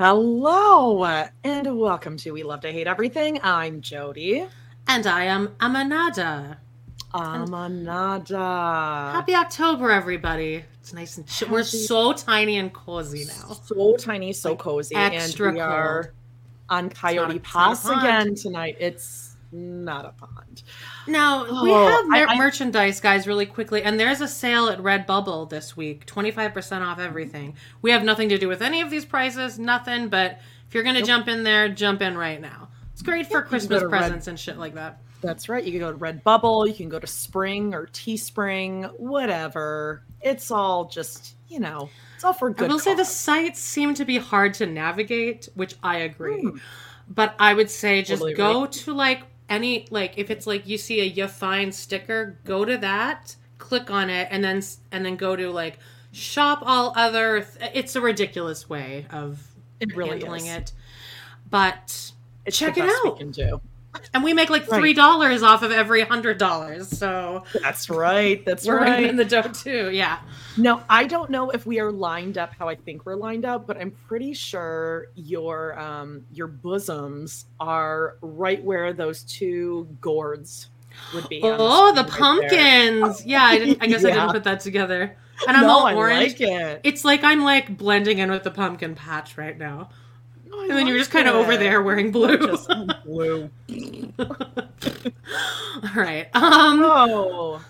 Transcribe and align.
Hello, 0.00 1.02
and 1.42 1.76
welcome 1.76 2.16
to 2.18 2.30
We 2.30 2.44
Love 2.44 2.60
to 2.60 2.70
Hate 2.70 2.86
Everything. 2.86 3.40
I'm 3.42 3.80
Jody. 3.80 4.46
And 4.86 5.06
I 5.08 5.24
am 5.24 5.48
Amanada. 5.58 6.58
Amanada. 7.12 9.10
Happy 9.10 9.34
October, 9.34 9.90
everybody. 9.90 10.64
It's 10.80 10.92
nice 10.92 11.16
and 11.16 11.26
ch- 11.26 11.48
we're 11.48 11.64
so 11.64 12.12
tiny 12.12 12.58
and 12.58 12.72
cozy 12.72 13.24
now. 13.24 13.54
So 13.54 13.96
tiny, 13.96 14.32
so 14.32 14.54
cozy. 14.54 14.94
extra 14.94 15.48
and 15.48 15.56
we 15.56 15.60
are 15.60 16.02
cold. 16.04 16.14
on 16.68 16.90
Coyote 16.90 17.26
not- 17.26 17.34
it's 17.36 17.54
not 17.54 17.66
a 17.66 17.70
Pass 17.74 17.88
again 17.88 18.34
tonight. 18.36 18.76
It's 18.78 19.36
not 19.50 20.04
a 20.04 20.10
pond. 20.10 20.62
Now 21.08 21.44
we 21.62 21.70
Oh, 21.72 21.86
have 21.88 22.06
mer- 22.08 22.28
I- 22.28 22.34
I- 22.34 22.38
merchandise, 22.38 23.00
guys, 23.00 23.26
really 23.26 23.46
quickly, 23.46 23.82
and 23.82 23.98
there's 23.98 24.20
a 24.20 24.28
sale 24.28 24.68
at 24.68 24.78
Redbubble 24.78 25.48
this 25.50 25.76
week, 25.76 26.06
twenty 26.06 26.30
five 26.30 26.54
percent 26.54 26.84
off 26.84 26.98
mm-hmm. 26.98 27.06
everything. 27.06 27.56
We 27.82 27.90
have 27.90 28.04
nothing 28.04 28.28
to 28.30 28.38
do 28.38 28.48
with 28.48 28.62
any 28.62 28.80
of 28.80 28.90
these 28.90 29.04
prices, 29.04 29.58
nothing. 29.58 30.08
But 30.08 30.38
if 30.68 30.74
you're 30.74 30.84
gonna 30.84 31.02
jump 31.02 31.28
in 31.28 31.44
there, 31.44 31.68
jump 31.68 32.02
in 32.02 32.16
right 32.16 32.40
now. 32.40 32.68
It's 32.92 33.02
great 33.02 33.26
for 33.26 33.38
Yep, 33.38 33.48
Christmas 33.48 33.80
to 33.80 33.88
Red- 33.88 33.98
presents 33.98 34.26
and 34.26 34.38
shit 34.38 34.58
like 34.58 34.74
that. 34.74 35.00
That's 35.20 35.48
right. 35.48 35.64
You 35.64 35.72
can 35.72 35.80
go 35.80 35.92
to 35.92 35.98
Redbubble, 35.98 36.68
you 36.68 36.74
can 36.74 36.88
go 36.88 36.98
to 36.98 37.06
Spring 37.06 37.74
or 37.74 37.86
Teespring, 37.86 38.92
whatever. 38.98 40.02
It's 40.20 40.50
all 40.50 40.84
just, 40.86 41.34
you 41.48 41.58
know, 41.60 41.90
it's 42.14 42.24
all 42.24 42.32
for 42.32 42.50
good. 42.50 42.68
I 42.68 42.72
will 42.72 42.78
say 42.78 42.94
the 42.94 43.04
sites 43.04 43.60
seem 43.60 43.94
to 43.94 44.04
be 44.04 44.18
hard 44.18 44.54
to 44.54 44.66
navigate, 44.66 45.48
which 45.54 45.74
I 45.82 45.98
agree. 45.98 46.42
Hmm. 46.42 46.58
But 47.08 47.34
I 47.38 47.54
would 47.54 47.70
say 47.70 48.02
just 48.02 48.20
Totally 48.20 48.34
go 48.34 48.66
to 48.66 48.94
like 48.94 49.22
any 49.48 49.86
like 49.90 50.14
if 50.18 50.30
it's 50.30 50.46
like 50.46 50.66
you 50.66 50.78
see 50.78 51.00
a 51.00 51.04
you 51.04 51.26
find 51.28 51.74
sticker, 51.74 52.38
go 52.44 52.64
to 52.64 52.76
that, 52.78 53.36
click 53.58 53.90
on 53.90 54.10
it, 54.10 54.28
and 54.30 54.42
then 54.44 54.62
and 54.92 55.04
then 55.04 55.16
go 55.16 55.36
to 55.36 55.50
like 55.50 55.78
shop 56.12 56.62
all 56.64 56.92
other. 56.96 57.42
Th- 57.58 57.70
it's 57.74 57.96
a 57.96 58.00
ridiculous 58.00 58.68
way 58.68 59.06
of 59.10 59.46
It 59.80 59.94
really 59.96 60.20
handling 60.20 60.46
is. 60.46 60.56
it, 60.56 60.72
but 61.50 62.12
It's 62.46 62.56
check 62.58 62.76
it 62.76 62.84
out. 62.88 63.20
And 64.14 64.22
we 64.24 64.32
make 64.32 64.50
like 64.50 64.66
three 64.66 64.94
dollars 64.94 65.42
off 65.42 65.62
of 65.62 65.70
every 65.70 66.02
hundred 66.02 66.38
dollars. 66.38 66.88
So 66.88 67.44
That's 67.62 67.90
right. 67.90 68.44
That's 68.44 68.66
we're 68.66 68.80
right. 68.80 69.04
in 69.04 69.16
the 69.16 69.24
dough 69.24 69.42
too. 69.42 69.90
Yeah. 69.92 70.18
No, 70.56 70.82
I 70.88 71.04
don't 71.04 71.30
know 71.30 71.50
if 71.50 71.66
we 71.66 71.78
are 71.80 71.92
lined 71.92 72.38
up 72.38 72.52
how 72.58 72.68
I 72.68 72.74
think 72.74 73.06
we're 73.06 73.14
lined 73.14 73.44
up, 73.44 73.66
but 73.66 73.76
I'm 73.76 73.92
pretty 74.08 74.34
sure 74.34 75.06
your 75.14 75.78
um 75.78 76.24
your 76.32 76.48
bosoms 76.48 77.46
are 77.60 78.16
right 78.20 78.62
where 78.62 78.92
those 78.92 79.22
two 79.22 79.88
gourds 80.00 80.68
would 81.14 81.28
be. 81.28 81.40
Oh, 81.42 81.92
the 81.92 82.02
right 82.02 82.06
there. 82.08 82.18
pumpkins! 82.18 83.24
Yeah, 83.26 83.42
I 83.42 83.58
didn't. 83.58 83.82
I 83.82 83.86
guess 83.86 84.04
I 84.04 84.10
didn't 84.10 84.30
put 84.30 84.44
that 84.44 84.60
together. 84.60 85.16
And 85.46 85.56
I'm 85.56 85.64
no, 85.64 85.70
all 85.70 85.86
I 85.86 85.94
orange. 85.94 86.32
like 86.32 86.40
it. 86.40 86.80
It's 86.82 87.04
like 87.04 87.22
I'm 87.22 87.44
like 87.44 87.76
blending 87.76 88.18
in 88.18 88.30
with 88.30 88.42
the 88.42 88.50
pumpkin 88.50 88.96
patch 88.96 89.38
right 89.38 89.56
now, 89.56 89.90
And 90.52 90.70
then 90.70 90.86
you're 90.86 90.98
just 90.98 91.10
kind 91.10 91.28
of 91.28 91.34
over 91.34 91.56
there 91.56 91.82
wearing 91.82 92.10
blue. 92.10 92.38
Just 92.38 92.70
blue. 93.04 93.50
all 94.18 94.28
right. 95.96 96.28
Um, 96.34 96.82
Oh, 96.84 97.60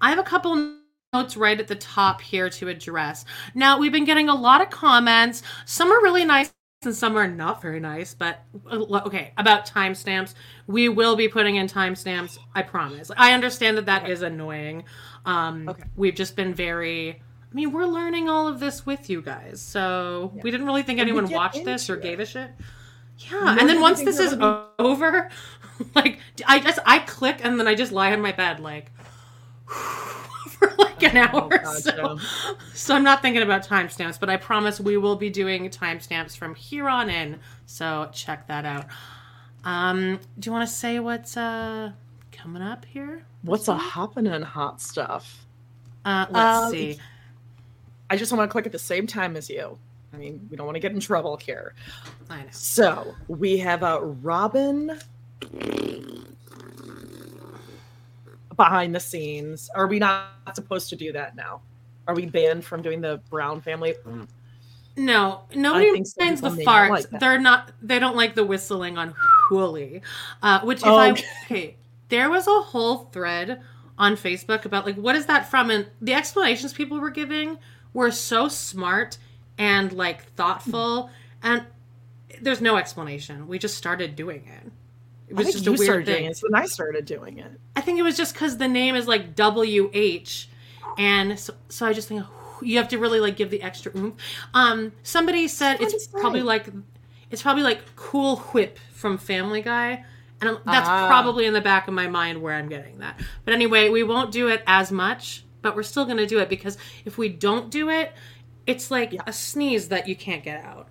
I 0.00 0.10
have 0.10 0.18
a 0.18 0.22
couple 0.22 0.76
notes 1.12 1.36
right 1.36 1.58
at 1.58 1.68
the 1.68 1.74
top 1.76 2.20
here 2.20 2.50
to 2.50 2.68
address. 2.68 3.24
Now, 3.54 3.78
we've 3.78 3.92
been 3.92 4.04
getting 4.04 4.28
a 4.28 4.34
lot 4.34 4.60
of 4.60 4.70
comments. 4.70 5.42
Some 5.64 5.90
are 5.90 6.02
really 6.02 6.24
nice 6.24 6.52
and 6.84 6.94
some 6.94 7.16
are 7.16 7.26
not 7.26 7.62
very 7.62 7.80
nice, 7.80 8.14
but 8.14 8.44
uh, 8.70 8.76
okay, 9.06 9.32
about 9.38 9.66
timestamps. 9.66 10.34
We 10.66 10.88
will 10.88 11.16
be 11.16 11.26
putting 11.26 11.56
in 11.56 11.66
timestamps, 11.66 12.38
I 12.54 12.62
promise. 12.62 13.10
I 13.16 13.32
understand 13.32 13.76
that 13.78 13.86
that 13.86 14.08
is 14.08 14.22
annoying. 14.22 14.84
Um, 15.24 15.68
Okay. 15.68 15.84
We've 15.96 16.14
just 16.14 16.36
been 16.36 16.54
very. 16.54 17.22
I 17.56 17.58
mean, 17.58 17.72
we're 17.72 17.86
learning 17.86 18.28
all 18.28 18.48
of 18.48 18.60
this 18.60 18.84
with 18.84 19.08
you 19.08 19.22
guys, 19.22 19.62
so 19.62 20.30
we 20.42 20.50
didn't 20.50 20.66
really 20.66 20.82
think 20.82 21.00
And 21.00 21.08
anyone 21.08 21.30
watched 21.30 21.64
this 21.64 21.88
or 21.88 21.94
into 21.94 22.06
gave 22.06 22.20
a 22.20 22.26
shit. 22.26 22.50
Yeah, 23.16 23.30
No, 23.40 23.56
and 23.58 23.66
then 23.66 23.80
once 23.80 24.02
this 24.02 24.18
is 24.18 24.36
we're 24.36 24.66
over, 24.78 25.30
like 25.94 26.18
I 26.46 26.60
just 26.60 26.78
I 26.84 26.98
click 26.98 27.40
and 27.42 27.58
then 27.58 27.66
I 27.66 27.74
just 27.74 27.92
lie 27.92 28.10
in 28.10 28.20
my 28.20 28.32
bed 28.32 28.60
like 28.60 28.92
for 29.66 30.70
like 30.76 31.02
an 31.02 31.16
hour. 31.16 31.48
Oh, 31.64 31.74
so, 31.76 31.92
gotcha. 31.92 32.56
so 32.74 32.94
I'm 32.94 33.04
not 33.04 33.22
thinking 33.22 33.40
about 33.40 33.66
timestamps, 33.66 34.20
but 34.20 34.28
I 34.28 34.36
promise 34.36 34.78
we 34.78 34.98
will 34.98 35.16
be 35.16 35.30
doing 35.30 35.70
timestamps 35.70 36.36
from 36.36 36.54
here 36.54 36.90
on 36.90 37.08
in. 37.08 37.40
So 37.64 38.10
check 38.12 38.48
that 38.48 38.66
out. 38.66 38.84
Um, 39.64 40.20
do 40.38 40.48
you 40.48 40.52
want 40.52 40.68
to 40.68 40.74
say 40.74 41.00
what's 41.00 41.38
uh 41.38 41.92
coming 42.32 42.60
up 42.60 42.84
here? 42.84 43.24
what's 43.40 43.66
a 43.68 43.76
hopping 43.78 44.26
and 44.26 44.44
hot 44.44 44.82
stuff? 44.82 45.46
Uh, 46.04 46.26
let's 46.28 46.36
Uh, 46.36 46.70
see. 46.70 46.98
I 48.10 48.16
just 48.16 48.32
want 48.32 48.48
to 48.48 48.52
click 48.52 48.66
at 48.66 48.72
the 48.72 48.78
same 48.78 49.06
time 49.06 49.36
as 49.36 49.50
you. 49.50 49.78
I 50.12 50.16
mean, 50.16 50.46
we 50.50 50.56
don't 50.56 50.66
want 50.66 50.76
to 50.76 50.80
get 50.80 50.92
in 50.92 51.00
trouble 51.00 51.36
here. 51.36 51.74
I 52.30 52.42
know. 52.42 52.48
So 52.50 53.14
we 53.28 53.58
have 53.58 53.82
a 53.82 54.00
Robin 54.00 54.98
behind 58.56 58.94
the 58.94 59.00
scenes. 59.00 59.68
Are 59.74 59.86
we 59.86 59.98
not 59.98 60.30
supposed 60.54 60.88
to 60.90 60.96
do 60.96 61.12
that 61.12 61.36
now? 61.36 61.60
Are 62.08 62.14
we 62.14 62.26
banned 62.26 62.64
from 62.64 62.82
doing 62.82 63.00
the 63.00 63.20
Brown 63.30 63.60
family? 63.60 63.94
No, 64.96 65.42
nobody 65.54 66.04
some 66.04 66.26
minds 66.26 66.40
the 66.40 66.50
farts. 66.50 66.88
like. 66.90 67.20
They're 67.20 67.38
not. 67.40 67.72
They 67.82 67.98
don't 67.98 68.16
like 68.16 68.34
the 68.34 68.44
whistling 68.44 68.96
on 68.96 69.14
Hooli. 69.50 70.00
Uh, 70.42 70.60
which 70.60 70.78
if 70.78 70.86
Oh, 70.86 70.96
I 70.96 71.10
okay, 71.44 71.76
there 72.08 72.30
was 72.30 72.46
a 72.46 72.60
whole 72.62 73.10
thread 73.12 73.60
on 73.98 74.16
Facebook 74.16 74.64
about 74.64 74.86
like 74.86 74.96
what 74.96 75.14
is 75.14 75.26
that 75.26 75.50
from, 75.50 75.70
and 75.70 75.86
the 76.00 76.14
explanations 76.14 76.72
people 76.72 76.98
were 76.98 77.10
giving 77.10 77.58
were 77.96 78.10
so 78.10 78.46
smart 78.48 79.18
and 79.58 79.90
like 79.92 80.24
thoughtful, 80.34 81.10
and 81.42 81.64
there's 82.42 82.60
no 82.60 82.76
explanation. 82.76 83.48
We 83.48 83.58
just 83.58 83.76
started 83.76 84.14
doing 84.14 84.46
it. 84.46 84.70
It 85.28 85.32
I 85.32 85.38
was 85.38 85.46
think 85.46 85.54
just 85.54 85.64
you 85.66 85.72
a 85.72 85.76
weird 85.78 85.86
started 85.86 86.04
doing 86.04 86.16
thing. 86.18 86.24
it. 86.26 86.30
It's 86.30 86.42
when 86.42 86.54
I 86.54 86.66
started 86.66 87.04
doing 87.06 87.38
it. 87.38 87.50
I 87.74 87.80
think 87.80 87.98
it 87.98 88.02
was 88.02 88.16
just 88.16 88.34
because 88.34 88.58
the 88.58 88.68
name 88.68 88.94
is 88.94 89.08
like 89.08 89.34
W 89.34 89.90
H, 89.94 90.48
and 90.98 91.38
so, 91.40 91.54
so 91.70 91.86
I 91.86 91.92
just 91.94 92.08
think 92.08 92.22
you 92.62 92.76
have 92.76 92.88
to 92.88 92.98
really 92.98 93.18
like 93.18 93.36
give 93.36 93.50
the 93.50 93.62
extra 93.62 93.90
oomph. 93.96 94.14
Um, 94.52 94.92
somebody 95.02 95.48
said 95.48 95.80
it's 95.80 96.06
probably 96.06 96.42
like 96.42 96.68
it's 97.30 97.40
probably 97.42 97.62
like 97.62 97.96
Cool 97.96 98.36
Whip 98.52 98.78
from 98.92 99.16
Family 99.16 99.62
Guy, 99.62 100.04
and 100.42 100.58
that's 100.66 100.88
Ah. 100.88 101.08
probably 101.08 101.46
in 101.46 101.54
the 101.54 101.62
back 101.62 101.88
of 101.88 101.94
my 101.94 102.08
mind 102.08 102.42
where 102.42 102.54
I'm 102.54 102.68
getting 102.68 102.98
that. 102.98 103.18
But 103.46 103.54
anyway, 103.54 103.88
we 103.88 104.02
won't 104.02 104.30
do 104.32 104.48
it 104.48 104.62
as 104.66 104.92
much, 104.92 105.44
but 105.66 105.74
we're 105.74 105.82
still 105.82 106.04
going 106.04 106.16
to 106.18 106.26
do 106.26 106.38
it 106.38 106.48
because 106.48 106.78
if 107.04 107.18
we 107.18 107.28
don't 107.28 107.70
do 107.70 107.90
it, 107.90 108.12
it's 108.68 108.88
like 108.88 109.16
a 109.26 109.32
sneeze 109.32 109.88
that 109.88 110.06
you 110.06 110.14
can't 110.14 110.44
get 110.44 110.64
out, 110.64 110.86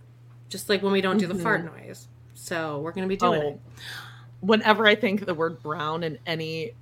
just 0.50 0.68
like 0.68 0.83
when 0.83 0.92
we 0.92 1.00
don't 1.00 1.18
do 1.18 1.27
the 1.27 1.36
fart 1.36 1.63
mm-hmm. 1.66 1.88
noise. 1.88 2.10
So 2.33 2.81
we're 2.81 2.92
going 2.92 3.07
to 3.07 3.10
be 3.10 3.16
doing 3.16 3.42
Oh. 3.42 3.48
it. 3.48 3.60
Whenever 4.42 4.86
I 4.86 4.95
think 4.95 5.25
the 5.25 5.33
word 5.33 5.63
brown 5.63 6.04
in 6.04 6.19
any 6.25 6.74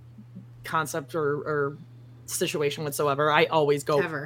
concept 0.64 1.14
or, 1.14 1.36
or 1.36 1.78
situation 2.26 2.84
whatsoever, 2.84 3.32
I 3.32 3.46
always 3.46 3.84
go 3.84 4.00
Ever. 4.00 4.26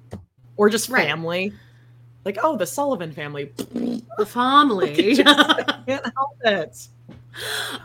or 0.58 0.68
just 0.68 0.90
Right. 0.90 1.06
family. 1.06 1.54
Like, 2.26 2.36
oh, 2.42 2.58
the 2.58 2.66
Sullivan 2.66 3.12
family. 3.12 3.52
The 4.18 4.26
family. 4.26 5.22
I 5.26 5.82
can't 5.86 6.04
help 6.14 6.36
it. 6.44 6.88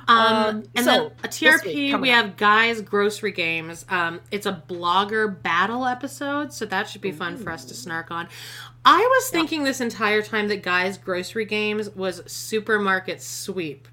Um, 0.07 0.17
Um, 0.17 0.63
and 0.75 0.85
so, 0.85 0.91
then 0.91 1.11
a 1.23 1.27
TRP, 1.27 1.65
week, 1.65 2.01
we 2.01 2.11
up. 2.11 2.25
have 2.25 2.37
Guys 2.37 2.81
Grocery 2.81 3.31
Games. 3.31 3.85
Um, 3.89 4.19
it's 4.31 4.45
a 4.45 4.63
blogger 4.67 5.41
battle 5.43 5.85
episode, 5.85 6.51
so 6.53 6.65
that 6.65 6.89
should 6.89 7.01
be 7.01 7.11
fun 7.11 7.37
for 7.37 7.51
us 7.51 7.65
to 7.65 7.73
snark 7.73 8.09
on. 8.11 8.27
I 8.85 8.97
was 8.99 9.29
thinking 9.29 9.63
this 9.63 9.79
entire 9.79 10.21
time 10.21 10.47
that 10.49 10.63
Guys 10.63 10.97
Grocery 10.97 11.45
Games 11.45 11.89
was 11.91 12.21
Supermarket 12.31 13.21
Sweep. 13.21 13.87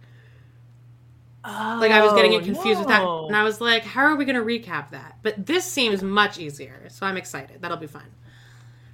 Oh, 1.44 1.78
Like 1.80 1.90
I 1.92 2.02
was 2.02 2.12
getting 2.12 2.34
it 2.34 2.42
Oh, 2.42 2.44
confused 2.44 2.80
with 2.80 2.88
that, 2.88 3.02
and 3.02 3.34
I 3.36 3.42
was 3.44 3.60
like, 3.62 3.82
"How 3.82 4.02
are 4.02 4.14
we 4.16 4.24
going 4.26 4.36
to 4.36 4.42
recap 4.44 4.90
that?" 4.90 5.16
But 5.22 5.46
this 5.46 5.64
seems 5.64 6.02
much 6.02 6.38
easier, 6.38 6.86
so 6.90 7.06
I'm 7.06 7.16
excited. 7.16 7.62
That'll 7.62 7.78
be 7.78 7.86
fun. 7.86 8.04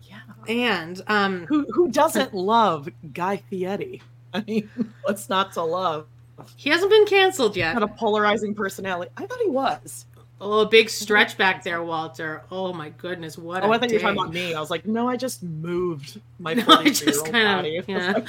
Yeah. 0.03 0.21
And 0.49 1.01
um, 1.09 1.47
Who 1.47 1.67
who 1.73 1.91
doesn't 1.91 2.35
love 2.35 2.89
Guy 3.13 3.39
Fieri? 3.39 4.01
I 4.35 4.43
mean, 4.47 4.69
what's 5.03 5.29
not 5.29 5.53
to 5.55 5.63
love? 5.63 6.07
He 6.57 6.71
hasn't 6.71 6.91
been 6.91 7.07
canceled 7.07 7.57
yet. 7.57 7.75
Had 7.75 7.83
a 7.83 7.89
polarizing 7.89 8.55
personality. 8.55 9.11
I 9.17 9.27
thought 9.27 9.39
he 9.43 9.49
was. 9.49 10.07
Oh, 10.39 10.61
a 10.61 10.69
big 10.69 10.91
stretch 10.91 11.39
back 11.39 11.65
there, 11.65 11.83
Walter. 11.83 12.43
Oh 12.51 12.73
my 12.73 12.91
goodness, 12.91 13.39
what? 13.39 13.63
Oh, 13.63 13.73
a 13.73 13.77
I 13.77 13.79
thought 13.79 13.89
you 13.91 13.97
were 13.97 14.01
talking 14.03 14.19
about 14.19 14.35
me. 14.35 14.53
I 14.55 14.61
was 14.61 14.71
like, 14.71 14.85
no, 14.85 15.09
I 15.09 15.17
just 15.17 15.43
moved 15.43 16.21
my 16.39 16.53
No, 16.55 16.63
I 16.65 16.77
43 16.77 17.07
just 17.07 17.25
kind 17.33 17.67
of- 17.67 17.89
yeah. 17.89 18.23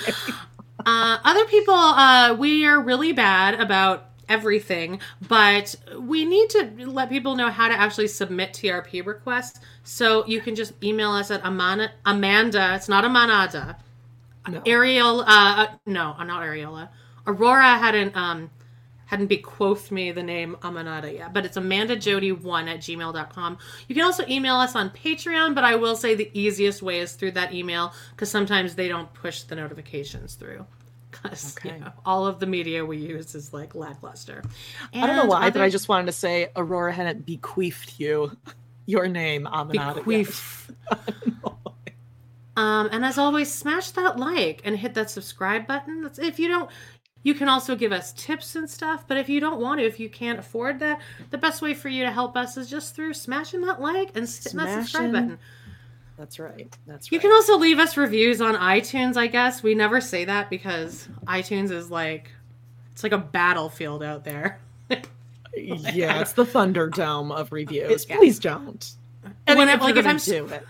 Uh, 0.86 1.18
other 1.25 1.45
people, 1.45 1.74
uh, 1.74 2.33
we 2.33 2.65
are 2.65 2.80
really 2.80 3.12
bad 3.12 3.59
about 3.59 4.09
everything, 4.30 5.01
but 5.27 5.75
we 6.00 6.24
need 6.24 6.50
to 6.51 6.71
let 6.88 7.09
people 7.09 7.36
know 7.36 7.50
how 7.50 7.68
to 7.68 7.74
actually 7.74 8.07
submit 8.07 8.54
TRP 8.54 9.06
requests. 9.06 9.59
So 9.83 10.25
you 10.27 10.39
can 10.39 10.56
just 10.56 10.81
email 10.83 11.12
us 11.12 11.30
at 11.31 11.44
Amana, 11.44 11.92
Amanda. 12.06 12.75
It's 12.75 12.88
not 12.88 13.04
Amanada. 13.04 13.75
No. 14.48 14.62
Ariel. 14.65 15.21
Uh, 15.21 15.25
uh, 15.27 15.68
no, 15.86 16.15
I'm 16.18 16.27
not 16.27 16.42
Ariola. 16.42 16.88
Aurora 17.27 17.77
hadn't 17.77 18.15
um 18.15 18.50
hadn't 19.06 19.27
bequothed 19.27 19.89
me 19.91 20.12
the 20.12 20.24
name 20.24 20.57
Amanada 20.62 21.13
yet, 21.13 21.33
but 21.33 21.45
it's 21.45 21.57
amandajodie1 21.57 22.68
at 22.68 22.79
gmail.com. 22.79 23.57
You 23.88 23.95
can 23.95 24.03
also 24.03 24.25
email 24.27 24.56
us 24.56 24.75
on 24.75 24.89
Patreon, 24.89 25.56
but 25.56 25.63
I 25.63 25.75
will 25.75 25.95
say 25.95 26.13
the 26.15 26.29
easiest 26.33 26.81
way 26.81 27.00
is 27.00 27.13
through 27.13 27.31
that 27.31 27.53
email 27.53 27.94
because 28.12 28.29
sometimes 28.29 28.75
they 28.75 28.89
don't 28.89 29.13
push 29.13 29.44
the 29.44 29.56
notifications 29.56 30.35
through. 30.35 30.65
Because 31.09 31.56
Okay. 31.57 31.81
all 32.06 32.27
of 32.27 32.39
the 32.41 32.45
media 32.45 32.85
we 32.85 32.97
use 32.97 33.33
is 33.33 33.53
like 33.53 33.75
lackluster. 33.75 34.44
I 34.94 35.07
don't 35.07 35.15
know 35.15 35.21
And 35.21 35.30
why, 35.30 35.50
but 35.51 35.62
I 35.62 35.69
just 35.69 35.88
wanted 35.88 36.07
to 36.07 36.12
say 36.12 36.50
Aurora 36.57 36.91
hadn't 36.91 37.25
bequeathed 37.25 37.94
you 37.97 38.35
your 38.88 39.07
name, 39.07 39.45
Aminata. 39.50 39.95
yet. 39.95 39.95
bequeath. 39.95 40.71
Um, 42.57 42.89
and 42.91 43.06
as 43.06 43.19
always, 43.19 43.53
smash 43.53 43.91
that 43.91 44.18
like 44.18 44.62
and 44.65 44.75
hit 44.75 44.95
that 44.95 45.12
subscribe 45.12 45.68
button. 45.68 46.01
That's 46.01 46.18
if 46.18 46.39
you 46.39 46.47
don't. 46.47 46.68
You 47.23 47.33
can 47.33 47.49
also 47.49 47.75
give 47.75 47.91
us 47.91 48.13
tips 48.13 48.55
and 48.55 48.69
stuff, 48.69 49.05
but 49.07 49.17
if 49.17 49.27
you 49.27 49.39
don't 49.39 49.59
want 49.59 49.79
to, 49.79 49.85
if 49.85 49.99
you 49.99 50.09
can't 50.09 50.39
afford 50.39 50.79
that, 50.79 51.01
the 51.29 51.37
best 51.37 51.61
way 51.61 51.73
for 51.73 51.89
you 51.89 52.05
to 52.05 52.11
help 52.11 52.37
us 52.37 52.55
is 52.57 52.69
just 52.69 52.95
through 52.95 53.13
smashing 53.13 53.61
that 53.61 53.81
like 53.81 54.15
and 54.15 54.27
hitting 54.27 54.57
that 54.57 54.83
subscribe 54.83 55.11
button. 55.11 55.39
That's 56.17 56.39
right. 56.39 56.75
That's 56.87 57.07
right. 57.07 57.11
You 57.11 57.19
can 57.19 57.31
also 57.31 57.57
leave 57.57 57.79
us 57.79 57.97
reviews 57.97 58.41
on 58.41 58.55
iTunes, 58.55 59.17
I 59.17 59.27
guess. 59.27 59.61
We 59.61 59.75
never 59.75 60.01
say 60.01 60.25
that 60.25 60.49
because 60.49 61.07
iTunes 61.25 61.69
is 61.69 61.91
like 61.91 62.31
it's 62.93 63.03
like 63.03 63.11
a 63.11 63.19
battlefield 63.19 64.03
out 64.03 64.23
there. 64.23 64.59
yeah, 65.55 66.21
it's 66.21 66.33
the 66.33 66.45
Thunderdome 66.45 67.35
of 67.35 67.51
reviews. 67.51 68.05
Please 68.05 68.39
don't. 68.39 68.93
And 69.45 69.59
When 69.59 69.69
if 69.69 69.81
like, 69.81 69.95
if 69.95 70.07
I'm 70.07 70.17
do 70.17 70.47
it, 70.47 70.63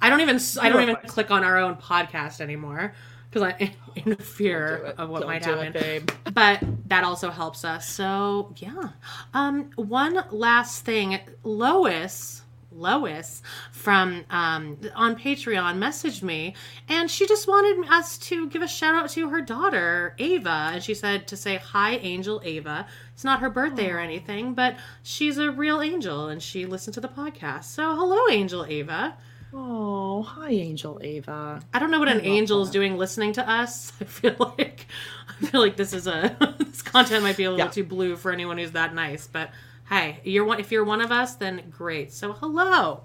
I 0.00 0.10
don't 0.10 0.20
even 0.20 0.40
I 0.60 0.68
don't 0.68 0.82
even 0.82 0.96
click 1.06 1.30
on 1.30 1.44
our 1.44 1.58
own 1.58 1.76
podcast 1.76 2.40
anymore 2.40 2.94
because 3.34 3.52
I 3.60 3.74
in 3.96 4.16
fear 4.16 4.94
of 4.96 5.10
what 5.10 5.20
Don't 5.20 5.28
might 5.28 5.44
happen. 5.44 5.74
it, 5.74 6.12
but 6.32 6.60
that 6.86 7.04
also 7.04 7.30
helps 7.30 7.64
us. 7.64 7.88
So 7.88 8.54
yeah. 8.56 8.90
Um, 9.32 9.70
one 9.76 10.24
last 10.30 10.84
thing, 10.84 11.18
Lois. 11.42 12.42
Lois 12.76 13.40
from 13.70 14.24
um, 14.30 14.78
on 14.96 15.14
Patreon 15.14 15.78
messaged 15.78 16.24
me, 16.24 16.56
and 16.88 17.08
she 17.08 17.24
just 17.24 17.46
wanted 17.46 17.88
us 17.88 18.18
to 18.18 18.48
give 18.48 18.62
a 18.62 18.66
shout 18.66 18.96
out 18.96 19.10
to 19.10 19.28
her 19.28 19.40
daughter 19.40 20.16
Ava, 20.18 20.70
and 20.72 20.82
she 20.82 20.92
said 20.92 21.28
to 21.28 21.36
say 21.36 21.56
hi, 21.56 21.94
Angel 21.98 22.42
Ava. 22.44 22.88
It's 23.12 23.22
not 23.22 23.38
her 23.38 23.48
birthday 23.48 23.90
or 23.92 24.00
anything, 24.00 24.54
but 24.54 24.76
she's 25.04 25.38
a 25.38 25.52
real 25.52 25.80
angel, 25.80 26.26
and 26.26 26.42
she 26.42 26.66
listened 26.66 26.94
to 26.94 27.00
the 27.00 27.06
podcast. 27.06 27.64
So 27.64 27.94
hello, 27.94 28.28
Angel 28.28 28.66
Ava. 28.66 29.18
Oh, 29.56 30.22
hi, 30.22 30.50
Angel 30.50 30.98
Ava. 31.02 31.60
I 31.72 31.78
don't 31.78 31.90
know 31.90 32.00
what 32.00 32.08
an 32.08 32.18
love 32.18 32.26
angel 32.26 32.62
is 32.62 32.70
doing 32.70 32.96
listening 32.96 33.32
to 33.34 33.48
us. 33.48 33.92
I 34.00 34.04
feel 34.04 34.34
like 34.58 34.86
I 35.28 35.46
feel 35.46 35.60
like 35.60 35.76
this 35.76 35.92
is 35.92 36.06
a 36.06 36.36
this 36.58 36.82
content 36.82 37.22
might 37.22 37.36
be 37.36 37.44
a 37.44 37.50
little 37.50 37.66
Yeah. 37.66 37.70
too 37.70 37.84
blue 37.84 38.16
for 38.16 38.32
anyone 38.32 38.58
who's 38.58 38.72
that 38.72 38.94
nice. 38.94 39.26
But 39.28 39.50
hey, 39.88 40.20
you're 40.24 40.44
one. 40.44 40.58
If 40.58 40.72
you're 40.72 40.84
one 40.84 41.00
of 41.00 41.12
us, 41.12 41.36
then 41.36 41.62
great. 41.70 42.12
So 42.12 42.32
hello. 42.32 43.02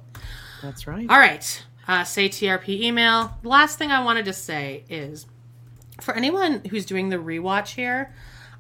That's 0.64 0.88
right. 0.88 1.08
All 1.10 1.20
right. 1.20 1.66
Uh, 1.88 2.04
say 2.04 2.30
TRP 2.30 2.82
email. 2.82 3.38
The 3.44 3.50
last 3.50 3.78
thing 3.78 3.92
I 3.92 4.04
wanted 4.04 4.26
to 4.26 4.34
say 4.34 4.84
is 4.90 5.26
for 6.02 6.16
anyone 6.16 6.64
who's 6.70 6.86
doing 6.86 7.10
the 7.10 7.18
rewatch 7.18 7.70
here, 7.76 8.14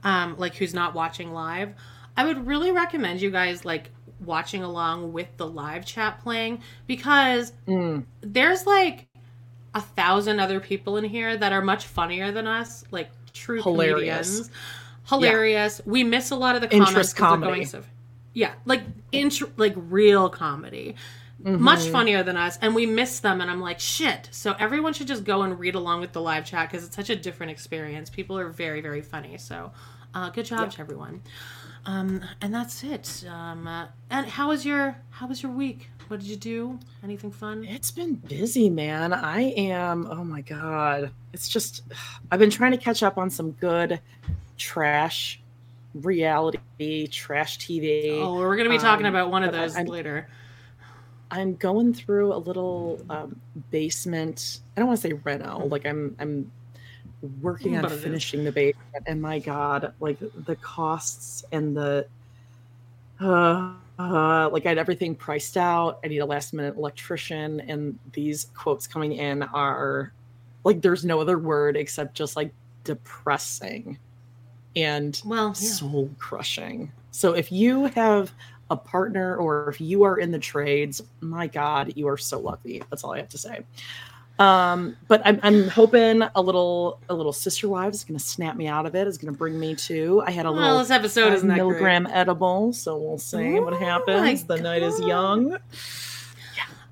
um, 0.04 0.36
like 0.38 0.56
who's 0.56 0.74
not 0.74 0.94
watching 0.94 1.32
live, 1.34 1.74
I 2.18 2.26
would 2.26 2.46
really 2.48 2.72
recommend 2.72 3.22
you 3.22 3.30
guys 3.32 3.66
like 3.66 3.92
watching 4.26 4.64
along 4.64 5.14
with 5.14 5.28
the 5.38 5.48
live 5.48 5.86
chat 5.86 6.20
playing 6.22 6.62
because 6.88 7.54
there's 8.22 8.66
like 8.66 9.08
a 9.76 9.82
thousand 9.82 10.40
other 10.40 10.60
people 10.60 10.98
in 10.98 11.04
here 11.04 11.38
that 11.38 11.54
are 11.54 11.62
much 11.62 11.86
funnier 11.86 12.32
than 12.32 12.48
us, 12.48 12.84
like 12.92 13.10
true 13.34 13.62
Hilarious. 13.62 14.28
comedians. 14.28 14.52
Hilarious. 15.08 15.82
We 15.86 16.04
miss 16.04 16.32
a 16.32 16.36
lot 16.36 16.56
of 16.56 16.62
the 16.62 16.68
Interest 16.72 16.92
comments 16.92 17.14
'cause 17.14 17.20
comedy. 17.30 17.52
going 17.52 17.66
so 17.66 17.84
yeah, 18.34 18.54
like 18.66 18.82
int- 19.12 19.58
like 19.58 19.74
real 19.76 20.30
comedy. 20.30 20.96
Much 21.42 21.80
Mm-hmm. 21.80 21.92
funnier 21.94 22.22
than 22.22 22.36
us, 22.36 22.60
and 22.62 22.76
we 22.76 22.86
miss 22.86 23.22
them. 23.22 23.40
And 23.40 23.50
I'm 23.50 23.62
like, 23.62 23.80
shit. 23.80 24.28
So 24.32 24.56
everyone 24.60 24.92
should 24.92 25.08
just 25.08 25.24
go 25.24 25.44
and 25.44 25.58
read 25.58 25.74
along 25.74 26.02
with 26.02 26.12
the 26.12 26.20
live 26.20 26.44
chat 26.46 26.70
because 26.70 26.86
it's 26.86 26.94
such 26.96 27.10
a 27.10 27.16
different 27.16 27.50
experience. 27.54 28.10
People 28.10 28.38
are 28.38 28.50
very, 28.50 28.82
very 28.82 29.02
funny. 29.02 29.38
So, 29.38 29.72
uh, 30.14 30.32
good 30.32 30.46
job 30.46 30.70
to 30.72 30.82
everyone. 30.82 31.22
Um, 31.90 32.22
and 32.42 32.54
that's 32.54 32.84
it. 32.84 33.26
Um, 33.28 33.68
uh, 33.68 33.88
and 34.12 34.28
how 34.28 34.50
was 34.50 34.64
your 34.66 34.96
how 35.10 35.26
was 35.28 35.42
your 35.42 35.52
week? 35.52 35.90
What 36.08 36.20
did 36.20 36.30
you 36.30 36.36
do? 36.36 36.80
Anything 37.04 37.32
fun? 37.32 37.64
It's 37.66 37.90
been 37.92 38.14
busy, 38.16 38.70
man. 38.70 39.12
I 39.14 39.42
am. 39.52 40.08
Oh 40.10 40.24
my 40.24 40.42
god. 40.42 41.12
It's 41.34 41.50
just. 41.50 41.84
I've 42.32 42.40
been 42.40 42.50
trying 42.52 42.72
to 42.72 42.78
catch 42.78 43.02
up 43.02 43.18
on 43.18 43.30
some 43.30 43.52
good 43.54 44.00
trash 44.58 45.40
reality, 45.96 47.08
trash 47.08 47.58
TV. 47.58 48.20
Oh, 48.22 48.36
we're 48.36 48.56
gonna 48.58 48.70
be 48.70 48.78
talking 48.78 49.08
Um, 49.08 49.16
about 49.16 49.32
one 49.32 49.44
of 49.44 49.52
those 49.54 49.76
I'm- 49.76 49.88
later. 49.88 50.28
I'm 51.32 51.56
going 51.56 51.94
through 51.94 52.34
a 52.34 52.38
little 52.38 53.00
um, 53.08 53.40
basement. 53.70 54.62
I 54.76 54.80
don't 54.82 54.88
want 54.88 55.00
to 55.00 55.08
say 55.10 55.14
reno. 55.14 55.66
Like 55.68 55.86
I'm. 55.86 56.16
I'm 56.20 56.52
working 57.42 57.78
on 57.78 57.86
it 57.86 57.92
is. 57.92 58.04
finishing 58.04 58.44
the 58.44 58.52
basement, 58.52 59.06
and 59.08 59.22
my 59.22 59.40
god, 59.40 59.94
like 60.00 60.18
the 60.20 60.56
costs 60.58 61.44
and 61.52 61.76
the. 61.76 62.08
Uh, 63.20 63.74
uh, 64.00 64.50
like 64.50 64.66
I 64.66 64.70
had 64.70 64.78
everything 64.78 65.14
priced 65.14 65.58
out. 65.58 66.00
I 66.04 66.08
need 66.08 66.20
a 66.20 66.26
last 66.26 66.54
minute 66.54 66.78
electrician, 66.78 67.60
and 67.62 68.00
these 68.14 68.48
quotes 68.56 68.88
coming 68.88 69.14
in 69.14 69.44
are 69.44 70.14
like 70.64 70.82
there's 70.82 71.04
no 71.04 71.20
other 71.20 71.38
word 71.38 71.76
except 71.76 72.16
just 72.16 72.36
like 72.36 72.54
depressing 72.86 73.98
and 74.76 75.22
Well, 75.26 75.48
yeah. 75.48 75.54
soul 75.54 76.10
crushing. 76.18 76.92
So 77.12 77.34
if 77.34 77.52
you 77.52 77.86
have 77.86 78.32
a 78.70 78.78
partner 78.78 79.36
or 79.36 79.70
if 79.70 79.82
you 79.82 80.04
are 80.04 80.20
in 80.20 80.32
the 80.32 80.40
trades, 80.40 81.02
my 81.22 81.48
God, 81.48 81.94
you 81.96 82.08
are 82.08 82.18
so 82.18 82.40
lucky. 82.40 82.84
That's 82.90 83.04
all 83.04 83.14
I 83.14 83.18
have 83.18 83.30
to 83.30 83.38
say. 83.38 83.62
Um, 84.40 84.96
but 85.10 85.22
I'm, 85.26 85.40
I'm 85.44 85.68
hoping 85.68 86.22
a 86.34 86.42
little 86.42 87.02
a 87.10 87.14
little 87.14 87.34
sister 87.34 87.68
wives 87.68 87.98
is 87.98 88.04
going 88.06 88.18
to 88.18 88.24
snap 88.26 88.56
me 88.56 88.68
out 88.68 88.86
of 88.86 88.96
it. 88.96 89.06
Is 89.06 89.18
going 89.18 89.34
to 89.34 89.38
bring 89.38 89.60
me 89.60 89.76
to. 89.76 90.24
I 90.26 90.32
had 90.32 90.46
a 90.46 90.52
Well, 90.52 90.62
little 90.62 90.80
this 90.80 90.92
episode 90.92 91.34
isn't 91.34 91.48
that 91.50 91.56
great. 91.56 91.68
milligram 91.68 92.08
edible, 92.08 92.72
so 92.72 92.98
we'll 92.98 93.18
see 93.18 93.60
what 93.60 93.74
happens. 93.80 94.46
The 94.46 94.58
night 94.58 94.82
is 94.82 94.98
God. 95.00 95.08
young. 95.08 95.58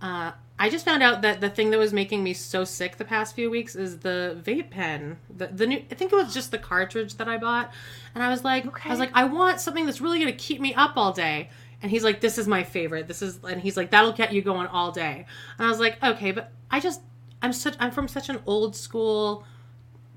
Uh, 0.02 0.32
I 0.60 0.70
just 0.70 0.86
found 0.86 1.04
out 1.04 1.22
that 1.22 1.40
the 1.40 1.50
thing 1.50 1.70
that 1.72 1.78
was 1.78 1.94
making 1.94 2.24
me 2.24 2.34
so 2.34 2.64
sick 2.64 2.98
the 2.98 3.06
past 3.06 3.36
few 3.36 3.50
weeks 3.50 3.76
is 3.76 4.00
the 4.00 4.38
vape 4.44 4.70
pen. 4.72 5.18
The, 5.36 5.48
the 5.48 5.68
new, 5.68 5.78
I 5.92 5.96
think 5.96 6.12
it 6.12 6.16
was 6.16 6.34
just 6.34 6.52
the 6.52 6.58
cartridge 6.58 7.16
that 7.16 7.28
I 7.28 7.38
bought, 7.38 7.72
and 8.14 8.24
I 8.24 8.30
was 8.30 8.44
like, 8.44 8.66
I 8.86 8.90
was 8.90 9.00
like, 9.00 9.12
I 9.14 9.24
want 9.26 9.62
something 9.62 9.86
that's 9.86 10.02
really 10.02 10.20
going 10.20 10.32
to 10.32 10.38
keep 10.38 10.60
me 10.60 10.74
up 10.74 10.94
all 10.98 11.14
day. 11.14 11.50
And 11.82 11.92
he's 11.92 12.04
like, 12.04 12.22
this 12.22 12.40
is 12.40 12.48
my 12.48 12.64
favorite. 12.64 13.08
This 13.08 13.22
is, 13.22 13.40
and 13.44 13.62
he's 13.62 13.78
like, 13.78 13.92
that'll 13.92 14.12
get 14.14 14.34
you 14.34 14.42
going 14.42 14.66
all 14.68 14.92
day. 14.92 15.28
And 15.60 15.68
I 15.68 15.70
was 15.70 15.80
like, 15.80 16.04
okay, 16.04 16.32
but 16.32 16.52
I 16.72 16.80
just, 16.80 17.02
I'm 17.48 17.54
such, 17.54 17.76
I'm 17.80 17.92
from 17.92 18.10
such 18.10 18.28
an 18.28 18.40
old 18.46 18.76
school 18.76 19.46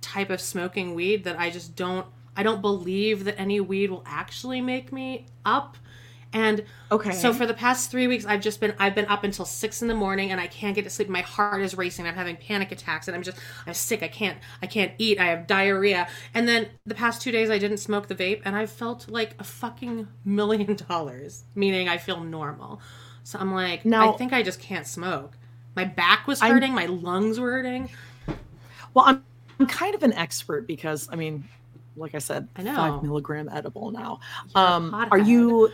type 0.00 0.30
of 0.30 0.40
smoking 0.40 0.94
weed 0.96 1.22
that 1.25 1.38
I 1.38 1.50
just 1.50 1.76
don't, 1.76 2.06
I 2.37 2.42
don't 2.42 2.60
believe 2.60 3.25
that 3.25 3.38
any 3.38 3.60
weed 3.60 3.90
will 3.90 4.02
actually 4.04 4.60
make 4.60 4.92
me 4.92 5.26
up. 5.44 5.76
And 6.32 6.64
Okay. 6.90 7.12
so 7.12 7.32
for 7.32 7.46
the 7.46 7.54
past 7.54 7.90
three 7.90 8.08
weeks, 8.08 8.25
I've 8.25 8.40
just 8.40 8.60
been 8.60 8.75
I've 8.78 8.94
been 8.94 9.06
up 9.06 9.25
until 9.25 9.44
six 9.44 9.82
in 9.82 9.88
the 9.88 9.94
morning, 9.94 10.30
and 10.30 10.40
I 10.40 10.46
can't 10.46 10.76
get 10.76 10.84
to 10.84 10.90
sleep. 10.90 11.08
My 11.08 11.22
heart 11.22 11.60
is 11.60 11.76
racing. 11.76 12.06
I'm 12.06 12.14
having 12.14 12.37
panic 12.37 12.70
attacks, 12.70 13.08
and 13.08 13.16
I'm 13.16 13.25
just 13.25 13.37
I'm 13.66 13.75
sick. 13.75 14.02
I 14.04 14.06
can't 14.08 14.38
I 14.62 14.66
can't 14.66 14.92
eat. 14.99 15.18
I 15.18 15.25
have 15.26 15.49
diarrhea. 15.49 16.06
And 16.32 16.46
then 16.46 16.68
the 16.87 16.94
past 16.94 17.20
two 17.20 17.32
days, 17.32 17.50
I 17.50 17.58
didn't 17.58 17.78
smoke 17.78 18.06
the 18.06 18.14
vape, 18.14 18.42
and 18.44 18.54
I 18.54 18.66
felt 18.66 19.08
like 19.08 19.34
a 19.40 19.44
fucking 19.44 20.06
million 20.25 20.76
dollars. 20.88 21.44
Meaning 21.56 21.88
I 21.88 21.99
feel 21.99 22.20
normal. 22.22 22.80
So 23.25 23.38
I'm 23.40 23.52
like, 23.52 23.84
Now- 23.84 24.14
I 24.14 24.16
think 24.16 24.32
I 24.32 24.42
just 24.44 24.60
can't 24.60 24.87
smoke. 24.87 25.37
My 25.76 25.84
back 25.84 26.26
was 26.26 26.42
I'm- 26.42 26.52
hurting. 26.52 26.74
my 26.74 26.86
lungs 26.86 27.38
were 27.40 27.50
hurting. 27.52 27.90
Well, 28.94 29.04
I'm, 29.06 29.24
I'm 29.58 29.66
kind 29.66 29.94
of 29.94 30.02
an 30.02 30.12
expert 30.14 30.66
because 30.66 31.08
I 31.12 31.16
mean, 31.16 31.44
like 31.96 32.14
I 32.14 32.18
said, 32.18 32.48
I 32.56 32.62
know. 32.62 32.74
five 32.74 33.02
milligram 33.02 33.48
edible 33.52 33.90
now. 33.90 34.20
Um, 34.54 34.94
are 35.10 35.18
you 35.18 35.70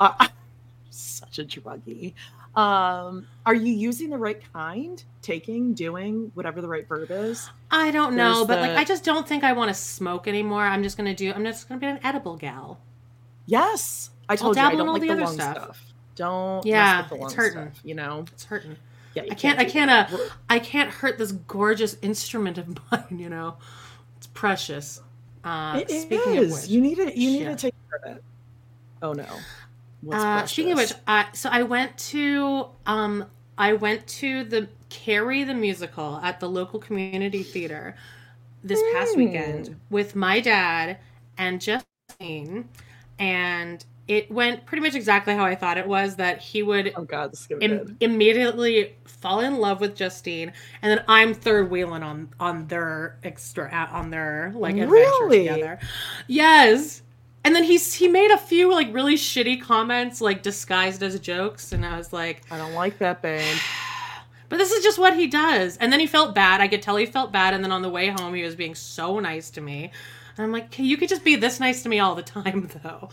uh, 0.00 0.28
such 0.90 1.38
a 1.38 1.44
druggie? 1.44 2.14
Um, 2.54 3.26
are 3.44 3.54
you 3.54 3.72
using 3.74 4.08
the 4.08 4.16
right 4.16 4.40
kind? 4.54 5.02
Taking, 5.20 5.74
doing, 5.74 6.30
whatever 6.34 6.62
the 6.62 6.68
right 6.68 6.88
verb 6.88 7.10
is. 7.10 7.50
I 7.70 7.90
don't 7.90 8.14
know, 8.16 8.44
There's 8.44 8.46
but 8.46 8.60
like 8.60 8.78
I 8.78 8.84
just 8.84 9.04
don't 9.04 9.26
think 9.28 9.44
I 9.44 9.52
want 9.52 9.68
to 9.68 9.74
smoke 9.74 10.26
anymore. 10.28 10.62
I'm 10.62 10.82
just 10.82 10.96
gonna 10.96 11.14
do. 11.14 11.32
I'm 11.34 11.44
just 11.44 11.68
gonna 11.68 11.80
be 11.80 11.86
an 11.86 12.00
edible 12.04 12.36
gal. 12.36 12.78
Yes, 13.44 14.10
I 14.28 14.36
told 14.36 14.56
you 14.56 14.62
I 14.62 14.70
don't 14.74 14.86
all 14.88 14.94
like 14.94 15.02
the 15.02 15.08
the, 15.08 15.22
other 15.24 15.26
stuff. 15.32 15.56
stuff. 15.56 15.82
Don't 16.14 16.64
Yeah, 16.64 17.06
the 17.08 17.16
it's 17.22 17.34
hurting. 17.34 17.72
stuff, 17.72 17.80
you 17.84 17.94
know, 17.94 18.24
It's 18.32 18.44
hurting. 18.44 18.76
Yeah, 19.16 19.24
you 19.24 19.32
I 19.32 19.34
can't. 19.34 19.58
I 19.60 19.64
can't. 19.66 19.90
Uh, 19.90 20.18
I 20.50 20.60
can't 20.60 20.90
hurt 20.90 21.18
this 21.18 21.32
gorgeous 21.32 21.96
instrument 22.02 22.58
of 22.58 22.68
mine. 22.92 23.18
You 23.18 23.30
know, 23.30 23.56
it's 24.18 24.28
precious. 24.28 25.02
Uh, 25.44 25.82
It 25.82 25.90
speaking 25.90 26.34
is. 26.36 26.52
of 26.54 26.62
which, 26.62 26.70
you 26.70 26.80
need 26.82 26.96
to. 26.96 27.18
You 27.18 27.30
need 27.32 27.38
shit. 27.40 27.58
to 27.58 27.66
take 27.70 27.74
care 27.90 28.12
of 28.12 28.16
it. 28.18 28.24
Oh 29.02 29.12
no. 29.14 29.46
What's 30.02 30.24
uh, 30.24 30.46
speaking 30.46 30.72
of 30.72 30.78
which, 30.78 30.90
precious? 30.90 31.02
uh, 31.06 31.24
so 31.32 31.50
I 31.52 31.64
went 31.64 31.96
to 31.98 32.66
um, 32.86 33.26
I 33.58 33.74
went 33.74 34.06
to 34.08 34.44
the 34.44 34.68
Carrie 34.90 35.44
the 35.44 35.54
musical 35.54 36.20
at 36.22 36.40
the 36.40 36.48
local 36.48 36.78
community 36.80 37.42
theater 37.42 37.96
this 38.62 38.82
past 38.92 39.14
Hmm. 39.14 39.20
weekend 39.20 39.76
with 39.90 40.16
my 40.16 40.40
dad 40.40 40.98
and 41.38 41.60
Justine, 41.60 42.68
and 43.18 43.84
it 44.08 44.30
went 44.30 44.64
pretty 44.66 44.82
much 44.82 44.94
exactly 44.94 45.34
how 45.34 45.44
I 45.44 45.54
thought 45.56 45.78
it 45.78 45.86
was. 45.86 46.16
That 46.16 46.40
he 46.40 46.62
would 46.62 46.92
oh 46.96 47.02
god, 47.04 47.32
this 47.32 47.40
is 47.42 47.46
gonna 47.48 47.60
be 47.60 47.68
good. 47.68 47.96
Im- 48.00 48.12
immediately 48.12 48.96
fall 49.04 49.40
in 49.40 49.58
love 49.58 49.80
with 49.80 49.96
Justine, 49.96 50.52
and 50.82 50.90
then 50.90 51.04
I'm 51.08 51.34
third 51.34 51.70
wheeling 51.70 52.02
on 52.02 52.28
on 52.38 52.66
their 52.68 53.18
extra 53.24 53.68
on 53.92 54.10
their 54.10 54.52
like 54.54 54.74
adventure 54.74 54.92
Really? 54.92 55.48
together. 55.48 55.78
Yes. 56.26 57.02
And 57.44 57.54
then 57.54 57.62
he's 57.62 57.94
he 57.94 58.08
made 58.08 58.30
a 58.32 58.38
few 58.38 58.72
like 58.72 58.92
really 58.92 59.14
shitty 59.14 59.60
comments 59.62 60.20
like 60.20 60.42
disguised 60.42 61.02
as 61.02 61.18
jokes 61.20 61.72
and 61.72 61.86
I 61.86 61.96
was 61.96 62.12
like 62.12 62.42
I 62.50 62.58
don't 62.58 62.74
like 62.74 62.98
that, 62.98 63.22
babe. 63.22 63.56
but 64.48 64.56
this 64.58 64.70
is 64.72 64.82
just 64.82 64.98
what 64.98 65.14
he 65.16 65.26
does. 65.28 65.76
And 65.76 65.92
then 65.92 66.00
he 66.00 66.06
felt 66.06 66.34
bad. 66.34 66.60
I 66.60 66.68
could 66.68 66.82
tell 66.82 66.96
he 66.96 67.06
felt 67.06 67.32
bad 67.32 67.54
and 67.54 67.62
then 67.62 67.72
on 67.72 67.82
the 67.82 67.88
way 67.88 68.08
home 68.08 68.34
he 68.34 68.42
was 68.42 68.54
being 68.56 68.74
so 68.74 69.18
nice 69.20 69.50
to 69.50 69.60
me. 69.60 69.90
And 70.36 70.44
I'm 70.44 70.52
like, 70.52 70.78
you 70.78 70.96
could 70.96 71.08
just 71.08 71.24
be 71.24 71.36
this 71.36 71.60
nice 71.60 71.82
to 71.84 71.88
me 71.88 71.98
all 72.00 72.14
the 72.14 72.22
time 72.22 72.68
though. 72.82 73.08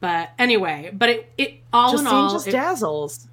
But 0.00 0.30
anyway, 0.38 0.90
but 0.92 1.08
it 1.08 1.32
it 1.36 1.54
all 1.72 1.90
Justine 1.92 2.08
in 2.08 2.14
all 2.14 2.32
just 2.32 2.48
it- 2.48 2.52
dazzles. 2.52 3.26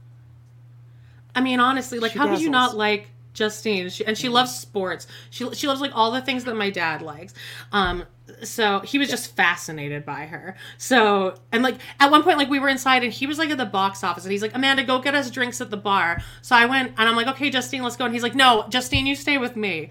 I 1.36 1.42
mean, 1.42 1.60
honestly, 1.60 2.00
like, 2.00 2.14
She 2.14 2.20
how 2.20 2.28
could 2.30 2.40
you 2.40 2.50
not 2.50 2.78
like 2.78 3.10
Justine? 3.34 3.90
She, 3.90 4.06
and 4.06 4.18
she 4.18 4.30
loves 4.30 4.56
sports. 4.56 5.06
She 5.30 5.54
she 5.54 5.68
loves 5.68 5.82
like 5.82 5.92
all 5.94 6.12
the 6.12 6.22
things 6.22 6.46
that 6.46 6.56
my 6.56 6.70
dad 6.70 7.02
likes. 7.02 7.34
Um, 7.72 8.06
so 8.42 8.80
he 8.80 8.98
was 8.98 9.10
just 9.10 9.36
fascinated 9.36 10.06
by 10.06 10.26
her. 10.26 10.56
So 10.78 11.36
and 11.52 11.62
like 11.62 11.76
at 12.00 12.10
one 12.10 12.24
point, 12.24 12.38
like 12.38 12.50
we 12.50 12.60
were 12.60 12.70
inside 12.70 13.04
and 13.04 13.12
he 13.12 13.28
was 13.28 13.38
like 13.38 13.50
at 13.50 13.58
the 13.58 13.66
box 13.66 14.04
office 14.04 14.24
and 14.24 14.32
he's 14.32 14.42
like, 14.42 14.56
Amanda, 14.56 14.84
go 14.84 15.00
get 15.00 15.14
us 15.14 15.30
drinks 15.30 15.60
at 15.62 15.70
the 15.70 15.78
bar. 15.78 16.22
So 16.42 16.56
I 16.56 16.66
went 16.66 16.94
and 16.98 17.10
I'm 17.10 17.16
like, 17.16 17.28
okay, 17.28 17.50
Justine, 17.50 17.84
let's 17.84 17.98
go. 17.98 18.06
And 18.06 18.14
he's 18.14 18.24
like, 18.24 18.36
no, 18.36 18.66
Justine, 18.70 19.06
you 19.06 19.16
stay 19.16 19.38
with 19.38 19.56
me. 19.56 19.90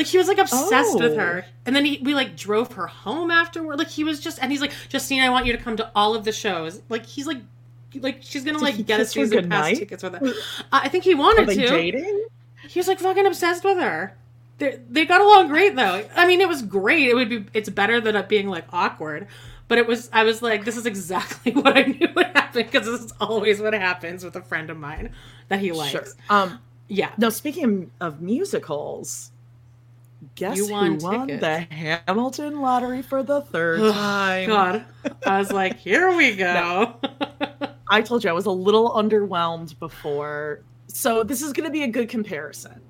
Like 0.00 0.06
he 0.06 0.16
was 0.16 0.28
like 0.28 0.38
obsessed 0.38 0.98
with 0.98 1.12
Oh. 1.12 1.16
her, 1.18 1.44
and 1.66 1.76
then 1.76 1.84
he, 1.84 1.98
we 2.02 2.14
like 2.14 2.34
drove 2.34 2.72
her 2.72 2.86
home 2.86 3.30
afterward. 3.30 3.76
Like 3.78 3.88
he 3.88 4.02
was 4.02 4.18
just, 4.18 4.38
and 4.42 4.50
he's 4.50 4.62
like, 4.62 4.72
Justine, 4.88 5.20
I 5.20 5.28
want 5.28 5.44
you 5.44 5.52
to 5.54 5.62
come 5.62 5.76
to 5.76 5.90
all 5.94 6.14
of 6.14 6.24
the 6.24 6.32
shows. 6.32 6.80
Like 6.88 7.04
he's 7.04 7.26
like, 7.26 7.42
like 7.96 8.20
she's 8.22 8.42
gonna 8.44 8.56
Did 8.58 8.64
like 8.64 8.86
get 8.86 8.98
us 9.00 9.10
season 9.12 9.50
pass 9.50 9.66
goodnight? 9.66 9.76
tickets 9.76 10.02
with 10.02 10.14
her. 10.14 10.32
I 10.72 10.88
think 10.88 11.04
he 11.04 11.14
wanted 11.14 11.42
Are 11.42 11.46
they 11.54 11.56
to. 11.56 11.68
dating? 11.68 12.24
He 12.66 12.78
was 12.80 12.88
like 12.88 12.98
fucking 12.98 13.26
obsessed 13.26 13.62
with 13.62 13.76
her. 13.76 14.16
They 14.56 14.80
they 14.88 15.04
got 15.04 15.20
along 15.20 15.48
great 15.48 15.76
though. 15.76 16.02
I 16.16 16.26
mean, 16.26 16.40
it 16.40 16.48
was 16.48 16.62
great. 16.62 17.08
It 17.08 17.14
would 17.14 17.28
be 17.28 17.44
it's 17.52 17.68
better 17.68 18.00
than 18.00 18.16
it 18.16 18.26
being 18.28 18.48
like 18.48 18.64
awkward. 18.72 19.26
But 19.68 19.76
it 19.78 19.86
was 19.86 20.08
I 20.14 20.24
was 20.24 20.40
like, 20.40 20.64
this 20.64 20.76
is 20.78 20.86
exactly 20.86 21.52
what 21.60 21.76
I 21.76 21.82
knew 21.82 22.08
would 22.14 22.26
happen 22.26 22.62
because 22.64 22.86
this 22.86 23.00
is 23.02 23.12
always 23.20 23.60
what 23.60 23.74
happens 23.74 24.24
with 24.24 24.34
a 24.36 24.42
friend 24.42 24.70
of 24.70 24.78
mine 24.78 25.10
that 25.48 25.60
he 25.60 25.72
likes. 25.72 25.90
Sure. 25.92 26.04
Um. 26.30 26.58
Yeah. 26.88 27.12
Now, 27.18 27.28
speaking 27.28 27.90
of 28.00 28.20
musicals, 28.20 29.29
guess 30.34 30.56
You 30.56 30.68
won 30.70 30.98
who 30.98 31.04
won 31.06 31.26
tickets. 31.28 31.40
the 31.40 31.74
Hamilton 31.74 32.60
lottery 32.60 33.02
for 33.02 33.22
the 33.22 33.40
third 33.42 33.80
time? 33.92 34.48
God. 34.48 34.84
I 35.26 35.38
was 35.38 35.52
like, 35.52 35.76
here 35.78 36.14
we 36.16 36.34
go. 36.36 36.94
I 37.88 38.02
told 38.02 38.24
you 38.24 38.30
I 38.30 38.32
was 38.32 38.46
a 38.46 38.50
little 38.50 38.90
underwhelmed 38.90 39.78
before. 39.78 40.62
So 40.86 41.22
this 41.22 41.42
is 41.42 41.52
going 41.52 41.66
to 41.66 41.72
be 41.72 41.82
a 41.82 41.88
good 41.88 42.08
comparison. 42.08 42.80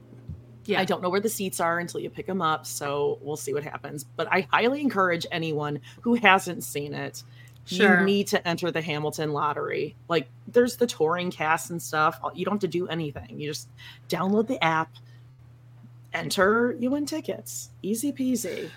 yeah. 0.65 0.81
I 0.81 0.85
don't 0.85 1.03
know 1.03 1.11
where 1.11 1.21
the 1.21 1.29
seats 1.29 1.61
are 1.61 1.79
until 1.79 2.01
you 2.01 2.11
pick 2.11 2.27
them 2.27 2.43
up, 2.43 2.67
so 2.67 3.19
we'll 3.23 3.37
see 3.37 3.53
what 3.55 3.63
happens. 3.63 4.05
But 4.05 4.29
I 4.31 4.47
highly 4.51 4.81
encourage 4.81 5.27
anyone 5.31 5.81
who 6.01 6.15
hasn't 6.15 6.65
seen 6.65 6.95
it. 6.95 7.23
Sure. 7.67 8.01
You 8.01 8.07
need 8.07 8.27
to 8.29 8.49
enter 8.49 8.71
the 8.71 8.81
Hamilton 8.81 9.33
lottery. 9.33 9.95
Like 10.09 10.29
there's 10.49 10.77
the 10.77 10.87
touring 10.87 11.31
cast 11.31 11.71
and 11.71 11.81
stuff. 11.81 12.19
You 12.35 12.45
don't 12.45 12.55
have 12.55 12.61
to 12.63 12.69
do 12.69 12.89
anything. 12.89 13.39
You 13.39 13.49
just 13.51 13.69
download 14.09 14.49
the 14.49 14.63
app, 14.65 14.91
enter, 16.12 16.76
you 16.79 16.90
win 16.90 17.07
tickets. 17.07 17.71
Easy 17.83 18.12
peasy. 18.12 18.71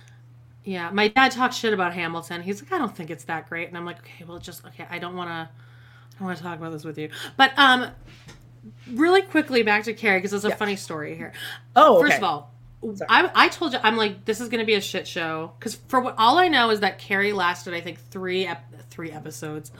Yeah, 0.63 0.89
my 0.91 1.09
dad 1.09 1.31
talks 1.31 1.55
shit 1.57 1.73
about 1.73 1.93
Hamilton. 1.93 2.41
He's 2.41 2.61
like, 2.61 2.71
I 2.71 2.77
don't 2.77 2.95
think 2.95 3.09
it's 3.09 3.25
that 3.25 3.49
great, 3.49 3.67
and 3.67 3.77
I'm 3.77 3.85
like, 3.85 3.99
okay, 3.99 4.23
well, 4.25 4.37
just 4.39 4.65
okay. 4.65 4.87
I 4.89 4.97
don't 4.97 5.15
want 5.15 5.29
to, 5.29 5.33
I 5.33 6.19
don't 6.19 6.27
want 6.27 6.37
to 6.37 6.43
talk 6.43 6.57
about 6.57 6.71
this 6.71 6.85
with 6.85 6.97
you. 6.97 7.09
But 7.35 7.51
um, 7.57 7.91
really 8.91 9.21
quickly 9.21 9.63
back 9.63 9.83
to 9.83 9.93
Carrie 9.93 10.19
because 10.19 10.31
there's 10.31 10.45
a 10.45 10.49
Yeah. 10.49 10.55
funny 10.55 10.75
story 10.77 11.15
here. 11.15 11.33
Oh, 11.75 11.99
First 11.99 12.17
of 12.17 12.23
all, 12.23 12.53
I, 13.09 13.29
I 13.33 13.47
told 13.49 13.73
you 13.73 13.79
I'm 13.83 13.97
like 13.97 14.25
this 14.25 14.41
is 14.41 14.49
gonna 14.49 14.65
be 14.65 14.73
a 14.75 14.81
shit 14.81 15.07
show 15.07 15.53
because 15.57 15.75
for 15.87 16.01
what 16.01 16.15
all 16.17 16.37
I 16.37 16.49
know 16.49 16.69
is 16.69 16.81
that 16.81 16.99
Carrie 16.99 17.31
lasted 17.33 17.73
I 17.73 17.79
think 17.81 17.97
three 18.09 18.45
ep- 18.45 18.89
three 18.89 19.11
episodes, 19.11 19.71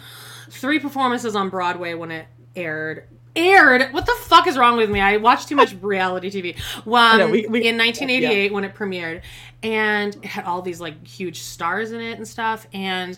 three 0.50 0.79
performances 0.79 1.36
on 1.36 1.50
Broadway 1.50 1.93
when 1.95 2.12
it 2.12 2.27
aired. 2.55 3.07
Aired? 3.36 3.92
What 3.94 4.06
the 4.06 4.16
fuck 4.22 4.46
is 4.48 4.58
wrong 4.58 4.78
with 4.78 4.90
me? 4.90 5.00
I 5.00 5.18
watch 5.18 5.48
too 5.48 5.56
much 5.56 5.74
reality 5.82 6.30
TV. 6.30 6.56
Well, 6.86 7.18
know, 7.18 7.28
we- 7.30 7.48
we- 7.48 7.66
in 7.68 7.78
1988 7.78 8.54
when 8.54 8.63
it 8.63 8.75
premiered, 8.75 9.22
and 9.63 10.16
it 10.16 10.25
had 10.25 10.46
all 10.46 10.62
these 10.62 10.80
like 10.80 11.06
huge 11.08 11.42
stars 11.42 11.92
in 11.92 12.00
it 12.00 12.18
and 12.18 12.28
stuff, 12.28 12.68
and 12.74 13.18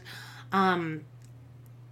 um, 0.53 1.01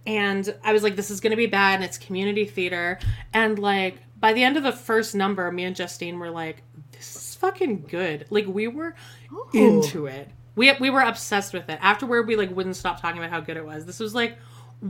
and 0.06 0.54
I 0.64 0.72
was 0.72 0.82
like, 0.82 0.96
this 0.96 1.10
is 1.10 1.20
gonna 1.20 1.36
be 1.36 1.46
bad, 1.46 1.76
and 1.76 1.84
it's 1.84 1.98
community 1.98 2.44
theater, 2.46 2.98
and 3.32 3.58
like 3.58 3.98
by 4.18 4.32
the 4.32 4.42
end 4.42 4.56
of 4.56 4.62
the 4.62 4.72
first 4.72 5.14
number, 5.14 5.50
me 5.52 5.64
and 5.64 5.76
Justine 5.76 6.18
were 6.18 6.30
like, 6.30 6.62
this 6.92 7.14
is 7.16 7.34
fucking 7.34 7.84
good. 7.88 8.24
Like 8.30 8.46
we 8.46 8.68
were 8.68 8.94
into 9.52 10.06
it. 10.06 10.30
We 10.56 10.72
we 10.80 10.88
were 10.88 11.00
obsessed 11.02 11.52
with 11.52 11.68
it. 11.68 11.78
Afterward, 11.82 12.26
we 12.26 12.36
like 12.36 12.54
wouldn't 12.54 12.76
stop 12.76 13.02
talking 13.02 13.18
about 13.18 13.30
how 13.30 13.40
good 13.40 13.56
it 13.58 13.66
was. 13.66 13.84
This 13.84 13.98
was 14.00 14.14
like 14.14 14.38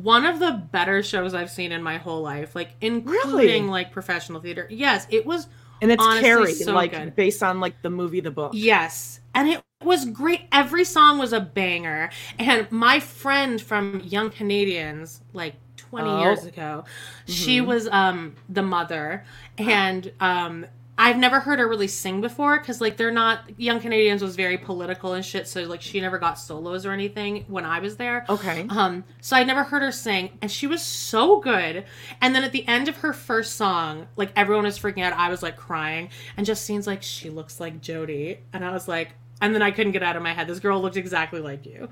one 0.02 0.26
of 0.26 0.40
the 0.40 0.50
better 0.72 1.02
shows 1.02 1.34
I've 1.34 1.50
seen 1.50 1.70
in 1.70 1.82
my 1.82 1.98
whole 1.98 2.20
life, 2.20 2.54
like 2.56 2.70
including 2.80 3.30
Really? 3.38 3.60
like 3.62 3.92
professional 3.92 4.40
theater. 4.40 4.66
Yes, 4.70 5.06
it 5.10 5.24
was 5.24 5.46
And 5.82 5.90
it's 5.92 6.02
Honestly, 6.02 6.22
Carrie, 6.22 6.52
so 6.54 6.72
like 6.72 6.92
good. 6.92 7.14
based 7.16 7.42
on 7.42 7.60
like 7.60 7.80
the 7.82 7.90
movie, 7.90 8.20
the 8.20 8.30
book. 8.30 8.52
Yes. 8.54 9.20
And 9.34 9.48
it 9.48 9.60
was 9.84 10.04
great. 10.06 10.42
Every 10.50 10.84
song 10.84 11.18
was 11.18 11.32
a 11.32 11.40
banger. 11.40 12.10
And 12.38 12.70
my 12.72 13.00
friend 13.00 13.60
from 13.60 14.00
Young 14.04 14.30
Canadians, 14.30 15.20
like 15.32 15.56
20 15.76 16.08
Oh. 16.08 16.20
years 16.22 16.44
ago, 16.46 16.84
she 17.26 17.58
Mhm. 17.60 17.66
was 17.66 17.88
um 17.88 18.34
the 18.48 18.62
mother. 18.62 19.24
And 19.58 20.10
um 20.20 20.66
I've 20.96 21.16
never 21.16 21.40
heard 21.40 21.58
her 21.58 21.68
really 21.68 21.88
sing 21.88 22.20
before 22.20 22.58
because 22.58 22.80
like 22.80 22.96
they're 22.96 23.10
not 23.10 23.58
Young 23.58 23.80
Canadians 23.80 24.22
was 24.22 24.36
very 24.36 24.56
political 24.56 25.14
and 25.14 25.24
shit, 25.24 25.48
so 25.48 25.62
like 25.62 25.82
she 25.82 26.00
never 26.00 26.18
got 26.18 26.34
solos 26.34 26.86
or 26.86 26.92
anything 26.92 27.44
when 27.48 27.64
I 27.64 27.80
was 27.80 27.96
there. 27.96 28.24
Okay. 28.28 28.66
Um, 28.70 29.04
so 29.20 29.36
I 29.36 29.42
never 29.42 29.64
heard 29.64 29.82
her 29.82 29.90
sing, 29.90 30.38
and 30.40 30.50
she 30.50 30.66
was 30.66 30.82
so 30.82 31.40
good. 31.40 31.84
And 32.20 32.34
then 32.34 32.44
at 32.44 32.52
the 32.52 32.66
end 32.68 32.88
of 32.88 32.98
her 32.98 33.12
first 33.12 33.56
song, 33.56 34.06
like 34.16 34.30
everyone 34.36 34.64
was 34.64 34.78
freaking 34.78 35.02
out. 35.02 35.12
I 35.14 35.30
was 35.30 35.42
like 35.42 35.56
crying, 35.56 36.10
and 36.36 36.46
Justine's 36.46 36.86
like, 36.86 37.02
"She 37.02 37.28
looks 37.28 37.58
like 37.58 37.80
Jodie," 37.80 38.38
and 38.52 38.64
I 38.64 38.70
was 38.70 38.86
like, 38.86 39.10
and 39.40 39.54
then 39.54 39.62
I 39.62 39.72
couldn't 39.72 39.92
get 39.92 40.02
out 40.02 40.16
of 40.16 40.22
my 40.22 40.32
head. 40.32 40.46
This 40.46 40.60
girl 40.60 40.80
looked 40.80 40.96
exactly 40.96 41.40
like 41.40 41.66
you. 41.66 41.88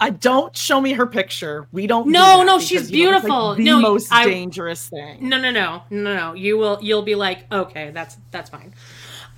I 0.00 0.10
don't 0.10 0.56
show 0.56 0.80
me 0.80 0.92
her 0.92 1.06
picture. 1.06 1.66
We 1.72 1.86
don't. 1.86 2.08
No, 2.08 2.38
that 2.38 2.46
no, 2.46 2.58
she's 2.60 2.82
know, 2.82 2.84
like, 2.84 2.92
beautiful. 2.92 3.54
the 3.56 3.64
No, 3.64 3.80
most 3.80 4.12
I- 4.12 4.26
dangerous 4.26 4.88
thing. 4.88 5.28
No, 5.28 5.38
no, 5.40 5.50
no, 5.50 5.82
no, 5.90 6.14
no. 6.16 6.34
You 6.34 6.56
will, 6.58 6.78
you'll 6.80 7.02
be 7.02 7.14
like, 7.16 7.50
okay, 7.52 7.90
that's 7.90 8.16
that's 8.30 8.48
fine. 8.50 8.74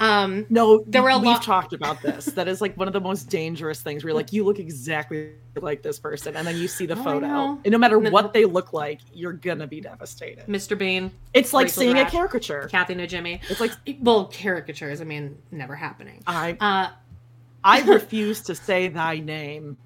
Um, 0.01 0.47
No, 0.49 0.83
There 0.87 1.03
were 1.03 1.11
a 1.11 1.17
we've 1.19 1.27
lot- 1.27 1.43
talked 1.43 1.73
about 1.75 2.01
this. 2.03 2.25
That 2.27 2.49
is 2.49 2.61
like 2.63 2.75
one 2.77 2.89
of 2.89 2.95
the 2.95 3.01
most 3.01 3.29
dangerous 3.29 3.81
things. 3.83 4.03
Where 4.03 4.11
you're 4.11 4.17
like, 4.17 4.33
you 4.33 4.45
look 4.45 4.59
exactly 4.59 5.33
like 5.61 5.83
this 5.83 5.99
person, 5.99 6.37
and 6.37 6.47
then 6.47 6.57
you 6.57 6.69
see 6.69 6.87
the 6.87 6.99
Oh, 6.99 7.03
photo, 7.05 7.27
and 7.65 7.71
no 7.71 7.77
matter 7.79 8.01
No- 8.01 8.11
what 8.11 8.33
they 8.33 8.45
look 8.47 8.73
like, 8.73 9.01
you're 9.13 9.33
gonna 9.35 9.67
be 9.67 9.81
devastated. 9.81 10.47
Mr. 10.47 10.77
Bean, 10.79 11.11
It's 11.35 11.53
like 11.53 11.65
Rachel 11.67 11.81
seeing 11.83 11.99
a 11.99 12.09
caricature. 12.11 12.69
Kathy 12.71 12.95
and 12.95 13.09
Jimmy. 13.09 13.41
It's 13.51 13.61
like 13.61 13.73
Well, 14.01 14.27
caricatures. 14.33 15.01
I 15.01 15.05
mean, 15.05 15.37
never 15.51 15.75
happening. 15.75 16.23
I 16.27 16.57
Uh, 16.61 16.89
I 17.65 17.81
refuse 17.91 18.41
to 18.43 18.55
say 18.55 18.89
thy 18.89 19.19
name, 19.19 19.77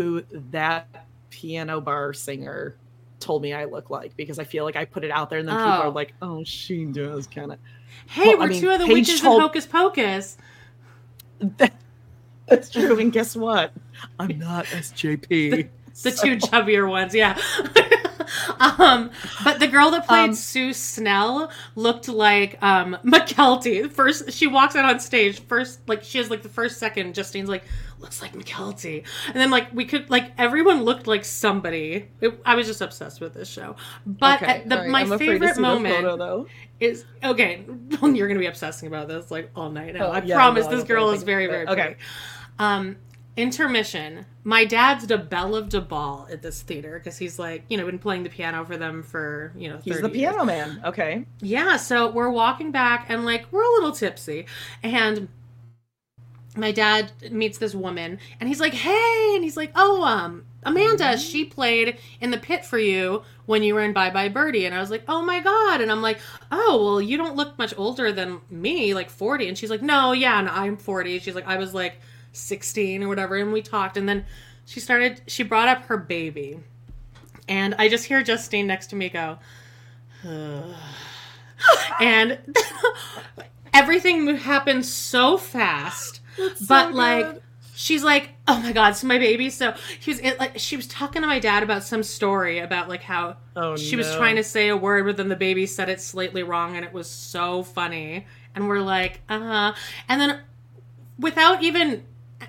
who 0.00 0.24
that 0.50 0.88
piano 1.28 1.78
bar 1.78 2.14
singer 2.14 2.74
told 3.18 3.42
me 3.42 3.52
I 3.52 3.66
look 3.66 3.90
like 3.90 4.16
because 4.16 4.38
I 4.38 4.44
feel 4.44 4.64
like 4.64 4.76
I 4.76 4.86
put 4.86 5.04
it 5.04 5.10
out 5.10 5.28
there 5.28 5.40
and 5.40 5.46
then 5.46 5.54
people 5.56 5.68
Oh. 5.72 5.82
are 5.82 5.90
like, 5.90 6.14
oh, 6.22 6.42
she 6.42 6.86
does 6.86 7.26
kind 7.26 7.52
of. 7.52 7.58
hey, 8.06 8.28
Well, 8.28 8.38
we're 8.38 8.46
mean, 8.46 8.60
two 8.62 8.70
of 8.70 8.78
the 8.78 8.86
Paige 8.86 9.08
witches 9.08 9.20
told- 9.20 9.34
in 9.36 9.40
Hocus 9.42 9.66
Pocus. 9.66 10.38
That's 12.46 12.70
true. 12.70 12.98
And 12.98 13.12
guess 13.12 13.36
what? 13.36 13.72
I'm 14.18 14.38
not 14.38 14.64
SJP. 14.66 15.68
the 16.02 16.10
two 16.12 16.36
chubbier 16.38 16.88
ones 16.88 17.14
yeah 17.14 17.38
um 18.60 19.10
but 19.44 19.58
the 19.60 19.66
girl 19.66 19.90
that 19.90 20.06
played 20.06 20.30
Um, 20.30 20.34
sue 20.34 20.72
snell 20.72 21.50
looked 21.74 22.08
like 22.08 22.56
um 22.62 22.96
mckelty 23.04 23.90
first 23.90 24.32
she 24.32 24.46
walks 24.46 24.76
out 24.76 24.84
on 24.84 25.00
stage 25.00 25.40
first 25.46 25.80
like 25.88 26.02
she 26.04 26.18
has 26.18 26.30
like 26.30 26.42
the 26.42 26.48
first 26.48 26.78
second 26.78 27.14
justine's 27.14 27.48
like 27.48 27.64
looks 27.98 28.22
like 28.22 28.32
mckelty 28.32 29.04
and 29.26 29.34
then 29.36 29.50
like 29.50 29.72
we 29.74 29.84
could 29.84 30.08
like 30.08 30.32
everyone 30.38 30.84
looked 30.84 31.06
like 31.06 31.24
somebody. 31.24 32.08
It- 32.20 32.40
i 32.46 32.54
was 32.54 32.66
just 32.66 32.80
obsessed 32.80 33.20
with 33.20 33.34
this 33.34 33.48
show. 33.48 33.76
But 34.06 34.42
Okay, 34.42 34.62
the, 34.64 34.76
right, 34.76 34.88
my 34.90 35.00
I'm 35.02 35.18
favorite 35.18 35.58
moment 35.58 35.94
photo, 36.06 36.46
is 36.78 37.04
okay 37.22 37.64
you're 38.02 38.26
gonna 38.28 38.40
be 38.40 38.46
obsessing 38.46 38.88
about 38.88 39.08
this 39.08 39.30
like 39.30 39.50
all 39.54 39.70
night 39.70 39.94
now. 39.94 40.06
Oh, 40.06 40.10
i 40.12 40.22
yeah, 40.22 40.34
promise 40.34 40.64
no, 40.66 40.76
this 40.76 40.84
girl 40.84 41.10
is 41.10 41.22
very 41.24 41.46
very 41.46 41.66
Okay. 41.66 41.82
pretty. 41.82 42.00
um 42.58 42.96
intermission. 43.40 44.26
My 44.44 44.64
dad's 44.64 45.06
the 45.06 45.18
belle 45.18 45.54
of 45.54 45.70
the 45.70 45.80
ball 45.80 46.28
at 46.30 46.42
this 46.42 46.62
theater 46.62 46.98
because 46.98 47.18
he's 47.18 47.38
like 47.38 47.64
you 47.68 47.76
know 47.76 47.86
been 47.86 47.98
playing 47.98 48.22
the 48.22 48.30
piano 48.30 48.64
for 48.64 48.76
them 48.76 49.02
for 49.02 49.52
you 49.56 49.68
know 49.68 49.76
30 49.78 49.90
He's 49.90 50.00
the 50.00 50.08
years. 50.08 50.16
piano 50.32 50.44
man. 50.44 50.80
Okay. 50.84 51.24
yeah 51.40 51.76
so 51.76 52.10
we're 52.10 52.30
walking 52.30 52.70
back 52.72 53.06
and 53.08 53.24
like 53.24 53.46
we're 53.50 53.62
a 53.64 53.72
little 53.74 53.92
tipsy. 53.92 54.46
And 54.82 55.28
my 56.56 56.72
dad 56.72 57.12
meets 57.30 57.58
this 57.58 57.74
woman 57.74 58.18
and 58.40 58.48
he's 58.48 58.58
like 58.60 58.74
hey 58.74 59.32
and 59.36 59.44
he's 59.44 59.56
like 59.56 59.70
oh 59.76 60.02
um 60.02 60.44
amanda 60.64 61.16
she 61.16 61.44
played 61.44 61.96
in 62.20 62.32
the 62.32 62.36
pit 62.36 62.64
for 62.64 62.76
you 62.76 63.22
when 63.46 63.62
you 63.62 63.72
were 63.72 63.82
in 63.82 63.92
bye 63.92 64.10
bye 64.10 64.28
birdie. 64.28 64.66
And 64.66 64.74
i 64.74 64.80
was 64.80 64.90
like 64.90 65.04
oh 65.08 65.22
my 65.22 65.38
god. 65.40 65.80
And 65.80 65.92
i'm 65.92 66.02
like 66.02 66.18
oh 66.50 66.82
well 66.84 67.00
you 67.00 67.16
don't 67.16 67.36
look 67.36 67.56
much 67.56 67.72
older 67.76 68.10
than 68.10 68.40
me 68.50 68.94
like 68.94 69.10
40 69.10 69.48
and 69.48 69.56
she's 69.56 69.70
like 69.70 69.80
no 69.82 70.10
yeah 70.12 70.38
and 70.40 70.48
i'm 70.48 70.76
40 70.76 71.20
she's 71.20 71.34
like 71.36 71.46
i 71.46 71.56
was 71.56 71.72
like 71.72 72.00
16 72.32 73.02
or 73.02 73.08
whatever 73.08 73.36
and 73.36 73.52
we 73.52 73.62
talked 73.62 73.96
and 73.96 74.08
then 74.08 74.24
she 74.64 74.80
started 74.80 75.20
she 75.26 75.42
brought 75.42 75.68
up 75.68 75.82
her 75.84 75.96
baby. 75.96 76.60
And 77.48 77.74
i 77.78 77.88
just 77.88 78.04
hear 78.04 78.22
justine 78.22 78.66
next 78.66 78.88
to 78.88 78.96
me 78.96 79.08
go 79.08 79.38
and 82.00 82.38
everything 83.74 84.36
happened 84.36 84.84
so 84.86 85.36
fast 85.36 86.20
but 86.68 86.94
like 86.94 87.42
she's 87.74 88.04
like 88.04 88.30
oh 88.46 88.60
my 88.60 88.72
god 88.72 88.92
so 88.92 89.06
my 89.06 89.18
baby 89.18 89.48
so 89.50 89.74
he 89.98 90.10
was 90.10 90.20
it, 90.20 90.38
like 90.38 90.58
she 90.58 90.76
was 90.76 90.86
talking 90.86 91.22
to 91.22 91.28
my 91.28 91.38
dad 91.38 91.62
about 91.62 91.82
some 91.82 92.02
story 92.02 92.58
about 92.58 92.88
like 92.88 93.02
how 93.02 93.36
Oh, 93.56 93.76
she 93.76 93.96
was 93.96 94.14
trying 94.14 94.36
to 94.36 94.44
say 94.44 94.68
a 94.68 94.76
word 94.76 95.06
but 95.06 95.16
then 95.16 95.28
the 95.28 95.36
baby 95.36 95.66
said 95.66 95.88
it 95.88 96.00
slightly 96.00 96.42
wrong 96.42 96.76
and 96.76 96.84
it 96.84 96.92
was 96.92 97.08
so 97.10 97.62
funny. 97.62 98.26
And 98.54 98.68
we're 98.68 98.80
like 98.80 99.20
uh-huh. 99.28 99.74
And 100.08 100.20
then 100.20 100.40
without 101.18 101.62
even 101.62 102.04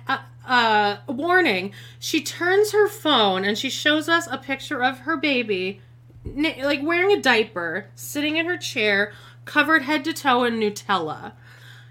uh, 0.08 0.18
uh 0.46 0.96
warning 1.06 1.72
she 1.98 2.22
turns 2.22 2.72
her 2.72 2.88
phone 2.88 3.44
and 3.44 3.56
she 3.56 3.70
shows 3.70 4.08
us 4.08 4.26
a 4.30 4.38
picture 4.38 4.82
of 4.82 5.00
her 5.00 5.16
baby 5.16 5.80
like 6.24 6.82
wearing 6.82 7.12
a 7.12 7.20
diaper 7.20 7.86
sitting 7.94 8.36
in 8.36 8.46
her 8.46 8.56
chair 8.56 9.12
covered 9.44 9.82
head 9.82 10.04
to 10.04 10.12
toe 10.12 10.44
in 10.44 10.58
nutella 10.58 11.32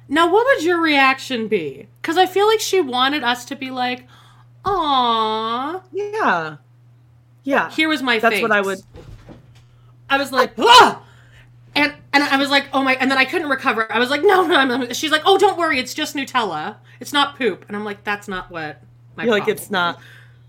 now 0.10 0.32
what 0.32 0.46
would 0.46 0.64
your 0.64 0.82
reaction 0.82 1.48
be 1.48 1.88
because 2.02 2.18
i 2.18 2.26
feel 2.26 2.48
like 2.48 2.60
she 2.60 2.82
wanted 2.82 3.24
us 3.24 3.46
to 3.46 3.56
be 3.56 3.72
like 3.72 4.06
Aww. 4.66 5.82
Yeah. 5.92 6.58
Yeah. 7.44 7.72
Here 7.72 7.90
was 7.90 8.02
my 8.02 8.20
That's 8.20 8.36
face. 8.36 8.42
what 8.42 8.52
I 8.52 8.62
would. 8.62 8.80
I 10.10 10.18
was 10.18 10.32
like, 10.32 10.54
ah! 10.60 11.04
And 11.76 11.94
and 12.14 12.24
I 12.24 12.38
was 12.38 12.50
like, 12.50 12.68
oh 12.74 12.84
my! 12.84 12.96
And 12.96 13.10
then 13.10 13.18
I 13.18 13.26
couldn't 13.26 13.50
recover. 13.50 13.92
I 13.92 14.00
was 14.00 14.10
like, 14.10 14.22
no, 14.24 14.46
no. 14.46 14.66
no. 14.66 14.94
She's 14.94 15.12
like, 15.12 15.24
oh, 15.26 15.38
don't 15.38 15.58
worry, 15.58 15.80
it's 15.80 15.94
just 15.94 16.16
Nutella. 16.16 16.78
It's 17.00 17.14
not 17.14 17.38
poop. 17.38 17.66
And 17.68 17.76
I'm 17.76 17.86
like, 17.86 18.04
that's 18.04 18.28
not 18.28 18.52
what. 18.52 18.82
My 19.16 19.24
You're 19.24 19.34
like, 19.34 19.48
it's 19.48 19.70
not. 19.70 20.00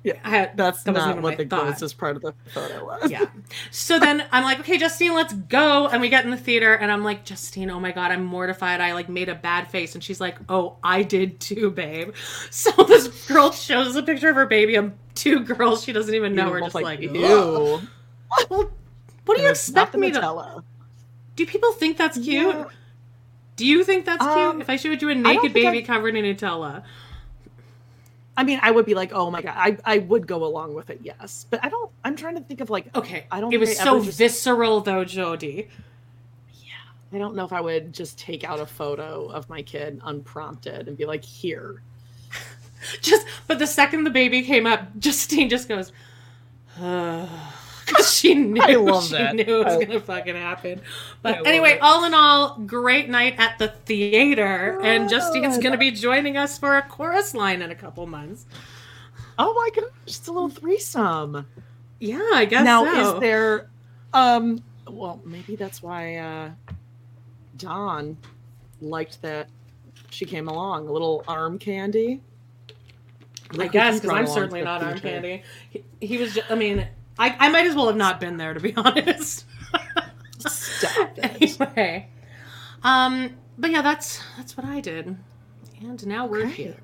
Yeah. 0.04 0.14
Had, 0.28 0.56
That's 0.56 0.82
that 0.82 0.94
wasn't 0.94 1.22
what 1.22 1.36
the 1.36 1.44
grossest 1.44 1.96
part 1.96 2.16
of 2.16 2.22
the 2.22 2.34
photo 2.52 2.84
was. 2.84 3.08
Yeah. 3.08 3.26
So 3.70 4.00
then 4.00 4.24
I'm 4.32 4.42
like, 4.42 4.58
okay, 4.60 4.76
Justine, 4.76 5.14
let's 5.14 5.32
go. 5.32 5.86
And 5.86 6.00
we 6.00 6.08
get 6.08 6.24
in 6.24 6.32
the 6.32 6.36
theater, 6.36 6.74
and 6.74 6.90
I'm 6.90 7.04
like, 7.04 7.24
Justine, 7.24 7.70
oh 7.70 7.78
my 7.78 7.92
god, 7.92 8.10
I'm 8.10 8.24
mortified. 8.24 8.80
I 8.80 8.94
like 8.94 9.08
made 9.08 9.28
a 9.28 9.34
bad 9.34 9.70
face, 9.70 9.94
and 9.94 10.02
she's 10.02 10.20
like, 10.20 10.38
oh, 10.48 10.76
I 10.82 11.02
did 11.02 11.38
too, 11.40 11.70
babe. 11.70 12.14
So 12.50 12.70
this 12.84 13.08
girl 13.26 13.52
shows 13.52 13.88
us 13.88 13.96
a 13.96 14.02
picture 14.02 14.28
of 14.28 14.36
her 14.36 14.46
baby, 14.46 14.74
and 14.74 14.92
two 15.14 15.40
girls 15.40 15.84
she 15.84 15.92
doesn't 15.92 16.14
even 16.14 16.34
know 16.34 16.48
You're 16.48 16.60
just 16.60 16.74
like, 16.74 17.00
ew. 17.00 17.80
Well, 18.50 18.70
what 19.24 19.36
do 19.36 19.42
you 19.42 19.50
expect 19.50 19.94
me 19.94 20.10
to? 20.10 20.64
Do 21.44 21.50
people 21.50 21.72
think 21.72 21.96
that's 21.98 22.16
cute? 22.18 22.54
Yeah. 22.54 22.64
Do 23.56 23.66
you 23.66 23.82
think 23.82 24.04
that's 24.04 24.24
Um, 24.24 24.52
cute? 24.52 24.62
If 24.62 24.70
I 24.70 24.76
showed 24.76 25.02
you 25.02 25.08
a 25.08 25.14
naked 25.14 25.52
think 25.52 25.66
I- 25.66 25.70
baby 25.72 25.82
covered 25.82 26.14
in 26.14 26.24
Nutella, 26.24 26.84
I 28.36 28.44
mean, 28.44 28.60
I 28.62 28.70
would 28.70 28.86
be 28.86 28.94
like, 28.94 29.12
oh 29.12 29.28
my 29.30 29.42
god, 29.42 29.54
I 29.56 29.76
I 29.84 29.98
would 29.98 30.26
go 30.28 30.44
along 30.44 30.74
with 30.74 30.88
it, 30.88 31.00
yes. 31.02 31.46
But 31.50 31.64
I 31.64 31.68
don't. 31.68 31.90
I'm 32.04 32.14
trying 32.14 32.36
to 32.36 32.42
think 32.42 32.60
of 32.60 32.70
like, 32.70 32.94
okay. 32.96 33.26
I 33.30 33.40
don't 33.40 33.52
It 33.52 33.58
was 33.58 33.76
so 33.76 34.02
just- 34.04 34.16
visceral, 34.18 34.80
though, 34.82 35.04
Jody. 35.04 35.68
Yeah, 36.62 36.68
I 37.12 37.18
don't 37.18 37.34
know 37.34 37.44
if 37.44 37.52
I 37.52 37.60
would 37.60 37.92
just 37.92 38.18
take 38.20 38.44
out 38.44 38.60
a 38.60 38.66
photo 38.66 39.26
of 39.26 39.48
my 39.50 39.62
kid 39.62 40.00
unprompted 40.04 40.86
and 40.86 40.96
be 40.96 41.04
like, 41.06 41.24
here. 41.24 41.82
Just, 43.00 43.26
but 43.48 43.58
the 43.60 43.66
second 43.66 44.04
the 44.04 44.10
baby 44.10 44.42
came 44.42 44.66
up, 44.66 44.80
Justine 44.98 45.48
just 45.48 45.68
goes, 45.68 45.92
because 46.74 47.28
she 48.06 48.34
knew 48.34 48.62
I 48.62 48.74
love 48.74 49.04
she 49.04 49.12
that. 49.12 49.34
knew 49.34 49.60
it 49.60 49.64
was 49.64 49.76
I- 49.76 49.84
gonna 49.84 50.00
fucking 50.00 50.36
happen. 50.36 50.80
But 51.22 51.46
anyway, 51.46 51.72
it. 51.72 51.82
all 51.82 52.04
in 52.04 52.14
all, 52.14 52.58
great 52.66 53.08
night 53.08 53.34
at 53.38 53.58
the 53.58 53.68
theater, 53.68 54.80
and 54.82 55.08
Justine's 55.08 55.58
gonna 55.58 55.76
be 55.78 55.90
joining 55.90 56.36
us 56.36 56.58
for 56.58 56.76
a 56.76 56.82
chorus 56.82 57.34
line 57.34 57.62
in 57.62 57.70
a 57.70 57.74
couple 57.74 58.06
months. 58.06 58.46
Oh 59.38 59.54
my 59.54 59.70
gosh, 59.74 59.90
just 60.06 60.28
a 60.28 60.32
little 60.32 60.48
threesome. 60.50 61.46
Yeah, 61.98 62.28
I 62.34 62.44
guess 62.44 62.64
now 62.64 62.84
so. 62.84 63.14
is 63.14 63.20
there 63.20 63.70
um 64.12 64.62
well 64.88 65.22
maybe 65.24 65.56
that's 65.56 65.82
why 65.82 66.16
uh 66.16 66.50
Dawn 67.56 68.16
liked 68.80 69.22
that 69.22 69.48
she 70.10 70.24
came 70.24 70.48
along. 70.48 70.88
A 70.88 70.92
little 70.92 71.24
arm 71.26 71.58
candy. 71.58 72.20
I 73.58 73.68
guess 73.68 74.00
because 74.00 74.16
I'm 74.16 74.26
certainly 74.26 74.62
not 74.62 74.82
arm 74.82 74.98
candy. 74.98 75.42
He, 75.70 75.84
he 76.00 76.16
was. 76.18 76.34
Just, 76.34 76.50
I 76.50 76.54
mean, 76.54 76.86
I, 77.18 77.36
I 77.38 77.48
might 77.48 77.66
as 77.66 77.74
well 77.74 77.86
have 77.86 77.96
not 77.96 78.20
been 78.20 78.36
there 78.36 78.54
to 78.54 78.60
be 78.60 78.74
honest. 78.76 79.44
Stop 80.38 81.18
it. 81.18 81.58
anyway, 81.60 82.08
um, 82.82 83.36
but 83.58 83.70
yeah, 83.70 83.82
that's 83.82 84.22
that's 84.36 84.56
what 84.56 84.66
I 84.66 84.80
did, 84.80 85.16
and 85.80 86.06
now 86.06 86.26
we're 86.26 86.46
here. 86.46 86.76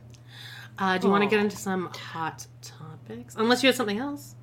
Uh, 0.78 0.96
do 0.96 1.08
you 1.08 1.12
want 1.12 1.24
to 1.24 1.28
get 1.28 1.40
into 1.40 1.56
some 1.56 1.90
hot 1.92 2.46
topics? 2.62 3.34
Unless 3.36 3.62
you 3.62 3.66
have 3.68 3.74
something 3.74 3.98
else. 3.98 4.36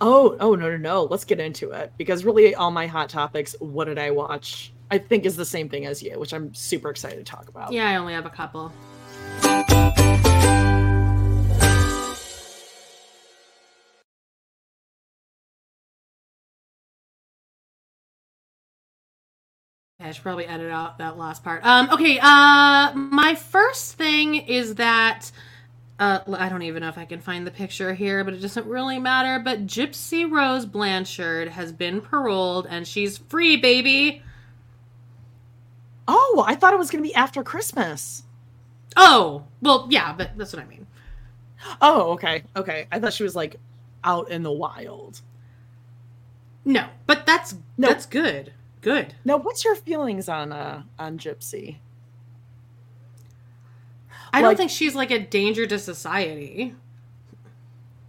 Oh, 0.00 0.36
oh 0.40 0.56
no, 0.56 0.70
no, 0.70 0.76
no. 0.76 1.04
Let's 1.04 1.24
get 1.24 1.38
into 1.38 1.70
it 1.70 1.92
because 1.96 2.24
really, 2.24 2.54
all 2.54 2.72
my 2.72 2.86
hot 2.88 3.08
topics. 3.08 3.54
What 3.60 3.84
did 3.84 3.98
I 3.98 4.10
watch 4.10 4.72
I 4.90 4.98
think 4.98 5.24
is 5.24 5.36
the 5.36 5.44
same 5.44 5.68
thing 5.68 5.86
as 5.86 6.02
you, 6.02 6.18
which 6.18 6.34
I'm 6.34 6.52
super 6.52 6.90
excited 6.90 7.24
to 7.24 7.24
talk 7.24 7.48
about. 7.48 7.72
Yeah, 7.72 7.88
I 7.88 7.96
only 7.96 8.14
have 8.14 8.26
a 8.26 8.30
couple. 8.30 8.72
I 20.00 20.12
should 20.12 20.22
probably 20.22 20.46
edit 20.46 20.70
out 20.70 20.98
that 20.98 21.18
last 21.18 21.44
part. 21.44 21.64
Um, 21.64 21.90
okay, 21.90 22.18
uh, 22.20 22.92
my 22.94 23.34
first 23.34 23.94
thing 23.96 24.34
is 24.36 24.76
that 24.76 25.30
uh, 25.98 26.20
I 26.32 26.48
don't 26.48 26.62
even 26.62 26.80
know 26.80 26.88
if 26.88 26.96
I 26.96 27.04
can 27.04 27.20
find 27.20 27.46
the 27.46 27.50
picture 27.50 27.92
here, 27.92 28.24
but 28.24 28.32
it 28.32 28.40
doesn't 28.40 28.66
really 28.66 28.98
matter. 28.98 29.38
But 29.38 29.66
Gypsy 29.66 30.30
Rose 30.30 30.64
Blanchard 30.64 31.48
has 31.48 31.72
been 31.72 32.00
paroled 32.00 32.66
and 32.70 32.88
she's 32.88 33.18
free, 33.18 33.58
baby. 33.58 34.22
Oh, 36.08 36.44
I 36.46 36.54
thought 36.54 36.72
it 36.72 36.78
was 36.78 36.90
going 36.90 37.04
to 37.04 37.08
be 37.08 37.14
after 37.14 37.44
Christmas. 37.44 38.22
Oh, 38.96 39.44
well, 39.60 39.86
yeah, 39.90 40.14
but 40.14 40.30
that's 40.36 40.52
what 40.54 40.62
I 40.62 40.66
mean. 40.66 40.86
Oh, 41.82 42.12
okay, 42.12 42.42
okay. 42.56 42.86
I 42.90 42.98
thought 42.98 43.12
she 43.12 43.22
was 43.22 43.36
like 43.36 43.56
out 44.02 44.30
in 44.30 44.42
the 44.42 44.50
wild. 44.50 45.20
No, 46.64 46.86
but 47.06 47.26
that's 47.26 47.52
No. 47.76 47.88
that's 47.88 48.06
good. 48.06 48.54
Good. 48.80 49.14
Now, 49.24 49.36
what's 49.36 49.64
your 49.64 49.74
feelings 49.76 50.28
on 50.28 50.52
uh 50.52 50.82
on 50.98 51.18
Gypsy? 51.18 51.76
I 54.32 54.42
don't 54.42 54.56
think 54.56 54.70
she's 54.70 54.94
like 54.94 55.10
a 55.10 55.18
danger 55.18 55.66
to 55.66 55.78
society. 55.78 56.74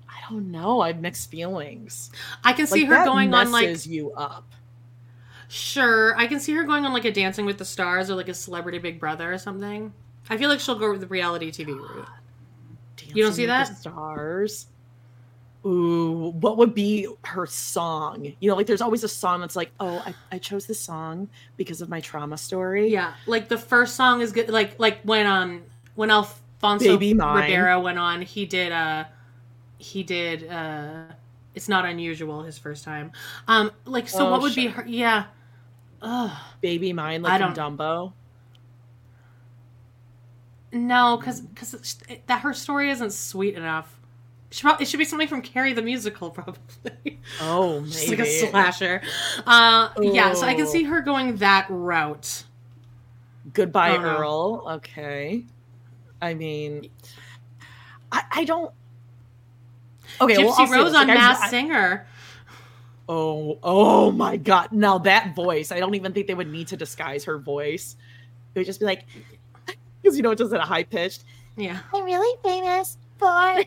I 0.07 0.29
don't 0.29 0.51
know. 0.51 0.81
I 0.81 0.87
have 0.87 1.01
mixed 1.01 1.31
feelings. 1.31 2.11
I 2.43 2.53
can 2.53 2.67
see 2.67 2.81
Like, 2.87 2.89
her 2.99 3.05
going 3.05 3.33
on 3.33 3.51
like 3.51 3.85
you 3.87 4.11
up. 4.13 4.53
sure. 5.47 6.15
I 6.17 6.27
can 6.27 6.39
see 6.39 6.53
her 6.53 6.63
going 6.63 6.85
on 6.85 6.93
like 6.93 7.05
a 7.05 7.11
Dancing 7.11 7.45
with 7.45 7.57
the 7.57 7.65
Stars 7.65 8.09
or 8.11 8.15
like 8.15 8.29
a 8.29 8.33
Celebrity 8.33 8.77
Big 8.77 8.99
Brother 8.99 9.33
or 9.33 9.37
something. 9.39 9.93
I 10.29 10.37
feel 10.37 10.47
like 10.49 10.59
she'll 10.59 10.77
go 10.77 10.91
with 10.91 11.01
the 11.01 11.07
reality 11.07 11.51
TV 11.51 11.69
route. 11.77 12.07
You 13.13 13.23
don't 13.23 13.33
see 13.33 13.47
Dancing 13.47 13.73
that? 13.73 13.81
Stars. 13.81 14.67
Ooh, 15.63 16.31
what 16.39 16.57
would 16.57 16.73
be 16.73 17.07
her 17.23 17.45
song? 17.45 18.33
You 18.39 18.49
know, 18.49 18.55
like 18.55 18.65
there's 18.65 18.81
always 18.81 19.03
a 19.03 19.07
song 19.07 19.41
that's 19.41 19.55
like, 19.55 19.71
oh, 19.79 20.01
I, 20.05 20.13
I 20.31 20.37
chose 20.39 20.65
this 20.65 20.79
song 20.79 21.29
because 21.55 21.81
of 21.81 21.89
my 21.89 21.99
trauma 21.99 22.37
story. 22.37 22.89
Yeah, 22.89 23.13
like 23.27 23.47
the 23.47 23.57
first 23.59 23.95
song 23.95 24.21
is 24.21 24.31
good. 24.31 24.49
Like 24.49 24.79
like 24.79 25.01
when 25.03 25.27
um 25.27 25.61
when 25.93 26.09
Alfonso 26.09 26.97
Baby 26.97 27.13
Mine. 27.13 27.41
Ribeiro 27.43 27.79
went 27.79 27.99
on, 27.99 28.21
he 28.23 28.45
did 28.47 28.71
uh 28.71 29.03
he 29.77 30.01
did 30.01 30.49
uh 30.49 31.03
it's 31.53 31.69
not 31.69 31.85
unusual 31.85 32.41
his 32.41 32.57
first 32.57 32.83
time. 32.83 33.11
Um 33.47 33.71
like 33.85 34.09
so 34.09 34.27
Oh, 34.27 34.31
what 34.31 34.41
would 34.41 34.55
be 34.55 34.65
her 34.67 34.83
yeah. 34.87 35.25
Ugh. 36.01 36.31
Baby 36.61 36.91
Mine, 36.91 37.23
I 37.23 37.37
like 37.37 37.41
in 37.41 37.53
don't- 37.53 37.77
Dumbo. 37.77 38.13
No, 40.73 41.17
because 41.17 41.41
because 41.41 41.97
that 42.27 42.41
her 42.41 42.53
story 42.53 42.89
isn't 42.91 43.11
sweet 43.11 43.55
enough. 43.55 43.97
It 44.51 44.55
should, 44.55 44.63
prob- 44.63 44.81
it 44.81 44.87
should 44.89 44.97
be 44.97 45.05
something 45.05 45.29
from 45.29 45.41
Carrie 45.41 45.71
the 45.71 45.81
musical, 45.81 46.29
probably. 46.29 47.19
Oh, 47.39 47.81
Just 47.85 48.09
like 48.09 48.19
a 48.19 48.25
slasher. 48.25 49.01
Uh, 49.47 49.89
yeah, 50.01 50.33
so 50.33 50.45
I 50.45 50.53
can 50.55 50.65
Oh. 50.65 50.69
see 50.69 50.83
her 50.83 50.99
going 50.99 51.37
that 51.37 51.67
route. 51.69 52.43
Goodbye, 53.53 53.95
no. 53.95 54.03
Earl. 54.03 54.63
Okay. 54.75 55.45
I 56.21 56.33
mean, 56.33 56.89
I, 58.11 58.23
I 58.29 58.43
don't. 58.43 58.71
Okay, 60.19 60.37
well, 60.37 60.53
Gypsy 60.53 60.67
I'll 60.67 60.83
Rose 60.83 60.93
on 60.95 61.07
like, 61.07 61.17
Masked 61.17 61.45
I- 61.45 61.49
Singer. 61.49 62.05
Oh, 63.07 63.57
oh 63.63 64.11
my 64.11 64.35
God! 64.37 64.71
Now 64.71 64.97
that 64.99 65.33
voice, 65.35 65.71
I 65.71 65.79
don't 65.79 65.95
even 65.95 66.13
think 66.13 66.27
they 66.27 66.33
would 66.35 66.49
need 66.51 66.67
to 66.67 66.77
disguise 66.77 67.23
her 67.25 67.37
voice. 67.39 67.95
It 68.53 68.59
would 68.59 68.65
just 68.65 68.79
be 68.81 68.85
like, 68.85 69.05
because 70.01 70.15
you 70.17 70.23
know 70.23 70.31
it 70.31 70.37
does 70.37 70.51
it 70.53 70.59
a 70.59 70.63
high 70.63 70.83
pitched. 70.83 71.23
Yeah. 71.57 71.79
I'm 71.93 72.03
really 72.05 72.37
famous 72.43 72.97
for 73.17 73.63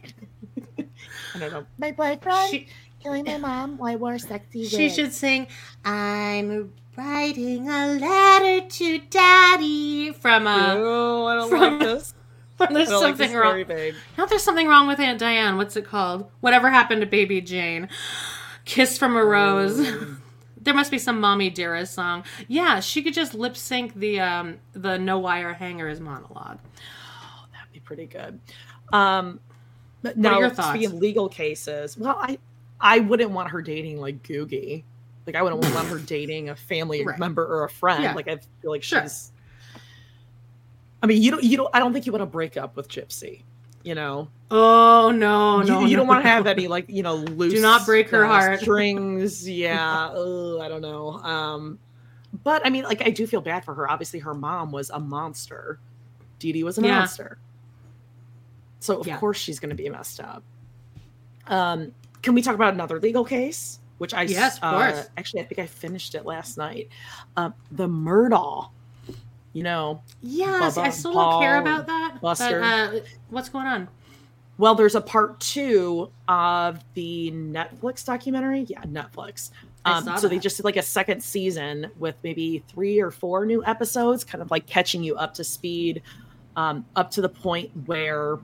I 1.34 1.38
don't 1.38 1.52
know. 1.52 1.66
my 1.78 1.92
boyfriend 1.92 2.50
She, 2.50 2.68
killing 3.02 3.24
my 3.24 3.38
mom 3.38 3.78
while 3.78 3.92
I 3.92 3.96
wore 3.96 4.14
a 4.14 4.18
sexy 4.18 4.64
she 4.66 4.84
wig. 4.84 4.92
should 4.92 5.12
sing, 5.12 5.46
I'm 5.84 6.72
writing 6.96 7.68
a 7.68 7.86
letter 7.94 8.68
to 8.68 8.98
daddy 9.10 10.12
from, 10.12 10.46
a 10.46 10.74
no, 10.76 11.26
I 11.26 11.34
don't 11.34 11.48
from- 11.50 11.78
like 11.78 11.80
this. 11.80 12.14
There's 12.58 12.88
I 12.88 12.92
don't 12.92 13.02
like 13.02 13.16
something 13.16 13.32
wrong. 13.36 13.48
story, 13.50 13.64
babe. 13.64 13.94
Now 14.16 14.26
there's 14.26 14.44
something 14.44 14.68
wrong 14.68 14.86
with 14.86 15.00
Aunt 15.00 15.18
Diane. 15.18 15.56
What's 15.56 15.74
it 15.76 15.84
called? 15.84 16.30
Whatever 16.38 16.70
happened 16.70 17.00
to 17.00 17.06
Baby 17.06 17.40
Jane? 17.40 17.88
Kiss 18.64 18.96
from 18.96 19.16
a 19.16 19.24
Rose. 19.24 19.76
there 20.60 20.72
must 20.72 20.92
be 20.92 20.98
some 20.98 21.20
Mommy 21.20 21.50
Dearest 21.50 21.92
song. 21.94 22.22
Yeah, 22.46 22.78
she 22.78 23.02
could 23.02 23.12
just 23.12 23.34
lip 23.34 23.56
sync 23.56 23.94
the 23.94 24.20
um 24.20 24.58
the 24.72 24.96
No 24.98 25.18
Wire 25.18 25.52
Hangers 25.52 25.98
monologue. 25.98 26.60
That'd 27.52 27.72
be 27.72 27.80
pretty 27.80 28.06
good. 28.06 28.38
Um, 28.92 29.40
but 30.04 30.16
now 30.16 30.38
your 30.38 30.54
speaking 30.54 30.90
thoughts? 30.90 31.00
legal 31.02 31.28
cases, 31.28 31.98
well, 31.98 32.16
I 32.20 32.38
I 32.80 33.00
wouldn't 33.00 33.30
want 33.32 33.50
her 33.50 33.60
dating 33.60 34.00
like 34.00 34.22
Googie. 34.22 34.84
Like 35.26 35.34
I 35.34 35.42
wouldn't 35.42 35.60
want 35.74 35.88
her 35.88 35.98
dating 36.06 36.50
a 36.50 36.54
family 36.54 37.04
Right. 37.04 37.18
member 37.18 37.44
or 37.44 37.64
a 37.64 37.68
friend. 37.70 38.02
Yeah. 38.04 38.14
Like 38.14 38.28
I 38.28 38.36
feel 38.62 38.70
like 38.70 38.82
Sure. 38.84 39.02
she's. 39.02 39.32
I 41.02 41.06
mean, 41.06 41.20
you 41.22 41.30
don't. 41.30 41.42
You 41.42 41.56
don't. 41.56 41.70
I 41.74 41.78
don't 41.80 41.92
think 41.92 42.06
you 42.06 42.12
want 42.12 42.22
to 42.22 42.26
break 42.26 42.56
up 42.56 42.76
with 42.76 42.88
Gypsy. 42.88 43.42
You 43.82 43.94
know, 43.94 44.28
Oh 44.50 45.10
no, 45.10 45.60
you, 45.60 45.66
no, 45.68 45.80
you 45.84 45.88
no, 45.90 45.96
don't 45.96 46.06
want 46.08 46.20
to 46.22 46.28
no. 46.28 46.34
have 46.34 46.46
any 46.56 46.68
like 46.68 46.86
you 46.88 47.02
know 47.02 47.16
loose. 47.16 47.52
Do 47.52 47.60
not 47.60 47.84
break 47.84 48.08
her 48.10 48.24
uh, 48.24 48.28
heart. 48.28 48.60
Strings. 48.60 49.46
Yeah. 49.64 50.06
ugh, 50.06 50.60
I 50.60 50.68
don't 50.68 50.80
know. 50.80 51.10
Um, 51.18 51.78
but 52.42 52.64
I 52.66 52.70
mean, 52.70 52.84
like 52.84 53.02
I 53.06 53.10
do 53.10 53.26
feel 53.26 53.42
bad 53.42 53.64
for 53.64 53.74
her. 53.74 53.90
Obviously, 53.90 54.20
her 54.20 54.32
mom 54.34 54.72
was 54.72 54.88
a 54.90 54.98
monster. 54.98 55.78
Dee 56.38 56.52
Dee 56.52 56.64
was 56.64 56.78
a 56.78 56.82
Yeah. 56.82 56.98
monster. 57.00 57.38
So 58.84 59.00
of 59.00 59.06
Yeah. 59.06 59.16
course 59.18 59.38
she's 59.38 59.58
going 59.58 59.70
to 59.70 59.74
be 59.82 59.88
messed 59.88 60.20
up. 60.20 60.42
Um, 61.46 61.92
can 62.22 62.34
we 62.34 62.42
talk 62.42 62.54
about 62.54 62.74
another 62.74 63.00
legal 63.00 63.24
case? 63.24 63.78
Which 63.98 64.12
I 64.12 64.22
Yes, 64.22 64.58
of 64.58 64.64
uh, 64.64 64.92
course. 64.92 65.08
actually 65.16 65.40
I 65.40 65.44
think 65.44 65.58
I 65.58 65.66
finished 65.66 66.14
it 66.14 66.26
last 66.26 66.58
night. 66.58 66.88
Uh, 67.36 67.50
the 67.72 67.88
Murdaugh. 67.88 68.68
You 69.54 69.62
know, 69.62 70.02
Yes, 70.20 70.76
I 70.76 70.88
Bubba, 70.88 70.92
still 70.92 71.12
don't 71.14 71.40
care 71.40 71.58
about 71.60 71.86
that. 71.86 72.18
Buster. 72.20 72.60
But, 72.60 72.94
uh, 72.96 73.00
what's 73.30 73.48
going 73.48 73.66
on? 73.66 73.88
well, 74.58 74.74
there's 74.74 74.94
a 74.96 75.00
part 75.00 75.40
two 75.40 76.10
of 76.28 76.80
the 76.94 77.30
Netflix 77.32 78.04
documentary. 78.04 78.62
Yeah, 78.68 78.82
Netflix. 78.82 79.50
Um, 79.86 80.16
so 80.18 80.28
they 80.28 80.38
just 80.38 80.56
did 80.56 80.64
like 80.64 80.76
a 80.76 80.82
second 80.82 81.22
season 81.22 81.90
with 81.98 82.16
maybe 82.22 82.62
three 82.68 83.00
or 83.00 83.10
four 83.10 83.44
new 83.46 83.64
episodes, 83.64 84.24
kind 84.24 84.42
of 84.42 84.50
like 84.50 84.66
catching 84.66 85.02
you 85.02 85.14
up 85.16 85.34
to 85.34 85.44
speed, 85.44 86.02
um, 86.56 86.84
up 86.96 87.10
to 87.12 87.20
the 87.20 87.28
point 87.28 87.70
where 87.86 88.38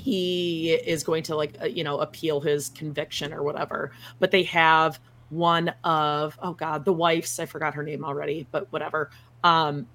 he 0.00 0.72
is 0.72 1.04
going 1.04 1.22
to 1.24 1.36
like 1.36 1.56
uh, 1.60 1.66
you 1.66 1.84
know 1.84 1.98
appeal 1.98 2.40
his 2.40 2.70
conviction 2.70 3.32
or 3.32 3.42
whatever. 3.42 3.92
But 4.18 4.30
they 4.30 4.42
have 4.44 4.98
one 5.30 5.72
of 5.84 6.38
oh 6.42 6.52
god, 6.54 6.84
the 6.84 6.92
wife's 6.92 7.38
I 7.38 7.46
forgot 7.46 7.74
her 7.74 7.82
name 7.82 8.04
already, 8.04 8.46
but 8.50 8.70
whatever. 8.72 9.10
Um, 9.44 9.86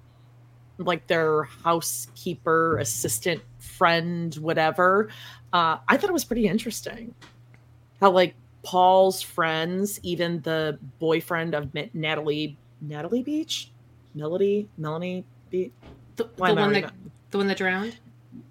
like 0.78 1.06
their 1.06 1.44
housekeeper, 1.44 2.78
assistant, 2.78 3.42
friend, 3.58 4.34
whatever. 4.34 5.08
Uh, 5.52 5.78
I 5.88 5.96
thought 5.96 6.10
it 6.10 6.12
was 6.12 6.24
pretty 6.24 6.46
interesting 6.46 7.14
how 8.00 8.10
like 8.10 8.34
Paul's 8.62 9.22
friends, 9.22 10.00
even 10.02 10.40
the 10.42 10.78
boyfriend 10.98 11.54
of 11.54 11.72
Natalie, 11.94 12.56
Natalie 12.80 13.22
Beach, 13.22 13.70
Melody, 14.14 14.68
Melanie 14.76 15.24
Beach. 15.50 15.72
The, 16.16 16.24
the 16.24 16.30
Why 16.36 16.50
am 16.50 16.58
I 16.58 16.62
one 16.62 16.72
that 16.72 16.92
the 17.30 17.38
one 17.38 17.46
that 17.46 17.58
drowned. 17.58 17.96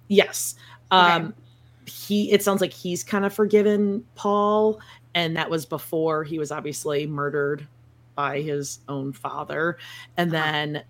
Yes. 0.07 0.55
Um 0.91 1.33
he 1.87 2.31
it 2.31 2.41
sounds 2.43 2.61
like 2.61 2.73
he's 2.73 3.03
kind 3.03 3.25
of 3.25 3.33
forgiven 3.33 4.03
Paul 4.15 4.79
and 5.13 5.35
that 5.37 5.49
was 5.49 5.65
before 5.65 6.23
he 6.23 6.39
was 6.39 6.51
obviously 6.51 7.05
murdered 7.07 7.67
by 8.15 8.41
his 8.41 8.79
own 8.87 9.13
father 9.13 9.77
and 10.17 10.33
Uh-huh. 10.33 10.43
then 10.43 10.83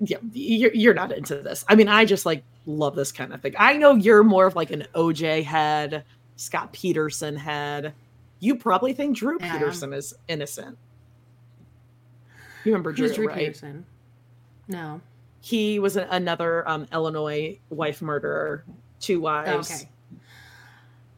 yeah 0.00 0.18
you're, 0.32 0.72
you're 0.74 0.94
not 0.94 1.10
into 1.12 1.36
this 1.36 1.64
i 1.68 1.74
mean 1.74 1.88
i 1.88 2.04
just 2.04 2.26
like 2.26 2.42
love 2.66 2.94
this 2.94 3.10
kind 3.12 3.32
of 3.32 3.40
thing 3.40 3.54
i 3.58 3.76
know 3.76 3.94
you're 3.94 4.22
more 4.22 4.46
of 4.46 4.54
like 4.54 4.70
an 4.70 4.84
oj 4.94 5.42
head 5.42 6.04
scott 6.36 6.70
peterson 6.72 7.34
head 7.34 7.94
you 8.40 8.54
probably 8.56 8.92
think 8.92 9.16
drew 9.16 9.38
Yeah. 9.40 9.52
peterson 9.52 9.92
is 9.94 10.14
innocent 10.28 10.76
you 12.64 12.72
remember 12.72 12.92
drew, 12.92 13.12
Drew 13.12 13.26
right 13.28 13.38
Peterson? 13.38 13.84
No. 14.68 15.00
he 15.40 15.78
was 15.78 15.96
another 15.96 16.68
um, 16.68 16.86
illinois 16.92 17.58
wife 17.70 18.02
murderer 18.02 18.64
two 19.00 19.20
wives 19.20 19.70
Oh, 19.70 19.74
okay. 19.74 19.88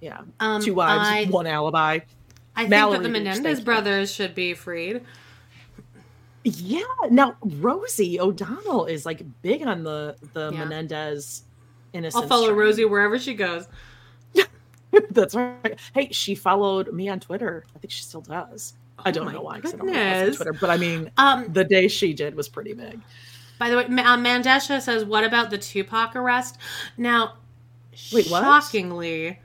yeah 0.01 0.21
Um, 0.41 0.61
two 0.62 0.75
wives 0.75 1.09
I, 1.09 1.25
one 1.31 1.47
alibi 1.47 2.01
I 2.57 2.61
think 2.62 2.71
Mallory 2.71 2.99
that 2.99 3.03
the 3.05 3.09
Menendez 3.09 3.61
brothers 3.61 4.12
should 4.12 4.35
be 4.35 4.53
freed. 4.55 5.03
Yeah. 6.45 6.81
Now 7.11 7.37
Rosie 7.41 8.19
O'Donnell 8.21 8.87
is 8.87 9.05
like 9.07 9.23
big 9.43 9.67
on 9.67 9.83
the 9.85 10.17
the 10.33 10.51
Yeah. 10.53 10.64
Menendez 10.64 11.43
innocence. 11.93 12.23
I'll 12.23 12.29
follow 12.29 12.47
train. 12.49 12.59
Rosie 12.59 12.85
wherever 12.85 13.19
she 13.19 13.35
goes. 13.35 13.67
That's 15.11 15.35
right. 15.35 15.79
Hey, 15.95 16.09
she 16.11 16.35
followed 16.35 16.93
me 16.93 17.09
on 17.09 17.21
Twitter. 17.21 17.64
I 17.77 17.79
think 17.79 17.91
she 17.93 18.03
still 18.03 18.23
does. 18.23 18.75
I 19.05 19.11
don't 19.12 19.31
know 19.33 19.43
why, 19.43 19.61
'cause 19.61 19.75
I 19.75 19.77
don't 19.77 19.95
on. 19.95 20.33
Twitter, 20.35 20.53
but 20.55 20.71
I 20.71 20.77
mean, 20.79 21.11
Um, 21.19 21.47
the 21.53 21.62
day 21.62 21.87
she 21.87 22.12
did 22.12 22.35
was 22.35 22.49
pretty 22.49 22.73
big. 22.73 23.01
By 23.59 23.71
the 23.71 23.77
way, 23.77 23.85
uh, 23.85 24.17
Mandesha 24.17 24.81
says, 24.81 25.05
"What 25.05 25.23
about 25.25 25.51
the 25.51 25.59
Tupac 25.59 26.17
arrest?" 26.17 26.59
Now, 26.97 27.35
Wait, 28.13 28.29
what? 28.29 28.43
shockingly, 28.43 29.39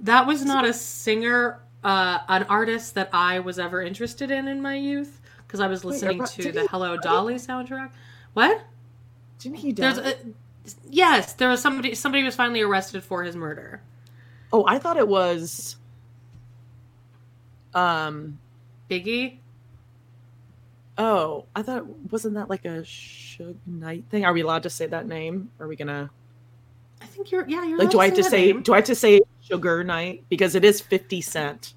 that 0.00 0.26
was 0.26 0.44
not 0.44 0.64
a 0.64 0.72
singer, 0.72 1.60
uh, 1.84 2.18
an 2.28 2.44
artist 2.44 2.94
that 2.94 3.10
I 3.12 3.40
was 3.40 3.58
ever 3.58 3.82
interested 3.82 4.30
in 4.30 4.48
in 4.48 4.60
my 4.62 4.74
youth 4.74 5.20
because 5.46 5.60
I 5.60 5.66
was 5.66 5.84
listening 5.84 6.20
arre- 6.20 6.26
to 6.28 6.52
the 6.52 6.66
Hello 6.66 6.96
Dolly 6.96 7.34
soundtrack. 7.34 7.90
What? 8.34 8.62
Didn't 9.38 9.58
he 9.58 9.72
die? 9.72 9.92
There's 9.92 9.98
a, 9.98 10.16
yes, 10.88 11.34
there 11.34 11.48
was 11.48 11.60
somebody. 11.60 11.94
Somebody 11.94 12.24
was 12.24 12.34
finally 12.34 12.62
arrested 12.62 13.02
for 13.02 13.22
his 13.22 13.36
murder. 13.36 13.80
oh, 14.52 14.64
I 14.66 14.78
thought 14.78 14.96
it 14.96 15.08
was. 15.08 15.76
Um. 17.74 18.38
Biggie. 18.90 19.38
Oh, 20.98 21.46
I 21.54 21.62
thought 21.62 21.86
wasn't 22.10 22.34
that 22.34 22.50
like 22.50 22.64
a 22.64 22.82
Suge 22.82 23.56
Knight 23.66 24.04
thing? 24.10 24.24
Are 24.24 24.32
we 24.32 24.42
allowed 24.42 24.64
to 24.64 24.70
say 24.70 24.86
that 24.86 25.06
name? 25.06 25.50
Are 25.58 25.66
we 25.68 25.76
gonna 25.76 26.10
I 27.00 27.06
think 27.06 27.30
you're. 27.30 27.48
Yeah, 27.48 27.64
you're. 27.64 27.78
like? 27.78 27.90
Do 27.90 28.00
I 28.00 28.06
have 28.06 28.14
to 28.14 28.24
say? 28.24 28.46
name. 28.46 28.62
Do 28.62 28.72
I 28.72 28.76
have 28.76 28.84
to 28.86 28.94
say 28.94 29.20
Sugar 29.40 29.82
night 29.84 30.24
because 30.28 30.54
it 30.54 30.64
is 30.64 30.80
Fifty 30.80 31.20
Cent, 31.20 31.74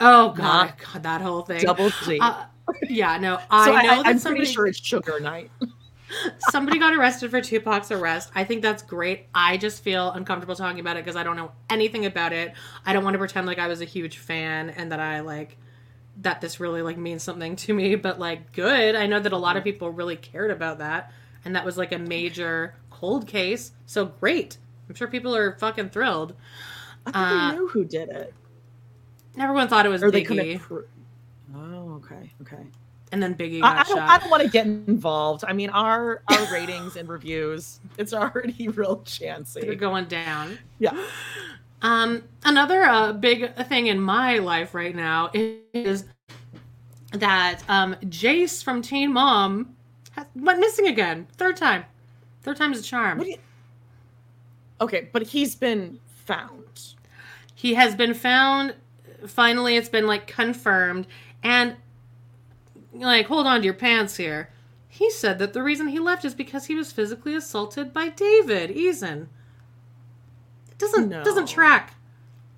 Oh 0.00 0.30
god, 0.30 0.74
god, 0.92 1.02
that 1.02 1.20
whole 1.20 1.42
thing. 1.42 1.62
double 1.62 1.90
G. 2.04 2.18
Uh, 2.20 2.44
yeah, 2.88 3.18
no, 3.18 3.36
so 3.40 3.44
I 3.50 3.70
I, 3.70 3.82
know 3.82 4.02
that 4.02 4.06
am 4.06 4.18
somebody. 4.18 4.40
pretty 4.40 4.52
sure 4.52 4.66
it's 4.66 4.78
Sugar 4.78 5.20
night. 5.20 5.50
somebody 6.50 6.78
got 6.78 6.94
arrested 6.94 7.30
for 7.30 7.40
Tupac's 7.40 7.90
arrest. 7.90 8.30
I 8.34 8.44
think 8.44 8.62
that's 8.62 8.82
great. 8.82 9.26
I 9.34 9.56
just 9.56 9.82
feel 9.82 10.10
uncomfortable 10.12 10.54
talking 10.54 10.80
about 10.80 10.96
it 10.96 11.04
because 11.04 11.16
I 11.16 11.22
don't 11.22 11.36
know 11.36 11.52
anything 11.70 12.06
about 12.06 12.32
it. 12.32 12.52
I 12.84 12.92
don't 12.92 13.04
want 13.04 13.14
to 13.14 13.18
pretend 13.18 13.46
like 13.46 13.58
I 13.58 13.68
was 13.68 13.80
a 13.80 13.84
huge 13.84 14.18
fan 14.18 14.70
and 14.70 14.92
that 14.92 15.00
I 15.00 15.20
like 15.20 15.56
that 16.22 16.40
this 16.40 16.60
really 16.60 16.82
like 16.82 16.96
means 16.96 17.22
something 17.22 17.56
to 17.56 17.74
me, 17.74 17.94
but 17.94 18.18
like 18.18 18.52
good. 18.52 18.94
I 18.94 19.06
know 19.06 19.20
that 19.20 19.32
a 19.32 19.38
lot 19.38 19.56
of 19.56 19.64
people 19.64 19.90
really 19.90 20.16
cared 20.16 20.50
about 20.50 20.78
that 20.78 21.12
and 21.44 21.54
that 21.54 21.64
was 21.64 21.78
like 21.78 21.92
a 21.92 21.98
major 21.98 22.74
cold 23.00 23.26
case. 23.26 23.72
So 23.86 24.06
great. 24.06 24.58
I'm 24.88 24.94
sure 24.94 25.08
people 25.08 25.34
are 25.34 25.56
fucking 25.58 25.90
thrilled. 25.90 26.34
I 27.06 27.10
thought 27.12 27.20
Uh, 27.20 27.50
they 27.50 27.56
knew 27.58 27.68
who 27.68 27.84
did 27.84 28.08
it, 28.08 28.34
Everyone 29.38 29.68
thought 29.68 29.84
it 29.86 29.90
was 29.90 30.02
or 30.02 30.10
Biggie. 30.10 30.58
Pro- 30.58 30.84
oh, 31.54 31.94
okay, 31.96 32.32
okay. 32.42 32.64
and 33.12 33.22
then 33.22 33.34
Biggie 33.34 33.62
I, 33.62 33.68
I 33.68 33.74
got 33.76 33.86
don't. 33.88 33.96
shot. 33.98 34.08
I 34.08 34.18
don't 34.18 34.30
want 34.30 34.42
to 34.42 34.48
get 34.48 34.66
involved. 34.66 35.44
I 35.46 35.52
mean, 35.52 35.70
our 35.70 36.22
our 36.30 36.52
ratings 36.52 36.96
and 36.96 37.08
reviews, 37.08 37.80
it's 37.98 38.12
already 38.14 38.68
real 38.80 39.02
chancy. 39.02 39.60
They're 39.60 39.74
going 39.74 40.06
down. 40.06 40.58
Yeah. 40.78 40.96
Um, 41.82 42.22
another 42.44 42.82
uh, 42.84 43.12
big 43.12 43.54
thing 43.66 43.88
in 43.88 44.00
my 44.00 44.38
life 44.38 44.74
right 44.74 44.94
now 44.96 45.30
is 45.74 46.06
that 47.12 47.62
um, 47.68 47.94
Jace 48.06 48.64
from 48.64 48.80
Teen 48.82 49.12
Mom 49.12 49.76
has, 50.12 50.26
went 50.34 50.58
missing 50.60 50.86
again. 50.88 51.26
Third 51.36 51.56
time. 51.56 51.84
Third 52.46 52.56
time's 52.58 52.78
a 52.78 52.82
charm. 52.82 53.18
What 53.18 53.24
do 53.24 53.30
you? 53.32 53.38
Okay, 54.80 55.08
but 55.12 55.24
he's 55.24 55.56
been 55.56 55.98
found. 56.06 56.94
He 57.56 57.74
has 57.74 57.96
been 57.96 58.14
found. 58.14 58.76
Finally, 59.26 59.76
it's 59.76 59.88
been 59.88 60.06
like 60.06 60.28
confirmed. 60.28 61.08
And 61.42 61.74
like, 62.92 63.26
hold 63.26 63.48
on 63.48 63.58
to 63.60 63.64
your 63.64 63.74
pants 63.74 64.16
here. 64.16 64.50
He 64.88 65.10
said 65.10 65.40
that 65.40 65.54
the 65.54 65.62
reason 65.64 65.88
he 65.88 65.98
left 65.98 66.24
is 66.24 66.34
because 66.36 66.66
he 66.66 66.76
was 66.76 66.92
physically 66.92 67.34
assaulted 67.34 67.92
by 67.92 68.10
David 68.10 68.70
Eason. 68.70 69.22
It 70.70 70.78
doesn't 70.78 71.08
No. 71.08 71.24
doesn't 71.24 71.48
track. 71.48 71.94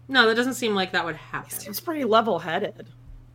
No, 0.07 0.27
that 0.29 0.35
doesn't 0.35 0.55
seem 0.55 0.74
like 0.74 0.92
that 0.92 1.07
would 1.07 1.16
happen. 1.16 1.48
Seems 1.51 1.81
pretty 1.81 2.05
level-headed. 2.05 2.88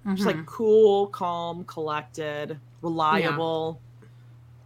Just 0.05 0.21
Mhm. 0.21 0.25
like 0.25 0.45
cool, 0.45 1.07
calm, 1.07 1.63
collected, 1.63 2.59
reliable. 2.83 3.81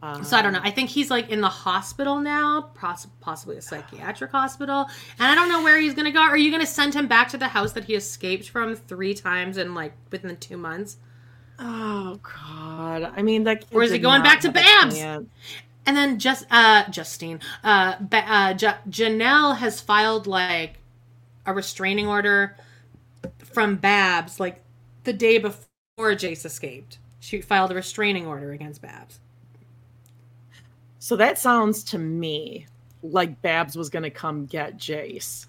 Um, 0.04 0.24
So 0.24 0.38
I 0.38 0.42
don't 0.44 0.54
know. 0.54 0.60
I 0.62 0.70
think 0.70 0.90
he's 0.90 1.10
like 1.10 1.30
in 1.30 1.42
the 1.42 1.50
hospital 1.50 2.20
now, 2.20 2.70
poss- 2.76 3.08
possibly 3.20 3.58
a 3.58 3.62
psychiatric 3.62 4.32
hospital, 4.32 4.86
and 5.20 5.28
I 5.28 5.34
don't 5.36 5.50
know 5.50 5.64
where 5.64 5.80
he's 5.80 5.96
gonna 5.96 6.12
go. 6.12 6.22
Are 6.22 6.38
you 6.38 6.52
gonna 6.52 6.68
send 6.68 6.94
him 6.94 7.08
back 7.08 7.30
to 7.30 7.38
the 7.38 7.48
house 7.48 7.74
that 7.74 7.86
he 7.86 7.96
escaped 7.96 8.50
from 8.50 8.76
three 8.76 9.14
times 9.16 9.58
in 9.58 9.74
like 9.74 9.94
within 10.12 10.38
two 10.38 10.58
months? 10.58 10.98
Oh 11.60 12.20
God! 12.22 13.12
I 13.16 13.24
mean, 13.24 13.44
that. 13.46 13.66
Or 13.72 13.82
is 13.82 13.92
he 13.92 13.98
going 13.98 14.22
back 14.22 14.42
to 14.42 14.52
Babs? 14.52 15.00
Babs? 15.00 15.26
And 15.88 15.98
then 15.98 16.20
just 16.20 16.46
uh 16.52 16.88
Justine, 16.92 17.40
uh, 17.64 17.96
ba- 18.00 18.26
uh 18.32 18.54
J- 18.54 18.76
Janelle 18.90 19.58
has 19.58 19.82
filed 19.82 20.28
like 20.28 20.76
a 21.46 21.54
restraining 21.54 22.08
order 22.08 22.56
from 23.44 23.78
Babs 23.78 24.40
like 24.40 24.64
the 25.06 25.14
day 25.14 25.40
before 25.40 25.66
Jace 26.00 26.46
escaped. 26.46 27.00
She 27.20 27.42
filed 27.42 27.72
a 27.72 27.76
restraining 27.76 28.28
order 28.28 28.52
against 28.52 28.82
Babs. 28.82 29.20
So 31.08 31.16
that 31.16 31.40
sounds 31.40 31.86
to 31.86 31.98
me 31.98 32.68
like 33.02 33.42
Babs 33.42 33.78
was 33.78 33.90
going 33.90 34.04
to 34.04 34.10
come 34.10 34.46
get 34.46 34.76
Jace. 34.76 35.46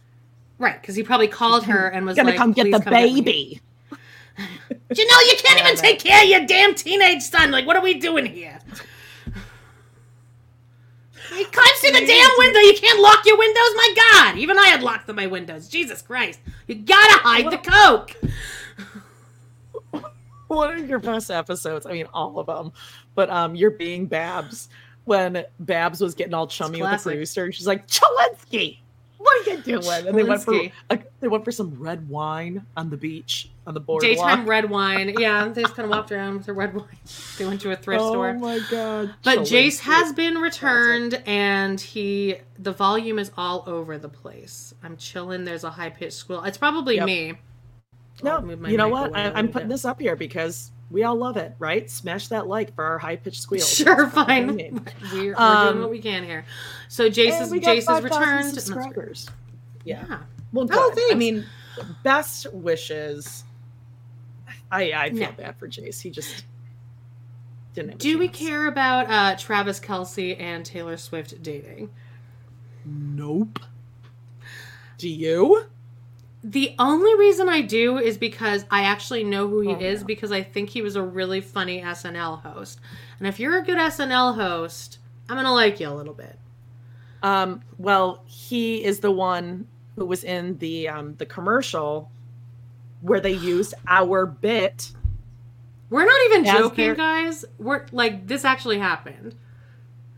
Right, 0.61 0.81
because 0.81 0.95
he 0.95 1.03
probably 1.03 1.27
called 1.27 1.65
her 1.65 1.89
and 1.89 2.07
was 2.07 2.15
Gonna 2.15 2.29
like, 2.29 2.39
come 2.39 2.53
get 2.53 2.71
the 2.71 2.79
come 2.79 2.93
get 2.93 3.13
me." 3.13 3.21
baby. 3.21 3.61
Janelle, 4.39 4.47
you 4.95 5.35
can't 5.37 5.59
Yeah, 5.59 5.65
even 5.65 5.75
that- 5.75 5.79
take 5.83 5.99
care 5.99 6.23
of 6.23 6.29
your 6.29 6.47
damn 6.47 6.77
teenage 6.77 7.23
son. 7.23 7.51
Like, 7.51 7.67
what 7.67 7.75
are 7.75 7.83
we 7.83 7.95
doing 7.95 8.25
here? 8.25 8.57
He 11.35 11.45
climbs 11.45 11.79
through 11.81 11.91
the 11.91 12.07
damn 12.07 12.31
window. 12.39 12.61
You 12.61 12.75
can't 12.77 13.01
lock 13.01 13.27
your 13.27 13.37
windows. 13.37 13.71
My 13.75 13.95
God, 14.13 14.39
even 14.39 14.57
I 14.61 14.69
had 14.69 14.85
locked 14.85 15.09
my 15.13 15.27
windows. 15.27 15.69
Jesus 15.69 16.03
Christ, 16.03 16.39
you 16.69 16.77
gotta 16.77 17.19
hide 17.21 17.51
the 17.51 17.59
coke. 17.59 18.15
One 20.47 20.79
of 20.79 20.89
your 20.89 21.01
best 21.01 21.33
episodes. 21.33 21.85
I 21.85 21.95
mean, 21.95 22.07
all 22.15 22.39
of 22.39 22.47
them. 22.47 22.71
But 23.17 23.29
um, 23.29 23.57
you're 23.57 23.73
being 23.73 24.07
Babs 24.07 24.69
when 25.09 25.45
Babs 25.59 26.01
was 26.01 26.15
getting 26.15 26.35
all 26.35 26.47
chummy 26.47 26.81
with 26.81 26.91
the 26.91 26.99
producer. 26.99 27.51
She's 27.51 27.67
like, 27.67 27.89
Cholinsky, 27.89 28.79
what 29.19 29.47
are 29.47 29.51
you 29.51 29.59
doing? 29.63 30.07
And 30.07 30.17
they 30.17 30.23
went 30.23 30.43
for 30.43 30.63
they 31.21 31.29
went 31.29 31.45
for 31.45 31.51
some 31.51 31.75
red 31.79 32.09
wine 32.09 32.65
on 32.77 32.89
the 32.91 32.97
beach 32.97 33.51
on 33.67 33.75
the 33.75 33.81
boardwalk. 33.81 34.11
Daytime 34.11 34.49
red 34.49 34.71
wine. 34.71 35.15
Yeah, 35.19 35.49
they 35.49 35.63
just 35.63 35.75
kind 35.75 35.85
of 35.85 35.91
walked 35.91 36.13
around 36.13 36.37
with 36.37 36.47
their 36.47 36.55
red 36.55 36.75
wine. 36.75 36.87
They 37.37 37.45
went 37.45 37.61
to 37.63 37.73
a 37.73 37.77
thrift 37.77 38.03
oh 38.03 38.11
store. 38.11 38.29
Oh 38.31 38.39
my 38.39 38.59
god! 38.71 39.15
But 39.25 39.41
Jace 39.41 39.81
has 39.81 40.13
been 40.13 40.39
returned, 40.39 41.21
and 41.27 41.81
he 41.81 42.37
the 42.59 42.73
volume 42.73 43.19
is 43.19 43.33
all 43.37 43.65
over 43.67 43.99
the 43.99 44.09
place. 44.09 44.73
I'm 44.83 44.97
chilling. 44.97 45.45
There's 45.45 45.65
a 45.65 45.71
high 45.71 45.91
pitched 45.91 46.15
squeal. 46.15 46.45
It's 46.45 46.59
probably 46.59 46.97
Yep. 46.97 47.07
me. 47.07 47.35
No, 48.23 48.33
I'll 48.33 48.43
move 48.43 48.61
my 48.61 48.71
you 48.71 48.77
know 48.77 48.89
what? 48.89 49.17
I, 49.17 49.31
I'm 49.31 49.49
putting 49.49 49.69
bit. 49.69 49.75
this 49.75 49.85
up 49.85 50.01
here 50.01 50.17
because 50.17 50.73
we 50.91 51.03
all 51.05 51.17
love 51.17 51.37
it, 51.37 51.55
right? 51.59 51.91
Smash 51.91 52.29
that 52.29 52.47
like 52.47 52.75
for 52.75 52.85
our 52.85 52.99
high 52.99 53.17
pitched 53.17 53.43
squeals. 53.43 53.69
Sure, 53.69 54.05
That's 54.05 54.17
what 54.17 54.31
I 54.31 54.47
fine. 54.47 54.57
We're, 55.13 55.35
we're 55.35 55.35
Um, 55.37 55.69
doing 55.69 55.81
what 55.83 55.91
we 55.91 56.01
can 56.01 56.25
here. 56.25 56.45
So 56.89 57.09
Jace 57.11 57.33
And 57.33 57.45
is 57.45 57.51
we 57.51 57.61
got 57.61 57.77
Jace 57.77 57.79
is 57.81 57.85
5,000 57.87 58.05
returned. 58.21 58.55
Subscribers. 58.55 59.29
Yeah. 59.85 60.05
Yeah. 60.09 60.19
Well. 60.53 60.67
Oh, 60.73 61.09
I 61.11 61.15
mean, 61.15 61.45
best 62.03 62.53
wishes. 62.55 63.45
I 64.71 64.93
I 64.93 65.11
feel 65.11 65.19
No. 65.21 65.33
bad 65.33 65.57
for 65.59 65.69
Jace. 65.69 66.01
He 66.01 66.11
just 66.11 66.45
didn't. 67.75 67.99
Do 67.99 68.19
we 68.19 68.29
care 68.29 68.67
about 68.67 69.11
uh, 69.11 69.37
Travis 69.39 69.79
Kelce 69.81 70.39
and 70.41 70.65
Taylor 70.65 70.97
Swift 70.97 71.43
dating? 71.43 71.91
Nope. 72.85 73.59
Do 74.97 75.09
you? 75.09 75.67
The 76.45 76.75
only 76.79 77.15
reason 77.17 77.49
I 77.49 77.63
do 77.63 77.99
is 77.99 78.17
because 78.17 78.65
I 78.71 78.83
actually 78.85 79.25
know 79.25 79.49
who 79.49 79.61
he 79.61 79.75
Oh, 79.75 79.79
is 79.81 80.01
no. 80.03 80.07
because 80.07 80.31
I 80.31 80.43
think 80.43 80.71
he 80.71 80.83
was 80.83 80.95
a 80.97 81.03
really 81.03 81.41
funny 81.41 81.81
SNL 81.83 82.41
host. 82.43 82.79
And 83.19 83.27
if 83.27 83.41
you're 83.41 83.59
a 83.59 83.63
good 83.63 83.77
SNL 83.79 84.37
host, 84.37 84.99
I'm 85.29 85.37
gonna 85.37 85.53
like 85.53 85.81
you 85.81 85.89
a 85.89 85.91
little 85.91 86.15
bit. 86.15 86.39
Um. 87.23 87.61
Well, 87.79 88.23
he 88.27 88.85
is 88.85 89.01
the 89.01 89.11
one 89.11 89.67
who 89.97 90.05
was 90.07 90.23
in 90.23 90.57
the 90.59 90.89
um 90.89 91.15
the 91.17 91.27
commercial 91.27 92.11
where 93.01 93.21
they 93.21 93.33
used 93.33 93.75
our 93.89 94.25
bit. 94.27 94.93
We're 95.91 96.05
not 96.07 96.21
even 96.27 96.45
joking, 96.45 96.85
their- 96.87 96.95
guys. 96.95 97.45
We're 97.59 97.87
like 97.91 98.27
this 98.29 98.45
actually 98.45 98.79
happened. 98.79 99.35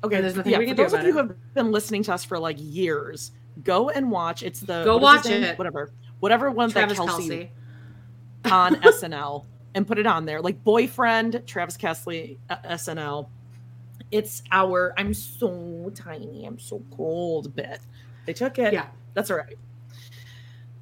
Okay, 0.04 0.16
And 0.16 0.24
there's 0.24 0.36
nothing 0.36 0.52
yeah, 0.52 0.58
we 0.58 0.66
for 0.68 0.74
do 0.74 0.82
those 0.82 0.92
of 0.94 1.02
you 1.04 1.12
who 1.12 1.18
have 1.18 1.54
been 1.54 1.70
listening 1.72 2.02
to 2.04 2.14
us 2.14 2.24
for 2.24 2.38
like 2.38 2.56
years, 2.58 3.32
go 3.64 3.88
and 3.90 4.10
watch. 4.10 4.42
It's 4.42 4.60
the 4.60 4.82
Go 4.84 4.96
what 4.98 5.20
is 5.20 5.26
his 5.30 5.40
watch 5.42 5.50
it. 5.52 5.58
Whatever, 5.58 5.90
whatever 6.20 6.50
one 6.50 6.70
Travis 6.70 6.98
that 6.98 7.06
Kelce, 7.08 7.50
Kelce. 8.44 8.52
on 8.52 8.74
SNL 8.82 9.44
and 9.74 9.86
put 9.86 9.98
it 9.98 10.06
on 10.06 10.24
there. 10.26 10.40
Like 10.40 10.62
boyfriend, 10.64 11.42
Travis 11.46 11.76
Kelce, 11.76 12.38
uh, 12.48 12.56
SNL. 12.64 13.28
It's 14.10 14.42
our 14.50 14.92
I'm 14.96 15.14
so 15.14 15.90
tiny, 15.94 16.44
I'm 16.46 16.58
so 16.58 16.82
cold 16.96 17.54
bit. 17.54 17.80
They 18.26 18.32
took 18.32 18.58
it. 18.58 18.72
Yeah. 18.72 18.86
That's 19.14 19.30
all 19.30 19.36
right. 19.36 19.56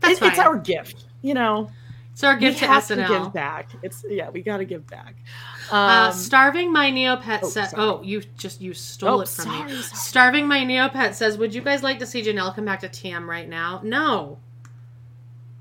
That's 0.01 0.21
It- 0.23 0.27
it's 0.29 0.39
our 0.39 0.57
gift, 0.59 1.07
you 1.23 1.35
know. 1.35 1.71
It's 2.13 2.25
our 2.25 2.37
gift 2.37 2.57
we 2.61 2.67
to 2.67 2.73
have 2.73 2.83
SNL. 2.83 3.07
to 3.07 3.19
give 3.25 3.33
back. 3.33 3.71
It's 3.83 4.05
yeah, 4.09 4.29
we 4.31 4.43
got 4.43 4.57
to 4.57 4.65
give 4.65 4.85
back. 4.89 5.15
Um, 5.71 5.79
uh, 5.79 6.11
starving 6.11 6.73
my 6.73 6.91
neopet 6.91 7.41
oh, 7.45 7.49
says, 7.49 7.73
"Oh, 7.77 8.03
you 8.03 8.23
just 8.37 8.61
you 8.61 8.75
stole 8.75 9.19
Oh, 9.19 9.21
it 9.21 9.29
from 9.29 9.45
sorry, 9.45 9.65
me." 9.73 9.83
sorry. 9.83 9.83
Starving 9.83 10.49
my 10.49 10.59
neopet 10.65 11.15
says, 11.15 11.39
"Would 11.39 11.55
you 11.55 11.61
guys 11.63 11.85
like 11.85 12.01
to 12.01 12.07
see 12.07 12.21
Janelle 12.23 12.53
come 12.57 12.65
back 12.65 12.81
to 12.81 12.89
TM 12.89 13.29
right 13.29 13.49
now?" 13.49 13.81
No, 13.85 14.39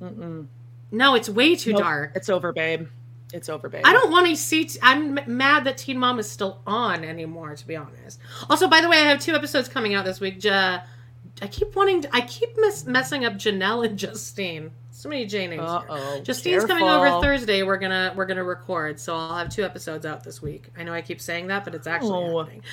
mm-mm. 0.01 0.47
no, 0.91 1.15
it's 1.15 1.29
way 1.29 1.55
too 1.55 1.71
Nope, 1.73 1.81
dark. 1.81 2.11
It's 2.15 2.29
over, 2.29 2.51
babe. 2.53 2.87
It's 3.33 3.49
over, 3.49 3.67
babe. 3.67 3.81
I 3.85 3.91
don't 3.93 4.09
want 4.11 4.27
to 4.27 4.35
see. 4.37 4.65
T- 4.65 4.79
I'm 4.81 5.19
mad 5.27 5.65
that 5.65 5.77
Teen 5.77 5.97
Mom 5.97 6.17
is 6.19 6.29
still 6.29 6.61
on 6.65 7.03
anymore. 7.03 7.55
To 7.55 7.67
be 7.67 7.75
honest. 7.75 8.19
Also, 8.49 8.67
by 8.67 8.79
the 8.81 8.87
way, 8.89 8.97
I 8.97 9.09
have 9.09 9.19
two 9.19 9.35
episodes 9.35 9.67
coming 9.67 9.93
out 9.95 10.05
this 10.05 10.19
week. 10.21 10.41
Ja- 10.43 10.81
I 11.41 11.47
keep 11.47 11.75
wanting. 11.75 12.01
To, 12.03 12.15
I 12.15 12.21
keep 12.21 12.49
mess- 12.57 12.85
messing 12.85 13.25
up 13.25 13.33
Janelle 13.33 13.85
and 13.85 13.99
Justine. 13.99 14.71
So 14.91 15.09
many 15.09 15.25
J 15.27 15.45
names. 15.45 15.61
Uh 15.61 15.83
oh. 15.89 16.21
Justine's 16.21 16.65
coming 16.65 16.83
over 16.85 17.21
Thursday. 17.21 17.61
We're 17.63 17.77
gonna 17.77 18.13
we're 18.15 18.25
gonna 18.25 18.43
record, 18.43 18.99
so 18.99 19.15
I'll 19.15 19.35
have 19.37 19.49
two 19.49 19.63
episodes 19.63 20.05
out 20.07 20.23
this 20.23 20.41
week. 20.41 20.69
I 20.77 20.83
know 20.83 20.93
I 20.93 21.01
keep 21.03 21.21
saying 21.21 21.47
that, 21.47 21.65
but 21.65 21.75
it's 21.75 21.85
actually 21.85 22.11
Oh. 22.31 22.39
happening. 22.39 22.63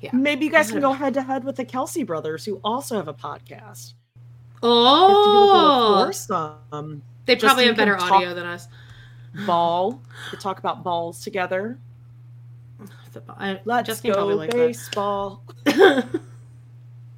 Yeah. 0.00 0.10
Maybe 0.12 0.46
you 0.46 0.50
guys 0.50 0.70
can 0.70 0.80
go 0.80 0.92
head 0.92 1.14
to 1.14 1.22
head 1.22 1.44
with 1.44 1.56
the 1.56 1.64
Kelce 1.64 2.04
brothers, 2.06 2.44
who 2.44 2.58
also 2.64 2.96
have 2.96 3.06
a 3.06 3.14
podcast. 3.14 3.92
Oh, 4.62 6.04
Foursome 6.06 7.02
they 7.26 7.36
probably 7.36 7.66
have 7.66 7.76
better 7.76 7.96
audio 7.96 8.34
than 8.34 8.46
us. 8.46 8.68
ball 9.46 10.02
to 10.30 10.36
talk 10.36 10.58
about 10.58 10.82
balls 10.82 11.22
together. 11.22 11.78
I, 13.28 13.60
Let's 13.64 13.88
Justine 13.88 14.12
go 14.12 14.18
probably 14.18 14.34
likes 14.36 14.54
baseball. 14.54 15.42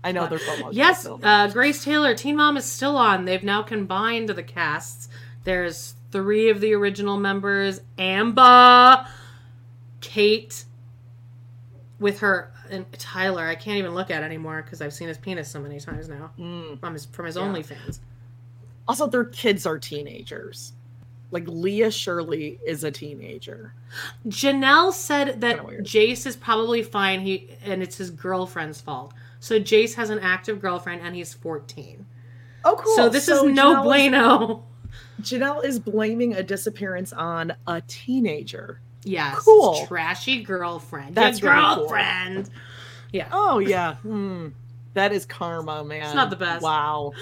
I 0.05 0.11
know 0.13 0.27
they're 0.27 0.39
from 0.39 0.71
Yes, 0.73 1.07
uh, 1.07 1.49
Grace 1.49 1.85
Taylor, 1.85 2.15
Teen 2.15 2.37
Mom 2.37 2.57
is 2.57 2.65
still 2.65 2.97
on. 2.97 3.25
They've 3.25 3.43
now 3.43 3.63
combined 3.63 4.31
the 4.31 4.43
casts. 4.43 5.09
There's 5.45 5.95
three 6.11 6.51
of 6.51 6.61
the 6.61 6.73
original 6.75 7.19
members: 7.19 7.81
Amber, 7.99 9.07
Kate, 10.01 10.65
with 11.99 12.21
her 12.21 12.52
and 12.73 12.91
Tyler. 12.99 13.47
I 13.47 13.55
can't 13.55 13.79
even 13.79 13.95
look 13.95 14.11
at 14.11 14.23
anymore 14.23 14.63
because 14.63 14.81
I've 14.81 14.93
seen 14.93 15.09
his 15.09 15.19
penis 15.19 15.49
so 15.49 15.61
many 15.61 15.79
times 15.81 16.09
now 16.09 16.31
Mm. 16.39 16.81
from 16.81 16.93
his 16.95 17.07
from 17.07 17.27
his 17.27 17.37
Yeah. 17.37 17.43
OnlyFans. 17.43 18.01
Also, 18.89 19.07
their 19.07 19.25
kids 19.25 19.65
are 19.67 19.79
teenagers. 19.79 20.73
Like 21.31 21.45
Leah 21.47 21.91
Shirley 21.91 22.59
is 22.67 22.85
a 22.85 22.91
teenager. 22.91 23.73
Janelle 24.27 24.93
said 24.93 25.41
that 25.41 25.59
Jace 25.61 26.27
is 26.27 26.37
probably 26.37 26.83
fine. 26.83 27.21
He 27.21 27.49
and 27.65 27.83
it's 27.83 27.97
his 27.97 28.11
girlfriend's 28.11 28.81
fault. 28.81 29.15
So 29.41 29.59
Jace 29.59 29.95
has 29.95 30.11
an 30.11 30.19
active 30.19 30.61
girlfriend 30.61 31.01
and 31.03 31.15
he's 31.17 31.33
14. 31.33 32.05
Oh, 32.65 32.77
cool. 32.79 32.95
So 32.97 33.09
this 33.09 33.29
is 33.29 33.43
no 33.43 33.77
Janelle 33.77 33.79
is- 33.79 33.85
bueno. 33.85 34.65
Janelle 35.21 35.65
is 35.65 35.79
blaming 35.79 36.35
a 36.35 36.43
disappearance 36.43 37.13
on 37.13 37.55
a 37.67 37.81
teenager. 37.87 38.81
Yes. 39.05 39.39
Cool. 39.39 39.87
Trashy 39.87 40.43
girlfriend. 40.43 41.15
That's 41.15 41.41
Your 41.41 41.53
really 41.53 41.65
cool. 41.65 41.77
girlfriend. 41.77 42.51
Yeah. 43.13 43.29
Oh 43.31 43.59
yeah, 43.59 43.97
hmm. 43.97 44.49
that 44.95 45.13
is 45.13 45.27
karma, 45.27 45.85
man. 45.85 46.03
It's 46.03 46.15
not 46.15 46.31
the 46.31 46.37
best. 46.37 46.63
Wow, 46.63 47.13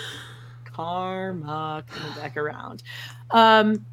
karma 0.64 1.84
coming 1.88 2.14
back 2.16 2.36
around. 2.36 2.82
Um. 3.30 3.84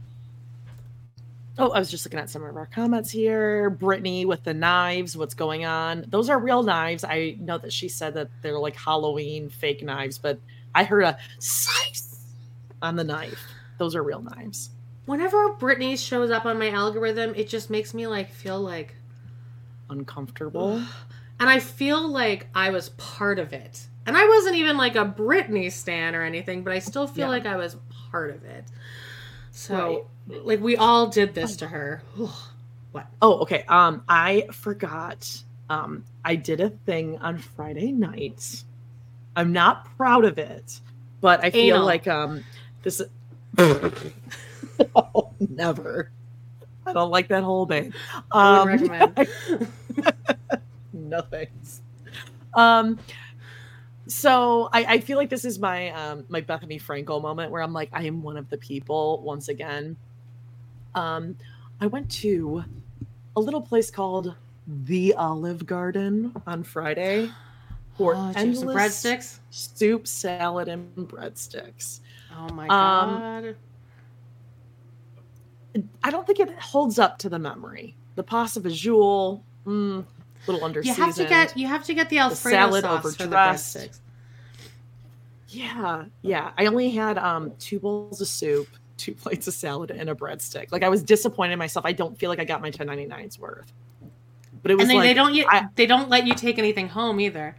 Oh, 1.60 1.72
I 1.72 1.80
was 1.80 1.90
just 1.90 2.06
looking 2.06 2.20
at 2.20 2.30
some 2.30 2.44
of 2.44 2.56
our 2.56 2.68
comments 2.68 3.10
here. 3.10 3.72
Brittany 3.72 4.26
with 4.26 4.44
the 4.44 4.54
knives. 4.54 5.18
What's 5.18 5.34
going 5.34 5.66
on? 5.66 6.06
Those 6.08 6.30
are 6.30 6.38
real 6.38 6.62
knives. 6.62 7.04
I 7.04 7.36
know 7.40 7.58
that 7.58 7.74
she 7.74 7.90
said 7.90 8.14
that 8.14 8.30
they're 8.44 8.60
like 8.60 8.76
Halloween 8.76 9.50
fake 9.50 9.82
knives, 9.82 10.20
but 10.20 10.40
I 10.76 10.84
heard 10.84 11.04
a 11.04 11.18
slice 11.40 12.20
on 12.84 12.96
the 12.96 13.04
knife. 13.04 13.44
Those 13.80 13.96
are 13.96 14.04
real 14.04 14.22
knives. 14.22 14.70
Whenever 15.08 15.54
Britney 15.54 15.98
shows 15.98 16.30
up 16.32 16.46
on 16.46 16.60
my 16.60 16.70
algorithm, 16.70 17.34
it 17.36 17.48
just 17.48 17.70
makes 17.70 17.94
me 17.94 18.06
like 18.08 18.30
feel 18.32 18.60
like 18.62 18.94
Uncomfortable. 19.90 20.82
and 21.40 21.50
I 21.50 21.60
feel 21.60 22.06
like 22.08 22.48
I 22.54 22.70
was 22.72 22.90
part 22.90 23.40
of 23.40 23.54
it. 23.54 23.88
And 24.06 24.16
I 24.18 24.28
wasn't 24.28 24.58
even 24.58 24.76
like 24.78 24.96
a 24.98 25.06
Britney 25.06 25.72
stan 25.72 26.14
or 26.14 26.24
anything, 26.24 26.62
but 26.64 26.74
I 26.74 26.80
still 26.80 27.08
feel 27.08 27.26
Yeah. 27.28 27.32
like 27.32 27.46
I 27.46 27.56
was 27.56 27.78
part 28.12 28.32
of 28.32 28.44
it. 28.44 28.66
So 29.52 30.08
like 30.28 30.60
we 30.60 30.76
all 30.76 31.08
did 31.08 31.34
this 31.34 31.56
to 31.58 31.68
her. 31.68 32.04
what? 32.92 33.08
Oh, 33.22 33.40
okay. 33.40 33.64
Um, 33.70 34.04
I 34.10 34.48
forgot. 34.52 35.42
Um, 35.70 36.04
I 36.26 36.36
did 36.36 36.60
a 36.60 36.70
thing 36.70 37.18
on 37.20 37.38
Friday 37.38 37.92
night. 37.94 38.64
I'm 39.38 39.54
not 39.54 39.86
proud 39.98 40.26
of 40.26 40.38
it, 40.38 40.80
but 41.22 41.44
I 41.46 41.52
feel 41.52 41.76
Anal. 41.78 41.86
like 41.86 42.08
um, 42.10 42.44
this. 42.84 43.02
oh, 44.96 45.34
never. 45.40 46.12
I 46.86 46.94
don't 46.94 47.12
like 47.12 47.28
that 47.30 47.44
whole 47.44 47.66
thing. 47.66 47.94
Um, 48.32 48.68
recommend. 48.68 49.28
no 50.94 51.22
thanks. 51.22 51.82
Um, 52.54 52.98
so 54.08 54.70
I, 54.72 54.86
I 54.86 55.00
feel 55.00 55.18
like 55.18 55.30
this 55.30 55.44
is 55.46 55.60
my 55.60 55.90
um 55.90 56.26
my 56.30 56.42
Bethenny 56.42 56.82
Frankel 56.82 57.22
moment 57.22 57.52
where 57.52 57.62
I'm 57.62 57.74
like 57.74 57.90
I 57.94 58.04
am 58.04 58.24
one 58.24 58.38
of 58.38 58.50
the 58.50 58.58
people 58.58 59.22
once 59.22 59.50
again. 59.50 59.98
Um, 60.96 61.36
I 61.82 61.88
went 61.88 62.10
to 62.12 62.64
a 63.36 63.40
little 63.40 63.62
place 63.62 63.92
called 63.92 64.36
the 64.68 65.14
Olive 65.14 65.66
Garden 65.66 66.34
on 66.48 66.64
Friday 66.64 67.36
for 67.98 68.16
Oh, 68.16 68.34
do 68.34 68.48
you 68.48 68.50
have 68.50 68.58
some 68.58 68.70
endless 68.70 69.04
breadsticks. 69.04 69.40
soup, 69.50 70.08
salad, 70.08 70.68
and 70.70 70.96
breadsticks. 70.96 72.00
Oh 72.32 72.50
my 72.54 72.70
Um, 72.70 73.26
god. 73.44 73.56
I 76.04 76.10
don't 76.12 76.26
think 76.26 76.40
it 76.40 76.50
holds 76.60 76.98
up 77.00 77.18
to 77.20 77.30
the 77.30 77.40
memory. 77.40 77.96
The 78.16 78.24
pasta 78.24 78.60
visual, 78.60 79.44
mm, 79.66 80.04
little 80.48 80.64
under 80.64 80.82
You 80.82 80.94
have 80.94 81.16
to 81.16 81.26
get 81.26 81.56
you 81.58 81.68
have 81.68 81.84
to 81.86 81.94
get 81.94 82.10
the 82.10 82.20
Alfredo 82.20 82.58
salad 82.58 82.84
sauce 82.84 83.00
over 83.06 83.12
for 83.12 83.28
the 83.28 83.36
breadsticks. 83.36 84.00
Yeah, 85.50 86.06
yeah. 86.22 86.52
I 86.58 86.66
only 86.66 86.90
had 86.90 87.18
um 87.18 87.54
two 87.60 87.80
bowls 87.80 88.20
of 88.22 88.28
soup, 88.28 88.68
two 88.98 89.14
plates 89.24 89.48
of 89.48 89.54
salad, 89.54 89.92
and 89.92 90.10
a 90.10 90.16
breadstick. 90.16 90.72
Like 90.72 90.84
I 90.84 90.90
was 90.90 91.04
disappointed 91.04 91.54
in 91.54 91.60
myself. 91.60 91.86
I 91.86 91.94
don't 91.94 92.18
feel 92.18 92.30
like 92.30 92.40
I 92.40 92.46
got 92.46 92.62
my 92.62 92.72
1099s 92.72 93.40
worth. 93.40 93.72
But 94.62 94.72
it 94.72 94.76
was 94.76 94.84
And 94.84 94.92
they, 94.92 94.96
like 94.96 95.04
they 95.10 95.14
don't 95.14 95.36
yet, 95.36 95.48
I- 95.50 95.68
they 95.76 95.86
don't 95.86 96.10
let 96.10 96.26
you 96.26 96.34
take 96.34 96.58
anything 96.58 96.90
home 96.90 97.20
either. 97.20 97.56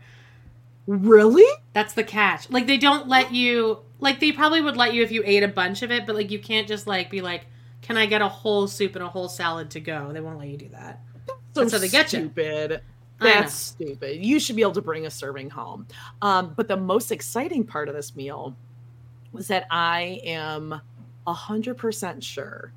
really. 0.86 1.46
That's 1.72 1.94
the 1.94 2.04
catch. 2.04 2.50
Like 2.50 2.66
they 2.66 2.78
don't 2.78 3.08
let 3.08 3.32
you 3.32 3.80
like 4.00 4.20
they 4.20 4.32
probably 4.32 4.60
would 4.60 4.76
let 4.76 4.92
you 4.94 5.02
if 5.02 5.10
you 5.12 5.22
ate 5.24 5.42
a 5.42 5.48
bunch 5.48 5.82
of 5.82 5.90
it, 5.90 6.06
but 6.06 6.14
like 6.16 6.30
you 6.30 6.38
can't 6.38 6.66
just 6.68 6.86
like 6.86 7.10
be 7.10 7.20
like, 7.20 7.46
Can 7.88 7.96
I 7.96 8.04
get 8.04 8.20
a 8.20 8.28
whole 8.28 8.68
soup 8.68 8.96
and 8.96 9.02
a 9.02 9.08
whole 9.08 9.30
salad 9.30 9.70
to 9.70 9.80
go? 9.80 10.12
They 10.12 10.20
won't 10.20 10.38
let 10.38 10.48
you 10.48 10.58
do 10.58 10.68
that. 10.68 11.00
So 11.54 11.64
That's 11.64 11.80
they 11.80 11.88
get 11.88 12.12
you. 12.12 12.18
stupid. 12.18 12.82
That's 13.18 13.54
stupid. 13.54 14.22
You 14.22 14.38
should 14.38 14.56
be 14.56 14.62
able 14.62 14.72
to 14.72 14.82
bring 14.82 15.06
a 15.06 15.10
serving 15.10 15.48
home. 15.48 15.86
Um, 16.20 16.52
but 16.54 16.68
the 16.68 16.76
most 16.76 17.10
exciting 17.10 17.64
part 17.64 17.88
of 17.88 17.94
this 17.94 18.14
meal 18.14 18.54
was 19.32 19.48
that 19.48 19.66
I 19.70 20.20
am 20.22 20.78
a 21.26 21.32
hundred 21.32 21.78
percent 21.78 22.22
sure 22.22 22.74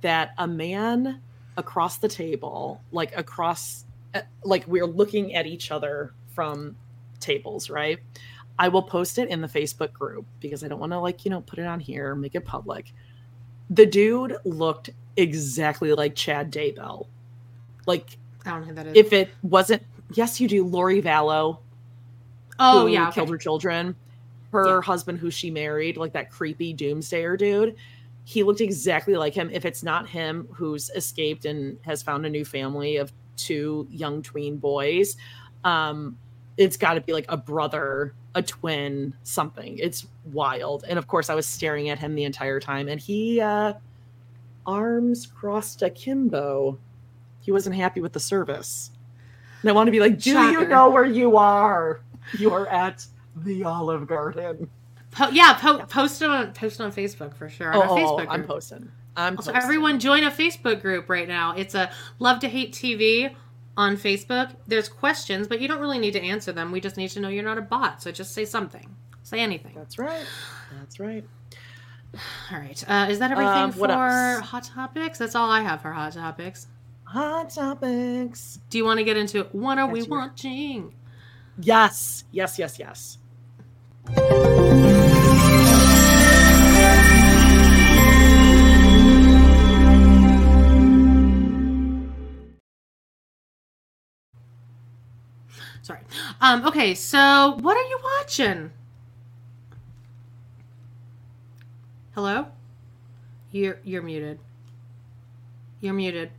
that 0.00 0.30
a 0.38 0.46
man 0.46 1.20
across 1.56 1.96
the 1.96 2.08
table, 2.08 2.80
like 2.92 3.16
across, 3.16 3.84
uh, 4.14 4.20
like 4.44 4.64
we're 4.68 4.86
looking 4.86 5.34
at 5.34 5.44
each 5.44 5.72
other 5.72 6.12
from 6.28 6.76
tables, 7.18 7.68
right? 7.68 7.98
I 8.60 8.68
will 8.68 8.82
post 8.84 9.18
it 9.18 9.28
in 9.28 9.40
the 9.40 9.48
Facebook 9.48 9.92
group 9.92 10.24
because 10.38 10.62
I 10.62 10.68
don't 10.68 10.78
want 10.78 10.92
to 10.92 11.00
like, 11.00 11.24
you 11.24 11.32
know, 11.32 11.40
put 11.40 11.58
it 11.58 11.66
on 11.66 11.80
here, 11.80 12.14
make 12.14 12.36
it 12.36 12.44
public. 12.44 12.92
The 13.72 13.86
dude 13.86 14.36
looked 14.44 14.90
exactly 15.16 15.92
like 15.92 16.14
Chad 16.14 16.52
Daybell. 16.52 17.06
Like 17.86 18.16
I 18.46 18.50
don't 18.50 18.60
know 18.62 18.66
who 18.68 18.74
that 18.74 18.86
is. 18.88 18.96
if 18.96 19.12
it 19.12 19.30
wasn't 19.42 19.82
yes 20.14 20.40
you 20.40 20.46
do 20.48 20.64
lori 20.64 21.00
vallow 21.00 21.58
oh 22.58 22.86
yeah, 22.86 23.04
okay. 23.08 23.14
killed 23.14 23.30
her 23.30 23.38
children 23.38 23.94
her 24.52 24.66
Yeah. 24.76 24.80
husband 24.82 25.18
who 25.18 25.30
she 25.30 25.50
married 25.50 25.96
like 25.96 26.12
that 26.12 26.30
creepy 26.30 26.74
doomsdayer 26.74 27.38
dude 27.38 27.76
he 28.24 28.42
looked 28.42 28.60
exactly 28.60 29.14
like 29.16 29.32
him 29.34 29.48
if 29.52 29.64
it's 29.64 29.82
not 29.82 30.08
him 30.08 30.46
who's 30.52 30.90
escaped 30.90 31.44
and 31.44 31.78
has 31.82 32.02
found 32.02 32.26
a 32.26 32.30
new 32.30 32.44
family 32.44 32.96
of 32.96 33.12
two 33.36 33.86
young 33.90 34.22
tween 34.22 34.56
boys 34.58 35.16
um 35.64 36.16
it's 36.56 36.76
got 36.76 36.94
to 36.94 37.00
be 37.00 37.12
like 37.12 37.26
a 37.30 37.36
brother 37.36 38.14
a 38.34 38.42
twin 38.42 39.14
something. 39.22 39.78
It's 39.78 40.06
wild. 40.32 40.84
And 40.88 40.98
of 40.98 41.06
course 41.06 41.28
i 41.30 41.34
was 41.34 41.46
staring 41.46 41.88
at 41.90 41.98
him 41.98 42.14
the 42.14 42.24
entire 42.24 42.60
time 42.60 42.88
and 42.88 43.00
he 43.00 43.40
uh 43.40 43.74
arms 44.66 45.26
crossed 45.26 45.82
akimbo. 45.82 46.78
He 47.40 47.52
wasn't 47.52 47.76
happy 47.76 48.00
with 48.00 48.12
the 48.12 48.20
service. 48.20 48.90
And 49.60 49.70
i 49.70 49.72
want 49.72 49.86
to 49.88 49.92
be 49.92 50.00
like 50.00 50.18
do 50.18 50.30
you 50.30 50.66
know 50.66 50.90
where 50.90 51.04
you 51.04 51.36
are? 51.36 52.00
You 52.38 52.52
are 52.52 52.66
at 52.68 53.04
the 53.36 53.64
olive 53.64 54.06
garden. 54.06 54.70
Po- 55.10 55.28
yeah, 55.28 55.54
po- 55.54 55.84
post 55.86 56.22
it 56.22 56.30
on 56.30 56.52
post 56.52 56.80
it 56.80 56.84
on 56.84 56.92
Facebook 56.92 57.34
for 57.34 57.48
sure. 57.48 57.72
On 57.74 57.88
oh, 57.88 57.96
Facebook 57.96 58.26
I'm 58.28 58.44
posting. 58.44 58.90
I'm 59.14 59.36
Also, 59.36 59.52
posting. 59.52 59.62
everyone 59.62 60.00
join 60.00 60.24
a 60.24 60.30
Facebook 60.30 60.80
group 60.80 61.10
right 61.10 61.28
now. 61.28 61.54
It's 61.54 61.74
a 61.74 61.90
Love 62.18 62.40
to 62.40 62.48
Hate 62.48 62.72
TV 62.72 63.34
on 63.76 63.96
Facebook. 63.96 64.54
There's 64.66 64.88
questions, 64.88 65.48
but 65.48 65.60
you 65.60 65.68
don't 65.68 65.80
really 65.80 65.98
need 65.98 66.12
to 66.12 66.20
answer 66.22 66.52
them. 66.52 66.72
We 66.72 66.80
just 66.80 66.96
need 66.96 67.08
to 67.10 67.20
know 67.20 67.28
you're 67.28 67.42
not 67.44 67.58
a 67.58 67.62
bot. 67.62 68.02
So 68.02 68.10
just 68.12 68.32
say 68.34 68.44
something. 68.44 68.94
Say 69.22 69.40
anything. 69.40 69.72
that's 69.74 69.98
right 69.98 70.26
that's 70.78 70.98
right 71.00 71.24
All 72.50 72.58
right. 72.58 72.84
Uh, 72.88 73.06
is 73.08 73.18
that 73.20 73.30
everything 73.30 73.54
Um, 73.54 73.72
for 73.72 73.88
else? 73.90 74.40
hot 74.46 74.64
topics? 74.64 75.18
That's 75.18 75.34
all 75.34 75.50
I 75.50 75.62
have 75.62 75.80
for 75.80 75.92
hot 75.92 76.12
topics. 76.12 76.66
hot 77.04 77.50
topics 77.50 78.58
Do 78.68 78.76
you 78.78 78.84
want 78.84 78.98
to 78.98 79.04
get 79.04 79.16
into 79.16 79.44
what 79.52 79.78
are 79.78 79.86
we 79.88 80.00
Yes, 80.00 80.08
you 80.08 80.14
are. 80.14 80.18
watching? 80.18 80.94
yes 81.60 82.24
yes 82.32 82.58
yes 82.58 82.78
yes 82.78 83.18
Um, 96.40 96.64
okay, 96.66 96.94
so 96.94 97.56
what 97.60 97.76
are 97.76 97.82
you 97.88 97.98
watching? 98.18 98.70
Hello? 102.14 102.46
You're 103.50 103.78
you're 103.84 104.02
muted. 104.02 104.38
You're 105.80 105.94
muted. 105.94 106.30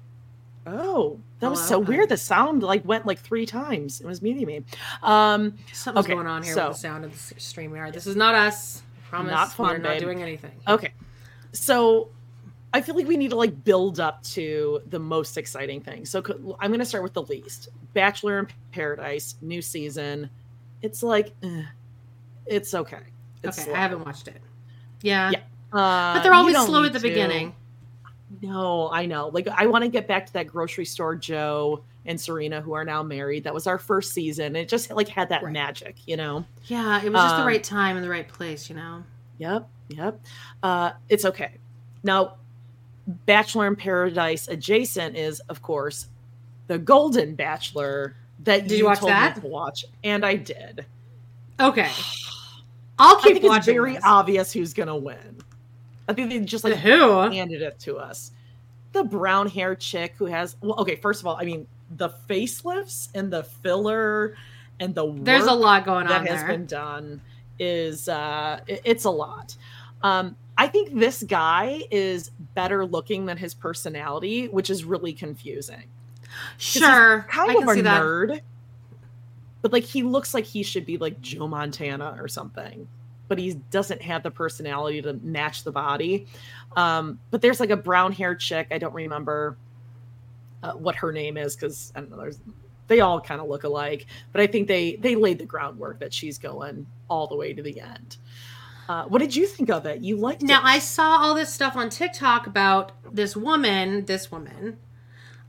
Oh, 0.66 1.20
that 1.40 1.50
was 1.50 1.62
so 1.68 1.78
weird. 1.78 2.08
The 2.10 2.16
sound 2.18 2.64
like 2.64 2.86
went 2.86 3.06
like 3.06 3.20
three 3.20 3.46
times. 3.46 4.00
It 4.00 4.08
was 4.08 4.22
muting 4.22 4.46
me. 4.48 4.64
Um, 5.02 5.58
Something's 5.74 6.06
Okay, 6.06 6.14
going 6.14 6.28
on 6.28 6.42
here 6.44 6.54
so- 6.54 6.70
with 6.70 6.78
the 6.78 6.82
sound 6.82 7.04
of 7.06 7.12
the 7.30 7.40
stream 7.40 7.76
yard. 7.76 7.94
This 7.94 8.08
is 8.08 8.16
not 8.16 8.36
us. 8.36 8.82
I 8.82 9.10
Promise. 9.10 9.32
Not 9.32 9.54
fun, 9.54 9.68
We're 9.68 9.78
not 9.78 9.90
babe. 9.90 10.00
doing 10.02 10.22
anything. 10.24 10.54
okay, 10.68 10.92
so 11.52 12.10
I 12.74 12.82
feel 12.82 12.96
like 12.96 13.08
we 13.08 13.18
need 13.18 13.30
to 13.30 13.36
like 13.36 13.64
build 13.64 14.00
up 14.00 14.24
to 14.24 14.82
the 14.88 15.00
most 15.00 15.38
exciting 15.38 15.80
thing. 15.82 16.06
So 16.06 16.24
I'm 16.60 16.70
going 16.72 16.80
to 16.80 16.86
start 16.86 17.04
with 17.04 17.14
the 17.14 17.22
least. 17.24 17.70
Bachelor 17.94 18.40
in 18.40 18.48
Paradise, 18.72 19.36
new 19.42 19.62
season. 19.62 20.30
It's 20.82 21.04
like, 21.04 21.34
eh, 21.44 21.64
it's 22.48 22.74
okay. 22.74 22.98
It's 23.44 23.60
okay, 23.60 23.66
slow. 23.66 23.74
I 23.76 23.78
haven't 23.78 24.04
watched 24.06 24.28
it. 24.28 24.42
Yeah. 25.02 25.30
Yeah. 25.32 25.40
Uh, 25.72 26.16
But 26.16 26.24
they're 26.24 26.34
always 26.34 26.58
slow 26.58 26.84
at 26.84 26.94
the 26.94 27.00
to. 27.00 27.08
beginning. 27.08 27.56
No, 28.42 28.90
I 28.92 29.06
know. 29.06 29.28
Like 29.30 29.48
I 29.48 29.68
want 29.68 29.84
to 29.84 29.90
get 29.90 30.08
back 30.08 30.26
to 30.26 30.34
that 30.34 30.48
grocery 30.48 30.86
store 30.86 31.16
Joe 31.16 31.84
and 32.06 32.20
Serena 32.20 32.60
who 32.62 32.74
are 32.74 32.84
now 32.84 33.04
married. 33.04 33.44
That 33.44 33.54
was 33.54 33.68
our 33.68 33.78
first 33.78 34.14
season. 34.14 34.56
It 34.56 34.68
just 34.68 34.90
like 34.92 35.08
had 35.08 35.30
that 35.30 35.44
Right. 35.44 35.54
magic, 35.54 35.96
you 36.08 36.18
know. 36.18 36.44
Yeah, 36.66 36.98
it 37.04 37.12
was 37.12 37.22
just 37.22 37.36
the 37.36 37.42
Um, 37.42 37.48
right 37.48 37.64
time 37.64 37.96
and 37.96 38.04
the 38.04 38.10
right 38.10 38.28
place, 38.28 38.70
you 38.70 38.76
know? 38.76 39.04
Yep, 39.38 39.70
yep. 39.90 40.20
Uh 40.64 40.92
it's 41.10 41.26
okay. 41.26 41.58
Now 42.04 42.36
Bachelor 43.08 43.68
in 43.68 43.76
Paradise 43.76 44.48
adjacent 44.48 45.16
is 45.18 45.40
of 45.50 45.62
course 45.62 46.08
the 46.68 46.78
Golden 46.80 47.36
Bachelor 47.36 48.16
that 48.44 48.68
Did 48.68 48.78
you 48.80 48.86
watch 48.86 49.00
told 49.00 49.12
that? 49.12 49.36
me 49.38 49.42
to 49.42 49.48
watch 49.48 49.86
and 50.04 50.26
I 50.26 50.36
did. 50.36 50.86
Okay. 51.60 51.90
I'll 53.00 53.18
I 53.18 53.22
keep 53.22 53.24
think 53.34 53.38
it's 53.38 53.46
watching. 53.50 53.74
very 53.74 53.94
this. 53.96 54.04
obvious 54.06 54.52
who's 54.54 54.74
going 54.74 54.88
to 54.88 54.96
win. 54.96 55.38
I 56.08 56.14
think 56.14 56.30
they 56.30 56.40
just 56.40 56.64
like 56.64 56.76
Who? 56.76 57.20
handed 57.32 57.62
it 57.62 57.80
to 57.80 57.98
us. 57.98 58.32
The 58.92 59.04
brown 59.04 59.48
hair 59.50 59.76
chick 59.76 60.14
who 60.18 60.26
has 60.26 60.56
well, 60.62 60.76
okay, 60.80 60.96
first 60.96 61.22
of 61.22 61.28
all, 61.28 61.36
I 61.38 61.44
mean 61.46 61.68
the 61.98 62.10
facelifts 62.30 63.10
and 63.16 63.32
the 63.32 63.44
filler 63.44 64.36
and 64.80 64.94
the 64.96 65.12
There's 65.14 65.46
a 65.46 65.54
lot 65.54 65.86
going 65.86 66.08
that 66.08 66.22
on 66.22 66.28
has 66.28 66.40
there. 66.42 66.48
been 66.48 66.66
done 66.66 67.22
is 67.60 68.08
uh 68.08 68.60
it- 68.68 68.82
it's 68.86 69.04
a 69.06 69.10
lot. 69.10 69.56
Um 70.02 70.36
I 70.58 70.68
think 70.68 70.98
this 71.00 71.24
guy 71.24 71.82
is 71.90 72.30
better 72.54 72.86
looking 72.86 73.26
than 73.26 73.38
his 73.38 73.54
personality, 73.54 74.48
which 74.48 74.70
is 74.70 74.84
really 74.86 75.14
confusing. 75.14 75.86
Sure. 76.58 77.26
kind 77.30 77.52
I 77.52 77.54
of 77.54 77.60
can 77.60 77.70
a 77.70 77.74
see 77.74 77.82
that. 77.82 78.02
nerd, 78.02 78.42
but 79.62 79.72
like 79.72 79.84
he 79.84 80.04
looks 80.04 80.34
like 80.34 80.46
he 80.46 80.64
should 80.64 80.86
be 80.86 80.98
like 80.98 81.22
Joe 81.22 81.48
Montana 81.48 82.18
or 82.20 82.28
something. 82.28 82.88
But 83.28 83.40
he 83.40 83.54
doesn't 83.72 84.02
have 84.02 84.22
the 84.22 84.32
personality 84.32 85.02
to 85.02 85.14
match 85.14 85.64
the 85.64 85.72
body. 85.72 86.28
Um, 86.76 87.20
but 87.32 87.42
there's 87.42 87.60
like 87.60 87.70
a 87.70 87.78
brown 87.78 88.12
haired 88.12 88.40
chick. 88.40 88.68
I 88.70 88.78
don't 88.78 88.94
remember 88.94 89.58
uh, 90.62 90.74
what 90.74 90.96
her 90.96 91.12
name 91.12 91.38
is 91.38 91.56
because 91.56 91.92
I 91.96 92.02
don't 92.02 92.12
know. 92.12 92.18
There's 92.18 92.40
they 92.88 93.00
all 93.00 93.22
kind 93.22 93.42
of 93.42 93.48
look 93.48 93.64
alike, 93.64 94.08
but 94.32 94.42
I 94.42 94.48
think 94.48 94.68
they 94.68 94.98
they 94.98 95.16
laid 95.16 95.40
the 95.40 95.46
groundwork 95.46 96.00
that 96.00 96.14
she's 96.14 96.38
going 96.38 96.86
all 97.10 97.28
the 97.28 97.36
way 97.36 97.54
to 97.54 97.64
the 97.64 97.80
end. 97.80 98.18
Uh, 98.88 99.06
what 99.06 99.20
did 99.20 99.36
you 99.36 99.48
think 99.48 99.70
of 99.70 99.86
it? 99.86 100.02
You 100.02 100.18
liked 100.18 100.42
Now 100.42 100.60
it? 100.60 100.66
I 100.66 100.80
saw 100.80 101.18
all 101.18 101.34
this 101.34 101.54
stuff 101.54 101.76
on 101.76 101.90
TikTok 101.90 102.48
about 102.48 102.92
this 103.12 103.36
woman, 103.36 104.06
this 104.06 104.32
woman, 104.32 104.78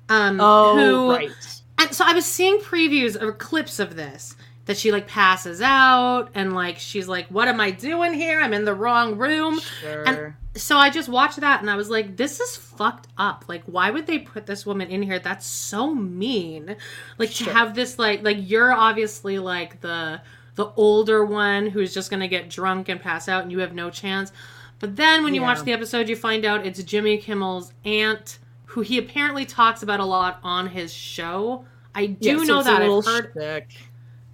um, 0.09 0.41
oh 0.41 0.76
who, 0.76 1.11
right. 1.11 1.30
and 1.78 1.95
so 1.95 2.05
I 2.07 2.12
was 2.12 2.26
seeing 2.26 2.59
previews 2.59 3.20
or 3.20 3.32
clips 3.32 3.78
of 3.80 3.97
this 3.97 4.37
that 4.66 4.78
she 4.78 4.93
like 4.93 5.07
passes 5.07 5.61
out 5.61 6.30
and 6.35 6.55
like 6.55 6.78
she's 6.78 7.09
like, 7.09 7.26
"What 7.28 7.49
am 7.49 7.61
I 7.61 7.70
doing 7.70 8.14
here? 8.14 8.41
I'm 8.41 8.55
in 8.55 8.64
the 8.64 8.74
wrong 8.74 9.16
room." 9.16 9.61
Sure. 9.80 10.37
So 10.57 10.76
I 10.76 10.89
just 10.89 11.09
watched 11.09 11.41
that 11.41 11.61
and 11.61 11.68
I 11.68 11.74
was 11.74 11.91
like, 11.91 12.16
"This 12.16 12.39
is 12.39 12.57
fucked 12.57 13.09
up. 13.18 13.47
Like, 13.49 13.64
why 13.64 13.91
would 13.91 14.07
they 14.07 14.20
put 14.20 14.47
this 14.47 14.64
woman 14.64 14.89
in 14.89 15.03
here? 15.03 15.18
That's 15.18 15.47
so 15.47 15.95
mean. 15.95 16.76
Like 17.18 17.32
to 17.35 17.45
have 17.45 17.74
this 17.74 17.99
like 17.99 18.22
like 18.22 18.39
you're 18.41 18.72
obviously 18.72 19.39
like 19.39 19.80
the 19.80 20.20
the 20.57 20.70
older 20.76 21.24
one 21.24 21.66
who's 21.66 21.92
just 21.94 22.11
gonna 22.11 22.28
get 22.28 22.48
drunk 22.50 22.88
and 22.88 23.00
pass 23.00 23.28
out 23.28 23.42
and 23.42 23.52
you 23.52 23.59
have 23.61 23.74
no 23.74 23.90
chance." 23.90 24.32
But 24.80 24.96
then 24.96 25.24
when 25.24 25.34
you 25.34 25.42
watch 25.42 25.62
the 25.62 25.72
episode, 25.72 26.09
you 26.09 26.16
find 26.16 26.44
out 26.44 26.66
it's 26.66 26.82
Jimmy 26.82 27.16
Kimmel's 27.18 27.72
aunt, 27.84 28.38
who 28.66 28.80
he 28.82 28.98
apparently 28.98 29.44
talks 29.46 29.82
about 29.82 30.00
a 30.00 30.05
lot 30.05 30.40
on 30.42 30.68
his 30.68 30.92
show. 30.92 31.64
I 31.94 32.07
do 32.07 32.30
Yeah, 32.30 32.34
know 32.44 32.59
it's 32.59 32.68
a 32.68 32.70
that. 32.72 32.80
little 32.80 32.98
I've 32.98 33.05
heard 33.32 33.66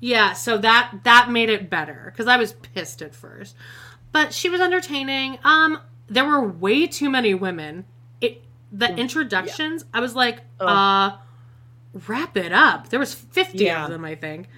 yeah, 0.00 0.32
so 0.32 0.56
that 0.58 1.00
that 1.04 1.30
made 1.30 1.50
it 1.50 1.68
better 1.68 2.04
because 2.12 2.26
I 2.26 2.38
was 2.38 2.54
pissed 2.54 3.02
at 3.02 3.14
first, 3.14 3.54
but 4.12 4.32
she 4.32 4.48
was 4.48 4.60
entertaining. 4.60 5.38
Um, 5.44 5.78
there 6.08 6.24
were 6.24 6.40
way 6.42 6.86
too 6.86 7.10
many 7.10 7.34
women. 7.34 7.84
It 8.20 8.42
the 8.72 8.94
introductions, 8.96 9.84
I 9.92 10.00
was 10.00 10.14
like, 10.16 10.40
uh, 10.58 11.16
wrap 12.08 12.36
it 12.36 12.50
up. 12.52 12.88
There 12.88 12.98
was 12.98 13.12
fifty 13.12 13.64
Yeah. 13.64 13.84
of 13.84 13.90
them, 13.90 14.04
I 14.04 14.14
think. 14.14 14.48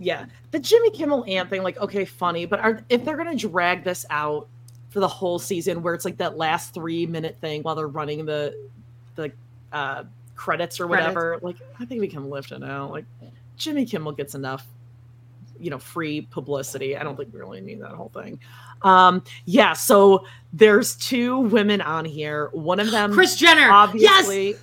Yeah, 0.00 0.26
the 0.50 0.58
Jimmy 0.58 0.90
Kimmel 0.90 1.24
Aunt 1.28 1.48
thing, 1.50 1.62
like, 1.62 1.78
okay, 1.78 2.04
funny, 2.04 2.46
but 2.46 2.60
are 2.60 2.84
if 2.88 3.04
they're 3.04 3.16
gonna 3.16 3.36
drag 3.36 3.84
this 3.84 4.04
out 4.10 4.48
for 4.88 5.00
the 5.00 5.08
whole 5.08 5.38
season, 5.38 5.82
where 5.82 5.94
it's 5.94 6.04
like 6.04 6.16
that 6.16 6.36
last 6.36 6.74
three 6.74 7.06
minute 7.06 7.36
thing 7.40 7.62
while 7.62 7.74
they're 7.74 7.86
running 7.86 8.26
the 8.26 8.54
the 9.14 9.32
uh, 9.72 10.04
credits 10.34 10.80
or 10.80 10.86
Credits. 10.86 11.14
whatever, 11.14 11.38
like, 11.42 11.56
I 11.78 11.84
think 11.84 12.00
we 12.00 12.08
can 12.08 12.30
lift 12.30 12.50
it 12.50 12.64
out. 12.64 12.90
Like, 12.90 13.04
Jimmy 13.56 13.84
Kimmel 13.84 14.12
gets 14.12 14.34
enough, 14.34 14.66
you 15.60 15.70
know, 15.70 15.78
free 15.78 16.22
publicity. 16.22 16.96
I 16.96 17.02
don't 17.02 17.16
think 17.16 17.32
we 17.32 17.38
really 17.38 17.60
need 17.60 17.80
that 17.82 17.90
whole 17.90 18.08
thing. 18.08 18.40
Um, 18.82 19.22
yeah, 19.44 19.74
so 19.74 20.24
there's 20.52 20.96
two 20.96 21.38
women 21.38 21.82
on 21.82 22.06
here. 22.06 22.48
One 22.52 22.80
of 22.80 22.90
them, 22.90 23.12
Kris 23.12 23.36
Jenner, 23.36 23.68
yes. 23.94 24.56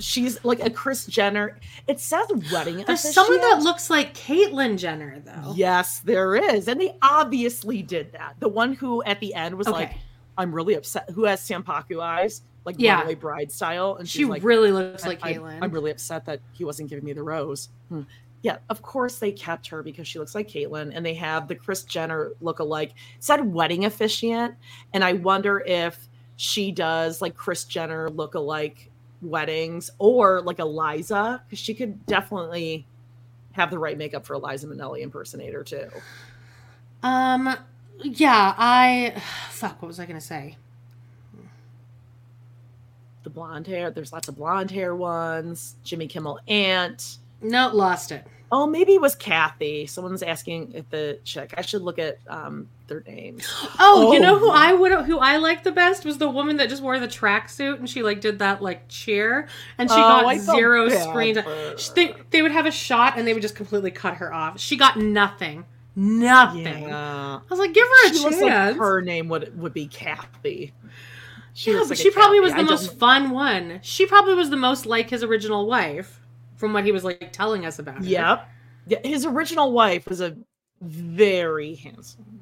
She's 0.00 0.44
like 0.44 0.60
a 0.60 0.70
Kris 0.70 1.06
Jenner. 1.06 1.58
It 1.86 2.00
says 2.00 2.26
wedding. 2.52 2.84
There's 2.86 3.00
someone 3.00 3.40
that 3.40 3.62
looks 3.62 3.90
like 3.90 4.14
Caitlyn 4.14 4.78
Jenner, 4.78 5.20
though. 5.20 5.52
Yes, 5.54 6.00
there 6.00 6.36
is. 6.36 6.68
And 6.68 6.80
they 6.80 6.96
obviously 7.02 7.82
did 7.82 8.12
that. 8.12 8.36
The 8.40 8.48
one 8.48 8.72
who 8.72 9.02
at 9.04 9.20
the 9.20 9.34
end 9.34 9.56
was 9.56 9.68
like, 9.68 9.92
I'm 10.38 10.54
really 10.54 10.74
upset, 10.74 11.10
who 11.10 11.24
has 11.24 11.40
Sampaku 11.40 12.00
eyes, 12.02 12.42
like 12.64 12.76
Yeah. 12.78 12.96
runaway 12.96 13.14
bride 13.14 13.52
style. 13.52 13.96
And 13.96 14.08
She 14.08 14.24
like, 14.24 14.42
really 14.42 14.72
looks 14.72 15.04
like 15.06 15.20
Caitlyn. 15.20 15.58
I'm 15.60 15.70
really 15.70 15.90
upset 15.90 16.24
that 16.26 16.40
he 16.52 16.64
wasn't 16.64 16.88
giving 16.88 17.04
me 17.04 17.12
the 17.12 17.22
rose. 17.22 17.68
Hmm. 17.88 18.02
Yeah, 18.42 18.56
of 18.70 18.80
course 18.80 19.18
they 19.18 19.32
kept 19.32 19.66
her 19.66 19.82
because 19.82 20.08
she 20.08 20.18
looks 20.18 20.34
like 20.34 20.48
Caitlyn, 20.48 20.92
and 20.94 21.04
they 21.04 21.12
have 21.12 21.46
the 21.46 21.54
Kris 21.54 21.82
Jenner 21.82 22.32
look-alike. 22.40 22.90
It 22.90 22.96
said 23.22 23.44
wedding 23.52 23.84
officiant, 23.84 24.54
and 24.94 25.04
I 25.04 25.12
wonder 25.12 25.62
if 25.66 26.08
she 26.36 26.72
does 26.72 27.20
like 27.20 27.36
Kris 27.36 27.64
Jenner 27.64 28.08
look-alike 28.08 28.89
weddings 29.22 29.90
or 29.98 30.40
like 30.42 30.58
Eliza, 30.58 31.42
because 31.46 31.58
she 31.58 31.74
could 31.74 32.04
definitely 32.06 32.86
have 33.52 33.70
the 33.70 33.78
right 33.78 33.98
makeup 33.98 34.24
for 34.24 34.34
Eliza 34.34 34.66
Minnelli 34.66 35.00
impersonator 35.00 35.64
too. 35.64 35.88
um, 37.02 37.56
yeah, 38.02 38.54
I 38.56 39.20
fuck. 39.50 39.80
What 39.82 39.88
was 39.88 40.00
I 40.00 40.06
gonna 40.06 40.20
say? 40.20 40.56
The 43.22 43.30
blonde 43.30 43.66
hair, 43.66 43.90
there's 43.90 44.12
lots 44.12 44.28
of 44.28 44.36
blonde 44.36 44.70
hair 44.70 44.94
ones. 44.94 45.76
Jimmy 45.84 46.06
Kimmel 46.06 46.40
Aunt. 46.48 47.18
No, 47.42 47.68
lost 47.74 48.12
it. 48.12 48.26
Oh, 48.50 48.66
maybe 48.66 48.94
it 48.94 49.00
was 49.00 49.14
Kathy. 49.14 49.86
Someone's 49.86 50.22
asking 50.22 50.72
if 50.74 50.88
the 50.90 51.18
chick. 51.24 51.54
I 51.56 51.60
should 51.62 51.82
look 51.82 51.98
at 51.98 52.18
um 52.28 52.68
their 52.90 53.02
names. 53.06 53.48
Oh, 53.78 54.12
you 54.12 54.20
know 54.20 54.38
who 54.38 54.48
Oh. 54.50 54.54
I 54.54 54.74
would 54.74 54.92
who 55.06 55.18
I 55.18 55.38
liked 55.38 55.64
the 55.64 55.72
best 55.72 56.04
was 56.04 56.18
the 56.18 56.28
woman 56.28 56.58
that 56.58 56.68
just 56.68 56.82
wore 56.82 57.00
the 57.00 57.08
tracksuit 57.08 57.78
and 57.78 57.88
she 57.88 58.02
like 58.02 58.20
did 58.20 58.40
that 58.40 58.60
like 58.60 58.86
cheer 58.88 59.48
and 59.78 59.88
she 59.88 59.94
Oh, 59.96 59.98
got 59.98 60.26
I 60.26 60.36
zero 60.36 60.90
bad 60.90 61.08
screen 61.08 61.36
her. 61.36 61.78
She- 61.78 61.92
They 61.94 62.14
they 62.28 62.42
would 62.42 62.52
have 62.52 62.66
a 62.66 62.70
shot 62.70 63.14
and 63.16 63.26
they 63.26 63.32
would 63.32 63.40
just 63.42 63.56
completely 63.56 63.90
cut 63.90 64.16
her 64.18 64.34
off. 64.34 64.60
She 64.60 64.76
got 64.76 64.98
nothing, 64.98 65.64
nothing. 65.96 66.82
Yeah. 66.82 67.38
I 67.38 67.40
was 67.48 67.58
like, 67.58 67.72
give 67.72 67.86
her 67.86 68.06
a 68.10 68.12
She 68.12 68.20
chance. 68.22 68.24
looks 68.24 68.40
like 68.42 68.76
her 68.76 69.00
name 69.00 69.28
would 69.30 69.58
would 69.58 69.72
be 69.72 69.86
Kathy. 69.86 70.74
She 71.54 71.72
yeah, 71.72 71.78
but 71.80 71.90
like 71.90 71.98
she 71.98 72.10
probably 72.10 72.38
Kathy. 72.38 72.44
was 72.44 72.52
the 72.52 72.58
I 72.58 72.62
don't- 72.62 72.70
most 72.70 72.98
fun 72.98 73.30
one. 73.30 73.80
She 73.82 74.04
probably 74.06 74.34
was 74.34 74.50
the 74.50 74.56
most 74.56 74.84
like 74.86 75.10
his 75.10 75.22
original 75.24 75.66
wife, 75.66 76.20
from 76.56 76.72
what 76.72 76.84
he 76.84 76.92
was 76.92 77.04
like 77.04 77.32
telling 77.32 77.64
us 77.64 77.78
about. 77.78 77.98
her. 77.98 78.04
Yep. 78.04 78.48
Yeah, 78.86 78.98
his 79.04 79.24
original 79.26 79.72
wife 79.72 80.06
was 80.08 80.20
a 80.20 80.36
very 80.80 81.74
handsome. 81.74 82.40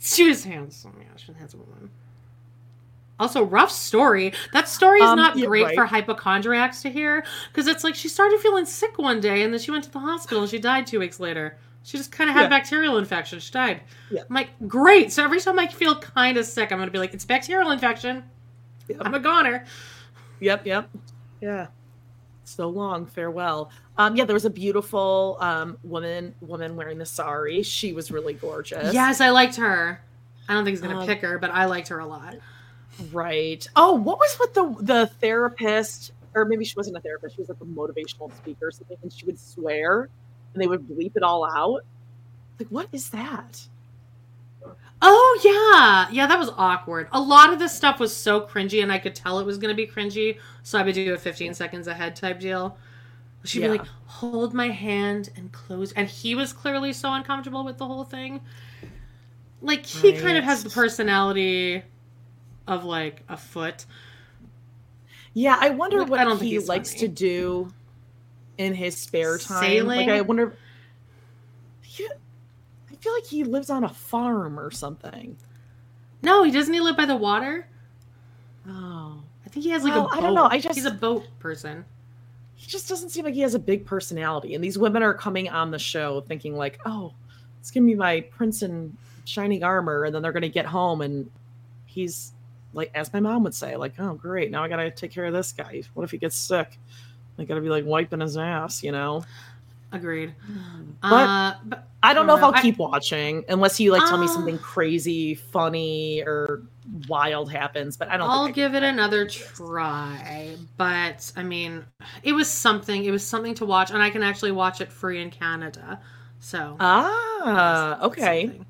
She 0.00 0.28
was 0.28 0.42
handsome. 0.44 0.96
Yeah, 0.98 1.06
she 1.16 1.28
was 1.30 1.36
a 1.36 1.38
handsome 1.38 1.60
woman. 1.60 1.90
Also, 3.18 3.44
rough 3.44 3.70
story. 3.70 4.32
That 4.54 4.66
story 4.66 5.00
is 5.00 5.08
Um, 5.10 5.16
not 5.16 5.36
yeah, 5.36 5.44
great 5.46 5.64
right. 5.66 5.74
for 5.74 5.84
hypochondriacs 5.84 6.80
to 6.82 6.90
hear 6.90 7.22
because 7.52 7.66
it's 7.66 7.84
like 7.84 7.94
she 7.94 8.08
started 8.08 8.40
feeling 8.40 8.64
sick 8.64 8.96
one 8.96 9.20
day 9.20 9.42
and 9.42 9.52
then 9.52 9.60
she 9.60 9.70
went 9.70 9.84
to 9.84 9.90
the 9.90 9.98
hospital 9.98 10.40
and 10.40 10.50
she 10.50 10.58
died 10.58 10.86
two 10.86 10.98
weeks 10.98 11.20
later. 11.20 11.58
She 11.82 11.98
just 11.98 12.12
kind 12.12 12.30
of 12.30 12.34
had 12.36 12.42
Yeah. 12.42 12.46
a 12.46 12.50
bacterial 12.50 12.96
infection. 12.96 13.38
She 13.40 13.52
died. 13.52 13.82
Yeah. 14.10 14.22
I'm 14.28 14.34
like, 14.34 14.48
great. 14.66 15.12
So 15.12 15.22
every 15.22 15.38
time 15.40 15.58
I 15.58 15.66
feel 15.66 15.96
kind 15.98 16.38
of 16.38 16.46
sick, 16.46 16.72
I'm 16.72 16.78
going 16.78 16.88
to 16.88 16.92
be 16.92 16.98
like, 16.98 17.12
it's 17.12 17.24
bacterial 17.26 17.70
infection. 17.70 18.22
I'm 19.00 19.14
a 19.14 19.20
goner. 19.20 19.66
Yep, 20.40 20.66
yep. 20.66 20.88
Yeah. 21.42 21.66
So 22.50 22.68
long, 22.68 23.06
farewell. 23.06 23.70
Um, 23.96 24.16
yeah, 24.16 24.24
there 24.24 24.34
was 24.34 24.44
a 24.44 24.50
beautiful 24.50 25.36
um 25.40 25.78
woman 25.84 26.34
woman 26.40 26.74
wearing 26.76 26.98
the 26.98 27.06
sari. 27.06 27.62
She 27.62 27.92
was 27.92 28.10
really 28.10 28.34
gorgeous. 28.34 28.92
Yes, 28.92 29.20
I 29.20 29.30
liked 29.30 29.56
her. 29.56 30.00
I 30.48 30.54
don't 30.54 30.64
think 30.64 30.72
he's 30.72 30.80
gonna 30.80 30.98
Um, 31.00 31.06
pick 31.06 31.20
her, 31.20 31.38
but 31.38 31.50
I 31.50 31.66
liked 31.66 31.88
her 31.88 32.00
a 32.00 32.06
lot. 32.06 32.34
Right. 33.12 33.66
Oh, 33.76 33.94
what 33.94 34.18
was 34.18 34.36
with 34.40 34.54
the 34.54 34.74
the 34.80 35.06
therapist? 35.06 36.12
Or 36.34 36.44
maybe 36.44 36.64
she 36.64 36.74
wasn't 36.76 36.96
a 36.96 37.00
therapist. 37.00 37.36
She 37.36 37.42
was 37.42 37.48
like 37.48 37.58
a 37.60 37.64
motivational 37.64 38.36
speaker 38.36 38.66
or 38.68 38.70
something, 38.72 38.96
and 39.02 39.12
she 39.12 39.24
would 39.26 39.38
swear, 39.38 40.08
and 40.52 40.62
they 40.62 40.66
would 40.66 40.88
bleep 40.88 41.16
it 41.16 41.22
all 41.22 41.44
out. 41.44 41.82
Like, 42.58 42.68
what 42.68 42.88
is 42.92 43.10
that? 43.10 43.66
Oh 45.02 45.40
yeah, 45.42 46.08
yeah, 46.14 46.26
that 46.26 46.38
was 46.38 46.50
awkward. 46.56 47.08
A 47.12 47.20
lot 47.20 47.52
of 47.52 47.58
this 47.58 47.74
stuff 47.74 47.98
was 48.00 48.14
so 48.14 48.40
cringy, 48.42 48.82
and 48.82 48.92
I 48.92 48.98
could 48.98 49.14
tell 49.14 49.38
it 49.38 49.46
was 49.46 49.58
gonna 49.58 49.74
be 49.74 49.86
cringy, 49.86 50.38
so 50.62 50.78
I 50.78 50.82
would 50.82 50.94
do 50.94 51.14
a 51.14 51.18
15 51.18 51.54
seconds 51.54 51.86
ahead 51.86 52.16
type 52.16 52.40
deal. 52.40 52.76
She'd 53.44 53.60
Yeah. 53.60 53.68
be 53.68 53.78
like, 53.78 53.86
"Hold 54.06 54.52
my 54.52 54.68
hand 54.68 55.30
and 55.36 55.52
close," 55.52 55.92
and 55.92 56.08
he 56.08 56.34
was 56.34 56.52
clearly 56.52 56.92
so 56.92 57.12
uncomfortable 57.14 57.64
with 57.64 57.78
the 57.78 57.86
whole 57.86 58.04
thing. 58.04 58.42
Like 59.62 59.86
he 59.86 60.12
kind 60.12 60.36
of 60.38 60.44
has 60.44 60.62
the 60.64 60.70
personality 60.70 61.82
of 62.66 62.84
like 62.84 63.22
a 63.28 63.36
foot. 63.36 63.86
Yeah, 65.32 65.56
I 65.60 65.70
wonder 65.70 65.98
Look, 65.98 66.10
what 66.10 66.20
I 66.20 66.34
he 66.36 66.58
likes 66.58 66.90
funny. 66.90 67.00
to 67.00 67.08
do 67.08 67.72
in 68.58 68.74
his 68.74 68.96
spare 68.96 69.38
time. 69.38 69.62
Sailing? 69.62 70.06
Like, 70.06 70.08
I 70.08 70.20
wonder. 70.22 70.46
He, 70.50 70.56
I 70.56 70.56
feel 73.00 73.12
like 73.14 73.26
he 73.26 73.44
lives 73.44 73.70
on 73.70 73.84
a 73.84 73.88
farm 73.88 74.58
or 74.58 74.70
something. 74.70 75.36
No, 76.22 76.42
he 76.42 76.50
doesn't. 76.50 76.72
He 76.72 76.80
live 76.80 76.96
by 76.96 77.06
the 77.06 77.16
water. 77.16 77.66
Oh, 78.68 79.22
I 79.44 79.48
think 79.48 79.64
he 79.64 79.70
has 79.70 79.82
like 79.84 79.94
Well, 79.94 80.06
a 80.06 80.08
boat. 80.08 80.16
I 80.18 80.20
don't 80.20 80.34
know, 80.34 80.44
I 80.50 80.60
just- 80.60 80.74
he's 80.76 80.84
a 80.84 80.90
boat 80.90 81.24
person. 81.38 81.84
he 82.54 82.66
just 82.66 82.88
doesn't 82.90 83.08
seem 83.08 83.24
like 83.24 83.32
he 83.32 83.40
has 83.40 83.54
a 83.54 83.58
big 83.58 83.86
personality. 83.86 84.54
And 84.54 84.62
these 84.62 84.76
women 84.76 85.02
are 85.02 85.14
coming 85.14 85.48
on 85.48 85.70
the 85.70 85.78
show 85.78 86.20
thinking 86.20 86.54
like, 86.56 86.78
"Oh, 86.84 87.14
it's 87.58 87.70
gonna 87.70 87.86
be 87.86 87.94
my 87.94 88.20
prince 88.20 88.62
in 88.62 88.94
shining 89.24 89.64
armor," 89.64 90.04
and 90.04 90.14
then 90.14 90.20
they're 90.20 90.30
gonna 90.32 90.50
get 90.50 90.66
home 90.66 91.00
and 91.00 91.30
he's 91.86 92.32
like, 92.74 92.90
as 92.94 93.12
my 93.14 93.18
mom 93.20 93.42
would 93.44 93.54
say, 93.54 93.76
like, 93.76 93.94
"Oh, 93.98 94.12
great, 94.14 94.50
now 94.50 94.62
I 94.62 94.68
gotta 94.68 94.90
take 94.90 95.10
care 95.10 95.24
of 95.24 95.32
this 95.32 95.52
guy. 95.52 95.82
What 95.94 96.04
if 96.04 96.10
he 96.10 96.18
gets 96.18 96.36
sick? 96.36 96.78
I 97.38 97.44
gotta 97.44 97.62
be 97.62 97.70
like 97.70 97.86
wiping 97.86 98.20
his 98.20 98.36
ass, 98.36 98.82
you 98.82 98.92
know." 98.92 99.24
Agreed. 99.92 100.34
But- 101.02 101.08
uh, 101.12 101.54
but 101.64 101.86
I 102.02 102.14
don't 102.14 102.26
know 102.26 102.36
if 102.36 102.42
I'll 102.42 102.54
I- 102.54 102.62
keep 102.62 102.78
watching 102.78 103.44
unless 103.48 103.78
you 103.80 103.92
like 103.92 104.06
tell 104.08 104.18
me 104.18 104.24
Uh, 104.26 104.30
something 104.30 104.58
crazy, 104.58 105.34
funny, 105.34 106.22
or 106.22 106.62
wild 107.08 107.52
happens. 107.52 107.96
But 107.96 108.08
I 108.08 108.16
don't. 108.16 108.30
I'll 108.30 108.44
think 108.46 108.54
I 108.56 108.60
give 108.60 108.74
it 108.74 108.82
another 108.82 109.26
try. 109.26 110.56
But 110.76 111.30
I 111.36 111.42
mean, 111.42 111.84
it 112.22 112.32
was 112.32 112.48
something. 112.48 113.04
It 113.04 113.10
was 113.10 113.26
something 113.26 113.54
to 113.56 113.66
watch, 113.66 113.90
and 113.90 114.02
I 114.02 114.10
can 114.10 114.22
actually 114.22 114.52
watch 114.52 114.80
it 114.80 114.90
free 114.90 115.20
in 115.20 115.30
Canada. 115.30 116.00
So 116.38 116.76
Ah, 116.80 118.00
okay. 118.06 118.60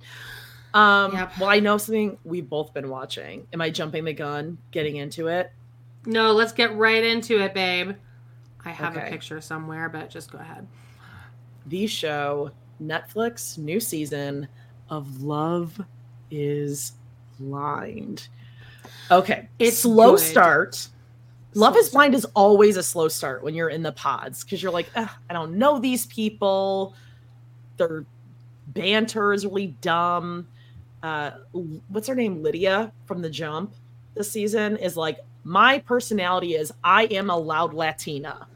Um, 0.74 1.12
Yep. 1.12 1.32
Well, 1.40 1.48
I 1.50 1.60
know 1.60 1.78
something 1.78 2.16
we've 2.24 2.48
both 2.48 2.72
been 2.74 2.88
watching. 2.88 3.46
Am 3.52 3.60
I 3.60 3.70
jumping 3.70 4.04
the 4.04 4.12
gun, 4.12 4.58
getting 4.70 4.96
into 4.96 5.26
it? 5.28 5.52
No, 6.06 6.32
let's 6.32 6.52
get 6.52 6.74
right 6.76 7.02
into 7.04 7.40
it, 7.40 7.54
babe. 7.54 7.92
I 8.64 8.70
have 8.70 8.96
a 8.96 9.00
picture 9.02 9.40
somewhere, 9.40 9.88
but 9.88 10.10
just 10.10 10.30
go 10.32 10.38
ahead. 10.38 10.66
The 11.66 11.86
show, 11.86 12.50
Netflix, 12.82 13.58
new 13.58 13.80
season 13.80 14.48
of 14.88 15.22
Love 15.22 15.80
is 16.30 16.92
Blind. 17.38 18.28
Okay, 19.10 19.48
It's 19.58 19.78
slow 19.78 20.12
good. 20.12 20.20
start. 20.20 20.88
Love 21.54 21.74
Slow 21.74 21.80
is 21.80 21.88
Blind 21.90 22.14
is 22.14 22.24
always 22.34 22.76
a 22.76 22.82
slow 22.82 23.08
start 23.08 23.42
when 23.42 23.54
you're 23.54 23.70
in 23.70 23.82
the 23.82 23.92
pods 23.92 24.44
because 24.44 24.62
you're 24.62 24.72
like, 24.72 24.88
I 24.96 25.08
don't 25.32 25.54
know 25.54 25.78
these 25.78 26.06
people. 26.06 26.94
Their 27.76 28.04
banter 28.68 29.32
is 29.32 29.44
really 29.44 29.68
dumb. 29.80 30.46
Uh, 31.02 31.32
what's 31.88 32.06
her 32.06 32.14
name? 32.14 32.42
Lydia 32.42 32.92
from 33.06 33.20
The 33.22 33.30
Jump 33.30 33.74
this 34.14 34.30
season 34.30 34.76
is 34.76 34.96
like, 34.96 35.18
my 35.44 35.78
personality 35.78 36.54
is 36.54 36.72
I 36.84 37.04
am 37.06 37.30
a 37.30 37.36
loud 37.36 37.72
Latina. 37.74 38.46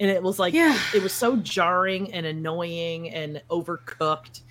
And 0.00 0.10
it 0.10 0.22
was 0.22 0.38
like, 0.38 0.54
Yeah. 0.54 0.78
it 0.94 1.02
was 1.02 1.12
so 1.12 1.36
jarring 1.36 2.12
and 2.12 2.26
annoying 2.26 3.10
and 3.10 3.42
overcooked. 3.50 4.42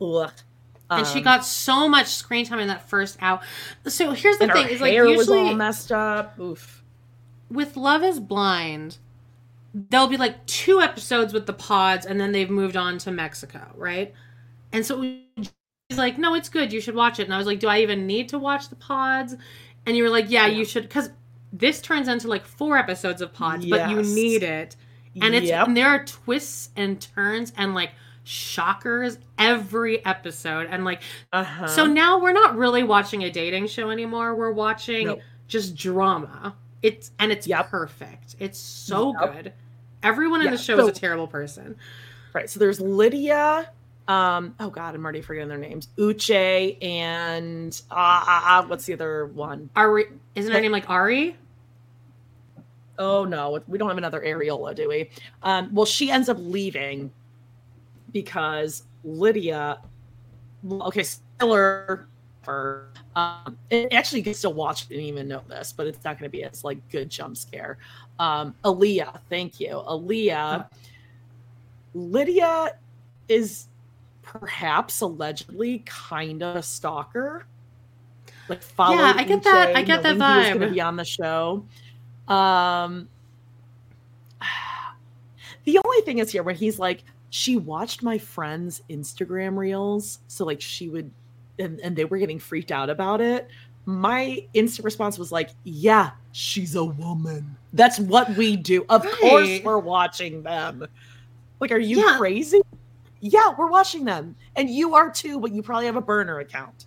Ugh. 0.00 0.32
And 0.90 1.06
she 1.06 1.18
Um, 1.18 1.24
got 1.24 1.44
so 1.44 1.88
much 1.88 2.06
screen 2.08 2.46
time 2.46 2.60
in 2.60 2.68
that 2.68 2.88
first 2.88 3.18
hour. 3.20 3.40
So 3.86 4.12
here's 4.12 4.38
the 4.38 4.44
and 4.44 4.52
thing: 4.52 4.68
her 4.68 4.68
is 4.68 4.80
like 4.80 4.92
hair 4.92 5.04
was 5.12 5.30
all 5.30 5.36
usually 5.36 5.54
messed 5.54 5.92
up. 5.92 6.38
Oof. 6.40 6.84
with 7.50 7.76
Love 7.76 8.02
Is 8.02 8.20
Blind, 8.20 8.98
there'll 9.74 10.06
be 10.08 10.16
like 10.16 10.44
two 10.46 10.80
episodes 10.80 11.32
with 11.32 11.46
the 11.46 11.52
pods, 11.52 12.06
and 12.06 12.20
then 12.20 12.32
they've 12.32 12.50
moved 12.50 12.76
on 12.76 12.98
to 12.98 13.10
Mexico, 13.12 13.72
right? 13.76 14.14
And 14.72 14.84
so 14.86 15.02
she's 15.02 15.98
like, 15.98 16.18
"No, 16.18 16.34
it's 16.34 16.48
good. 16.48 16.72
You 16.72 16.80
should 16.80 16.94
watch 16.94 17.18
it." 17.20 17.24
And 17.24 17.34
I 17.34 17.38
was 17.38 17.46
like, 17.46 17.60
"Do 17.60 17.68
I 17.68 17.80
even 17.80 18.06
need 18.06 18.28
to 18.30 18.38
watch 18.38 18.68
the 18.68 18.76
pods?" 18.76 19.34
And 19.86 19.96
you 19.96 20.02
were 20.04 20.10
like, 20.10 20.26
"Yeah, 20.30 20.46
you 20.46 20.64
should," 20.64 20.84
because 20.84 21.10
this 21.52 21.80
turns 21.80 22.08
into 22.08 22.28
like 22.28 22.44
four 22.44 22.76
episodes 22.76 23.22
of 23.22 23.32
pods, 23.32 23.64
but 23.66 23.90
you 23.90 24.02
need 24.02 24.42
it, 24.42 24.76
and 25.20 25.34
it's 25.34 25.46
Yep. 25.48 25.68
and 25.68 25.76
there 25.76 25.88
are 25.88 26.04
twists 26.04 26.70
and 26.76 27.00
turns 27.00 27.52
and 27.56 27.74
like 27.74 27.92
shockers 28.24 29.18
every 29.38 30.04
episode, 30.04 30.68
and 30.70 30.84
like 30.84 31.00
Uh-huh. 31.32 31.66
so 31.66 31.86
now 31.86 32.20
we're 32.20 32.32
not 32.32 32.56
really 32.56 32.82
watching 32.82 33.24
a 33.24 33.30
dating 33.30 33.66
show 33.68 33.90
anymore. 33.90 34.34
We're 34.34 34.52
watching 34.52 35.06
Nope. 35.06 35.20
just 35.46 35.74
drama. 35.74 36.54
It's 36.82 37.10
and 37.18 37.32
it's 37.32 37.46
Yep. 37.46 37.70
perfect. 37.70 38.36
It's 38.38 38.58
so 38.58 39.14
Yep. 39.20 39.32
good. 39.34 39.52
Everyone 40.02 40.42
in 40.44 40.50
the 40.52 40.58
show 40.58 40.76
so- 40.76 40.88
is 40.88 40.96
a 40.96 41.00
terrible 41.00 41.26
person. 41.26 41.76
Right. 42.34 42.48
So 42.48 42.60
there's 42.60 42.80
Lydia. 42.80 43.70
Um, 44.08 44.54
oh 44.58 44.70
God, 44.70 44.94
I'm 44.94 45.04
already 45.04 45.20
forgetting 45.20 45.50
their 45.50 45.58
names. 45.58 45.88
Uche 45.98 46.82
and 46.82 47.80
uh, 47.90 48.24
uh, 48.26 48.40
uh, 48.44 48.66
what's 48.66 48.86
the 48.86 48.94
other 48.94 49.26
one? 49.26 49.68
Ari 49.76 50.06
isn't 50.34 50.50
her 50.50 50.60
name 50.60 50.72
like 50.72 50.88
Ari? 50.88 51.36
Oh 52.98 53.24
no, 53.24 53.60
we 53.68 53.78
don't 53.78 53.88
have 53.88 53.98
another 53.98 54.20
Ariola, 54.20 54.74
do 54.74 54.88
we? 54.88 55.10
Um, 55.42 55.72
well, 55.74 55.86
she 55.86 56.10
ends 56.10 56.28
up 56.28 56.38
leaving 56.40 57.12
because 58.12 58.84
Lydia. 59.04 59.80
Okay, 60.66 61.02
spoiler. 61.04 62.08
For, 62.44 62.88
um, 63.14 63.58
and 63.70 63.92
actually, 63.92 64.20
you 64.20 64.24
can 64.24 64.32
still 64.32 64.54
watch 64.54 64.84
it 64.84 64.94
and 64.94 65.02
even 65.02 65.28
know 65.28 65.42
this, 65.48 65.70
but 65.70 65.86
it's 65.86 66.02
not 66.02 66.18
going 66.18 66.30
to 66.30 66.34
be 66.34 66.44
as 66.44 66.64
like 66.64 66.78
good 66.88 67.10
jump 67.10 67.36
scare. 67.36 67.76
Um, 68.18 68.54
Aaliyah, 68.64 69.20
thank 69.28 69.60
you, 69.60 69.68
Aaliyah. 69.68 70.66
Lydia 71.92 72.78
is 73.28 73.67
perhaps 74.32 75.00
allegedly 75.00 75.82
kind 75.86 76.42
of 76.42 76.56
a 76.56 76.62
stalker. 76.62 77.46
Like 78.48 78.62
follow 78.62 78.96
Yeah, 78.96 79.12
I 79.16 79.24
get 79.24 79.42
that- 79.44 79.74
I 79.76 79.82
get 79.82 80.02
that 80.02 80.16
knowing 80.16 80.32
he 80.32 80.38
was 80.38 80.48
going 80.48 80.60
vibe. 80.60 80.68
to 80.68 80.74
be 80.74 80.80
on 80.80 80.96
the 80.96 81.04
show. 81.04 81.64
Um, 82.28 83.08
the 85.64 85.78
only 85.84 86.00
thing 86.02 86.18
is 86.18 86.30
here 86.30 86.42
when 86.42 86.54
he's 86.56 86.78
like, 86.78 87.04
she 87.30 87.56
watched 87.56 88.02
my 88.02 88.16
friend's 88.18 88.82
Instagram 88.88 89.56
reels, 89.56 90.20
so 90.28 90.44
like 90.44 90.60
she 90.60 90.88
would, 90.88 91.10
and, 91.58 91.78
and 91.80 91.94
they 91.94 92.04
were 92.06 92.18
getting 92.18 92.38
freaked 92.38 92.72
out 92.72 92.88
about 92.90 93.20
it. 93.20 93.48
My 93.84 94.46
instant 94.54 94.84
response 94.84 95.18
was 95.18 95.30
like, 95.32 95.50
"Yeah, 95.64 96.10
she's 96.32 96.74
a 96.74 96.84
woman. 96.84 97.56
That's 97.72 97.98
what 97.98 98.30
we 98.36 98.56
do. 98.56 98.84
Of 98.88 99.02
course, 99.20 99.60
we're 99.64 99.78
watching 99.78 100.42
them. 100.42 100.86
Like, 101.60 101.72
are 101.72 101.78
you 101.78 101.98
Yeah. 102.06 102.16
crazy? 102.18 102.60
Yeah, 103.20 103.54
we're 103.56 103.70
watching 103.70 104.04
them, 104.04 104.36
and 104.56 104.70
you 104.70 104.94
are 104.94 105.10
too. 105.10 105.40
But 105.40 105.52
you 105.52 105.62
probably 105.62 105.86
have 105.86 105.96
a 105.96 106.00
burner 106.00 106.38
account. 106.38 106.86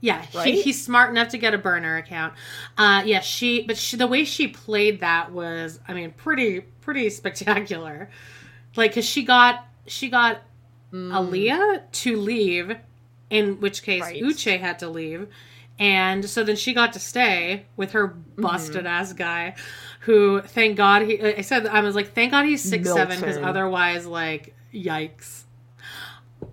Yeah, 0.00 0.20
he, 0.20 0.60
he's 0.60 0.84
smart 0.84 1.08
enough 1.10 1.28
to 1.28 1.38
get 1.38 1.54
a 1.54 1.58
burner 1.58 1.96
account. 1.96 2.34
Uh, 2.76 3.02
yeah, 3.06 3.20
she, 3.20 3.62
but 3.62 3.78
she, 3.78 3.96
the 3.96 4.06
way 4.06 4.24
she 4.24 4.48
played 4.48 5.00
that 5.00 5.32
was, 5.32 5.80
I 5.88 5.94
mean, 5.94 6.10
pretty, 6.10 6.60
pretty 6.82 7.08
spectacular. 7.08 8.10
Like, 8.76 8.94
cause 8.94 9.06
she 9.06 9.24
got, 9.24 9.66
she 9.86 10.10
got 10.10 10.42
Mm. 10.92 11.10
Aaliyah 11.10 11.90
to 11.90 12.16
leave, 12.20 12.76
in 13.30 13.60
which 13.60 13.82
case 13.82 14.02
Right. 14.02 14.22
Uche 14.22 14.60
had 14.60 14.78
to 14.80 14.88
leave. 14.88 15.26
And 15.78 16.24
so 16.28 16.44
then 16.44 16.54
she 16.54 16.72
got 16.72 16.92
to 16.92 17.00
stay 17.00 17.64
with 17.76 17.92
her 17.92 18.08
Mm-hmm. 18.08 18.42
busted 18.42 18.86
ass 18.86 19.12
guy, 19.12 19.54
who 20.04 20.40
thank 20.42 20.76
God 20.76 21.02
he. 21.02 21.20
I 21.20 21.40
said 21.40 21.66
I 21.66 21.80
was 21.80 21.94
like, 21.94 22.14
thank 22.14 22.32
God 22.32 22.44
he's 22.44 22.62
six 22.62 22.92
seven 22.92 23.18
because 23.18 23.38
otherwise, 23.38 24.06
like, 24.06 24.54
yikes. 24.72 25.44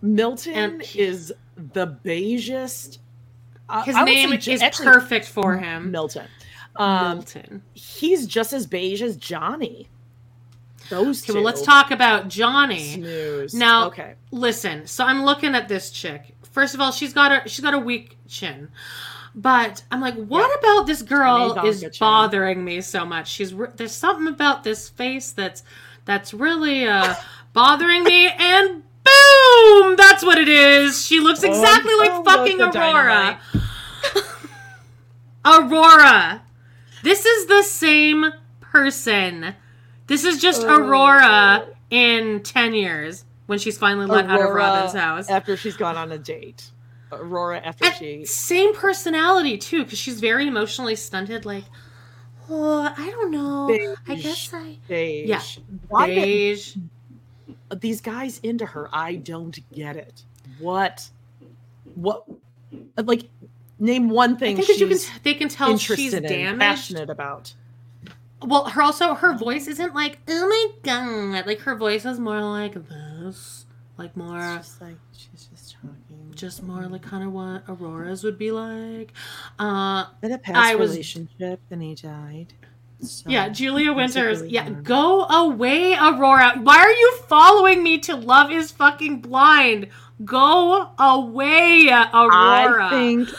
Milton 0.01 0.53
And- 0.53 0.83
is 0.95 1.33
the 1.57 1.97
beigest. 2.05 2.99
His 3.85 3.95
I 3.95 4.03
name 4.03 4.33
is 4.33 4.61
actually, 4.61 4.85
perfect 4.85 5.27
for 5.27 5.57
him. 5.57 5.91
Milton. 5.91 6.27
Um, 6.75 7.17
Milton. 7.19 7.61
he's 7.73 8.25
just 8.27 8.51
as 8.53 8.67
beige 8.67 9.01
as 9.01 9.15
Johnny. 9.15 9.87
Those 10.89 11.23
Okay, 11.23 11.27
two. 11.27 11.33
well, 11.35 11.43
let's 11.43 11.61
talk 11.61 11.91
about 11.91 12.27
Johnny. 12.27 12.95
Snooze. 12.95 13.53
Now, 13.53 13.87
okay. 13.87 14.15
listen. 14.31 14.87
So 14.87 15.05
I'm 15.05 15.23
looking 15.23 15.55
at 15.55 15.69
this 15.69 15.89
chick. 15.89 16.35
First 16.51 16.73
of 16.75 16.81
all, 16.81 16.91
she's 16.91 17.13
got 17.13 17.45
a 17.45 17.49
she's 17.49 17.63
got 17.63 17.73
a 17.73 17.79
weak 17.79 18.17
chin. 18.27 18.69
But 19.33 19.83
I'm 19.91 20.01
like, 20.01 20.15
what 20.15 20.59
about 20.59 20.87
this 20.87 21.01
girl 21.01 21.57
is 21.65 21.85
bothering 21.99 22.63
me 22.65 22.81
so 22.81 23.05
much? 23.05 23.29
She's 23.29 23.53
re- 23.53 23.69
there's 23.75 23.93
something 23.93 24.27
about 24.27 24.63
this 24.63 24.89
face 24.89 25.31
that's 25.31 25.63
that's 26.05 26.33
really 26.33 26.85
uh 26.85 27.15
bothering 27.53 28.03
me 28.03 28.27
and 28.29 28.83
boom! 29.03 29.95
That's 29.95 30.23
what 30.23 30.37
it 30.37 30.49
is. 30.49 31.05
She 31.05 31.19
looks 31.19 31.43
exactly 31.43 31.93
like 31.95 32.11
oh, 32.11 32.23
fucking 32.23 32.61
aurora. 32.61 33.39
Aurora. 35.45 36.41
This 37.03 37.25
is 37.25 37.47
the 37.47 37.63
same 37.63 38.25
person. 38.59 39.55
This 40.07 40.23
is 40.23 40.39
just 40.41 40.61
Oh. 40.63 40.67
aurora 40.77 41.65
in 41.89 42.41
10 42.43 42.73
years 42.73 43.25
when 43.47 43.57
she's 43.59 43.77
finally 43.77 44.05
let 44.05 44.25
out 44.29 44.41
of 44.41 44.49
Robyn's 44.49 44.93
house. 44.93 45.29
after 45.29 45.57
she's 45.57 45.75
gone 45.75 45.95
on 45.97 46.11
a 46.11 46.17
date. 46.17 46.69
Aurora 47.11 47.59
after 47.59 47.85
and 47.85 47.95
she 47.95 48.25
same 48.25 48.73
personality 48.73 49.57
too 49.57 49.83
because 49.83 49.99
she's 49.99 50.19
very 50.19 50.47
emotionally 50.47 50.95
stunted 50.95 51.45
like 51.45 51.63
oh 52.49 52.93
i 52.97 53.09
don't 53.09 53.31
know 53.31 53.95
i 54.07 54.15
guess 54.15 54.53
i 54.53 54.77
beige. 54.87 55.27
yeah 55.29 55.41
Why 55.89 56.07
did 56.07 56.15
beige 56.15 56.75
these 57.79 58.01
guys 58.01 58.39
into 58.39 58.65
her? 58.65 58.89
I 58.91 59.15
don't 59.15 59.57
get 59.71 59.95
it. 59.95 60.23
What? 60.59 61.09
What? 61.95 62.25
Like, 62.97 63.23
name 63.79 64.09
one 64.09 64.37
thing. 64.37 64.57
I 64.57 64.61
thing 64.61 64.65
think 64.65 64.79
that 64.79 64.85
you 64.85 64.87
can 64.87 65.21
they 65.23 65.33
can 65.33 65.49
tell 65.49 65.77
she's 65.77 66.13
interested 66.13 66.25
in, 66.25 66.39
damaged. 66.39 66.59
passionate 66.59 67.09
about. 67.09 67.53
Well, 68.41 68.65
her 68.69 68.81
also 68.81 69.13
her 69.13 69.33
voice 69.37 69.67
isn't 69.67 69.93
like 69.93 70.19
oh 70.27 70.47
my 70.47 70.67
god. 70.83 71.45
Like 71.45 71.59
her 71.61 71.75
voice 71.75 72.05
is 72.05 72.19
more 72.19 72.41
like 72.41 72.73
this, 72.73 73.65
like 73.97 74.17
more 74.17 74.39
Just 74.57 74.81
like 74.81 74.97
she's 75.15 75.47
just 76.35 76.63
more 76.63 76.83
like 76.87 77.01
kind 77.01 77.23
of 77.23 77.31
what 77.33 77.63
Aurora's 77.67 78.23
would 78.23 78.37
be 78.37 78.51
like. 78.51 79.13
Uh, 79.59 80.05
In 80.21 80.31
a 80.31 80.37
past 80.37 80.57
I 80.57 80.75
was- 80.75 80.91
relationship, 80.91 81.59
and 81.69 81.81
he 81.81 81.95
died. 81.95 82.53
So 83.03 83.27
yeah, 83.29 83.49
Julia 83.49 83.93
Winters. 83.93 84.41
really 84.41 84.53
Yeah, 84.53 84.69
go 84.69 85.23
away, 85.25 85.95
Aurora. 85.95 86.59
Why 86.61 86.77
are 86.77 86.91
you 86.91 87.17
following 87.27 87.81
me 87.81 87.97
to 87.99 88.15
Love 88.15 88.51
Is 88.51 88.71
Fucking 88.71 89.21
Blind? 89.21 89.87
Go 90.23 90.87
away, 90.99 91.87
Aurora. 91.89 92.85
I 92.85 92.89
think 92.91 93.29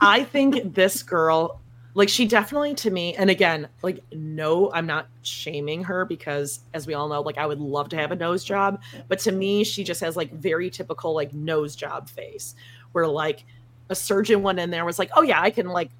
I 0.00 0.22
think 0.22 0.74
this 0.74 1.02
girl 1.02 1.60
like 1.96 2.10
she 2.10 2.26
definitely 2.26 2.74
to 2.74 2.90
me 2.90 3.14
and 3.14 3.30
again 3.30 3.66
like 3.82 4.04
no 4.12 4.70
I'm 4.72 4.86
not 4.86 5.08
shaming 5.22 5.82
her 5.84 6.04
because 6.04 6.60
as 6.74 6.86
we 6.86 6.92
all 6.92 7.08
know 7.08 7.22
like 7.22 7.38
I 7.38 7.46
would 7.46 7.58
love 7.58 7.88
to 7.88 7.96
have 7.96 8.12
a 8.12 8.16
nose 8.16 8.44
job 8.44 8.82
but 9.08 9.18
to 9.20 9.32
me 9.32 9.64
she 9.64 9.82
just 9.82 10.02
has 10.02 10.14
like 10.14 10.30
very 10.32 10.68
typical 10.68 11.14
like 11.14 11.32
nose 11.32 11.74
job 11.74 12.08
face 12.08 12.54
where 12.92 13.08
like 13.08 13.44
a 13.88 13.94
surgeon 13.94 14.42
went 14.42 14.60
in 14.60 14.70
there 14.70 14.80
and 14.80 14.86
was 14.86 14.98
like 14.98 15.10
oh 15.16 15.22
yeah 15.22 15.40
I 15.40 15.50
can 15.50 15.68
like 15.68 15.90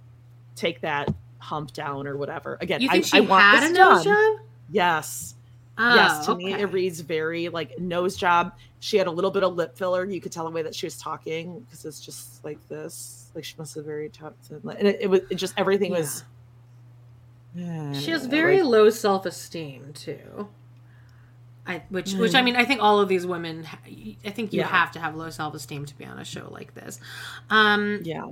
take 0.54 0.82
that 0.82 1.12
hump 1.38 1.72
down 1.72 2.06
or 2.06 2.16
whatever 2.18 2.58
again 2.60 2.82
you 2.82 2.90
I, 2.90 2.92
think 2.92 3.06
she 3.06 3.16
I 3.16 3.20
want 3.20 3.42
had 3.42 3.70
a 3.70 3.72
nose 3.72 4.04
done. 4.04 4.36
job? 4.36 4.46
yes 4.70 5.34
Oh, 5.78 5.94
yes 5.94 6.24
to 6.26 6.34
me 6.34 6.52
it 6.54 6.72
reads 6.72 7.00
very 7.00 7.48
like 7.48 7.78
nose 7.78 8.16
job. 8.16 8.52
She 8.80 8.96
had 8.96 9.06
a 9.06 9.10
little 9.10 9.30
bit 9.30 9.42
of 9.44 9.54
lip 9.56 9.76
filler. 9.76 10.04
You 10.04 10.20
could 10.20 10.32
tell 10.32 10.44
the 10.44 10.50
way 10.50 10.62
that 10.62 10.74
she 10.74 10.86
was 10.86 10.96
talking 10.98 11.60
because 11.60 11.84
it's 11.84 12.00
just 12.00 12.44
like 12.44 12.58
this. 12.68 13.30
Like 13.34 13.44
she 13.44 13.54
must 13.58 13.74
have 13.74 13.84
very 13.84 14.08
talked 14.08 14.48
to 14.48 14.54
and 14.56 14.88
it, 14.88 14.98
it 15.02 15.06
was 15.10 15.20
it 15.30 15.34
just 15.34 15.52
everything 15.58 15.90
was 15.92 16.24
Yeah, 17.54 17.92
She 17.92 18.10
has 18.10 18.26
very 18.26 18.62
like- 18.62 18.70
low 18.70 18.90
self 18.90 19.26
esteem 19.26 19.92
too. 19.94 20.48
I 21.66 21.82
which 21.88 22.12
which 22.14 22.34
I 22.34 22.42
mean 22.42 22.54
I 22.56 22.64
think 22.64 22.80
all 22.80 23.00
of 23.00 23.08
these 23.08 23.26
women 23.26 23.66
I 24.24 24.30
think 24.30 24.52
you 24.52 24.60
Yeah. 24.60 24.68
have 24.68 24.92
to 24.92 25.00
have 25.00 25.16
low 25.16 25.30
self 25.30 25.52
esteem 25.54 25.84
to 25.86 25.98
be 25.98 26.04
on 26.04 26.18
a 26.18 26.24
show 26.24 26.48
like 26.50 26.74
this. 26.74 27.00
Um 27.50 28.00
yeah. 28.04 28.26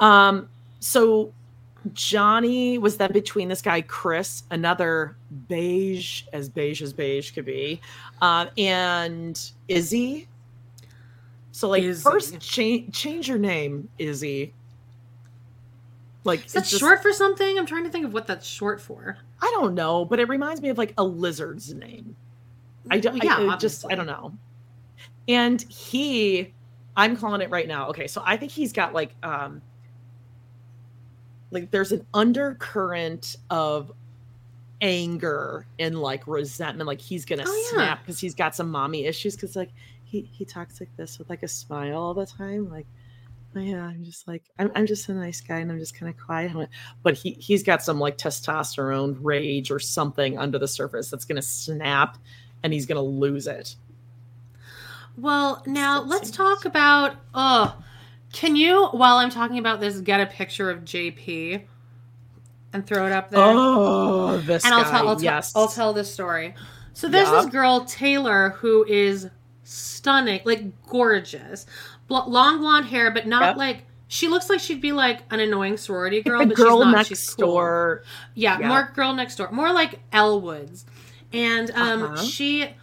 Um 0.00 0.48
so 0.80 1.32
johnny 1.92 2.78
was 2.78 2.96
then 2.96 3.12
between 3.12 3.48
this 3.48 3.60
guy 3.60 3.80
chris 3.82 4.44
another 4.50 5.16
beige 5.48 6.22
as 6.32 6.48
beige 6.48 6.80
as 6.80 6.92
beige 6.92 7.30
could 7.32 7.44
be 7.44 7.80
um 8.22 8.48
and 8.56 9.50
izzy 9.68 10.26
so 11.52 11.68
like 11.68 11.82
Izzy. 11.82 12.02
first 12.02 12.40
change 12.40 12.92
change 12.94 13.28
your 13.28 13.38
name 13.38 13.88
izzy 13.98 14.52
like 16.24 16.46
is 16.46 16.52
that 16.54 16.60
it's 16.60 16.70
just- 16.70 16.80
short 16.80 17.02
for 17.02 17.12
something? 17.12 17.58
I'm 17.58 17.66
trying 17.66 17.84
to 17.84 17.90
think 17.90 18.06
of 18.06 18.12
what 18.12 18.26
that's 18.26 18.46
short 18.46 18.80
for. 18.80 19.18
I 19.40 19.50
don't 19.54 19.74
know, 19.74 20.04
but 20.06 20.18
it 20.18 20.28
reminds 20.28 20.62
me 20.62 20.70
of 20.70 20.78
like 20.78 20.94
a 20.96 21.04
lizard's 21.04 21.72
name. 21.74 22.16
I 22.90 22.98
don't. 22.98 23.22
Yeah, 23.22 23.36
I 23.38 23.56
just 23.56 23.84
I 23.90 23.94
don't 23.94 24.06
know. 24.06 24.32
And 25.28 25.60
he, 25.62 26.52
I'm 26.96 27.16
calling 27.16 27.40
it 27.40 27.50
right 27.50 27.68
now. 27.68 27.88
Okay, 27.88 28.06
so 28.06 28.22
I 28.24 28.36
think 28.36 28.52
he's 28.52 28.72
got 28.72 28.92
like 28.94 29.14
um, 29.22 29.60
like 31.50 31.70
there's 31.70 31.92
an 31.92 32.06
undercurrent 32.14 33.36
of 33.50 33.92
anger 34.80 35.66
and 35.78 36.00
like 36.00 36.26
resentment. 36.26 36.86
Like 36.86 37.00
he's 37.00 37.24
gonna 37.24 37.44
Oh, 37.46 37.68
snap 37.70 38.00
because 38.00 38.18
he's 38.20 38.34
got 38.34 38.54
some 38.54 38.70
mommy 38.70 39.06
issues. 39.06 39.34
Because 39.34 39.56
like 39.56 39.70
he 40.04 40.28
he 40.32 40.44
talks 40.44 40.80
like 40.80 40.94
this 40.96 41.18
with 41.18 41.30
like 41.30 41.42
a 41.42 41.48
smile 41.48 41.96
all 41.96 42.14
the 42.14 42.26
time. 42.26 42.70
Like 42.70 42.86
oh, 43.56 43.60
yeah, 43.60 43.84
I'm 43.84 44.04
just 44.04 44.28
like 44.28 44.42
I'm 44.58 44.70
I'm 44.74 44.86
just 44.86 45.08
a 45.08 45.14
nice 45.14 45.40
guy 45.40 45.58
and 45.58 45.70
I'm 45.70 45.78
just 45.78 45.94
kind 45.94 46.12
of 46.12 46.20
quiet. 46.20 46.68
But 47.02 47.14
he 47.14 47.32
he's 47.32 47.62
got 47.62 47.82
some 47.82 47.98
like 47.98 48.18
testosterone 48.18 49.16
rage 49.20 49.70
or 49.70 49.78
something 49.78 50.38
under 50.38 50.58
the 50.58 50.68
surface 50.68 51.10
that's 51.10 51.24
gonna 51.24 51.42
snap 51.42 52.18
and 52.62 52.72
he's 52.72 52.86
gonna 52.86 53.02
lose 53.02 53.46
it. 53.46 53.76
Well, 55.16 55.62
now 55.66 56.00
Let's 56.02 56.24
let's 56.24 56.30
talk 56.32 56.64
about 56.64 57.16
oh 57.34 57.76
can 58.34 58.56
you 58.56 58.86
while 58.88 59.16
I'm 59.18 59.30
talking 59.30 59.58
about 59.58 59.80
this 59.80 60.00
get 60.00 60.20
a 60.20 60.26
picture 60.26 60.68
of 60.70 60.80
JP 60.84 61.62
and 62.72 62.86
throw 62.86 63.06
it 63.06 63.12
up 63.12 63.30
there? 63.30 63.40
Oh, 63.42 64.38
this 64.38 64.64
and 64.64 64.74
I'll 64.74 64.82
guy, 64.82 64.90
tell 64.90 65.08
I'll, 65.08 65.14
tell 65.16 65.24
yes. 65.24 65.52
I'll 65.54 65.68
tell 65.68 65.92
this 65.92 66.12
story. 66.12 66.54
So 66.92 67.08
there's 67.08 67.28
Yeah. 67.28 67.42
this 67.42 67.46
girl 67.46 67.84
Taylor 67.84 68.50
who 68.50 68.84
is 68.84 69.28
stunning, 69.62 70.40
like 70.44 70.84
gorgeous, 70.86 71.66
Bl- 72.08 72.28
long 72.28 72.58
blonde 72.58 72.86
hair, 72.86 73.10
but 73.12 73.26
not 73.26 73.42
Yep. 73.42 73.56
like 73.56 73.84
she 74.08 74.28
looks 74.28 74.50
like 74.50 74.60
she'd 74.60 74.80
be 74.80 74.92
like 74.92 75.20
an 75.30 75.40
annoying 75.40 75.76
sorority 75.76 76.20
girl, 76.22 76.40
the 76.40 76.46
but 76.48 76.56
girl 76.56 76.78
she's 76.78 76.84
not. 76.84 76.96
next 76.96 77.08
she's 77.08 77.30
cool. 77.30 77.46
door. 77.46 78.02
Yeah, 78.34 78.58
Yeah. 78.58 78.68
more 78.68 78.90
girl 78.94 79.12
next 79.14 79.36
door, 79.36 79.50
more 79.52 79.72
like 79.72 80.00
Elle 80.12 80.40
Woods, 80.40 80.84
and 81.32 81.70
um, 81.70 82.02
Uh-huh. 82.02 82.22
she 82.22 82.74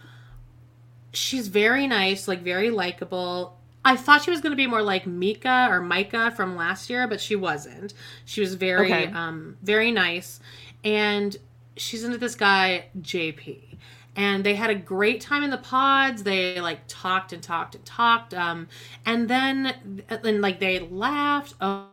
she's 1.12 1.48
very 1.48 1.86
nice, 1.86 2.26
like 2.26 2.42
very 2.42 2.70
likable. 2.70 3.58
I 3.84 3.96
thought 3.96 4.22
she 4.22 4.30
was 4.30 4.40
going 4.40 4.52
to 4.52 4.56
be 4.56 4.66
more 4.66 4.82
like 4.82 5.06
Mika 5.06 5.66
or 5.70 5.80
Micah 5.80 6.30
from 6.36 6.54
last 6.56 6.88
year, 6.88 7.06
but 7.08 7.20
she 7.20 7.34
wasn't. 7.36 7.94
She 8.24 8.40
was 8.40 8.54
very 8.54 8.86
Okay. 8.92 9.06
um 9.12 9.56
very 9.62 9.90
nice, 9.90 10.40
and 10.84 11.36
she's 11.76 12.04
into 12.04 12.18
this 12.18 12.34
guy 12.34 12.86
JP. 13.00 13.78
And 14.14 14.44
they 14.44 14.54
had 14.54 14.68
a 14.68 14.74
great 14.74 15.22
time 15.22 15.42
in 15.42 15.48
the 15.50 15.56
pods. 15.58 16.22
They 16.22 16.60
like 16.60 16.80
talked 16.86 17.32
and 17.32 17.42
talked 17.42 17.74
and 17.74 17.84
talked. 17.84 18.34
Um, 18.34 18.68
and 19.06 19.26
then 19.28 20.02
and 20.10 20.40
like 20.42 20.60
they 20.60 20.80
laughed. 20.80 21.54
Oh, 21.60 21.86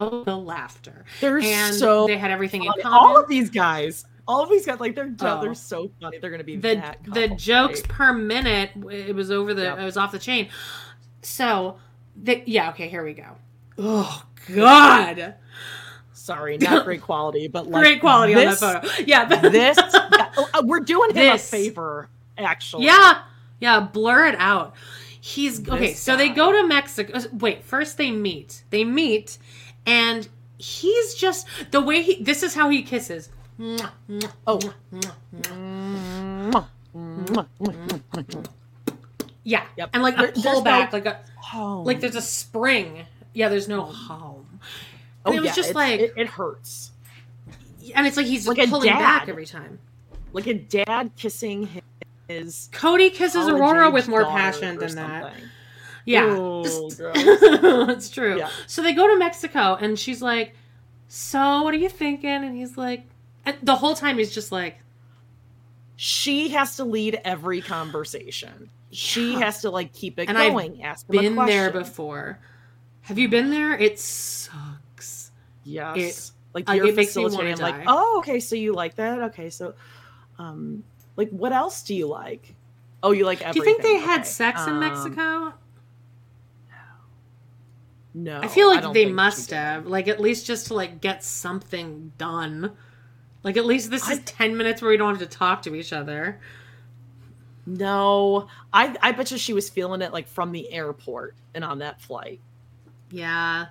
oh 0.00 0.22
the 0.24 0.36
laughter 0.36 1.06
They're 1.22 1.38
and 1.38 1.74
so 1.74 2.06
they 2.06 2.18
had 2.18 2.30
everything 2.30 2.64
in 2.64 2.72
common. 2.82 2.86
all 2.98 3.16
of 3.18 3.26
these 3.28 3.48
guys. 3.50 4.04
All 4.28 4.42
of 4.42 4.50
these 4.50 4.66
guys, 4.66 4.80
like 4.80 4.94
they're 4.94 5.14
Oh. 5.22 5.40
they're 5.40 5.54
so 5.54 5.90
funny. 6.00 6.18
They're 6.18 6.30
gonna 6.30 6.44
be 6.44 6.56
the 6.56 6.94
the 7.04 7.28
jokes 7.28 7.80
right? 7.80 7.88
per 7.88 8.12
minute, 8.12 8.70
it 8.90 9.14
was 9.14 9.30
over 9.30 9.54
the, 9.54 9.62
Yep. 9.62 9.78
it 9.78 9.84
was 9.84 9.96
off 9.96 10.12
the 10.12 10.18
chain. 10.18 10.48
So, 11.26 11.78
the, 12.14 12.40
yeah, 12.46 12.70
okay, 12.70 12.88
here 12.88 13.04
we 13.04 13.12
go. 13.12 13.26
Oh 13.78 14.24
God, 14.54 15.34
Sorry, 16.12 16.56
not 16.56 16.84
great 16.84 17.02
quality, 17.02 17.48
but 17.48 17.66
like 17.66 17.82
great 17.82 18.00
quality 18.00 18.32
this, 18.34 18.62
on 18.62 18.74
that 18.74 18.86
photo. 18.86 19.02
Yeah, 19.06 19.24
This 19.50 19.76
uh, 19.76 20.62
we're 20.64 20.80
doing 20.80 21.14
him 21.14 21.34
a 21.34 21.38
favor, 21.38 22.08
actually. 22.38 22.86
yeah, 22.86 23.22
yeah, 23.60 23.80
blur 23.80 24.26
it 24.26 24.36
out. 24.38 24.74
He's 25.20 25.68
okay. 25.68 25.88
This 25.88 26.00
So 26.00 26.16
they 26.16 26.28
go 26.28 26.52
to 26.52 26.66
Mexico. 26.66 27.18
Wait, 27.32 27.64
first 27.64 27.98
they 27.98 28.12
meet. 28.12 28.62
They 28.70 28.84
meet, 28.84 29.38
and 29.84 30.28
he's 30.58 31.14
just 31.14 31.48
the 31.72 31.80
way 31.80 32.02
he. 32.02 32.22
This 32.22 32.44
is 32.44 32.54
how 32.54 32.70
he 32.70 32.82
kisses. 32.82 33.30
Oh. 34.46 34.60
Yeah, 39.48 39.62
Yep. 39.76 39.90
and 39.92 40.02
like 40.02 40.16
There- 40.16 40.24
a 40.28 40.32
there's 40.32 40.44
pull 40.44 40.62
back, 40.62 40.92
no- 40.92 40.98
like 40.98 41.06
a 41.06 41.20
Oh. 41.54 41.82
like 41.86 42.00
there's 42.00 42.16
a 42.16 42.20
spring. 42.22 43.06
Yeah, 43.32 43.48
there's 43.48 43.68
no 43.68 43.82
oh. 43.82 43.92
home. 43.92 44.60
Oh, 45.24 45.30
And 45.30 45.34
it 45.36 45.40
was 45.40 45.48
yeah, 45.50 45.54
just 45.54 45.74
like, 45.74 46.00
it, 46.00 46.14
it 46.16 46.26
hurts. 46.26 46.90
and 47.94 48.06
it's 48.08 48.16
like 48.16 48.26
he's 48.26 48.48
like 48.48 48.58
a 48.58 48.66
pulling 48.66 48.88
back 48.88 49.28
every 49.28 49.46
time. 49.46 49.78
Like 50.32 50.48
a 50.48 50.54
dad 50.54 51.12
kissing 51.16 51.68
his 52.26 52.68
Cody 52.72 53.08
kisses 53.10 53.46
Aurora 53.48 53.88
with 53.90 54.08
more 54.08 54.24
passion 54.24 54.78
or 54.78 54.80
than 54.80 54.96
that. 54.96 55.32
Yeah, 56.04 56.24
Oh, 56.24 56.64
it's 57.88 58.08
true. 58.10 58.38
Yeah. 58.38 58.50
So 58.66 58.82
they 58.82 58.94
go 58.94 59.06
to 59.06 59.16
Mexico, 59.16 59.76
and 59.80 59.96
she's 59.98 60.20
like, 60.22 60.54
"So, 61.08 61.62
what 61.62 61.72
are 61.72 61.78
you 61.78 61.88
thinking?" 61.88 62.28
And 62.30 62.56
he's 62.56 62.76
like, 62.76 63.04
and 63.44 63.56
the 63.62 63.76
whole 63.76 63.94
time 63.94 64.18
he's 64.18 64.34
just 64.34 64.50
like, 64.50 64.78
She 65.96 66.48
has 66.50 66.76
to 66.76 66.84
lead 66.84 67.20
every 67.24 67.60
conversation. 67.60 68.70
She 68.90 69.32
Yeah. 69.32 69.40
has 69.40 69.60
to 69.62 69.70
like 69.70 69.92
keep 69.92 70.18
it 70.18 70.28
And 70.28 70.38
I've 70.38 70.52
going. 70.52 70.82
Ask 70.82 71.08
him 71.08 71.18
a 71.18 71.22
"Been 71.22 71.36
there 71.46 71.70
before. 71.70 72.38
Have 73.02 73.18
you 73.18 73.28
been 73.28 73.50
there? 73.50 73.76
It 73.76 73.98
sucks." 73.98 75.32
Yes. 75.64 76.32
like 76.54 76.68
like, 76.68 76.76
you're 76.76 76.86
it 76.86 76.96
wanna 76.96 77.04
facilitating. 77.06 77.58
Like, 77.58 77.84
oh, 77.86 78.18
okay, 78.18 78.40
so 78.40 78.56
you 78.56 78.72
like 78.72 78.94
that? 78.96 79.20
Okay, 79.24 79.50
so, 79.50 79.74
um, 80.38 80.82
like, 81.16 81.28
what 81.30 81.52
else 81.52 81.82
do 81.82 81.94
you 81.94 82.06
like? 82.06 82.54
Oh, 83.02 83.10
you 83.12 83.24
like 83.26 83.40
Do 83.40 83.58
you 83.58 83.64
think 83.64 83.82
they 83.82 83.98
had 83.98 84.20
Okay. 84.20 84.28
sex 84.28 84.66
in 84.66 84.74
Um, 84.74 84.80
Mexico? 84.80 85.20
No, 85.34 85.52
No. 88.14 88.40
I 88.42 88.48
feel 88.48 88.68
like 88.68 88.82
don't 88.82 88.94
they 88.94 89.04
must 89.06 89.50
have, 89.50 89.86
like 89.86 90.08
at 90.08 90.20
least 90.20 90.46
just 90.46 90.68
to 90.68 90.74
like 90.74 91.00
get 91.02 91.22
something 91.22 92.12
done. 92.16 92.72
Like 93.42 93.56
at 93.58 93.66
least 93.66 93.90
this 93.90 94.08
is 94.08 94.20
ten 94.24 94.56
minutes 94.56 94.80
where 94.80 94.90
we 94.90 94.96
don't 94.96 95.10
have 95.18 95.28
to 95.28 95.36
talk 95.36 95.60
to 95.62 95.74
each 95.74 95.92
other. 95.92 96.40
No, 97.66 98.46
I 98.72 98.96
I 99.02 99.12
bet 99.12 99.30
you 99.30 99.38
she 99.38 99.52
was 99.52 99.68
feeling 99.68 100.00
it 100.02 100.12
like 100.12 100.28
from 100.28 100.52
the 100.52 100.70
airport 100.72 101.34
and 101.54 101.64
on 101.64 101.78
that 101.80 102.00
flight. 102.00 102.40
Yeah, 103.10 103.66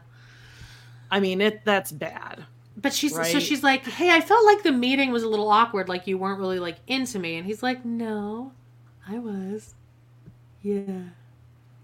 I 1.10 1.20
mean, 1.20 1.42
it 1.42 1.64
that's 1.66 1.92
bad. 1.92 2.46
but 2.78 2.94
she's 2.94 3.14
so 3.32 3.40
she's 3.40 3.64
like, 3.64 3.86
"Hey, 3.86 4.12
I 4.12 4.20
felt 4.22 4.46
like 4.46 4.64
the 4.64 4.72
meeting 4.72 5.12
was 5.12 5.24
a 5.24 5.30
little 5.30 5.50
awkward. 5.50 5.88
Like 5.88 6.08
you 6.08 6.18
weren't 6.18 6.40
really 6.40 6.60
like 6.60 6.78
into 6.88 7.20
me." 7.20 7.38
And 7.38 7.46
he's 7.46 7.64
like, 7.64 7.86
"No, 7.86 8.52
I 9.08 9.20
was. 9.20 9.76
Yeah." 10.62 10.84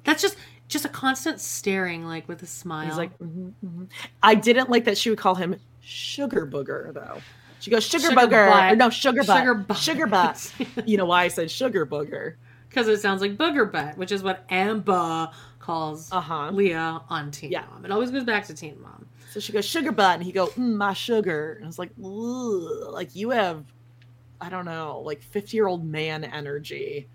That's 0.03 0.21
just 0.21 0.35
just 0.67 0.85
a 0.85 0.89
constant 0.89 1.39
staring, 1.39 2.05
like 2.05 2.27
with 2.27 2.41
a 2.43 2.47
smile. 2.47 2.87
He's 2.87 2.97
like, 2.97 3.17
mhm, 3.19 3.53
mhm. 3.65 3.87
I 4.23 4.35
didn't 4.35 4.69
like 4.69 4.85
that 4.85 4.97
she 4.97 5.09
would 5.09 5.19
call 5.19 5.35
him 5.35 5.55
sugar 5.81 6.45
booger 6.47 6.93
though. 6.93 7.19
She 7.61 7.71
goes 7.71 7.83
sugar, 7.85 8.09
Sugar 8.09 8.15
booger, 8.21 8.71
or 8.71 8.75
no 8.75 8.89
sugar 8.89 9.23
butt, 9.23 9.37
Sugar 9.39 9.53
butt. 9.55 9.77
sugar 9.77 10.07
butt. 10.07 10.53
you 10.85 10.97
know 10.97 11.05
why 11.05 11.23
I 11.23 11.27
said 11.29 11.49
sugar 11.49 11.85
booger? 11.85 12.35
because 12.67 12.87
it 12.87 13.01
sounds 13.01 13.21
like 13.21 13.35
booger 13.37 13.69
butt, 13.71 13.97
which 13.97 14.11
is 14.13 14.23
what 14.23 14.45
Amber 14.49 15.29
calls 15.59 16.09
Uh-huh. 16.11 16.49
Leah 16.51 17.01
on 17.09 17.29
Teen 17.31 17.51
Yeah. 17.51 17.65
Mom. 17.69 17.83
It 17.85 17.91
always 17.91 18.11
goes 18.11 18.23
back 18.23 18.45
to 18.47 18.53
Teen 18.53 18.81
Mom. 18.81 19.05
So 19.31 19.39
she 19.39 19.51
goes 19.53 19.65
sugar 19.65 19.91
butt, 19.91 20.15
and 20.15 20.23
he 20.23 20.31
go 20.31 20.47
mm, 20.47 20.75
my 20.75 20.93
sugar, 20.93 21.53
and 21.55 21.65
I 21.65 21.67
was 21.67 21.77
like, 21.79 21.91
like 21.97 23.15
you 23.15 23.29
have, 23.31 23.63
I 24.39 24.49
don't 24.49 24.65
know, 24.65 25.01
like 25.05 25.21
fifty 25.21 25.55
year 25.57 25.67
old 25.67 25.85
man 25.85 26.23
energy. 26.23 27.07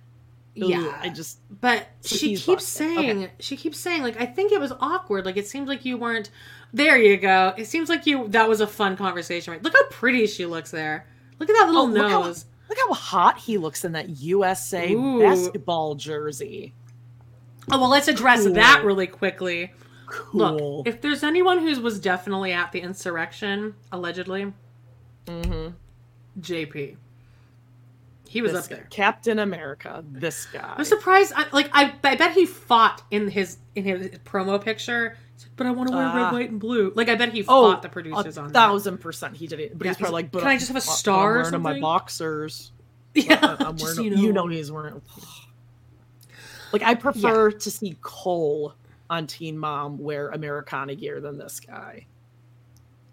Ugh, 0.60 0.68
Yeah. 0.70 0.96
I 1.02 1.08
just 1.10 1.38
But 1.60 1.86
So 2.02 2.16
she 2.16 2.36
keeps 2.36 2.64
saying, 2.64 3.28
she 3.40 3.56
keeps 3.56 3.78
saying, 3.78 4.02
like, 4.02 4.18
I 4.20 4.26
think 4.26 4.52
it 4.52 4.60
was 4.60 4.72
awkward. 4.80 5.24
Like, 5.26 5.36
it 5.36 5.46
seems 5.46 5.68
like 5.68 5.84
you 5.84 5.96
weren't. 5.98 6.30
There 6.72 6.98
you 6.98 7.16
go. 7.16 7.54
It 7.56 7.66
seems 7.66 7.88
like 7.88 8.06
you. 8.06 8.28
That 8.28 8.48
was 8.48 8.60
a 8.60 8.66
fun 8.66 8.96
conversation. 8.96 9.52
Right? 9.52 9.62
Look 9.62 9.72
how 9.72 9.86
pretty 9.90 10.26
she 10.26 10.46
looks 10.46 10.70
there. 10.70 11.06
Look 11.38 11.48
at 11.48 11.54
that 11.54 11.66
little 11.66 11.82
Oh, 11.82 11.86
look 11.86 12.10
how- 12.10 12.22
nose. 12.24 12.44
look 12.68 12.78
how 12.86 12.92
hot 12.94 13.38
he 13.38 13.56
looks 13.58 13.84
in 13.84 13.92
that 13.92 14.10
USA 14.18 14.92
Ooh. 14.92 15.20
basketball 15.20 15.94
jersey. 15.94 16.74
Oh 17.70 17.80
well, 17.80 17.88
let's 17.90 18.08
address 18.08 18.44
Cool. 18.44 18.54
that 18.54 18.82
really 18.84 19.06
quickly. 19.06 19.72
Cool. 20.06 20.78
Look, 20.78 20.86
if 20.88 21.00
there's 21.00 21.24
anyone 21.24 21.58
who 21.58 21.80
was 21.80 21.98
definitely 21.98 22.52
at 22.52 22.70
the 22.72 22.80
insurrection, 22.80 23.74
allegedly, 23.90 24.52
mm-hmm. 25.26 25.68
JP. 26.40 26.96
He 28.28 28.42
was 28.42 28.52
This 28.52 28.64
up 28.64 28.70
guy, 28.70 28.76
there. 28.76 28.86
Captain 28.90 29.38
America. 29.38 30.04
This 30.08 30.46
guy. 30.46 30.74
I'm 30.76 30.84
surprised. 30.84 31.32
I, 31.34 31.46
like, 31.52 31.70
I, 31.72 31.94
I 32.04 32.16
bet 32.16 32.32
he 32.32 32.44
fought 32.46 33.02
in 33.10 33.28
his 33.28 33.58
in 33.74 33.84
his 33.84 34.08
promo 34.20 34.62
picture. 34.62 35.16
But 35.56 35.66
I 35.66 35.70
want 35.70 35.88
to 35.90 35.96
wear 35.96 36.04
Ah. 36.06 36.24
red, 36.26 36.32
white, 36.32 36.50
and 36.50 36.60
blue. 36.60 36.92
Like, 36.94 37.08
I 37.08 37.14
bet 37.14 37.32
he 37.32 37.42
Oh, 37.48 37.70
fought 37.72 37.82
the 37.82 37.88
producers 37.88 38.36
on 38.36 38.48
that. 38.48 38.52
thousand 38.52 38.98
percent 38.98 39.36
he 39.36 39.46
did 39.46 39.58
it. 39.60 39.78
But 39.78 39.86
Yeah, 39.86 39.90
he's 39.92 39.96
probably 39.98 40.12
like, 40.14 40.30
but 40.30 40.40
"Can 40.40 40.48
I 40.48 40.56
just 40.56 40.68
have 40.68 40.76
a 40.76 40.80
star 40.82 41.38
or 41.38 41.42
I'm 41.44 41.50
wearing 41.50 41.62
my 41.62 41.70
something?" 41.70 41.82
boxers. 41.82 42.72
Yeah, 43.14 43.38
I'm 43.60 43.76
just 43.78 43.96
wearing. 43.98 44.14
so 44.14 44.20
you, 44.20 44.32
know. 44.34 44.46
he's 44.48 44.70
wearing. 44.70 45.00
Like 46.72 46.82
I 46.82 46.94
prefer 46.94 47.50
to 47.52 47.70
see 47.70 47.96
Cole 48.02 48.74
on 49.08 49.26
Teen 49.26 49.56
Mom 49.56 49.98
wear 49.98 50.28
Americana 50.28 50.94
gear 50.94 51.20
than 51.20 51.38
this 51.38 51.60
guy. 51.60 52.06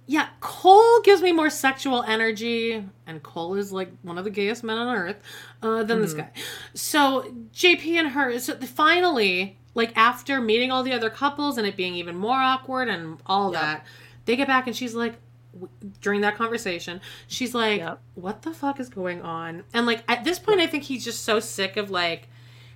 Yeah, 0.06 0.28
Cole 0.42 1.00
gives 1.02 1.22
me 1.22 1.32
more 1.32 1.50
sexual 1.50 2.04
energy, 2.04 2.84
and 3.08 3.24
Cole 3.24 3.56
is 3.56 3.72
like 3.72 3.90
one 4.02 4.18
of 4.18 4.26
the 4.26 4.30
gayest 4.30 4.62
men 4.66 4.78
on 4.78 4.94
earth 4.94 5.22
uh, 5.62 5.84
than 5.84 6.02
this 6.02 6.14
guy. 6.14 6.30
So 6.74 7.34
JP 7.54 7.86
and 8.00 8.10
her, 8.10 8.38
so 8.40 8.56
finally, 8.58 9.58
like 9.76 9.96
after 9.96 10.40
meeting 10.42 10.72
all 10.72 10.84
the 10.84 10.94
other 10.94 11.10
couples 11.10 11.58
and 11.58 11.66
it 11.68 11.76
being 11.76 11.96
even 11.96 12.16
more 12.16 12.38
awkward 12.38 12.88
and 12.90 13.18
all 13.26 13.52
that, 13.52 13.86
they 14.26 14.36
get 14.36 14.48
back 14.48 14.68
and 14.68 14.76
she's 14.76 14.94
like, 14.94 15.16
w- 15.54 15.70
during 16.02 16.22
that 16.22 16.36
conversation, 16.36 17.02
she's 17.28 17.54
like, 17.54 17.80
Yep. 17.80 18.00
"What 18.16 18.42
the 18.44 18.54
fuck 18.54 18.80
is 18.80 18.90
going 18.90 19.22
on?" 19.22 19.64
And 19.74 19.86
like 19.86 20.04
at 20.08 20.24
this 20.24 20.40
point, 20.40 20.60
I 20.60 20.68
think 20.68 20.84
he's 20.84 21.04
just 21.04 21.24
so 21.24 21.40
sick 21.40 21.78
of 21.78 21.90
like 21.90 22.28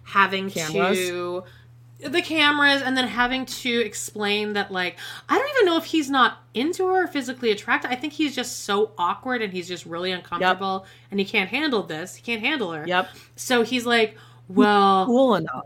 having 0.03 0.49
Cameras? 0.49 0.97
to 0.97 1.43
the 1.99 2.21
cameras 2.21 2.83
and 2.83 2.95
then 2.95 3.07
having 3.07 3.43
to 3.45 3.69
explain 3.83 4.53
that 4.53 4.71
like 4.71 4.97
I 5.27 5.37
don't 5.37 5.49
even 5.55 5.65
know 5.65 5.77
if 5.77 5.85
he's 5.85 6.09
not 6.11 6.43
into 6.53 6.85
her 6.87 7.03
or 7.03 7.07
physically 7.07 7.49
attracted. 7.51 7.91
I 7.91 7.95
think 7.95 8.13
he's 8.13 8.35
just 8.35 8.65
so 8.65 8.91
awkward 8.97 9.41
and 9.41 9.51
he's 9.51 9.67
just 9.67 9.85
really 9.85 10.11
uncomfortable 10.11 10.85
and 11.09 11.19
he 11.19 11.25
can't 11.25 11.49
handle 11.49 11.83
this. 11.83 12.15
He 12.15 12.21
can't 12.21 12.41
handle 12.41 12.71
her. 12.71 12.85
Yep. 12.87 13.09
So 13.35 13.63
he's 13.63 13.85
like, 13.85 14.15
well, 14.47 15.05
Cool 15.07 15.35
enough. 15.35 15.65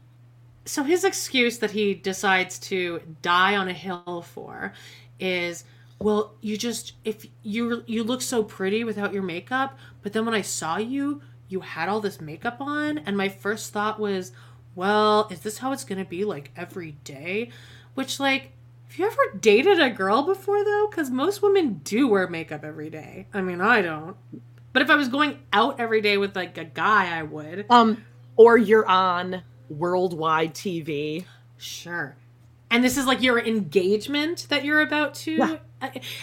So 0.72 0.84
his 0.84 1.04
excuse 1.04 1.58
that 1.60 1.72
he 1.72 1.94
decides 1.94 2.58
to 2.58 3.02
die 3.22 3.56
on 3.56 3.68
a 3.68 3.74
hill 3.74 4.24
for 4.26 4.74
is 5.20 5.64
well 6.00 6.34
you 6.42 6.58
just 6.58 6.94
if 7.04 7.26
you 7.44 7.84
you 7.86 8.04
look 8.04 8.22
so 8.22 8.44
pretty 8.44 8.84
without 8.84 9.14
your 9.14 9.24
makeup 9.24 9.78
but 10.02 10.14
then 10.14 10.26
when 10.26 10.34
i 10.34 10.42
saw 10.42 10.78
you 10.78 11.22
you 11.52 11.60
had 11.60 11.90
all 11.90 12.00
this 12.00 12.22
makeup 12.22 12.62
on 12.62 12.98
and 13.00 13.18
my 13.18 13.28
first 13.28 13.74
thought 13.74 14.00
was 14.00 14.32
well 14.74 15.28
is 15.30 15.42
this 15.42 15.58
how 15.58 15.72
it's 15.74 15.84
going 15.84 16.02
to 16.02 16.10
be 16.10 16.24
like 16.24 16.52
every 16.56 16.94
day? 17.04 17.50
Which 17.94 18.20
like 18.20 18.54
have 18.88 19.00
you 19.00 19.06
ever 19.06 19.38
dated 19.40 19.80
a 19.80 19.90
girl 19.90 20.24
before 20.24 20.64
though? 20.64 20.88
Because 20.90 21.10
most 21.10 21.42
women 21.42 21.82
do 21.84 22.08
wear 22.08 22.28
makeup 22.28 22.64
every 22.64 22.90
day. 22.90 23.28
I 23.34 23.42
mean 23.42 23.62
i 23.62 23.82
don't. 23.82 24.16
But 24.74 24.82
if 24.82 24.90
i 24.90 24.96
was 24.96 25.10
going 25.10 25.40
out 25.52 25.80
every 25.80 26.02
day 26.02 26.18
with 26.18 26.36
like 26.36 26.58
a 26.58 26.64
guy 26.64 27.18
i 27.18 27.24
would. 27.24 27.66
Um, 27.70 28.06
or 28.38 28.58
you're 28.58 28.88
on 28.88 29.44
worldwide 29.78 30.54
TV. 30.54 31.26
Sure. 31.58 32.16
And 32.70 32.84
this 32.84 32.98
is 32.98 33.06
like 33.06 33.22
your 33.22 33.40
engagement 33.40 34.48
that 34.50 34.64
you're 34.64 34.82
about 34.82 35.14
to. 35.16 35.32
Yeah. 35.34 35.58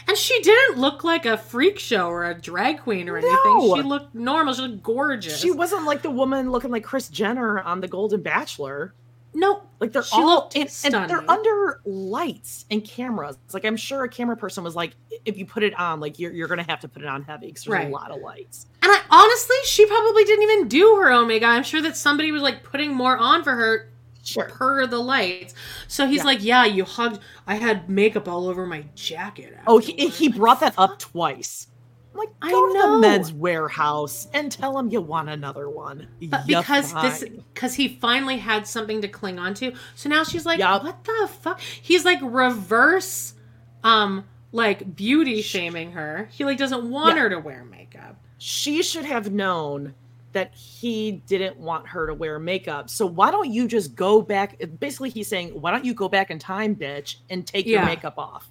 And 0.06 0.16
she 0.16 0.40
didn't 0.42 0.78
look 0.78 1.02
like 1.04 1.26
a 1.26 1.36
freak 1.36 1.78
show 1.80 2.08
or 2.08 2.24
a 2.30 2.40
drag 2.40 2.78
queen 2.80 3.08
or 3.08 3.16
anything. 3.18 3.34
No. 3.44 3.74
She 3.76 3.82
looked 3.82 4.14
normal. 4.14 4.54
She 4.54 4.62
looked 4.62 4.82
gorgeous. 4.84 5.40
She 5.40 5.50
wasn't 5.50 5.84
like 5.84 6.02
the 6.02 6.10
woman 6.10 6.50
looking 6.50 6.70
like 6.70 6.84
Kris 6.84 7.08
Jenner 7.08 7.60
on 7.60 7.80
The 7.80 7.88
Golden 7.88 8.22
Bachelor. 8.22 8.94
no. 9.34 9.62
Like 9.80 9.92
they're 9.92 10.02
She 10.04 10.16
all 10.16 10.26
looked 10.26 10.56
and, 10.56 10.68
and 10.84 11.08
they're 11.10 11.28
under 11.30 11.80
lights 11.84 12.64
and 12.70 12.84
cameras. 12.84 13.36
It's 13.44 13.52
like 13.54 13.64
I'm 13.64 13.76
sure 13.76 14.04
a 14.04 14.08
camera 14.08 14.36
person 14.36 14.64
was 14.64 14.74
like, 14.76 14.94
if 15.24 15.36
you 15.36 15.44
put 15.44 15.62
it 15.64 15.78
on, 15.78 16.00
like 16.00 16.18
you're 16.18 16.32
you're 16.32 16.48
gonna 16.48 16.62
have 16.68 16.80
to 16.80 16.88
put 16.88 17.02
it 17.02 17.08
on 17.08 17.22
heavy 17.24 17.48
because 17.48 17.64
there's 17.64 17.72
Right. 17.78 17.88
a 17.88 17.90
lot 17.90 18.10
of 18.10 18.20
lights. 18.20 18.66
And 18.82 18.92
I 18.92 19.00
honestly, 19.10 19.56
she 19.64 19.86
probably 19.86 20.24
didn't 20.24 20.42
even 20.44 20.68
do 20.68 20.96
her 20.96 21.12
omega. 21.12 21.46
I'm 21.46 21.64
sure 21.64 21.82
that 21.82 21.96
somebody 21.96 22.30
was 22.32 22.42
like 22.42 22.62
putting 22.62 22.94
more 22.94 23.16
on 23.16 23.42
for 23.42 23.52
her 23.54 23.90
Sure. 24.22 24.44
per 24.44 24.86
the 24.86 24.98
lights. 24.98 25.54
So 25.88 26.06
he's 26.06 26.18
Yeah. 26.18 26.24
like, 26.24 26.42
"Yeah, 26.44 26.64
you 26.64 26.84
hugged. 26.84 27.18
I 27.46 27.54
had 27.54 27.88
makeup 27.88 28.28
all 28.28 28.46
over 28.48 28.66
my 28.66 28.84
jacket." 28.94 29.56
Oh, 29.66 29.78
he, 29.78 30.08
he 30.08 30.28
brought 30.28 30.60
that 30.60 30.74
up 30.76 30.98
twice. 30.98 31.66
I'm 32.12 32.18
like, 32.18 32.28
I 32.42 32.50
go 32.50 32.68
to 32.68 32.74
know. 32.74 32.94
the 32.94 32.98
Men's 33.00 33.32
Wearhouse 33.32 34.28
and 34.34 34.50
tell 34.52 34.78
him 34.78 34.90
you 34.90 35.00
want 35.00 35.28
another 35.28 35.68
one. 35.70 36.08
But 36.22 36.46
because 36.46 36.92
this, 36.92 37.24
because 37.54 37.74
he 37.74 37.88
finally 38.00 38.36
had 38.38 38.66
something 38.66 39.00
to 39.02 39.08
cling 39.08 39.38
on 39.38 39.54
to, 39.54 39.72
so 39.94 40.08
now 40.08 40.24
she's 40.24 40.44
like, 40.44 40.58
Yup. 40.58 40.82
"What 40.84 41.04
the 41.04 41.28
fuck?" 41.40 41.60
He's 41.60 42.04
like 42.04 42.18
reverse, 42.22 43.34
um, 43.82 44.24
like 44.52 44.94
beauty 44.94 45.42
shaming 45.42 45.92
her. 45.92 46.28
He 46.32 46.44
like 46.44 46.58
doesn't 46.58 46.88
want 46.90 47.16
Yeah. 47.16 47.22
her 47.24 47.30
to 47.30 47.38
wear 47.38 47.64
makeup. 47.64 48.16
She 48.38 48.82
should 48.82 49.04
have 49.04 49.30
known 49.32 49.94
that 50.32 50.54
he 50.54 51.22
didn't 51.26 51.56
want 51.58 51.86
her 51.88 52.06
to 52.06 52.14
wear 52.14 52.38
makeup. 52.38 52.90
So 52.90 53.06
why 53.06 53.30
don't 53.30 53.50
you 53.50 53.66
just 53.66 53.94
go 53.94 54.20
back? 54.22 54.60
Basically, 54.78 55.10
he's 55.10 55.26
saying, 55.28 55.58
why 55.60 55.70
don't 55.70 55.84
you 55.84 55.94
go 55.94 56.08
back 56.08 56.30
in 56.30 56.38
time, 56.38 56.76
bitch, 56.76 57.16
and 57.30 57.46
take 57.46 57.66
your 57.66 57.84
makeup 57.84 58.14
off? 58.18 58.48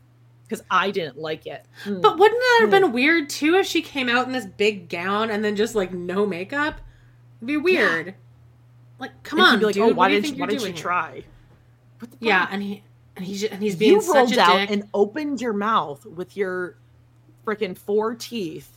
Because 0.47 0.63
I 0.71 0.91
didn't 0.91 1.17
like 1.17 1.45
it. 1.45 1.65
Mm. 1.83 2.01
But 2.01 2.17
wouldn't 2.17 2.39
that 2.39 2.57
have 2.61 2.69
Hmm. 2.69 2.85
been 2.85 2.91
weird 2.93 3.29
too 3.29 3.55
if 3.55 3.67
she 3.67 3.81
came 3.81 4.09
out 4.09 4.25
in 4.27 4.33
this 4.33 4.45
big 4.45 4.89
gown 4.89 5.29
and 5.29 5.43
then 5.43 5.55
just 5.55 5.75
like 5.75 5.93
no 5.93 6.25
makeup? 6.25 6.75
It'd 7.39 7.47
be 7.47 7.57
weird. 7.57 8.15
Like, 8.99 9.11
come 9.23 9.39
And 9.39 9.47
on, 9.47 9.59
be 9.59 9.65
like, 9.65 9.73
dude. 9.75 9.83
oh, 9.91 9.93
why 9.93 10.07
you 10.09 10.21
didn't 10.21 10.35
you, 10.38 10.41
why 10.41 10.47
didn't 10.47 10.67
you 10.67 10.73
try? 10.73 11.23
What 11.99 12.11
the 12.11 12.17
Yeah, 12.21 12.47
and 12.49 12.63
he 12.63 12.81
and 13.15 13.25
he's 13.25 13.43
and 13.43 13.61
he's 13.61 13.75
being 13.75 13.93
you 13.93 14.01
such 14.01 14.15
rolled 14.15 14.33
a 14.33 14.39
out 14.41 14.57
dick. 14.57 14.69
and 14.71 14.89
opened 14.93 15.39
your 15.41 15.53
mouth 15.53 16.05
with 16.05 16.35
your 16.35 16.77
freaking 17.45 17.77
four 17.77 18.15
teeth. 18.15 18.71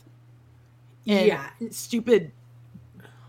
And 1.07 1.27
Yeah. 1.27 1.49
stupid, 1.71 2.31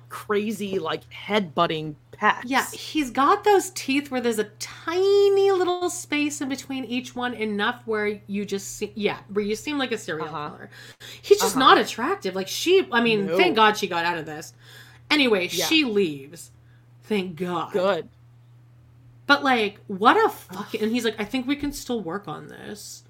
crazy 0.09 0.79
like 0.79 1.09
headbutting 1.11 1.95
packs. 2.13 2.45
Yeah, 2.49 2.67
he's 2.71 3.11
got 3.11 3.45
those 3.45 3.71
teeth 3.71 4.11
where 4.11 4.21
there's 4.21 4.39
a 4.39 4.45
tiny 4.59 5.51
little 5.51 5.89
space 5.89 6.41
in 6.43 6.49
between 6.51 6.85
each 6.85 7.17
one, 7.17 7.33
enough 7.35 7.83
where 7.87 8.21
you 8.27 8.45
just 8.45 8.77
see, 8.77 8.93
yeah, 8.95 9.19
where 9.33 9.45
you 9.45 9.57
seem 9.57 9.79
like 9.79 9.91
a 9.93 9.99
serial 9.99 10.27
Uh-huh. 10.29 10.51
killer. 10.51 10.71
He's 11.23 11.39
just 11.41 11.57
Uh-huh. 11.57 11.75
not 11.75 11.79
attractive. 11.79 12.35
Like 12.35 12.49
she, 12.49 12.87
I 12.93 13.01
mean, 13.01 13.27
No. 13.27 13.37
thank 13.37 13.57
God 13.57 13.77
she 13.79 13.87
got 13.87 14.05
out 14.05 14.19
of 14.19 14.27
this. 14.27 14.53
Anyway, 15.11 15.49
Yeah. 15.51 15.67
she 15.67 15.85
leaves. 15.85 16.51
Thank 17.05 17.37
God. 17.37 17.73
good. 17.73 18.09
But 19.27 19.43
like, 19.43 19.79
what 19.87 20.17
a 20.17 20.29
fucking. 20.29 20.83
And 20.83 20.93
he's 20.93 21.05
like, 21.05 21.19
I 21.19 21.25
think 21.25 21.47
we 21.47 21.57
can 21.57 21.73
still 21.73 22.01
work 22.03 22.29
on 22.29 22.49
this. 22.49 23.05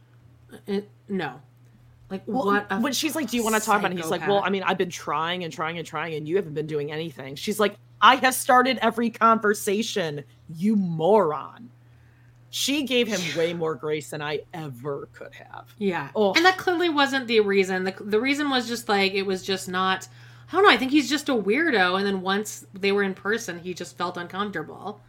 It, 0.66 0.88
no. 1.08 1.40
Like 2.12 2.22
Well, 2.26 2.44
what? 2.46 2.66
a 2.70 2.78
when 2.78 2.92
she's 2.92 3.16
like, 3.16 3.30
"Do 3.30 3.36
you 3.36 3.42
want 3.42 3.56
to 3.56 3.60
talk 3.60 3.80
about 3.80 3.90
it?" 3.90 3.96
He's 3.96 4.10
like, 4.10 4.26
"Well. 4.28 4.42
I 4.44 4.50
mean, 4.50 4.62
I've 4.62 4.78
been 4.78 4.90
trying 4.90 5.42
and 5.44 5.52
trying 5.52 5.78
and 5.78 5.86
trying, 5.86 6.14
and 6.14 6.28
you 6.28 6.36
haven't 6.36 6.54
been 6.54 6.66
doing 6.66 6.92
anything." 6.92 7.34
She's 7.34 7.58
like, 7.58 7.74
"I 8.00 8.16
have 8.16 8.34
started 8.34 8.78
every 8.82 9.10
conversation, 9.10 10.22
you 10.54 10.76
moron." 10.76 11.70
She 12.50 12.82
gave 12.84 13.08
him 13.08 13.20
way 13.36 13.54
more 13.62 13.74
grace 13.74 14.10
than 14.10 14.20
I 14.20 14.40
ever 14.52 15.08
could 15.14 15.34
have. 15.34 15.74
Yeah. 15.78 16.10
Oh. 16.14 16.34
And 16.34 16.44
that 16.44 16.58
clearly 16.58 16.90
wasn't 16.90 17.26
the 17.26 17.40
reason. 17.40 17.84
The, 17.84 17.94
the 17.98 18.20
reason 18.20 18.50
was 18.50 18.68
just 18.68 18.90
like, 18.90 19.14
it 19.14 19.22
was 19.22 19.42
just 19.42 19.70
not, 19.70 20.06
I 20.48 20.52
don't 20.52 20.64
know. 20.64 20.68
I 20.68 20.76
think 20.76 20.90
he's 20.90 21.08
just 21.08 21.30
a 21.30 21.34
weirdo. 21.34 21.96
And 21.96 22.06
then 22.06 22.20
once 22.20 22.66
they 22.74 22.92
were 22.92 23.04
in 23.04 23.14
person, 23.14 23.58
he 23.58 23.72
just 23.72 23.96
felt 23.96 24.18
uncomfortable. 24.18 25.00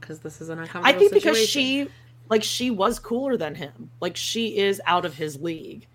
Because 0.00 0.20
this 0.20 0.40
is 0.40 0.48
an 0.48 0.60
uncomfortable. 0.60 0.96
I 0.96 0.98
think 0.98 1.12
because 1.12 1.38
she, 1.46 1.88
like, 2.30 2.42
she 2.42 2.70
was 2.70 2.98
cooler 2.98 3.36
than 3.36 3.54
him. 3.54 3.90
Like, 4.00 4.16
she 4.16 4.56
is 4.56 4.80
out 4.86 5.04
of 5.04 5.14
his 5.14 5.38
league, 5.42 5.86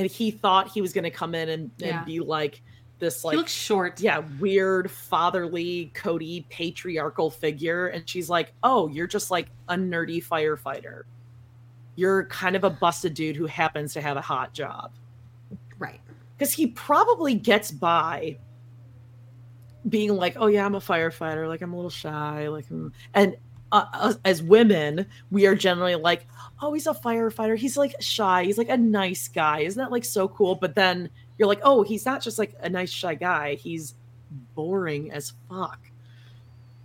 and 0.00 0.10
he 0.10 0.30
thought 0.30 0.68
he 0.68 0.80
was 0.80 0.94
going 0.94 1.04
to 1.04 1.10
come 1.10 1.34
in 1.34 1.50
and, 1.50 1.70
and 1.82 1.86
Yeah. 1.90 2.04
be 2.04 2.20
like 2.20 2.62
this, 3.00 3.22
like, 3.22 3.46
short. 3.48 4.00
yeah, 4.00 4.22
weird 4.38 4.90
fatherly, 4.90 5.90
Cody 5.92 6.46
patriarchal 6.48 7.30
figure. 7.30 7.88
And 7.88 8.08
she's 8.08 8.30
like, 8.30 8.54
Oh, 8.62 8.88
you're 8.88 9.06
just 9.06 9.30
like 9.30 9.48
a 9.68 9.74
nerdy 9.74 10.24
firefighter. 10.24 11.02
You're 11.96 12.24
kind 12.26 12.56
of 12.56 12.64
a 12.64 12.70
busted 12.70 13.12
dude 13.12 13.36
who 13.36 13.44
happens 13.44 13.92
to 13.92 14.00
have 14.00 14.16
a 14.16 14.22
hot 14.22 14.54
job. 14.54 14.92
Right. 15.78 16.00
Because 16.38 16.54
he 16.54 16.68
probably 16.68 17.34
gets 17.34 17.70
by 17.70 18.38
being 19.86 20.16
like, 20.16 20.36
Oh, 20.38 20.46
yeah, 20.46 20.64
I'm 20.64 20.74
a 20.76 20.80
firefighter. 20.80 21.46
Like, 21.46 21.60
I'm 21.60 21.74
a 21.74 21.76
little 21.76 21.90
shy. 21.90 22.48
Like, 22.48 22.70
mm." 22.70 22.90
and 23.12 23.36
uh, 23.70 24.14
as 24.24 24.42
women, 24.42 25.04
we 25.30 25.44
are 25.46 25.54
generally 25.54 25.94
like, 25.94 26.26
Oh, 26.62 26.72
he's 26.72 26.86
a 26.86 26.92
firefighter. 26.92 27.56
He's 27.56 27.76
like 27.76 27.94
shy. 28.00 28.44
He's 28.44 28.58
like 28.58 28.68
a 28.68 28.76
nice 28.76 29.28
guy. 29.28 29.60
Isn't 29.60 29.80
that 29.80 29.90
like 29.90 30.04
so 30.04 30.28
cool? 30.28 30.54
But 30.54 30.74
then 30.74 31.08
you're 31.38 31.48
like, 31.48 31.60
oh, 31.62 31.82
he's 31.82 32.04
not 32.04 32.20
just 32.20 32.38
like 32.38 32.54
a 32.60 32.68
nice 32.68 32.90
shy 32.90 33.14
guy. 33.14 33.54
He's 33.54 33.94
boring 34.54 35.10
as 35.12 35.32
fuck. 35.48 35.80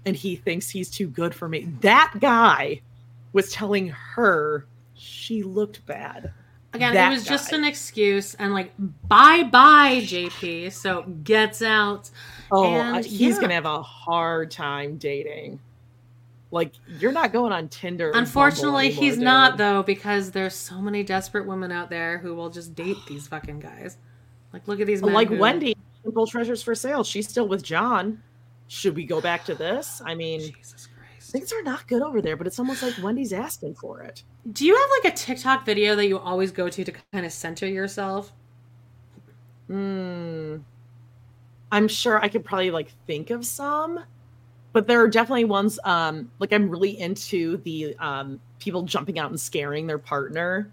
And 0.06 0.16
he 0.16 0.36
thinks 0.36 0.70
he's 0.70 0.90
too 0.90 1.08
good 1.08 1.34
for 1.36 1.50
me. 1.50 1.68
That 1.82 2.14
guy 2.20 2.82
was 3.34 3.52
telling 3.52 3.90
her 3.90 4.66
she 4.94 5.44
looked 5.44 5.86
bad. 5.86 6.32
Again, 6.74 6.94
That 6.94 7.12
it 7.12 7.16
was 7.16 7.26
just 7.26 7.54
an 7.54 7.64
excuse. 7.64 8.34
And 8.36 8.54
like, 8.54 8.72
bye 9.08 9.44
bye, 9.44 10.02
JP. 10.04 10.72
So 10.74 11.04
gets 11.24 11.62
out. 11.62 12.10
Oh, 12.52 12.66
And, 12.66 13.06
he's 13.06 13.36
yeah. 13.36 13.42
gonna 13.42 13.54
have 13.54 13.66
a 13.66 13.82
hard 13.82 14.52
time 14.52 14.98
dating. 14.98 15.60
Like 16.52 16.74
you're 17.00 17.12
not 17.12 17.34
going 17.34 17.52
on 17.52 17.68
Tinder. 17.70 18.12
Unfortunately, 18.14 18.88
anymore, 18.88 19.04
he's 19.04 19.18
not 19.18 19.58
though 19.58 19.84
because 19.84 20.32
there's 20.32 20.56
so 20.56 20.80
many 20.82 21.04
desperate 21.04 21.46
women 21.46 21.72
out 21.72 21.89
there 21.89 22.18
who 22.20 22.34
will 22.36 22.50
just 22.50 22.76
date 22.76 22.98
these 23.08 23.28
fucking 23.28 23.60
guys. 23.60 23.98
Like, 24.54 24.68
look 24.68 24.80
at 24.80 24.88
these 24.88 25.02
men. 25.02 25.14
Like 25.14 25.30
who- 25.30 25.38
Wendy, 25.38 25.76
Simple 26.04 26.28
Treasures 26.28 26.64
for 26.64 26.76
Sale. 26.76 27.04
She's 27.04 27.28
still 27.28 27.48
with 27.48 27.62
John. 27.64 28.22
Should 28.68 28.96
we 28.96 29.06
go 29.06 29.20
back 29.22 29.43
to 29.46 29.56
this? 29.56 30.02
I 30.06 30.16
mean, 30.16 30.39
Jesus 30.39 30.88
Christ. 30.88 31.32
things 31.32 31.52
are 31.52 31.62
not 31.64 31.88
good 31.88 32.02
over 32.02 32.22
there, 32.22 32.38
but 32.38 32.48
it's 32.48 32.58
almost 32.58 32.82
like 32.82 32.93
Wendy's 33.04 33.34
asking 33.34 33.76
for 33.76 34.02
it. 34.02 34.24
Do 34.52 34.66
you 34.66 34.76
have 34.76 34.89
like 35.04 35.14
a 35.14 35.16
TikTok 35.18 35.66
video 35.66 35.96
that 35.96 36.08
you 36.08 36.18
always 36.18 36.52
go 36.52 36.70
to 36.70 36.84
to 36.84 36.91
kind 37.12 37.26
of 37.26 37.32
center 37.32 37.68
yourself? 37.68 38.32
Hmm. 39.68 40.58
I'm 41.72 41.88
sure 41.88 42.22
I 42.24 42.30
could 42.30 42.46
probably 42.46 42.72
like 42.72 42.91
think 43.08 43.32
of 43.32 43.46
some, 43.46 44.00
but 44.76 44.88
there 44.88 45.00
are 45.00 45.08
definitely 45.08 45.46
ones. 45.46 45.80
Um, 45.86 46.30
like 46.38 46.52
I'm 46.52 46.70
really 46.70 47.00
into 47.00 47.58
the 47.64 47.96
um 47.98 48.42
people 48.60 48.82
jumping 48.84 49.18
out 49.18 49.30
and 49.30 49.40
scaring 49.40 49.88
their 49.88 49.98
partner 49.98 50.70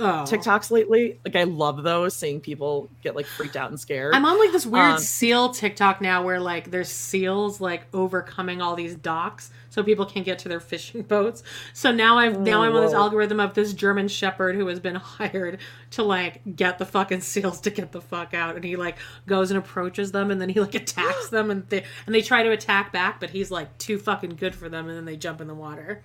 Oh, 0.00 0.24
TikToks 0.26 0.70
lately. 0.70 1.18
Like 1.24 1.34
I 1.34 1.44
love 1.44 1.82
those, 1.82 2.14
seeing 2.14 2.40
people 2.40 2.88
get 3.02 3.16
like 3.16 3.26
freaked 3.26 3.56
out 3.56 3.70
and 3.70 3.80
scared. 3.80 4.14
I'm 4.14 4.24
on 4.24 4.38
like 4.38 4.52
this 4.52 4.64
weird 4.64 4.92
Um, 4.92 4.98
seal 4.98 5.48
TikTok 5.50 6.00
now 6.00 6.22
where 6.24 6.38
like 6.38 6.70
there's 6.70 6.88
seals 6.88 7.60
like 7.60 7.82
overcoming 7.92 8.62
all 8.62 8.76
these 8.76 8.94
docks 8.94 9.50
so 9.70 9.82
people 9.82 10.06
can 10.06 10.22
get 10.22 10.38
to 10.40 10.48
their 10.48 10.60
fishing 10.60 11.02
boats. 11.08 11.42
So 11.72 11.90
now 11.92 12.16
I've 12.18 12.38
now 12.38 12.62
I'm 12.62 12.74
on 12.76 12.84
this 12.84 12.94
algorithm 12.94 13.40
of 13.40 13.54
this 13.54 13.72
German 13.72 14.08
shepherd 14.08 14.54
who 14.54 14.66
has 14.68 14.78
been 14.80 14.94
hired 15.18 15.58
to 15.92 16.02
like 16.02 16.42
get 16.56 16.78
the 16.78 16.86
fucking 16.86 17.20
seals 17.22 17.60
to 17.62 17.70
get 17.70 17.90
the 17.92 18.00
fuck 18.00 18.34
out 18.34 18.54
and 18.54 18.64
he 18.64 18.76
like 18.76 18.96
goes 19.26 19.50
and 19.50 19.58
approaches 19.58 20.12
them 20.12 20.30
and 20.30 20.40
then 20.40 20.48
he 20.48 20.60
like 20.60 20.74
attacks 20.74 21.28
them 21.30 21.50
and 21.50 21.68
they 21.70 21.84
and 22.06 22.14
they 22.14 22.22
try 22.22 22.42
to 22.44 22.50
attack 22.50 22.92
back 22.92 23.18
but 23.20 23.30
he's 23.30 23.50
like 23.50 23.76
too 23.78 23.98
fucking 23.98 24.36
good 24.36 24.54
for 24.54 24.68
them 24.68 24.88
and 24.88 24.96
then 24.96 25.04
they 25.06 25.16
jump 25.16 25.40
in 25.40 25.48
the 25.48 25.54
water. 25.54 26.02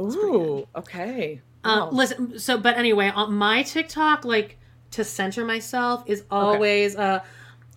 Ooh, 0.00 0.66
okay. 0.76 1.40
Um, 1.64 1.78
Wow. 1.80 1.90
listen, 1.90 2.38
so 2.38 2.56
but 2.58 2.76
anyway, 2.76 3.10
on 3.14 3.34
my 3.34 3.62
TikTok, 3.62 4.24
like 4.24 4.58
to 4.92 5.04
center 5.04 5.44
myself, 5.44 6.04
is 6.06 6.24
always 6.30 6.96
uh, 6.96 7.20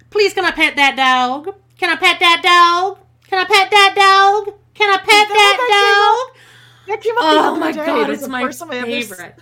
please 0.10 0.34
can 0.34 0.46
I 0.46 0.52
pet 0.52 0.76
that 0.76 0.96
dog? 0.96 1.56
Can 1.78 1.90
I 1.90 1.96
pet 1.96 2.20
that 2.20 2.42
dog? 2.44 3.04
Can 3.28 3.40
I 3.40 3.44
pet 3.46 3.70
that 3.72 3.94
dog? 3.96 4.56
Can 4.74 4.90
I 4.90 4.98
pet 4.98 5.08
that 5.08 6.32
that, 6.88 6.88
that 6.88 7.02
came 7.02 7.16
up 7.18 7.22
dog? 7.24 7.56
Oh 7.56 7.60
my 7.60 7.72
day. 7.72 7.86
god, 7.86 8.10
it's 8.10 8.28
my 8.28 8.44
first 8.44 8.60
time 8.60 8.72
I 8.72 8.78
ever 8.78 8.88
s- 8.88 9.08
favorite. 9.10 9.36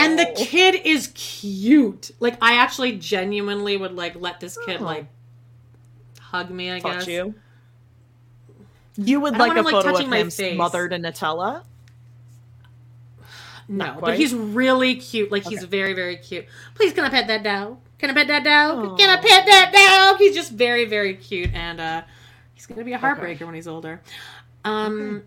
And 0.00 0.18
the 0.18 0.28
Oh. 0.30 0.34
kid 0.36 0.74
is 0.84 1.08
cute. 1.14 2.10
Like 2.20 2.36
I 2.42 2.54
actually 2.54 2.96
genuinely 2.96 3.76
would 3.76 3.94
like 3.94 4.16
let 4.16 4.40
this 4.40 4.58
kid 4.66 4.80
Oh. 4.80 4.84
like 4.84 5.06
hug 6.20 6.50
me. 6.50 6.72
I 6.72 6.80
Touch 6.80 7.00
guess. 7.00 7.06
you. 7.08 7.34
You 8.96 9.20
would 9.20 9.34
I 9.34 9.38
like 9.38 9.56
a 9.56 9.62
like, 9.62 9.72
photo 9.72 9.94
of 9.96 10.12
him 10.12 10.30
face. 10.30 10.54
smothered 10.54 10.92
in 10.92 11.02
Nutella? 11.02 11.62
No, 13.68 13.98
but 14.00 14.16
he's 14.16 14.34
really 14.34 14.94
cute. 14.96 15.30
Like 15.30 15.44
he's 15.44 15.62
very, 15.64 15.92
very 15.92 16.16
cute. 16.16 16.46
Please, 16.74 16.92
can 16.92 17.04
I 17.04 17.10
pet 17.10 17.26
that 17.26 17.42
dog? 17.42 17.78
Can 17.98 18.10
I 18.10 18.14
pet 18.14 18.28
that 18.28 18.44
dog? 18.44 18.98
Can 18.98 19.10
I 19.10 19.16
pet 19.16 19.44
that 19.46 20.08
dog? 20.10 20.18
He's 20.18 20.34
just 20.34 20.52
very, 20.52 20.86
very 20.86 21.14
cute, 21.14 21.52
and 21.52 21.80
uh, 21.80 22.02
he's 22.54 22.64
gonna 22.66 22.84
be 22.84 22.94
a 22.94 22.98
heartbreaker 22.98 23.44
when 23.44 23.54
he's 23.54 23.68
older. 23.68 24.00
Um, 24.64 25.22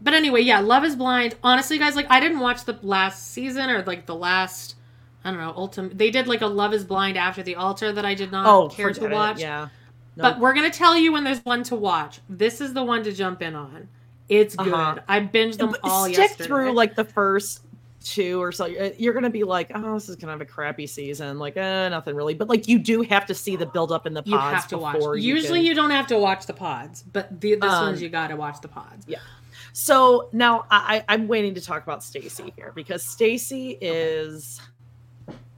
but 0.00 0.14
anyway, 0.14 0.40
yeah, 0.42 0.60
Love 0.60 0.84
Is 0.84 0.96
Blind. 0.96 1.34
Honestly, 1.42 1.78
guys, 1.78 1.94
like 1.96 2.06
I 2.10 2.20
didn't 2.20 2.40
watch 2.40 2.64
the 2.64 2.78
last 2.82 3.32
season 3.32 3.68
or 3.70 3.82
like 3.82 4.06
the 4.06 4.14
last. 4.14 4.76
I 5.24 5.30
don't 5.30 5.40
know. 5.40 5.54
Ultimate. 5.56 5.96
They 5.96 6.10
did 6.10 6.26
like 6.26 6.42
a 6.42 6.46
Love 6.46 6.72
Is 6.74 6.84
Blind 6.84 7.16
after 7.16 7.42
the 7.42 7.56
altar 7.56 7.92
that 7.92 8.04
I 8.04 8.14
did 8.14 8.30
not 8.30 8.46
Oh, 8.46 8.68
care 8.68 8.88
to 8.88 8.94
forget 8.94 9.12
it, 9.12 9.14
watch. 9.14 9.40
Yeah. 9.40 9.68
But 10.16 10.38
we're 10.38 10.54
gonna 10.54 10.70
tell 10.70 10.96
you 10.96 11.12
when 11.12 11.24
there's 11.24 11.44
one 11.44 11.62
to 11.64 11.74
watch. 11.76 12.20
This 12.28 12.60
is 12.60 12.72
the 12.72 12.84
one 12.84 13.02
to 13.04 13.12
jump 13.12 13.42
in 13.42 13.54
on. 13.56 13.88
It's 14.28 14.54
good. 14.54 14.72
Uh-huh. 14.72 15.00
I 15.08 15.20
binged 15.20 15.58
them 15.58 15.72
But 15.72 15.80
all 15.82 16.04
stick 16.04 16.16
yesterday. 16.18 16.46
through 16.46 16.72
like 16.72 16.94
the 16.94 17.04
first 17.04 17.60
two 18.04 18.40
or 18.40 18.52
so. 18.52 18.66
Uh, 18.66 18.90
You're 18.98 19.14
gonna 19.14 19.30
be 19.30 19.42
like, 19.42 19.72
oh, 19.74 19.94
this 19.94 20.08
is 20.08 20.16
gonna 20.16 20.32
have 20.32 20.40
a 20.40 20.44
crappy 20.46 20.86
season. 20.86 21.38
Like, 21.38 21.56
eh, 21.56 21.88
nothing 21.88 22.14
really. 22.14 22.34
But 22.34 22.48
like, 22.48 22.68
you 22.68 22.78
do 22.78 23.02
have 23.02 23.26
to 23.26 23.34
see 23.34 23.56
the 23.56 23.66
build 23.66 23.90
up 23.90 24.06
in 24.06 24.14
the 24.14 24.22
pods 24.22 24.30
you 24.32 24.38
have 24.38 24.68
to 24.68 24.78
watch. 24.78 24.94
before 24.96 25.16
you 25.16 25.34
Usually, 25.34 25.60
can- 25.60 25.66
you 25.66 25.74
don't 25.74 25.90
have 25.90 26.06
to 26.08 26.18
watch 26.18 26.46
the 26.46 26.52
pods, 26.52 27.02
but 27.02 27.40
the, 27.40 27.56
this 27.56 27.72
Um, 27.72 27.86
one's 27.86 28.02
you 28.02 28.08
got 28.08 28.28
to 28.28 28.36
watch 28.36 28.60
the 28.60 28.68
pods. 28.68 29.04
Yeah. 29.08 29.18
So 29.72 30.28
now 30.32 30.66
I, 30.70 31.02
I'm 31.08 31.26
waiting 31.26 31.54
to 31.54 31.60
talk 31.60 31.82
about 31.82 32.04
Stacy 32.04 32.52
here 32.54 32.70
because 32.76 33.02
Stacy 33.02 33.76
is 33.80 34.60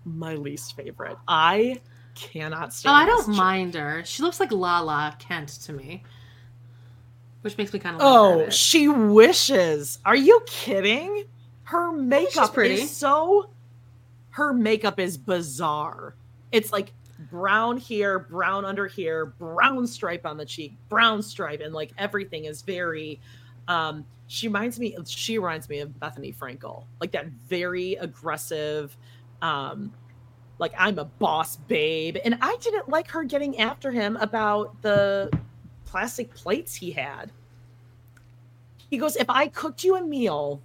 my 0.07 0.35
least 0.37 0.75
favorite. 0.75 1.19
I 1.29 1.81
cannot 2.15 2.73
stand. 2.73 2.93
Oh. 2.93 2.97
I 2.97 3.05
don't 3.05 3.27
chick. 3.27 3.35
mind 3.35 3.75
her. 3.75 4.03
She 4.07 4.23
looks 4.23 4.41
like 4.41 4.53
Lala 4.53 5.15
Kent 5.19 5.49
to 5.65 5.73
me, 5.75 6.03
which 7.43 7.59
makes 7.59 7.73
me 7.75 7.79
kind 7.79 7.97
of. 7.97 8.03
Oh, 8.03 8.49
she 8.49 8.89
wishes. 8.89 9.99
Are 10.07 10.17
you 10.17 10.41
kidding? 10.47 11.25
Her 11.67 11.91
makeup 11.91 12.57
is 12.59 12.97
so. 12.97 13.51
Her 14.31 14.53
makeup 14.53 15.01
is 15.01 15.17
bizarre. 15.17 16.15
It's 16.53 16.71
like 16.71 16.93
brown 17.31 17.77
here, 17.77 18.21
brown 18.21 18.65
under 18.65 18.87
here, 18.87 19.27
brown 19.27 19.89
stripe 19.89 20.25
on 20.25 20.37
the 20.37 20.45
cheek, 20.45 20.77
brown 20.89 21.23
stripe, 21.23 21.61
and 21.61 21.75
like 21.75 21.91
everything 21.99 22.45
is 22.45 22.63
very. 22.63 23.19
Um, 23.67 24.05
she 24.29 24.47
reminds 24.47 24.79
me. 24.79 24.97
She 25.07 25.39
reminds 25.39 25.69
me 25.69 25.81
of 25.81 25.91
Bethenny 25.91 26.33
Frankel, 26.33 26.85
like 27.01 27.11
that 27.11 27.27
very 27.49 27.95
aggressive. 27.95 28.97
Um, 29.43 29.93
like 30.61 30.73
I'm 30.79 31.01
a 31.01 31.07
boss 31.07 31.57
babe, 31.57 32.17
and 32.25 32.39
I 32.41 32.57
didn't 32.61 32.89
like 32.89 33.11
her 33.11 33.25
getting 33.25 33.59
after 33.59 33.91
him 33.91 34.17
about 34.19 34.81
the 34.83 35.37
plastic 35.85 36.33
plates 36.33 36.77
he 36.77 36.93
had. 36.93 37.33
He 38.89 38.99
goes, 38.99 39.17
If 39.17 39.29
I 39.29 39.49
cooked 39.49 39.83
you 39.83 39.97
a 39.97 40.03
meal 40.03 40.63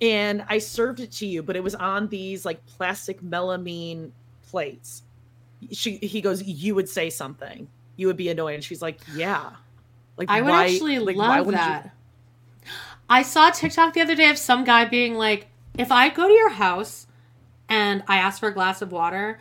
and 0.00 0.44
I 0.48 0.58
served 0.58 1.00
it 1.00 1.10
to 1.12 1.26
you, 1.26 1.42
but 1.42 1.56
it 1.56 1.62
was 1.62 1.74
on 1.74 2.08
these 2.08 2.44
like 2.44 2.64
plastic 2.66 3.20
melamine 3.22 4.10
plates, 4.50 5.02
she 5.72 5.96
he 5.98 6.20
goes, 6.20 6.42
You 6.42 6.74
would 6.74 6.88
say 6.88 7.10
something. 7.10 7.68
You 7.96 8.06
would 8.08 8.16
be 8.16 8.28
annoyed. 8.28 8.54
And 8.54 8.64
she's 8.64 8.82
like, 8.82 9.00
Yeah. 9.14 9.50
Like 10.16 10.30
I 10.30 10.40
would 10.42 10.50
why- 10.50 10.64
actually 10.66 10.98
like, 10.98 11.16
why 11.16 11.38
love 11.38 11.46
you- 11.46 11.52
that. 11.52 11.94
I 13.08 13.22
saw 13.22 13.48
a 13.48 13.52
TikTok 13.52 13.92
the 13.94 14.00
other 14.00 14.14
day 14.14 14.30
of 14.30 14.38
some 14.38 14.64
guy 14.64 14.86
being 14.86 15.14
like, 15.14 15.48
"If 15.76 15.92
I 15.92 16.08
go 16.08 16.26
to 16.26 16.32
your 16.32 16.48
house 16.50 17.06
and 17.68 18.02
I 18.08 18.16
ask 18.16 18.40
for 18.40 18.48
a 18.48 18.54
glass 18.54 18.80
of 18.80 18.92
water, 18.92 19.38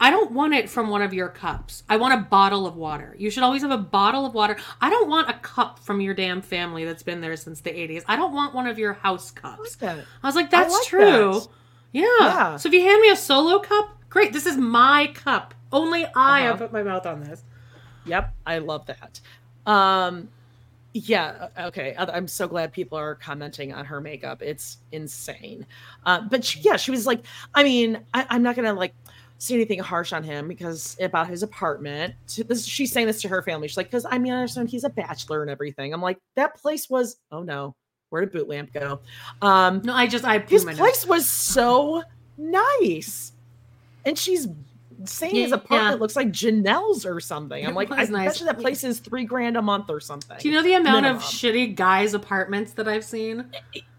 I 0.00 0.10
don't 0.10 0.32
want 0.32 0.54
it 0.54 0.68
from 0.68 0.90
one 0.90 1.02
of 1.02 1.14
your 1.14 1.28
cups. 1.28 1.82
I 1.88 1.96
want 1.96 2.14
a 2.14 2.18
bottle 2.24 2.66
of 2.66 2.76
water. 2.76 3.14
You 3.18 3.30
should 3.30 3.42
always 3.44 3.62
have 3.62 3.70
a 3.70 3.78
bottle 3.78 4.26
of 4.26 4.34
water. 4.34 4.56
I 4.80 4.90
don't 4.90 5.08
want 5.08 5.30
a 5.30 5.34
cup 5.34 5.78
from 5.78 6.00
your 6.00 6.14
damn 6.14 6.42
family 6.42 6.84
that's 6.84 7.02
been 7.02 7.20
there 7.20 7.36
since 7.36 7.60
the 7.60 7.70
80s. 7.70 8.02
I 8.06 8.16
don't 8.16 8.32
want 8.32 8.54
one 8.54 8.66
of 8.66 8.78
your 8.78 8.92
house 8.94 9.30
cups. 9.30 9.76
that. 9.76 9.98
I 10.22 10.26
was 10.26 10.34
like, 10.34 10.50
that's 10.50 10.72
like 10.74 10.84
true. 10.86 11.32
that. 11.34 11.48
Yeah. 11.92 12.04
Yeah. 12.20 12.56
So 12.56 12.68
if 12.68 12.74
you 12.74 12.82
hand 12.82 13.00
me 13.02 13.10
a 13.10 13.16
solo 13.16 13.60
cup, 13.60 13.96
great. 14.10 14.32
This 14.32 14.46
is 14.46 14.56
my 14.56 15.06
cup. 15.14 15.54
Only 15.72 16.04
I 16.14 16.40
have 16.40 16.56
Uh-huh. 16.56 16.64
put 16.66 16.72
my 16.72 16.82
mouth 16.82 17.06
on 17.06 17.22
this. 17.22 17.42
Yep, 18.06 18.34
I 18.46 18.58
love 18.58 18.86
that. 18.86 19.20
Um, 19.64 20.28
yeah, 20.92 21.48
okay. 21.58 21.94
I- 21.96 22.04
I'm 22.16 22.28
so 22.28 22.46
glad 22.46 22.72
people 22.72 22.98
are 22.98 23.14
commenting 23.14 23.72
on 23.72 23.84
her 23.86 24.00
makeup. 24.00 24.42
It's 24.42 24.76
insane. 24.92 25.66
Uh, 26.04 26.20
but 26.28 26.44
she, 26.44 26.60
yeah, 26.60 26.76
she 26.76 26.90
was 26.90 27.06
like, 27.06 27.22
I 27.54 27.64
mean, 27.64 28.00
I, 28.12 28.26
I'm 28.28 28.42
not 28.42 28.56
gonna 28.56 28.74
like 28.74 28.94
say 29.44 29.54
anything 29.54 29.78
harsh 29.78 30.12
on 30.12 30.22
him 30.22 30.48
because 30.48 30.96
about 31.00 31.28
his 31.28 31.42
apartment. 31.42 32.14
This, 32.46 32.64
she's 32.64 32.92
saying 32.92 33.06
this 33.06 33.20
to 33.22 33.28
her 33.28 33.42
family. 33.42 33.68
She's 33.68 33.76
like, 33.76 33.86
because 33.88 34.06
I 34.08 34.18
mean, 34.18 34.32
I 34.32 34.36
understand 34.36 34.68
he's 34.68 34.84
a 34.84 34.90
bachelor 34.90 35.42
and 35.42 35.50
everything. 35.50 35.92
I'm 35.92 36.02
like, 36.02 36.18
that 36.36 36.56
place 36.56 36.88
was. 36.88 37.16
Oh 37.30 37.42
no, 37.42 37.74
where 38.10 38.22
did 38.22 38.32
Boot 38.32 38.48
Lamp 38.48 38.72
go? 38.72 39.00
Um, 39.42 39.82
No, 39.84 39.94
I 39.94 40.06
just 40.06 40.24
I 40.24 40.38
his 40.38 40.64
place 40.64 41.06
was 41.06 41.28
so 41.28 42.02
nice, 42.38 43.32
and 44.04 44.18
she's 44.18 44.48
saying 45.04 45.34
his 45.34 45.52
apartment 45.52 45.96
yeah. 45.96 46.00
looks 46.00 46.16
like 46.16 46.28
Janelle's 46.28 47.04
or 47.04 47.20
something. 47.20 47.64
I'm 47.64 47.72
It 47.72 47.74
like, 47.74 47.90
I 47.90 48.04
nice. 48.04 48.38
bet 48.38 48.46
that 48.46 48.60
place 48.60 48.84
is 48.84 49.00
three 49.00 49.24
grand 49.24 49.56
a 49.56 49.62
month 49.62 49.90
or 49.90 50.00
something. 50.00 50.36
Do 50.38 50.48
you 50.48 50.54
know 50.54 50.62
the 50.62 50.74
amount 50.74 51.02
Minimum. 51.02 51.16
of 51.16 51.22
shitty 51.22 51.74
guys' 51.74 52.14
apartments 52.14 52.72
that 52.74 52.88
I've 52.88 53.04
seen? 53.04 53.46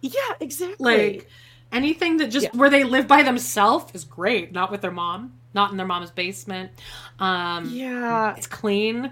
Yeah, 0.02 0.20
exactly. 0.40 0.76
Like 0.80 1.30
anything 1.76 2.18
that 2.18 2.28
just 2.28 2.46
Yeah. 2.46 2.50
where 2.54 2.70
they 2.70 2.84
live 2.84 3.08
by 3.08 3.22
themselves 3.22 3.94
is 3.94 4.04
great. 4.06 4.52
Not 4.52 4.72
with 4.72 4.82
their 4.82 4.92
mom. 4.92 5.34
Not 5.54 5.72
in 5.72 5.78
their 5.78 5.86
mom's 5.86 6.12
basement. 6.12 6.72
Um, 7.20 7.70
yeah, 7.70 8.36
it's 8.36 8.48
clean. 8.48 9.12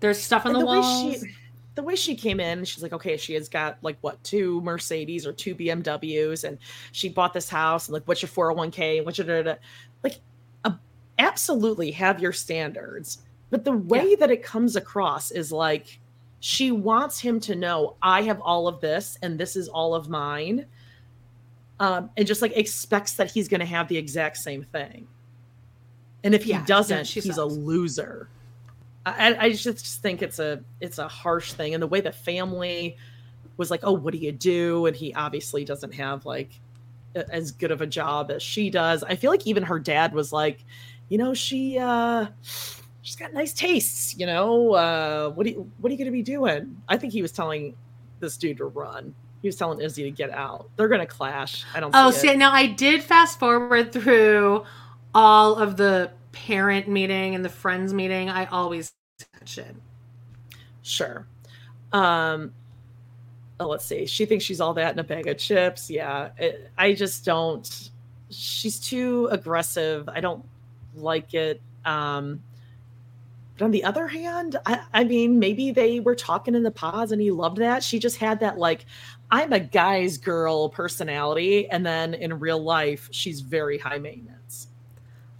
There's 0.00 0.20
stuff 0.20 0.44
on 0.46 0.52
the, 0.52 0.58
the 0.60 0.66
way 0.66 0.78
walls. 0.78 1.20
she, 1.20 1.30
the 1.76 1.82
way 1.82 1.96
she 1.96 2.14
came 2.14 2.40
in, 2.40 2.64
she's 2.64 2.82
like, 2.82 2.92
okay, 2.92 3.16
she 3.16 3.34
has 3.34 3.48
got 3.48 3.78
like 3.82 3.96
what 4.00 4.22
two 4.24 4.60
Mercedes 4.62 5.26
or 5.26 5.32
two 5.32 5.54
BMWs, 5.54 6.44
and 6.44 6.58
she 6.92 7.08
bought 7.08 7.32
this 7.32 7.48
house, 7.48 7.86
and 7.88 7.94
like, 7.94 8.02
what's 8.06 8.22
your 8.22 8.28
401k, 8.28 8.98
and 8.98 9.06
what's 9.06 9.18
your 9.18 9.26
da, 9.26 9.42
da, 9.42 9.52
da. 9.54 9.58
like, 10.02 10.18
uh, 10.64 10.72
absolutely 11.18 11.90
have 11.92 12.20
your 12.20 12.32
standards, 12.32 13.22
but 13.50 13.64
the 13.64 13.72
way 13.72 14.14
that 14.16 14.30
it 14.30 14.42
comes 14.42 14.76
across 14.76 15.30
is 15.30 15.52
like 15.52 16.00
she 16.40 16.70
wants 16.72 17.20
him 17.20 17.40
to 17.40 17.54
know 17.54 17.96
I 18.02 18.22
have 18.22 18.40
all 18.40 18.66
of 18.68 18.80
this, 18.80 19.16
and 19.22 19.38
this 19.38 19.54
is 19.56 19.68
all 19.68 19.94
of 19.94 20.08
mine, 20.08 20.66
um, 21.84 22.10
and 22.16 22.26
just 22.26 22.42
like 22.42 22.56
expects 22.56 23.14
that 23.14 23.30
he's 23.30 23.48
going 23.48 23.60
to 23.60 23.66
have 23.66 23.88
the 23.88 23.96
exact 23.98 24.38
same 24.38 24.62
thing, 24.64 25.08
and 26.22 26.34
if 26.34 26.44
he 26.44 26.52
Yeah, 26.52 26.64
doesn't, 26.66 27.04
she 27.04 27.20
he's 27.20 27.36
a 27.38 27.44
loser. 27.44 28.30
I, 29.06 29.36
I 29.38 29.52
just 29.52 30.02
think 30.02 30.22
it's 30.22 30.38
a 30.38 30.64
it's 30.80 30.98
a 30.98 31.08
harsh 31.08 31.52
thing, 31.54 31.74
and 31.74 31.82
the 31.82 31.86
way 31.86 32.00
the 32.00 32.12
family 32.12 32.96
was 33.56 33.70
like, 33.70 33.80
"Oh, 33.84 33.92
what 33.92 34.12
do 34.12 34.18
you 34.18 34.32
do?" 34.32 34.86
and 34.86 34.96
he 34.96 35.14
obviously 35.14 35.64
doesn't 35.64 35.94
have 35.94 36.26
like 36.26 36.60
as 37.30 37.52
good 37.52 37.70
of 37.70 37.80
a 37.80 37.86
job 37.86 38.30
as 38.30 38.42
she 38.42 38.70
does. 38.70 39.04
I 39.04 39.16
feel 39.16 39.30
like 39.30 39.46
even 39.46 39.64
her 39.64 39.78
dad 39.78 40.14
was 40.14 40.32
like, 40.32 40.64
you 41.08 41.18
know, 41.18 41.34
she 41.34 41.78
uh 41.78 42.26
she's 43.02 43.16
got 43.16 43.32
nice 43.34 43.52
tastes, 43.54 44.16
you 44.18 44.26
know. 44.26 44.74
Uh 44.74 45.30
what 45.30 45.44
do 45.46 45.52
you, 45.52 45.72
what 45.78 45.90
are 45.90 45.92
you 45.92 45.98
going 45.98 46.06
to 46.06 46.12
be 46.12 46.22
doing? 46.22 46.82
I 46.88 46.96
think 46.98 47.12
he 47.12 47.22
was 47.22 47.32
telling 47.32 47.76
this 48.20 48.36
dude 48.38 48.58
to 48.58 48.66
run. 48.66 49.14
He 49.44 49.48
was 49.48 49.56
telling 49.56 49.78
Izzy 49.82 50.04
to 50.04 50.10
get 50.10 50.30
out. 50.30 50.70
They're 50.76 50.88
going 50.88 51.02
to 51.02 51.06
clash. 51.06 51.66
I 51.74 51.80
don't 51.80 51.94
Oh, 51.94 52.10
see 52.10 52.28
it. 52.30 52.38
now 52.38 52.50
I 52.50 52.64
did 52.66 53.02
fast 53.02 53.38
forward 53.38 53.92
through 53.92 54.64
all 55.14 55.56
of 55.56 55.76
the 55.76 56.10
parent 56.32 56.88
meeting 56.88 57.34
and 57.34 57.44
the 57.44 57.50
friends 57.50 57.92
meeting. 57.92 58.30
I 58.30 58.46
always 58.46 58.94
catch 59.34 59.58
it. 59.58 59.76
Sure. 60.80 61.26
Um, 61.92 62.54
oh, 63.60 63.68
let's 63.68 63.84
see. 63.84 64.06
She 64.06 64.24
thinks 64.24 64.46
she's 64.46 64.62
all 64.62 64.72
that 64.72 64.94
in 64.94 64.98
a 64.98 65.04
bag 65.04 65.26
of 65.26 65.36
chips. 65.36 65.90
Yeah. 65.90 66.30
It, 66.38 66.70
I 66.78 66.94
just 66.94 67.26
don't. 67.26 67.90
She's 68.30 68.80
too 68.80 69.28
aggressive. 69.30 70.08
I 70.08 70.20
don't 70.20 70.42
like 70.94 71.34
it. 71.34 71.60
Um, 71.84 72.42
but 73.58 73.66
on 73.66 73.70
the 73.70 73.84
other 73.84 74.08
hand, 74.08 74.56
I, 74.66 74.80
I 74.92 75.04
mean, 75.04 75.38
maybe 75.38 75.70
they 75.70 76.00
were 76.00 76.16
talking 76.16 76.54
in 76.54 76.62
the 76.64 76.70
pods 76.72 77.12
and 77.12 77.20
he 77.20 77.30
loved 77.30 77.58
that. 77.58 77.84
She 77.84 77.98
just 78.00 78.16
had 78.16 78.40
that, 78.40 78.58
like, 78.58 78.86
I'm 79.34 79.52
a 79.52 79.58
guy's 79.58 80.16
girl 80.16 80.68
personality. 80.68 81.68
And 81.68 81.84
then 81.84 82.14
in 82.14 82.38
real 82.38 82.62
life, 82.62 83.08
she's 83.10 83.40
very 83.40 83.78
high 83.78 83.98
maintenance. 83.98 84.68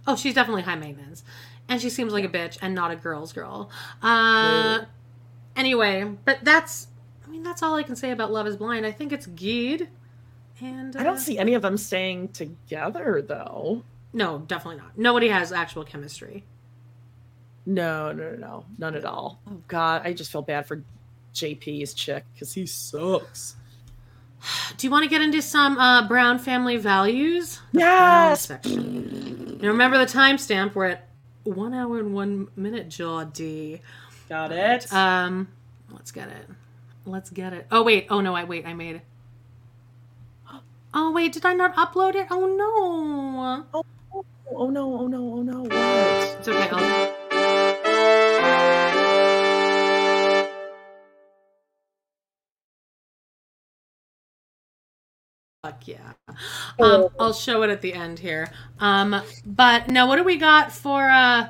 Oh, 0.05 0.17
she's 0.17 0.33
definitely 0.33 0.63
high 0.63 0.75
maintenance. 0.75 1.23
And 1.69 1.81
she 1.81 1.89
seems 1.89 2.11
like 2.11 2.25
a 2.25 2.27
bitch 2.27 2.57
and 2.61 2.75
not 2.75 2.91
a 2.91 2.97
girl's 2.97 3.31
girl. 3.31 3.69
Uh 4.01 4.83
anyway, 5.55 6.03
but 6.25 6.39
that's 6.43 6.87
I 7.25 7.29
mean 7.29 7.41
that's 7.41 7.63
all 7.63 7.75
I 7.75 7.83
can 7.83 7.95
say 7.95 8.11
about 8.11 8.33
Love 8.33 8.47
is 8.47 8.57
Blind. 8.57 8.85
I 8.85 8.91
think 8.91 9.13
it's 9.13 9.27
Geed. 9.27 9.87
And 10.59 10.97
I 10.97 11.03
don't 11.03 11.15
uh, 11.15 11.19
see 11.19 11.37
any 11.37 11.53
of 11.53 11.61
them 11.61 11.77
staying 11.77 12.29
together, 12.29 13.23
though. 13.25 13.83
No, 14.11 14.39
definitely 14.39 14.81
not. 14.81 14.97
Nobody 14.97 15.29
has 15.29 15.51
actual 15.53 15.85
chemistry. 15.85 16.43
No, 17.65 18.11
no, 18.11 18.31
no, 18.31 18.35
no, 18.35 18.65
none 18.77 18.95
at 18.95 19.05
all. 19.05 19.39
Oh 19.49 19.61
God, 19.69 20.01
I 20.03 20.11
just 20.13 20.31
feel 20.31 20.41
bad 20.41 20.65
for 20.65 20.83
JP's 21.33 21.93
chick 21.93 22.25
because 22.33 22.53
he 22.53 22.65
sucks. 22.65 23.55
Do 24.77 24.87
you 24.87 24.91
want 24.91 25.03
to 25.03 25.09
get 25.09 25.21
into 25.21 25.41
some 25.41 25.77
uh, 25.77 26.07
Brown 26.07 26.39
family 26.39 26.77
values? 26.77 27.59
The 27.71 27.79
Yes! 27.79 28.47
Section. 28.47 29.59
Now 29.61 29.69
remember 29.69 29.97
the 29.97 30.05
timestamp. 30.05 30.75
We're 30.75 30.87
at 30.87 31.07
one 31.43 31.73
hour 31.73 31.99
and 31.99 32.13
one 32.13 32.47
minute, 32.55 32.89
Jodie. 32.89 33.81
Got 34.29 34.51
it. 34.51 34.91
Um, 34.91 35.47
let's 35.91 36.11
get 36.11 36.29
it. 36.29 36.49
Let's 37.05 37.29
get 37.29 37.53
it. 37.53 37.67
Oh 37.71 37.83
wait. 37.83 38.07
Oh 38.09 38.21
no. 38.21 38.35
I 38.35 38.43
wait. 38.43 38.65
I 38.65 38.73
made 38.73 38.97
it. 38.97 39.01
Oh 40.93 41.11
wait. 41.11 41.33
Did 41.33 41.45
I 41.45 41.53
not 41.53 41.75
upload 41.75 42.15
it? 42.15 42.27
Oh 42.31 42.45
no. 42.47 43.65
oh, 43.73 43.85
oh 44.51 44.69
no! 44.69 44.99
Oh 44.99 45.07
no! 45.07 45.33
Oh 45.33 45.41
no! 45.41 45.61
What? 45.63 45.71
It's 45.73 46.47
okay. 46.47 46.69
I'll... 46.71 47.24
Fuck 55.75 55.87
yeah. 55.87 56.13
Um, 56.79 57.07
I'll 57.19 57.33
show 57.33 57.63
it 57.63 57.69
at 57.69 57.81
the 57.81 57.93
end 57.93 58.19
here. 58.19 58.49
Um, 58.79 59.21
but 59.45 59.89
now, 59.89 60.07
what 60.07 60.15
do 60.17 60.23
we 60.23 60.37
got 60.37 60.71
for 60.71 61.09
uh, 61.09 61.49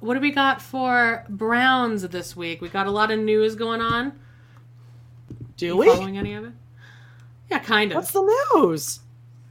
what 0.00 0.14
do 0.14 0.20
we 0.20 0.30
got 0.30 0.62
for 0.62 1.24
Browns 1.28 2.02
this 2.08 2.36
week? 2.36 2.60
We 2.60 2.68
got 2.68 2.86
a 2.86 2.90
lot 2.90 3.10
of 3.10 3.18
news 3.18 3.54
going 3.54 3.80
on. 3.80 4.18
Do 5.56 5.66
You 5.66 5.76
we? 5.76 5.86
following 5.86 6.18
any 6.18 6.34
of 6.34 6.44
it? 6.44 6.52
Yeah, 7.50 7.58
kind 7.58 7.90
of. 7.92 7.96
What's 7.96 8.12
the 8.12 8.22
news? 8.54 9.00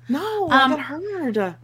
No, 0.07 0.47
I 0.49 0.61
Um, 0.61 0.71
got 0.71 0.79
heard. 0.81 1.55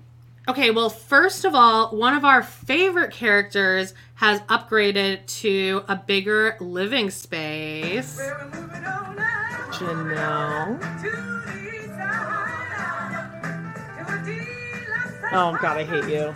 Okay, 0.49 0.71
well, 0.71 0.89
first 0.89 1.45
of 1.45 1.55
all, 1.55 1.95
one 1.95 2.13
of 2.13 2.25
our 2.25 2.43
favorite 2.43 3.11
characters 3.11 3.93
has 4.15 4.41
upgraded 4.41 5.25
to 5.41 5.83
a 5.87 5.95
bigger 5.95 6.57
living 6.59 7.09
space. 7.09 8.19
Janelle. 9.71 11.62
Oh 15.35 15.57
God, 15.59 15.77
I 15.77 15.83
hate 15.83 16.07
you. 16.13 16.31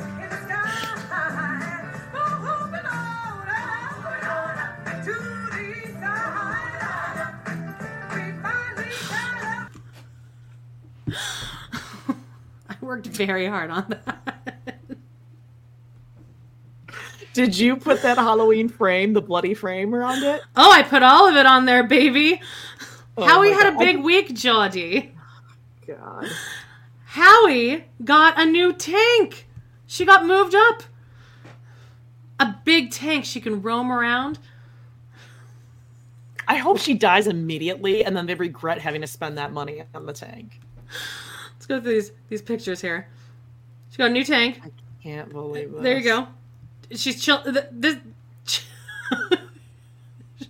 I 12.70 12.76
worked 12.82 13.06
very 13.06 13.45
hard 13.45 13.70
on 13.70 13.86
that. 13.89 14.80
Did 17.34 17.56
you 17.56 17.76
put 17.76 18.02
that 18.02 18.18
Halloween 18.18 18.68
frame, 18.68 19.14
the 19.14 19.22
bloody 19.22 19.54
frame, 19.54 19.93
around 19.93 20.24
it? 20.24 20.41
Oh, 20.56 20.72
I 20.72 20.82
put 20.82 21.04
all 21.04 21.30
of 21.30 21.36
it 21.36 21.45
on 21.45 21.66
there, 21.66 21.84
baby. 21.84 22.41
Oh 23.16 23.28
Howie 23.28 23.52
my 23.52 23.58
had 23.58 23.76
a 23.76 23.78
big 23.78 24.00
week, 24.00 24.30
Jodie. 24.30 25.12
God. 25.86 26.26
Howie 27.18 27.84
got 28.03 28.39
a 28.39 28.45
new 28.45 28.74
tank. 28.74 29.47
She 29.88 30.05
got 30.05 30.28
moved 30.28 30.53
up. 30.53 30.84
A 32.39 32.55
big 32.63 32.91
tank 32.91 33.26
she 33.26 33.41
can 33.41 33.63
roam 33.63 33.91
around. 33.91 34.38
I 36.47 36.57
hope 36.57 36.78
she 36.78 36.93
dies 36.93 37.26
immediately, 37.26 38.05
and 38.05 38.15
then 38.15 38.28
they 38.28 38.36
regret 38.36 38.80
having 38.80 39.01
to 39.01 39.07
spend 39.07 39.36
that 39.39 39.51
money 39.51 39.84
on 39.95 40.05
the 40.05 40.13
tank. 40.13 40.61
Let's 41.53 41.65
go 41.65 41.82
through 41.82 41.93
these 41.93 42.11
these 42.30 42.43
pictures 42.43 42.82
here. 42.82 43.07
She 43.89 43.97
got 43.97 44.11
a 44.11 44.13
new 44.13 44.24
tank. 44.24 44.61
I 44.63 44.70
can't 45.01 45.32
believe 45.32 45.72
this. 45.72 45.82
There 45.82 45.97
you 45.97 46.03
go. 46.03 46.28
She's 46.91 47.20
chill. 47.20 47.41
This. 47.72 47.97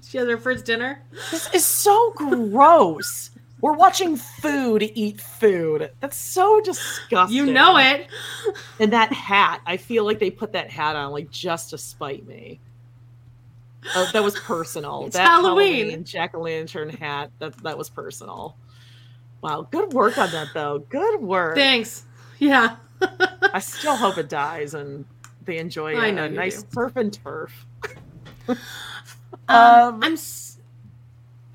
she 0.05 0.18
has 0.18 0.28
her 0.28 0.38
first 0.38 0.65
dinner. 0.65 1.01
This 1.32 1.53
is 1.53 1.65
so 1.65 2.11
gross. 2.11 3.32
We're 3.60 3.74
watching 3.74 4.18
food 4.18 4.84
eat 4.93 5.20
food. 5.20 5.91
That's 5.99 6.16
so 6.16 6.62
disgusting. 6.62 7.36
You 7.36 7.45
know 7.51 7.78
it. 7.78 8.08
And 8.80 8.93
that 8.93 9.12
hat, 9.12 9.62
I 9.66 9.78
feel 9.78 10.05
like 10.05 10.20
they 10.20 10.30
put 10.30 10.53
that 10.53 10.70
hat 10.70 10.95
on 10.95 11.12
like 11.12 11.32
just 11.32 11.72
to 11.72 11.78
spite 11.78 12.28
me. 12.28 12.60
Oh, 13.95 14.10
that 14.14 14.24
was 14.24 14.38
personal. 14.39 15.05
It's 15.05 15.16
that 15.16 15.26
Halloween. 15.28 16.03
Jack 16.03 16.36
o' 16.36 16.41
lantern 16.41 16.89
hat. 16.89 17.32
That 17.39 17.58
that 17.64 17.78
was 17.78 17.89
personal. 17.89 18.55
Wow, 19.41 19.68
good 19.72 19.93
work 19.93 20.18
on 20.18 20.30
that 20.32 20.49
though. 20.53 20.80
Good 20.80 21.22
work. 21.22 21.55
Thanks. 21.55 22.03
Yeah. 22.39 22.76
I 23.53 23.60
still 23.60 23.95
hope 23.95 24.18
it 24.18 24.30
dies 24.30 24.74
and 24.74 25.05
they 25.45 25.58
enjoy 25.58 25.95
I 25.95 26.08
a, 26.08 26.30
nice 26.30 26.62
do. 26.64 26.70
surf 26.74 26.95
and 26.95 27.14
turf. 27.14 27.66
Um, 28.47 28.58
Um, 29.49 29.99
I'm 30.03 30.14
s- 30.14 30.47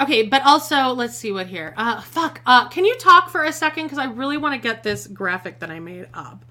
okay, 0.01 0.23
but 0.25 0.43
also 0.45 0.89
let's 0.95 1.17
see 1.17 1.33
what 1.33 1.47
here. 1.47 1.75
Uh, 1.77 2.01
fuck. 2.01 2.41
Uh, 2.47 2.69
can 2.69 2.85
you 2.85 2.97
talk 2.99 3.31
for 3.31 3.45
a 3.45 3.53
second? 3.53 3.85
Because 3.85 3.99
I 3.99 4.07
really 4.07 4.37
want 4.37 4.55
to 4.55 4.61
get 4.61 4.83
this 4.83 5.07
graphic 5.07 5.59
that 5.61 5.71
I 5.71 5.81
made 5.81 6.07
up. 6.15 6.45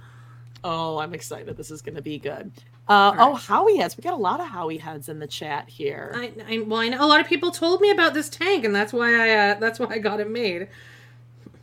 Oh, 0.64 1.00
I'm 1.00 1.14
excited. 1.14 1.58
This 1.58 1.72
is 1.72 1.82
going 1.82 1.96
to 1.96 2.02
be 2.02 2.20
good. 2.20 2.52
Uh, 2.88 3.14
Oh, 3.18 3.34
Howie 3.36 3.78
heads. 3.78 3.98
We 3.98 4.02
got 4.04 4.14
a 4.14 4.18
lot 4.18 4.40
of 4.40 4.48
Howie 4.48 4.78
heads 4.78 5.10
in 5.10 5.18
the 5.20 5.28
chat 5.28 5.68
here. 5.70 6.12
I, 6.16 6.32
I 6.48 6.58
well, 6.60 6.80
I 6.82 6.90
know 6.90 7.04
a 7.04 7.08
lot 7.08 7.20
of 7.20 7.28
people 7.28 7.52
told 7.52 7.82
me 7.82 7.90
about 7.92 8.14
this 8.14 8.30
tank, 8.30 8.66
and 8.66 8.76
that's 8.76 8.94
why 8.94 9.14
I 9.16 9.50
uh, 9.52 9.60
that's 9.60 9.80
why 9.80 9.88
I 9.90 9.98
got 10.00 10.20
it 10.20 10.30
made. 10.30 10.68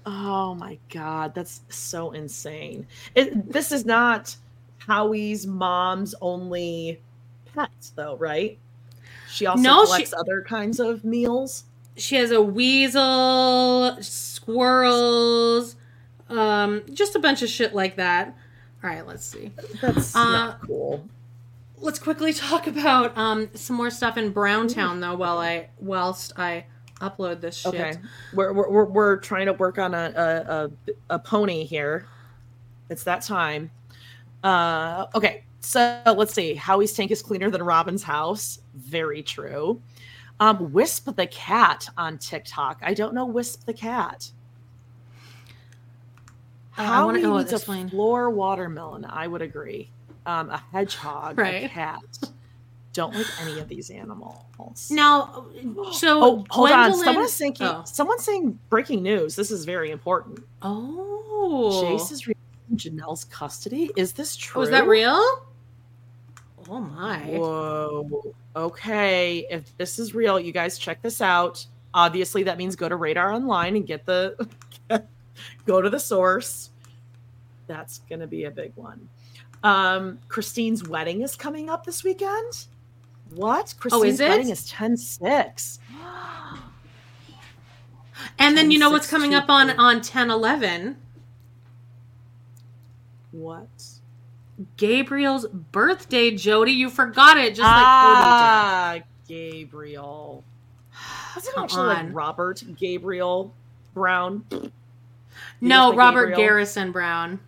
Oh 0.06 0.54
my 0.54 0.78
god, 0.88 1.34
that's 1.34 1.60
so 1.68 2.12
insane. 2.12 2.86
It, 3.14 3.52
this 3.52 3.72
is 3.72 3.84
not 3.84 4.34
Howie's 4.78 5.46
mom's 5.46 6.14
only 6.22 6.98
pet, 7.54 7.70
though, 7.94 8.16
right? 8.16 8.58
She 9.28 9.44
also 9.46 9.62
No, 9.62 9.84
she- 9.84 10.06
other 10.16 10.42
kinds 10.42 10.80
of 10.80 11.04
meals. 11.04 11.64
She 11.98 12.16
has 12.16 12.30
a 12.30 12.40
weasel, 12.40 13.96
squirrels, 14.00 15.76
um, 16.28 16.82
just 16.92 17.14
a 17.14 17.18
bunch 17.18 17.42
of 17.42 17.48
shit 17.48 17.74
like 17.74 17.96
that. 17.96 18.36
All 18.82 18.90
right, 18.90 19.06
let's 19.06 19.24
see. 19.24 19.50
That's 19.80 20.14
Uh, 20.14 20.24
not 20.24 20.60
cool. 20.62 21.06
Let's 21.78 21.98
quickly 21.98 22.32
talk 22.34 22.66
about 22.66 23.16
um 23.16 23.50
some 23.54 23.76
more 23.76 23.90
stuff 23.90 24.16
in 24.16 24.30
Browntown 24.30 25.00
though 25.00 25.16
while 25.16 25.38
I 25.38 25.68
whilst 25.78 26.32
I 26.38 26.66
upload 27.00 27.40
this 27.40 27.56
shit. 27.56 27.74
Okay, 27.74 27.92
we're, 28.34 28.52
we're 28.52 28.84
we're 28.84 29.16
trying 29.18 29.46
to 29.46 29.52
work 29.52 29.78
on 29.78 29.94
a 29.94 30.12
a, 30.16 30.64
a, 30.64 30.70
a 31.14 31.18
pony 31.18 31.64
here. 31.64 32.06
It's 32.90 33.04
that 33.04 33.22
time. 33.22 33.70
Uh, 34.42 35.06
okay, 35.14 35.44
so 35.60 36.00
let's 36.16 36.32
see. 36.32 36.54
Howie's 36.54 36.92
tank 36.92 37.10
is 37.10 37.22
cleaner 37.22 37.50
than 37.50 37.62
Robyn's 37.62 38.02
house. 38.02 38.60
Very 38.74 39.22
true. 39.22 39.80
Um, 40.40 40.72
Wisp 40.72 41.14
the 41.16 41.26
cat 41.26 41.88
on 41.96 42.18
TikTok. 42.18 42.78
I 42.82 42.94
don't 42.94 43.14
know 43.14 43.26
Wisp 43.26 43.64
the 43.66 43.72
cat. 43.74 44.30
Uh, 46.76 46.82
I 46.82 46.84
Howie 46.84 47.04
wanna- 47.06 47.22
oh, 47.34 47.38
needs 47.38 47.52
a 47.52 47.56
explain. 47.56 47.88
floor 47.90 48.30
watermelon. 48.30 49.04
I 49.04 49.26
would 49.26 49.42
agree. 49.42 49.90
Um, 50.26 50.50
a 50.50 50.58
hedgehog, 50.72 51.38
a 51.40 51.68
cat. 51.68 52.00
Don't 52.92 53.14
like 53.14 53.26
any 53.42 53.58
of 53.60 53.68
these 53.68 53.90
animals. 53.90 54.90
Now, 54.90 55.46
so 55.92 56.22
Oh, 56.22 56.44
hold 56.50 56.70
on. 56.70 56.90
Gwendolyn- 56.90 57.04
Someone's 57.04 57.32
saying 57.32 57.56
Oh. 57.60 57.82
someone's 57.84 58.24
saying 58.24 58.58
breaking 58.70 59.02
news. 59.02 59.34
This 59.36 59.50
is 59.50 59.64
very 59.64 59.90
important. 59.90 60.40
Oh, 60.62 61.82
Jace 61.84 62.12
is 62.12 62.26
re- 62.28 62.34
in 62.70 62.76
Jenelle's 62.76 63.24
custody. 63.24 63.90
Is 63.96 64.12
this 64.12 64.36
true? 64.36 64.62
Oh, 64.62 64.66
that 64.66 64.86
real? 64.86 65.20
Oh 66.70 66.80
my! 66.80 67.18
Whoa. 67.20 68.34
Okay. 68.58 69.46
If 69.50 69.76
this 69.78 70.00
is 70.00 70.14
real, 70.14 70.40
you 70.40 70.52
guys 70.52 70.78
check 70.78 71.00
this 71.00 71.20
out. 71.20 71.64
Obviously, 71.94 72.42
that 72.42 72.58
means 72.58 72.74
go 72.74 72.88
to 72.88 72.96
Radar 72.96 73.32
Online 73.32 73.76
and 73.76 73.86
get 73.86 74.04
the 74.04 74.48
go 75.66 75.80
to 75.80 75.88
the 75.88 76.00
source. 76.00 76.70
That's 77.68 78.00
gonna 78.10 78.26
be 78.26 78.44
a 78.44 78.50
big 78.50 78.72
one. 78.74 79.08
Um, 79.62 80.18
Christine's 80.28 80.88
wedding 80.88 81.22
is 81.22 81.36
coming 81.36 81.70
up 81.70 81.86
this 81.86 82.02
weekend. 82.02 82.66
What? 83.30 83.74
Christine's 83.78 84.02
Oh, 84.02 84.04
is 84.04 84.20
wedding 84.20 84.50
is 84.50 84.68
10 84.68 84.96
6. 84.96 85.78
And 88.40 88.58
then 88.58 88.72
you 88.72 88.80
know 88.80 88.90
what's 88.90 89.06
10-6 89.06 89.10
coming 89.10 89.34
up 89.34 89.48
on 89.48 89.70
on 89.78 90.00
ten 90.00 90.28
eleven? 90.28 90.96
What? 93.30 93.68
Gabriel's 94.76 95.46
birthday. 95.46 96.32
Jodie, 96.32 96.74
you 96.74 96.90
forgot 96.90 97.36
it, 97.38 97.50
just 97.50 97.60
like 97.60 97.68
ah, 97.70 98.98
Gabriel. 99.28 100.44
Come 101.54 101.64
actually 101.64 101.80
on. 101.94 102.06
like 102.06 102.14
Robert 102.14 102.62
Gabriel 102.76 103.54
Brown? 103.94 104.44
No, 105.60 105.94
Robert 105.94 106.28
Gabriel? 106.30 106.36
Garrison 106.40 106.92
Brown. 106.92 107.38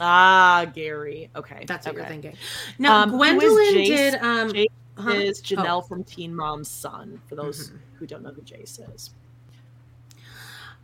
Ah, 0.00 0.66
Gary. 0.74 1.30
Okay, 1.36 1.64
That's 1.66 1.86
what 1.86 1.92
okay. 1.94 2.00
you're 2.02 2.08
thinking. 2.08 2.36
Now, 2.78 3.02
Um, 3.02 3.10
Gwendolyn 3.10 3.74
did. 3.74 4.14
Um, 4.16 4.48
Jace 4.50 4.66
huh? 4.96 5.10
is 5.10 5.40
Jenelle 5.42 5.78
Oh. 5.78 5.86
from 5.86 6.04
Teen 6.04 6.34
Mom's 6.34 6.68
son. 6.68 7.20
For 7.28 7.34
those 7.36 7.68
Mm-hmm. 7.68 7.76
who 7.98 8.06
don't 8.06 8.22
know 8.22 8.30
who 8.32 8.42
Jace 8.42 8.80
is. 8.94 9.10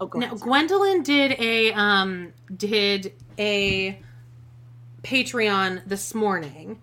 Oh, 0.01 0.09
Now, 0.15 0.27
ahead. 0.29 0.41
Gwendolyn 0.41 1.03
did 1.03 1.33
a 1.41 1.73
um 1.73 2.33
did 2.57 3.13
a 3.39 4.01
Patreon 5.03 5.83
this 5.87 6.15
morning. 6.15 6.81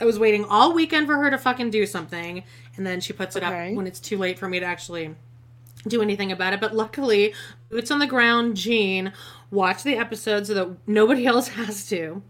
I 0.00 0.04
was 0.04 0.18
waiting 0.18 0.44
all 0.44 0.72
weekend 0.74 1.06
for 1.06 1.16
her 1.16 1.30
to 1.30 1.38
fucking 1.38 1.70
do 1.70 1.86
something, 1.86 2.42
and 2.76 2.86
then 2.86 3.00
she 3.00 3.12
puts 3.12 3.36
it 3.36 3.42
Okay. 3.42 3.70
up 3.70 3.76
when 3.76 3.86
it's 3.86 4.00
too 4.00 4.18
late 4.18 4.38
for 4.38 4.48
me 4.48 4.58
to 4.60 4.66
actually 4.66 5.14
do 5.86 6.02
anything 6.02 6.32
about 6.32 6.52
it. 6.52 6.60
But 6.60 6.74
luckily, 6.74 7.34
boots 7.68 7.90
on 7.90 7.98
the 7.98 8.06
ground, 8.06 8.56
Jean 8.56 9.12
watched 9.50 9.84
the 9.84 9.96
episode 9.96 10.46
so 10.46 10.54
that 10.54 10.76
nobody 10.86 11.26
else 11.32 11.48
has 11.48 11.86
to, 11.88 12.22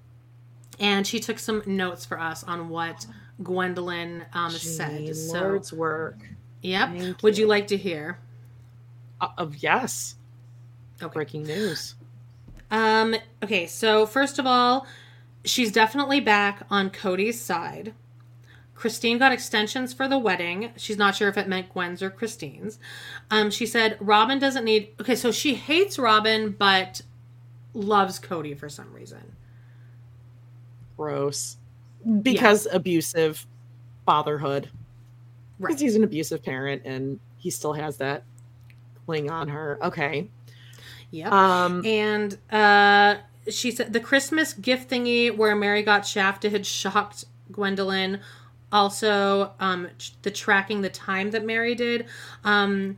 and 0.80 1.06
she 1.06 1.20
took 1.20 1.38
some 1.38 1.62
notes 1.66 2.04
for 2.04 2.18
us 2.18 2.42
on 2.44 2.68
what 2.68 3.06
Gwendolyn 3.42 4.24
um, 4.34 4.50
said. 4.50 4.98
Gee, 5.06 5.14
So, 5.14 5.40
Lord's 5.40 5.72
work. 5.72 6.18
yep. 6.62 6.90
Thank 6.90 7.22
Would 7.22 7.38
you. 7.38 7.44
you 7.44 7.48
like 7.48 7.68
to 7.68 7.76
hear? 7.76 8.18
Uh, 9.20 9.28
of 9.38 9.56
yes. 9.62 10.16
Okay. 11.00 11.12
Breaking 11.14 11.44
news. 11.44 11.94
Um, 12.70 13.14
okay, 13.42 13.66
so 13.66 14.06
first 14.06 14.38
of 14.38 14.46
all, 14.46 14.86
she's 15.44 15.72
definitely 15.72 16.20
back 16.20 16.64
on 16.70 16.90
Kody's 16.90 17.40
side. 17.40 17.94
Christine 18.74 19.18
got 19.18 19.30
extensions 19.30 19.92
for 19.92 20.08
the 20.08 20.18
wedding. 20.18 20.72
She's 20.76 20.96
not 20.96 21.14
sure 21.14 21.28
if 21.28 21.38
it 21.38 21.46
meant 21.46 21.72
Gwen's 21.72 22.02
or 22.02 22.10
Christine's. 22.10 22.80
Um, 23.30 23.50
she 23.50 23.64
said 23.64 23.96
Robyn 24.00 24.40
doesn't 24.40 24.64
need. 24.64 24.88
Okay, 25.00 25.14
so 25.14 25.30
she 25.30 25.54
hates 25.54 25.98
Robyn, 26.00 26.56
but 26.58 27.00
loves 27.74 28.18
Kody 28.18 28.58
for 28.58 28.68
some 28.68 28.92
reason. 28.92 29.36
Gross. 30.96 31.58
Because 32.22 32.66
abusive 32.72 33.46
fatherhood. 34.04 34.68
Right. 35.58 35.68
Because 35.68 35.80
he's 35.80 35.94
an 35.94 36.02
abusive 36.02 36.42
parent 36.42 36.82
and 36.84 37.20
he 37.36 37.50
still 37.50 37.72
has 37.72 37.98
that 37.98 38.24
cling 39.06 39.30
on 39.30 39.48
her. 39.48 39.78
Okay. 39.82 40.28
Yep. 41.12 41.32
Um 41.32 41.86
and 41.86 42.36
uh, 42.50 43.16
she 43.48 43.70
said 43.70 43.92
the 43.92 44.00
Christmas 44.00 44.52
gift 44.52 44.90
thingy 44.90 45.34
where 45.34 45.54
Meri 45.56 45.82
got 45.82 46.06
shafted 46.06 46.52
had 46.52 46.66
shocked 46.66 47.24
Gwendolyn. 47.50 48.20
Also, 48.70 49.52
um, 49.60 49.88
the 50.22 50.30
tracking 50.30 50.80
the 50.80 50.88
time 50.88 51.30
that 51.32 51.44
Meri 51.44 51.74
did. 51.74 52.06
Um, 52.42 52.96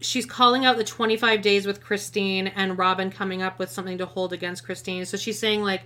she's 0.00 0.26
calling 0.26 0.64
out 0.64 0.76
the 0.76 0.84
25 0.84 1.42
days 1.42 1.66
with 1.66 1.82
Christine 1.82 2.48
and 2.48 2.78
Robyn 2.78 3.10
coming 3.10 3.42
up 3.42 3.58
with 3.58 3.70
something 3.70 3.98
to 3.98 4.06
hold 4.06 4.32
against 4.32 4.64
Christine. 4.64 5.04
So 5.06 5.16
she's 5.16 5.38
saying 5.38 5.62
like 5.62 5.82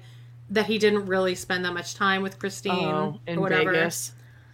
that 0.50 0.66
he 0.66 0.78
didn't 0.78 1.06
really 1.06 1.34
spend 1.34 1.64
that 1.64 1.72
much 1.72 1.94
time 1.94 2.22
with 2.22 2.38
Christine 2.38 2.72
oh, 2.72 3.20
in 3.26 3.38
or 3.38 3.42
whatever. 3.42 3.72
Vegas. 3.72 4.12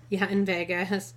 Yeah, 0.08 0.28
in 0.28 0.44
Vegas. 0.44 1.14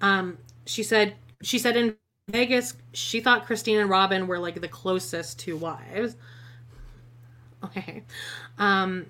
Um, 0.00 0.38
she 0.66 0.82
said 0.82 1.14
she 1.42 1.58
said 1.58 1.76
in 1.76 1.96
Vegas 2.30 2.74
she 2.92 3.20
thought 3.20 3.46
Christine 3.46 3.78
and 3.78 3.90
Robyn 3.90 4.26
were 4.26 4.38
like 4.38 4.60
the 4.60 4.68
closest 4.68 5.38
two 5.38 5.56
wives. 5.56 6.16
Okay. 7.64 8.02
Um, 8.58 9.06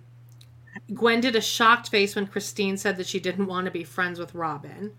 Gwen 0.94 1.20
did 1.20 1.36
a 1.36 1.40
shocked 1.40 1.88
face 1.88 2.14
when 2.14 2.26
Christine 2.26 2.76
said 2.76 2.96
that 2.96 3.06
she 3.06 3.20
didn't 3.20 3.46
want 3.46 3.66
to 3.66 3.70
be 3.70 3.84
friends 3.84 4.18
with 4.18 4.34
Robyn. 4.34 4.92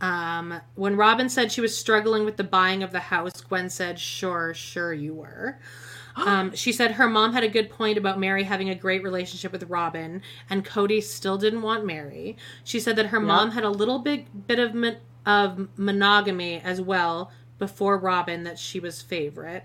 Um, 0.00 0.60
when 0.74 0.96
Robyn 0.96 1.28
said 1.28 1.52
she 1.52 1.60
was 1.60 1.76
struggling 1.76 2.24
with 2.24 2.36
the 2.36 2.44
buying 2.44 2.82
of 2.82 2.90
the 2.90 3.00
house, 3.00 3.40
Gwen 3.40 3.70
said, 3.70 3.98
"Sure, 3.98 4.52
sure 4.52 4.92
you 4.92 5.14
were." 5.14 5.58
Um, 6.14 6.54
she 6.54 6.72
said 6.72 6.90
her 6.90 7.08
mom 7.08 7.32
had 7.32 7.42
a 7.42 7.48
good 7.48 7.70
point 7.70 7.96
about 7.96 8.20
Meri 8.20 8.42
having 8.42 8.68
a 8.68 8.74
great 8.74 9.02
relationship 9.02 9.50
with 9.50 9.70
Robyn, 9.70 10.20
and 10.50 10.62
Kody 10.62 11.02
still 11.02 11.38
didn't 11.38 11.62
want 11.62 11.86
Meri. 11.86 12.36
She 12.64 12.80
said 12.80 12.96
that 12.96 13.06
her 13.06 13.18
mom 13.18 13.52
had 13.52 13.64
a 13.64 13.70
little 13.70 13.98
bit 13.98 14.46
bit 14.46 14.58
of 14.58 14.74
mon- 14.74 14.98
of 15.24 15.68
monogamy 15.78 16.60
as 16.60 16.82
well 16.82 17.32
before 17.58 17.96
Robyn 17.96 18.42
that 18.42 18.58
she 18.58 18.78
was 18.78 19.00
favorite. 19.00 19.64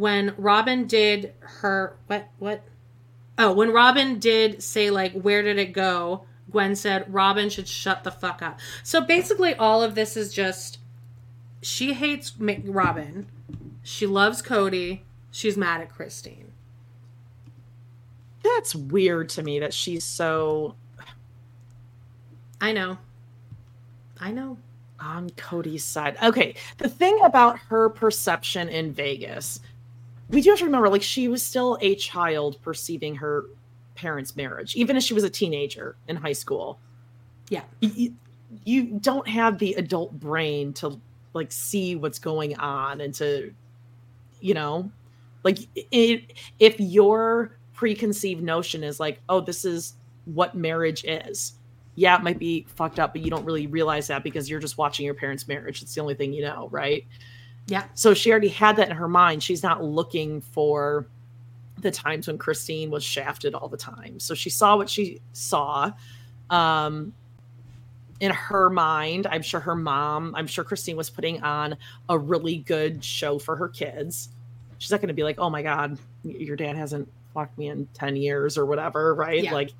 When 0.00 0.34
Robyn 0.38 0.86
did 0.86 1.34
her 1.40 1.96
what 2.06 2.28
what 2.38 2.64
Oh, 3.38 3.52
when 3.52 3.72
Robyn 3.72 4.18
did 4.18 4.62
say 4.62 4.90
like 4.90 5.12
where 5.12 5.42
did 5.42 5.58
it 5.58 5.72
go? 5.72 6.24
Gwen 6.50 6.74
said 6.74 7.12
Robyn 7.12 7.50
should 7.50 7.68
shut 7.68 8.02
the 8.02 8.10
fuck 8.10 8.42
up. 8.42 8.58
So 8.82 9.00
basically 9.02 9.54
all 9.54 9.82
of 9.82 9.94
this 9.94 10.16
is 10.16 10.32
just 10.32 10.78
she 11.62 11.92
hates 11.94 12.32
Robyn. 12.38 13.26
She 13.82 14.06
loves 14.06 14.42
Kody. 14.42 15.00
She's 15.30 15.56
mad 15.56 15.80
at 15.80 15.90
Christine. 15.94 16.52
That's 18.42 18.74
weird 18.74 19.28
to 19.30 19.42
me 19.42 19.60
that 19.60 19.74
she's 19.74 20.04
so 20.04 20.74
I 22.60 22.72
know. 22.72 22.98
I 24.18 24.32
know. 24.32 24.58
on 24.98 25.30
Kody's 25.30 25.84
side. 25.84 26.16
Okay, 26.22 26.54
the 26.78 26.88
thing 26.88 27.18
about 27.24 27.58
her 27.68 27.88
perception 27.88 28.68
in 28.68 28.92
Vegas, 28.92 29.60
we 30.30 30.40
do 30.40 30.50
have 30.50 30.58
to 30.60 30.64
remember, 30.64 30.88
like 30.88 31.02
she 31.02 31.28
was 31.28 31.42
still 31.42 31.78
a 31.80 31.94
child 31.94 32.60
perceiving 32.62 33.16
her 33.16 33.44
parents' 33.94 34.36
marriage, 34.36 34.76
even 34.76 34.96
as 34.96 35.04
she 35.04 35.14
was 35.14 35.24
a 35.24 35.30
teenager 35.30 35.96
in 36.08 36.16
high 36.16 36.32
school. 36.32 36.78
Yeah. 37.48 37.62
You, 37.80 38.14
you 38.64 38.84
don't 39.00 39.28
have 39.28 39.58
the 39.58 39.74
adult 39.74 40.18
brain 40.18 40.72
to 40.74 41.00
like 41.34 41.52
see 41.52 41.96
what's 41.96 42.18
going 42.18 42.58
on 42.58 43.00
and 43.00 43.14
to, 43.14 43.52
you 44.40 44.54
know, 44.54 44.90
like 45.42 45.58
it, 45.74 46.32
if 46.58 46.78
your 46.80 47.56
preconceived 47.74 48.42
notion 48.42 48.84
is 48.84 49.00
like, 49.00 49.20
oh, 49.28 49.40
this 49.40 49.64
is 49.64 49.94
what 50.26 50.54
marriage 50.54 51.04
is 51.04 51.54
yeah, 52.00 52.16
it 52.16 52.22
might 52.22 52.38
be 52.38 52.66
fucked 52.76 52.98
up, 52.98 53.12
but 53.12 53.22
you 53.22 53.30
don't 53.30 53.44
really 53.44 53.66
realize 53.66 54.06
that 54.06 54.24
because 54.24 54.48
you're 54.48 54.60
just 54.60 54.78
watching 54.78 55.04
your 55.04 55.14
parents' 55.14 55.46
marriage. 55.46 55.82
It's 55.82 55.94
the 55.94 56.00
only 56.00 56.14
thing 56.14 56.32
you 56.32 56.42
know, 56.42 56.68
right? 56.70 57.04
Yeah. 57.70 57.84
So 57.94 58.14
she 58.14 58.32
already 58.32 58.48
had 58.48 58.74
that 58.76 58.90
in 58.90 58.96
her 58.96 59.06
mind. 59.06 59.44
She's 59.44 59.62
not 59.62 59.82
looking 59.82 60.40
for 60.40 61.06
the 61.78 61.92
times 61.92 62.26
when 62.26 62.36
Christine 62.36 62.90
was 62.90 63.04
shafted 63.04 63.54
all 63.54 63.68
the 63.68 63.76
time. 63.76 64.18
So 64.18 64.34
she 64.34 64.50
saw 64.50 64.76
what 64.76 64.90
she 64.90 65.20
saw. 65.32 65.92
Um, 66.50 67.14
in 68.18 68.32
her 68.32 68.70
mind, 68.70 69.28
I'm 69.30 69.40
sure 69.40 69.60
her 69.60 69.76
mom, 69.76 70.34
I'm 70.34 70.48
sure 70.48 70.64
Christine 70.64 70.96
was 70.96 71.10
putting 71.10 71.42
on 71.44 71.76
a 72.08 72.18
really 72.18 72.58
good 72.58 73.04
show 73.04 73.38
for 73.38 73.54
her 73.54 73.68
kids. 73.68 74.30
She's 74.78 74.90
not 74.90 75.00
going 75.00 75.08
to 75.08 75.14
be 75.14 75.22
like, 75.22 75.38
oh 75.38 75.48
my 75.48 75.62
God, 75.62 75.96
your 76.24 76.56
dad 76.56 76.76
hasn't 76.76 77.08
fucked 77.32 77.56
me 77.56 77.68
in 77.68 77.86
10 77.94 78.16
years 78.16 78.58
or 78.58 78.66
whatever, 78.66 79.14
right? 79.14 79.44
Yeah. 79.44 79.54
Like 79.54 79.70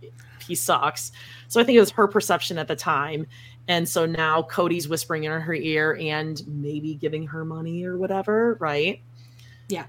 he 0.47 0.55
sucks. 0.55 1.11
So 1.49 1.61
I 1.61 1.65
think 1.65 1.77
it 1.77 1.81
was 1.81 1.91
her 1.91 2.07
perception 2.07 2.57
at 2.57 2.69
the 2.69 2.77
time. 2.77 3.27
And 3.69 3.89
so 3.89 4.05
now 4.07 4.43
Kody's 4.43 4.89
whispering 4.89 5.25
in 5.25 5.33
her 5.33 5.55
ear 5.55 5.97
and 6.01 6.43
maybe 6.47 6.95
giving 6.95 7.29
her 7.29 7.45
money 7.45 7.85
or 7.85 7.97
whatever, 7.97 8.57
right? 8.61 9.01
Yeah. 9.69 9.85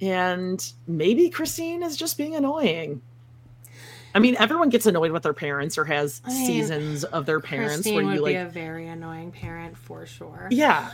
And 0.00 0.64
maybe 0.86 1.30
Christine 1.30 1.82
is 1.82 1.96
just 1.96 2.16
being 2.18 2.34
annoying. 2.34 3.02
I 4.14 4.18
mean, 4.18 4.36
everyone 4.38 4.68
gets 4.68 4.86
annoyed 4.86 5.10
with 5.10 5.22
their 5.22 5.32
parents 5.32 5.78
or 5.78 5.84
has 5.84 6.20
I 6.24 6.28
mean, 6.28 6.46
seasons 6.46 7.04
of 7.04 7.24
their 7.24 7.40
parents 7.40 7.76
Christine 7.76 7.94
where 7.94 8.04
would 8.06 8.14
you 8.14 8.18
be 8.26 8.36
like, 8.38 8.46
a 8.46 8.50
very 8.50 8.88
annoying 8.88 9.32
parent 9.32 9.76
for 9.76 10.04
sure. 10.06 10.48
yeah. 10.50 10.90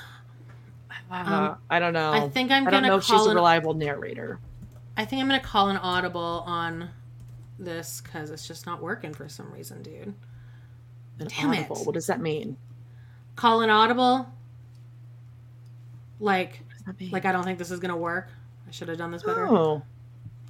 Uh, 1.11 1.15
Um, 1.51 1.57
I 1.71 1.79
don't 1.79 1.95
know. 1.95 2.13
I 2.13 2.29
think 2.29 2.51
I'm 2.51 2.67
I 2.67 2.71
don't 2.71 2.83
gonna 2.83 2.89
know 2.89 2.97
if 2.99 3.05
she's 3.05 3.17
call 3.17 3.27
a 3.27 3.31
an- 3.31 3.37
reliable 3.37 3.75
narrator. 3.75 4.39
I 4.97 5.05
think 5.05 5.21
I'm 5.23 5.29
gonna 5.29 5.41
call 5.41 5.69
an 5.69 5.79
audible 5.79 6.43
on 6.47 6.91
this 7.59 8.01
because 8.03 8.31
it's 8.31 8.47
just 8.47 8.67
not 8.67 8.83
working 8.83 9.13
for 9.15 9.29
some 9.29 9.51
reason, 9.53 9.83
dude. 9.83 10.15
An 11.21 11.29
Damn 11.29 11.55
it. 11.55 11.69
What 11.69 11.95
does 11.95 12.07
that 12.07 12.21
mean? 12.21 12.57
Call 13.37 13.63
an 13.63 13.71
audible. 13.71 14.27
Like, 16.21 16.61
What 16.61 16.69
does 16.77 16.85
that 16.87 17.01
mean? 17.01 17.11
like 17.11 17.25
I 17.25 17.33
don't 17.33 17.45
think 17.45 17.59
this 17.59 17.71
is 17.71 17.81
gonna 17.81 17.97
work. 17.97 18.29
I 18.67 18.71
should 18.71 18.89
have 18.89 18.99
done 18.99 19.11
this 19.11 19.23
better. 19.23 19.47
oh, 19.49 19.83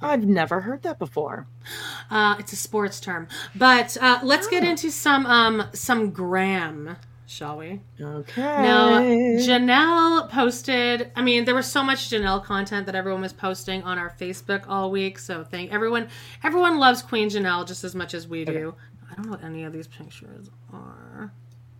I've 0.01 0.25
never 0.25 0.61
heard 0.61 0.83
that 0.83 0.99
before. 0.99 1.47
Uh, 2.11 2.35
it's 2.39 2.51
a 2.51 2.55
sports 2.55 2.99
term, 2.99 3.27
but 3.53 3.95
uh, 4.01 4.19
let's 4.23 4.47
get 4.47 4.63
into 4.63 4.89
some 4.89 5.27
um 5.27 5.65
some 5.73 6.09
gram, 6.09 6.95
shall 7.27 7.55
we? 7.59 7.81
Okay. 8.01 8.41
Now, 8.41 8.99
Janelle 8.99 10.27
posted. 10.27 11.11
I 11.15 11.21
mean, 11.21 11.45
there 11.45 11.53
was 11.53 11.67
so 11.67 11.83
much 11.83 12.09
Janelle 12.09 12.43
content 12.43 12.87
that 12.87 12.95
everyone 12.95 13.21
was 13.21 13.31
posting 13.31 13.83
on 13.83 13.99
our 13.99 14.09
Facebook 14.19 14.63
all 14.67 14.89
week. 14.89 15.19
So 15.19 15.43
thank 15.43 15.71
everyone. 15.71 16.07
Everyone 16.43 16.79
loves 16.79 17.03
Queen 17.03 17.29
Janelle 17.29 17.67
just 17.67 17.83
as 17.83 17.93
much 17.93 18.15
as 18.15 18.27
we 18.27 18.43
do. 18.43 18.73
I 18.98 18.98
don't 19.21 19.25
know 19.25 19.31
what 19.37 19.43
any 19.43 19.63
of 19.63 19.73
these 19.73 19.87
pictures 19.87 20.49
are. 20.73 21.31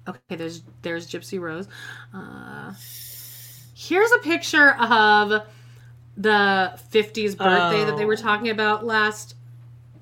Okay, 0.07 0.35
there's 0.35 0.63
there's 0.81 1.07
Gypsy 1.09 1.39
Rose. 1.39 1.67
Uh, 2.13 2.73
here's 3.75 4.11
a 4.11 4.17
picture 4.19 4.71
of 4.75 5.43
the 6.17 6.79
50s 6.91 7.37
birthday 7.37 7.85
that 7.85 7.95
they 7.97 8.05
were 8.05 8.13
Oh. 8.13 8.21
talking 8.21 8.49
about 8.49 8.85
last 8.85 9.35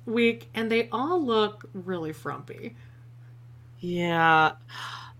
week, 0.06 0.48
and 0.54 0.70
they 0.70 0.88
all 0.90 1.22
look 1.24 1.68
really 1.74 2.12
frumpy. 2.12 2.74
Yeah, 3.80 4.52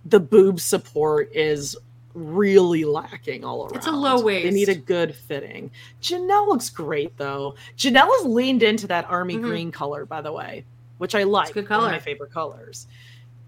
the 0.05 0.19
boob 0.21 0.59
support 0.59 1.31
is 1.35 1.77
really 2.15 2.85
lacking 2.85 3.45
all 3.45 3.65
around. 3.65 3.77
It's 3.77 3.87
a 3.87 3.93
low 3.93 4.21
waist. 4.21 4.45
They 4.45 4.51
need 4.51 4.69
a 4.69 4.75
good 4.75 5.15
fitting. 5.15 5.71
Janelle 6.03 6.49
looks 6.49 6.69
great 6.71 7.17
though. 7.17 7.55
Janelle 7.77 8.09
has 8.17 8.25
leaned 8.27 8.63
into 8.65 8.87
that 8.89 9.09
army 9.09 9.37
Mhm. 9.37 9.43
green 9.43 9.71
color, 9.73 10.05
by 10.05 10.21
the 10.21 10.33
way, 10.33 10.65
which 10.99 11.15
I 11.15 11.23
like. 11.23 11.55
good 11.55 11.69
One 11.69 11.85
of 11.85 11.91
my 11.91 11.99
favorite 11.99 12.33
colors. 12.33 12.87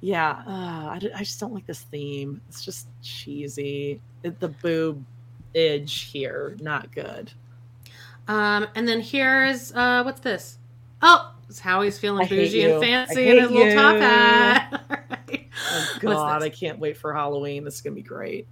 Yeah, 0.00 0.30
uh, 0.46 0.88
I, 0.92 0.98
d- 0.98 1.12
I 1.14 1.18
just 1.18 1.38
don't 1.38 1.52
like 1.52 1.66
this 1.66 1.82
theme. 1.82 2.40
It's 2.48 2.64
just 2.64 2.88
cheesy. 3.02 4.00
It, 4.22 4.40
the 4.40 4.48
boob 4.48 5.04
edge 5.54 6.02
here, 6.04 6.56
not 6.60 6.90
good. 6.92 7.30
Um, 8.26 8.66
and 8.74 8.88
then 8.88 9.00
here's 9.00 9.72
uh, 9.72 10.02
what's 10.02 10.20
this? 10.20 10.58
Oh, 11.02 11.34
it's 11.48 11.60
Howie's 11.60 11.98
feeling 11.98 12.24
I 12.24 12.28
bougie 12.28 12.62
and 12.64 12.82
fancy 12.82 13.28
in 13.28 13.38
his 13.38 13.50
hate 13.50 13.56
little 13.56 13.74
top 13.74 13.96
hat. 13.96 14.82
Oh 15.72 15.96
God. 16.00 16.42
I 16.42 16.48
can't 16.48 16.78
wait 16.78 16.96
for 16.96 17.12
Halloween. 17.12 17.64
This 17.64 17.74
is 17.74 17.80
gonna 17.82 17.94
be 17.94 18.02
great. 18.02 18.48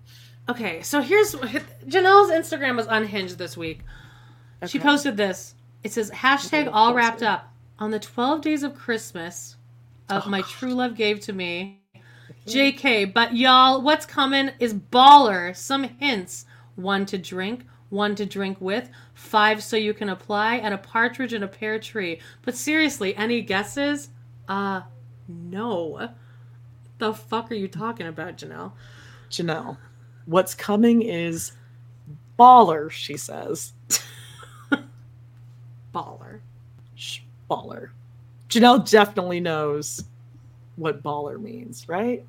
Okay, 0.49 0.83
so 0.83 1.01
here's 1.01 1.35
Janelle's 1.35 2.31
Instagram 2.31 2.77
was 2.77 2.87
unhinged 2.87 3.39
this 3.39 3.57
week. 3.57 3.81
She 4.67 4.79
posted 4.79 5.17
this. 5.17 5.55
It 5.83 5.93
says 5.93 6.11
hashtag 6.11 6.63
Okay, 6.63 6.69
all 6.69 6.95
wrapped 6.95 7.23
up 7.23 7.53
on 7.79 7.91
the 7.91 7.99
12 7.99 8.41
days 8.41 8.63
of 8.63 8.75
Christmas 8.75 9.57
of 10.09 10.25
Oh, 10.27 10.31
my 10.31 10.41
God. 10.41 10.51
true 10.51 10.75
love 10.75 10.95
gave 10.95 11.21
to 11.21 11.33
me. 11.33 11.83
JK, 12.47 13.13
but 13.13 13.37
y'all, 13.37 13.83
what's 13.83 14.07
coming 14.07 14.51
is 14.59 14.75
baller. 14.75 15.55
Some 15.57 15.85
hints. 15.85 16.47
One 16.77 17.05
to 17.07 17.19
drink, 17.19 17.65
one 17.91 18.15
to 18.15 18.25
drink 18.25 18.59
with, 18.61 18.89
five 19.15 19.63
so 19.63 19.77
you 19.77 19.93
can 19.93 20.09
apply, 20.09 20.57
and 20.57 20.73
a 20.73 20.79
partridge 20.79 21.35
in 21.35 21.43
a 21.43 21.49
pear 21.49 21.79
tree. 21.81 22.21
But 22.43 22.55
seriously, 22.55 23.17
any 23.17 23.43
guesses? 23.43 24.11
Uh, 24.49 24.83
no. 25.27 26.11
The 26.99 27.13
fuck 27.15 27.51
are 27.51 27.55
you 27.55 27.69
talking 27.69 28.07
about, 28.07 28.37
Janelle? 28.37 28.73
Janelle, 29.31 29.77
what's 30.25 30.55
coming 30.55 31.03
is 31.03 31.53
baller, 32.39 32.91
she 32.91 33.17
says. 33.17 33.73
Baller. 35.95 36.41
Baller. 37.51 37.91
Janelle 38.49 38.89
definitely 38.89 39.41
knows 39.41 40.05
what 40.77 41.03
baller 41.03 41.41
means, 41.41 41.89
right? 41.89 42.25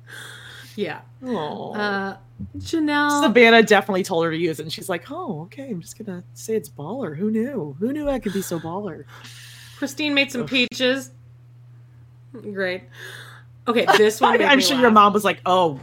Yeah. 0.76 1.00
Oh. 1.24 1.72
Uh, 1.74 2.16
Janelle. 2.58 3.22
Savanah 3.22 3.66
definitely 3.66 4.02
told 4.02 4.24
her 4.24 4.30
to 4.30 4.36
use 4.36 4.60
it, 4.60 4.62
and 4.62 4.72
she's 4.72 4.88
like, 4.88 5.10
"Oh, 5.10 5.42
okay. 5.42 5.68
I'm 5.70 5.80
just 5.80 5.98
gonna 5.98 6.22
say 6.34 6.54
it's 6.54 6.68
baller. 6.68 7.16
Who 7.16 7.30
knew? 7.30 7.76
Who 7.78 7.92
knew 7.92 8.08
I 8.08 8.18
could 8.18 8.32
be 8.32 8.42
so 8.42 8.58
baller?" 8.58 9.04
Christine 9.76 10.14
made 10.14 10.30
some 10.30 10.46
peaches. 10.46 11.10
Great. 12.32 12.84
Okay, 13.66 13.86
this 13.96 14.20
one. 14.20 14.32
made 14.38 14.44
I'm 14.46 14.58
me 14.58 14.62
sure 14.62 14.76
laugh. 14.76 14.82
your 14.82 14.90
mom 14.90 15.12
was 15.12 15.24
like, 15.24 15.40
"Oh, 15.46 15.80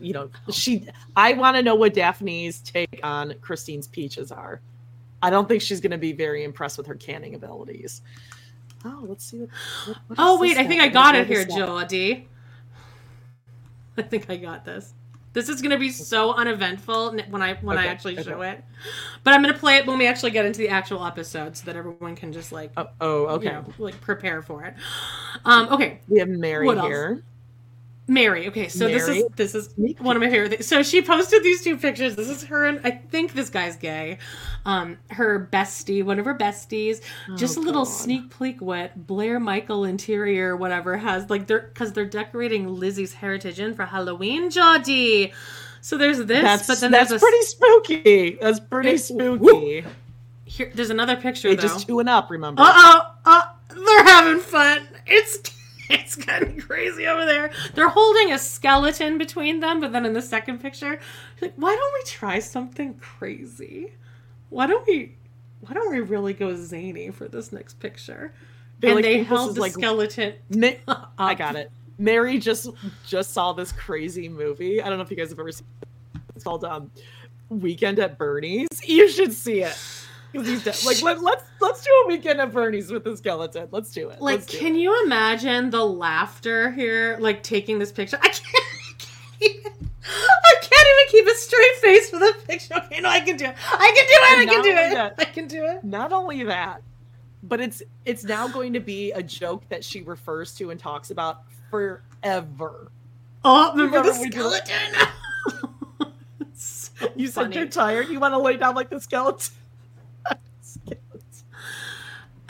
you 0.00 0.12
know, 0.12 0.30
she." 0.50 0.88
I 1.16 1.34
want 1.34 1.56
to 1.56 1.62
know 1.62 1.74
what 1.74 1.94
Daphne's 1.94 2.60
take 2.60 3.00
on 3.02 3.34
Christine's 3.40 3.86
peaches 3.86 4.32
are. 4.32 4.60
I 5.22 5.30
don't 5.30 5.48
think 5.48 5.62
she's 5.62 5.80
gonna 5.80 5.98
be 5.98 6.12
very 6.12 6.44
impressed 6.44 6.76
with 6.76 6.86
her 6.88 6.94
canning 6.94 7.34
abilities. 7.34 8.02
Oh, 8.84 9.04
let's 9.06 9.24
see 9.24 9.38
what. 9.38 9.50
what, 9.86 9.96
what 10.08 10.16
Oh 10.18 10.40
wait, 10.40 10.58
I 10.58 10.66
think? 10.66 10.82
I 10.82 10.88
got 10.88 11.14
it 11.14 11.26
here? 11.26 11.44
Jodie. 11.44 12.26
I 13.96 14.02
think 14.02 14.28
I 14.28 14.36
got 14.36 14.64
this. 14.64 14.94
This 15.34 15.48
is 15.48 15.62
gonna 15.62 15.78
be 15.78 15.90
so 15.90 16.34
uneventful 16.34 17.16
when 17.30 17.40
I 17.40 17.54
when 17.54 17.78
I 17.78 17.86
actually 17.86 18.18
okay. 18.18 18.28
show 18.28 18.42
it, 18.42 18.62
but 19.24 19.32
I'm 19.32 19.40
gonna 19.40 19.56
play 19.56 19.76
it 19.76 19.86
when 19.86 19.96
we 19.96 20.06
actually 20.06 20.32
get 20.32 20.44
into 20.44 20.58
the 20.58 20.68
actual 20.68 21.06
episode, 21.06 21.56
so 21.56 21.64
that 21.66 21.76
everyone 21.76 22.16
can 22.16 22.32
just 22.32 22.52
like 22.52 22.70
Oh, 22.76 22.88
oh, 23.00 23.26
okay. 23.28 23.46
you 23.46 23.52
know, 23.52 23.64
like 23.78 23.98
prepare 24.00 24.42
for 24.42 24.64
it. 24.64 24.74
Um, 25.44 25.68
okay, 25.70 26.00
We 26.08 26.18
have 26.18 26.28
Meri 26.28 26.66
What 26.66 26.78
else? 26.78 27.22
Meri. 28.08 28.48
Okay, 28.48 28.68
so 28.68 28.88
this 28.88 29.06
is 29.06 29.24
this 29.36 29.54
is 29.54 29.72
one 29.98 30.16
of 30.16 30.22
my 30.22 30.28
favorite 30.28 30.50
things. 30.50 30.66
So 30.66 30.82
she 30.82 31.02
posted 31.02 31.42
these 31.44 31.62
two 31.62 31.76
pictures. 31.76 32.16
This 32.16 32.28
is 32.28 32.44
her 32.44 32.66
and 32.66 32.80
I 32.84 32.90
think 32.90 33.32
this 33.32 33.48
guy's 33.48 33.76
gay. 33.76 34.18
Um, 34.64 34.98
her 35.10 35.48
bestie, 35.52 36.04
one 36.04 36.18
of 36.18 36.24
her 36.24 36.34
besties, 36.36 37.00
just 37.36 37.56
a 37.56 37.60
little 37.60 37.84
God. 37.84 37.92
sneak 37.92 38.38
peek 38.38 38.60
what 38.60 39.06
Blair 39.06 39.38
Michael 39.38 39.84
interior, 39.84 40.56
whatever, 40.56 40.96
has 40.96 41.30
like 41.30 41.46
they're 41.46 41.60
because 41.60 41.92
they're 41.92 42.04
decorating 42.04 42.68
Lizzie's 42.68 43.14
Heritage 43.14 43.60
Inn 43.60 43.74
for 43.74 43.84
Halloween, 43.84 44.50
Jodie. 44.50 45.32
So 45.80 45.96
there's 45.96 46.18
this, 46.18 46.42
That's 46.42 46.66
but 46.66 46.80
then 46.80 46.90
that's 46.92 47.10
there's 47.10 47.22
a 47.22 47.24
pretty 47.24 47.42
spooky. 47.44 48.38
That's 48.40 48.60
pretty 48.60 48.96
spooky. 48.98 49.84
here. 50.44 50.70
There's 50.74 50.90
another 50.90 51.16
picture 51.16 51.48
They 51.48 51.56
though. 51.56 51.62
just 51.62 51.86
two 51.86 51.98
and 52.00 52.08
up. 52.08 52.30
Remember? 52.30 52.62
Uh 52.62 52.72
oh, 52.74 53.14
uh, 53.24 53.42
they're 53.68 54.04
having 54.04 54.40
fun. 54.40 54.86
It's 55.06 55.38
it's 55.90 56.16
kind 56.16 56.42
of 56.44 56.66
crazy 56.66 57.06
over 57.06 57.24
there. 57.24 57.50
They're 57.74 57.88
holding 57.88 58.32
a 58.32 58.38
skeleton 58.38 59.18
between 59.18 59.60
them, 59.60 59.80
but 59.80 59.92
then 59.92 60.04
in 60.06 60.12
the 60.12 60.22
second 60.22 60.60
picture, 60.60 60.98
like, 61.40 61.54
why 61.56 61.74
don't 61.74 61.92
we 61.94 62.02
try 62.04 62.38
something 62.38 62.94
crazy? 62.94 63.92
Why 64.50 64.66
don't 64.66 64.86
we? 64.86 65.16
Why 65.60 65.74
don't 65.74 65.90
we 65.92 66.00
really 66.00 66.34
go 66.34 66.54
zany 66.56 67.10
for 67.10 67.28
this 67.28 67.52
next 67.52 67.78
picture? 67.80 68.32
They're 68.80 68.90
and 68.90 68.96
like, 68.96 69.04
they 69.04 69.22
held 69.22 69.54
the 69.54 69.60
like- 69.60 69.72
skeleton. 69.72 70.34
Ma- 70.50 70.70
I 71.18 71.34
got 71.34 71.56
it. 71.56 71.70
Meri 71.98 72.38
just 72.38 72.68
just 73.06 73.32
saw 73.32 73.52
this 73.52 73.70
crazy 73.72 74.28
movie. 74.28 74.82
I 74.82 74.88
don't 74.88 74.98
know 74.98 75.04
if 75.04 75.10
you 75.10 75.16
guys 75.16 75.30
have 75.30 75.38
ever 75.38 75.52
seen. 75.52 75.66
it. 75.82 76.20
It's 76.34 76.44
called 76.44 76.64
um, 76.64 76.90
Weekend 77.48 77.98
at 78.00 78.18
Bernie's. 78.18 78.68
You 78.84 79.08
should 79.08 79.32
see 79.32 79.62
it. 79.62 79.78
'Cause 80.32 80.46
he's 80.46 80.64
dead. 80.64 80.76
Like 80.86 81.02
let, 81.02 81.22
let's 81.22 81.44
let's 81.60 81.82
do 81.84 81.90
a 82.04 82.08
Weekend 82.08 82.40
at 82.40 82.52
Bernie's 82.52 82.90
with 82.90 83.04
the 83.04 83.16
skeleton. 83.16 83.68
Let's 83.70 83.90
do 83.92 84.08
it. 84.10 84.20
Like, 84.20 84.46
do 84.46 84.58
can 84.58 84.74
it. 84.74 84.78
you 84.78 85.04
imagine 85.04 85.70
the 85.70 85.84
laughter 85.84 86.70
here? 86.72 87.16
Like 87.20 87.42
taking 87.42 87.78
this 87.78 87.92
picture. 87.92 88.18
I 88.22 88.28
can't. 88.28 88.44
I 88.44 88.94
can't 88.98 89.56
even, 89.56 89.72
I 90.04 90.54
can't 90.62 90.88
even 90.88 91.10
keep 91.10 91.26
a 91.26 91.36
straight 91.36 91.76
face 91.76 92.10
for 92.10 92.18
the 92.18 92.34
picture. 92.48 92.74
Okay, 92.76 93.00
no, 93.00 93.08
I 93.08 93.20
can 93.20 93.36
do 93.36 93.44
it. 93.46 93.54
I 93.70 93.92
can 93.94 94.06
do 94.06 94.12
it. 94.12 94.38
I 94.38 94.46
can 94.46 94.62
do 94.62 94.70
it. 94.70 94.94
that- 94.94 95.14
I 95.18 95.24
can 95.24 95.46
do 95.48 95.64
it. 95.64 95.84
Not 95.84 96.12
only 96.12 96.44
that, 96.44 96.82
but 97.42 97.60
it's 97.60 97.82
it's 98.06 98.24
now 98.24 98.48
going 98.48 98.72
to 98.72 98.80
be 98.80 99.12
a 99.12 99.22
joke 99.22 99.68
that 99.68 99.84
she 99.84 100.00
refers 100.02 100.54
to 100.56 100.70
and 100.70 100.80
talks 100.80 101.10
about 101.10 101.42
forever. 101.70 102.90
Oh, 103.44 103.72
remember 103.72 104.02
the 104.02 104.12
Remember 104.12 104.26
it? 104.26 104.32
skeleton? 104.32 105.08
You 107.16 107.26
said 107.26 107.42
funny. 107.44 107.56
you're 107.56 107.66
tired. 107.66 108.08
You 108.08 108.20
want 108.20 108.32
to 108.32 108.38
lay 108.38 108.56
down 108.56 108.76
like 108.76 108.88
the 108.88 109.00
skeleton. 109.00 109.52
Skeleton. 110.74 111.22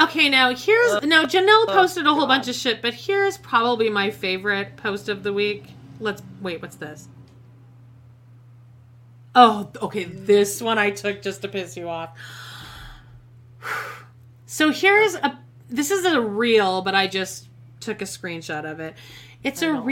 Okay, 0.01 0.29
now 0.29 0.55
here's 0.55 0.93
uh, 0.93 1.01
now 1.01 1.25
Janelle 1.25 1.65
Oh, 1.69 1.73
posted 1.73 2.07
a 2.07 2.15
whole 2.15 2.27
bunch 2.27 2.49
of 2.49 2.55
shit, 2.55 2.83
but 2.83 2.95
here's 2.95 3.39
probably 3.39 3.89
my 3.89 4.11
favorite 4.11 4.77
post 4.77 5.09
of 5.09 5.23
the 5.23 5.33
week. 5.33 5.67
Let's 6.01 6.23
wait, 6.41 6.61
what's 6.61 6.77
this? 6.77 7.09
Oh, 9.35 9.71
okay, 9.81 10.05
this 10.05 10.61
one 10.61 10.79
I 10.79 10.91
took 10.91 11.23
just 11.23 11.43
to 11.43 11.49
piss 11.49 11.77
you 11.77 11.89
off. 11.89 12.17
So 14.45 14.71
here's 14.71 15.15
a 15.15 15.39
this 15.71 15.91
is 15.91 16.05
a 16.05 16.21
real, 16.21 16.83
but 16.83 16.95
I 16.95 17.07
just 17.07 17.49
took 17.81 18.03
a 18.03 18.05
screenshot 18.05 18.71
of 18.71 18.81
it. 18.81 18.95
It's 19.45 19.61
a 19.63 19.67
don't 19.67 19.75
like 19.77 19.85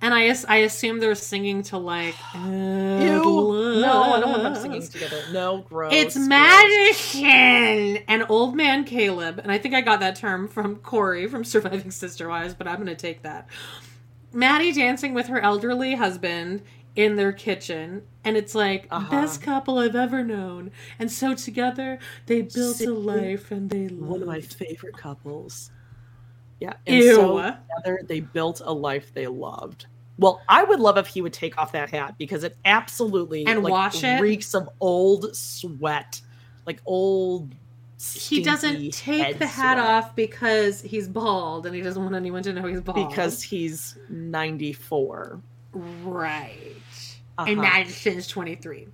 and 0.00 0.14
I 0.14 0.34
I 0.48 0.56
assume 0.58 1.00
they're 1.00 1.14
singing 1.16 1.62
to 1.64 1.78
like. 1.78 2.14
Ew. 2.34 3.80
No, 3.80 4.12
I 4.14 4.20
don't 4.20 4.30
want 4.30 4.42
them 4.44 4.54
singing 4.54 4.86
together. 4.86 5.20
No, 5.32 5.58
gross. 5.62 5.92
It's 5.92 6.14
gross. 6.14 6.28
Madison 6.28 8.04
and 8.08 8.24
old 8.28 8.54
man 8.54 8.84
Caleb, 8.84 9.40
and 9.40 9.50
I 9.50 9.58
think 9.58 9.74
I 9.74 9.80
got 9.80 9.98
that 10.00 10.14
term 10.16 10.46
from 10.46 10.76
Corey 10.76 11.26
from 11.26 11.42
Surviving 11.44 11.90
Sister 11.90 12.28
Wives, 12.28 12.54
but 12.54 12.68
I'm 12.68 12.78
gonna 12.78 12.94
take 12.94 13.22
that. 13.22 13.48
Maddie 14.32 14.72
dancing 14.72 15.12
with 15.12 15.26
her 15.26 15.40
elderly 15.40 15.96
husband 15.96 16.62
in 16.94 17.16
their 17.16 17.32
kitchen, 17.32 18.02
and 18.22 18.36
it's 18.36 18.54
like 18.54 18.86
Uh-huh. 18.92 19.10
best 19.10 19.42
couple 19.42 19.78
I've 19.78 19.96
ever 19.96 20.22
known. 20.22 20.70
And 21.00 21.10
so 21.10 21.34
together 21.34 21.98
they 22.26 22.42
built 22.42 22.80
a 22.80 22.92
life, 22.92 23.50
and 23.50 23.68
they 23.70 23.86
one 23.88 24.22
of 24.22 24.28
my 24.28 24.40
favorite 24.40 24.96
couples. 24.96 25.71
Yeah. 26.62 26.74
And 26.86 26.96
Ew. 26.96 27.14
so 27.16 27.36
together 27.38 28.02
they 28.06 28.20
built 28.20 28.62
a 28.64 28.72
life 28.72 29.12
they 29.12 29.26
loved. 29.26 29.86
Well, 30.16 30.40
I 30.48 30.62
would 30.62 30.78
love 30.78 30.96
if 30.96 31.08
he 31.08 31.20
would 31.20 31.32
take 31.32 31.58
off 31.58 31.72
that 31.72 31.90
hat 31.90 32.14
because 32.18 32.44
it 32.44 32.56
absolutely 32.64 33.44
And 33.46 33.64
like, 33.64 33.72
wash 33.72 34.04
it? 34.04 34.20
reeks 34.20 34.54
of 34.54 34.68
old 34.78 35.34
sweat, 35.34 36.20
like 36.64 36.80
old. 36.86 37.52
He 38.14 38.44
doesn't 38.44 38.92
take 38.92 39.40
the 39.40 39.46
hat 39.46 39.74
sweat 39.76 39.78
off 39.78 40.14
because 40.14 40.80
he's 40.80 41.08
bald, 41.08 41.66
and 41.66 41.74
he 41.74 41.82
doesn't 41.82 42.00
want 42.00 42.14
anyone 42.14 42.44
to 42.44 42.52
know 42.52 42.66
he's 42.68 42.80
bald. 42.80 43.08
because 43.08 43.42
he's 43.42 43.98
ninety 44.08 44.72
four. 44.72 45.40
Right. 45.72 46.76
Uh-huh. 47.38 47.50
And 47.50 47.60
Madison's 47.60 48.28
23. 48.28 48.86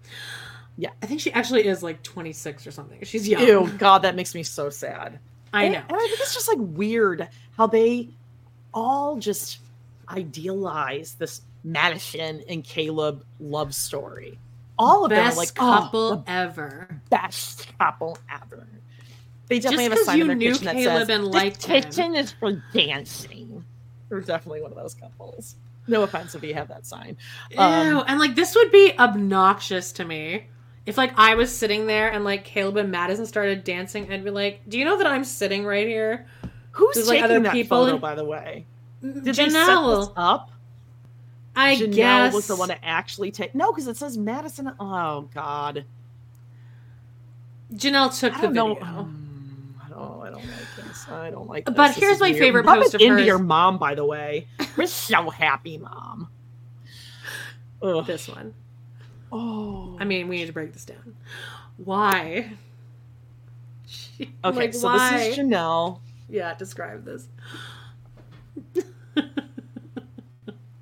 Yeah. 0.78 0.90
I 1.02 1.06
think 1.06 1.20
she 1.20 1.32
actually 1.32 1.66
is 1.66 1.82
like 1.82 2.02
26 2.04 2.66
or 2.66 2.70
something. 2.70 3.00
She's 3.02 3.28
young. 3.28 3.42
Ew, 3.42 3.68
God, 3.78 4.02
that 4.02 4.14
makes 4.14 4.34
me 4.34 4.44
so 4.44 4.70
sad. 4.70 5.18
I 5.52 5.68
know. 5.68 5.78
And 5.78 5.96
I 5.96 5.98
think 5.98 6.20
it's 6.20 6.34
just 6.34 6.48
like 6.48 6.58
weird 6.60 7.28
how 7.56 7.66
they 7.66 8.08
all 8.74 9.16
just 9.16 9.58
idealize 10.08 11.14
this 11.14 11.42
Madison 11.64 12.42
and 12.48 12.64
Caleb 12.64 13.24
love 13.40 13.74
story. 13.74 14.38
All 14.78 15.04
of 15.04 15.10
Best 15.10 15.30
them 15.30 15.34
are 15.34 15.36
like 15.36 15.54
couple 15.54 16.12
oh, 16.12 16.24
ever. 16.26 17.00
best 17.10 17.66
couple 17.78 18.16
ever. 18.30 18.66
They 19.48 19.58
definitely 19.58 19.88
Just 19.88 19.98
have 19.98 20.02
a 20.02 20.04
sign 20.04 20.18
you 20.18 20.22
in 20.22 20.28
their 20.28 20.36
knew 20.36 20.52
kitchen 20.52 20.66
that 20.66 20.76
says, 20.76 21.08
and 21.08 21.24
"This 21.24 21.34
liked 21.34 21.64
him." 21.64 21.82
kitchen 21.82 22.14
is 22.14 22.32
for 22.32 22.62
dancing. 22.72 23.64
They're 24.08 24.20
definitely 24.20 24.62
one 24.62 24.70
of 24.70 24.76
those 24.76 24.94
couples. 24.94 25.56
No 25.86 26.02
offense 26.02 26.34
if 26.34 26.42
you 26.42 26.54
have 26.54 26.68
that 26.68 26.86
sign. 26.86 27.16
Ew. 27.50 27.58
Um, 27.58 28.04
and 28.06 28.20
like 28.20 28.34
this 28.34 28.54
would 28.54 28.70
be 28.70 28.96
obnoxious 28.98 29.90
to 29.92 30.04
me. 30.04 30.46
If 30.88 30.96
like 30.96 31.12
I 31.18 31.34
was 31.34 31.54
sitting 31.54 31.86
there 31.86 32.10
and 32.10 32.24
like 32.24 32.44
Caleb 32.44 32.78
and 32.78 32.90
Madison 32.90 33.26
started 33.26 33.62
dancing, 33.62 34.10
I'd 34.10 34.24
be 34.24 34.30
like, 34.30 34.62
"Do 34.66 34.78
you 34.78 34.86
know 34.86 34.96
that 34.96 35.06
I'm 35.06 35.22
sitting 35.22 35.66
right 35.66 35.86
here?" 35.86 36.26
Who's 36.72 36.94
There's, 36.94 37.08
like, 37.08 37.16
taking 37.20 37.24
other 37.36 37.40
that 37.40 37.52
people 37.52 37.84
photo, 37.84 37.94
in- 37.96 38.00
by 38.00 38.14
the 38.14 38.24
way? 38.24 38.64
Did 39.02 39.22
they 39.24 39.32
set 39.34 39.44
this 39.50 39.54
Janelle. 39.54 40.12
up? 40.16 40.50
I 41.54 41.76
Janelle 41.76 41.92
guess 41.94 42.34
was 42.34 42.46
the 42.46 42.56
one 42.56 42.68
to 42.68 42.84
actually 42.84 43.30
take. 43.32 43.54
No, 43.54 43.70
because 43.70 43.86
it 43.86 43.96
says 43.98 44.16
Madison. 44.16 44.72
Oh 44.80 45.28
God, 45.34 45.84
Janelle 47.74 48.18
took 48.18 48.34
the 48.40 48.48
know. 48.48 48.74
video. 48.74 48.86
Um, 48.86 49.74
I 49.84 49.88
don't. 49.90 50.22
I 50.22 50.30
don't 50.30 50.44
like 50.46 50.76
this. 50.86 51.08
I 51.10 51.30
don't 51.30 51.48
like. 51.48 51.66
This. 51.66 51.74
But 51.74 51.88
This 51.88 51.96
here's 51.98 52.20
my 52.20 52.28
weird. 52.30 52.38
favorite 52.38 52.64
post 52.66 52.94
of 52.94 53.00
into 53.02 53.24
your 53.24 53.38
mom, 53.38 53.76
by 53.78 53.94
the 53.94 54.04
way. 54.06 54.46
We're 54.76 54.86
so 54.86 55.28
happy, 55.30 55.76
mom. 55.76 56.28
Ugh. 57.82 58.06
This 58.06 58.26
one. 58.28 58.54
Oh. 59.30 59.96
I 60.00 60.04
mean, 60.04 60.28
we 60.28 60.36
need 60.36 60.46
to 60.46 60.52
break 60.52 60.72
this 60.72 60.84
down. 60.84 61.14
Why? 61.76 62.52
Okay, 64.44 64.58
like, 64.58 64.74
so 64.74 64.88
why? 64.88 65.16
this 65.16 65.38
is 65.38 65.38
Janelle. 65.38 66.00
Yeah, 66.28 66.52
describe 66.54 67.04
this. 67.04 67.28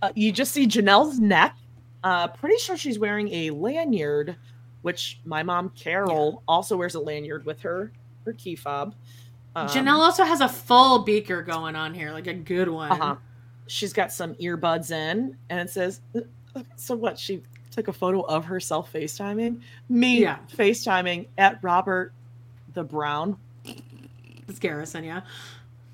Uh, 0.02 0.12
you 0.14 0.30
just 0.30 0.52
see 0.52 0.66
Janelle's 0.66 1.18
neck. 1.18 1.56
Uh, 2.04 2.28
pretty 2.28 2.58
sure 2.58 2.76
she's 2.76 2.98
wearing 2.98 3.28
a 3.32 3.50
lanyard, 3.50 4.36
which 4.82 5.18
my 5.24 5.42
mom 5.42 5.70
Carol 5.70 6.42
also 6.46 6.76
wears 6.76 6.94
a 6.94 7.00
lanyard 7.00 7.44
with 7.44 7.60
her 7.60 7.90
her 8.24 8.32
key 8.32 8.54
fob. 8.54 8.94
Um, 9.54 9.68
Janelle 9.68 9.98
also 9.98 10.22
has 10.24 10.40
a 10.40 10.48
full 10.48 11.00
beaker 11.00 11.42
going 11.42 11.74
on 11.74 11.94
here, 11.94 12.12
like 12.12 12.26
a 12.26 12.34
good 12.34 12.68
one. 12.68 12.92
Uh-huh. 12.92 13.16
She's 13.68 13.92
got 13.92 14.12
some 14.12 14.34
earbuds 14.34 14.90
in, 14.90 15.36
and 15.48 15.60
it 15.60 15.70
says, 15.70 16.00
"So 16.76 16.94
what?" 16.94 17.18
She 17.18 17.42
took 17.76 17.88
a 17.88 17.92
photo 17.92 18.22
of 18.22 18.46
herself 18.46 18.92
FaceTiming 18.92 19.60
me, 19.88 20.20
Yeah. 20.22 20.38
FaceTiming 20.56 21.26
at 21.36 21.58
Robert 21.62 22.12
the 22.72 22.82
Brown. 22.82 23.36
It's 24.48 24.58
Garrison, 24.58 25.04
yeah. 25.04 25.20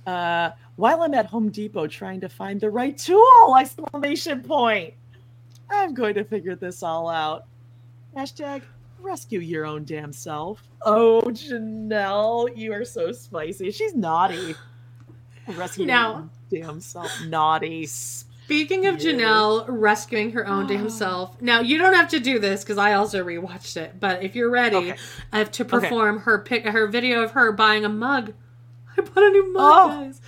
Uh, 0.07 0.51
while 0.77 1.03
I'm 1.03 1.15
at 1.15 1.27
Home 1.27 1.51
Depot 1.51 1.87
trying 1.89 2.21
to 2.21 2.29
find 2.29 2.61
the 2.61 2.71
right 2.71 2.97
tool! 2.97 3.57
Exclamation 3.59 4.43
point. 4.43 4.95
I'm 5.71 5.95
going 5.95 6.15
to 6.15 6.25
figure 6.25 6.55
this 6.55 6.83
all 6.83 7.09
out. 7.09 7.47
Hashtag 8.17 8.63
rescue 9.01 9.41
your 9.41 9.65
own 9.65 9.85
damn 9.85 10.13
self. 10.13 10.63
Oh, 10.83 11.23
Janelle, 11.27 12.57
you 12.57 12.73
are 12.73 12.85
so 12.85 13.11
spicy. 13.13 13.71
She's 13.71 13.95
naughty. 13.95 14.55
Rescue 15.49 15.87
Now- 15.87 16.11
your 16.11 16.19
own 16.19 16.31
damn 16.51 16.81
self. 16.81 17.11
Naughty. 17.27 17.89
Speaking 18.45 18.87
of 18.87 19.01
Yeah. 19.03 19.13
Janelle 19.13 19.65
rescuing 19.69 20.33
her 20.33 20.47
own 20.47 20.67
damn 20.67 20.91
self, 21.03 21.41
now 21.41 21.61
you 21.61 21.79
don't 21.79 21.95
have 21.95 22.09
to 22.11 22.21
do 22.21 22.39
this 22.39 22.63
because 22.63 22.79
I 22.79 22.95
also 22.95 23.25
rewatched 23.25 23.77
it. 23.77 23.99
But 24.01 24.23
if 24.23 24.35
you're 24.35 24.51
ready, 24.51 24.77
Okay. 24.77 24.97
I 25.33 25.39
have 25.39 25.51
to 25.53 25.65
perform 25.65 26.21
her 26.21 26.39
pic, 26.39 26.65
her 26.67 26.87
video 26.87 27.23
of 27.23 27.33
her 27.33 27.53
buying 27.53 27.85
a 27.85 27.89
mug. 27.89 28.33
I 28.99 29.01
bought 29.01 29.25
a 29.25 29.31
new 29.31 29.53
mug, 29.53 29.63
Oh. 29.65 29.89
guys. 30.05 30.21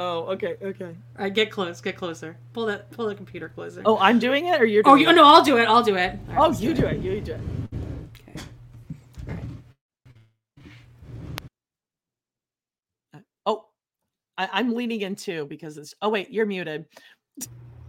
Oh, 0.00 0.18
okay, 0.26 0.54
okay. 0.62 0.84
All 0.84 1.24
right, 1.24 1.34
get 1.34 1.50
close, 1.50 1.80
get 1.80 1.96
closer. 1.96 2.36
Pull 2.52 2.66
that, 2.66 2.88
pull 2.92 3.08
the 3.08 3.16
computer 3.16 3.48
closer. 3.48 3.82
Oh, 3.84 3.98
I'm 3.98 4.20
doing 4.20 4.46
it, 4.46 4.60
or 4.60 4.64
you're 4.64 4.84
oh, 4.86 4.90
doing 4.90 5.02
you, 5.02 5.08
it? 5.10 5.14
no, 5.16 5.24
I'll 5.24 5.42
do 5.42 5.56
it. 5.58 5.64
I'll 5.64 5.82
do 5.82 5.96
it. 5.96 6.16
All 6.28 6.34
right, 6.36 6.50
Oh, 6.50 6.52
you 6.52 6.72
do 6.72 6.82
do 6.82 6.86
it. 6.86 7.00
You 7.00 7.20
do 7.20 7.32
it. 7.32 7.40
Okay. 8.28 8.40
All 9.28 9.34
right. 13.14 13.22
Oh, 13.44 13.64
I, 14.36 14.48
I'm 14.52 14.74
leaning 14.74 15.00
in 15.00 15.16
too 15.16 15.46
because 15.46 15.76
it's. 15.78 15.94
Oh 16.00 16.10
wait, 16.10 16.30
you're 16.30 16.46
muted. 16.46 16.84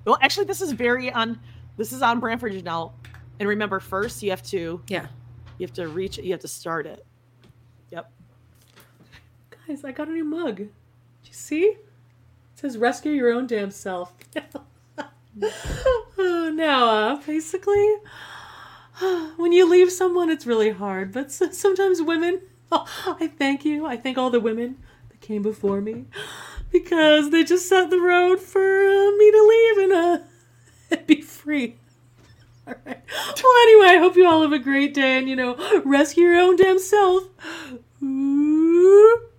Well, 0.06 0.18
actually, 0.22 0.46
this 0.46 0.62
is 0.62 0.72
very 0.72 1.12
on. 1.12 1.40
This 1.78 1.92
is 1.94 2.02
on 2.02 2.20
brand 2.20 2.40
for 2.40 2.50
Janelle. 2.50 2.94
And 3.40 3.48
remember, 3.48 3.80
first 3.80 4.22
you 4.22 4.32
have 4.32 4.44
to 4.44 4.82
Yeah, 4.88 5.08
you 5.58 5.66
have 5.66 5.74
to 5.76 5.88
reach 5.88 6.18
it. 6.18 6.26
You 6.26 6.32
have 6.32 6.42
to 6.42 6.48
start 6.48 6.86
it. 6.86 7.06
Yep. 7.92 8.12
guys, 9.68 9.84
I 9.84 9.92
got 9.92 10.08
a 10.08 10.12
new 10.12 10.26
mug. 10.26 10.58
Did 10.58 10.70
you 11.24 11.34
see? 11.34 11.64
It 11.64 11.86
says 12.56 12.78
"Rescue 12.78 13.12
Your 13.12 13.32
Own 13.32 13.48
Damn 13.48 13.72
Self." 13.72 14.14
oh, 16.18 16.52
now, 16.54 16.90
uh, 16.90 17.16
basically, 17.26 17.96
when 19.38 19.52
you 19.52 19.70
leave 19.70 19.92
someone, 19.92 20.30
it's 20.30 20.46
really 20.46 20.72
hard. 20.72 21.12
But 21.12 21.32
sometimes 21.32 22.02
women, 22.02 22.42
I 22.72 23.32
thank 23.38 23.66
you. 23.66 23.86
I 23.86 23.98
thank 23.98 24.18
all 24.18 24.30
the 24.30 24.40
women 24.40 24.78
that 25.10 25.22
came 25.22 25.42
before 25.42 25.82
me. 25.82 26.06
because 26.72 27.32
they 27.32 27.44
just 27.44 27.68
set 27.68 27.90
the 27.90 28.00
road 28.00 28.40
for 28.40 28.60
uh, 28.60 29.12
me 29.18 29.32
to 29.32 29.44
leave 29.44 29.78
and 29.78 29.94
uh, 29.94 30.20
and 30.92 31.08
be 31.08 31.22
free. 31.22 31.76
All 32.68 32.76
right. 32.86 33.02
Well, 33.44 33.64
anyway, 33.64 33.88
I 33.88 33.98
hope 33.98 34.16
you 34.16 34.28
all 34.28 34.44
have 34.44 34.52
a 34.52 34.60
great 34.60 34.94
day 34.94 35.18
and 35.18 35.28
you 35.28 35.36
know 35.36 35.82
rescue 35.84 36.26
your 36.26 36.40
own 36.40 36.56
damn 36.56 36.78
self. 36.78 37.24
Ooh. 38.04 39.30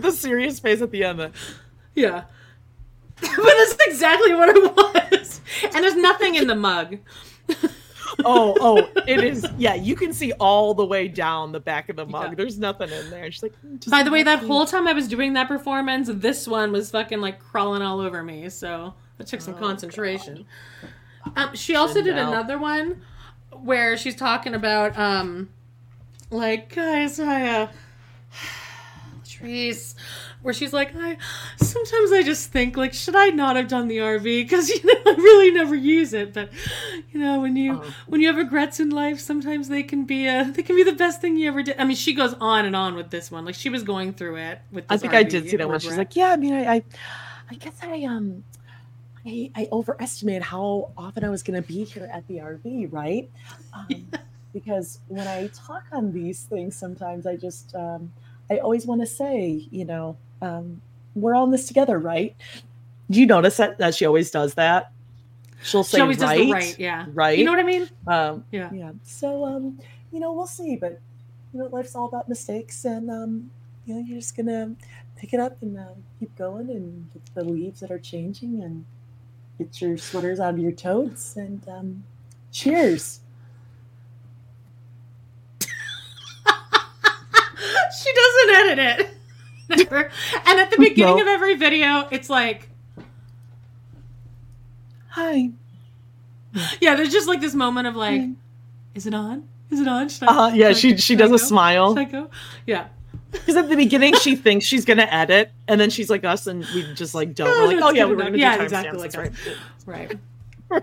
the 0.00 0.10
serious 0.10 0.58
face 0.58 0.80
at 0.80 0.90
the 0.90 1.04
end. 1.04 1.32
Yeah. 1.94 2.24
but 3.20 3.30
that's 3.36 3.76
exactly 3.86 4.34
what 4.34 4.48
it 4.48 4.74
was. 4.74 5.40
And 5.64 5.84
there's 5.84 5.96
nothing 5.96 6.34
in 6.34 6.46
the 6.46 6.54
mug. 6.54 6.98
Oh, 8.24 8.56
oh, 8.60 9.02
it 9.06 9.22
is. 9.22 9.46
Yeah, 9.58 9.74
you 9.74 9.94
can 9.94 10.12
see 10.12 10.32
all 10.32 10.74
the 10.74 10.84
way 10.84 11.08
down 11.08 11.52
the 11.52 11.60
back 11.60 11.88
of 11.88 11.96
the 11.96 12.06
mug. 12.06 12.30
Yeah. 12.30 12.34
There's 12.36 12.58
nothing 12.58 12.90
in 12.90 13.10
there. 13.10 13.30
She's 13.30 13.42
like, 13.42 13.54
"Mm, 13.64 13.90
By 13.90 14.02
the 14.02 14.10
way, 14.10 14.22
that 14.22 14.36
nothing." 14.36 14.48
whole 14.48 14.66
time 14.66 14.88
I 14.88 14.92
was 14.92 15.08
doing 15.08 15.34
that 15.34 15.48
performance, 15.48 16.08
this 16.12 16.48
one 16.48 16.72
was 16.72 16.90
fucking 16.90 17.20
like 17.20 17.38
crawling 17.40 17.82
all 17.82 18.00
over 18.00 18.22
me. 18.22 18.48
So 18.48 18.94
that 19.18 19.26
took 19.26 19.40
some 19.40 19.54
Oh, 19.54 19.58
concentration. 19.58 20.46
Um, 21.34 21.54
she 21.54 21.74
also 21.76 22.02
did 22.02 22.16
another 22.16 22.58
one 22.58 23.02
where 23.50 23.96
she's 23.96 24.14
talking 24.14 24.54
about, 24.54 24.96
um, 24.98 25.48
like, 26.30 26.74
guys, 26.74 27.18
I, 27.18 27.48
uh, 27.48 27.68
Trees, 29.28 29.94
where 30.46 30.54
she's 30.54 30.72
like, 30.72 30.92
I 30.96 31.18
sometimes 31.56 32.12
I 32.12 32.22
just 32.22 32.50
think 32.50 32.76
like, 32.76 32.94
should 32.94 33.14
I 33.16 33.28
not 33.28 33.56
have 33.56 33.68
done 33.68 33.88
the 33.88 33.98
RV? 33.98 34.44
Because 34.44 34.68
you 34.74 34.82
know 34.84 35.12
I 35.12 35.14
really 35.16 35.50
never 35.50 35.74
use 35.74 36.14
it, 36.14 36.32
but 36.32 36.50
you 37.12 37.20
know 37.20 37.40
when 37.40 37.56
you 37.56 37.82
Oh. 37.82 37.94
when 38.06 38.20
you 38.22 38.28
have 38.28 38.36
regrets 38.36 38.80
in 38.80 38.90
life, 38.90 39.20
sometimes 39.20 39.68
they 39.68 39.82
can 39.82 40.04
be 40.04 40.26
uh 40.28 40.44
they 40.44 40.62
can 40.62 40.76
be 40.76 40.84
the 40.84 40.92
best 40.92 41.20
thing 41.20 41.36
you 41.36 41.48
ever 41.48 41.62
did. 41.62 41.76
I 41.78 41.84
mean, 41.84 41.96
she 41.96 42.14
goes 42.14 42.32
on 42.40 42.64
and 42.64 42.74
on 42.74 42.94
with 42.94 43.10
this 43.10 43.30
one, 43.30 43.44
like 43.44 43.56
she 43.56 43.68
was 43.68 43.82
going 43.82 44.14
through 44.14 44.36
it 44.36 44.60
with. 44.72 44.88
This 44.88 44.96
I 44.96 45.00
think 45.02 45.14
I 45.14 45.22
did 45.24 45.50
see 45.50 45.56
that 45.56 45.68
one. 45.68 45.80
She's 45.80 45.98
like, 45.98 46.16
yeah, 46.16 46.30
I 46.30 46.36
mean, 46.36 46.54
I, 46.54 46.76
I, 46.76 46.84
I 47.50 47.54
guess 47.56 47.76
I, 47.82 48.04
um, 48.04 48.44
I, 49.26 49.50
I 49.56 49.68
overestimated 49.72 50.42
how 50.42 50.92
often 50.96 51.24
I 51.24 51.28
was 51.30 51.42
going 51.42 51.60
to 51.60 51.66
be 51.66 51.84
here 51.84 52.08
at 52.12 52.26
the 52.28 52.36
RV, 52.38 52.92
right? 52.92 53.28
Um, 53.74 54.08
Because 54.52 55.00
when 55.08 55.26
I 55.28 55.48
talk 55.48 55.84
on 55.92 56.12
these 56.12 56.44
things, 56.44 56.74
sometimes 56.76 57.26
I 57.26 57.36
just, 57.36 57.74
um, 57.74 58.10
I 58.50 58.56
always 58.56 58.86
want 58.86 59.02
to 59.02 59.06
say, 59.06 59.68
you 59.70 59.84
know, 59.84 60.16
um, 60.42 60.80
we're 61.14 61.34
all 61.34 61.44
in 61.44 61.50
this 61.50 61.66
together, 61.66 61.98
right? 61.98 62.34
Do 63.10 63.20
you 63.20 63.26
notice 63.26 63.56
that 63.56 63.78
that 63.78 63.94
she 63.94 64.04
always 64.04 64.30
does 64.30 64.54
that? 64.54 64.92
She'll 65.62 65.84
say 65.84 65.98
she 65.98 66.02
always 66.02 66.18
right, 66.18 66.38
does 66.38 66.52
right, 66.52 66.78
yeah, 66.78 67.06
right. 67.12 67.38
You 67.38 67.44
know 67.44 67.50
what 67.52 67.60
I 67.60 67.64
mean? 67.64 67.88
Um, 68.06 68.44
Yeah. 68.52 68.70
yeah. 68.72 68.92
So, 69.02 69.44
um, 69.44 69.78
you 70.12 70.20
know, 70.20 70.32
we'll 70.32 70.46
see, 70.46 70.76
but 70.76 71.00
you 71.52 71.60
know, 71.60 71.66
life's 71.66 71.94
all 71.94 72.06
about 72.06 72.28
mistakes, 72.28 72.84
and 72.84 73.10
um, 73.10 73.50
you 73.86 73.94
know, 73.94 74.00
you're 74.06 74.18
just 74.18 74.36
gonna 74.36 74.74
pick 75.16 75.32
it 75.32 75.40
up 75.40 75.60
and 75.62 75.78
uh, 75.78 75.94
keep 76.20 76.36
going, 76.36 76.70
and 76.70 77.10
get 77.12 77.22
the 77.34 77.44
leaves 77.44 77.80
that 77.80 77.90
are 77.90 77.98
changing, 77.98 78.62
and 78.62 78.84
get 79.58 79.80
your 79.80 79.96
sweaters 79.96 80.38
out 80.40 80.54
of 80.54 80.60
your 80.60 80.72
totes, 80.72 81.36
and 81.36 81.66
um, 81.68 82.04
cheers. 82.52 83.20
she 85.60 85.68
doesn't 88.12 88.50
edit 88.54 88.78
it. 88.78 89.15
And 89.68 90.60
at 90.60 90.70
the 90.70 90.76
beginning 90.78 91.16
No. 91.16 91.22
of 91.22 91.28
every 91.28 91.54
video, 91.56 92.06
it's 92.10 92.30
like, 92.30 92.68
Hi. 95.10 95.50
yeah, 96.80 96.94
there's 96.94 97.10
just 97.12 97.26
like 97.28 97.40
this 97.40 97.54
moment 97.54 97.86
of 97.86 97.96
like, 97.96 98.22
is 98.94 99.06
it 99.06 99.14
on? 99.14 99.48
Is 99.70 99.80
it 99.80 99.88
on? 99.88 100.08
Should 100.08 100.28
I, 100.28 100.36
Uh, 100.36 100.48
yeah, 100.54 100.68
I- 100.68 100.72
she 100.72 100.96
she 100.96 101.16
does 101.16 101.32
a 101.32 101.38
smile 101.38 101.94
Should 101.96 102.06
I 102.06 102.10
go? 102.10 102.30
Yeah. 102.66 102.86
because 103.32 103.56
at 103.56 103.68
the 103.68 103.76
beginning 103.76 104.14
she 104.16 104.36
thinks 104.36 104.64
she's 104.64 104.84
gonna 104.84 105.08
edit, 105.10 105.50
and 105.66 105.80
then 105.80 105.90
she's 105.90 106.08
like 106.10 106.24
us, 106.24 106.46
and 106.46 106.64
we 106.74 106.82
just 106.94 107.14
like 107.14 107.34
don't. 107.34 107.48
We're 107.48 107.66
like, 107.76 107.82
oh 107.82 107.90
yeah, 107.90 108.04
we're 108.04 108.16
gonna 108.16 108.36
Yeah, 108.38 108.56
do 108.58 108.62
exactly 108.62 109.08
timestamps. 109.08 109.14
like 109.16 109.32
right. 109.86 110.08
Right. 110.10 110.18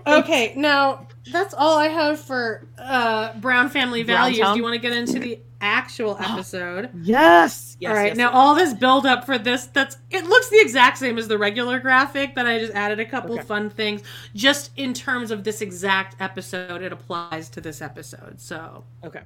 Okay, 0.07 0.53
now 0.55 1.07
that's 1.31 1.53
all 1.53 1.77
I 1.77 1.87
have 1.87 2.19
for 2.19 2.67
uh, 2.77 3.33
Brown 3.39 3.69
Family 3.69 4.03
Values. 4.03 4.37
Browntown? 4.37 4.55
Do 4.55 4.59
you 4.59 4.63
want 4.63 4.75
to 4.75 4.79
get 4.79 4.93
into 4.93 5.19
the 5.19 5.39
actual 5.61 6.17
episode? 6.21 6.89
Yes. 7.01 7.75
yes 7.79 7.89
all 7.89 7.95
right. 7.95 8.07
yes, 8.07 8.17
now 8.17 8.27
yes. 8.27 8.33
all 8.33 8.55
this 8.55 8.73
build 8.73 9.05
up 9.05 9.25
for 9.25 9.37
this 9.37 9.65
that's 9.67 9.97
it 10.09 10.25
looks 10.25 10.49
the 10.49 10.59
exact 10.59 10.97
same 10.97 11.17
as 11.17 11.27
the 11.27 11.37
regular 11.37 11.79
graphic, 11.79 12.33
but 12.35 12.45
I 12.45 12.59
just 12.59 12.73
added 12.73 12.99
a 12.99 13.05
couple 13.05 13.33
Okay. 13.35 13.43
fun 13.43 13.69
things 13.69 14.01
just 14.35 14.71
in 14.77 14.93
terms 14.93 15.31
of 15.31 15.43
this 15.43 15.61
exact 15.61 16.15
episode. 16.21 16.81
It 16.81 16.91
applies 16.93 17.49
to 17.49 17.61
this 17.61 17.81
episode, 17.81 18.39
so 18.39 18.83
okay. 19.03 19.21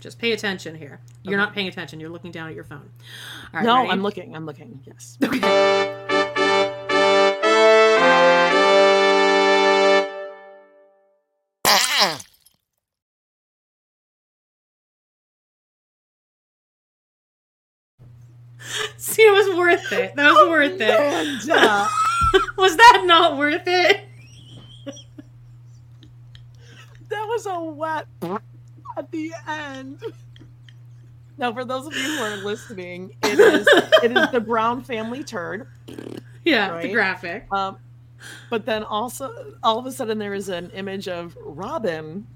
just 0.00 0.18
pay 0.18 0.32
attention 0.32 0.74
here. 0.74 1.00
You're 1.22 1.38
not 1.38 1.52
paying 1.54 1.68
attention. 1.68 2.00
You're 2.00 2.10
looking 2.10 2.30
down 2.30 2.48
at 2.48 2.54
your 2.54 2.64
phone. 2.64 2.90
All 3.52 3.60
right, 3.60 3.64
No, 3.64 3.76
ready? 3.78 3.90
I'm 3.90 4.02
looking. 4.02 4.34
I'm 4.36 4.46
looking. 4.46 4.80
Yes. 4.86 5.18
See, 19.00 19.22
it 19.22 19.32
was 19.32 19.56
worth 19.56 19.92
it. 19.92 20.16
That 20.16 20.32
was 20.32 20.48
worth 20.48 20.80
it. 20.80 21.88
Was 22.56 22.76
that 22.76 23.04
not 23.06 23.38
worth 23.38 23.62
it? 23.66 24.04
that 27.08 27.24
was 27.26 27.46
a 27.46 27.60
wet 27.60 28.06
at 28.96 29.10
the 29.12 29.32
end. 29.46 30.02
Now, 31.38 31.52
for 31.52 31.64
those 31.64 31.86
of 31.86 31.94
you 31.94 32.02
who 32.02 32.22
are 32.22 32.36
listening, 32.38 33.14
it 33.22 33.38
is 33.38 33.66
it 34.02 34.16
is 34.16 34.30
the 34.32 34.40
Brown 34.40 34.82
family 34.82 35.22
turd. 35.22 35.68
Yeah, 36.44 36.80
the 36.80 36.92
graphic. 36.92 37.46
Um, 37.52 37.78
but 38.50 38.66
then 38.66 38.82
also, 38.82 39.54
all 39.62 39.78
of 39.78 39.86
a 39.86 39.92
sudden, 39.92 40.18
there 40.18 40.34
is 40.34 40.48
an 40.48 40.70
image 40.70 41.06
of 41.06 41.38
Robyn 41.40 42.26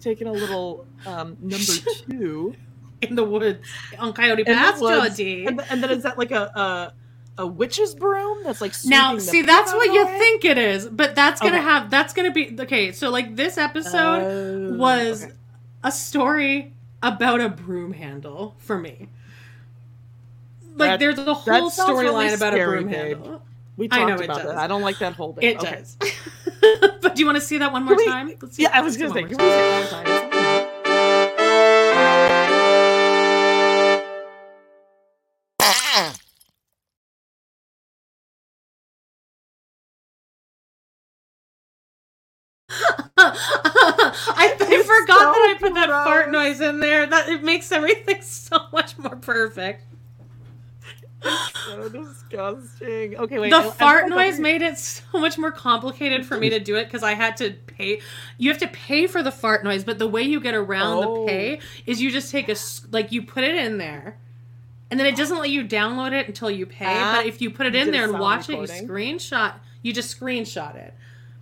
taking 0.00 0.26
a 0.26 0.32
little 0.32 0.84
um, 1.06 1.36
number 1.40 1.72
two 2.10 2.54
in 3.02 3.14
the 3.14 3.24
woods 3.24 3.58
on 3.98 4.12
Coyote 4.12 4.40
in 4.42 4.46
the 4.46 4.52
Pass, 4.54 4.80
woods. 4.80 5.16
Jodie. 5.18 5.46
and, 5.46 5.60
and 5.70 5.82
then 5.82 5.90
is 5.90 6.02
that 6.02 6.18
like 6.18 6.30
a 6.30 6.92
a, 7.38 7.42
a 7.42 7.46
witch's 7.46 7.94
broom 7.94 8.42
that's 8.44 8.60
like 8.60 8.72
Now, 8.84 9.16
see, 9.18 9.42
that's 9.42 9.72
what 9.72 9.88
out 9.88 9.94
you 9.94 10.00
of 10.02 10.08
the 10.08 10.12
way? 10.14 10.18
think 10.18 10.44
it 10.44 10.58
is, 10.58 10.86
but 10.88 11.14
that's 11.14 11.40
gonna 11.40 11.56
Okay. 11.56 11.64
have 11.64 11.90
that's 11.90 12.12
gonna 12.12 12.32
be 12.32 12.56
okay. 12.60 12.92
So, 12.92 13.10
like 13.10 13.36
this 13.36 13.56
episode 13.58 14.72
Oh, 14.72 14.76
was 14.76 15.24
okay. 15.24 15.32
a 15.84 15.92
story 15.92 16.74
about 17.02 17.40
a 17.40 17.48
broom 17.48 17.92
handle 17.92 18.56
for 18.58 18.76
me. 18.78 19.08
Like, 20.76 20.90
That- 20.90 20.98
there's 21.00 21.18
a 21.18 21.34
whole 21.34 21.70
sounds 21.70 21.90
really 21.90 22.06
storyline 22.30 22.34
about 22.36 22.54
a 22.54 22.64
broom 22.64 22.86
babe. 22.86 22.94
handle. 23.18 23.42
We 23.76 23.86
I 23.86 23.98
talked 23.98 24.08
know 24.08 24.14
it 24.16 24.24
about 24.24 24.36
does. 24.38 24.46
that. 24.46 24.56
I 24.58 24.66
don't 24.66 24.82
like 24.82 24.98
that 24.98 25.12
whole 25.14 25.32
bit. 25.34 25.44
It 25.44 25.58
Okay. 25.58 25.76
does. 25.76 25.96
but 27.00 27.14
do 27.14 27.20
you 27.20 27.26
want 27.26 27.36
to 27.36 27.40
see 27.40 27.58
that 27.58 27.70
one 27.72 27.84
more 27.84 27.94
Can 27.94 28.04
we- 28.04 28.10
time? 28.10 28.32
Let's 28.42 28.56
see- 28.56 28.62
Yeah, 28.64 28.70
I 28.72 28.80
was 28.80 28.98
let's 28.98 29.12
gonna 29.12 29.28
see 29.28 29.34
say. 29.36 30.17
Noise 46.38 46.60
in 46.60 46.80
there. 46.80 47.06
That 47.06 47.28
it 47.28 47.42
makes 47.42 47.70
everything 47.72 48.22
so 48.22 48.58
much 48.72 48.96
more 48.98 49.16
perfect. 49.16 49.84
It's 51.20 51.64
so 51.66 51.88
disgusting. 51.88 53.16
Okay, 53.16 53.38
wait. 53.40 53.50
the 53.50 53.56
I- 53.56 53.66
I 53.66 53.70
fart 53.70 54.08
thought 54.08 54.10
noise 54.16 54.38
made 54.38 54.62
it 54.62 54.78
so 54.78 55.02
much 55.14 55.36
more 55.36 55.50
complicated 55.50 56.24
for 56.24 56.36
me 56.38 56.48
to 56.50 56.60
do 56.60 56.76
it 56.76 56.84
because 56.84 57.02
I 57.02 57.14
had 57.14 57.36
to 57.38 57.50
pay. 57.66 58.00
You 58.36 58.50
have 58.50 58.58
to 58.58 58.68
pay 58.68 59.06
for 59.08 59.22
the 59.22 59.32
fart 59.32 59.64
noise, 59.64 59.82
but 59.82 59.98
the 59.98 60.06
way 60.06 60.22
you 60.22 60.40
get 60.40 60.54
around 60.54 61.04
Oh. 61.04 61.20
the 61.22 61.26
pay 61.26 61.60
is 61.86 62.00
you 62.00 62.10
just 62.12 62.30
take 62.30 62.48
a 62.48 62.52
s- 62.52 62.86
like 62.92 63.10
you 63.10 63.22
put 63.22 63.42
it 63.42 63.56
in 63.56 63.78
there, 63.78 64.16
and 64.92 65.00
then 65.00 65.06
it 65.08 65.16
doesn't 65.16 65.38
let 65.38 65.50
you 65.50 65.64
download 65.64 66.12
it 66.12 66.28
until 66.28 66.50
you 66.52 66.66
pay. 66.66 66.84
Ah, 66.86 67.16
but 67.16 67.26
if 67.26 67.42
you 67.42 67.50
put 67.50 67.66
it 67.66 67.74
in 67.74 67.90
there 67.90 68.04
and 68.04 68.18
watch 68.20 68.46
recording. 68.48 68.76
it, 68.76 68.82
you 68.82 68.88
screenshot. 68.88 69.54
You 69.82 69.92
just 69.92 70.18
screenshot 70.18 70.76
it. 70.76 70.94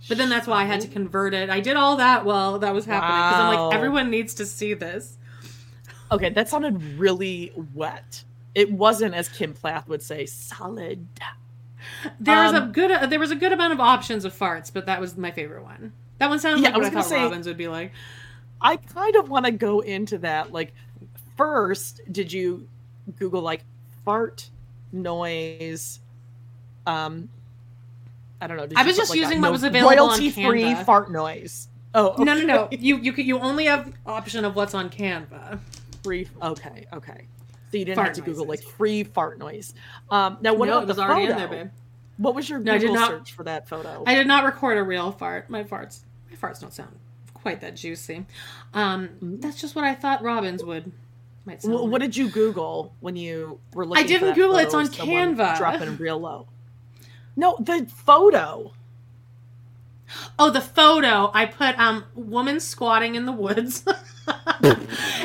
But 0.07 0.17
then 0.17 0.29
that's 0.29 0.47
why 0.47 0.61
I 0.61 0.65
had 0.65 0.81
to 0.81 0.87
convert 0.87 1.33
it. 1.33 1.49
I 1.49 1.59
did 1.59 1.75
all 1.75 1.97
that 1.97 2.23
while 2.23 2.59
that 2.59 2.73
was 2.73 2.85
happening 2.85 3.17
because 3.17 3.39
I'm 3.39 3.69
like, 3.69 3.75
everyone 3.75 4.09
needs 4.09 4.33
to 4.35 4.45
see 4.45 4.73
this. 4.73 5.17
Okay, 6.11 6.29
that 6.29 6.47
sounded 6.49 6.81
really 6.97 7.51
wet. 7.73 8.23
It 8.55 8.71
wasn't, 8.71 9.13
as 9.13 9.27
Kim 9.27 9.53
Plath 9.53 9.87
would 9.89 10.01
say, 10.01 10.25
solid. 10.25 11.07
There 12.19 12.43
was 12.43 12.53
a 12.53 12.63
Um, 12.63 12.71
good 12.71 12.91
uh, 12.91 13.05
there 13.07 13.19
was 13.19 13.31
a 13.31 13.35
good 13.35 13.51
amount 13.53 13.73
of 13.73 13.79
options 13.79 14.23
of 14.25 14.33
farts, 14.37 14.71
but 14.73 14.85
that 14.85 14.99
was 15.01 15.17
my 15.17 15.31
favorite 15.31 15.63
one. 15.63 15.93
That 16.19 16.29
one 16.29 16.39
sounded 16.39 16.61
Yeah, 16.63 16.69
like 16.69 16.75
I 16.75 16.77
what 16.77 16.79
was 16.79 16.87
I 16.87 16.91
gonna 16.91 17.03
thought 17.03 17.31
say- 17.31 17.37
Robyns 17.37 17.45
would 17.45 17.57
be 17.57 17.67
like. 17.67 17.91
I 18.61 18.77
kind 18.77 19.15
of 19.15 19.29
want 19.29 19.45
to 19.45 19.51
go 19.51 19.81
into 19.81 20.17
that. 20.19 20.51
Like, 20.51 20.73
first, 21.35 22.01
did 22.11 22.31
you 22.33 22.67
Google 23.19 23.41
like 23.41 23.63
fart 24.03 24.49
noise? 24.91 25.99
Um, 26.87 27.29
I 28.41 28.47
don't 28.47 28.57
know. 28.57 28.67
I 28.75 28.83
was 28.83 28.95
just 28.95 29.09
like, 29.11 29.19
using 29.19 29.41
what 29.41 29.51
was 29.51 29.63
available 29.63 29.89
on 29.89 29.97
royalty 30.09 30.29
free 30.29 30.75
fart 30.75 31.11
noise. 31.11 31.67
Oh, 31.95 32.15
No, 32.19 32.33
no, 32.35 32.45
no. 32.45 32.67
You 32.71 32.97
you 32.97 33.11
can, 33.13 33.25
you 33.25 33.39
only 33.39 33.65
have 33.65 33.91
option 34.05 34.45
of 34.45 34.55
what's 34.55 34.73
on 34.73 34.89
Canva. 34.89 35.59
Free. 36.03 36.27
Okay, 36.41 36.85
okay. 36.93 37.25
So 37.71 37.77
you 37.77 37.85
didn't 37.85 37.95
Fart 37.95 38.07
have 38.09 38.15
to 38.17 38.21
Google 38.21 38.45
like 38.45 38.61
free 38.61 39.03
fart 39.03 39.39
noise. 39.39 39.73
Um, 40.09 40.37
now 40.41 40.53
what 40.53 40.67
no, 40.67 40.73
about 40.73 40.83
it 40.83 40.87
was 40.87 40.97
the 40.97 41.03
already 41.03 41.27
photo? 41.27 41.31
in 41.43 41.49
there, 41.49 41.63
babe. 41.65 41.71
What 42.17 42.33
was 42.35 42.49
your 42.49 42.59
No, 42.59 42.77
Google 42.79 42.95
not- 42.95 43.09
search 43.09 43.31
for 43.33 43.43
that 43.43 43.67
photo? 43.67 44.03
I 44.05 44.15
did 44.15 44.27
not 44.27 44.45
record 44.45 44.77
a 44.77 44.83
real 44.83 45.11
fart. 45.11 45.49
My 45.49 45.63
farts, 45.63 46.01
my 46.29 46.35
farts 46.37 46.61
don't 46.61 46.73
sound 46.73 46.97
quite 47.33 47.61
that 47.61 47.75
juicy. 47.75 48.25
Um, 48.73 49.09
that's 49.21 49.59
just 49.59 49.75
what 49.75 49.83
I 49.83 49.95
thought 49.95 50.21
Robyn's 50.23 50.63
would. 50.63 50.91
Might 51.45 51.61
sound 51.61 51.73
Wh- 51.75 51.81
like. 51.83 51.91
what 51.91 52.01
did 52.01 52.15
you 52.15 52.29
Google 52.29 52.93
when 52.99 53.15
you 53.15 53.59
were 53.73 53.85
looking? 53.85 54.03
I 54.03 54.07
didn't 54.07 54.33
Google 54.35 54.57
it, 54.57 54.63
it's 54.63 54.73
on 54.73 54.87
Canva. 54.87 55.57
Dropping 55.57 55.97
real 55.97 56.19
low. 56.19 56.47
No, 57.37 57.55
the 57.59 57.85
photo. 57.85 58.73
Oh, 60.39 60.49
the 60.49 60.61
photo 60.61 61.31
I 61.33 61.45
put 61.45 61.77
um 61.79 62.03
woman 62.15 62.59
squatting 62.59 63.15
in 63.15 63.25
the 63.25 63.31
woods. 63.31 63.85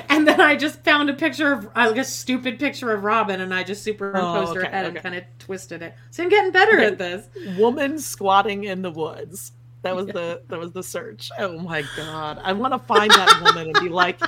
and 0.09 0.27
then 0.29 0.41
I 0.41 0.57
just 0.57 0.85
found 0.85 1.09
a 1.11 1.15
picture 1.15 1.53
of 1.53 1.69
like 1.75 1.97
a 1.97 2.05
stupid 2.05 2.59
picture 2.59 2.93
of 2.93 3.03
Robyn 3.03 3.41
and 3.41 3.53
I 3.55 3.63
just 3.65 3.83
superimposed 3.83 4.53
Oh, 4.53 4.55
her 4.55 4.61
okay, 4.63 4.71
head 4.71 4.87
and 4.87 4.97
kind 5.03 5.15
of 5.15 5.25
twisted 5.39 5.83
it. 5.83 5.95
So 6.11 6.23
I'm 6.25 6.29
getting 6.29 6.53
better 6.53 6.77
Okay. 6.77 6.87
at 6.87 6.99
this. 6.99 7.29
Woman 7.57 7.99
squatting 7.99 8.65
in 8.65 8.83
the 8.83 8.91
woods. 8.91 9.53
That 9.83 9.97
was 9.97 10.07
the 10.07 10.43
that 10.49 10.59
was 10.59 10.71
the 10.73 10.83
search. 10.83 11.31
Oh 11.39 11.59
my 11.59 11.83
god! 11.97 12.41
I 12.45 12.53
want 12.53 12.73
to 12.73 12.79
find 12.79 13.11
that 13.11 13.41
woman 13.43 13.69
and 13.69 13.81
be 13.81 13.89
like, 13.89 14.21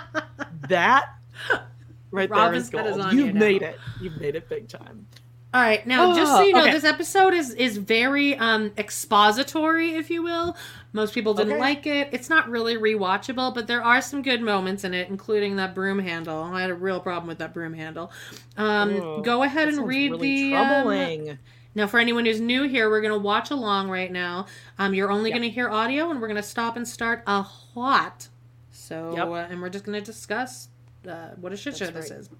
that 0.68 1.14
right 2.10 2.28
Robyn's 2.30 2.70
there 2.70 2.82
is 2.86 2.88
is 2.88 2.96
gold. 2.96 3.00
on 3.06 3.16
You've 3.18 3.26
you 3.28 3.32
now. 3.34 3.40
made 3.40 3.62
it. 3.62 3.78
You've 4.00 4.16
made 4.20 4.34
it 4.34 4.48
big 4.48 4.68
time. 4.68 5.06
All 5.54 5.60
right, 5.60 5.86
now 5.86 6.12
just 6.16 6.32
so 6.32 6.42
you 6.42 6.52
know, 6.52 6.58
Oh, 6.58 6.62
okay. 6.64 6.72
this 6.72 6.82
episode 6.84 7.32
is 7.32 7.50
is 7.54 7.76
very 7.76 8.36
um 8.36 8.72
expository, 8.76 9.94
if 9.94 10.10
you 10.10 10.20
will. 10.24 10.56
Most 10.92 11.14
people 11.14 11.32
didn't 11.32 11.52
Okay. 11.52 11.60
like 11.60 11.86
it. 11.86 12.08
It's 12.10 12.28
not 12.28 12.48
really 12.50 12.76
rewatchable, 12.76 13.54
but 13.54 13.68
there 13.68 13.80
are 13.82 14.00
some 14.00 14.20
good 14.22 14.42
moments 14.42 14.82
in 14.82 14.92
it, 14.94 15.08
including 15.08 15.54
that 15.56 15.72
broom 15.72 16.00
handle. 16.00 16.42
I 16.42 16.60
had 16.60 16.70
a 16.70 16.74
real 16.74 16.98
problem 16.98 17.28
with 17.28 17.38
that 17.38 17.54
broom 17.54 17.72
handle. 17.72 18.10
Um, 18.56 18.96
Oh, 18.96 19.22
go 19.22 19.44
ahead 19.44 19.68
and 19.68 19.86
read 19.86 20.10
really 20.10 20.50
the 20.50 20.56
um. 20.56 21.38
Now, 21.76 21.86
for 21.86 21.98
anyone 22.00 22.24
who's 22.24 22.40
new 22.40 22.68
here, 22.68 22.90
we're 22.90 23.00
going 23.00 23.14
to 23.14 23.18
watch 23.18 23.50
along 23.52 23.90
right 23.90 24.10
now. 24.10 24.46
Um, 24.78 24.92
you're 24.94 25.10
only 25.10 25.30
Yep. 25.30 25.38
going 25.38 25.48
to 25.50 25.54
hear 25.54 25.68
audio, 25.68 26.10
and 26.10 26.20
we're 26.20 26.28
going 26.28 26.36
to 26.36 26.42
stop 26.42 26.76
and 26.76 26.86
start 26.86 27.22
a 27.28 27.44
what. 27.74 28.28
So, 28.70 29.12
Yep. 29.16 29.28
uh, 29.28 29.32
and 29.50 29.60
we're 29.62 29.70
just 29.70 29.84
going 29.84 29.98
to 29.98 30.04
discuss 30.04 30.68
uh, 31.08 31.30
what 31.40 31.52
a 31.52 31.56
shit 31.56 31.76
show 31.76 31.86
That's 31.86 32.10
this 32.10 32.18
is. 32.20 32.30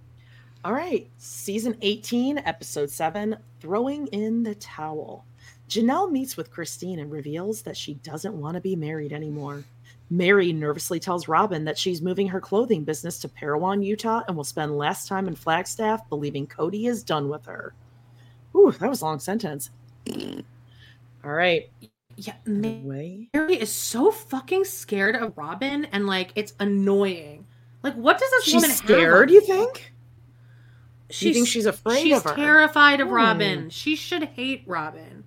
All 0.64 0.72
right, 0.72 1.06
season 1.18 1.76
18, 1.82 2.38
episode 2.38 2.88
7 2.88 3.36
Throwing 3.60 4.06
in 4.08 4.42
the 4.42 4.54
Towel. 4.54 5.26
Janelle 5.68 6.10
meets 6.10 6.38
with 6.38 6.50
Christine 6.50 7.00
and 7.00 7.12
reveals 7.12 7.60
that 7.62 7.76
she 7.76 7.94
doesn't 7.96 8.32
want 8.32 8.54
to 8.54 8.62
be 8.62 8.74
married 8.74 9.12
anymore. 9.12 9.62
Meri 10.08 10.54
nervously 10.54 10.98
tells 10.98 11.28
Robyn 11.28 11.64
that 11.66 11.76
she's 11.76 12.00
moving 12.00 12.26
her 12.28 12.40
clothing 12.40 12.82
business 12.82 13.18
to 13.18 13.28
Parowan, 13.28 13.82
Utah, 13.82 14.22
and 14.26 14.34
will 14.34 14.42
spend 14.42 14.78
less 14.78 15.06
time 15.06 15.28
in 15.28 15.34
Flagstaff, 15.34 16.08
believing 16.08 16.46
Kody 16.46 16.88
is 16.88 17.02
done 17.02 17.28
with 17.28 17.44
her. 17.44 17.74
Ooh, 18.56 18.72
that 18.72 18.88
was 18.88 19.02
a 19.02 19.04
long 19.04 19.18
sentence. 19.18 19.68
All 21.22 21.32
right. 21.32 21.68
Yeah. 22.16 22.36
Meri 22.46 23.28
is 23.34 23.70
so 23.70 24.10
fucking 24.10 24.64
scared 24.64 25.16
of 25.16 25.36
Robyn, 25.36 25.84
and 25.92 26.06
like 26.06 26.32
it's 26.36 26.54
annoying. 26.58 27.44
Like, 27.82 27.96
what 27.96 28.18
does 28.18 28.30
this 28.30 28.54
woman 28.54 28.70
She's 28.70 28.80
have 28.80 28.88
scared, 28.88 29.28
on? 29.28 29.34
you 29.34 29.42
think? 29.42 29.92
You 31.10 31.34
think 31.34 31.46
she's 31.48 31.66
afraid 31.66 32.02
she's 32.02 32.16
of 32.16 32.24
her? 32.24 32.34
terrified 32.34 33.00
of 33.00 33.08
Hmm. 33.08 33.14
Robyn. 33.14 33.70
She 33.70 33.94
should 33.96 34.24
hate 34.24 34.62
Robyn. 34.66 35.24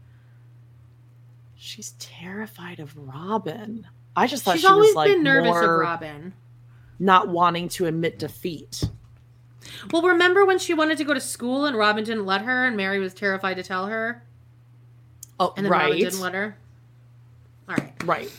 She's 1.55 1.91
terrified 1.99 2.79
of 2.79 2.95
Robyn. 2.97 3.87
I 4.15 4.27
just 4.27 4.43
thought 4.43 4.53
She's 4.53 4.61
she 4.61 4.67
always 4.67 4.87
was 4.89 4.95
like 4.95 5.07
been 5.11 5.23
nervous 5.23 5.55
of 5.55 5.69
Robyn. 5.79 6.33
not 6.99 7.27
wanting 7.29 7.69
to 7.69 7.85
admit 7.85 8.17
defeat. 8.19 8.83
Well, 9.91 10.01
remember 10.01 10.45
when 10.45 10.59
she 10.59 10.73
wanted 10.73 10.97
to 10.99 11.03
go 11.03 11.13
to 11.13 11.19
school 11.21 11.65
and 11.65 11.75
Robyn 11.77 12.03
didn't 12.05 12.25
let 12.25 12.41
her, 12.41 12.65
and 12.65 12.77
Meri 12.77 12.99
was 12.99 13.13
terrified 13.13 13.55
to 13.55 13.63
tell 13.63 13.87
her, 13.87 14.23
Oh, 15.39 15.53
and 15.55 15.65
then 15.65 15.71
right, 15.71 15.83
Robyn 15.91 15.99
didn't 15.99 16.19
let 16.21 16.33
her. 16.33 16.57
All 17.69 17.75
right. 17.75 17.93
right. 18.05 18.31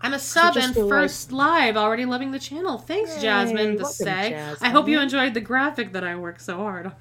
I'm 0.00 0.14
a 0.14 0.18
sub 0.18 0.56
and 0.56 0.74
feel 0.74 0.84
like- 0.86 0.90
first 1.02 1.32
live, 1.32 1.76
already 1.76 2.04
loving 2.04 2.30
the 2.30 2.38
channel. 2.38 2.78
Thanks, 2.78 3.16
Yay, 3.16 3.22
Jasmine. 3.22 3.76
The 3.76 3.84
say. 3.84 4.54
I 4.60 4.68
hope 4.68 4.88
you 4.88 5.00
enjoyed 5.00 5.34
the 5.34 5.40
graphic 5.40 5.92
that 5.92 6.04
I 6.04 6.14
worked 6.16 6.40
so 6.40 6.56
hard 6.58 6.86
on 6.86 6.92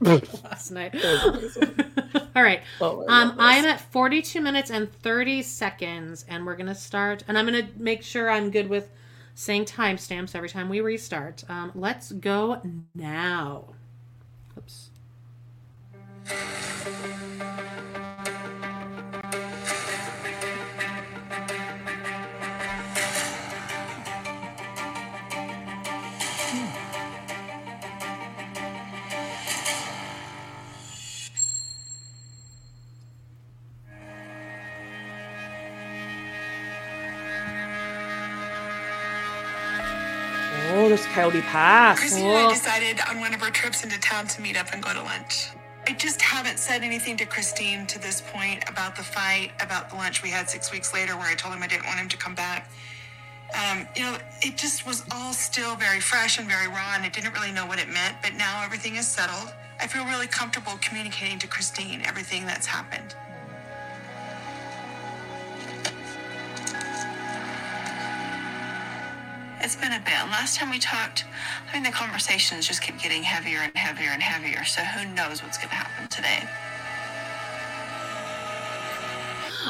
last 0.44 0.70
night. 0.70 0.94
All 2.36 2.42
right. 2.42 2.60
Oh, 2.80 3.04
I 3.08 3.22
Um, 3.22 3.36
I 3.38 3.56
am 3.56 3.64
at 3.64 3.80
42 3.80 4.40
minutes 4.40 4.70
and 4.70 4.92
30 5.00 5.42
seconds, 5.42 6.24
and 6.28 6.44
we're 6.44 6.56
gonna 6.56 6.74
start. 6.74 7.24
And 7.26 7.38
I'm 7.38 7.46
gonna 7.46 7.68
make 7.76 8.02
sure 8.02 8.30
I'm 8.30 8.50
good 8.50 8.68
with 8.68 8.90
saying 9.34 9.64
timestamps 9.64 10.34
every 10.34 10.48
time 10.50 10.68
we 10.68 10.80
restart. 10.82 11.44
Um, 11.48 11.72
let's 11.74 12.12
go 12.12 12.60
now. 12.94 13.64
Oops. 14.58 14.90
Coyote 41.12 41.42
Pass. 41.42 41.98
Christine 41.98 42.24
and 42.24 42.46
I 42.46 42.50
decided 42.50 42.98
on 43.06 43.20
one 43.20 43.34
of 43.34 43.42
our 43.42 43.50
trips 43.50 43.84
into 43.84 44.00
town 44.00 44.26
to 44.28 44.40
meet 44.40 44.56
up 44.56 44.72
and 44.72 44.82
go 44.82 44.94
to 44.94 45.02
lunch. 45.02 45.48
I 45.86 45.92
just 45.92 46.22
haven't 46.22 46.58
said 46.58 46.82
anything 46.82 47.18
to 47.18 47.26
Christine 47.26 47.86
to 47.88 47.98
this 47.98 48.22
point 48.22 48.64
about 48.66 48.96
the 48.96 49.02
fight, 49.02 49.50
about 49.60 49.90
the 49.90 49.96
lunch 49.96 50.22
we 50.22 50.30
had 50.30 50.48
six 50.48 50.72
weeks 50.72 50.94
later 50.94 51.14
where 51.16 51.26
I 51.28 51.34
told 51.34 51.54
him 51.54 51.62
I 51.62 51.66
didn't 51.66 51.84
want 51.84 51.98
him 51.98 52.08
to 52.08 52.16
come 52.16 52.34
back. 52.34 52.70
Um, 53.54 53.86
you 53.94 54.02
know, 54.02 54.16
it 54.40 54.56
just 54.56 54.86
was 54.86 55.04
all 55.12 55.34
still 55.34 55.76
very 55.76 56.00
fresh 56.00 56.38
and 56.38 56.48
very 56.48 56.68
raw, 56.68 56.94
and 56.94 57.04
I 57.04 57.10
didn't 57.10 57.34
really 57.34 57.52
know 57.52 57.66
what 57.66 57.78
it 57.78 57.88
meant, 57.88 58.16
but 58.22 58.32
now 58.34 58.62
everything 58.64 58.96
is 58.96 59.06
settled. 59.06 59.52
I 59.80 59.86
feel 59.88 60.06
really 60.06 60.28
comfortable 60.28 60.72
communicating 60.80 61.38
to 61.40 61.46
Christine 61.46 62.00
everything 62.06 62.46
that's 62.46 62.66
happened. 62.66 63.14
It's 69.62 69.76
been 69.76 69.92
a 69.92 70.00
bit. 70.00 70.14
And 70.14 70.30
last 70.30 70.56
time 70.56 70.70
we 70.70 70.80
talked, 70.80 71.24
I 71.70 71.72
mean, 71.72 71.84
the 71.84 71.90
conversations 71.90 72.66
just 72.66 72.82
keep 72.82 72.98
getting 72.98 73.22
heavier 73.22 73.60
and 73.60 73.76
heavier 73.76 74.10
and 74.10 74.20
heavier. 74.20 74.64
So 74.64 74.82
who 74.82 75.08
knows 75.14 75.40
what's 75.42 75.56
going 75.56 75.68
to 75.68 75.74
happen 75.76 76.08
today? 76.08 76.48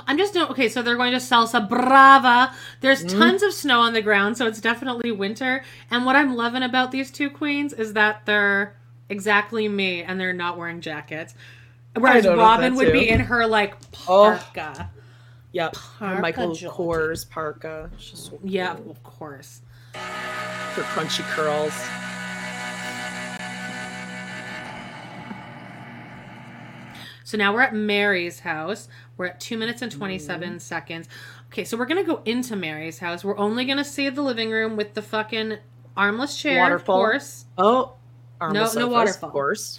I'm 0.06 0.16
just 0.16 0.32
doing 0.32 0.46
okay. 0.48 0.70
So 0.70 0.80
they're 0.80 0.96
going 0.96 1.12
to 1.12 1.18
Salsa 1.18 1.68
Brava. 1.68 2.54
There's 2.80 3.04
mm-hmm. 3.04 3.18
tons 3.18 3.42
of 3.42 3.52
snow 3.52 3.80
on 3.80 3.92
the 3.92 4.00
ground, 4.00 4.38
so 4.38 4.46
it's 4.46 4.60
definitely 4.60 5.12
winter. 5.12 5.62
And 5.90 6.06
what 6.06 6.16
I'm 6.16 6.34
loving 6.36 6.62
about 6.62 6.90
these 6.90 7.10
two 7.10 7.28
queens 7.28 7.74
is 7.74 7.92
that 7.92 8.24
they're 8.24 8.74
exactly 9.10 9.68
me, 9.68 10.02
and 10.02 10.18
they're 10.18 10.32
not 10.32 10.56
wearing 10.56 10.80
jackets. 10.80 11.34
Whereas 11.94 12.26
Robyn 12.26 12.72
that 12.72 12.76
would 12.78 12.92
be 12.92 13.06
in 13.06 13.20
her 13.20 13.46
like 13.46 13.74
Oh. 14.08 14.40
parka. 14.54 14.90
Yep. 15.52 15.74
Parka 15.74 16.22
Michael 16.22 16.54
jaunty. 16.54 16.74
Kors 16.74 17.28
parka. 17.28 17.90
It's 17.94 18.10
just 18.10 18.32
Yeah, 18.42 18.72
of 18.72 19.02
course. 19.02 19.60
For 19.92 20.82
crunchy 20.82 21.22
curls. 21.34 21.74
So 27.24 27.38
now 27.38 27.54
we're 27.54 27.62
at 27.62 27.74
Meri's 27.74 28.40
house. 28.40 28.88
We're 29.16 29.26
at 29.26 29.40
two 29.40 29.56
minutes 29.56 29.80
and 29.80 29.90
27 29.90 30.48
Mm-hmm. 30.48 30.58
seconds. 30.58 31.08
Okay, 31.50 31.64
so 31.64 31.76
we're 31.76 31.86
going 31.86 32.04
to 32.04 32.10
go 32.10 32.22
into 32.24 32.56
Meri's 32.56 32.98
house. 32.98 33.24
We're 33.24 33.38
only 33.38 33.64
going 33.64 33.78
to 33.78 33.84
see 33.84 34.08
the 34.08 34.22
living 34.22 34.50
room 34.50 34.76
with 34.76 34.94
the 34.94 35.02
fucking 35.02 35.58
armless 35.96 36.36
chair, 36.36 36.60
Waterfall. 36.62 36.96
of 36.96 37.00
course. 37.00 37.44
Oh. 37.56 37.72
No- 37.82 37.92
armless 38.40 38.74
no 38.74 38.80
sofas, 38.82 38.92
waterfall. 38.92 39.28
Of 39.28 39.32
course. 39.32 39.78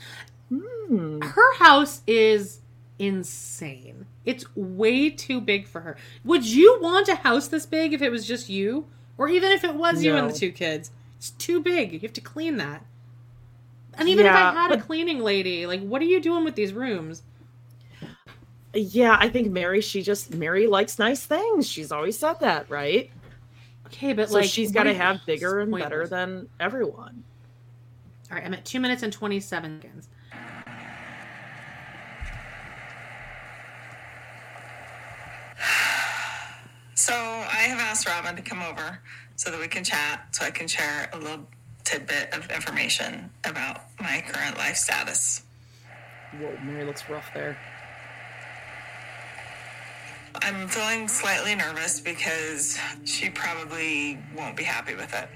Hmm. 0.50 1.22
Her 1.22 1.56
house 1.56 2.02
is 2.08 2.60
insane. 2.98 4.06
It's 4.26 4.46
way 4.56 5.10
too 5.10 5.42
big 5.42 5.68
for 5.68 5.82
her. 5.82 5.98
Would 6.24 6.46
you 6.46 6.80
want 6.82 7.08
a 7.10 7.16
house 7.16 7.50
this 7.50 7.66
big 7.66 7.94
if 7.94 8.02
it 8.02 8.10
was 8.10 8.26
just 8.26 8.48
you? 8.50 8.88
Or 9.18 9.28
even 9.30 9.52
if 9.52 9.64
it 9.64 9.76
was 9.76 10.04
you 10.04 10.16
and 10.16 10.30
the 10.30 10.34
two 10.34 10.52
kids? 10.52 10.92
It's 11.18 11.32
too 11.32 11.62
big. 11.62 11.94
You 11.94 12.00
have 12.00 12.14
to 12.14 12.22
clean 12.22 12.58
that. 12.58 12.84
And 13.96 14.10
even 14.10 14.26
if 14.26 14.32
I 14.32 14.52
had 14.52 14.72
a 14.72 14.82
cleaning 14.82 15.20
lady, 15.20 15.68
like, 15.68 15.82
what 15.82 16.02
are 16.02 16.06
you 16.06 16.20
doing 16.20 16.44
with 16.44 16.56
these 16.56 16.74
rooms? 16.74 17.22
Yeah, 18.74 19.18
I 19.20 19.30
think 19.30 19.52
Meri, 19.52 19.82
she 19.82 20.02
just, 20.02 20.34
Meri 20.34 20.66
likes 20.66 20.98
nice 20.98 21.26
things. 21.26 21.70
She's 21.70 21.92
always 21.92 22.18
said 22.18 22.40
that, 22.40 22.70
right? 22.72 23.12
Okay, 23.88 24.14
but 24.14 24.30
So 24.30 24.36
like, 24.40 24.50
she's 24.50 24.72
got 24.72 24.84
to 24.84 24.94
have 24.94 25.24
bigger 25.28 25.60
and 25.60 25.72
better 25.72 26.08
than 26.08 26.50
everyone. 26.60 27.24
All 28.32 28.38
right, 28.38 28.46
I'm 28.46 28.54
at 28.56 28.66
two 28.66 28.80
minutes 28.80 29.04
and 29.04 29.14
27 29.14 29.82
seconds. 29.82 30.10
So 37.04 37.14
I 37.14 37.64
have 37.68 37.80
asked 37.80 38.08
Robyn 38.08 38.38
to 38.38 38.42
come 38.42 38.62
over 38.62 38.98
so 39.36 39.52
that 39.52 39.60
we 39.60 39.68
can 39.68 39.84
chat, 39.84 40.26
so 40.32 40.46
I 40.46 40.52
can 40.52 40.70
share 40.70 41.10
a 41.12 41.18
little 41.18 41.46
tidbit 41.84 42.34
of 42.34 42.50
information 42.50 43.30
about 43.44 43.82
my 44.00 44.24
current 44.26 44.58
life 44.58 44.78
status. 44.78 45.42
Whoa, 46.40 46.56
Meri 46.64 46.86
looks 46.86 47.10
rough 47.10 47.30
there. 47.34 47.58
I'm 50.36 50.70
feeling 50.70 51.10
slightly 51.10 51.56
nervous 51.56 52.00
because 52.00 52.80
she 53.04 53.30
probably 53.30 54.18
won't 54.38 54.56
be 54.56 54.64
happy 54.64 54.96
with 54.96 55.14
it. 55.14 55.28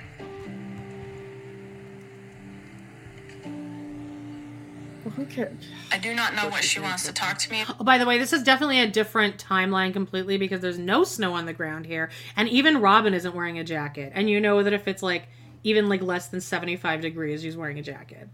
Who 5.16 5.26
cares? 5.26 5.54
I 5.92 5.98
do 5.98 6.14
not 6.14 6.36
know 6.36 6.48
what 6.50 6.64
she 6.64 6.80
wants 6.80 7.06
to 7.06 7.14
talk 7.14 7.38
to 7.40 7.52
me 7.52 7.64
Oh, 7.80 7.84
by 7.84 7.98
the 7.98 8.06
way, 8.06 8.18
this 8.18 8.34
is 8.34 8.44
definitely 8.44 8.80
a 8.80 8.88
different 8.88 9.38
timeline 9.44 9.94
completely 9.94 10.38
because 10.38 10.62
there's 10.62 10.78
no 10.78 11.04
snow 11.04 11.34
on 11.34 11.46
the 11.46 11.54
ground 11.54 11.86
here, 11.86 12.10
and 12.36 12.48
even 12.50 12.82
Robyn 12.82 13.14
isn't 13.14 13.36
wearing 13.36 13.60
a 13.60 13.64
jacket. 13.64 14.12
And 14.16 14.30
you 14.30 14.40
know 14.42 14.64
that 14.64 14.74
if 14.74 14.88
it's 14.88 15.04
like 15.04 15.28
even 15.64 15.90
like 15.90 16.02
less 16.02 16.28
than 16.28 16.42
75 16.42 17.02
degrees, 17.02 17.42
she's 17.42 17.58
wearing 17.58 17.80
a 17.80 17.84
jacket. 17.84 18.30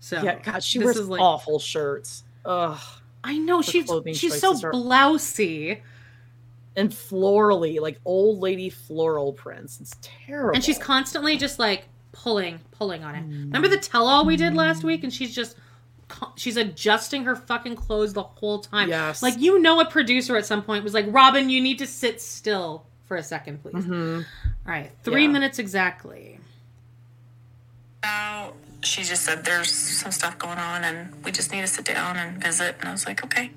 So 0.00 0.22
Yeah, 0.22 0.38
God, 0.40 0.62
she 0.62 0.78
this 0.78 0.84
wears 0.84 0.96
is 0.98 1.08
like 1.08 1.20
awful 1.20 1.58
shirts. 1.58 2.22
Ugh. 2.44 2.78
I 3.24 3.38
know 3.38 3.60
she's 3.62 3.90
she's 4.14 4.38
so 4.40 4.50
choices 4.52 4.64
are- 4.64 4.72
blousy, 4.72 5.80
And 6.76 6.90
florally, 6.90 7.80
like 7.80 7.98
old 8.04 8.38
lady 8.40 8.68
floral 8.70 9.32
prints. 9.32 9.80
It's 9.80 9.96
terrible. 10.02 10.54
and 10.54 10.62
she's 10.62 10.78
constantly 10.78 11.36
just 11.38 11.58
like 11.58 11.88
pulling 12.12 12.60
pulling 12.70 13.02
on 13.02 13.14
it. 13.14 13.22
Remember 13.22 13.68
the 13.68 13.78
tell 13.78 14.06
all 14.06 14.24
we 14.26 14.36
did 14.36 14.54
last 14.54 14.84
week, 14.84 15.02
and 15.02 15.12
she's 15.12 15.34
just 15.34 15.56
co- 15.56 15.62
she's 16.36 16.56
adjusting 16.56 17.24
her 17.24 17.34
fucking 17.36 17.76
clothes 17.76 18.12
the 18.12 18.22
whole 18.22 18.60
time. 18.60 18.88
Yes. 18.88 19.22
Like 19.22 19.38
you 19.38 19.58
know, 19.60 19.80
a 19.80 19.84
producer 19.86 20.36
at 20.36 20.46
some 20.46 20.62
point 20.62 20.84
was 20.84 20.94
like, 20.94 21.06
"Robyn, 21.08 21.50
you 21.50 21.60
need 21.60 21.78
to 21.78 21.86
sit 21.86 22.20
still 22.20 22.84
for 23.06 23.16
a 23.16 23.22
second, 23.22 23.62
please." 23.62 23.84
Mhm. 23.84 24.24
All 24.66 24.72
right, 24.72 24.90
three 25.02 25.22
Yeah. 25.24 25.28
minutes 25.32 25.58
exactly. 25.58 26.38
Now, 28.04 28.52
she 28.82 29.02
just 29.02 29.24
said 29.24 29.44
there's 29.44 29.72
some 29.72 30.12
stuff 30.12 30.38
going 30.38 30.58
on 30.58 30.84
and 30.84 31.24
we 31.24 31.32
just 31.32 31.50
need 31.50 31.62
to 31.62 31.66
sit 31.66 31.84
down 31.84 32.16
and 32.16 32.40
visit. 32.40 32.76
And 32.78 32.88
I 32.88 32.92
was 32.92 33.04
like, 33.04 33.24
okay. 33.24 33.50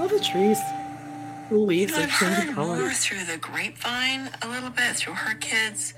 Oh, 0.00 0.06
the 0.06 0.20
trees. 0.20 0.58
The 1.50 1.56
leaves 1.56 1.94
are 1.94 2.02
I've 2.02 2.10
changing 2.10 2.54
heard 2.54 2.56
more 2.56 2.90
through 2.90 3.24
the 3.24 3.38
grapevine 3.38 4.30
a 4.42 4.48
little 4.48 4.70
bit, 4.70 4.96
through 4.96 5.14
her 5.14 5.34
kids, 5.36 5.94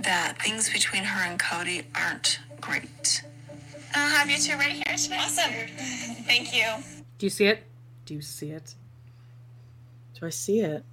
that 0.00 0.40
things 0.40 0.72
between 0.72 1.04
her 1.04 1.22
and 1.30 1.38
Kody 1.38 1.84
aren't 1.94 2.40
great. 2.60 3.22
I'll 3.94 4.08
have 4.16 4.30
you 4.30 4.38
two 4.38 4.54
right 4.54 4.72
here 4.72 4.96
today. 4.96 5.16
Awesome. 5.18 5.52
Thank 6.24 6.54
you. 6.54 6.66
Do 7.18 7.26
you 7.26 7.30
see 7.30 7.46
it? 7.46 7.64
Do 8.06 8.14
you 8.14 8.22
see 8.22 8.50
it? 8.50 8.74
Do 10.18 10.26
I 10.26 10.30
see 10.30 10.60
it? 10.60 10.84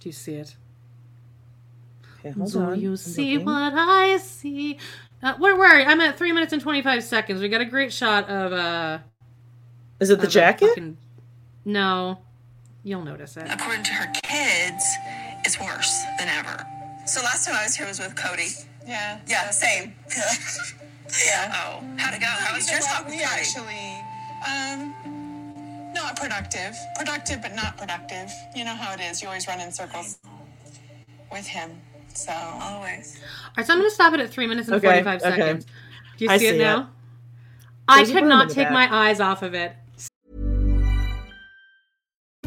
Do 0.00 0.08
you 0.08 0.12
see 0.12 0.34
it? 0.34 0.56
Okay, 2.18 2.30
hold 2.30 2.52
Do 2.52 2.60
on. 2.60 2.80
you 2.80 2.90
I'm 2.90 2.96
see 2.96 3.32
looking. 3.34 3.46
what 3.46 3.72
I 3.74 4.16
see? 4.18 4.78
Uh, 5.22 5.34
where 5.38 5.54
where? 5.56 5.86
I'm 5.88 6.00
at 6.00 6.18
three 6.18 6.32
minutes 6.32 6.52
and 6.52 6.60
twenty 6.60 6.82
five 6.82 7.04
seconds. 7.04 7.40
We 7.40 7.48
got 7.48 7.60
a 7.60 7.64
great 7.64 7.92
shot 7.92 8.28
of 8.28 8.52
uh. 8.52 8.98
Is 10.00 10.10
it 10.10 10.16
the 10.18 10.24
of 10.24 10.28
a 10.28 10.32
jacket? 10.32 10.68
fucking- 10.70 10.96
No, 11.64 12.18
you'll 12.82 13.04
notice 13.04 13.36
it. 13.36 13.46
According 13.50 13.84
to 13.84 13.92
her 13.92 14.10
kids, 14.22 14.84
it's 15.44 15.58
worse 15.60 16.02
than 16.18 16.28
ever. 16.28 16.64
So 17.06 17.20
last 17.22 17.46
time 17.46 17.56
I 17.56 17.64
was 17.64 17.76
here 17.76 17.86
was 17.86 17.98
with 17.98 18.14
Kody. 18.14 18.64
Yeah. 18.86 19.20
Yeah, 19.26 19.50
same. 19.50 19.94
yeah. 21.26 21.52
Oh, 21.54 21.84
how'd 21.98 22.14
it 22.14 22.20
go? 22.20 22.26
How 22.26 22.54
was 22.54 22.70
your 22.70 22.80
talk 22.80 23.04
with 23.04 23.14
we 23.14 23.20
Kody? 23.20 23.38
actually 23.38 24.02
um 24.48 25.92
not 25.94 26.16
productive 26.16 26.74
productive 26.96 27.40
but 27.42 27.54
not 27.54 27.76
productive 27.76 28.28
you 28.56 28.64
know 28.64 28.74
how 28.74 28.92
it 28.92 29.00
is 29.00 29.22
you 29.22 29.28
always 29.28 29.46
run 29.46 29.60
in 29.60 29.70
circles 29.70 30.18
with 31.30 31.46
him 31.46 31.70
so 32.12 32.32
always 32.32 33.20
All 33.22 33.52
right, 33.56 33.64
so 33.66 33.72
I'm 33.72 33.78
going 33.78 33.88
to 33.88 33.94
stop 33.94 34.12
it 34.14 34.18
at 34.20 34.30
three 34.30 34.46
minutes 34.48 34.66
and 34.68 34.78
Okay, 34.78 34.86
45 35.02 35.22
okay. 35.22 35.30
seconds. 35.30 35.66
Do 36.18 36.24
you 36.24 36.30
I 36.30 36.38
see, 36.38 36.46
it 36.48 36.58
now? 36.58 36.80
it. 36.80 36.86
I 37.88 38.04
could 38.04 38.24
not 38.24 38.48
take 38.50 38.68
back. 38.68 38.72
my 38.72 39.08
eyes 39.08 39.20
off 39.20 39.42
of 39.42 39.54
it. 39.54 39.72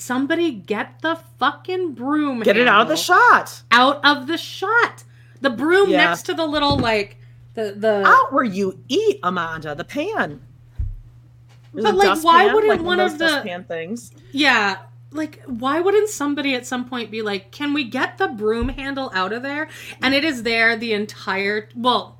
Somebody 0.00 0.50
get 0.52 1.02
the 1.02 1.18
fucking 1.38 1.92
broom. 1.92 2.40
Get 2.40 2.56
it 2.56 2.66
out 2.66 2.80
of 2.80 2.88
the 2.88 2.96
shot. 2.96 3.60
Out 3.70 4.02
of 4.02 4.26
the 4.28 4.38
shot. 4.38 5.04
The 5.42 5.50
broom 5.50 5.90
Yeah. 5.90 6.06
next 6.06 6.22
to 6.22 6.34
the 6.34 6.46
little 6.46 6.78
like 6.78 7.18
the 7.52 7.74
the. 7.76 8.02
Out 8.06 8.32
where 8.32 8.44
you 8.44 8.78
eat, 8.88 9.20
Amanda. 9.22 9.74
The 9.74 9.84
pan. 9.84 10.40
There's 11.74 11.84
But, 11.84 11.94
like, 11.96 12.24
why 12.24 12.44
dustpan, 12.44 12.54
wouldn't 12.54 12.70
like 12.72 12.80
one 12.82 12.98
of 12.98 13.18
the- 13.18 13.42
pan 13.44 13.64
things? 13.64 14.10
Yeah. 14.32 14.78
Like, 15.12 15.42
why 15.44 15.80
wouldn't 15.80 16.08
somebody 16.08 16.54
at 16.54 16.64
some 16.66 16.88
point 16.88 17.10
be 17.10 17.20
like, 17.20 17.50
can 17.50 17.74
we 17.74 17.84
get 17.84 18.16
the 18.16 18.28
broom 18.28 18.70
handle 18.70 19.10
out 19.14 19.34
of 19.34 19.42
there? 19.42 19.68
And 20.00 20.14
it 20.14 20.24
is 20.24 20.44
there 20.44 20.76
the 20.76 20.94
entire 20.94 21.68
well, 21.76 22.16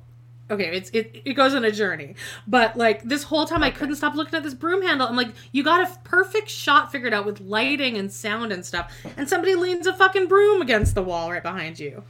okay, 0.51 0.75
it's 0.75 0.89
it, 0.91 1.21
it 1.25 1.33
goes 1.33 1.55
on 1.55 1.63
a 1.65 1.71
journey. 1.71 2.15
But 2.47 2.77
like 2.77 3.03
this 3.03 3.23
whole 3.23 3.45
time 3.45 3.63
I 3.63 3.71
couldn't 3.71 3.95
stop 3.95 4.13
looking 4.15 4.35
at 4.35 4.43
this 4.43 4.53
broom 4.53 4.81
handle. 4.83 5.07
I'm 5.07 5.15
like, 5.15 5.33
you 5.51 5.63
got 5.63 5.81
a 5.89 5.99
perfect 6.03 6.49
shot 6.49 6.91
figured 6.91 7.13
out 7.13 7.25
with 7.25 7.39
lighting 7.41 7.97
and 7.97 8.11
sound 8.11 8.51
and 8.51 8.65
stuff. 8.65 8.93
And 9.17 9.27
somebody 9.27 9.55
leans 9.55 9.87
a 9.87 9.93
fucking 9.93 10.27
broom 10.27 10.61
against 10.61 10.93
the 10.95 11.01
wall 11.03 11.31
right 11.31 11.41
behind 11.41 11.79
you. 11.79 12.03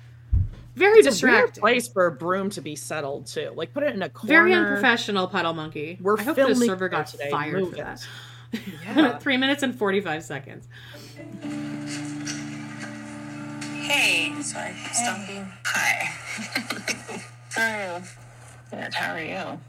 Very 0.75 0.99
it's 0.99 1.07
a 1.21 1.25
weird 1.25 1.45
distracting. 1.47 1.61
place 1.61 1.87
for 1.87 2.05
a 2.07 2.11
broom 2.11 2.49
to 2.51 2.61
be 2.61 2.75
settled 2.75 3.27
too. 3.27 3.51
Like 3.55 3.73
put 3.73 3.83
it 3.83 3.93
in 3.93 4.01
a 4.01 4.09
corner. 4.09 4.33
Very 4.33 4.53
unprofessional, 4.53 5.27
puddle 5.27 5.53
monkey. 5.53 5.97
We're 6.01 6.17
I 6.17 6.23
hope 6.23 6.35
the 6.37 6.55
server 6.55 6.89
got 6.89 7.07
today. 7.07 7.29
fired 7.29 7.59
Move 7.61 7.69
for 7.73 7.75
it. 7.75 7.79
that. 7.79 8.07
Yeah. 8.83 9.17
Three 9.19 9.37
minutes 9.37 9.63
and 9.63 9.77
forty-five 9.77 10.23
seconds. 10.23 10.67
Hey, 13.81 14.33
sorry, 14.41 14.73
stop 14.93 15.27
being. 15.27 15.51
Hi. 15.65 16.05
How 17.51 17.95
are 17.95 17.99
you? 17.99 18.05
Good. 18.71 18.93
How 18.93 19.13
are 19.15 19.21
you? 19.21 19.59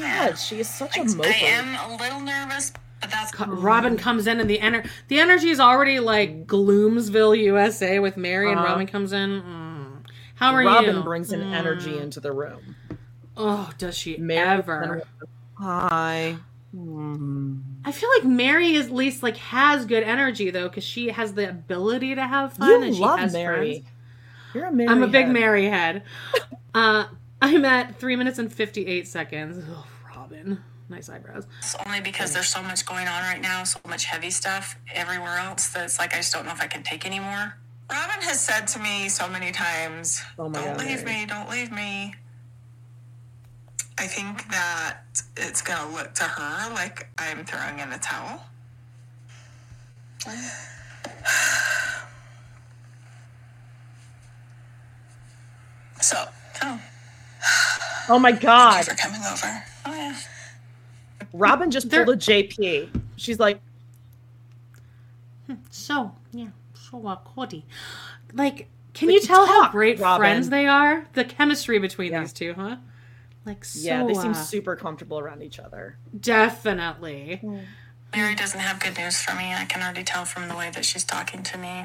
God, 0.00 0.34
she 0.38 0.60
is 0.60 0.68
such 0.68 0.96
a 0.98 1.00
I 1.00 1.04
moper. 1.04 1.42
am 1.42 1.90
a 1.90 1.96
little 1.96 2.20
nervous, 2.20 2.72
but 3.00 3.10
that's 3.10 3.32
Co- 3.32 3.46
Robyn 3.46 3.96
comes 3.96 4.26
in 4.26 4.38
and 4.40 4.48
the 4.50 4.58
ener- 4.58 4.88
the 5.08 5.18
energy 5.18 5.48
is 5.48 5.58
already 5.58 6.00
like 6.00 6.46
Gloomsville, 6.46 7.38
USA, 7.44 7.98
with 7.98 8.16
Meri, 8.18 8.50
and 8.50 8.60
Uh-huh. 8.60 8.68
Robyn 8.74 8.86
comes 8.86 9.12
in. 9.12 9.40
Mm. 9.42 9.86
How 10.34 10.52
are 10.52 10.58
Robyn 10.62 10.82
you? 10.84 10.90
Robyn 10.90 11.02
brings 11.02 11.32
an 11.32 11.40
Mm. 11.40 11.54
energy 11.54 11.98
into 11.98 12.20
the 12.20 12.32
room. 12.32 12.76
Oh, 13.36 13.70
does 13.78 13.96
she 13.96 14.18
Meri 14.18 14.48
ever? 14.58 15.02
Hi. 15.58 16.36
Hmm. 16.72 17.56
I 17.84 17.90
feel 17.92 18.08
like 18.18 18.24
Meri 18.24 18.74
is 18.74 18.86
at 18.86 18.92
least 18.92 19.22
like 19.22 19.36
has 19.38 19.86
good 19.86 20.02
energy 20.04 20.50
though, 20.50 20.68
because 20.68 20.84
she 20.84 21.08
has 21.08 21.32
the 21.32 21.48
ability 21.48 22.14
to 22.14 22.26
have 22.26 22.52
fun. 22.52 22.68
You 22.68 22.82
and 22.82 22.94
she 22.94 23.00
love 23.00 23.18
has 23.18 23.32
Meri. 23.32 23.70
friends. 23.80 23.86
You're 24.54 24.66
a 24.66 24.72
Meri. 24.72 24.88
I'm 24.90 25.02
a 25.02 25.08
big. 25.08 25.28
Meri 25.28 25.66
head. 25.66 26.02
uh, 26.74 27.06
I'm 27.42 27.64
at 27.64 27.96
three 27.98 28.16
minutes 28.16 28.38
and 28.38 28.52
fifty-eight 28.52 29.08
seconds. 29.08 29.64
Oh, 29.68 29.86
Robyn, 30.14 30.58
nice 30.88 31.08
eyebrows. 31.08 31.46
It's 31.58 31.76
only 31.86 32.00
because 32.00 32.32
there's 32.34 32.48
so 32.48 32.62
much 32.62 32.84
going 32.84 33.08
on 33.08 33.22
right 33.22 33.40
now, 33.40 33.64
so 33.64 33.80
much 33.88 34.04
heavy 34.04 34.30
stuff 34.30 34.78
everywhere 34.94 35.38
else 35.38 35.68
that 35.68 35.84
it's 35.84 35.98
like 35.98 36.12
I 36.12 36.18
just 36.18 36.32
don't 36.32 36.44
know 36.44 36.52
if 36.52 36.60
I 36.60 36.66
can 36.66 36.82
take 36.82 37.06
anymore. 37.06 37.54
Robyn 37.90 38.22
has 38.22 38.40
said 38.40 38.66
to 38.68 38.78
me 38.78 39.08
so 39.08 39.28
many 39.28 39.50
times, 39.52 40.22
Oh 40.38 40.48
my 40.48 40.60
"Don't 40.60 40.76
God, 40.76 40.86
leave 40.86 41.04
Meri. 41.04 41.20
me, 41.20 41.26
don't 41.26 41.50
leave 41.50 41.72
me." 41.72 42.14
I 43.98 44.06
think 44.06 44.48
that 44.50 44.98
it's 45.36 45.60
gonna 45.62 45.92
look 45.94 46.14
to 46.14 46.24
her 46.24 46.72
like 46.74 47.08
I'm 47.18 47.44
throwing 47.44 47.78
in 47.80 47.90
the 47.90 47.98
towel. 47.98 48.44
So, 56.00 56.16
oh, 56.62 56.80
Oh 58.08 58.18
my 58.18 58.32
god. 58.32 58.84
for 58.84 58.94
coming 58.94 59.20
over. 59.30 59.62
Oh 59.86 59.94
yeah. 59.94 60.16
Robyn 61.32 61.70
just 61.70 61.88
pulled 61.90 62.08
a 62.08 62.16
JP. 62.16 62.88
She's 63.16 63.38
like, 63.38 63.60
So 65.70 66.12
yeah, 66.32 66.48
so 66.74 67.06
uh, 67.06 67.16
Kody, 67.36 67.62
like, 68.32 68.68
can 68.94 69.08
But 69.08 69.14
you 69.14 69.20
you 69.20 69.26
tell 69.26 69.46
how 69.46 69.70
great 69.70 69.98
Robyn. 69.98 70.18
friends 70.20 70.48
they 70.50 70.66
are? 70.66 71.06
The 71.14 71.24
chemistry 71.24 71.78
between 71.78 72.12
these 72.12 72.32
two, 72.32 72.54
huh? 72.54 72.76
Like, 73.46 73.64
so, 73.64 73.80
yeah, 73.80 74.04
they 74.06 74.14
seem 74.14 74.32
uh, 74.32 74.34
super 74.34 74.76
comfortable 74.76 75.18
around 75.18 75.42
each 75.42 75.58
other. 75.58 75.96
definitely. 76.18 77.40
Meri 78.14 78.34
doesn't 78.34 78.58
have 78.60 78.80
good 78.80 78.98
news 78.98 79.20
for 79.22 79.34
me. 79.36 79.54
I 79.54 79.64
can 79.66 79.82
already 79.82 80.02
tell 80.02 80.24
from 80.24 80.48
the 80.48 80.56
way 80.56 80.70
that 80.74 80.84
she's 80.84 81.04
talking 81.04 81.42
to 81.44 81.58
me. 81.58 81.84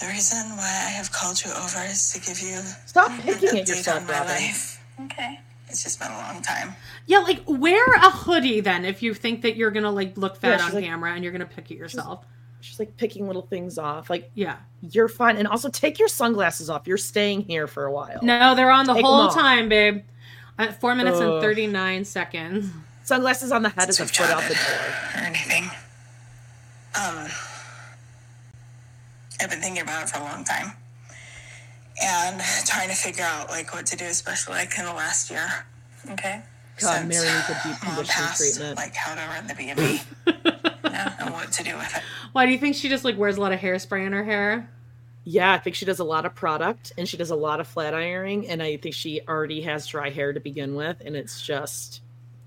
The 0.00 0.06
reason 0.06 0.38
why 0.56 0.84
I 0.86 0.90
have 0.90 1.10
called 1.10 1.44
you 1.44 1.50
over 1.50 1.80
is 1.84 2.12
to 2.12 2.20
give 2.20 2.38
you 2.40 2.60
Stop 2.86 3.10
an 3.10 3.18
picking 3.22 3.48
at 3.48 3.54
update 3.66 3.68
yourself, 3.68 4.08
Robyn. 4.08 4.28
life. 4.28 4.77
Okay. 5.04 5.40
It's 5.68 5.82
just 5.82 5.98
been 6.00 6.10
a 6.10 6.16
long 6.16 6.40
time. 6.42 6.74
Yeah, 7.06 7.18
like 7.18 7.42
wear 7.46 7.84
a 7.94 8.10
hoodie 8.10 8.60
then 8.60 8.84
if 8.84 9.02
you 9.02 9.12
think 9.14 9.42
that 9.42 9.56
you're 9.56 9.70
gonna 9.70 9.90
like 9.92 10.16
look 10.16 10.36
fat 10.38 10.58
she's 10.60 10.68
on 10.68 10.74
like- 10.74 10.84
camera 10.84 11.12
and 11.12 11.22
you're 11.22 11.32
gonna 11.32 11.44
pick 11.46 11.70
it 11.70 11.76
yourself. 11.76 12.24
She's 12.60 12.78
like 12.80 12.96
picking 12.96 13.26
little 13.28 13.42
things 13.42 13.78
off. 13.78 14.10
Like, 14.10 14.30
yeah, 14.34 14.56
you're 14.82 15.08
fine. 15.08 15.36
And 15.36 15.46
also 15.46 15.68
take 15.68 15.98
your 16.00 16.08
sunglasses 16.08 16.68
off. 16.68 16.88
You're 16.88 16.96
staying 16.96 17.42
here 17.42 17.68
for 17.68 17.84
a 17.84 17.92
while. 17.92 18.18
No, 18.22 18.54
they're 18.56 18.70
on 18.72 18.84
the 18.86 18.94
Take 18.94 19.04
'em 19.04 19.10
whole 19.10 19.28
time, 19.28 19.68
babe. 19.68 20.02
At 20.58 20.80
four 20.80 20.96
minutes 20.96 21.20
and 21.20 21.40
thirty 21.40 21.68
nine 21.68 22.04
seconds. 22.04 22.68
Sunglasses 23.04 23.52
on 23.52 23.62
the 23.62 23.68
head 23.68 23.88
is 23.88 24.00
a 24.00 24.06
foot 24.06 24.18
we've 24.20 24.30
out 24.30 24.42
the 24.42 24.54
door. 24.54 24.94
Or 25.14 25.26
anything. 25.26 25.64
Um, 27.00 27.28
I've 29.40 29.50
been 29.50 29.60
thinking 29.60 29.82
about 29.82 30.02
it 30.02 30.08
for 30.10 30.18
a 30.18 30.24
long 30.24 30.42
time. 30.42 30.72
And 32.02 32.40
trying 32.66 32.88
to 32.88 32.94
figure 32.94 33.24
out 33.24 33.48
like 33.50 33.72
what 33.74 33.86
to 33.86 33.96
do, 33.96 34.04
especially 34.04 34.54
like 34.54 34.78
in 34.78 34.84
the 34.84 34.92
last 34.92 35.30
year. 35.30 35.48
Okay. 36.10 36.42
God, 36.80 37.08
Meri 37.08 37.26
needs 37.26 37.48
a 37.48 37.60
deep 37.64 37.76
Mom 37.84 37.94
conditioning 37.96 38.04
passed, 38.06 38.40
treatment. 38.40 38.76
like 38.76 38.94
how 38.94 39.14
to 39.14 39.20
run 39.20 39.46
the 39.48 39.54
B 39.54 39.70
and 39.70 39.78
B. 39.78 40.00
And 41.20 41.32
what 41.32 41.52
to 41.52 41.62
do 41.62 41.76
with 41.76 41.94
it. 41.96 42.02
Why 42.32 42.46
do 42.46 42.52
you 42.52 42.58
think 42.58 42.74
she 42.74 42.88
just 42.88 43.04
like 43.04 43.16
wears 43.18 43.36
a 43.36 43.40
lot 43.40 43.52
of 43.52 43.60
hairspray 43.60 44.04
in 44.06 44.12
her 44.12 44.24
hair? 44.24 44.68
Yeah, 45.24 45.52
I 45.52 45.58
think 45.58 45.76
she 45.76 45.84
does 45.84 45.98
a 46.00 46.04
lot 46.04 46.24
of 46.24 46.34
product 46.34 46.92
and 46.98 47.08
she 47.08 47.16
does 47.16 47.30
a 47.30 47.36
lot 47.36 47.60
of 47.60 47.68
flat 47.68 47.94
ironing. 47.94 48.48
And 48.48 48.62
I 48.62 48.78
think 48.78 48.94
she 48.94 49.20
already 49.28 49.60
has 49.62 49.86
dry 49.86 50.10
hair 50.10 50.32
to 50.32 50.40
begin 50.40 50.74
with. 50.74 51.00
And 51.04 51.14
it's 51.14 51.42
just, 51.42 52.00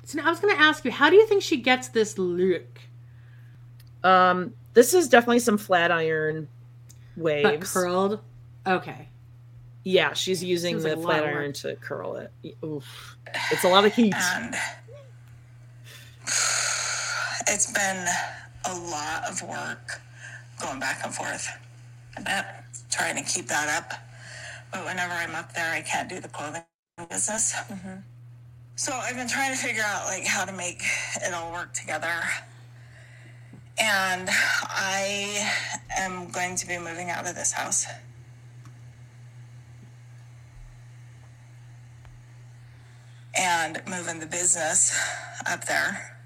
So 0.03 0.17
now 0.19 0.27
I 0.27 0.29
was 0.31 0.39
gonna 0.39 0.55
ask 0.55 0.83
you, 0.83 0.91
how 0.91 1.09
do 1.09 1.15
you 1.15 1.25
think 1.27 1.43
she 1.43 1.57
gets 1.57 1.89
this 1.89 2.17
look? 2.17 2.79
um, 4.03 4.53
this 4.73 4.93
is 4.93 5.07
definitely 5.07 5.39
some 5.39 5.57
flat 5.57 5.91
iron 5.91 6.47
waves. 7.15 7.43
But 7.43 7.61
curled? 7.61 8.19
Okay. 8.65 9.07
Yeah, 9.83 10.13
she's 10.13 10.43
using 10.43 10.79
the 10.79 10.95
like 10.95 11.03
flat 11.03 11.23
iron 11.23 11.53
to 11.53 11.75
curl 11.77 12.15
it. 12.15 12.31
Oof. 12.63 13.17
It's 13.51 13.63
a 13.63 13.69
lot 13.69 13.85
of 13.85 13.93
heat. 13.93 14.13
And 14.13 14.53
it's 17.47 17.71
been 17.71 18.05
a 18.65 18.75
lot 18.75 19.29
of 19.29 19.41
work 19.43 20.01
going 20.61 20.79
back 20.79 21.01
and 21.03 21.13
forth. 21.13 21.47
I 22.17 22.21
bet 22.21 22.65
trying 22.91 23.15
to 23.15 23.23
keep 23.23 23.47
that 23.47 23.69
up. 23.81 23.93
But 24.71 24.85
whenever 24.85 25.13
I'm 25.13 25.35
up 25.35 25.53
there, 25.53 25.71
I 25.71 25.81
can't 25.81 26.09
do 26.09 26.19
the 26.19 26.27
clothing 26.27 26.63
business. 27.09 27.53
Mm-hmm. 27.53 27.99
So 28.75 28.93
I've 28.93 29.15
been 29.15 29.27
trying 29.27 29.51
to 29.51 29.57
figure 29.57 29.83
out 29.85 30.05
like 30.05 30.25
how 30.25 30.45
to 30.45 30.53
make 30.53 30.81
it 31.21 31.33
all 31.33 31.51
work 31.51 31.73
together. 31.73 32.21
And 33.79 34.29
I 34.31 35.49
am 35.97 36.29
going 36.31 36.55
to 36.55 36.67
be 36.67 36.77
moving 36.77 37.09
out 37.09 37.27
of 37.27 37.35
this 37.35 37.51
house. 37.51 37.85
And 43.37 43.81
moving 43.87 44.19
the 44.19 44.25
business 44.25 44.97
up 45.45 45.65
there. 45.65 46.17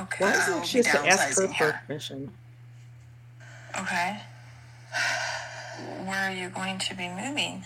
Okay. 0.00 0.24
Why 0.24 0.30
I 0.30 0.34
doesn't 0.34 0.66
she 0.66 0.78
be 0.78 0.84
to 0.84 1.06
ask 1.06 1.38
her 1.38 1.46
downsizing 1.46 1.54
here. 1.54 1.80
permission? 1.86 2.32
Okay. 3.80 4.20
Where 6.04 6.28
are 6.28 6.32
you 6.32 6.48
going 6.48 6.78
to 6.78 6.94
be 6.94 7.08
moving? 7.08 7.64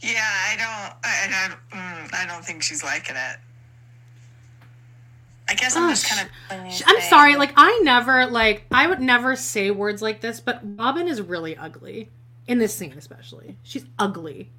Yeah, 0.00 0.24
I 0.24 0.56
don't. 0.56 0.96
I, 1.04 1.26
I 1.28 1.48
don't. 1.48 1.80
Mm, 1.80 2.14
I 2.14 2.26
don't 2.26 2.44
think 2.44 2.62
she's 2.62 2.82
liking 2.82 3.16
it. 3.16 3.36
I 5.48 5.54
guess 5.54 5.76
I'm 5.76 5.90
just 5.90 6.08
kind 6.08 6.26
of. 6.26 6.82
I'm 6.86 7.00
sorry, 7.02 7.36
like 7.36 7.52
I 7.56 7.80
never 7.82 8.26
like 8.26 8.64
I 8.70 8.86
would 8.86 9.00
never 9.00 9.36
say 9.36 9.70
words 9.70 10.00
like 10.00 10.20
this, 10.20 10.40
but 10.40 10.60
Robyn 10.76 11.08
is 11.08 11.20
really 11.20 11.56
ugly 11.56 12.08
in 12.50 12.58
this 12.58 12.74
scene, 12.74 12.92
especially. 12.98 13.56
She's 13.62 13.84
ugly. 13.98 14.50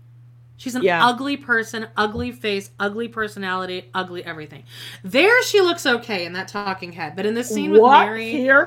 She's 0.55 0.75
an 0.75 0.83
Yeah. 0.83 1.05
ugly 1.05 1.35
person, 1.35 1.87
ugly 1.97 2.31
face, 2.31 2.71
ugly 2.79 3.07
personality, 3.09 3.89
ugly 3.93 4.23
everything. 4.23 4.63
There, 5.03 5.43
she 5.43 5.59
looks 5.59 5.85
okay 5.85 6.25
in 6.25 6.33
that 6.33 6.47
talking 6.47 6.93
head, 6.93 7.15
but 7.17 7.25
in 7.25 7.33
this 7.33 7.49
scene 7.49 7.71
with 7.71 7.81
What? 7.81 8.05
Meri, 8.05 8.31
Here? 8.31 8.65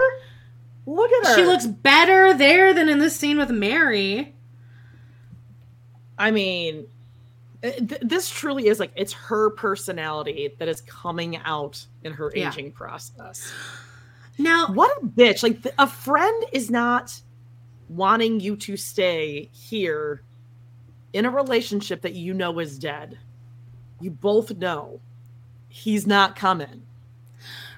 Look 0.87 1.11
at 1.11 1.27
her. 1.29 1.35
she 1.37 1.45
looks 1.45 1.67
better 1.67 2.35
there 2.35 2.75
than 2.75 2.91
in 2.91 2.99
this 2.99 3.17
scene 3.17 3.39
with 3.39 3.51
Meri. 3.51 4.35
I 6.19 6.31
mean, 6.31 6.87
uh, 7.63 7.71
th- 7.71 8.03
this 8.03 8.29
truly 8.29 8.67
is 8.67 8.79
like 8.79 8.93
it's 8.95 9.13
her 9.15 9.51
personality 9.51 10.55
that 10.59 10.69
is 10.69 10.83
coming 10.83 11.39
out 11.39 11.87
in 12.03 12.13
her 12.13 12.31
Yeah. 12.35 12.49
aging 12.51 12.73
process. 12.73 13.51
Now, 14.37 14.67
what 14.67 14.91
a 15.03 15.07
bitch! 15.07 15.43
Like 15.43 15.63
th- 15.63 15.75
a 15.79 15.87
friend 15.87 16.45
is 16.53 16.71
not 16.71 17.21
wanting 17.89 18.41
you 18.41 18.57
to 18.57 18.77
stay 18.77 19.49
here 19.53 20.23
in 21.13 21.25
a 21.27 21.31
relationship 21.31 22.03
that 22.03 22.15
you 22.15 22.35
know 22.35 22.59
is 22.59 22.79
dead. 22.79 23.19
You 24.01 24.11
both 24.11 24.57
know 24.57 25.01
he's 25.69 26.07
not 26.07 26.37
coming. 26.37 26.83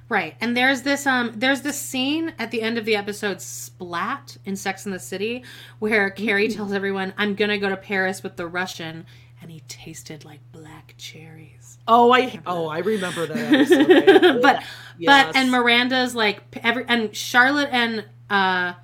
Right. 0.09 0.37
And 0.41 0.57
there's 0.57 0.83
this 0.83 1.07
um 1.07 1.33
there's 1.35 1.63
this 1.63 1.81
scene 1.81 2.33
at 2.39 2.51
the 2.53 2.63
end 2.63 2.79
of 2.79 2.85
the 2.85 2.95
episode 2.95 3.41
Splat 3.41 4.37
in 4.45 4.55
Sex 4.55 4.87
in 4.87 4.93
the 4.93 5.01
City 5.01 5.43
where 5.81 6.11
Carrie 6.11 6.49
tells 6.49 6.73
everyone, 6.73 7.13
I'm 7.19 7.35
gonna 7.35 7.59
go 7.59 7.69
to 7.69 7.77
Paris 7.77 8.23
with 8.23 8.37
the 8.37 8.47
Russian 8.47 9.05
and 9.43 9.51
he 9.51 9.61
tasted 9.69 10.25
like 10.25 10.41
black 10.53 10.95
cherries. 10.97 11.79
Oh, 11.89 12.13
I 12.13 12.41
oh 12.47 12.69
I 12.69 12.79
remember 12.79 13.27
that. 13.27 13.53
episode. 13.55 14.43
But 14.43 14.63
Yes. 14.99 15.27
but 15.27 15.37
and 15.37 15.51
Miranda's 15.51 16.15
like 16.15 16.43
every 16.63 16.85
and 16.87 17.15
Charlotte 17.15 17.69
and 17.73 18.05
uh 18.31 18.75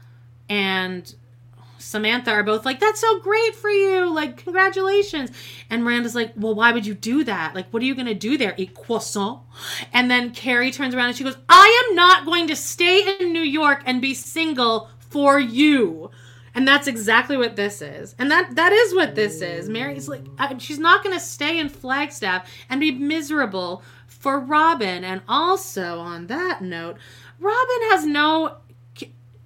and 0.52 1.14
Samantha 1.78 2.30
are 2.30 2.42
both 2.42 2.66
like, 2.66 2.78
that's 2.78 3.00
so 3.00 3.20
great 3.20 3.54
for 3.54 3.70
you. 3.70 4.12
Like, 4.12 4.36
congratulations. 4.36 5.30
And 5.70 5.82
Miranda's 5.82 6.14
like, 6.14 6.34
well, 6.36 6.54
why 6.54 6.72
would 6.72 6.84
you 6.84 6.92
do 6.92 7.24
that? 7.24 7.54
Like, 7.54 7.70
what 7.70 7.82
are 7.82 7.86
you 7.86 7.94
going 7.94 8.06
to 8.06 8.14
do 8.14 8.36
there? 8.36 8.52
Eat 8.58 8.74
croissant? 8.74 9.40
And 9.94 10.10
then 10.10 10.32
Carrie 10.32 10.70
turns 10.70 10.94
around 10.94 11.06
and 11.06 11.16
she 11.16 11.24
goes, 11.24 11.38
I 11.48 11.86
am 11.88 11.96
not 11.96 12.26
going 12.26 12.48
to 12.48 12.56
stay 12.56 13.16
in 13.18 13.32
New 13.32 13.40
York 13.40 13.82
and 13.86 14.02
be 14.02 14.12
single 14.12 14.90
for 14.98 15.40
you. 15.40 16.10
And 16.54 16.68
that's 16.68 16.86
exactly 16.86 17.38
what 17.38 17.56
this 17.56 17.80
is. 17.80 18.14
And 18.18 18.30
that 18.30 18.56
that 18.56 18.74
is 18.74 18.94
what 18.94 19.14
this 19.14 19.40
is. 19.40 19.70
Meri's 19.70 20.06
like 20.06 20.26
she's 20.58 20.78
not 20.78 21.02
going 21.02 21.16
to 21.16 21.24
stay 21.24 21.58
in 21.58 21.70
Flagstaff 21.70 22.46
and 22.68 22.78
be 22.78 22.90
miserable 22.90 23.82
for 24.06 24.38
Robyn. 24.38 25.02
And 25.02 25.22
also 25.26 25.98
on 25.98 26.26
that 26.26 26.60
note, 26.60 26.98
Robyn 27.40 27.90
has 27.90 28.04
no 28.04 28.58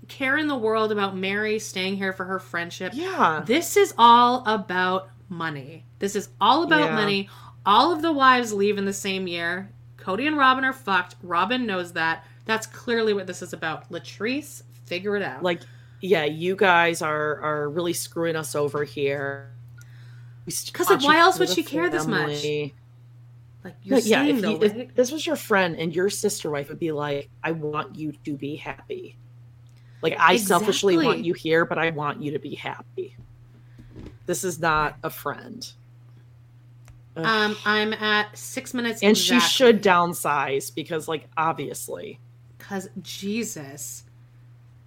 care 0.08 0.36
in 0.36 0.48
the 0.48 0.56
world 0.56 0.92
about 0.92 1.16
Meri 1.16 1.58
staying 1.58 1.96
here 1.96 2.12
for 2.12 2.24
her 2.24 2.38
friendship. 2.38 2.92
Yeah. 2.94 3.42
This 3.46 3.76
is 3.76 3.94
all 3.98 4.44
about 4.46 5.08
money. 5.28 5.84
This 5.98 6.16
is 6.16 6.28
all 6.40 6.62
about 6.62 6.90
Yeah. 6.90 6.94
money. 6.94 7.28
All 7.64 7.92
of 7.92 8.02
the 8.02 8.12
wives 8.12 8.52
leave 8.52 8.78
in 8.78 8.84
the 8.84 8.92
same 8.92 9.26
year. 9.26 9.70
Kody 9.96 10.26
and 10.26 10.36
Robyn 10.36 10.64
are 10.64 10.72
fucked. 10.72 11.16
Robyn 11.22 11.66
knows 11.66 11.92
that. 11.94 12.24
That's 12.44 12.66
clearly 12.66 13.12
what 13.12 13.26
this 13.26 13.42
is 13.42 13.52
about. 13.52 13.90
Latrice, 13.90 14.62
figure 14.84 15.16
it 15.16 15.22
out. 15.22 15.42
Like, 15.42 15.62
yeah, 16.00 16.24
you 16.24 16.54
guys 16.54 17.02
are 17.02 17.40
are 17.40 17.68
really 17.68 17.92
screwing 17.92 18.36
us 18.36 18.54
over 18.54 18.84
here. 18.84 19.52
Because 20.44 20.88
like, 20.88 21.02
why 21.02 21.18
else 21.18 21.40
would 21.40 21.48
she 21.48 21.64
care 21.64 21.90
this 21.90 22.06
much? 22.06 22.44
Like 23.64 23.74
you're 23.82 23.98
yeah, 23.98 24.24
if, 24.24 24.42
though, 24.42 24.50
you, 24.50 24.62
if 24.62 24.94
this 24.94 25.10
was 25.10 25.26
your 25.26 25.34
friend 25.34 25.74
and 25.74 25.92
your 25.92 26.08
sister 26.08 26.50
wife 26.50 26.68
would 26.68 26.78
be 26.78 26.92
like, 26.92 27.28
I 27.42 27.50
want 27.50 27.96
you 27.96 28.12
to 28.12 28.36
be 28.36 28.54
happy. 28.54 29.18
Like 30.02 30.16
I 30.18 30.36
selfishly 30.36 30.98
want 30.98 31.24
you 31.24 31.34
here, 31.34 31.64
but 31.64 31.78
I 31.78 31.90
want 31.90 32.22
you 32.22 32.32
to 32.32 32.38
be 32.38 32.54
happy. 32.54 33.16
This 34.26 34.44
is 34.44 34.58
not 34.60 34.96
a 35.02 35.10
friend. 35.10 35.66
Ugh. 37.16 37.24
Um, 37.24 37.56
I'm 37.64 37.92
at 37.94 38.36
six 38.36 38.74
minutes. 38.74 39.02
and 39.02 39.16
she 39.16 39.40
should 39.40 39.82
downsize 39.82 40.74
because, 40.74 41.08
like, 41.08 41.28
obviously. 41.36 42.20
Because 42.58 42.88
Jesus, 43.00 44.04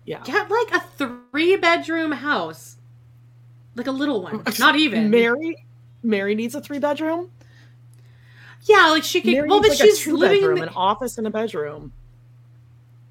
Yeah. 0.05 0.21
get 0.23 0.49
like 0.49 0.71
a 0.73 0.81
three 0.97 1.55
bedroom 1.55 2.11
house, 2.11 2.77
like 3.75 3.87
a 3.87 3.91
little 3.91 4.21
one. 4.21 4.43
Not 4.59 4.75
even 4.75 5.09
Meri 5.09 5.65
Meri 6.03 6.35
needs 6.35 6.55
a 6.55 6.61
three 6.61 6.79
bedroom. 6.79 7.31
Yeah, 8.63 8.89
like 8.89 9.03
she 9.03 9.21
could. 9.21 9.31
Meri 9.33 9.47
well, 9.47 9.61
but 9.61 9.69
like, 9.69 9.77
she's 9.79 10.05
living 10.05 10.43
in 10.43 10.55
the. 10.55 10.63
an 10.63 10.69
office 10.69 11.17
and 11.17 11.25
a 11.25 11.29
bedroom. 11.29 11.93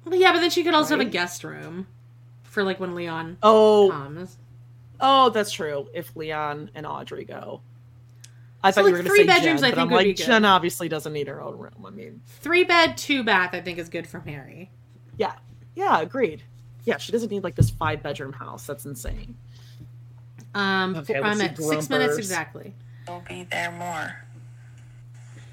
Well, 0.09 0.19
yeah, 0.19 0.31
but 0.33 0.39
then 0.39 0.49
she 0.49 0.63
could 0.63 0.73
also 0.73 0.97
have 0.97 1.05
a 1.07 1.09
guest 1.09 1.43
room 1.43 1.87
for 2.43 2.63
like 2.63 2.79
when 2.79 2.95
Leon 2.95 3.37
Oh, 3.43 3.89
comes. 3.91 4.37
oh, 4.99 5.29
that's 5.29 5.51
true. 5.51 5.87
If 5.93 6.15
Leon 6.15 6.71
and 6.73 6.85
Audrey 6.85 7.25
go, 7.25 7.61
I 8.63 8.71
So, 8.71 8.81
thought 8.81 8.87
you 8.87 8.91
were 8.93 8.97
going 8.97 9.03
to 9.05 9.09
three 9.09 9.19
say 9.19 9.25
bedrooms, 9.27 9.61
Jen, 9.61 9.67
I 9.67 9.69
but 9.71 9.75
think 9.75 9.77
I'm 9.77 9.91
would 9.95 10.03
be 10.03 10.09
like 10.09 10.17
good. 10.17 10.25
Jen 10.25 10.45
obviously 10.45 10.89
doesn't 10.89 11.13
need 11.13 11.27
her 11.27 11.41
own 11.41 11.57
room. 11.57 11.85
I 11.85 11.91
mean, 11.91 12.21
Three 12.25 12.63
bed, 12.63 12.97
two 12.97 13.23
bath. 13.23 13.51
I 13.53 13.61
think 13.61 13.77
is 13.77 13.87
good 13.89 14.07
for 14.07 14.21
Meri. 14.25 14.71
yeah, 15.17 15.33
yeah, 15.75 16.01
agreed. 16.01 16.41
Yeah, 16.85 16.97
she 16.97 17.11
doesn't 17.11 17.29
need 17.29 17.43
like 17.43 17.55
this 17.55 17.69
five 17.69 18.01
bedroom 18.01 18.33
house. 18.33 18.65
That's 18.65 18.85
insane. 18.85 19.37
Um, 20.55 20.95
Okay, 20.95 21.15
I'm 21.19 21.39
at 21.41 21.55
six 21.57 21.89
minutes 21.89 22.07
Grumpers. 22.07 22.17
exactly. 22.17 22.73
will 23.07 23.23
be 23.29 23.43
there 23.51 23.71
more. 23.71 24.25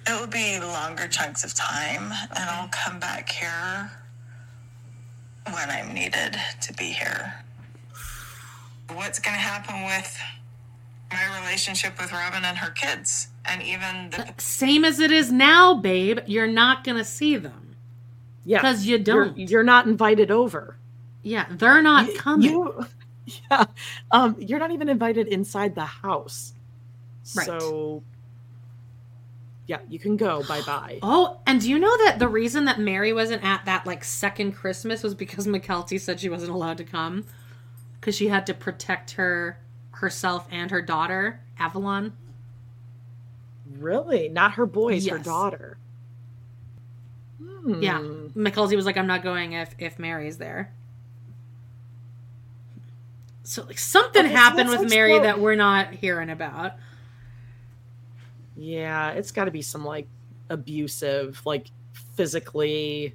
It 0.08 0.18
will 0.20 0.26
be 0.28 0.58
longer 0.60 1.06
chunks 1.08 1.44
of 1.44 1.52
time, 1.52 2.10
and 2.30 2.50
I'll 2.50 2.68
come 2.68 2.98
back 2.98 3.28
here 3.28 3.90
when 5.52 5.70
I'm 5.70 5.93
needed 5.94 6.36
to 6.62 6.73
be 6.74 6.85
here. 6.86 7.35
What's 8.93 9.18
going 9.18 9.35
to 9.35 9.40
happen 9.40 9.85
with 9.85 10.18
my 11.12 11.40
relationship 11.40 12.01
with 12.01 12.12
Robyn 12.12 12.44
and 12.44 12.59
her 12.59 12.70
kids, 12.70 13.28
and 13.44 13.62
even 13.62 14.10
the 14.10 14.32
Same 14.39 14.85
as 14.85 14.98
it 15.01 15.10
is 15.12 15.31
now, 15.31 15.74
babe. 15.74 16.18
You're 16.27 16.48
not 16.48 16.82
gonna 16.85 17.05
see 17.05 17.36
them. 17.36 17.77
Yeah, 18.44 18.60
'Cause 18.60 18.85
you 18.85 18.93
You're- 18.93 19.05
don't. 19.05 19.39
You're, 19.39 19.62
not 19.62 19.86
invited 19.86 20.31
over. 20.32 20.77
Yeah, 21.23 21.47
they're 21.51 21.82
not 21.82 22.06
You- 22.09 22.18
coming. 22.18 22.51
You, 22.51 22.86
yeah, 23.51 23.64
um, 24.10 24.36
you're 24.40 24.59
not 24.59 24.73
even 24.73 24.89
invited 24.89 25.28
inside 25.28 25.74
the 25.77 25.85
house. 25.85 26.55
Right. 27.36 27.47
So, 27.47 28.02
yeah, 29.66 29.78
you 29.88 29.98
can 29.98 30.16
go. 30.16 30.43
Bye 30.44 30.60
bye. 30.62 30.98
Oh, 31.02 31.40
and 31.47 31.60
do 31.60 31.68
you 31.68 31.78
know 31.78 31.97
that 32.05 32.18
the 32.18 32.28
reason 32.28 32.64
that 32.66 32.78
Meri 32.78 33.12
wasn't 33.12 33.43
at 33.44 33.64
that 33.64 33.86
like 33.86 34.05
second 34.05 34.52
Christmas 34.52 35.02
was 35.02 35.14
because 35.14 35.47
Mykelti 35.47 36.01
said 36.01 36.20
she 36.20 36.28
wasn't 36.28 36.52
allowed 36.52 36.78
to 36.78 36.84
come 36.84 37.24
because 38.01 38.14
she 38.14 38.28
had 38.28 38.47
to 38.47 38.55
protect 38.55 39.12
her 39.12 39.59
herself 39.93 40.47
and 40.51 40.70
her 40.70 40.82
daughter 40.82 41.40
Avalon. 41.59 42.12
Really? 43.78 44.28
Not 44.28 44.52
her 44.52 44.66
boys, 44.66 45.06
her 45.09 45.16
Yes. 45.16 45.24
daughter. 45.24 45.78
Yeah, 47.80 47.98
Hmm. 47.98 48.26
Mykelti 48.36 48.76
was 48.76 48.86
like, 48.86 48.97
"I'm 48.97 49.09
not 49.09 49.24
going 49.24 49.52
if 49.52 49.74
if 49.78 49.98
Meri's 49.98 50.36
there." 50.38 50.72
So 53.43 53.64
like 53.64 53.78
something 53.78 54.24
Okay, 54.24 54.32
happened 54.34 54.70
let's 54.70 54.82
with 54.82 54.90
Meri 54.90 55.18
that 55.18 55.40
we're 55.40 55.56
not 55.56 55.93
hearing 55.94 56.30
about. 56.30 56.72
Yeah, 58.56 59.10
it's 59.10 59.30
got 59.30 59.44
to 59.44 59.50
be 59.50 59.62
some 59.62 59.84
like 59.84 60.08
abusive, 60.50 61.40
like 61.44 61.70
physically, 62.16 63.14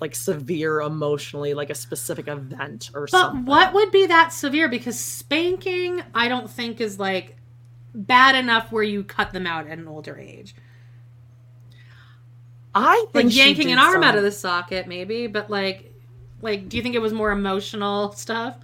like 0.00 0.14
severe 0.14 0.80
emotionally, 0.80 1.54
like 1.54 1.70
a 1.70 1.74
specific 1.74 2.28
event 2.28 2.90
or 2.94 3.02
But 3.02 3.10
something. 3.10 3.44
what 3.44 3.74
would 3.74 3.90
be 3.90 4.06
that 4.06 4.32
severe? 4.32 4.68
Because 4.68 4.98
spanking, 4.98 6.02
I 6.14 6.28
don't 6.28 6.50
think 6.50 6.80
is 6.80 6.98
like 6.98 7.36
bad 7.94 8.34
enough 8.34 8.72
where 8.72 8.82
you 8.82 9.04
cut 9.04 9.32
them 9.32 9.46
out 9.46 9.66
at 9.66 9.78
an 9.78 9.88
older 9.88 10.16
age. 10.18 10.54
I 12.74 13.06
think 13.12 13.26
Like 13.26 13.34
yanking 13.36 13.72
an 13.72 13.78
arm 13.78 14.02
out 14.02 14.16
of 14.16 14.22
the 14.22 14.32
socket, 14.32 14.86
maybe. 14.86 15.26
But 15.26 15.48
like, 15.48 15.94
like, 16.42 16.68
do 16.68 16.76
you 16.76 16.82
think 16.82 16.94
it 16.94 17.00
was 17.00 17.12
more 17.14 17.30
emotional 17.30 18.12
stuff? 18.12 18.58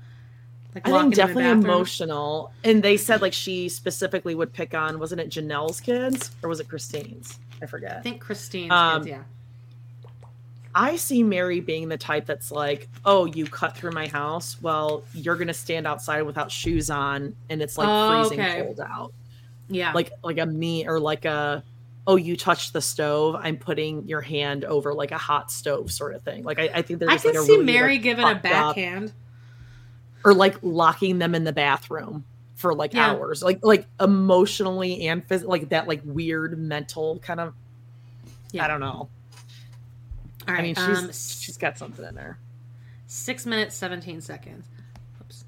Like 0.75 0.89
I 0.89 1.03
think 1.03 1.15
definitely 1.15 1.51
emotional. 1.51 2.53
And 2.65 2.83
they 2.83 2.97
said 2.97 3.21
like 3.21 3.33
she 3.35 3.69
specifically 3.69 4.35
would 4.35 4.53
pick 4.53 4.73
on 4.75 4.99
wasn't 4.99 5.21
it 5.21 5.29
Janelle's 5.31 5.81
kids 5.81 6.31
or 6.43 6.49
was 6.49 6.61
it 6.61 6.69
Christine's? 6.69 7.39
I 7.61 7.67
forget. 7.67 7.99
I 7.99 8.01
think 8.01 8.21
Christine's 8.21 8.73
Um, 8.73 9.03
kids, 9.03 9.09
yeah. 9.11 9.23
I 10.75 10.97
see 10.97 11.23
Meri 11.23 11.61
being 11.61 11.89
the 11.91 11.99
type 11.99 12.25
that's 12.25 12.51
like, 12.51 12.89
"Oh, 13.05 13.27
you 13.27 13.45
cut 13.45 13.77
through 13.77 13.91
my 13.93 14.07
house. 14.09 14.57
Well, 14.63 15.05
you're 15.13 15.37
gonna 15.37 15.53
stand 15.53 15.87
outside 15.87 16.23
without 16.23 16.51
shoes 16.51 16.89
on, 16.89 17.37
and 17.51 17.61
it's 17.61 17.77
like 17.77 17.89
Oh, 17.91 18.23
freezing 18.29 18.41
okay. 18.41 18.63
cold 18.63 18.81
out. 18.81 19.13
Yeah. 19.69 19.93
Like 19.93 20.13
like 20.25 20.39
a 20.39 20.47
me 20.47 20.87
or 20.89 20.99
like 20.99 21.27
a, 21.27 21.63
oh, 22.07 22.17
you 22.17 22.39
touched 22.39 22.73
the 22.73 22.81
stove. 22.81 23.37
I'm 23.39 23.59
putting 23.59 24.09
your 24.09 24.23
hand 24.23 24.65
over 24.65 24.95
like 24.95 25.13
a 25.13 25.19
hot 25.19 25.51
stove 25.51 25.93
sort 25.93 26.15
of 26.15 26.23
thing. 26.23 26.43
Like 26.43 26.59
I, 26.59 26.71
I 26.77 26.83
think 26.83 27.01
there's 27.01 27.11
I 27.11 27.15
just, 27.17 27.27
like, 27.27 27.35
a 27.35 27.43
see 27.43 27.53
really, 27.53 27.65
Meri 27.65 27.93
like, 27.97 28.03
giving 28.03 28.25
a 28.25 28.29
fucked 28.29 28.47
up- 28.47 28.53
backhand. 28.53 29.13
Or 30.25 30.35
like 30.35 30.57
locking 30.63 31.19
them 31.19 31.35
in 31.35 31.45
the 31.45 31.53
bathroom 31.53 32.25
for 32.55 32.75
like 32.75 32.95
Yeah. 32.95 33.11
hours, 33.11 33.43
like 33.43 33.59
like 33.65 33.87
emotionally 34.01 35.09
and 35.09 35.27
physically, 35.27 35.61
like 35.61 35.69
that 35.71 35.89
like 35.89 36.01
weird 36.05 36.59
mental 36.59 37.19
kind 37.19 37.41
of. 37.41 37.55
I 38.59 38.69
don't 38.69 38.81
know. 38.81 39.09
All 40.47 40.55
right. 40.55 40.59
I 40.59 40.63
mean, 40.63 40.75
she's 40.75 40.99
um, 40.99 41.07
she's 41.13 41.57
got 41.57 41.79
something 41.79 42.05
in 42.05 42.15
there. 42.15 42.39
six 43.07 43.47
minutes 43.47 43.75
seventeen 43.75 44.21
seconds. 44.21 44.67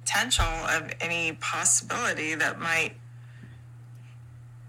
potential 0.01 0.45
of 0.47 0.91
any 1.01 1.33
possibility 1.35 2.35
that 2.35 2.59
might 2.61 2.95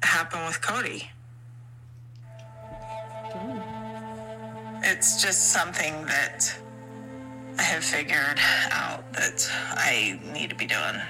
happen 0.04 0.46
with 0.46 0.62
Kody. 0.62 1.08
It's 4.84 5.22
just 5.22 5.52
something 5.52 6.06
that 6.06 6.56
I 7.58 7.64
have 7.64 7.84
figured 7.84 8.40
out 8.72 9.12
that 9.14 9.50
I 9.76 10.20
need 10.34 10.50
to 10.50 10.56
be 10.56 10.66
doing. 10.66 11.02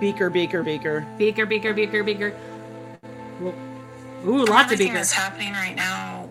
Beaker, 0.00 0.30
beaker, 0.30 0.62
beaker. 0.62 1.06
Beaker, 1.16 1.46
beaker, 1.46 1.72
beaker, 1.74 2.02
beaker. 2.02 2.34
Ooh, 4.24 4.44
lots 4.44 4.50
of 4.50 4.50
Everything 4.50 4.88
beakers. 4.88 4.94
that's 4.94 5.12
happening 5.12 5.52
right 5.52 5.76
now 5.76 6.28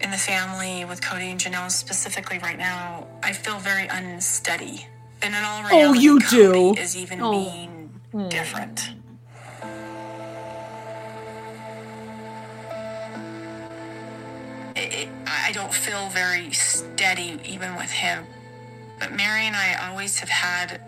in 0.00 0.10
the 0.10 0.16
family 0.16 0.84
with 0.84 1.00
Kody 1.00 1.30
and 1.30 1.40
Janelle 1.40 1.70
specifically 1.70 2.38
right 2.38 2.58
now, 2.58 3.06
I 3.22 3.32
feel 3.32 3.58
very 3.58 3.86
unsteady. 3.88 4.86
And 5.22 5.34
in 5.34 5.42
all 5.44 5.62
oh, 5.64 5.68
reality, 5.68 5.88
Oh, 5.88 5.92
you 5.94 6.18
Kody 6.18 6.74
do. 6.74 6.80
is 6.80 6.96
even 6.96 7.20
Oh. 7.22 7.30
being 7.30 8.00
hmm. 8.12 8.28
different. 8.28 8.90
It, 14.76 14.92
it, 14.92 15.08
I 15.46 15.52
don't 15.52 15.72
feel 15.72 16.08
very 16.08 16.50
steady 16.50 17.38
even 17.44 17.76
with 17.76 17.90
him. 17.90 18.24
But 18.98 19.12
Meri 19.12 19.42
and 19.42 19.54
I 19.54 19.88
always 19.88 20.18
have 20.18 20.28
had 20.28 20.80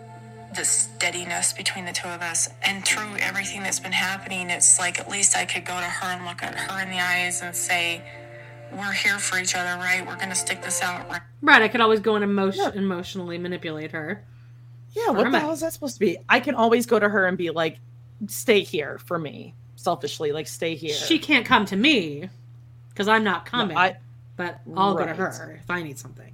the 0.53 0.65
steadiness 0.65 1.53
between 1.53 1.85
the 1.85 1.93
two 1.93 2.09
of 2.09 2.21
us. 2.21 2.49
And 2.61 2.83
through 2.83 3.15
everything 3.19 3.63
that's 3.63 3.79
been 3.79 3.93
happening, 3.93 4.49
it's 4.49 4.77
like 4.77 4.99
at 4.99 5.09
least 5.09 5.37
I 5.37 5.45
could 5.45 5.63
go 5.63 5.79
to 5.79 5.85
her 5.85 6.07
and 6.07 6.25
look 6.25 6.43
at 6.43 6.55
her 6.55 6.81
in 6.81 6.89
the 6.89 6.99
eyes 6.99 7.41
and 7.41 7.55
say, 7.55 8.01
We're 8.73 8.91
here 8.91 9.17
for 9.17 9.39
each 9.39 9.55
other, 9.55 9.79
right? 9.79 10.05
We're 10.05 10.17
going 10.17 10.27
to 10.29 10.35
stick 10.35 10.61
this 10.61 10.81
out. 10.81 11.09
right?" 11.09 11.21
Right, 11.41 11.61
I 11.61 11.69
could 11.69 11.79
always 11.79 12.01
go 12.01 12.15
and 12.15 12.23
emotion, 12.25 12.69
emotionally 12.75 13.37
manipulate 13.37 13.91
her. 13.91 14.25
Yeah, 14.91 15.11
what 15.11 15.31
the 15.31 15.39
hell 15.39 15.53
is 15.53 15.61
that 15.61 15.71
supposed 15.71 15.93
to 15.95 15.99
be? 16.01 16.17
I 16.27 16.41
can 16.41 16.55
always 16.55 16.85
go 16.85 16.99
to 16.99 17.07
her 17.07 17.27
and 17.27 17.37
be 17.37 17.49
like, 17.51 17.77
"Stay 18.27 18.59
here 18.59 18.99
for 19.05 19.17
me." 19.17 19.55
Selfishly, 19.75 20.33
like, 20.33 20.47
"Stay 20.47 20.75
here." 20.75 20.93
She 20.93 21.17
can't 21.17 21.45
come 21.45 21.65
to 21.67 21.77
me 21.77 22.29
because 22.89 23.07
I'm 23.07 23.23
not 23.23 23.45
coming. 23.45 23.77
I- 23.77 23.95
but 24.39 24.61
I'll 24.77 24.95
go 24.95 25.05
to 25.05 25.13
her 25.13 25.59
if 25.61 25.69
I 25.69 25.83
need 25.83 25.99
something. 25.99 26.33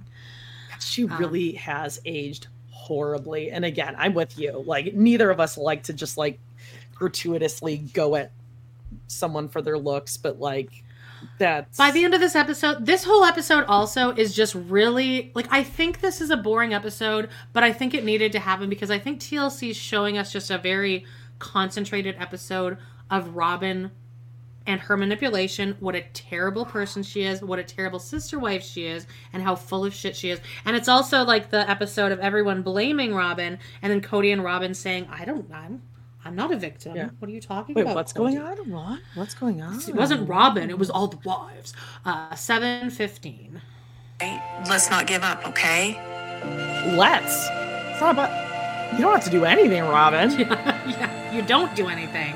She 0.78 1.02
Um, 1.08 1.16
really 1.18 1.52
has 1.54 2.00
aged 2.04 2.46
horribly. 2.70 3.50
And 3.50 3.64
again, 3.64 3.96
I'm 3.98 4.14
with 4.14 4.38
you. 4.38 4.62
Like 4.64 4.94
neither 4.94 5.28
of 5.28 5.40
us 5.40 5.58
like 5.58 5.82
to 5.84 5.92
just 5.92 6.16
like 6.16 6.38
gratuitously 6.94 7.78
go 7.78 8.14
at 8.14 8.30
someone 9.08 9.48
for 9.48 9.60
their 9.60 9.76
looks, 9.76 10.16
but 10.16 10.38
like 10.38 10.70
that's 11.38 11.78
By 11.78 11.90
the 11.90 12.04
end 12.04 12.14
of 12.14 12.20
this 12.20 12.36
episode, 12.36 12.86
this 12.86 13.02
whole 13.02 13.24
episode 13.24 13.64
also 13.64 14.10
is 14.12 14.32
just 14.36 14.54
really 14.54 15.32
like 15.34 15.48
I 15.50 15.64
think 15.64 16.00
this 16.00 16.20
is 16.20 16.30
a 16.30 16.36
boring 16.36 16.72
episode, 16.74 17.28
but 17.52 17.64
I 17.64 17.72
think 17.72 17.92
it 17.92 18.04
needed 18.04 18.30
to 18.32 18.38
happen 18.38 18.68
because 18.68 18.90
I 18.92 19.00
think 19.00 19.20
TLC 19.20 19.70
is 19.70 19.76
showing 19.76 20.16
us 20.16 20.32
just 20.32 20.48
a 20.52 20.58
very 20.58 21.04
concentrated 21.40 22.14
episode 22.20 22.78
of 23.10 23.34
Robyn 23.34 23.90
and 24.66 24.80
her 24.80 24.96
manipulation, 24.96 25.76
what 25.80 25.94
a 25.94 26.02
terrible 26.12 26.64
person 26.64 27.02
she 27.02 27.22
is, 27.22 27.42
what 27.42 27.58
a 27.58 27.64
terrible 27.64 27.98
sister 27.98 28.38
wife 28.38 28.62
she 28.62 28.86
is, 28.86 29.06
and 29.32 29.42
how 29.42 29.54
full 29.54 29.84
of 29.84 29.94
shit 29.94 30.16
she 30.16 30.30
is. 30.30 30.40
And 30.64 30.76
it's 30.76 30.88
also 30.88 31.24
like 31.24 31.50
the 31.50 31.68
episode 31.68 32.12
of 32.12 32.20
everyone 32.20 32.62
blaming 32.62 33.14
Robyn 33.14 33.58
and 33.82 33.92
then 33.92 34.00
Kody 34.00 34.32
and 34.32 34.42
Robyn 34.42 34.74
saying, 34.74 35.08
I 35.10 35.24
don't 35.24 35.50
I'm 35.52 35.82
I'm 36.24 36.34
not 36.34 36.52
a 36.52 36.56
victim. 36.56 36.96
Yeah. 36.96 37.10
What 37.20 37.28
are 37.28 37.32
you 37.32 37.40
talking 37.40 37.76
Wait, 37.76 37.82
about? 37.82 37.94
what's 37.94 38.12
Kody?" 38.12 38.34
going 38.34 38.38
on? 38.38 38.70
What? 38.70 39.00
What's 39.14 39.34
going 39.34 39.62
on? 39.62 39.80
It 39.80 39.94
wasn't 39.94 40.28
Robyn, 40.28 40.70
it 40.70 40.78
was 40.78 40.90
all 40.90 41.06
the 41.06 41.18
wives. 41.24 41.72
Uh, 42.04 42.34
715. 42.34 43.60
Let's 44.68 44.90
not 44.90 45.06
give 45.06 45.22
up, 45.22 45.46
okay? 45.46 45.94
Let's. 46.96 47.46
It's 47.92 48.00
not 48.00 48.14
about 48.14 48.46
you 48.92 49.00
don't 49.00 49.12
have 49.12 49.24
to 49.24 49.30
do 49.30 49.44
anything, 49.44 49.82
Robyn. 49.82 50.30
yeah, 50.40 51.34
you 51.34 51.42
don't 51.42 51.74
do 51.74 51.88
anything. 51.88 52.34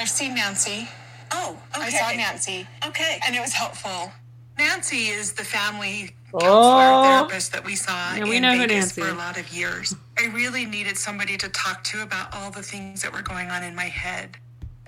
I've 0.00 0.08
seen 0.08 0.34
Nancy. 0.34 0.88
Oh, 1.30 1.58
okay. 1.76 1.86
I 1.86 1.90
saw 1.90 2.16
Nancy. 2.16 2.66
Okay. 2.86 3.20
And 3.26 3.36
it 3.36 3.40
was 3.40 3.52
helpful. 3.52 4.10
Nancy 4.58 5.08
is 5.08 5.34
the 5.34 5.44
family 5.44 6.16
Oh. 6.32 6.38
counselor 6.38 7.02
therapist 7.02 7.52
that 7.52 7.64
we 7.64 7.74
saw 7.76 8.14
Yeah, 8.14 8.24
we 8.24 8.36
in 8.36 8.42
know 8.42 8.56
Vegas 8.56 8.92
for 8.92 9.08
a 9.08 9.14
lot 9.14 9.36
of 9.36 9.52
years. 9.52 9.94
I 10.18 10.26
really 10.26 10.64
needed 10.64 10.96
somebody 10.96 11.36
to 11.36 11.48
talk 11.48 11.84
to 11.84 12.02
about 12.02 12.32
all 12.34 12.50
the 12.50 12.62
things 12.62 13.02
that 13.02 13.12
were 13.12 13.22
going 13.22 13.50
on 13.50 13.62
in 13.62 13.74
my 13.74 13.86
head. 13.86 14.36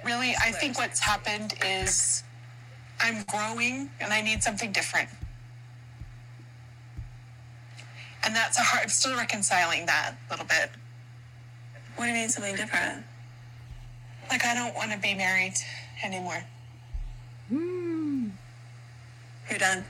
Really, 0.05 0.35
I 0.41 0.53
think 0.53 0.79
what's 0.79 1.01
happened 1.01 1.55
is 1.65 2.23
I'm 3.01 3.25
growing 3.25 3.91
and 4.01 4.13
I 4.13 4.21
need 4.23 4.43
something 4.43 4.73
different. 4.73 5.11
And 8.25 8.35
that's 8.35 8.57
a 8.59 8.63
hard, 8.63 8.85
I'm 8.85 8.89
still 8.89 9.17
reconciling 9.17 9.87
that 9.87 10.15
a 10.29 10.33
little 10.33 10.47
bit. 10.47 10.71
What 11.97 12.05
do 12.07 12.11
you 12.13 12.17
mean 12.17 12.29
something 12.29 12.57
different? 12.57 13.05
Like, 14.33 14.47
I 14.47 14.55
don't 14.55 14.75
want 14.75 14.91
to 14.93 14.97
be 14.97 15.13
married 15.13 15.53
anymore. 16.03 16.43
Hmm. 17.51 18.29
You're 19.51 19.59
done. 19.59 19.85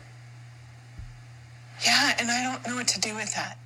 Yeah, 1.86 2.16
and 2.18 2.28
I 2.28 2.42
don't 2.42 2.66
know 2.66 2.74
what 2.74 2.88
to 2.88 3.00
do 3.00 3.14
with 3.14 3.32
that. 3.36 3.56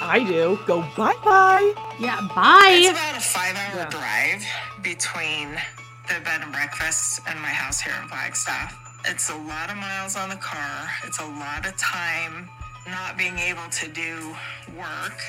I 0.00 0.24
do. 0.28 0.60
Go 0.64 0.82
bye 0.96 1.16
bye. 1.24 1.74
Yeah, 1.98 2.20
bye. 2.36 2.78
It's 2.78 2.90
about 2.90 3.16
a 3.16 3.20
five 3.20 3.56
hour 3.56 3.90
drive 3.90 4.44
between 4.84 5.48
the 6.06 6.20
bed 6.22 6.42
and 6.42 6.52
breakfast 6.52 7.20
and 7.26 7.36
my 7.40 7.48
house 7.48 7.80
here 7.80 7.94
in 8.00 8.06
Flagstaff. 8.06 8.78
It's 9.06 9.30
a 9.30 9.36
lot 9.36 9.70
of 9.70 9.76
miles 9.76 10.14
on 10.14 10.28
the 10.28 10.36
car. 10.36 10.88
It's 11.04 11.18
a 11.18 11.26
lot 11.26 11.66
of 11.66 11.76
time 11.76 12.48
not 12.88 13.16
being 13.16 13.38
able 13.38 13.68
to 13.70 13.88
do 13.88 14.34
work. 14.76 15.20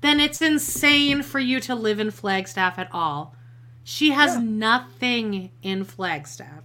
Then 0.00 0.18
it's 0.20 0.40
insane 0.40 1.22
for 1.22 1.38
you 1.38 1.60
to 1.60 1.74
live 1.74 2.00
in 2.00 2.10
Flagstaff 2.10 2.78
at 2.78 2.88
all. 2.92 3.34
She 3.84 4.10
has 4.10 4.38
nothing 4.38 5.50
in 5.62 5.84
Flagstaff 5.84 6.62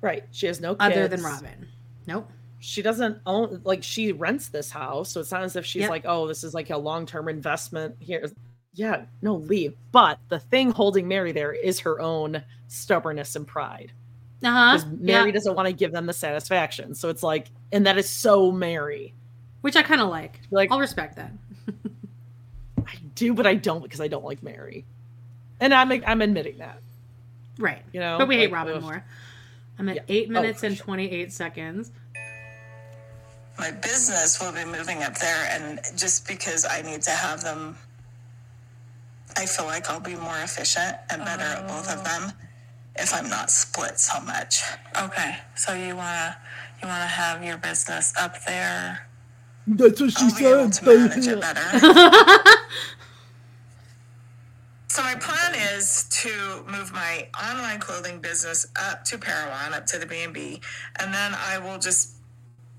Right. 0.00 0.24
She 0.32 0.46
has 0.48 0.60
no 0.60 0.74
kids. 0.74 0.92
other 0.92 1.08
than 1.08 1.22
Robyn. 1.22 1.66
Nope. 2.06 2.30
She 2.60 2.82
doesn't 2.82 3.18
own 3.24 3.62
like 3.64 3.82
she 3.82 4.12
rents 4.12 4.48
this 4.48 4.70
house, 4.70 5.10
so 5.10 5.20
it's 5.20 5.32
not 5.32 5.42
as 5.44 5.56
if 5.56 5.64
she's 5.64 5.80
Yep. 5.82 5.90
like, 5.90 6.02
oh, 6.06 6.28
this 6.28 6.44
is 6.44 6.52
like 6.52 6.68
a 6.68 6.76
long 6.76 7.06
term 7.06 7.26
investment 7.26 7.96
here. 8.00 8.30
Yeah, 8.74 9.06
no, 9.22 9.36
leave. 9.36 9.74
But 9.92 10.18
the 10.28 10.38
thing 10.38 10.72
holding 10.72 11.08
Meri 11.08 11.32
there 11.32 11.54
is 11.54 11.80
her 11.80 12.00
own 12.00 12.42
stubbornness 12.68 13.34
and 13.34 13.46
pride. 13.46 13.92
Uh 14.42 14.50
huh. 14.50 14.76
Because 14.78 15.00
Meri 15.00 15.32
doesn't 15.32 15.54
want 15.54 15.66
to 15.68 15.72
give 15.72 15.92
them 15.92 16.06
the 16.06 16.12
satisfaction. 16.12 16.94
So 16.94 17.08
it's 17.08 17.22
like, 17.22 17.50
and 17.72 17.86
that 17.86 17.96
is 17.96 18.08
so 18.10 18.50
Meri. 18.52 19.14
Which 19.62 19.76
I 19.76 19.82
kind 19.82 20.00
of 20.00 20.08
like. 20.10 20.40
Like- 20.50 20.70
I'll 20.70 20.80
respect 20.80 21.16
that. 21.16 21.32
I 22.86 22.94
do, 23.14 23.32
but 23.32 23.46
I 23.46 23.54
don't 23.54 23.82
because 23.82 24.00
I 24.00 24.08
don't 24.08 24.24
like 24.24 24.42
Meri. 24.42 24.84
And 25.60 25.72
I'm 25.72 25.90
I'm 26.06 26.20
admitting 26.20 26.58
that. 26.58 26.80
Right. 27.58 27.82
You 27.92 28.00
know, 28.00 28.18
but 28.18 28.28
we 28.28 28.36
hate 28.36 28.50
like, 28.50 28.66
Robyn 28.66 28.76
ugh. 28.76 28.82
more. 28.82 29.04
I'm 29.78 29.88
at 29.88 29.96
Yeah. 29.96 30.02
eight 30.08 30.26
Oh, 30.28 30.32
minutes 30.32 30.60
for 30.60 30.66
and 30.66 30.76
28 30.76 31.32
seconds. 31.32 31.90
My 33.58 33.70
business 33.70 34.40
will 34.40 34.52
be 34.52 34.64
moving 34.64 35.02
up 35.04 35.16
there, 35.18 35.48
and 35.52 35.80
just 35.96 36.26
because 36.26 36.66
I 36.68 36.82
need 36.82 37.02
to 37.02 37.10
have 37.10 37.42
them, 37.42 37.76
I 39.36 39.46
feel 39.46 39.66
like 39.66 39.88
I'll 39.88 40.00
be 40.00 40.16
more 40.16 40.36
efficient 40.40 40.96
and 41.10 41.24
better 41.24 41.44
at 41.44 41.68
both 41.68 41.88
of 41.88 42.02
them 42.04 42.32
if 42.96 43.12
I'm 43.14 43.28
not 43.28 43.50
split 43.50 43.98
so 43.98 44.20
much. 44.20 44.62
Okay, 45.00 45.36
so 45.54 45.74
you 45.74 45.96
wanna 45.96 46.36
you 46.82 46.88
wanna 46.88 47.06
have 47.06 47.42
your 47.44 47.56
business 47.58 48.12
up 48.20 48.44
there? 48.46 49.06
That's 49.66 50.00
what 50.00 50.10
she 50.12 50.24
I'll 50.24 50.38
be 50.38 50.44
able 50.46 50.72
said. 50.72 50.84
to 50.84 50.98
manage 50.98 51.26
it 51.26 51.40
better. 51.40 52.38
So 54.94 55.02
my 55.02 55.16
plan 55.16 55.56
is 55.76 56.04
to 56.22 56.62
move 56.70 56.92
my 56.92 57.26
online 57.36 57.80
clothing 57.80 58.20
business 58.20 58.64
up 58.80 59.04
to 59.06 59.18
Parowan, 59.18 59.72
up 59.74 59.86
to 59.86 59.98
the 59.98 60.06
B&B, 60.06 60.60
and 61.00 61.12
then 61.12 61.34
I 61.34 61.58
will 61.58 61.80
just 61.80 62.12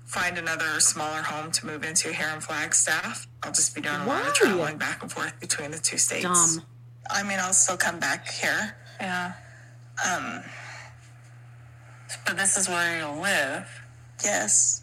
find 0.06 0.38
another 0.38 0.80
smaller 0.80 1.20
home 1.20 1.50
to 1.52 1.66
move 1.66 1.84
into 1.84 2.14
here 2.14 2.30
in 2.34 2.40
Flagstaff. 2.40 3.26
I'll 3.42 3.52
just 3.52 3.74
be 3.74 3.82
doing 3.82 3.96
a 4.00 4.06
lot 4.06 4.26
of 4.28 4.32
traveling 4.32 4.78
back 4.78 5.02
and 5.02 5.12
forth 5.12 5.38
between 5.40 5.72
the 5.72 5.78
two 5.78 5.98
states. 5.98 6.22
Dumb. 6.56 6.64
I 7.10 7.22
mean, 7.22 7.38
I'll 7.38 7.52
still 7.52 7.76
come 7.76 7.98
back 8.00 8.26
here. 8.30 8.74
Yeah. 8.98 9.34
Um. 10.04 10.42
But 12.26 12.36
this 12.36 12.56
is 12.56 12.68
where 12.68 12.98
you'll 12.98 13.20
live. 13.20 13.68
Yes. 14.22 14.82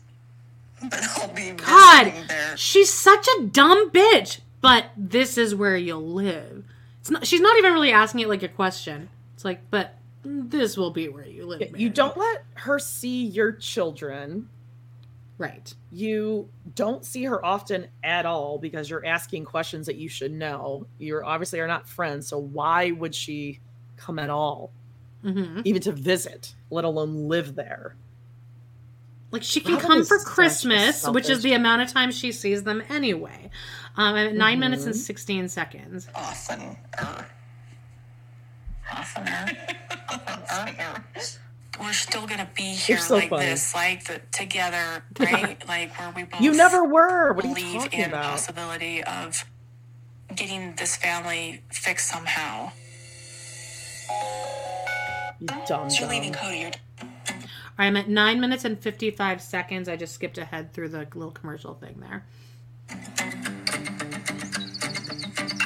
But 0.82 1.02
I'll 1.18 1.28
be 1.30 1.52
visiting 1.52 1.58
God, 1.58 2.14
there. 2.28 2.58
she's 2.58 2.94
such 2.94 3.28
a 3.28 3.44
dumb 3.44 3.90
bitch. 3.92 4.40
But 4.62 4.86
this 4.96 5.38
is 5.38 5.54
where 5.54 5.76
you'll 5.76 6.08
live. 6.08 6.64
It's 7.02 7.10
not. 7.10 7.28
She's 7.28 7.42
not 7.42 7.58
even 7.58 7.74
really 7.74 7.92
asking 7.92 8.22
it 8.22 8.30
like 8.30 8.44
a 8.44 8.48
question. 8.48 9.10
It's 9.36 9.44
like, 9.44 9.60
but 9.70 9.96
this 10.24 10.78
will 10.78 10.92
be 10.92 11.10
where 11.10 11.28
you 11.28 11.46
live. 11.46 11.78
You 11.78 11.90
don't 11.90 12.16
let 12.16 12.46
her 12.56 12.80
see 12.80 13.26
your 13.26 13.52
children. 13.52 14.48
Right. 15.38 15.74
You 15.92 16.48
don't 16.76 17.04
see 17.04 17.26
her 17.26 17.44
often 17.44 17.88
at 18.04 18.26
all 18.26 18.58
because 18.58 18.90
you're 18.90 19.06
asking 19.06 19.46
questions 19.46 19.88
that 19.88 19.96
you 19.96 20.08
should 20.08 20.32
know. 20.32 20.88
You're 20.98 21.26
obviously 21.26 21.60
are 21.60 21.68
not 21.68 21.90
friends, 21.90 22.28
so 22.28 22.38
why 22.38 22.92
would 22.92 23.14
she 23.14 23.60
come 23.98 24.20
at 24.20 24.30
all? 24.30 24.72
Hmm 25.24 25.62
Even 25.64 25.82
to 25.84 25.92
visit, 25.92 26.54
let 26.70 26.84
alone 26.84 27.28
live 27.30 27.56
there. 27.56 27.96
Like 29.32 29.42
she 29.42 29.62
can 29.62 29.74
Robyn 29.76 29.88
come 29.88 30.06
for 30.06 30.20
Christmas, 30.20 31.08
which 31.08 31.28
is 31.30 31.42
the 31.42 31.54
amount 31.54 31.82
of 31.82 31.90
time 31.92 32.12
she 32.12 32.32
sees 32.32 32.64
them 32.64 32.84
anyway. 32.90 33.50
Um, 33.96 34.16
I'm 34.16 34.28
at 34.28 34.36
9 34.36 34.60
minutes 34.60 34.86
and. 34.86 34.96
16 34.96 35.48
seconds. 35.50 36.08
Often. 36.14 36.78
Oftener. 38.92 39.58
Oftener. 40.12 41.04
We're 41.80 41.94
still 41.94 42.28
gonna 42.28 42.50
be 42.56 42.64
here 42.64 43.00
so 43.00 43.16
like 43.16 43.30
funny. 43.30 43.46
this, 43.48 43.74
like 43.74 44.04
the, 44.06 44.22
together, 44.32 45.04
right? 45.20 45.68
like 45.68 45.98
where 46.00 46.14
we 46.16 46.24
both 46.24 46.40
You 46.42 46.54
never 46.54 46.84
were. 46.84 47.34
What 47.34 47.46
are 47.46 47.48
you 47.48 47.56
believe 47.56 47.82
talking 47.82 48.00
in 48.02 48.10
about? 48.10 48.26
possibility 48.26 49.04
of 49.04 49.46
getting 50.36 50.76
this 50.76 50.96
family 50.96 51.64
fixed 51.72 52.08
somehow. 52.08 52.72
You 55.44 55.62
dumb 55.68 55.90
You're 56.00 56.08
leaving. 56.08 56.32
Kody. 56.32 56.62
You're 56.62 56.72
I'm 57.78 57.98
at 57.98 58.08
9 58.08 58.40
minutes 58.40 58.64
and 58.64 58.80
55 58.80 59.42
seconds. 59.42 59.90
I 59.90 59.98
just 59.98 60.14
skipped 60.14 60.38
ahead 60.38 60.72
through 60.74 60.90
the 60.90 61.00
little 61.16 61.32
commercial 61.32 61.74
thing 61.74 62.00
there. 62.00 62.26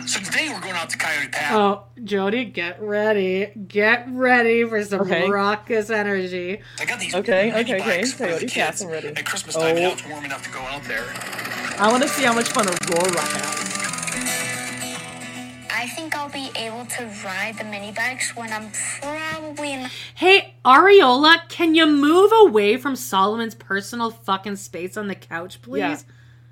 So 0.07 0.19
today 0.21 0.49
we're 0.49 0.61
going 0.61 0.73
out 0.73 0.89
to 0.89 0.97
Coyote 0.97 1.27
Pass. 1.27 1.53
Oh, 1.53 1.83
Jodie, 1.99 2.51
get 2.51 2.81
ready. 2.81 3.51
Get 3.67 4.07
ready 4.09 4.63
for 4.63 4.83
some 4.83 5.01
Okay. 5.01 5.29
raucous 5.29 5.91
energy. 5.91 6.61
I 6.79 6.85
got 6.85 6.99
these 6.99 7.13
Okay, 7.13 7.51
okay, 7.51 7.75
okay. 7.75 7.97
bikes 7.97 8.13
for 8.13 8.23
the 8.23 8.27
Coyote 8.29 8.39
kids. 8.47 8.53
Pass, 8.55 8.81
I'm 8.81 8.89
ready. 8.89 9.07
At 9.09 9.25
Christmas 9.25 9.55
time, 9.55 9.75
Oh. 9.75 9.79
now 9.79 9.89
it's 9.91 10.07
warm 10.07 10.25
enough 10.25 10.43
to 10.43 10.49
go 10.49 10.59
out 10.61 10.83
there. 10.85 11.03
Oh. 11.05 11.75
I 11.77 11.91
want 11.91 12.01
to 12.01 12.09
see 12.09 12.23
how 12.23 12.33
much 12.33 12.47
fun 12.49 12.65
Aurora 12.67 13.19
has. 13.21 13.76
I 15.87 15.89
think 15.89 16.17
I'll 16.17 16.27
be 16.27 16.51
able 16.57 16.85
to 16.85 17.05
ride 17.23 17.57
the 17.57 17.63
mini 17.63 17.93
bikes 17.93 18.35
when 18.35 18.51
I'm 18.51 18.71
probably 18.99 19.71
in 19.71 19.89
Hey, 20.15 20.55
Ariella, 20.65 21.47
can 21.47 21.75
you 21.75 21.87
move 21.87 22.29
away 22.41 22.75
from 22.75 22.97
Solomon's 22.97 23.55
personal 23.55 24.11
fucking 24.11 24.57
space 24.57 24.97
on 24.97 25.07
the 25.07 25.15
couch, 25.15 25.61
please? 25.61 25.79
Yeah. 25.79 25.97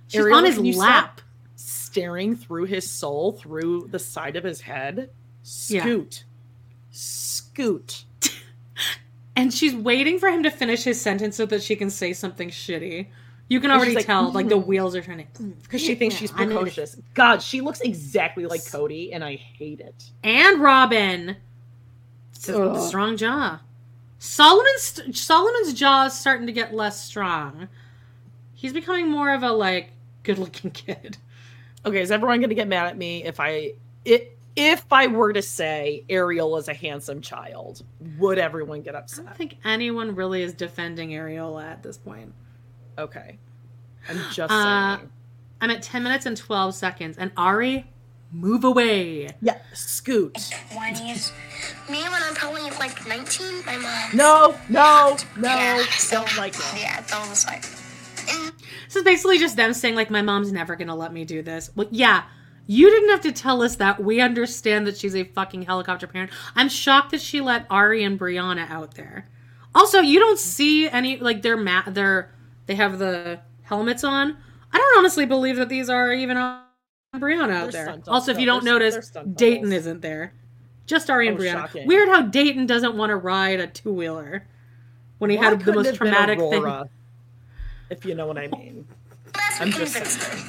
She's 0.08 0.22
Ariel, 0.22 0.38
on 0.38 0.46
his 0.46 0.56
can 0.56 0.64
you 0.64 0.72
stop 0.72 0.86
lap. 0.86 1.22
staring 1.58 2.38
through 2.38 2.64
his 2.64 2.90
soul 2.90 3.34
through 3.34 3.90
the 3.92 4.00
side 4.00 4.38
of 4.38 4.46
his 4.46 4.62
head. 4.62 5.10
Yeah. 5.68 5.82
Scoot. 5.82 6.24
Scoot. 6.92 8.06
And 9.38 9.54
she's 9.54 9.76
waiting 9.76 10.18
for 10.18 10.30
him 10.30 10.44
to 10.44 10.50
finish 10.50 10.86
his 10.86 11.02
sentence 11.02 11.36
so 11.36 11.46
that 11.48 11.62
she 11.62 11.76
can 11.76 11.90
say 11.90 12.14
something 12.14 12.50
shitty. 12.50 13.08
You 13.48 13.60
can 13.60 13.70
already 13.70 13.92
she's 13.92 13.96
like, 13.98 14.06
tell, 14.08 14.32
like 14.32 14.50
the 14.50 14.58
"Mhm." 14.58 14.66
wheels 14.66 14.96
are 14.96 15.02
turning. 15.04 15.28
Because 15.62 15.82
she 15.82 15.94
thinks 15.96 16.16
she's 16.16 16.32
precocious. 16.32 16.98
God, 17.14 17.42
she 17.44 17.62
looks 17.62 17.80
exactly 17.82 18.46
like 18.48 18.62
Kody, 18.62 19.10
and 19.14 19.24
I 19.24 19.36
hate 19.36 19.80
it. 19.80 20.04
And 20.24 20.62
Robyn. 20.62 21.38
It's 22.34 22.50
Ugh. 22.50 22.80
strong 22.88 23.18
jaw. 23.18 23.60
Solomon's 24.18 25.20
Solomon's 25.20 25.74
jaw 25.74 26.06
is 26.06 26.14
starting 26.14 26.48
to 26.48 26.54
get 26.54 26.74
less 26.74 27.04
strong. 27.04 27.68
He's 28.54 28.74
becoming 28.74 29.10
more 29.10 29.32
of 29.34 29.44
a 29.44 29.52
like 29.52 29.92
good-looking 30.24 30.72
kid. 30.72 31.18
Okay, 31.86 32.02
is 32.02 32.10
everyone 32.10 32.40
going 32.40 32.50
to 32.50 32.56
get 32.56 32.68
mad 32.68 32.88
at 32.88 32.98
me 32.98 33.24
if 33.24 33.40
I 33.40 33.74
i 34.08 34.28
if 34.56 34.86
I 34.92 35.08
were 35.08 35.34
to 35.34 35.42
say 35.42 36.04
Ariel 36.10 36.56
is 36.58 36.68
a 36.68 36.74
handsome 36.74 37.22
child? 37.22 37.84
Would 38.18 38.38
everyone 38.40 38.82
get 38.82 38.96
upset? 38.96 39.26
I 39.26 39.28
don't 39.28 39.38
think 39.38 39.58
anyone 39.66 40.16
really 40.16 40.42
is 40.42 40.54
defending 40.54 41.10
Ariella 41.10 41.64
at 41.66 41.84
this 41.84 41.98
point. 41.98 42.34
Okay, 42.98 43.38
I'm 44.10 44.18
just 44.32 44.52
Uh, 44.52 44.98
saying. 44.98 45.10
I'm 45.62 45.70
at 45.72 45.82
10 45.82 46.04
minutes 46.04 46.26
and 46.26 46.36
12 46.38 46.76
seconds, 46.76 47.18
and 47.18 47.32
Ari, 47.38 47.86
move 48.32 48.64
away. 48.64 49.30
Yeah, 49.42 49.58
scoot. 49.74 50.34
20s. 50.72 51.32
Me 51.90 52.04
when 52.04 52.22
I'm 52.24 52.34
probably 52.36 52.62
like 52.72 53.08
19, 53.08 53.66
my 53.66 53.78
mom. 53.78 54.10
No, 54.14 54.56
no, 54.70 55.18
no, 55.38 55.48
Yeah, 55.48 55.84
so- 55.98 56.18
don't 56.18 56.38
like 56.38 56.56
it. 56.56 56.64
Yeah, 56.78 57.02
that 57.02 57.30
was 57.30 57.46
like. 57.46 57.64
This 58.88 58.96
is 58.96 59.04
basically 59.04 59.38
just 59.38 59.56
them 59.56 59.74
saying, 59.74 59.96
like, 59.96 60.10
my 60.10 60.22
mom's 60.22 60.52
never 60.52 60.76
gonna 60.76 60.96
let 60.96 61.14
me 61.14 61.26
do 61.26 61.42
this. 61.42 61.70
Well, 61.76 61.88
yeah, 61.92 62.24
you 62.66 62.90
didn't 62.90 63.10
have 63.10 63.22
to 63.22 63.32
tell 63.32 63.62
us 63.62 63.76
that. 63.76 64.02
We 64.04 64.20
understand 64.22 64.88
that 64.88 64.98
she's 64.98 65.16
a 65.16 65.24
fucking 65.26 65.64
helicopter 65.64 66.08
parent. 66.08 66.32
I'm 66.56 66.70
shocked 66.70 67.12
that 67.12 67.22
she 67.22 67.40
let 67.42 67.66
Ari 67.70 68.04
and 68.04 68.20
Breanna 68.20 68.70
out 68.70 68.96
there. 68.96 69.28
Also, 69.76 70.00
you 70.00 70.20
don't 70.20 70.40
see 70.40 70.90
any 70.90 71.18
like 71.18 71.42
their 71.44 71.58
mat. 71.58 71.94
Their 71.94 72.32
they 72.66 72.76
have 72.76 73.00
the 73.00 73.40
helmets 73.64 74.04
on. 74.04 74.38
I 74.72 74.78
don't 74.78 74.98
honestly 74.98 75.26
believe 75.26 75.56
that 75.58 75.70
these 75.70 75.90
are 75.90 76.12
even 76.14 76.38
on 76.38 76.62
Breanna 77.16 77.52
out 77.52 77.72
They're 77.72 77.86
there. 77.86 78.02
Also, 78.08 78.32
if 78.32 78.40
you 78.40 78.46
don't 78.46 78.64
They're- 78.64 78.74
notice, 78.74 79.10
they're 79.10 79.24
Dayton 79.24 79.72
isn't 79.72 80.02
there. 80.02 80.34
Just 80.86 81.10
Ari 81.10 81.28
and 81.30 81.38
Oh, 81.38 81.42
Breanna. 81.42 81.52
shocking. 81.54 81.88
Weird 81.88 82.10
how 82.10 82.22
Dayton 82.24 82.66
doesn't 82.68 82.96
want 82.96 83.10
to 83.10 83.16
ride 83.16 83.60
a 83.60 83.68
two 83.68 83.92
wheeler 83.94 84.46
when 85.18 85.30
he 85.32 85.38
Why 85.38 85.46
had 85.46 85.60
the 85.62 85.74
most 85.74 85.88
it 85.88 85.92
have 85.92 86.00
been 86.00 86.12
traumatic 86.12 86.40
thing. 86.40 86.90
If 87.90 88.06
you 88.06 88.16
know 88.16 88.28
what 88.28 88.38
I 88.38 88.48
mean. 88.48 88.88
I'm 89.60 89.72
just 89.72 89.94
saying. 89.94 90.44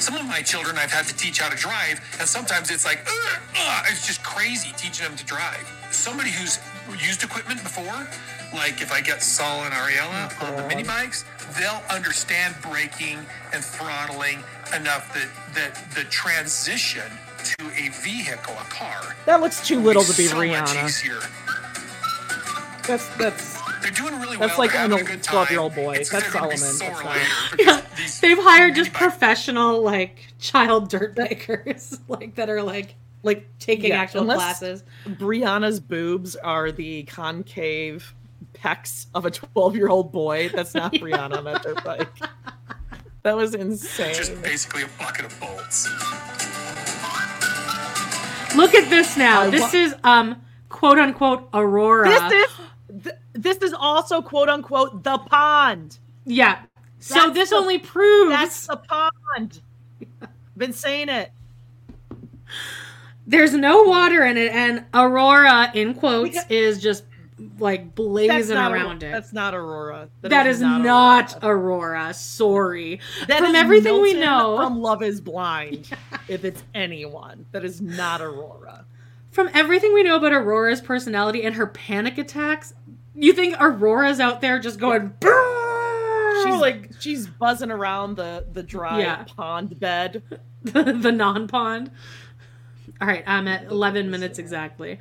Some 0.00 0.16
of 0.16 0.26
my 0.26 0.42
children 0.42 0.76
I've 0.78 0.90
had 0.90 1.06
to 1.06 1.14
teach 1.16 1.38
how 1.40 1.48
to 1.48 1.56
drive, 1.56 2.00
and 2.18 2.28
sometimes 2.28 2.70
it's 2.70 2.84
like, 2.84 2.98
"Ugh, 3.06 3.38
ugh," 3.56 3.84
it's 3.88 4.04
just 4.06 4.22
crazy 4.24 4.72
teaching 4.76 5.06
them 5.06 5.16
to 5.16 5.24
drive. 5.24 5.64
Somebody 5.90 6.30
who's 6.30 6.58
used 7.00 7.22
equipment 7.22 7.62
before, 7.62 8.08
like 8.54 8.80
if 8.82 8.92
I 8.92 9.00
get 9.00 9.22
Saul 9.22 9.64
and 9.64 9.72
Ariella 9.74 10.42
on 10.48 10.56
the 10.56 10.68
mini 10.68 10.82
bikes, 10.82 11.24
they'll 11.58 11.82
understand 11.90 12.54
braking 12.62 13.18
and 13.52 13.64
throttling 13.64 14.38
enough 14.74 15.12
that 15.14 15.28
that 15.54 15.94
the 15.94 16.04
transition 16.04 17.10
to 17.44 17.66
a 17.76 17.88
vehicle, 18.02 18.54
a 18.54 18.64
car, 18.70 19.16
That 19.26 19.40
looks 19.40 19.66
too 19.66 19.80
little 19.80 20.02
to 20.04 20.16
be 20.16 20.26
so 20.26 20.36
much 20.36 20.46
Rihanna. 20.48 20.84
easier. 20.86 21.18
That's 22.86 23.06
that's 23.16 23.60
They're 23.80 23.90
doing 23.92 24.18
really 24.20 24.36
that's 24.36 24.50
well. 24.52 24.58
like 24.58 24.72
They're 24.72 24.84
an 24.84 24.90
having 24.90 25.06
a 25.06 25.10
good 25.10 25.22
time. 25.22 25.32
twelve 25.34 25.50
year 25.50 25.60
old 25.60 25.74
boy. 25.74 25.94
It's 25.94 26.10
That's 26.10 26.24
they're 26.24 26.32
gonna 26.40 26.50
be 26.50 26.56
Solomon. 26.56 27.04
That's 27.04 27.58
not. 27.58 27.58
Yeah, 27.60 27.82
they've 28.20 28.38
hired 28.42 28.74
just 28.74 28.92
professional 28.92 29.82
like 29.82 30.28
child 30.38 30.88
dirt 30.88 31.14
bikers, 31.16 31.98
like 32.08 32.34
that 32.36 32.48
are 32.50 32.62
like 32.62 32.94
like 33.22 33.48
taking 33.60 33.90
yeah, 33.90 34.00
actual 34.00 34.22
unless 34.22 34.38
classes. 34.38 34.84
Breanna's 35.06 35.78
boobs 35.80 36.34
are 36.36 36.72
the 36.72 37.04
concave 37.04 38.14
pecs 38.62 39.06
of 39.14 39.26
a 39.26 39.30
12 39.30 39.76
year 39.76 39.88
old 39.88 40.12
boy. 40.12 40.48
That's 40.50 40.74
not 40.74 40.92
Breanna 40.94 41.36
on 41.38 41.44
that 41.44 41.62
dirt 41.62 41.82
bike. 41.84 42.08
That 43.22 43.36
was 43.36 43.54
insane. 43.54 44.14
just 44.14 44.40
basically 44.42 44.82
a 44.82 44.88
bucket 44.98 45.26
of 45.26 45.40
bolts. 45.40 45.88
Look 48.56 48.74
at 48.74 48.90
this 48.90 49.16
now. 49.16 49.42
I 49.42 49.50
this 49.50 49.72
wa- 49.72 49.78
is 49.78 49.94
um 50.04 50.42
quote 50.68 50.98
unquote 50.98 51.48
Aurora. 51.54 52.08
This 52.08 52.32
is 52.32 53.02
th- 53.04 53.16
this 53.32 53.56
is 53.58 53.72
also 53.72 54.20
quote 54.20 54.48
unquote 54.50 55.02
the 55.04 55.18
pond. 55.18 55.98
yeah. 56.26 56.62
So 56.98 57.14
That's 57.14 57.34
this 57.34 57.50
the- 57.50 57.56
only 57.56 57.78
proves 57.78 58.30
That's 58.30 58.66
the 58.66 58.76
pond. 58.76 59.60
Been 60.56 60.72
saying 60.72 61.08
it. 61.08 61.32
there's 63.26 63.54
no 63.54 63.84
water 63.84 64.22
in 64.24 64.36
it, 64.36 64.52
and 64.52 64.84
Aurora 64.92 65.70
in 65.74 65.94
quotes 65.94 66.38
is 66.50 66.80
just 66.82 67.04
like 67.58 67.94
blazing 67.94 68.56
around 68.56 68.72
Aurora. 68.72 68.94
it. 68.94 69.00
That's 69.12 69.32
not 69.32 69.54
Aurora. 69.54 70.08
that 70.22 70.46
is, 70.46 70.60
not, 70.60 71.38
Aurora. 71.42 72.12
Sorry. 72.14 73.00
That 73.28 73.38
From 73.40 73.54
is 73.54 73.60
everything 73.60 74.00
we 74.00 74.14
know, 74.14 74.56
from 74.56 74.80
Love 74.80 75.02
Is 75.02 75.20
Blind. 75.20 75.90
If 76.28 76.44
it's 76.44 76.62
anyone, 76.74 77.46
that 77.52 77.64
is 77.64 77.80
not 77.80 78.20
Aurora. 78.20 78.86
from 79.30 79.50
everything 79.54 79.92
we 79.92 80.02
know 80.02 80.16
about 80.16 80.32
Aurora's 80.32 80.80
personality 80.80 81.42
and 81.44 81.54
her 81.56 81.66
panic 81.66 82.16
attacks, 82.18 82.74
you 83.14 83.32
think 83.32 83.56
Aurora's 83.60 84.20
out 84.20 84.40
there 84.40 84.58
just 84.58 84.78
going 84.78 85.12
She's 86.44 86.54
like 86.60 86.90
she's 87.00 87.26
buzzing 87.26 87.70
around 87.70 88.16
the 88.16 88.46
the 88.52 88.62
dry 88.62 89.00
Yeah. 89.00 89.24
pond 89.24 89.78
bed. 89.78 90.22
the, 90.62 90.82
the 91.00 91.12
non-pond. 91.12 91.90
All 93.00 93.06
right, 93.08 93.22
I'm 93.26 93.48
at 93.48 93.64
11 93.64 94.10
minutes 94.10 94.38
exactly. 94.38 94.98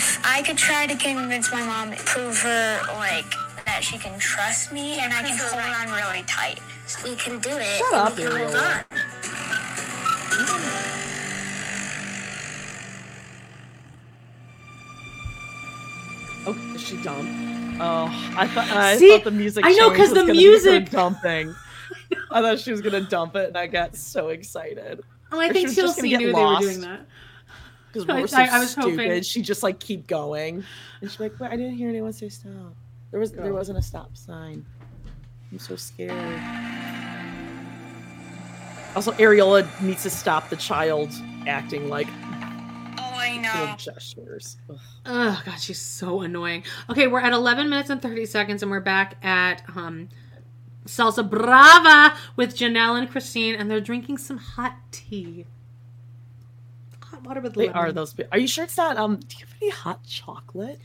If 0.00 0.18
I 0.24 0.40
could 0.40 0.56
try 0.56 0.86
to 0.86 0.96
convince 0.96 1.52
my 1.52 1.62
mom, 1.62 1.94
prove 2.06 2.38
her 2.40 2.80
like 2.94 3.30
that 3.66 3.80
she 3.84 3.98
can 3.98 4.18
trust 4.18 4.72
me, 4.72 4.98
and 4.98 5.12
I 5.12 5.22
can 5.22 5.36
hold 5.36 5.60
on 5.60 5.94
really 5.94 6.24
tight, 6.26 6.58
we 7.04 7.14
can 7.16 7.38
do 7.40 7.50
it. 7.50 7.76
Shut 7.76 7.92
up, 7.92 8.16
we 8.16 8.22
can 8.24 8.32
hold 8.34 8.54
on. 8.56 8.84
Oh, 16.46 16.72
is 16.74 16.80
she 16.82 16.96
dumb? 17.02 17.76
Oh, 17.80 18.06
I 18.36 18.46
thought 18.46 18.68
I 18.70 18.96
See? 18.96 19.10
thought 19.10 19.24
the 19.24 19.30
music. 19.30 19.64
I 19.64 19.72
know, 19.72 19.88
change 19.88 19.96
'cause 19.98 19.98
was 19.98 20.10
the 20.10 20.14
gonna 20.20 20.32
be 20.32 20.44
her 20.44 20.50
music- 20.50 20.90
dumping. 20.90 21.54
I 22.30 22.40
thought 22.40 22.58
she 22.58 22.70
was 22.72 22.80
gonna 22.80 23.00
dump 23.02 23.36
it, 23.36 23.48
and 23.48 23.56
I 23.56 23.66
got 23.66 23.96
so 23.96 24.28
excited. 24.28 25.02
Oh, 25.32 25.38
I 25.40 25.48
Or 25.48 25.52
think 25.52 25.68
she 25.70 25.82
was 25.82 25.94
just 25.94 25.96
gonna 25.98 26.08
TLC 26.08 26.10
get 26.10 26.18
knew 26.20 26.32
lost. 26.32 26.60
they 26.62 26.66
were 26.66 26.72
doing 26.72 26.80
that. 26.90 27.00
Because 27.92 28.06
we're 28.06 28.26
so 28.26 28.36
I- 28.38 28.46
I 28.46 28.58
was 28.60 28.70
stupid. 28.70 28.90
hoping- 29.00 29.22
She 29.22 29.42
just 29.42 29.62
like 29.62 29.80
keep 29.80 30.06
going, 30.06 30.64
and 31.00 31.10
she's 31.10 31.18
like, 31.20 31.38
"Wait, 31.40 31.50
I 31.50 31.56
didn't 31.56 31.74
hear 31.74 31.88
anyone 31.88 32.12
say 32.12 32.28
stop. 32.28 32.74
There 33.10 33.18
was 33.20 33.32
there 33.32 33.52
wasn't 33.52 33.78
a 33.78 33.82
stop 33.82 34.16
sign. 34.16 34.64
I'm 35.50 35.58
so 35.58 35.74
scared." 35.76 36.12
Also, 38.96 39.12
Ariella 39.12 39.66
needs 39.82 40.02
to 40.02 40.10
stop 40.10 40.48
the 40.50 40.56
child 40.56 41.10
acting 41.46 41.88
like 41.88 42.08
Oh, 42.98 43.14
I 43.16 43.36
know. 43.38 43.74
gestures. 43.76 44.56
Ugh. 44.68 44.78
Oh 45.06 45.42
god, 45.46 45.60
she's 45.60 45.80
so 45.80 46.22
annoying. 46.22 46.64
Okay, 46.88 47.06
we're 47.06 47.20
at 47.20 47.32
11 47.32 47.68
minutes 47.70 47.88
and 47.90 48.02
30 48.02 48.26
seconds, 48.26 48.62
and 48.62 48.70
we're 48.70 48.80
back 48.80 49.16
at 49.24 49.62
um 49.76 50.08
Salsa 50.86 51.28
Brava 51.28 52.16
with 52.36 52.56
Janelle 52.56 52.98
and 52.98 53.08
Christine, 53.10 53.54
and 53.54 53.70
they're 53.70 53.80
drinking 53.80 54.18
some 54.18 54.38
hot 54.38 54.74
tea. 54.90 55.46
Hot 57.20 57.26
water 57.26 57.40
with 57.40 57.54
They 57.54 57.66
lemon. 57.66 57.76
are 57.76 57.92
those. 57.92 58.14
Are 58.32 58.38
you 58.38 58.46
sure 58.46 58.64
it's 58.64 58.76
not? 58.76 58.96
Um, 58.96 59.16
do 59.16 59.36
you 59.38 59.44
have 59.46 59.54
any 59.60 59.70
hot 59.70 60.04
chocolate? 60.04 60.80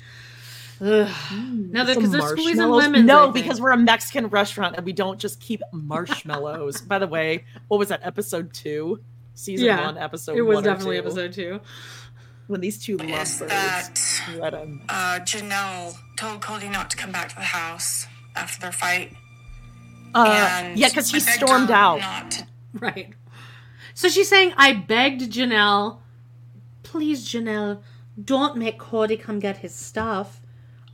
Ugh. 0.81 1.09
no, 1.31 1.85
because 1.85 2.11
they're 2.11 2.21
squeezing 2.21 2.57
marshmallows? 2.57 2.83
lemons. 2.83 3.05
No, 3.05 3.31
because 3.31 3.61
we're 3.61 3.71
a 3.71 3.77
Mexican 3.77 4.27
restaurant 4.27 4.75
and 4.75 4.85
we 4.85 4.91
don't 4.91 5.19
just 5.19 5.39
keep 5.39 5.61
marshmallows. 5.71 6.81
By 6.87 6.99
the 6.99 7.07
way, 7.07 7.45
what 7.69 7.77
was 7.77 7.87
that? 7.89 8.01
Episode 8.03 8.53
two, 8.53 8.99
season 9.35 9.67
yeah, 9.67 9.85
one, 9.85 9.97
episode. 9.97 10.35
it 10.37 10.41
was 10.41 10.55
one 10.55 10.63
or 10.65 10.67
definitely 10.67 10.97
two, 10.97 11.05
episode 11.05 11.33
two. 11.33 11.59
When 12.47 12.59
these 12.61 12.83
two 12.83 12.97
Is 12.97 13.39
lovebirds 13.39 13.39
that 13.47 13.99
let 14.37 14.53
him. 14.53 14.81
uh, 14.89 15.19
Janelle 15.21 15.95
told 16.17 16.41
Kody 16.41 16.69
not 16.69 16.89
to 16.91 16.97
come 16.97 17.11
back 17.11 17.29
to 17.29 17.35
the 17.35 17.41
house 17.41 18.05
after 18.35 18.59
their 18.59 18.71
fight? 18.73 19.13
Uh, 20.13 20.47
and 20.63 20.77
yeah, 20.77 20.89
because 20.89 21.09
he 21.09 21.19
stormed 21.21 21.71
out. 21.71 22.01
Not 22.01 22.31
to 22.31 22.47
Right. 22.73 23.13
So 23.93 24.09
she's 24.09 24.27
saying, 24.27 24.53
I 24.57 24.73
begged 24.73 25.21
Janelle, 25.31 25.99
please, 26.95 27.27
Janelle, 27.27 27.81
don't 28.23 28.55
make 28.55 28.79
Kody 28.79 29.19
come 29.21 29.39
get 29.39 29.57
his 29.57 29.75
stuff. 29.75 30.39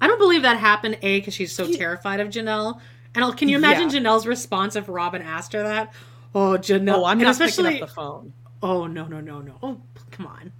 I 0.01 0.07
don't 0.07 0.17
believe 0.17 0.41
that 0.41 0.57
happened, 0.57 0.97
A, 1.03 1.19
because 1.19 1.35
she's 1.35 1.51
so 1.51 1.71
terrified 1.71 2.19
of 2.19 2.29
Janelle. 2.29 2.79
And 3.13 3.23
I'll- 3.23 3.33
can 3.33 3.49
you 3.49 3.57
imagine 3.57 3.91
Yeah. 3.91 3.99
Janelle's 3.99 4.25
response 4.25 4.75
if 4.75 4.87
Robyn 4.89 5.21
asked 5.21 5.53
her 5.53 5.61
that? 5.61 5.93
Oh, 6.33 6.57
Janelle. 6.57 6.95
Oh, 6.95 7.05
I'm 7.05 7.19
not 7.19 7.31
especially, 7.31 7.69
picking 7.69 7.83
up 7.83 7.89
the 7.89 7.93
phone. 7.93 8.33
Oh, 8.63 8.87
no, 8.87 9.05
no, 9.05 9.19
no, 9.21 9.41
no. 9.41 9.53
Oh, 9.61 9.77
come 10.09 10.25
on. 10.25 10.51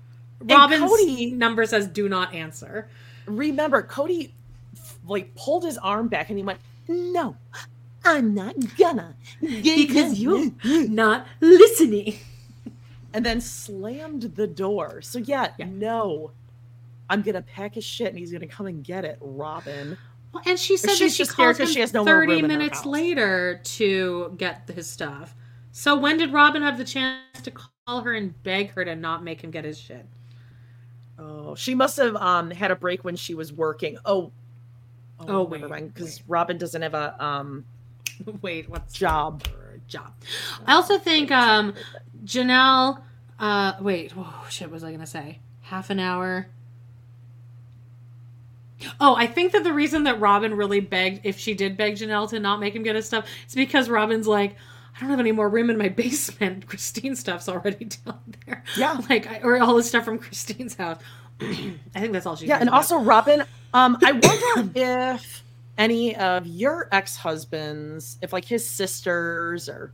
And 0.42 0.52
Robyn's 0.52 0.92
Kody- 0.92 1.34
number 1.36 1.66
says 1.66 1.88
do 1.88 2.08
not 2.08 2.36
answer. 2.36 2.88
Remember, 3.26 3.82
Kody 3.82 4.34
like 5.08 5.34
pulled 5.34 5.64
his 5.64 5.80
arm 5.80 6.08
back 6.08 6.30
and 6.30 6.38
he 6.38 6.44
went, 6.44 6.60
"No, 6.88 7.36
I'm 8.06 8.36
not 8.36 8.54
gonna. 8.78 9.16
Because 9.42 10.20
you're 10.20 10.52
not 10.64 11.26
listening. 11.40 12.16
And 13.14 13.26
then 13.26 13.42
slammed 13.42 14.22
the 14.36 14.48
door. 14.48 15.02
So 15.02 15.20
yeah, 15.20 15.52
no. 15.60 16.32
I'm 17.10 17.22
gonna 17.22 17.42
pack 17.42 17.76
his 17.76 17.84
shit 17.84 18.08
and 18.08 18.18
he's 18.18 18.32
gonna 18.32 18.48
come 18.48 18.68
and 18.68 18.84
get 18.84 19.04
it, 19.04 19.18
Robyn. 19.20 19.98
Well, 20.34 20.44
and 20.46 20.58
she 20.58 20.76
Or 20.76 20.78
said 20.78 20.92
that 20.92 20.96
she's 20.98 21.14
she 21.14 21.24
just 21.24 21.32
scared 21.32 21.58
called 21.58 21.68
him 21.68 21.68
she 21.68 21.82
has 21.82 21.94
no 21.94 22.06
30 22.06 22.28
room 22.28 22.46
in 22.46 22.52
her 22.52 22.58
minutes 22.58 22.86
later 22.86 23.60
to 23.64 24.34
get 24.38 24.70
his 24.70 24.90
stuff. 24.90 25.36
So 25.72 25.98
when 25.98 26.18
did 26.18 26.32
Robyn 26.32 26.62
have 26.62 26.78
the 26.78 26.86
chance 26.86 27.42
to 27.44 27.52
call 27.52 28.02
her 28.02 28.14
and 28.14 28.42
beg 28.44 28.72
her 28.72 28.86
to 28.86 28.96
not 28.96 29.24
make 29.24 29.42
him 29.44 29.52
get 29.52 29.66
his 29.66 29.78
shit? 29.80 30.06
Oh, 31.20 31.56
she 31.56 31.76
must 31.76 31.98
have 31.98 32.16
um 32.16 32.52
had 32.52 32.72
a 32.72 32.76
break 32.76 33.04
when 33.04 33.16
she 33.16 33.34
was 33.36 33.52
working. 33.54 33.98
Oh, 34.06 34.32
Oh, 35.20 35.44
never 35.44 35.48
wait, 35.48 35.70
mind, 35.70 35.94
because 35.94 36.22
Robyn 36.28 36.58
doesn't 36.58 36.82
have 36.82 36.94
a 36.94 37.16
um 37.24 37.66
wait, 38.42 38.70
what's 38.70 38.94
job? 38.94 39.44
Job. 39.88 40.14
I 40.66 40.74
also 40.74 40.98
think 40.98 41.32
um 41.32 41.74
Janelle 42.26 43.02
uh 43.40 43.74
wait, 43.82 44.14
oh 44.18 44.46
shit, 44.50 44.68
what 44.68 44.74
was 44.74 44.84
I 44.84 44.92
gonna 44.92 45.06
say? 45.08 45.40
Half 45.62 45.90
an 45.90 46.00
hour. 46.00 46.48
Oh, 49.00 49.16
I 49.16 49.28
think 49.28 49.52
that 49.52 49.64
the 49.64 49.74
reason 49.74 50.06
that 50.06 50.20
Robyn 50.20 50.56
really 50.56 50.80
begged, 50.80 51.22
if 51.24 51.38
she 51.38 51.54
did 51.54 51.78
beg 51.78 51.96
Janelle 51.96 52.28
to 52.32 52.40
not 52.40 52.60
make 52.60 52.76
him 52.76 52.82
get 52.82 52.96
his 52.96 53.06
stuff, 53.06 53.26
it's 53.46 53.54
because 53.54 53.90
Robyn's 53.90 54.28
like, 54.28 54.56
I 54.96 55.00
don't 55.02 55.10
have 55.12 55.20
any 55.20 55.32
more 55.32 55.48
room 55.50 55.70
in 55.70 55.78
my 55.78 55.88
basement. 55.90 56.66
Christine's 56.68 57.20
stuff's 57.20 57.48
already 57.48 57.86
down 58.06 58.20
there. 58.46 58.64
Yeah. 58.78 59.00
Like, 59.08 59.28
I- 59.28 59.40
or 59.44 59.60
all 59.62 59.76
the 59.76 59.84
stuff 59.84 60.04
from 60.06 60.18
Christine's 60.18 60.76
house. 60.76 61.00
I 61.42 62.00
think 62.00 62.12
that's 62.14 62.26
all 62.26 62.36
she 62.36 62.48
Yeah, 62.48 62.58
and 62.60 62.70
about. 62.70 62.78
also 62.78 62.98
Robyn, 63.00 63.44
um, 63.74 63.98
I 64.04 64.12
wonder 64.14 64.72
if 64.80 65.44
any 65.78 66.16
of 66.16 66.48
your 66.48 66.88
ex-husbands, 66.92 68.18
if 68.22 68.34
like 68.34 68.46
his 68.46 68.68
sisters 68.68 69.70
or 69.70 69.94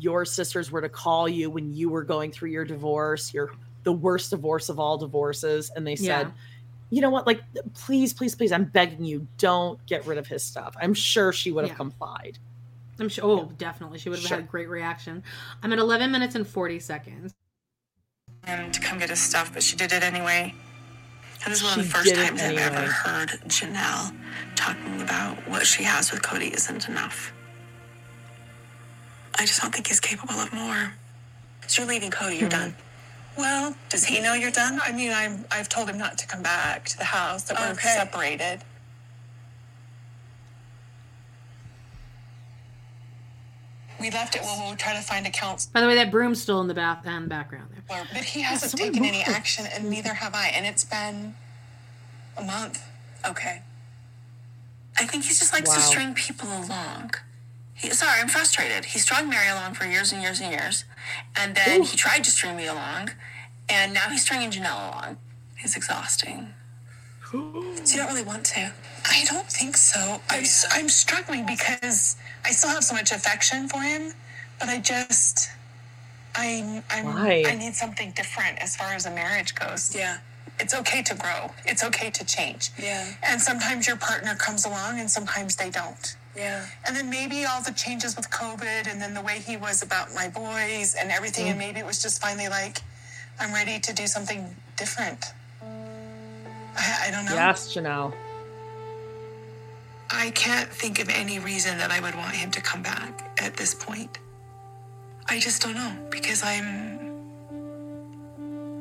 your 0.00 0.24
sisters 0.24 0.70
were 0.70 0.80
to 0.80 0.88
call 0.88 1.28
you 1.28 1.50
when 1.50 1.72
you 1.72 1.88
were 1.90 2.02
going 2.02 2.32
through 2.32 2.50
your 2.50 2.64
divorce, 2.64 3.32
your 3.34 3.52
the 3.82 3.92
worst 3.92 4.30
divorce 4.30 4.68
of 4.68 4.78
all 4.78 4.98
divorces, 4.98 5.70
and 5.74 5.86
they 5.86 5.96
said, 5.96 6.26
Yeah. 6.26 6.30
you 6.90 7.00
know 7.00 7.10
what, 7.10 7.26
like 7.26 7.42
please, 7.74 8.12
please, 8.12 8.34
please, 8.34 8.52
I'm 8.52 8.64
begging 8.64 9.04
you, 9.04 9.26
don't 9.38 9.84
get 9.86 10.06
rid 10.06 10.18
of 10.18 10.26
his 10.26 10.42
stuff. 10.42 10.74
I'm 10.80 10.94
sure 10.94 11.32
she 11.32 11.50
would 11.52 11.64
have 11.64 11.72
Yeah. 11.72 11.76
complied. 11.76 12.38
I'm 12.98 13.08
sure. 13.08 13.24
Oh, 13.24 13.52
definitely. 13.56 13.98
She 13.98 14.10
would 14.10 14.18
have 14.18 14.28
Sure. 14.28 14.36
had 14.36 14.44
a 14.44 14.48
great 14.48 14.68
reaction. 14.68 15.22
I'm 15.62 15.72
at 15.72 15.78
11 15.78 16.10
minutes 16.12 16.34
and 16.34 16.46
40 16.46 16.78
seconds. 16.78 17.32
him 18.46 18.70
to 18.72 18.80
come 18.80 18.98
get 18.98 19.10
his 19.10 19.20
stuff, 19.20 19.52
but 19.52 19.62
she 19.62 19.76
did 19.76 19.92
it 19.92 20.02
anyway. 20.02 20.54
And 21.44 21.52
this 21.52 21.60
is 21.62 21.64
one 21.64 21.78
of 21.78 21.84
the 21.86 21.90
first 21.90 22.04
did 22.06 22.18
it 22.18 22.26
times 22.28 22.42
I've 22.42 22.58
ever 22.58 22.86
heard 22.90 23.28
Janelle 23.46 24.14
talking 24.56 25.00
about 25.00 25.36
what 25.48 25.66
she 25.66 25.82
has 25.84 26.10
with 26.12 26.20
Kody 26.22 26.52
isn't 26.54 26.88
enough. 26.88 27.32
I 29.36 29.46
just 29.46 29.60
don't 29.62 29.72
think 29.74 29.86
he's 29.86 30.00
capable 30.00 30.34
of 30.34 30.52
more. 30.52 30.94
So 31.66 31.82
you're 31.82 31.88
leaving 31.90 32.10
Kody, 32.10 32.40
you're 32.40 32.48
mm-hmm. 32.48 32.70
done. 32.70 32.76
Well, 33.38 33.74
does 33.88 34.04
he 34.04 34.20
know 34.20 34.34
you're 34.34 34.50
done? 34.50 34.80
I 34.82 34.92
mean, 34.92 35.12
I'm, 35.12 35.44
I've 35.50 35.68
told 35.68 35.88
him 35.88 35.96
not 35.96 36.18
to 36.18 36.26
come 36.26 36.42
back 36.42 36.86
to 36.86 36.98
the 36.98 37.04
house, 37.04 37.44
that 37.44 37.58
we're 37.58 37.72
Okay. 37.72 37.88
separated. 37.88 38.60
We 44.00 44.10
left 44.10 44.34
it 44.34 44.42
when 44.42 44.62
we 44.64 44.70
were 44.70 44.76
trying 44.76 44.96
to 44.96 45.02
find 45.06 45.26
a 45.26 45.30
counselor, 45.30 45.72
By 45.74 45.80
the 45.82 45.86
way, 45.86 45.94
that 45.96 46.10
broom's 46.10 46.40
still 46.40 46.60
in 46.62 46.68
the 46.68 46.74
bath 46.74 47.02
and 47.04 47.28
background 47.28 47.68
there. 47.72 48.06
but 48.12 48.24
he 48.24 48.40
hasn't 48.40 48.70
someone 48.72 48.92
taken 48.92 49.04
any 49.06 49.18
this. 49.18 49.28
action, 49.28 49.66
and 49.66 49.90
neither 49.90 50.14
have 50.14 50.34
I. 50.34 50.48
And 50.48 50.64
it's 50.64 50.84
been 50.84 51.34
a 52.36 52.42
month. 52.42 52.82
Okay. 53.28 53.62
I 54.98 55.04
think 55.06 55.24
he 55.24 55.28
just 55.30 55.52
likes 55.52 55.70
to 55.70 55.80
string 55.80 56.14
people 56.14 56.48
along. 56.48 57.12
He, 57.80 57.90
sorry, 57.90 58.20
I'm 58.20 58.28
frustrated. 58.28 58.84
He 58.86 58.98
strung 58.98 59.28
Meri 59.28 59.48
along 59.48 59.74
for 59.74 59.86
years 59.86 60.12
and 60.12 60.20
years 60.22 60.40
and 60.40 60.50
years, 60.52 60.84
and 61.36 61.54
then 61.54 61.82
he 61.82 61.96
tried 61.96 62.24
to 62.24 62.30
string 62.30 62.56
me 62.56 62.66
along, 62.66 63.10
and 63.68 63.94
now 63.94 64.08
he's 64.10 64.22
stringing 64.22 64.50
Janelle 64.50 64.92
along. 64.92 65.16
It's 65.58 65.76
exhausting. 65.76 66.52
so 67.30 67.38
you 67.38 67.96
don't 67.96 68.08
really 68.08 68.22
want 68.24 68.44
to. 68.46 68.72
I 69.06 69.24
don't 69.26 69.46
think 69.46 69.76
so. 69.76 70.20
I'm, 70.28 70.42
s- 70.42 70.66
I'm 70.70 70.88
struggling 70.88 71.46
because 71.46 72.16
I 72.44 72.50
still 72.50 72.70
have 72.70 72.84
so 72.84 72.94
much 72.94 73.12
affection 73.12 73.68
for 73.68 73.80
him, 73.80 74.12
but 74.58 74.68
I 74.68 74.78
just, 74.78 75.48
I'm, 76.34 76.82
I'm, 76.90 77.06
Why? 77.06 77.44
I 77.46 77.54
need 77.54 77.74
something 77.74 78.10
different 78.12 78.58
as 78.58 78.76
far 78.76 78.92
as 78.92 79.06
a 79.06 79.10
marriage 79.10 79.54
goes. 79.54 79.94
Yeah. 79.94 80.18
It's 80.58 80.74
okay 80.74 81.02
to 81.02 81.14
grow. 81.14 81.50
It's 81.64 81.82
okay 81.84 82.10
to 82.10 82.24
change. 82.24 82.70
Yeah. 82.78 83.06
And 83.22 83.40
sometimes 83.40 83.86
your 83.86 83.96
partner 83.96 84.34
comes 84.34 84.66
along 84.66 85.00
and 85.00 85.10
sometimes 85.10 85.56
they 85.56 85.70
don't. 85.70 86.16
Yeah. 86.36 86.64
And 86.86 86.94
then 86.94 87.10
maybe 87.10 87.44
all 87.44 87.62
the 87.62 87.72
changes 87.72 88.16
with 88.16 88.30
COVID 88.30 88.90
and 88.90 89.00
then 89.00 89.14
the 89.14 89.22
way 89.22 89.40
he 89.40 89.56
was 89.56 89.82
about 89.82 90.14
my 90.14 90.28
boys 90.28 90.94
and 90.98 91.10
everything, 91.10 91.48
and 91.48 91.56
mm. 91.56 91.66
maybe 91.66 91.80
it 91.80 91.86
was 91.86 92.00
just 92.02 92.20
finally 92.22 92.48
like, 92.48 92.82
I'm 93.38 93.52
ready 93.52 93.80
to 93.80 93.92
do 93.92 94.06
something 94.06 94.54
different. 94.76 95.24
I, 95.62 97.08
I 97.08 97.10
don't 97.10 97.24
know. 97.24 97.34
Yes, 97.34 97.74
Janelle. 97.74 98.12
I 100.10 100.30
can't 100.30 100.68
think 100.68 100.98
of 100.98 101.08
any 101.08 101.38
reason 101.38 101.78
that 101.78 101.90
I 101.90 102.00
would 102.00 102.14
want 102.16 102.34
him 102.34 102.50
to 102.52 102.60
come 102.60 102.82
back 102.82 103.38
at 103.42 103.56
this 103.56 103.74
point. 103.74 104.18
I 105.28 105.38
just 105.38 105.62
don't 105.62 105.74
know 105.74 105.92
because 106.10 106.42
I'm 106.42 106.98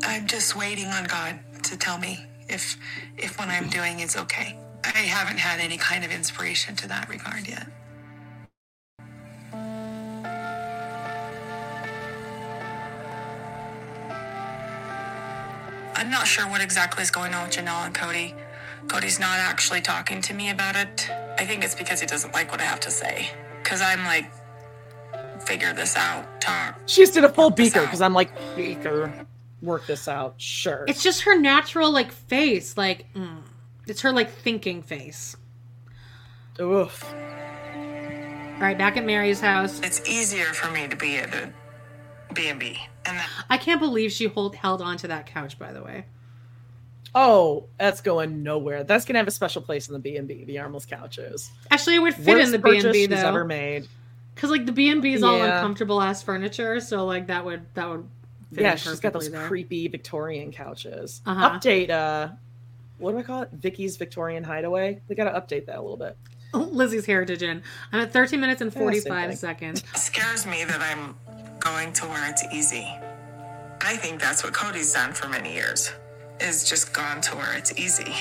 I'm 0.03 0.25
just 0.25 0.55
waiting 0.55 0.87
on 0.87 1.03
God 1.03 1.39
to 1.63 1.77
tell 1.77 1.99
me 1.99 2.25
if 2.47 2.77
if 3.17 3.37
what 3.37 3.49
I'm 3.49 3.69
doing 3.69 3.99
is 3.99 4.17
okay. 4.17 4.57
I 4.83 4.99
haven't 4.99 5.39
had 5.39 5.59
any 5.59 5.77
kind 5.77 6.03
of 6.03 6.11
inspiration 6.11 6.75
to 6.77 6.87
that 6.87 7.09
regard 7.09 7.47
yet. 7.47 7.67
I'm 15.95 16.09
not 16.09 16.27
sure 16.27 16.45
what 16.49 16.61
exactly 16.61 17.03
is 17.03 17.11
going 17.11 17.33
on 17.33 17.47
with 17.47 17.57
Janelle 17.57 17.85
and 17.85 17.93
Kody. 17.93 18.33
Kody's 18.87 19.19
not 19.19 19.37
actually 19.37 19.81
talking 19.81 20.21
to 20.21 20.33
me 20.33 20.49
about 20.49 20.75
it. 20.75 21.09
I 21.37 21.45
think 21.45 21.63
it's 21.63 21.75
because 21.75 21.99
he 21.99 22.07
doesn't 22.07 22.33
like 22.33 22.51
what 22.51 22.61
I 22.61 22.63
have 22.63 22.79
to 22.81 22.91
say. 22.91 23.29
Because 23.61 23.81
I'm 23.81 24.03
like, 24.05 24.31
figure 25.45 25.73
this 25.73 25.97
out, 25.97 26.39
talk. 26.39 26.79
She 26.85 27.01
just 27.01 27.13
did 27.13 27.25
a 27.25 27.29
full 27.29 27.49
beaker 27.49 27.81
because 27.81 28.01
I'm 28.01 28.13
like, 28.13 28.31
beaker, 28.55 29.11
work 29.61 29.85
this 29.87 30.07
out. 30.07 30.35
Sure. 30.37 30.85
It's 30.87 31.03
just 31.03 31.21
her 31.23 31.37
natural, 31.37 31.91
like, 31.91 32.11
face. 32.11 32.77
Like, 32.77 33.05
mm. 33.13 33.41
It's 33.89 34.01
her, 34.01 34.11
like, 34.11 34.29
thinking 34.31 34.81
face. 34.81 35.35
Oof. 36.59 37.03
All 37.13 38.65
right, 38.65 38.77
back 38.77 38.97
at 38.97 39.05
Meri's 39.05 39.39
house. 39.39 39.79
It's 39.81 40.07
easier 40.07 40.45
for 40.45 40.69
me 40.71 40.87
to 40.87 40.95
be 40.95 41.15
at 41.17 41.33
a 41.33 41.53
B&B. 42.33 42.77
And 43.05 43.19
I 43.49 43.57
can't 43.57 43.79
believe 43.79 44.11
she 44.11 44.25
hold, 44.27 44.55
held 44.55 44.81
on 44.81 44.97
to 44.97 45.07
that 45.07 45.25
couch, 45.27 45.57
by 45.57 45.71
the 45.71 45.81
way. 45.81 46.05
Oh, 47.15 47.65
that's 47.79 48.01
going 48.01 48.43
nowhere. 48.43 48.83
That's 48.83 49.05
gonna 49.05 49.17
have 49.19 49.27
a 49.27 49.31
special 49.31 49.61
place 49.63 49.87
in 49.87 49.93
the 49.93 49.99
B 49.99 50.15
and 50.17 50.27
B. 50.27 50.43
The 50.43 50.59
armless 50.59 50.85
couches. 50.85 51.49
Actually, 51.71 51.95
it 51.95 51.99
would 51.99 52.13
fit 52.13 52.27
Worst 52.35 52.45
in 52.47 52.51
the 52.51 52.59
B 52.59 52.69
and 52.69 52.77
purchase 52.83 52.91
B 52.93 52.99
she's 52.99 53.09
though, 53.09 53.27
ever 53.27 53.45
made. 53.45 53.87
because 54.35 54.51
like 54.51 54.67
the 54.67 54.71
B 54.71 54.91
and 54.91 55.01
B 55.01 55.13
is 55.13 55.23
all 55.23 55.37
Yeah. 55.39 55.55
uncomfortable 55.57 55.99
ass 56.01 56.21
furniture, 56.21 56.79
so 56.79 57.05
like 57.07 57.25
that 57.27 57.45
would 57.45 57.65
that 57.73 57.89
would. 57.89 58.07
Fit 58.53 58.61
Yeah, 58.61 58.71
in 58.73 58.77
she's 58.77 58.99
got 58.99 59.13
those 59.13 59.31
there. 59.31 59.47
creepy 59.47 59.87
Victorian 59.87 60.51
couches. 60.51 61.21
Uh-huh. 61.25 61.49
Update. 61.51 61.89
Uh, 61.89 62.29
what 62.99 63.11
do 63.13 63.17
I 63.17 63.23
call 63.23 63.41
it? 63.43 63.49
Vicky's 63.53 63.97
Victorian 63.97 64.43
Hideaway. 64.43 65.01
They 65.07 65.15
got 65.15 65.31
to 65.31 65.39
update 65.39 65.65
that 65.65 65.77
a 65.77 65.81
little 65.81 65.97
bit. 65.97 66.17
Oh, 66.53 66.69
Lizzie's 66.71 67.05
Heritage 67.05 67.43
Inn. 67.43 67.63
I'm 67.91 68.01
at 68.01 68.11
13 68.11 68.39
minutes 68.39 68.61
and 68.61 68.73
45 68.73 69.29
thing. 69.29 69.37
seconds. 69.37 69.83
it 69.93 69.97
scares 69.97 70.45
me 70.45 70.63
that 70.65 70.81
I'm 70.81 71.15
going 71.59 71.93
to 71.93 72.05
where 72.05 72.29
it's 72.29 72.43
easy. 72.53 72.87
I 73.81 73.95
think 73.95 74.19
that's 74.19 74.43
what 74.43 74.53
Kody's 74.53 74.93
done 74.93 75.13
for 75.13 75.27
many 75.29 75.53
years, 75.53 75.91
is 76.39 76.67
just 76.67 76.93
gone 76.93 77.21
to 77.21 77.35
where 77.35 77.57
it's 77.57 77.77
easy. 77.79 78.13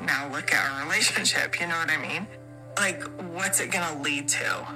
Now 0.00 0.30
look 0.30 0.52
at 0.52 0.70
our 0.70 0.84
relationship, 0.84 1.60
you 1.60 1.66
know 1.66 1.78
what 1.78 1.90
I 1.90 1.96
mean? 1.96 2.26
Like, 2.78 3.02
what's 3.32 3.60
it 3.60 3.70
gonna 3.70 4.02
lead 4.02 4.28
to? 4.28 4.66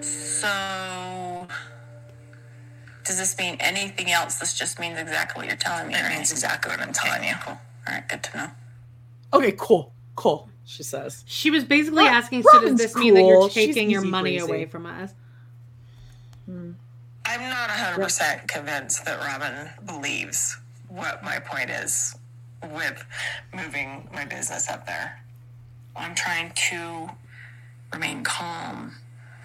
So, 0.00 0.48
does 3.04 3.18
this 3.18 3.36
mean 3.38 3.56
anything 3.60 4.10
else? 4.10 4.38
This 4.38 4.54
just 4.54 4.78
means 4.78 4.98
exactly 4.98 5.42
what 5.42 5.48
you're 5.48 5.56
telling 5.56 5.88
me. 5.88 5.94
It 5.94 6.08
means 6.08 6.30
exactly 6.30 6.70
what 6.70 6.80
I'm 6.80 6.92
telling 6.92 7.24
you. 7.24 7.34
Cool. 7.42 7.58
All 7.88 7.94
right, 7.94 8.08
good 8.08 8.22
to 8.22 8.36
know. 8.36 8.50
Okay, 9.34 9.54
cool, 9.56 9.92
cool. 10.14 10.48
She 10.64 10.82
says. 10.82 11.24
She 11.26 11.50
was 11.50 11.64
basically 11.64 12.04
Rob- 12.04 12.14
asking, 12.14 12.42
so 12.42 12.52
does 12.52 12.62
Robyn's 12.62 12.80
this 12.80 12.94
mean 12.94 13.14
that 13.14 13.22
you're 13.24 13.40
cool. 13.40 13.48
She's 13.48 13.74
taking 13.74 13.90
your 13.90 14.02
money 14.02 14.38
breezy. 14.38 14.44
away 14.44 14.64
from 14.66 14.86
us? 14.86 15.12
I'm 16.48 16.76
not 17.40 17.70
100% 17.70 18.48
convinced 18.48 19.04
that 19.04 19.20
Robyn 19.20 19.70
believes 19.86 20.58
what 20.88 21.22
my 21.22 21.38
point 21.38 21.70
is 21.70 22.16
with 22.72 23.04
moving 23.54 24.08
my 24.12 24.24
business 24.24 24.68
up 24.68 24.86
there. 24.86 25.20
I'm 25.96 26.14
trying 26.14 26.52
to 26.52 27.10
remain 27.92 28.22
calm. 28.24 28.94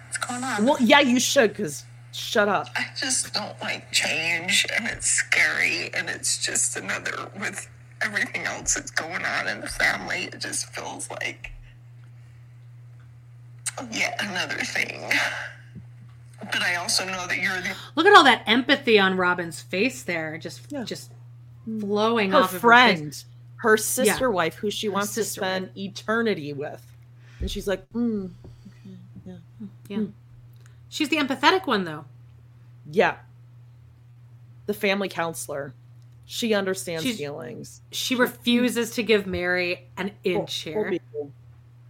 What's 0.06 0.18
going 0.18 0.42
on? 0.42 0.64
Well, 0.64 0.76
yeah, 0.80 1.00
you 1.00 1.20
should. 1.20 1.54
Cause 1.54 1.84
shut 2.18 2.48
up. 2.48 2.68
I 2.76 2.86
just 2.96 3.32
don't 3.32 3.58
like 3.60 3.90
change, 3.92 4.66
and 4.76 4.86
it's 4.88 5.06
scary, 5.10 5.90
and 5.94 6.08
it's 6.08 6.44
just 6.44 6.76
another 6.76 7.30
with 7.40 7.68
everything 8.02 8.44
else 8.44 8.74
that's 8.74 8.90
going 8.90 9.24
on 9.24 9.48
in 9.48 9.60
the 9.60 9.66
family. 9.68 10.24
It 10.32 10.38
just 10.40 10.66
feels 10.74 11.10
like 11.10 11.52
yet 13.92 14.16
another 14.20 14.56
thing. 14.56 15.10
But 16.40 16.62
I 16.62 16.76
also 16.76 17.04
know 17.04 17.26
that 17.26 17.38
you're 17.38 17.60
the 17.60 17.74
Look 17.96 18.06
at 18.06 18.16
all 18.16 18.24
that 18.24 18.42
empathy 18.46 18.98
on 18.98 19.16
Robyn's 19.16 19.60
face 19.60 20.02
there, 20.02 20.38
just 20.38 20.68
just 20.84 21.12
flowing 21.80 22.30
her 22.30 22.38
off 22.38 22.54
of 22.54 22.60
friend, 22.60 22.98
her 22.98 23.04
face. 23.10 23.24
her 23.56 23.76
sister 23.76 24.24
Yeah. 24.26 24.28
wife, 24.28 24.54
who 24.54 24.70
she 24.70 24.88
wants 24.88 25.14
to 25.14 25.24
sister 25.24 25.40
spend 25.40 25.70
eternity 25.76 26.52
with, 26.52 26.84
and 27.40 27.50
she's 27.50 27.66
like, 27.68 27.88
mm, 27.92 28.30
Yeah. 29.88 30.04
She's 30.88 31.08
the 31.08 31.16
empathetic 31.16 31.66
one 31.66 31.84
though. 31.84 32.04
yeah. 32.90 33.16
The 34.66 34.74
family 34.74 35.08
counselor, 35.08 35.72
she 36.26 36.52
understands 36.52 37.02
She's- 37.02 37.16
feelings. 37.16 37.80
She 37.90 38.14
refuses 38.16 38.90
to 38.92 39.02
give 39.02 39.26
Meri 39.26 39.88
an 39.96 40.10
inch 40.24 40.54
here. 40.56 40.98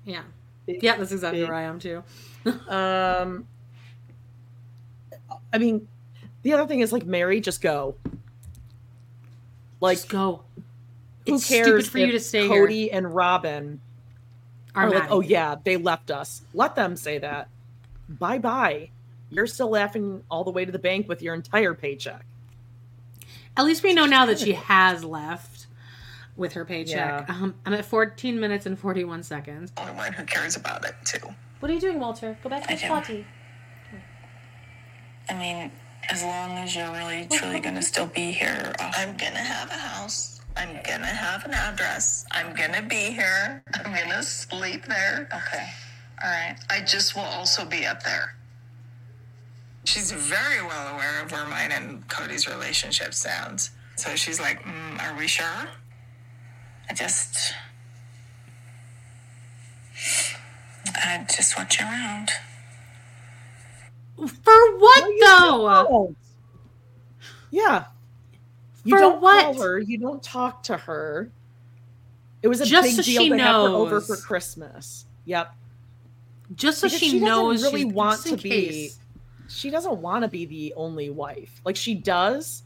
Yeah. 0.05 0.23
Yeah, 0.67 0.97
that's 0.97 1.11
exactly 1.13 1.43
where 1.43 1.55
I 1.55 1.63
am 1.63 1.79
too. 1.81 2.03
Um, 2.69 3.47
I 5.53 5.59
mean, 5.59 5.89
the 6.43 6.53
other 6.53 6.67
thing 6.67 6.81
is 6.81 6.93
like 6.93 7.05
Meri, 7.05 7.41
just 7.41 7.61
go. 7.61 7.97
Like, 9.81 9.99
Just 9.99 10.09
go. 10.09 10.45
who 11.27 11.35
It's 11.35 11.49
cares 11.49 11.67
stupid 11.67 11.87
for 11.89 11.99
you 11.99 12.13
to 12.13 12.21
stay 12.21 12.47
here. 12.49 12.67
Kody 12.67 12.89
and 12.93 13.13
Robyn 13.15 13.81
Are 14.75 14.85
are, 14.87 14.91
like, 14.91 15.11
oh 15.11 15.21
yeah, 15.21 15.57
they 15.63 15.77
left 15.77 16.11
us. 16.11 16.43
Let 16.55 16.75
them 16.77 16.97
say 16.97 17.19
that. 17.19 17.49
Bye 18.09 18.39
bye. 18.39 18.91
You're 19.31 19.47
still 19.47 19.69
laughing 19.71 20.23
all 20.31 20.45
the 20.45 20.51
way 20.51 20.65
to 20.65 20.73
the 20.73 20.79
bank 20.79 21.09
with 21.09 21.21
your 21.23 21.35
entire 21.35 21.75
paycheck. 21.75 22.25
At 23.57 23.65
least 23.65 23.83
we 23.83 23.93
know 23.93 24.07
now 24.07 24.25
that 24.27 24.39
she 24.39 24.53
has 24.53 25.05
left 25.05 25.67
with 26.37 26.53
her 26.55 26.65
paycheck. 26.65 27.27
Yeah. 27.29 27.35
Um, 27.35 27.55
I'm 27.67 27.75
at 27.75 27.85
14 27.85 28.39
minutes 28.41 28.65
and 28.67 28.79
41 28.79 29.25
seconds. 29.25 29.73
only 29.77 29.93
one 29.93 30.13
who 30.13 30.25
cares 30.25 30.57
about 30.57 30.85
it 30.87 30.95
too. 31.05 31.35
What 31.61 31.71
are 31.71 31.75
you 31.75 31.81
doing, 31.81 31.99
Walter? 31.99 32.39
Go 32.43 32.49
back 32.49 32.63
to 32.65 32.73
I 32.73 32.77
the 32.77 32.81
do. 32.83 32.89
potty. 32.89 33.27
I 35.29 35.35
mean, 35.35 35.73
as 36.09 36.23
long 36.23 36.53
as 36.53 36.75
you're 36.75 36.91
really 36.93 37.27
truly 37.31 37.61
gonna 37.61 37.83
still 37.83 38.07
be 38.07 38.31
here, 38.31 38.73
uh, 38.81 38.93
I'm 38.97 39.17
gonna 39.17 39.37
have 39.41 39.69
a 39.71 39.75
house. 39.75 40.41
I'm 40.57 40.81
gonna 40.87 41.05
have 41.07 41.45
an 41.45 41.53
address. 41.53 42.25
I'm 42.31 42.55
gonna 42.55 42.83
be 42.83 43.11
here. 43.11 43.63
I'm 43.75 43.93
gonna 43.93 44.23
sleep 44.23 44.87
there. 44.87 45.29
okay. 45.35 45.69
All 46.23 46.31
right. 46.31 46.57
I 46.71 46.81
just 46.81 47.15
will 47.15 47.23
also 47.23 47.65
be 47.65 47.87
up 47.87 48.03
there. 48.03 48.35
She's 49.85 50.11
very 50.13 50.63
well 50.63 50.95
aware 50.95 51.23
of 51.23 51.33
where 51.33 51.47
mine 51.47 51.73
and 51.73 52.07
Kody's 52.09 52.47
relationship 52.47 53.15
stands. 53.15 53.71
So 53.97 54.15
she's 54.17 54.39
like, 54.39 54.63
mm, 54.63 55.01
"Are 55.03 55.17
we 55.17 55.27
sure?" 55.27 55.47
I 56.91 56.95
just, 56.95 57.55
I 60.95 61.25
just 61.35 61.57
want 61.57 61.79
you 61.79 61.85
around. 61.87 62.31
For 64.17 64.79
what 64.79 65.05
though? 65.21 65.69
Oh. 65.91 66.15
Yeah. 67.51 67.85
You 68.85 68.97
For 68.97 69.01
don't 69.01 69.21
what? 69.21 69.45
call 69.45 69.63
her. 69.63 69.79
You 69.79 69.99
don't 69.99 70.23
talk 70.23 70.63
to 70.65 70.77
her. 70.77 71.31
It 72.43 72.49
was 72.49 72.61
a 72.61 72.67
Just 72.67 72.89
big 72.89 72.97
so 72.97 73.03
deal 73.03 73.23
she 73.23 73.29
to 73.31 73.39
have 73.39 73.55
her 73.55 73.69
over 73.69 74.01
for 74.01 74.17
Christmas. 74.17 75.07
Yep. 75.25 75.55
Just 76.55 76.79
so 76.79 76.87
Because 76.89 76.99
she, 77.01 77.07
doesn't 77.13 77.25
knows 77.25 77.63
really 77.63 77.83
she's 77.83 77.93
want 77.93 78.23
to 78.27 78.37
be. 78.37 78.49
case. 78.51 78.99
She 79.49 79.71
doesn't 79.71 79.99
want 79.99 80.23
to 80.25 80.29
be 80.29 80.45
the 80.47 80.75
only 80.77 81.11
wife. 81.11 81.61
Like 81.65 81.77
she 81.77 81.95
does, 81.95 82.63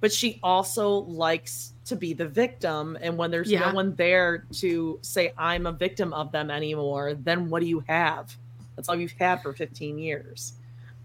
but 0.00 0.12
she 0.12 0.38
also 0.42 0.90
likes 0.90 1.72
to 1.86 1.96
be 1.96 2.12
the 2.14 2.26
victim. 2.26 2.96
And 3.00 3.16
when 3.16 3.30
there's 3.30 3.50
Yeah. 3.50 3.68
no 3.68 3.74
one 3.74 3.94
there 3.94 4.44
to 4.54 4.98
say 5.02 5.32
I'm 5.38 5.66
a 5.66 5.72
victim 5.72 6.12
of 6.12 6.32
them 6.32 6.50
anymore, 6.50 7.14
then 7.14 7.48
what 7.50 7.60
do 7.60 7.66
you 7.68 7.84
have? 7.88 8.36
That's 8.74 8.88
all 8.88 8.96
you've 8.96 9.12
had 9.12 9.42
for 9.42 9.52
15 9.52 9.98
years. 9.98 10.54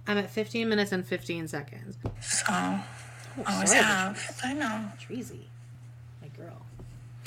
I'm 0.07 0.17
at 0.17 0.29
15 0.29 0.67
minutes 0.67 0.91
and 0.91 1.05
15 1.05 1.47
seconds. 1.47 1.97
So, 2.21 2.43
oh, 2.49 2.83
always 3.47 3.69
sorry. 3.69 3.83
have. 3.83 4.39
I 4.43 4.53
know. 4.53 4.91
Treasy, 4.99 5.45
my 6.21 6.27
girl. 6.29 6.65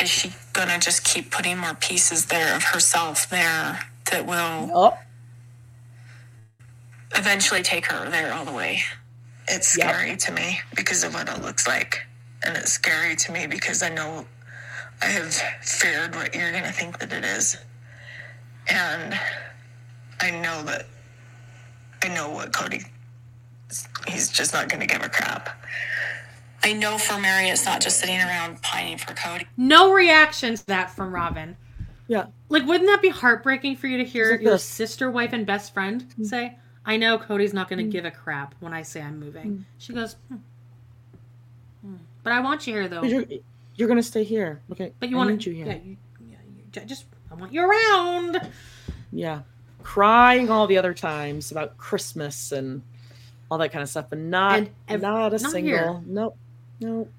Is 0.01 0.11
she 0.11 0.33
gonna 0.53 0.79
just 0.79 1.05
keep 1.05 1.31
putting 1.31 1.57
more 1.59 1.75
pieces 1.75 2.27
there 2.27 2.55
of 2.57 2.65
herself 2.65 3.31
there 3.31 3.87
that 4.11 4.27
will 4.27 4.75
Oh, 4.75 4.99
eventually 7.17 7.63
take 7.63 7.87
her 7.87 8.11
there 8.11 8.35
all 8.35 8.45
the 8.45 8.53
way? 8.53 8.83
It's 9.49 9.69
Yep. 9.75 9.87
scary 9.89 10.17
to 10.19 10.33
me 10.33 10.61
because 10.75 11.05
of 11.05 11.15
what 11.15 11.29
it 11.29 11.43
looks 11.43 11.67
like. 11.69 12.07
And 12.45 12.57
it's 12.57 12.73
scary 12.73 13.17
to 13.17 13.33
me 13.33 13.47
because 13.47 13.83
I 13.83 13.91
know 13.91 14.27
I 15.03 15.07
have 15.07 15.35
feared 15.63 16.15
what 16.17 16.35
you're 16.35 16.53
going 16.53 16.65
to 16.65 16.73
think 16.73 16.99
that 17.01 17.13
it 17.13 17.25
is. 17.25 17.57
And 18.69 19.19
I 20.21 20.31
know 20.31 20.63
that 20.65 20.87
I 22.03 22.09
know 22.09 22.31
what 22.31 22.53
Kody, 22.53 22.85
he's 24.09 24.31
just 24.31 24.53
not 24.55 24.69
going 24.69 24.81
to 24.81 24.87
give 24.87 25.03
a 25.03 25.09
crap. 25.11 25.51
I 26.65 26.73
know 26.75 26.99
for 26.99 27.19
Meri, 27.21 27.49
it's 27.49 27.67
not 27.67 27.81
just 27.83 28.01
sitting 28.01 28.21
around 28.21 28.63
pining 28.63 28.99
for 28.99 29.15
Kody. 29.15 29.47
No 29.57 29.93
reaction 29.93 30.57
to 30.57 30.67
that 30.67 30.91
from 30.91 31.15
Robyn. 31.15 31.57
Yeah. 32.07 32.27
Like, 32.49 32.67
wouldn't 32.67 32.89
that 32.89 33.01
be 33.03 33.09
heartbreaking 33.09 33.77
for 33.77 33.87
you 33.87 33.99
to 33.99 34.05
hear 34.05 34.33
like 34.33 34.43
your 34.43 34.53
this. 34.53 34.65
sister, 34.65 35.11
wife, 35.11 35.33
and 35.33 35.47
best 35.47 35.73
friend 35.73 36.05
say, 36.23 36.57
I 36.85 36.97
know 36.99 37.17
Kody's 37.19 37.55
not 37.55 37.69
going 37.69 37.79
to 37.79 37.91
give 37.91 38.05
a 38.05 38.11
crap 38.11 38.55
when 38.61 38.73
I 38.75 38.83
say 38.83 39.01
I'm 39.01 39.19
moving? 39.19 39.65
She 39.79 39.93
goes, 39.95 40.17
hmm. 40.29 40.37
Hmm. 41.83 41.95
But 42.23 42.33
I 42.35 42.41
want 42.41 42.67
you 42.67 42.75
here, 42.75 42.89
though. 42.89 43.01
But 43.01 43.11
you're, 43.11 43.25
you're 43.77 43.89
going 43.89 43.99
to 43.99 44.03
stay 44.03 44.25
here. 44.25 44.61
Okay. 44.73 44.93
But 45.01 45.09
you 45.09 45.17
I 45.19 45.25
want 45.27 45.47
you 45.47 45.53
here. 45.55 45.67
yeah, 45.67 45.79
you, 45.83 45.97
yeah, 46.29 46.37
you, 46.75 46.87
just, 46.87 47.07
I 47.31 47.35
want 47.35 47.53
you 47.53 47.63
around. 47.63 48.51
Yeah. 49.13 49.43
Crying 49.83 50.51
all 50.51 50.67
the 50.67 50.77
other 50.79 50.95
times 50.95 51.53
about 51.53 51.77
Christmas 51.79 52.53
and 52.53 52.83
all 53.51 53.59
that 53.59 53.71
kind 53.73 53.83
of 53.83 53.89
stuff, 53.89 54.07
but 54.11 54.19
not 54.19 54.59
And 54.59 54.71
ev- 54.89 55.03
not 55.03 55.35
a 55.35 55.39
not 55.43 55.53
single. 55.53 55.61
here. 55.63 56.03
Nope. 56.07 56.37
Nope. 56.81 57.11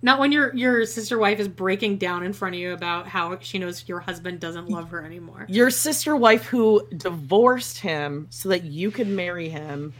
Not 0.00 0.20
when 0.20 0.30
your 0.30 0.54
your 0.54 0.86
sister 0.86 1.18
wife 1.18 1.40
is 1.40 1.48
breaking 1.48 1.98
down 1.98 2.22
in 2.22 2.32
front 2.32 2.54
of 2.54 2.60
you 2.60 2.72
about 2.72 3.08
how 3.08 3.36
she 3.40 3.58
knows 3.58 3.88
your 3.88 3.98
husband 4.00 4.38
doesn't 4.38 4.68
love 4.68 4.90
her 4.90 5.04
anymore. 5.04 5.46
Your 5.48 5.70
sister 5.70 6.14
wife 6.14 6.44
who 6.44 6.86
divorced 6.96 7.78
him 7.78 8.28
so 8.30 8.48
that 8.50 8.62
you 8.64 8.90
could 8.92 9.08
marry 9.08 9.48
him 9.48 9.92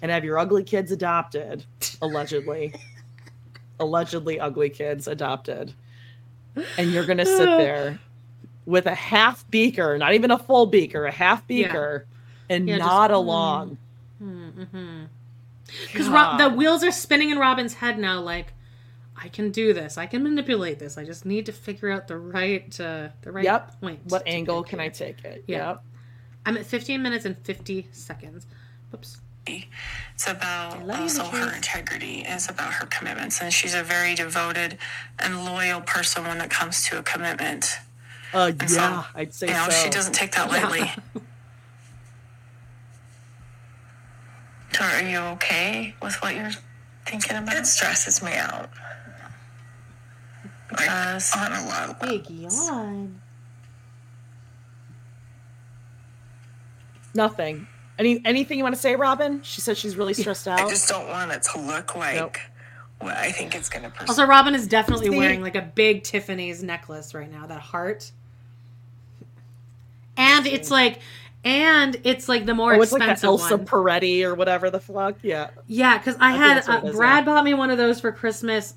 and 0.00 0.10
have 0.10 0.24
your 0.24 0.38
ugly 0.38 0.64
kids 0.64 0.90
adopted, 0.90 1.64
allegedly. 2.00 2.74
allegedly 3.80 4.40
ugly 4.40 4.70
kids 4.70 5.06
adopted. 5.06 5.74
And 6.78 6.90
you're 6.92 7.04
gonna 7.06 7.26
sit 7.26 7.44
there 7.58 7.98
with 8.64 8.86
a 8.86 8.94
half 8.94 9.48
beaker, 9.50 9.98
not 9.98 10.14
even 10.14 10.30
a 10.30 10.38
full 10.38 10.66
beaker, 10.66 11.04
a 11.04 11.12
half 11.12 11.42
Yeah. 11.48 11.66
beaker, 11.66 12.06
and 12.48 12.68
Yeah, 12.68 12.78
just, 12.78 12.88
nod 12.88 13.10
mm. 13.10 13.14
along. 13.14 13.78
Mm-hmm. 14.22 15.04
Because 15.92 16.08
Ro- 16.08 16.36
the 16.38 16.48
wheels 16.50 16.84
are 16.84 16.92
spinning 16.92 17.30
in 17.30 17.38
Robyn's 17.38 17.74
head 17.74 17.98
now. 17.98 18.20
Like, 18.20 18.52
I 19.16 19.28
can 19.28 19.50
do 19.50 19.72
this. 19.72 19.98
I 19.98 20.06
can 20.06 20.22
manipulate 20.22 20.78
this. 20.78 20.96
I 20.98 21.04
just 21.04 21.24
need 21.26 21.46
to 21.46 21.52
figure 21.52 21.90
out 21.90 22.08
the 22.08 22.16
right 22.16 22.68
uh, 22.80 23.08
the 23.22 23.30
right 23.32 23.44
Yep. 23.44 23.80
point. 23.80 24.00
What 24.08 24.22
angle 24.26 24.62
can 24.62 24.78
here. 24.78 24.86
I 24.86 24.88
take 24.90 25.24
it? 25.24 25.44
Yeah. 25.46 25.68
Yep. 25.68 25.82
I'm 26.46 26.56
at 26.56 26.66
15 26.66 27.00
minutes 27.02 27.24
and 27.24 27.36
50 27.38 27.88
seconds. 27.92 28.46
Whoops. 28.90 29.18
It's 29.46 30.28
about 30.28 30.88
also 30.88 31.24
her 31.24 31.30
Beatrice. 31.32 31.56
integrity. 31.56 32.24
It's 32.26 32.48
about 32.48 32.72
her 32.74 32.86
commitments, 32.86 33.40
and 33.42 33.52
she's 33.52 33.74
a 33.74 33.82
very 33.82 34.14
devoted 34.14 34.78
and 35.18 35.44
loyal 35.44 35.80
person 35.80 36.24
when 36.24 36.40
it 36.40 36.48
comes 36.50 36.84
to 36.84 36.98
a 36.98 37.02
commitment. 37.02 37.76
Uh, 38.32 38.52
And 38.58 38.70
so, 38.70 38.80
yeah, 38.80 39.04
I'd 39.14 39.34
say 39.34 39.48
you 39.48 39.52
know, 39.52 39.66
so. 39.68 39.84
she 39.84 39.90
doesn't 39.90 40.14
take 40.14 40.32
that 40.32 40.48
lightly. 40.48 40.90
So, 44.72 44.84
are 44.84 45.02
you 45.02 45.18
okay 45.34 45.94
with 46.00 46.14
what 46.22 46.34
you're 46.34 46.50
thinking 47.04 47.36
about? 47.36 47.54
It 47.56 47.66
stresses 47.66 48.22
me 48.22 48.32
out. 48.34 48.70
Like, 50.72 50.80
Because- 50.80 51.36
on 51.36 51.52
a 51.52 51.64
lot 51.66 51.90
of 51.90 52.00
Big 52.00 52.28
yawn. 52.30 53.20
Nothing. 57.14 57.66
Any 57.98 58.22
anything 58.24 58.58
you 58.58 58.64
want 58.64 58.74
to 58.74 58.80
say, 58.80 58.96
Robyn? 58.96 59.42
She 59.42 59.60
said 59.60 59.76
she's 59.76 59.96
really 59.96 60.14
stressed 60.14 60.48
out. 60.48 60.60
I 60.60 60.68
just 60.68 60.88
don't 60.88 61.08
want 61.08 61.30
it 61.30 61.42
to 61.52 61.60
look 61.60 61.94
like 61.94 62.16
Nope. 62.16 62.36
what 63.00 63.16
I 63.16 63.30
think 63.32 63.54
it's 63.54 63.68
going 63.68 63.82
to 63.84 63.90
pursue. 63.90 64.06
Also, 64.08 64.26
Robyn 64.26 64.54
is 64.54 64.66
definitely 64.66 65.10
See? 65.10 65.16
wearing 65.18 65.42
like 65.42 65.54
a 65.54 65.62
big 65.62 66.02
Tiffany's 66.04 66.62
necklace 66.62 67.14
right 67.14 67.30
now. 67.30 67.46
That 67.46 67.60
heart. 67.60 68.10
And 70.16 70.46
it's 70.46 70.70
like, 70.70 71.00
and 71.44 72.00
it's 72.04 72.28
like 72.28 72.46
the 72.46 72.54
more 72.54 72.74
oh, 72.74 72.80
it's 72.80 72.92
like 72.92 73.02
expensive 73.02 73.26
Elsa 73.26 73.56
one. 73.58 73.66
Peretti 73.66 74.24
or 74.24 74.34
whatever 74.34 74.70
the 74.70 74.80
fuck. 74.80 75.16
Yeah. 75.22 75.50
Yeah, 75.66 75.98
because 75.98 76.16
I, 76.18 76.32
I 76.32 76.36
had 76.36 76.68
uh, 76.68 76.80
it 76.82 76.88
is, 76.88 76.96
Brad 76.96 77.20
yeah. 77.20 77.24
bought 77.24 77.44
me 77.44 77.52
one 77.54 77.70
of 77.70 77.76
those 77.78 78.00
for 78.00 78.10
Christmas 78.10 78.74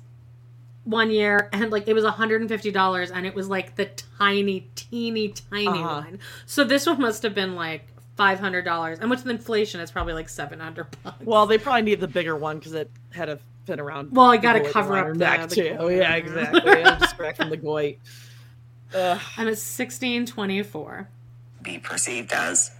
one 0.86 1.10
year, 1.10 1.50
and 1.52 1.70
like 1.70 1.86
it 1.88 1.92
was 1.92 2.04
hundred 2.04 2.40
and 2.40 2.48
fifty 2.48 2.70
dollars, 2.70 3.10
and 3.10 3.26
it 3.26 3.34
was 3.34 3.48
like 3.48 3.76
the 3.76 3.90
tiny, 4.18 4.68
teeny, 4.74 5.28
tiny 5.28 5.66
Uh-huh. 5.66 6.00
one. 6.02 6.18
So 6.46 6.64
this 6.64 6.86
one 6.86 7.00
must 7.00 7.22
have 7.22 7.34
been 7.34 7.54
like 7.54 7.86
five 8.16 8.40
hundred 8.40 8.64
dollars, 8.64 8.98
and 9.00 9.10
with 9.10 9.26
inflation, 9.26 9.80
it's 9.80 9.90
probably 9.90 10.14
like 10.14 10.28
seven 10.28 10.60
hundred 10.60 10.86
bucks. 11.02 11.22
Well, 11.24 11.46
they 11.46 11.58
probably 11.58 11.82
need 11.82 12.00
the 12.00 12.08
bigger 12.08 12.36
one 12.36 12.58
because 12.58 12.72
it 12.72 12.90
had 13.12 13.26
to 13.26 13.38
fit 13.66 13.78
around. 13.80 14.12
Well, 14.12 14.30
I 14.30 14.36
gotta 14.38 14.70
cover 14.70 14.96
up 14.96 15.06
her 15.08 15.12
the- 15.12 15.18
neck 15.18 15.48
the 15.48 15.54
too. 15.54 15.74
goit. 15.76 15.96
Yeah, 15.96 16.14
exactly. 16.14 16.62
yeah, 16.64 16.98
just 16.98 17.18
back 17.18 17.36
from 17.36 17.50
the 17.50 17.56
goit. 17.56 17.98
Ugh. 18.94 19.20
I'm 19.36 19.48
at 19.48 19.58
sixteen 19.58 20.24
twenty 20.24 20.62
four. 20.62 21.08
be 21.62 21.78
perceived 21.78 22.32
as. 22.32 22.70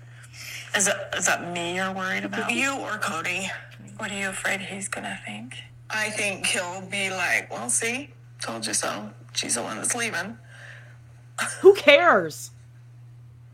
Is 0.77 0.85
that, 0.87 1.15
is 1.17 1.27
that 1.27 1.53
me 1.53 1.75
you're 1.77 1.93
worried 1.93 2.25
about? 2.25 2.51
You 2.53 2.73
or 2.77 2.99
Kody? 2.99 3.49
What 3.97 4.11
are 4.11 4.19
you 4.19 4.29
afraid 4.29 4.61
he's 4.61 4.89
gonna 4.89 5.19
think? 5.25 5.57
I 5.91 6.11
think 6.11 6.47
he'll 6.47 6.83
be 6.83 7.11
like, 7.11 7.51
well, 7.51 7.71
see, 7.71 8.11
told 8.41 8.67
you 8.67 8.75
so. 8.75 9.11
She's 9.33 9.55
the 9.55 9.63
one 9.63 9.77
that's 9.77 9.95
leaving. 9.95 10.37
Who 11.61 11.75
cares? 11.75 12.51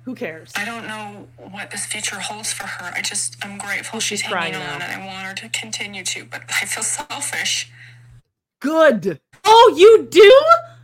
Who 0.04 0.14
cares? 0.14 0.52
I 0.56 0.64
don't 0.64 0.86
know 0.86 1.28
what 1.50 1.70
this 1.70 1.86
future 1.86 2.18
holds 2.18 2.52
for 2.52 2.66
her. 2.66 2.92
I 2.94 3.02
just, 3.02 3.36
I'm 3.44 3.59
grateful 3.59 4.00
she's, 4.00 4.20
she's 4.20 4.22
hanging 4.32 4.52
crying 4.52 4.54
on 4.54 4.78
now. 4.78 4.84
and 4.86 5.02
I 5.02 5.06
want 5.06 5.26
her 5.26 5.34
to 5.34 5.48
continue 5.50 6.02
to, 6.04 6.24
but 6.24 6.42
I 6.48 6.64
feel 6.66 6.82
selfish. 6.82 7.70
Good. 8.60 9.20
Oh, 9.44 9.74
you 9.76 10.06
do? 10.10 10.40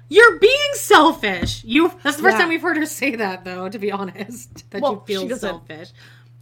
You're 0.09 0.39
being 0.39 0.71
selfish. 0.75 1.63
You. 1.65 1.89
That's 2.03 2.17
the 2.17 2.23
first 2.23 2.35
Yeah. 2.35 2.41
time 2.43 2.49
we've 2.49 2.63
heard 2.63 2.77
her 2.77 2.87
say 2.87 3.17
that, 3.17 3.45
though. 3.45 3.69
To 3.69 3.79
be 3.79 3.91
honest, 3.93 4.69
that 4.71 4.83
Well, 4.83 4.93
you 4.95 5.03
feel 5.07 5.29
she 5.29 5.35
selfish. 5.37 5.91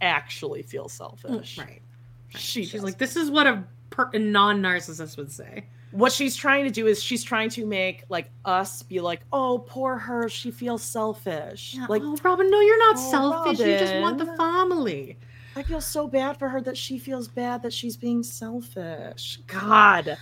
Actually, 0.01 0.61
feel 0.63 0.87
selfish. 0.89 1.57
Mm, 1.57 1.65
right. 1.65 1.81
She 2.29 2.63
She's 2.63 2.71
does. 2.73 2.83
like, 2.83 2.97
this 2.97 3.15
is 3.15 3.29
what 3.31 3.47
a, 3.47 3.63
per- 3.97 4.09
a 4.13 4.19
non-narcissist 4.19 5.17
would 5.17 5.31
say. 5.31 5.65
what 5.91 6.11
she's 6.11 6.35
trying 6.35 6.63
to 6.65 6.69
do 6.69 6.85
is 6.87 7.01
she's 7.01 7.23
trying 7.23 7.49
to 7.49 7.65
make 7.65 8.03
like 8.09 8.29
us 8.45 8.83
be 8.83 8.99
like, 8.99 9.21
oh, 9.33 9.59
poor 9.67 9.97
her, 9.97 10.29
she 10.29 10.51
feels 10.51 10.83
selfish. 10.83 11.75
like, 11.89 12.01
oh, 12.05 12.15
Robyn, 12.23 12.49
no, 12.51 12.59
you're 12.61 12.77
not 12.79 12.95
"Oh, 12.97 13.11
selfish. 13.11 13.59
You 13.59 13.77
just 13.79 13.95
want 13.95 14.17
the 14.19 14.25
Robyn, 14.25 14.37
family. 14.37 15.17
I 15.55 15.63
feel 15.63 15.81
so 15.81 16.07
bad 16.07 16.37
for 16.37 16.49
her 16.49 16.61
that 16.61 16.77
she 16.77 16.99
feels 16.99 17.27
bad 17.27 17.63
that 17.63 17.73
she's 17.73 17.97
being 17.97 18.21
selfish. 18.21 19.39
God, 19.47 20.17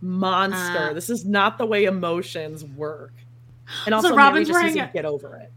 monster. 0.00 0.90
Uh, 0.90 0.92
this 0.94 1.10
is 1.10 1.24
not 1.26 1.58
the 1.58 1.66
way 1.66 1.84
emotions 1.84 2.64
work. 2.64 3.12
And 3.84 3.94
Also, 3.94 4.10
Meri 4.10 4.18
Robyn's 4.18 4.48
just 4.48 4.60
wearing 4.60 4.78
a- 4.80 4.90
get 4.92 5.04
over 5.04 5.36
it. 5.36 5.52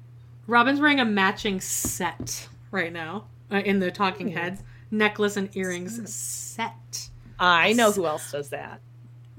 Robyn's 0.48 0.80
wearing 0.80 1.00
a 1.00 1.06
matching 1.06 1.62
set 1.62 2.48
right 2.72 2.92
now 2.92 3.26
uh, 3.52 3.58
in 3.58 3.80
the 3.80 3.92
Talking 3.92 4.30
Heads 4.30 4.64
necklace 4.92 5.38
and 5.38 5.56
earrings 5.56 6.12
set. 6.12 7.10
I 7.40 7.74
know 7.74 7.92
who 7.92 8.06
else 8.06 8.32
does 8.32 8.50
that. 8.50 8.82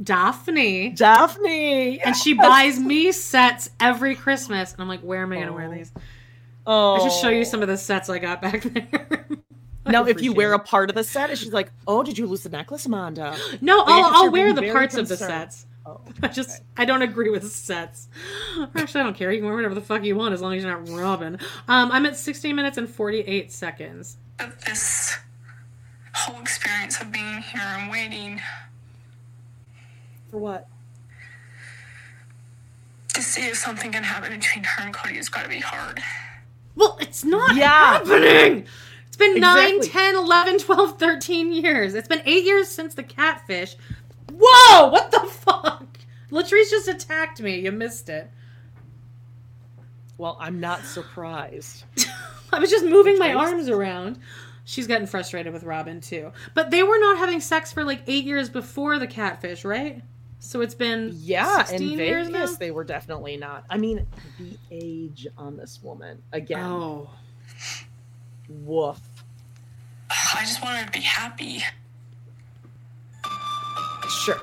Daphne. 0.03 0.91
Daphne. 0.91 2.01
And 2.01 2.17
she 2.17 2.33
buys 2.35 2.79
me 2.79 3.13
sets 3.13 3.71
every 3.79 4.15
Christmas. 4.15 4.73
And 4.73 4.81
I'm 4.81 4.89
like, 4.89 5.01
where 5.01 5.23
am 5.23 5.33
I 5.33 5.37
going 5.37 5.49
to 5.49 5.53
wear 5.53 5.69
Oh. 5.69 5.75
these? 5.75 5.93
Oh, 6.67 6.95
I 6.95 7.09
should 7.09 7.21
show 7.21 7.29
you 7.29 7.45
some 7.45 7.63
of 7.63 7.69
the 7.69 7.77
sets 7.77 8.09
I 8.09 8.19
got 8.19 8.41
back 8.43 8.63
there. 8.63 9.27
Now, 9.87 10.05
if 10.05 10.21
you 10.23 10.33
wear 10.35 10.53
a 10.53 10.59
part 10.59 10.91
of 10.91 10.95
the 10.95 11.03
set, 11.03 11.37
she's 11.37 11.55
like, 11.55 11.73
"Oh, 11.89 12.03
did 12.05 12.17
you 12.17 12.27
lose 12.27 12.43
the 12.43 12.49
necklace, 12.51 12.85
Amanda?" 12.87 13.35
No, 13.61 13.79
Like, 13.79 13.89
I'll, 13.89 14.05
I'll 14.25 14.31
wear 14.31 14.53
the 14.53 14.61
very 14.61 14.73
parts 14.73 14.95
of 14.95 15.09
the 15.09 15.17
sets. 15.17 15.67
Oh, 15.87 16.03
I 16.23 16.29
just 16.29 16.63
I 16.77 16.85
don't 16.85 17.01
agree 17.03 17.31
with 17.31 17.51
sets. 17.51 18.09
Actually, 18.77 19.01
I 19.01 19.05
don't 19.05 19.17
care. 19.17 19.33
You 19.33 19.39
can 19.39 19.47
wear 19.47 19.57
whatever 19.57 19.75
the 19.75 19.81
fuck 19.81 20.05
you 20.05 20.15
want 20.15 20.35
as 20.35 20.43
long 20.43 20.55
as 20.55 20.63
you're 20.63 20.71
not 20.71 20.87
Robyn. 20.91 21.41
Um, 21.67 21.91
I'm 21.91 22.05
at 22.07 22.17
16 22.17 22.55
minutes 22.55 22.77
and 22.77 22.89
48 22.89 23.51
seconds. 23.51 24.19
But 24.37 24.61
this 24.61 25.19
whole 26.13 26.41
experience 26.41 27.01
of 27.01 27.13
being 27.13 27.41
here 27.43 27.63
and 27.63 27.91
waiting 27.91 28.41
For 30.31 30.39
what? 30.39 30.67
to 33.15 33.23
see 33.23 33.43
if 33.49 33.57
something 33.57 33.91
can 33.93 34.05
happen 34.05 34.39
between 34.39 34.63
her 34.65 34.83
and 34.85 34.95
Kody 34.95 35.17
has 35.17 35.29
got 35.29 35.43
to 35.43 35.49
be 35.49 35.59
hard. 35.59 36.01
Well, 36.77 36.97
it's 37.01 37.25
not 37.25 37.57
Yeah. 37.57 37.69
happening. 37.99 38.67
It's 39.09 39.17
been 39.17 39.41
9, 39.41 39.81
10, 39.81 40.15
11, 40.15 40.59
12, 40.61 40.99
13 40.99 41.53
years. 41.53 41.95
It's 41.95 42.07
been 42.07 42.23
8 42.25 42.45
years 42.45 42.69
since 42.69 42.95
the 42.95 43.03
catfish. 43.03 43.77
Whoa, 44.33 44.89
what 44.89 45.11
the 45.11 45.21
fuck? 45.21 45.99
Latrice 46.31 46.71
just 46.71 46.87
attacked 46.87 47.41
me. 47.41 47.59
You 47.59 47.73
missed 47.73 48.09
it. 48.09 48.31
Well, 50.17 50.37
I'm 50.41 50.61
not 50.61 50.85
surprised. 50.85 51.85
I 52.53 52.61
was 52.61 52.71
just 52.71 52.85
moving 52.85 53.19
my 53.19 53.33
arms 53.35 53.69
around. 53.69 54.21
She's 54.71 54.87
getting 54.87 55.09
frustrated 55.09 55.53
with 55.53 55.65
Robyn 55.65 56.01
too. 56.01 56.31
But 56.55 56.71
they 56.71 56.85
were 56.85 57.01
not 57.01 57.19
having 57.19 57.41
sex 57.41 57.73
for 57.73 57.83
like 57.83 58.03
8 58.07 58.25
years 58.25 58.49
before 58.49 59.01
the 59.01 59.07
catfish, 59.09 59.65
right? 59.65 60.01
So 60.39 60.61
it's 60.61 60.77
been 60.77 61.11
Yeah, 61.17 61.65
16 61.65 61.93
in 61.93 61.99
years 61.99 62.29
now? 62.29 62.47
They 62.47 62.71
were 62.71 62.85
definitely 62.85 63.37
not. 63.37 63.65
I 63.69 63.79
mean, 63.79 64.07
the 64.39 64.57
age 64.71 65.27
on 65.37 65.57
this 65.57 65.81
woman 65.83 66.23
again. 66.33 66.61
Oh. 66.61 67.11
Woof. 68.49 69.01
I 70.09 70.43
just 70.43 70.63
want 70.63 70.79
her 70.79 70.87
to 70.87 70.93
be 70.93 71.01
happy. 71.01 71.65
Sure. 74.09 74.41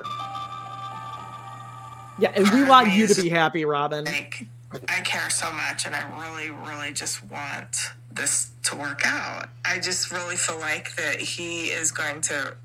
Yeah, 2.18 2.32
and 2.34 2.46
we 2.50 2.64
want 2.64 2.92
you 2.92 3.06
to 3.06 3.22
be 3.22 3.30
happy, 3.30 3.64
Robyn. 3.64 4.04
Like, 4.04 4.46
I 4.88 5.00
care 5.00 5.30
so 5.30 5.50
much 5.52 5.86
and 5.86 5.94
I 5.94 6.02
really, 6.20 6.50
really 6.50 6.92
just 6.92 7.24
want 7.24 7.92
this 8.12 8.50
to 8.64 8.76
work 8.76 9.02
out. 9.04 9.48
I 9.64 9.78
just 9.78 10.10
really 10.12 10.36
feel 10.36 10.58
like 10.58 10.94
that 10.96 11.20
he 11.20 11.66
is 11.66 11.90
going 11.90 12.20
to 12.22 12.56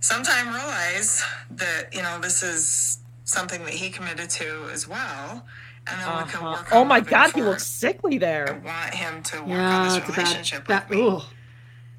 sometime 0.00 0.48
realize 0.54 1.22
that, 1.50 1.94
you 1.94 2.02
know, 2.02 2.18
this 2.20 2.42
is 2.42 2.98
something 3.24 3.64
that 3.64 3.74
he 3.74 3.90
committed 3.90 4.28
to 4.30 4.68
as 4.72 4.86
well. 4.88 5.46
And 5.86 6.00
then 6.00 6.06
we 6.26 6.30
can 6.30 6.40
Uh-huh. 6.42 6.52
work 6.58 6.68
Oh 6.72 6.82
on 6.82 6.88
my 6.88 6.98
moving 7.00 7.10
god, 7.10 7.32
he 7.32 7.42
looks 7.42 7.66
sickly 7.66 8.18
there. 8.18 8.48
I 8.54 8.58
want 8.58 8.94
him 8.94 9.22
to 9.24 9.36
work 9.42 9.48
on 9.60 9.84
this 9.84 9.96
a 9.96 10.00
relationship 10.12 10.68
that 10.68 10.88
with 10.88 10.98
me. 10.98 11.04
ooh. 11.04 11.22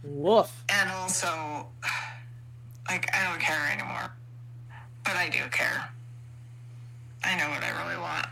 Woof. 0.03 0.63
And 0.69 0.89
also, 0.91 1.67
like, 2.89 3.13
I 3.15 3.29
don't 3.29 3.39
care 3.41 3.69
anymore. 3.71 4.11
But 5.03 5.15
I 5.15 5.29
do 5.29 5.39
care. 5.51 5.89
I 7.23 7.37
know 7.37 7.49
what 7.49 7.63
I 7.63 7.69
really 7.85 7.99
want. 7.99 8.27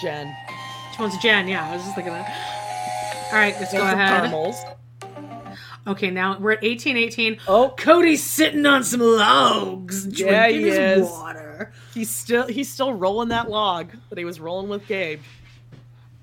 Jen. 0.00 0.34
She 0.94 1.02
wants 1.02 1.16
Jen, 1.18 1.48
yeah. 1.48 1.68
I 1.70 1.74
was 1.74 1.82
just 1.82 1.94
thinking 1.94 2.12
that. 2.12 3.28
All 3.32 3.38
right, 3.38 3.54
let's 3.60 3.72
go 3.72 3.82
ahead. 3.82 4.30
Caramels. 4.30 4.56
Okay, 5.86 6.10
now 6.10 6.38
we're 6.38 6.52
at 6.52 6.62
1818. 6.62 7.38
Oh, 7.48 7.74
Kody's 7.76 8.22
sitting 8.22 8.66
on 8.66 8.84
some 8.84 9.00
logs, 9.00 10.04
drinking 10.04 10.26
Yeah, 10.26 10.48
he 10.48 10.62
his 10.62 10.78
is. 11.06 11.10
water. 11.10 11.72
He's 11.94 12.10
still 12.10 12.46
he's 12.46 12.70
still 12.72 12.92
rolling 12.92 13.28
that 13.30 13.48
log 13.50 13.90
that 14.10 14.18
he 14.18 14.24
was 14.24 14.40
rolling 14.40 14.68
with 14.68 14.86
Gabe. 14.86 15.20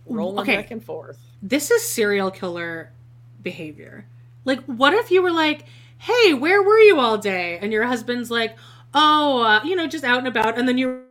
Rolling 0.05 0.39
Okay. 0.39 0.55
back 0.55 0.71
and 0.71 0.83
forth. 0.83 1.17
This 1.41 1.71
is 1.71 1.83
serial 1.83 2.31
killer 2.31 2.91
behavior. 3.41 4.05
Like, 4.45 4.63
what 4.65 4.93
if 4.93 5.11
you 5.11 5.21
were 5.21 5.31
like, 5.31 5.65
"Hey, 5.97 6.33
where 6.33 6.61
were 6.61 6.79
you 6.79 6.99
all 6.99 7.17
day?" 7.17 7.57
And 7.61 7.73
your 7.73 7.83
husband's 7.85 8.31
like, 8.31 8.55
"Oh, 8.93 9.41
uh, 9.43 9.61
you 9.63 9.75
know, 9.75 9.87
just 9.87 10.03
out 10.03 10.19
and 10.19 10.27
about." 10.27 10.57
And 10.57 10.67
then 10.67 10.77
you 10.77 11.01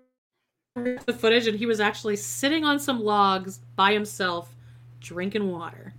the 0.77 1.13
footage, 1.13 1.47
and 1.47 1.59
he 1.59 1.67
was 1.67 1.81
actually 1.81 2.17
sitting 2.17 2.65
on 2.65 2.79
some 2.79 3.03
logs 3.03 3.61
by 3.77 3.93
himself, 3.93 4.55
drinking 5.01 5.51
water. 5.51 5.95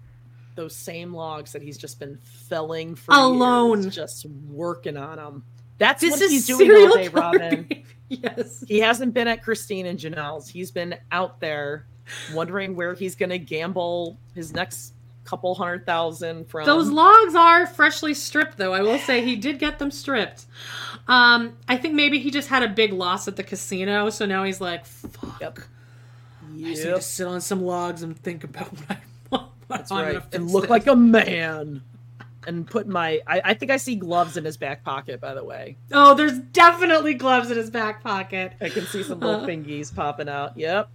Those 0.56 0.76
same 0.76 1.14
logs 1.14 1.52
that 1.54 1.62
he's 1.62 1.78
just 1.78 2.00
been 2.00 2.18
felling 2.24 2.96
for 2.96 3.14
Alone. 3.14 3.84
years, 3.84 3.96
just 3.96 4.26
working 4.50 4.98
on 4.98 5.18
them. 5.18 5.44
That's 5.78 6.02
This 6.02 6.20
what 6.20 6.30
he's 6.32 6.48
doing 6.48 6.72
all 6.72 6.96
day, 6.96 7.08
Robyn. 7.10 7.64
behavior. 7.68 7.84
Yes. 8.10 8.64
He 8.66 8.80
hasn't 8.80 9.14
been 9.14 9.28
at 9.28 9.44
Christine 9.44 9.86
and 9.86 10.00
Janelle's. 10.00 10.48
He's 10.48 10.72
been 10.72 10.96
out 11.12 11.42
there 11.42 11.88
wondering 12.34 12.74
where 12.74 12.94
he's 12.94 13.16
going 13.16 13.32
to 13.32 13.38
gamble 13.38 14.18
his 14.34 14.54
next 14.54 14.94
couple 15.28 15.54
hundred 15.56 15.86
thousand 15.86 16.50
from. 16.50 16.66
Those 16.66 16.90
logs 16.90 17.36
are 17.36 17.68
freshly 17.68 18.14
stripped, 18.14 18.58
though. 18.58 18.74
I 18.74 18.82
will 18.82 18.98
say 19.00 19.24
he 19.24 19.36
did 19.36 19.60
get 19.60 19.78
them 19.80 19.92
stripped. 19.92 20.46
Um, 21.08 21.58
I 21.68 21.78
think 21.78 21.94
maybe 21.94 22.20
he 22.20 22.32
just 22.32 22.48
had 22.50 22.64
a 22.64 22.68
big 22.70 22.94
loss 22.94 23.28
at 23.28 23.36
the 23.36 23.44
casino, 23.44 24.10
so 24.10 24.26
now 24.26 24.44
he's 24.44 24.60
like, 24.62 24.86
"Fuck, 24.86 25.40
Yep. 25.42 25.60
I 25.60 26.58
just 26.60 26.86
need 26.86 26.92
to 26.92 27.02
sit 27.02 27.28
on 27.28 27.42
some 27.42 27.62
logs 27.64 28.04
and 28.04 28.18
think 28.18 28.44
about 28.44 28.72
what 28.72 28.90
I 28.92 28.98
want. 29.32 29.52
That's 29.68 29.90
how 29.92 29.98
I'm 29.98 30.16
right. 30.16 30.24
And 30.34 30.50
look 30.50 30.64
this." 30.64 30.70
like 30.70 30.88
a 30.88 30.96
man. 30.96 31.82
And 32.46 32.66
put 32.66 32.88
my. 32.88 33.20
I, 33.28 33.42
I 33.44 33.54
think 33.56 33.72
I 33.72 33.78
see 33.78 33.96
gloves 33.96 34.38
in 34.38 34.46
his 34.46 34.56
back 34.56 34.82
pocket. 34.86 35.20
By 35.20 35.34
the 35.34 35.44
way, 35.44 35.76
Oh, 35.92 36.14
there's 36.14 36.40
definitely 36.40 37.14
gloves 37.14 37.52
in 37.52 37.58
his 37.58 37.70
back 37.70 38.02
pocket. 38.02 38.54
I 38.62 38.70
can 38.70 38.86
see 38.86 39.04
some 39.04 39.20
little 39.20 39.42
Uh. 39.44 39.46
fingies 39.48 39.94
popping 39.94 40.30
out. 40.30 40.58
Yep. 40.58 40.90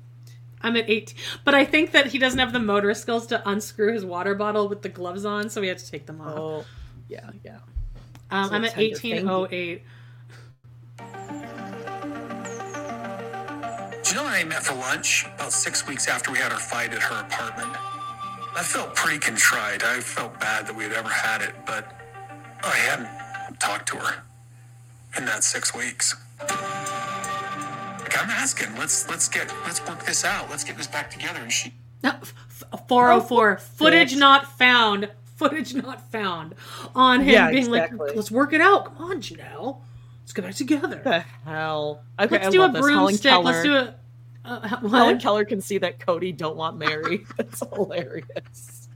I'm 0.63 0.77
at 0.77 0.89
18, 0.89 1.17
but 1.45 1.55
I 1.55 1.65
think 1.65 1.93
that 1.93 2.07
he 2.07 2.19
doesn't 2.19 2.39
have 2.39 2.53
the 2.53 2.61
motor 2.61 2.93
skills 2.95 3.27
to 3.29 3.49
unscrew 3.49 3.93
his 3.93 4.05
water 4.05 4.35
bottle 4.35 4.69
with 4.69 4.83
the 4.83 4.89
gloves 4.89 5.25
on, 5.25 5.51
so 5.51 5.61
we 5.61 5.69
had 5.69 5.79
to 5.79 5.91
take 5.91 6.07
them 6.07 6.21
off. 6.21 6.39
Oh, 6.39 6.65
yeah, 7.09 7.31
yeah. 7.45 7.59
um, 8.31 8.49
so 8.49 8.55
I'm 8.55 8.65
at 8.65 8.73
tender 8.73 9.27
1808. 9.27 9.83
Janelle 14.03 14.27
and 14.27 14.29
I 14.29 14.45
met 14.45 14.63
for 14.63 14.75
lunch 14.75 15.27
about 15.35 15.53
six 15.53 15.87
weeks 15.87 16.07
after 16.09 16.31
we 16.31 16.39
had 16.39 16.53
our 16.53 16.59
fight 16.59 16.93
at 16.93 17.03
her 17.03 17.21
apartment. 17.21 17.71
I 18.55 18.63
felt 18.63 18.95
pretty 18.95 19.19
contrite. 19.19 19.83
I 19.83 20.01
felt 20.01 20.39
bad 20.39 20.67
that 20.67 20.77
we 20.77 20.85
had 20.85 20.93
ever 20.93 21.09
had 21.09 21.41
it, 21.41 21.55
but 21.67 21.97
I 22.63 22.77
hadn't 22.77 23.09
talked 23.59 23.89
to 23.89 23.97
her 23.97 24.23
in 25.17 25.25
that 25.25 25.43
six 25.45 25.75
weeks. 25.75 26.15
Like 28.13 28.25
I'm 28.25 28.31
asking, 28.31 28.77
let's 28.77 29.09
let's 29.09 29.29
get 29.29 29.53
let's 29.65 29.87
work 29.89 30.05
this 30.05 30.25
out. 30.25 30.51
Let's 30.51 30.65
get 30.65 30.77
this 30.77 30.87
back 30.87 31.11
together. 31.11 31.41
And 31.41 31.51
she 31.53 31.73
No, 32.03 32.11
f- 32.11 32.35
f- 32.73 32.87
404. 32.89 33.57
Footage 33.59 34.15
bitch. 34.15 34.19
not 34.19 34.59
found. 34.59 35.11
Footage 35.37 35.75
not 35.75 36.11
found 36.13 36.55
on 36.95 37.21
him 37.23 37.29
Yeah, 37.29 37.51
being 37.51 37.67
exactly. 37.67 37.99
like, 38.09 38.17
let's 38.17 38.31
work 38.31 38.53
it 38.53 38.61
out. 38.61 38.85
Come 38.97 39.11
on, 39.11 39.21
Janelle. 39.23 39.79
Let's 40.23 40.33
get 40.35 40.45
back 40.45 40.55
together. 40.55 41.01
The 41.03 41.21
hell. 41.45 42.03
Okay, 42.21 42.37
let's 42.37 42.47
I 42.49 42.51
do 42.51 42.61
a 42.61 42.63
love 42.63 42.73
this. 42.75 42.83
Broomstick. 42.83 43.45
Let's 43.45 43.63
do 43.63 43.75
a 43.75 43.95
Uh, 44.45 44.69
Helen? 44.89 45.19
Keller 45.19 45.45
can 45.45 45.61
see 45.61 45.79
that 45.79 45.99
Kody 45.99 46.37
don't 46.37 46.57
want 46.57 46.77
Meri. 46.77 47.25
That's 47.37 47.61
hilarious. 47.75 48.89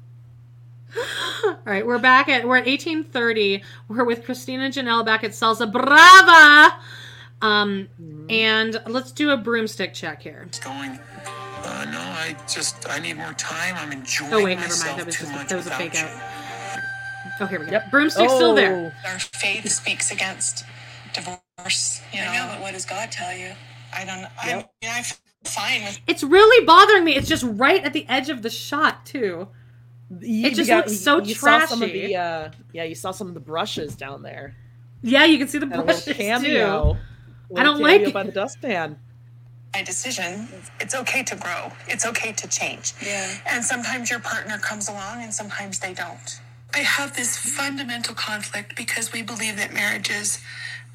All 1.44 1.58
right, 1.64 1.86
we're 1.86 1.98
back 1.98 2.28
at 2.28 2.46
we're 2.46 2.56
at 2.56 2.66
1830. 2.66 3.62
We're 3.88 4.04
with 4.04 4.24
Christina 4.24 4.64
and 4.64 4.74
Janelle 4.74 5.04
back 5.04 5.24
at 5.24 5.32
Salsa 5.32 5.70
Brava. 5.70 6.78
Um, 7.42 7.88
and 8.30 8.80
let's 8.86 9.12
do 9.12 9.30
a 9.30 9.36
broomstick 9.36 9.92
check 9.94 10.22
here. 10.22 10.48
going. 10.64 10.98
Uh, 11.64 11.84
no, 11.90 11.98
I 11.98 12.36
just 12.52 12.88
I 12.88 12.98
need 13.00 13.16
more 13.16 13.32
time. 13.34 13.74
I'm 13.76 13.92
enjoying 13.92 14.32
Oh 14.32 14.42
wait, 14.44 14.58
never 14.58 14.74
mind. 14.84 14.98
That 15.00 15.06
was 15.06 15.16
just 15.16 15.32
much 15.32 15.48
that 15.48 15.56
was 15.56 15.66
a 15.66 15.70
without 15.70 15.80
fake 15.80 15.94
you. 15.94 16.00
out. 16.00 16.80
Oh, 17.40 17.46
here 17.46 17.58
we 17.60 17.66
go. 17.66 17.72
Yep. 17.72 17.90
Broomstick's 17.90 18.32
still 18.32 18.54
there. 18.54 18.94
Our 19.06 19.18
faith 19.18 19.70
speaks 19.70 20.10
against 20.10 20.64
divorce. 21.12 22.00
You 22.12 22.20
know, 22.20 22.30
I 22.30 22.36
know, 22.36 22.52
but 22.54 22.62
what 22.62 22.72
does 22.72 22.86
God 22.86 23.10
tell 23.12 23.36
you? 23.36 23.52
I 23.94 24.04
don't. 24.04 24.26
I'm, 24.42 24.64
I'm 24.88 25.04
fine 25.44 25.82
with. 25.82 25.98
It's 26.06 26.22
really 26.22 26.64
bothering 26.64 27.04
me. 27.04 27.16
It's 27.16 27.28
just 27.28 27.44
right 27.46 27.82
at 27.84 27.92
the 27.92 28.06
edge 28.08 28.30
of 28.30 28.42
the 28.42 28.50
shot 28.50 29.04
too. 29.04 29.48
You- 30.20 30.46
It 30.46 30.54
just 30.54 30.68
you 30.68 30.74
got- 30.76 30.86
looks 30.86 31.00
so 31.00 31.20
you 31.20 31.34
Saw 31.34 31.66
some 31.66 31.82
of 31.82 31.90
trashy. 31.90 32.06
the, 32.08 32.16
uh, 32.16 32.50
yeah, 32.72 32.84
you 32.84 32.94
saw 32.94 33.10
some 33.10 33.26
of 33.28 33.34
the 33.34 33.40
brushes 33.40 33.96
down 33.96 34.22
there. 34.22 34.54
Yeah, 35.02 35.24
you 35.24 35.36
can 35.38 35.48
see 35.48 35.58
the 35.58 35.66
And 35.66 35.74
a 35.74 35.82
brushes 35.82 36.16
cameo. 36.16 36.94
too. 36.94 36.98
Little 37.50 37.58
I 37.60 37.62
don't 37.62 37.80
cameo 37.82 38.04
like 38.04 38.14
by 38.14 38.20
it. 38.22 38.26
the 38.26 38.32
dustpan. 38.32 38.98
my 39.74 39.82
decision. 39.82 40.48
It's 40.80 40.94
okay 40.94 41.22
to 41.24 41.36
grow. 41.36 41.72
It's 41.88 42.06
okay 42.06 42.32
to 42.32 42.48
change. 42.48 42.94
Yeah. 43.04 43.30
And 43.46 43.64
sometimes 43.64 44.10
your 44.10 44.20
partner 44.20 44.58
comes 44.58 44.88
along 44.88 45.22
and 45.22 45.32
sometimes 45.32 45.78
they 45.78 45.94
don't. 45.94 46.40
I 46.74 46.78
have 46.78 47.16
this 47.16 47.36
fundamental 47.36 48.14
conflict 48.14 48.76
because 48.76 49.12
we 49.12 49.22
believe 49.22 49.56
that 49.56 49.72
marriages 49.72 50.40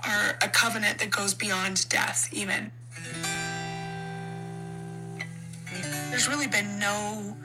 are 0.05 0.37
a 0.41 0.47
covenant 0.49 0.99
that 0.99 1.09
goes 1.09 1.33
beyond 1.33 1.87
death, 1.89 2.29
even. 2.31 2.71
There's 6.09 6.27
really 6.27 6.47
been 6.47 6.77
no 6.77 7.35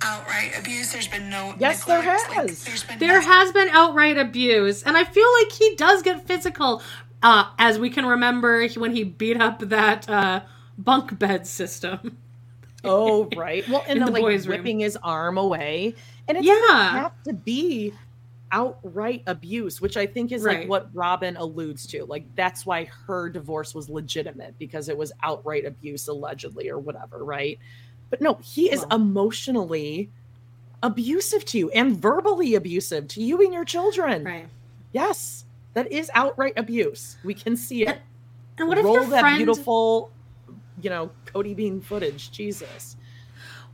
outright 0.00 0.52
abuse. 0.58 0.92
There's 0.92 1.08
been 1.08 1.28
no. 1.28 1.54
Yes, 1.58 1.84
there 1.84 1.98
neglect. 1.98 2.28
Like, 2.30 2.48
has. 2.48 2.64
there's 2.64 2.84
been 2.84 2.98
There 2.98 3.20
has 3.20 3.52
been 3.52 3.68
outright 3.68 4.16
abuse, 4.16 4.82
and 4.82 4.96
I 4.96 5.04
feel 5.04 5.28
like 5.42 5.52
he 5.52 5.74
does 5.76 6.02
get 6.02 6.26
physical, 6.26 6.82
uh, 7.22 7.50
as 7.58 7.78
we 7.78 7.90
can 7.90 8.06
remember 8.06 8.66
when 8.76 8.94
he 8.94 9.04
beat 9.04 9.40
up 9.40 9.60
that 9.60 10.08
uh, 10.08 10.42
bunk 10.76 11.18
bed 11.18 11.46
system. 11.46 12.18
Oh, 12.84 13.28
right. 13.36 13.68
Well, 13.68 13.84
and 13.88 14.00
the 14.00 14.06
like 14.10 14.22
boys' 14.22 14.46
room. 14.46 14.58
ripping 14.58 14.78
his 14.78 14.96
arm 15.02 15.36
away, 15.36 15.96
and 16.28 16.38
it 16.38 16.44
Yeah. 16.44 16.52
doesn't 16.54 16.96
have 17.00 17.22
to 17.24 17.32
be 17.32 17.92
outright 18.52 19.24
abuse, 19.26 19.80
which 19.80 19.96
I 19.96 20.06
think 20.06 20.30
is 20.30 20.44
Right. 20.44 20.60
like 20.60 20.68
what 20.68 20.88
Robyn 20.94 21.36
alludes 21.36 21.88
to. 21.88 22.04
Like 22.04 22.24
that's 22.36 22.64
why 22.64 22.88
her 23.06 23.28
divorce 23.30 23.74
was 23.74 23.88
legitimate 23.90 24.56
because 24.60 24.88
it 24.88 24.96
was 24.96 25.10
outright 25.24 25.66
abuse, 25.66 26.06
allegedly, 26.06 26.70
or 26.70 26.78
whatever, 26.78 27.24
right? 27.24 27.58
But 28.10 28.20
no, 28.20 28.38
he 28.44 28.70
is 28.70 28.86
emotionally 28.92 30.10
abusive 30.82 31.44
to 31.46 31.58
you 31.58 31.70
and 31.70 31.96
verbally 32.00 32.54
abusive 32.54 33.08
to 33.08 33.22
you 33.22 33.42
and 33.42 33.52
your 33.52 33.64
children. 33.64 34.22
Right. 34.24 34.48
Yes, 34.92 35.44
that 35.78 35.92
is 35.92 36.10
outright 36.12 36.54
abuse. 36.56 37.18
We 37.22 37.34
can 37.34 37.56
see 37.56 37.86
it. 37.86 38.00
And 38.58 38.66
what 38.66 38.78
if 38.78 38.84
Roll 38.84 38.94
your 38.96 39.04
that 39.10 39.20
friend- 39.20 39.36
beautiful, 39.38 40.10
you 40.82 40.90
know, 40.90 41.12
Kody 41.26 41.54
Bean 41.54 41.80
footage? 41.80 42.32
Jesus. 42.32 42.96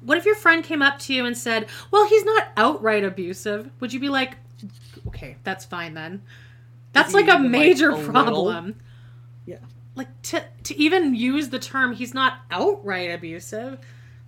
What 0.02 0.18
if 0.18 0.26
your 0.26 0.34
friend 0.34 0.62
came 0.62 0.82
up 0.82 0.98
to 1.00 1.14
you 1.14 1.24
and 1.24 1.34
said, 1.36 1.66
"Well, 1.90 2.06
he's 2.06 2.24
not 2.26 2.48
outright 2.58 3.04
abusive"? 3.04 3.70
Would 3.80 3.94
you 3.94 4.00
be 4.00 4.10
like, 4.10 4.36
"Okay, 5.06 5.36
that's 5.44 5.64
fine 5.64 5.94
then"? 5.94 6.20
That's 6.92 7.14
like 7.14 7.26
a 7.26 7.30
even, 7.30 7.42
like, 7.44 7.50
major 7.50 7.88
a 7.90 7.96
little. 7.96 8.12
problem. 8.12 8.80
Yeah. 9.46 9.60
Like 9.94 10.20
to 10.24 10.44
to 10.64 10.78
even 10.78 11.14
use 11.14 11.48
the 11.48 11.58
term 11.58 11.94
"he's 11.94 12.12
not 12.12 12.40
outright 12.50 13.10
abusive," 13.10 13.78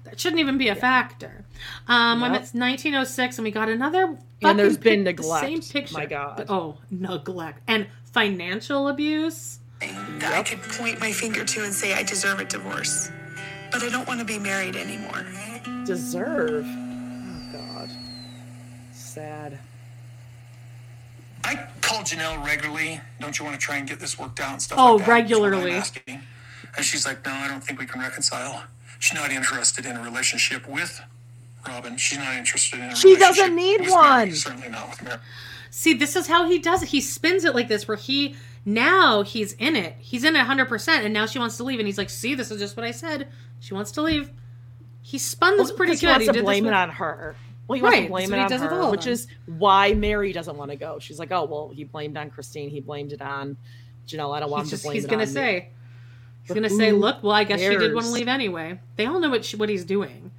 that 0.05 0.19
shouldn't 0.19 0.40
even 0.40 0.57
be 0.57 0.69
a 0.69 0.74
factor. 0.74 1.44
Um, 1.89 2.23
I'm 2.24 2.32
Yep. 2.32 2.43
at 2.43 2.55
1906, 2.55 3.36
and 3.36 3.44
we 3.44 3.51
got 3.51 3.69
another. 3.69 4.16
And 4.42 4.58
there's 4.58 4.76
fucking 4.76 4.82
been 4.92 5.04
neglect. 5.04 5.46
the 5.46 5.60
Same 5.62 5.62
picture. 5.82 5.94
My 5.94 6.06
God. 6.06 6.46
Oh, 6.48 6.76
neglect 6.90 7.60
and 7.66 7.86
financial 8.12 8.88
abuse. 8.88 9.60
that 9.80 10.32
I 10.34 10.42
could 10.42 10.62
point 10.62 11.00
my 11.00 11.12
finger 11.12 11.44
to 11.44 11.64
and 11.64 11.72
say 11.72 11.94
I 11.94 12.02
deserve 12.02 12.40
a 12.40 12.44
divorce, 12.44 13.10
but 13.72 13.82
I 13.82 13.88
don't 13.88 14.06
want 14.06 14.20
to 14.20 14.26
be 14.26 14.38
married 14.38 14.76
anymore. 14.76 15.24
Deserve. 15.84 16.64
Oh 16.66 17.50
God. 17.52 17.90
Sad. 18.92 19.58
I 21.44 21.68
call 21.80 22.00
Janelle 22.02 22.44
regularly. 22.44 23.00
Don't 23.20 23.38
you 23.38 23.44
want 23.44 23.58
to 23.58 23.64
try 23.64 23.76
and 23.76 23.88
get 23.88 24.00
this 24.00 24.18
worked 24.18 24.40
out 24.40 24.52
and 24.52 24.62
stuff 24.62 24.78
Oh, 24.80 24.96
like 24.96 25.06
that? 25.06 25.12
Regularly. 25.12 25.72
And 26.76 26.84
she's 26.84 27.06
like, 27.06 27.24
no, 27.24 27.32
I 27.32 27.46
don't 27.48 27.62
think 27.62 27.78
we 27.78 27.86
can 27.86 28.00
reconcile. 28.00 28.64
She's 28.98 29.14
not 29.18 29.30
interested 29.30 29.86
in 29.86 29.96
a 29.96 30.02
relationship 30.02 30.68
with 30.68 31.00
Robyn. 31.68 31.97
She's 31.97 32.18
not 32.18 32.34
interested 32.36 32.80
in 32.80 32.86
a 32.86 32.97
She 32.97 33.16
doesn't 33.16 33.55
need 33.56 33.80
with 33.80 33.90
Meri. 33.90 33.93
one. 34.01 34.32
Certainly 34.32 34.68
not 34.70 34.90
with 34.90 35.02
Meri. 35.02 35.18
See, 35.70 35.94
this 35.94 36.16
is 36.16 36.26
how 36.26 36.48
he 36.48 36.59
does 36.59 36.82
it. 36.82 36.88
He 36.88 37.01
spins 37.01 37.44
it 37.44 37.55
like 37.55 37.68
this, 37.68 37.86
where 37.86 37.97
he 37.97 38.34
now 38.64 39.22
he's 39.22 39.52
in 39.55 39.76
it. 39.76 39.94
He's 39.98 40.24
in 40.24 40.34
it 40.34 40.38
100, 40.40 40.66
percent 40.68 41.05
and 41.05 41.12
now 41.12 41.26
she 41.26 41.38
wants 41.38 41.56
to 41.59 41.64
leave, 41.64 41.78
and 41.78 41.86
he's 41.86 41.98
like, 41.98 42.10
"See, 42.10 42.34
this 42.34 42.51
is 42.51 42.59
just 42.60 42.76
what 42.76 42.84
I 42.84 42.90
said. 42.93 43.28
She 43.60 43.74
wants 43.74 43.90
to 43.93 44.02
leave." 44.02 44.30
He 45.02 45.18
spun 45.18 45.56
this 45.56 45.68
Well, 45.68 45.76
pretty 45.76 45.93
good. 45.93 46.01
He 46.01 46.06
wants 46.06 46.26
to 46.26 46.32
did 46.32 46.38
this 46.40 46.44
blame 46.44 46.64
with- 46.64 46.72
it 46.72 46.76
on 46.76 46.90
her. 46.90 47.36
Well, 47.68 47.76
he 47.76 47.82
wants 47.82 47.97
Right, 47.97 48.02
to 48.05 48.09
blame 48.10 48.30
that's 48.30 48.32
it 48.32 48.36
he 48.36 48.43
on 48.44 48.51
does 48.51 48.60
with 48.62 48.72
all 48.72 48.84
her, 48.86 48.90
which 48.93 49.05
them. 49.05 49.12
is 49.12 49.26
why 49.47 49.93
Meri 49.94 50.32
doesn't 50.32 50.56
want 50.56 50.70
to 50.70 50.76
go. 50.76 50.98
She's 51.01 51.18
like, 51.18 51.30
oh 51.32 51.44
well, 51.44 51.70
he 51.74 51.84
blamed 51.84 52.16
on 52.16 52.30
Christine. 52.30 52.70
He 52.70 52.80
blamed 52.80 53.12
it 53.12 53.20
on 53.20 53.56
Janelle. 54.09 54.34
I 54.36 54.40
don't 54.40 54.51
want 54.51 54.64
He's 54.64 54.68
him 54.68 54.70
just 54.70 54.82
to 54.82 54.86
blame 54.88 54.94
he's 54.94 55.05
it 55.05 55.10
gonna 55.10 55.22
on 55.22 55.28
me. 55.28 55.34
say 55.34 55.68
he's 56.44 56.55
gonna 56.55 56.70
say, 56.70 56.93
"Look, 56.93 57.22
well, 57.24 57.32
I 57.32 57.44
guess 57.44 57.60
she 57.60 57.76
did 57.76 57.93
want 57.93 58.06
to 58.06 58.12
leave 58.12 58.28
anyway." 58.28 58.78
They 58.97 59.06
all 59.06 59.18
know 59.20 59.30
what 59.30 59.44
she, 59.44 59.56
what 59.56 59.68
he's 59.68 59.84
doing. 59.84 60.30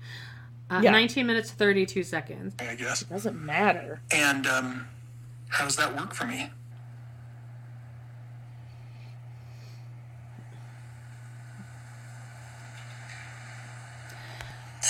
Uh, 0.70 0.82
Yeah. 0.84 0.92
19 0.92 1.26
minutes 1.26 1.52
32 1.52 2.04
seconds. 2.04 2.54
I 2.60 2.76
guess. 2.76 3.02
It 3.02 3.10
doesn't 3.10 3.40
matter. 3.42 4.02
And 4.12 4.46
um, 4.48 4.88
how 5.50 5.64
does 5.66 5.78
that 5.78 5.96
work 5.96 6.14
for 6.14 6.26
me? 6.26 6.50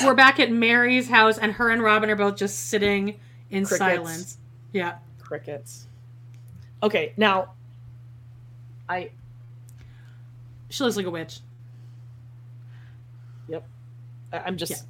We're 0.03 0.13
back 0.13 0.39
at 0.39 0.51
Meri's 0.51 1.09
house, 1.09 1.37
and 1.39 1.53
her 1.53 1.71
and 1.71 1.81
Robyn 1.81 2.09
are 2.11 2.15
both 2.15 2.35
just 2.37 2.67
sitting 2.69 3.19
in 3.49 3.65
Crickets. 3.65 3.77
silence. 3.77 4.37
Yeah. 4.71 4.97
Crickets. 5.19 5.87
Okay, 6.83 7.13
now 7.17 7.53
I 8.87 9.09
She 10.69 10.83
looks 10.83 10.95
like 10.97 11.05
a 11.07 11.09
witch. 11.09 11.39
Yep. 13.47 13.65
I- 14.33 14.39
I'm 14.39 14.57
just. 14.57 14.85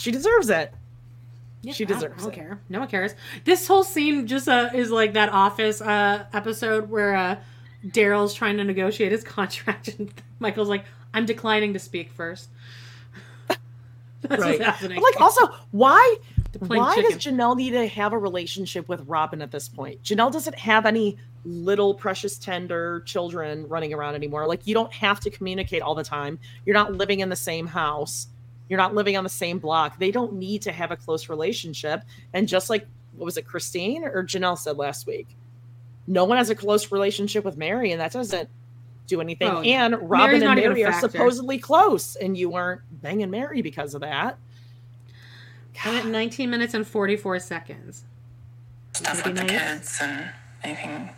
She 0.00 0.10
deserves 0.10 0.48
it. 0.48 0.72
Yeah, 1.62 1.72
she 1.74 1.84
I 1.84 1.88
don't- 1.88 1.98
deserves 1.98 2.22
I 2.22 2.24
don't 2.24 2.32
it. 2.32 2.36
care. 2.36 2.60
No 2.70 2.78
one 2.80 2.88
cares. 2.88 3.14
This 3.44 3.66
whole 3.68 3.84
scene 3.84 4.26
just 4.26 4.48
uh, 4.48 4.70
is 4.74 4.90
like 4.90 5.12
that 5.12 5.28
Office 5.30 5.80
uh, 5.82 6.24
episode 6.32 6.88
where 6.88 7.14
uh, 7.14 7.36
Daryl's 7.86 8.32
trying 8.32 8.56
to 8.56 8.64
negotiate 8.64 9.12
his 9.12 9.22
contract, 9.36 9.88
and 9.98 10.12
Michael's 10.38 10.68
like, 10.70 10.84
"I'm 11.12 11.26
declining 11.26 11.74
to 11.74 11.78
speak 11.78 12.12
first. 12.12 12.48
That's 14.22 14.40
right. 14.42 14.58
what's 14.58 14.64
happening. 14.64 14.96
But 14.96 15.04
like, 15.04 15.20
also, 15.20 15.46
why? 15.70 16.16
Why 16.58 16.94
chicken. 16.94 17.12
does 17.12 17.22
Janelle 17.24 17.56
need 17.56 17.70
to 17.70 17.86
have 17.86 18.12
a 18.12 18.18
relationship 18.18 18.88
with 18.88 19.06
Robyn 19.06 19.40
at 19.40 19.50
this 19.50 19.68
point? 19.68 20.02
Janelle 20.02 20.32
doesn't 20.32 20.58
have 20.58 20.84
any 20.84 21.16
little 21.44 21.94
precious 21.94 22.38
tender 22.38 23.00
children 23.06 23.66
running 23.68 23.94
around 23.94 24.14
anymore. 24.14 24.46
Like, 24.46 24.66
you 24.66 24.74
don't 24.74 24.92
have 24.92 25.20
to 25.20 25.30
communicate 25.30 25.80
all 25.80 25.94
the 25.94 26.02
time. 26.04 26.38
You're 26.66 26.74
not 26.74 26.92
living 26.92 27.20
in 27.20 27.28
the 27.28 27.36
same 27.36 27.66
house. 27.68 28.26
You're 28.70 28.78
not 28.78 28.94
living 28.94 29.16
on 29.16 29.24
the 29.24 29.30
same 29.30 29.58
block. 29.58 29.98
They 29.98 30.12
don't 30.12 30.34
need 30.34 30.62
to 30.62 30.72
have 30.72 30.92
a 30.92 30.96
close 30.96 31.28
relationship. 31.28 32.02
And 32.32 32.48
just 32.48 32.70
like 32.70 32.86
what 33.16 33.24
was 33.24 33.36
it, 33.36 33.44
Christine 33.44 34.04
or 34.04 34.24
Janelle 34.24 34.56
said 34.56 34.78
last 34.78 35.06
week, 35.06 35.36
no 36.06 36.24
one 36.24 36.38
has 36.38 36.50
a 36.50 36.54
close 36.54 36.90
relationship 36.90 37.44
with 37.44 37.56
Meri, 37.56 37.90
and 37.92 38.00
that 38.00 38.12
doesn't 38.12 38.48
do 39.08 39.20
anything. 39.20 39.48
Oh, 39.48 39.60
and 39.60 39.94
Robyn 40.08 40.40
not 40.40 40.56
and 40.56 40.68
Meri 40.68 40.84
are 40.84 40.92
factor. 40.92 41.10
supposedly 41.10 41.58
close, 41.58 42.14
and 42.16 42.38
you 42.38 42.48
weren't 42.48 42.80
banging 42.90 43.30
Meri 43.30 43.60
because 43.60 43.94
of 43.94 44.00
that. 44.02 44.38
I'm 45.84 45.96
at 45.96 46.06
19 46.06 46.48
minutes 46.48 46.74
and 46.74 46.86
44 46.86 47.40
seconds. 47.40 48.04
stuff 48.92 49.24
with 49.24 49.36
the 49.36 49.44
kids 49.44 49.98
and 50.00 50.30
anything 50.62 51.10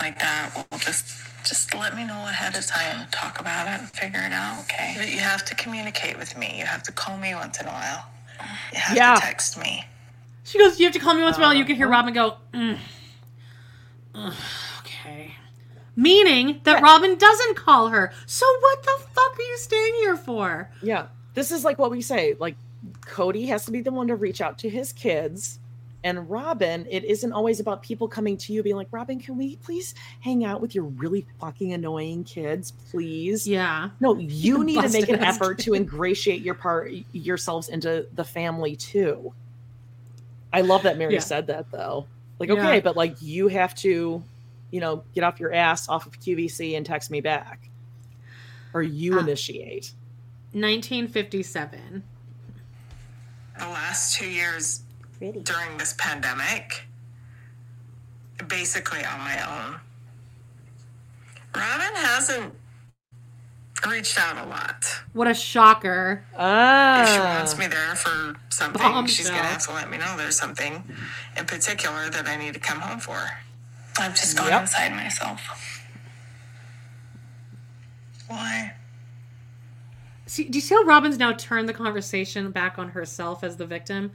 like 0.00 0.18
that, 0.20 0.52
we'll 0.70 0.78
just 0.78 1.27
just 1.44 1.74
let 1.74 1.96
me 1.96 2.04
know 2.06 2.14
ahead 2.28 2.54
of 2.56 2.66
time. 2.66 3.06
Talk 3.10 3.40
about 3.40 3.66
it 3.68 3.80
and 3.80 3.90
figure 3.90 4.20
it 4.20 4.32
out. 4.32 4.60
Okay. 4.64 4.94
But 4.96 5.10
you 5.10 5.18
have 5.18 5.44
to 5.46 5.54
communicate 5.54 6.18
with 6.18 6.36
me. 6.36 6.58
You 6.58 6.64
have 6.66 6.82
to 6.84 6.92
call 6.92 7.16
me 7.18 7.34
once 7.34 7.60
in 7.60 7.66
a 7.66 7.70
while. 7.70 8.04
You 8.72 8.78
have 8.80 8.96
Yeah. 8.96 9.14
to 9.16 9.20
text 9.20 9.58
me. 9.58 9.84
She 10.44 10.58
goes, 10.58 10.78
"You 10.78 10.86
have 10.86 10.94
to 10.94 11.00
call 11.00 11.14
me 11.14 11.22
once 11.22 11.36
in 11.36 11.42
a 11.42 11.46
while." 11.46 11.54
You 11.54 11.64
can 11.64 11.76
hear 11.76 11.88
Robyn 11.88 12.14
go, 12.14 12.38
mm. 12.54 12.78
Ugh, 14.14 14.34
"Okay," 14.80 15.34
meaning 15.96 16.60
that 16.64 16.82
Robyn 16.82 17.16
doesn't 17.16 17.56
call 17.56 17.88
her. 17.88 18.12
So 18.26 18.46
what 18.60 18.82
the 18.82 18.96
fuck 19.14 19.38
are 19.38 19.42
you 19.42 19.58
staying 19.58 19.94
here 19.96 20.16
for? 20.16 20.70
Yeah. 20.82 21.06
This 21.34 21.50
is 21.52 21.64
like 21.64 21.78
what 21.78 21.90
we 21.90 22.00
say. 22.00 22.34
Like 22.38 22.56
Kody 23.02 23.48
has 23.48 23.64
to 23.66 23.70
be 23.70 23.80
the 23.80 23.90
one 23.90 24.08
to 24.08 24.16
reach 24.16 24.40
out 24.40 24.58
to 24.60 24.68
his 24.70 24.92
kids 24.92 25.58
And 26.04 26.30
Robyn, 26.30 26.86
it 26.88 27.04
isn't 27.04 27.32
always 27.32 27.58
about 27.58 27.82
people 27.82 28.06
coming 28.06 28.36
to 28.38 28.52
you 28.52 28.62
being 28.62 28.76
like, 28.76 28.86
Robyn, 28.92 29.18
can 29.18 29.36
we 29.36 29.56
please 29.56 29.94
hang 30.20 30.44
out 30.44 30.60
with 30.60 30.72
your 30.74 30.84
really 30.84 31.26
fucking 31.40 31.72
annoying 31.72 32.22
kids, 32.22 32.72
please? 32.90 33.48
Yeah. 33.48 33.90
No, 33.98 34.16
you 34.18 34.62
need 34.62 34.76
to 34.80 34.88
make 34.90 35.08
an 35.08 35.16
Busted-ass 35.16 35.36
effort 35.36 35.58
to 35.60 35.74
ingratiate 35.74 36.40
your 36.42 36.54
part 36.54 36.92
yourselves 37.12 37.68
into 37.68 38.06
the 38.14 38.22
family 38.24 38.76
too. 38.76 39.32
I 40.52 40.60
love 40.60 40.84
that 40.84 40.98
Meri 40.98 41.14
Yeah. 41.14 41.20
said 41.20 41.48
that 41.48 41.70
though. 41.72 42.06
Like, 42.38 42.48
Yeah. 42.48 42.54
okay, 42.54 42.80
but 42.80 42.96
like 42.96 43.20
you 43.20 43.48
have 43.48 43.74
to, 43.76 44.22
you 44.70 44.80
know, 44.80 45.02
get 45.16 45.24
off 45.24 45.40
your 45.40 45.52
ass 45.52 45.88
off 45.88 46.06
of 46.06 46.20
QVC 46.20 46.76
and 46.76 46.86
text 46.86 47.10
me 47.10 47.20
back. 47.20 47.68
Or 48.72 48.82
you 48.82 49.16
Ah. 49.16 49.22
initiate. 49.22 49.92
1957. 50.52 52.04
the 53.58 53.64
last 53.66 54.14
two 54.14 54.28
years 54.30 54.82
during 55.20 55.78
this 55.78 55.94
pandemic, 55.98 56.84
basically 58.46 59.04
on 59.04 59.18
my 59.18 59.66
own. 59.66 59.80
Robyn 61.54 61.94
hasn't 61.96 62.54
reached 63.88 64.18
out 64.18 64.44
a 64.44 64.48
lot. 64.48 64.84
What 65.12 65.28
a 65.28 65.34
shocker. 65.34 66.24
Ah. 66.36 67.02
If 67.02 67.08
she 67.14 67.18
wants 67.18 67.58
me 67.58 67.66
there 67.66 67.94
for 67.96 68.36
something, 68.50 69.06
she's 69.06 69.28
gonna 69.28 69.42
have 69.42 69.64
to 69.66 69.72
let 69.72 69.90
me 69.90 69.98
know 69.98 70.16
there's 70.16 70.36
something 70.38 70.82
in 71.36 71.44
particular 71.46 72.08
that 72.10 72.26
I 72.28 72.36
need 72.36 72.54
to 72.54 72.60
come 72.60 72.80
home 72.80 73.00
for. 73.00 73.18
I've 73.98 74.14
just 74.14 74.36
gone 74.36 74.48
Yep. 74.48 74.60
inside 74.62 74.94
myself. 74.94 75.40
Why? 78.28 78.74
See, 80.26 80.44
do 80.44 80.58
you 80.58 80.62
see 80.62 80.74
how 80.74 80.82
Robyn's 80.82 81.18
now 81.18 81.32
turned 81.32 81.68
the 81.68 81.72
conversation 81.74 82.50
back 82.50 82.78
on 82.78 82.90
herself 82.90 83.42
as 83.42 83.56
the 83.56 83.66
victim? 83.66 84.12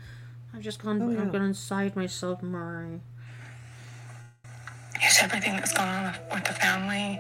I've 0.54 0.62
just 0.62 0.82
gone, 0.84 1.02
Oh, 1.02 1.10
yeah. 1.10 1.22
I've 1.22 1.32
gone 1.32 1.42
inside 1.44 1.96
myself, 1.96 2.42
Meri. 2.44 3.02
It's 5.02 5.22
everything 5.22 5.54
that's 5.54 5.74
going 5.74 5.90
on 5.90 6.06
with, 6.12 6.20
with 6.34 6.44
the 6.46 6.54
family. 6.54 7.20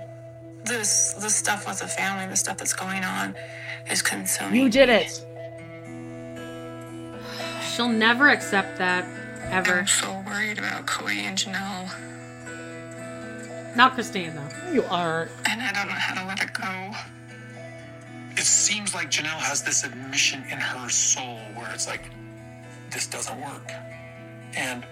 This 0.65 1.14
this 1.19 1.35
stuff 1.35 1.68
with 1.68 1.80
the 1.80 1.88
family, 1.88 2.26
the 2.30 2.38
stuff 2.38 2.57
that's 2.57 2.73
going 2.73 3.03
on, 3.03 3.35
is 3.91 4.01
consuming. 4.01 4.61
You 4.61 4.69
did 4.69 4.88
it. 4.89 5.26
She'll 7.76 7.89
never 7.89 8.30
accept 8.30 8.77
that, 8.77 9.03
ever. 9.51 9.80
I'm 9.80 9.88
so 9.88 10.23
worried 10.26 10.60
about 10.60 10.85
Kody 10.85 11.18
and 11.23 11.38
Janelle, 11.38 11.89
Not 13.76 13.95
Christine, 13.95 14.35
though. 14.35 14.72
You 14.72 14.84
aren't. 14.85 15.31
and 15.49 15.61
I 15.61 15.73
don't 15.73 15.88
know 15.88 15.93
how 15.95 16.14
to 16.22 16.27
let 16.27 16.41
it 16.41 16.53
go. 16.53 16.91
It 18.38 18.45
seems 18.45 18.93
like 18.95 19.10
Janelle 19.11 19.41
has 19.41 19.64
this 19.64 19.84
admission 19.84 20.43
in 20.49 20.60
her 20.60 20.88
soul 20.89 21.39
where 21.55 21.69
it's 21.73 21.88
like, 21.88 22.10
this 22.93 23.07
doesn't 23.07 23.39
work. 23.41 23.71
And 24.55 24.85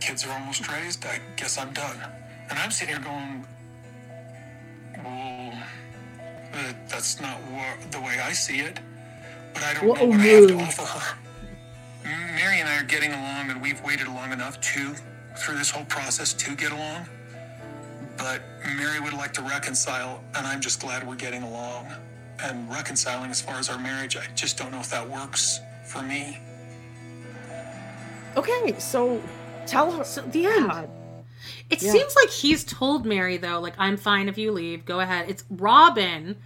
kids 0.00 0.24
are 0.24 0.32
almost 0.32 0.70
raised. 0.70 1.04
I 1.04 1.20
guess 1.36 1.58
I'm 1.58 1.72
done. 1.72 1.96
And 2.48 2.58
I'm 2.58 2.70
sitting 2.70 2.94
here 2.94 3.04
going, 3.04 3.44
well, 5.04 5.52
uh, 6.54 6.72
that's 6.88 7.20
not 7.20 7.38
wha- 7.50 7.76
the 7.90 8.00
way 8.00 8.18
I 8.22 8.32
see 8.32 8.60
it. 8.60 8.78
But 9.52 9.62
I 9.64 9.74
don't 9.74 9.86
know 9.86 9.94
Whoa, 9.94 10.06
what 10.06 10.20
I 10.20 10.24
have 10.24 10.48
to 10.48 10.58
offer 10.60 10.82
her. 10.82 11.16
Meri 12.04 12.60
and 12.60 12.68
I 12.68 12.78
are 12.78 12.84
getting 12.84 13.12
along, 13.12 13.50
and 13.50 13.60
we've 13.60 13.82
waited 13.82 14.06
long 14.06 14.32
enough 14.32 14.60
to, 14.60 14.94
through 15.38 15.56
this 15.58 15.70
whole 15.70 15.84
process, 15.86 16.32
to 16.34 16.54
get 16.54 16.72
along. 16.72 17.06
But 18.16 18.42
Meri 18.76 19.00
would 19.00 19.14
like 19.14 19.32
to 19.34 19.42
reconcile, 19.42 20.22
and 20.34 20.46
I'm 20.46 20.60
just 20.60 20.80
glad 20.80 21.06
we're 21.06 21.16
getting 21.16 21.42
along. 21.42 21.92
And 22.42 22.70
reconciling 22.70 23.30
as 23.30 23.40
far 23.40 23.56
as 23.56 23.68
our 23.68 23.78
marriage, 23.78 24.16
I 24.16 24.26
just 24.34 24.58
don't 24.58 24.70
know 24.70 24.80
if 24.80 24.90
that 24.90 25.08
works 25.08 25.60
for 25.84 26.02
me. 26.02 26.38
Okay, 28.36 28.74
so 28.78 29.20
tell 29.66 29.92
her. 29.92 30.04
So 30.04 30.22
the 30.22 30.46
end. 30.46 30.68
God. 30.70 30.90
It 31.68 31.82
Yeah. 31.82 31.92
seems 31.92 32.14
like 32.14 32.30
he's 32.30 32.64
told 32.64 33.06
Meri 33.06 33.36
though, 33.36 33.60
like 33.60 33.74
I'm 33.78 33.96
fine 33.96 34.28
if 34.28 34.38
you 34.38 34.52
leave. 34.52 34.84
Go 34.84 35.00
ahead. 35.00 35.28
It's 35.28 35.44
Robyn. 35.50 36.36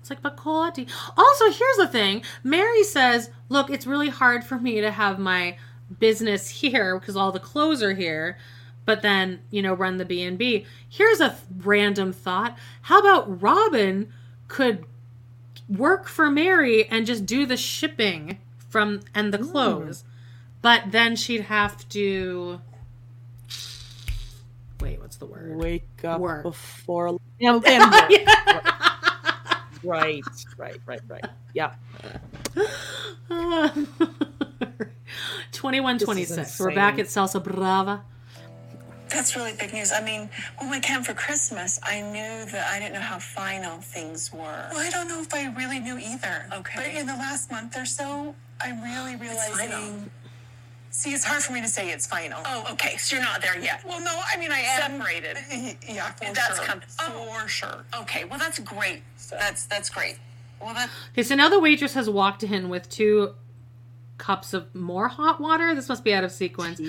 It's 0.00 0.10
like, 0.10 0.22
but 0.22 0.36
Kody. 0.36 0.88
Also, 1.16 1.50
here's 1.50 1.76
the 1.76 1.88
thing. 1.88 2.22
Meri 2.42 2.84
says, 2.84 3.30
"Look, 3.48 3.70
it's 3.70 3.86
really 3.86 4.08
hard 4.08 4.44
for 4.44 4.58
me 4.58 4.80
to 4.80 4.90
have 4.90 5.18
my 5.18 5.56
business 5.98 6.48
here 6.48 6.98
because 6.98 7.16
all 7.16 7.32
the 7.32 7.40
clothes 7.40 7.82
are 7.82 7.94
here, 7.94 8.38
but 8.86 9.02
then 9.02 9.40
you 9.50 9.60
know 9.60 9.74
run 9.74 9.98
the 9.98 10.04
B 10.04 10.22
and 10.22 10.38
B." 10.38 10.66
Here's 10.88 11.20
a 11.20 11.30
th- 11.30 11.40
random 11.58 12.12
thought. 12.12 12.56
How 12.82 13.00
about 13.00 13.42
Robyn 13.42 14.12
could 14.48 14.84
work 15.68 16.08
for 16.08 16.30
Meri 16.30 16.86
and 16.88 17.06
just 17.06 17.26
do 17.26 17.46
the 17.46 17.56
shipping 17.56 18.38
from 18.68 19.00
and 19.14 19.32
the 19.34 19.38
mm. 19.38 19.50
clothes, 19.50 20.04
but 20.62 20.84
then 20.90 21.16
she'd 21.16 21.42
have 21.42 21.88
to. 21.90 22.60
Wait, 24.80 25.00
what's 25.00 25.16
the 25.16 25.26
word? 25.26 25.56
Wake 25.56 26.04
up 26.04 26.20
Work. 26.20 26.42
before 26.42 27.08
and, 27.40 27.66
and 27.66 27.92
work. 27.92 28.10
right, 29.84 30.22
right, 30.56 30.80
right, 30.86 31.00
right. 31.08 31.24
Yeah. 31.54 31.74
2126. 35.52 36.60
We're 36.60 36.74
back 36.74 36.98
at 36.98 37.06
Salsa 37.06 37.42
Brava. 37.42 38.02
That's 39.10 39.34
really 39.34 39.52
big 39.58 39.72
news. 39.72 39.92
I 39.92 40.02
mean, 40.02 40.30
when 40.58 40.70
we 40.70 40.78
came 40.80 41.02
for 41.02 41.14
Christmas, 41.14 41.80
I 41.82 42.00
knew 42.00 42.44
that 42.52 42.68
I 42.72 42.78
didn't 42.78 42.94
know 42.94 43.00
how 43.00 43.18
final 43.18 43.78
things 43.80 44.32
were. 44.32 44.68
Well, 44.70 44.78
I 44.78 44.88
don't 44.90 45.08
know 45.08 45.20
if 45.20 45.34
I 45.34 45.52
really 45.54 45.80
knew 45.80 45.98
either. 45.98 46.46
Okay. 46.52 46.76
But 46.76 46.86
in 47.00 47.06
the 47.06 47.14
last 47.14 47.50
month 47.50 47.76
or 47.76 47.84
so, 47.84 48.34
I'm 48.60 48.82
really 48.82 49.16
realizing. 49.16 50.10
See, 50.92 51.12
it's 51.12 51.24
hard 51.24 51.42
for 51.42 51.52
me 51.52 51.60
to 51.62 51.68
say 51.68 51.90
it's 51.90 52.06
final. 52.06 52.40
Oh, 52.44 52.66
okay. 52.72 52.96
So 52.96 53.16
you're 53.16 53.24
not 53.24 53.40
there 53.40 53.56
yet. 53.58 53.82
Well, 53.86 54.00
no, 54.00 54.20
I 54.26 54.36
mean 54.36 54.50
I 54.50 54.58
am 54.60 54.98
Separated. 54.98 55.36
Yeah, 55.88 56.10
for 56.12 56.24
That's 56.34 56.56
sure. 56.56 56.64
come- 56.66 56.80
for 56.80 57.12
oh. 57.42 57.46
sure. 57.46 57.84
Okay. 58.00 58.24
Well, 58.24 58.38
that's 58.38 58.58
great. 58.58 59.02
That's 59.30 59.66
that's 59.66 59.88
great. 59.88 60.18
Well, 60.60 60.74
that 60.74 60.90
Okay, 61.12 61.22
so 61.22 61.34
now 61.36 61.48
the 61.48 61.60
waitress 61.60 61.94
has 61.94 62.10
walked 62.10 62.42
in 62.42 62.68
with 62.68 62.88
two 62.88 63.34
cups 64.18 64.52
of 64.52 64.74
more 64.74 65.08
hot 65.08 65.40
water. 65.40 65.74
This 65.74 65.88
must 65.88 66.04
be 66.04 66.12
out 66.12 66.24
of 66.24 66.32
sequence. 66.32 66.80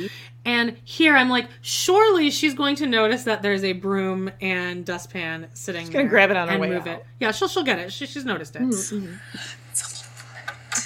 And 0.44 0.76
here 0.84 1.16
I'm 1.16 1.30
like, 1.30 1.48
surely 1.62 2.30
she's 2.32 2.54
going 2.54 2.76
to 2.78 2.88
notice 2.88 3.24
that 3.24 3.42
there's 3.42 3.64
a 3.64 3.72
broom 3.74 4.30
and 4.42 4.84
dustpan 4.84 5.48
sitting 5.54 5.84
She's 5.84 5.90
gonna 5.92 6.04
there 6.04 6.10
grab 6.10 6.32
it 6.32 6.36
on 6.38 6.48
her 6.50 6.56
and 6.56 6.62
way 6.62 6.70
move 6.70 6.82
out. 6.88 6.88
it. 7.00 7.06
Yeah, 7.22 7.32
she'll 7.32 7.48
she'll 7.48 7.64
get 7.64 7.80
it. 7.80 7.94
She, 7.94 8.06
she's 8.08 8.26
noticed 8.26 8.56
it. 8.58 8.64
Mm-hmm. 8.64 9.14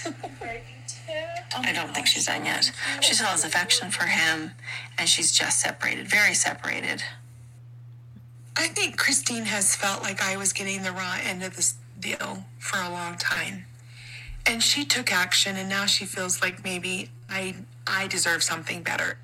I 1.64 1.74
don't 1.74 1.94
think 1.94 2.08
she's 2.08 2.26
done 2.26 2.46
yet. 2.46 2.72
She 3.02 3.14
still 3.14 3.28
has 3.28 3.44
affection 3.46 3.92
for 3.92 4.06
him, 4.06 4.52
and 4.98 5.08
she's 5.08 5.32
just 5.32 5.60
separated, 5.60 6.08
very 6.08 6.34
separated. 6.34 7.04
I 8.58 8.68
think 8.68 8.98
Christine 8.98 9.46
has 9.46 9.76
felt 9.76 10.02
like 10.02 10.22
I 10.22 10.38
was 10.38 10.54
getting 10.54 10.84
the 10.84 10.92
raw 10.92 11.18
end 11.22 11.44
of 11.44 11.56
this 11.56 11.76
deal 12.00 12.46
for 12.60 12.78
a 12.78 12.90
long 12.90 13.18
time. 13.18 13.66
And 14.46 14.64
she 14.64 14.86
took 14.86 15.12
action 15.12 15.56
and 15.58 15.68
now 15.68 15.86
she 15.86 16.06
feels 16.06 16.42
like 16.42 16.64
maybe 16.64 17.10
I 17.30 17.56
I 17.88 18.08
deserve 18.08 18.44
something 18.44 18.84
better. 18.84 19.18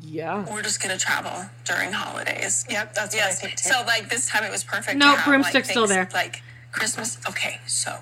Yeah. 0.00 0.44
We're 0.50 0.62
just 0.62 0.82
gonna 0.82 0.98
travel 0.98 1.50
during 1.64 1.92
holidays. 1.92 2.64
Yep, 2.68 2.94
that's 2.94 3.14
what 3.14 3.24
I 3.24 3.32
think 3.32 3.56
too. 3.56 3.68
So 3.70 3.82
like 3.86 4.08
this 4.08 4.28
time 4.28 4.42
it 4.44 4.50
was 4.50 4.64
perfect. 4.64 4.96
No, 4.96 5.12
to 5.12 5.18
have, 5.18 5.26
broomstick's 5.26 5.54
like, 5.54 5.64
still 5.66 5.86
there. 5.86 6.08
Like 6.12 6.42
Christmas. 6.72 7.18
Okay, 7.28 7.60
so 7.66 7.98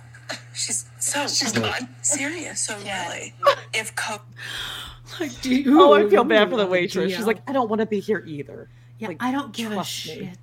she's 0.55 0.85
so 0.99 1.27
She's 1.27 1.55
not 1.55 1.81
serious. 2.03 2.61
So 2.61 2.77
really, 2.79 3.35
if 3.75 3.95
Co- 3.97 4.21
Oh, 5.21 5.93
I 5.95 6.09
feel 6.09 6.25
bad 6.25 6.51
for 6.51 6.57
the 6.57 6.67
waitress. 6.67 7.15
She's 7.15 7.27
like, 7.27 7.39
I 7.49 7.53
don't 7.53 7.69
want 7.69 7.81
to 7.81 7.87
be 7.87 8.01
here 8.01 8.23
either. 8.27 8.69
Yeah, 8.99 9.09
Like, 9.09 9.17
I 9.21 9.33
don't 9.33 9.53
give 9.53 9.73
a 9.73 9.75
trust 9.75 10.07
me. 10.07 10.15
shit. 10.15 10.39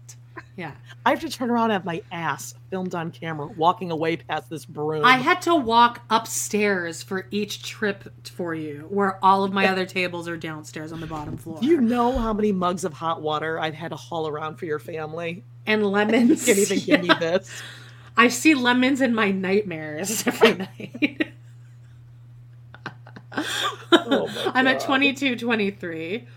Yeah. 0.55 0.71
I 1.05 1.11
have 1.11 1.19
to 1.21 1.29
turn 1.29 1.49
around 1.49 1.65
and 1.65 1.73
have 1.73 1.85
my 1.85 2.01
ass 2.11 2.53
filmed 2.69 2.93
on 2.93 3.11
camera 3.11 3.47
walking 3.47 3.91
away 3.91 4.17
past 4.17 4.49
this 4.49 4.65
broom. 4.65 5.05
I 5.05 5.17
had 5.17 5.41
to 5.43 5.55
walk 5.55 6.01
upstairs 6.09 7.01
for 7.01 7.27
each 7.31 7.63
trip 7.63 8.11
for 8.27 8.53
you, 8.53 8.87
where 8.89 9.23
all 9.23 9.43
of 9.45 9.53
my 9.53 9.67
other 9.67 9.85
tables 9.85 10.27
are 10.27 10.35
downstairs 10.35 10.91
on 10.91 10.99
the 10.99 11.07
bottom 11.07 11.37
floor. 11.37 11.59
You 11.61 11.79
know 11.79 12.17
how 12.17 12.33
many 12.33 12.51
mugs 12.51 12.83
of 12.83 12.91
hot 12.93 13.21
water 13.21 13.57
I've 13.59 13.73
had 13.75 13.91
to 13.91 13.95
haul 13.95 14.27
around 14.27 14.55
for 14.57 14.65
your 14.65 14.79
family? 14.79 15.43
and 15.65 15.85
lemons. 15.85 16.47
You 16.47 16.55
can't 16.55 16.71
even 16.71 16.79
give 16.79 17.01
me 17.01 17.07
this. 17.19 17.61
I 18.17 18.27
see 18.29 18.53
lemons 18.55 18.99
in 19.01 19.13
my 19.13 19.31
nightmares 19.31 20.25
every 20.27 20.53
night. 20.55 21.27
Oh 23.91 24.51
I'm 24.53 24.67
at 24.67 24.79
22, 24.79 25.35
23. 25.37 26.27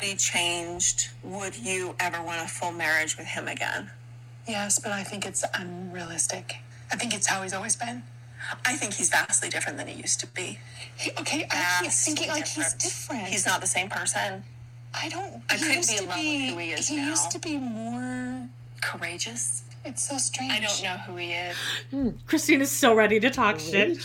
be 0.00 0.14
changed, 0.16 1.10
would 1.22 1.54
you 1.56 1.94
ever 2.00 2.22
want 2.22 2.42
a 2.42 2.48
full 2.48 2.72
marriage 2.72 3.18
with 3.18 3.26
him 3.26 3.46
again? 3.48 3.90
Yes, 4.48 4.78
but 4.78 4.92
I 4.92 5.02
think 5.04 5.26
it's 5.26 5.44
unrealistic. 5.54 6.56
I 6.90 6.96
think 6.96 7.14
it's 7.14 7.26
how 7.26 7.42
he's 7.42 7.52
always 7.52 7.76
been. 7.76 8.02
I 8.64 8.74
think 8.76 8.94
he's 8.94 9.10
vastly 9.10 9.50
different 9.50 9.76
than 9.76 9.86
he 9.88 10.00
used 10.00 10.18
to 10.20 10.26
be. 10.28 10.58
He, 10.96 11.10
okay, 11.20 11.46
I 11.50 11.80
keep 11.82 11.92
thinking 11.92 12.28
like 12.28 12.46
he's 12.48 12.72
different. 12.74 13.28
He's 13.28 13.44
not 13.44 13.60
the 13.60 13.66
same 13.66 13.90
person. 13.90 14.42
I 14.94 15.10
don't. 15.10 15.42
I 15.50 15.56
couldn't 15.58 15.74
used 15.76 15.90
be 15.90 15.96
to 15.98 16.02
in 16.04 16.08
love 16.08 16.16
with 16.18 16.24
be- 16.24 16.48
who 16.48 16.58
he 16.58 16.70
is 16.72 16.88
He 16.88 16.96
now. 16.96 17.08
used 17.10 17.30
to 17.32 17.38
be 17.38 17.58
more. 17.58 18.48
Courageous. 18.80 19.62
It's 19.84 20.06
so 20.06 20.18
strange. 20.18 20.52
I 20.52 20.60
don't 20.60 20.82
know 20.82 20.96
who 21.06 21.16
he 21.16 21.32
is. 21.32 21.56
Hmm, 21.90 22.08
Christine 22.26 22.60
is 22.60 22.70
so 22.70 22.94
ready 22.94 23.18
to 23.20 23.30
talk 23.30 23.58
shit. 23.58 23.98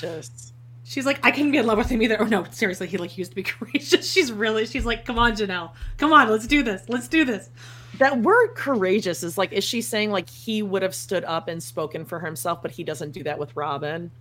She's 0.87 1.05
like, 1.05 1.19
I 1.23 1.31
couldn't 1.31 1.51
be 1.51 1.57
in 1.57 1.65
love 1.65 1.77
with 1.79 1.89
him 1.89 2.01
either. 2.01 2.21
Oh 2.21 2.25
no, 2.25 2.45
seriously, 2.51 2.87
he 2.87 2.97
like 2.97 3.17
used 3.17 3.31
to 3.31 3.35
be 3.35 3.43
courageous. 3.43 4.09
She's 4.11 4.31
really, 4.31 4.65
she's 4.67 4.85
like, 4.85 5.03
come 5.05 5.17
on, 5.17 5.33
Janelle, 5.33 5.71
come 5.97 6.13
on, 6.13 6.29
let's 6.29 6.47
do 6.47 6.63
this, 6.63 6.83
let's 6.87 7.07
do 7.07 7.25
this. 7.25 7.49
That 7.97 8.19
word 8.21 8.55
courageous 8.55 9.23
is 9.23 9.37
like, 9.37 9.51
is 9.51 9.63
she 9.63 9.81
saying 9.81 10.11
like 10.11 10.29
he 10.29 10.61
would 10.61 10.81
have 10.83 10.93
stood 10.93 11.23
up 11.23 11.47
and 11.47 11.61
spoken 11.61 12.05
for 12.05 12.19
himself, 12.19 12.61
but 12.61 12.71
he 12.71 12.83
doesn't 12.83 13.11
do 13.11 13.23
that 13.23 13.39
with 13.39 13.55
Robyn? 13.55 14.11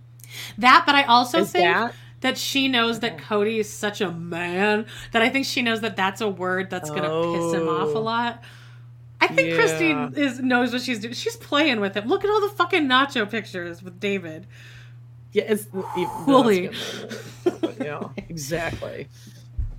That, 0.57 0.83
but 0.85 0.95
I 0.95 1.03
also 1.03 1.39
Is 1.41 1.51
think 1.51 1.65
that- 1.65 1.93
that? 2.21 2.37
she 2.37 2.67
knows 2.67 3.01
that 3.01 3.17
Kody 3.19 3.59
is 3.59 3.71
such 3.71 4.01
a 4.01 4.09
man 4.11 4.87
that 5.11 5.21
I 5.21 5.29
think 5.29 5.45
she 5.45 5.61
knows 5.61 5.81
that 5.81 5.95
that's 5.95 6.19
a 6.21 6.27
word 6.27 6.69
that's 6.71 6.89
gonna 6.89 7.01
piss 7.37 7.53
him 7.53 7.67
off 7.67 7.89
a 7.89 7.97
Oh. 7.99 8.01
lot. 8.01 8.43
I 9.29 9.33
think 9.33 9.49
Yeah. 9.49 9.55
Christine 9.55 10.13
is 10.15 10.39
knows 10.39 10.71
what 10.71 10.81
she's 10.81 10.99
doing. 10.99 11.13
She's 11.13 11.35
playing 11.37 11.79
with 11.79 11.95
him. 11.95 12.07
Look 12.07 12.23
at 12.23 12.29
all 12.29 12.41
the 12.41 12.49
fucking 12.55 12.87
nacho 12.87 13.29
pictures 13.29 13.81
with 13.81 13.99
David. 13.99 14.47
Yeah, 15.31 15.43
it's 15.47 15.67
Holy. 15.73 16.69
yeah, 17.81 18.07
exactly. 18.29 19.07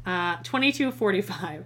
Uh, 0.04 0.36
twenty 0.42 0.70
two 0.72 0.90
forty 0.92 1.20
five. 1.22 1.64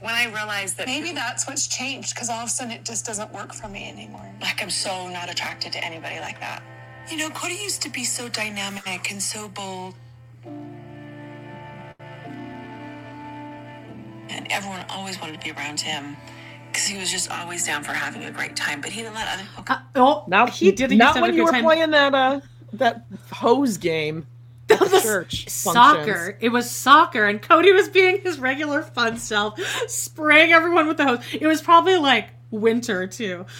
When 0.00 0.14
I 0.14 0.26
realized 0.26 0.76
that 0.78 0.86
maybe 0.86 1.12
that's 1.12 1.46
what's 1.46 1.66
changed 1.66 2.14
because 2.14 2.28
all 2.30 2.40
of 2.40 2.46
a 2.46 2.50
sudden 2.50 2.72
it 2.72 2.84
just 2.84 3.04
doesn't 3.06 3.32
work 3.32 3.52
for 3.54 3.68
me 3.68 3.88
anymore. 3.88 4.30
Like 4.40 4.62
I'm 4.62 4.70
so 4.70 5.08
not 5.08 5.30
attracted 5.30 5.72
to 5.72 5.84
anybody 5.84 6.18
like 6.20 6.40
that. 6.40 6.62
You 7.10 7.16
know, 7.16 7.30
Kody 7.30 7.62
used 7.62 7.80
to 7.82 7.88
be 7.90 8.04
so 8.04 8.28
dynamic 8.28 9.10
and 9.10 9.22
so 9.22 9.48
bold. 9.48 9.94
And 14.30 14.46
everyone 14.50 14.84
always 14.90 15.18
wanted 15.20 15.40
to 15.40 15.44
be 15.44 15.52
around 15.58 15.80
him 15.80 16.16
because 16.78 16.88
he 16.88 16.98
was 16.98 17.10
just 17.10 17.30
always 17.30 17.66
down 17.66 17.82
for 17.82 17.92
having 17.92 18.24
a 18.24 18.30
great 18.30 18.54
time. 18.56 18.80
But 18.80 18.90
he 18.90 19.02
didn't 19.02 19.14
let 19.14 19.28
other 19.28 19.42
people. 19.56 19.76
oh, 19.96 20.24
Now 20.28 20.46
he 20.46 20.70
didn't. 20.72 20.98
Not 20.98 21.06
used 21.06 21.14
to 21.14 21.20
have 21.20 21.28
when 21.28 21.34
you 21.36 21.44
were 21.44 21.50
time. 21.50 21.64
playing 21.64 21.90
that 21.90 22.14
uh 22.14 22.40
that 22.74 23.04
hose 23.32 23.76
game 23.78 24.26
at 24.70 24.78
the 24.78 25.00
church. 25.00 25.48
soccer. 25.48 26.04
functions. 26.04 26.34
It 26.40 26.50
was 26.50 26.70
soccer, 26.70 27.24
and 27.26 27.42
Kody 27.42 27.74
was 27.74 27.88
being 27.88 28.20
his 28.20 28.38
regular 28.38 28.82
fun 28.82 29.16
self, 29.18 29.58
spraying 29.88 30.52
everyone 30.52 30.86
with 30.86 30.98
the 30.98 31.04
hose. 31.06 31.20
It 31.32 31.46
was 31.46 31.60
probably 31.62 31.96
like 31.96 32.28
winter 32.50 33.06
too. 33.06 33.44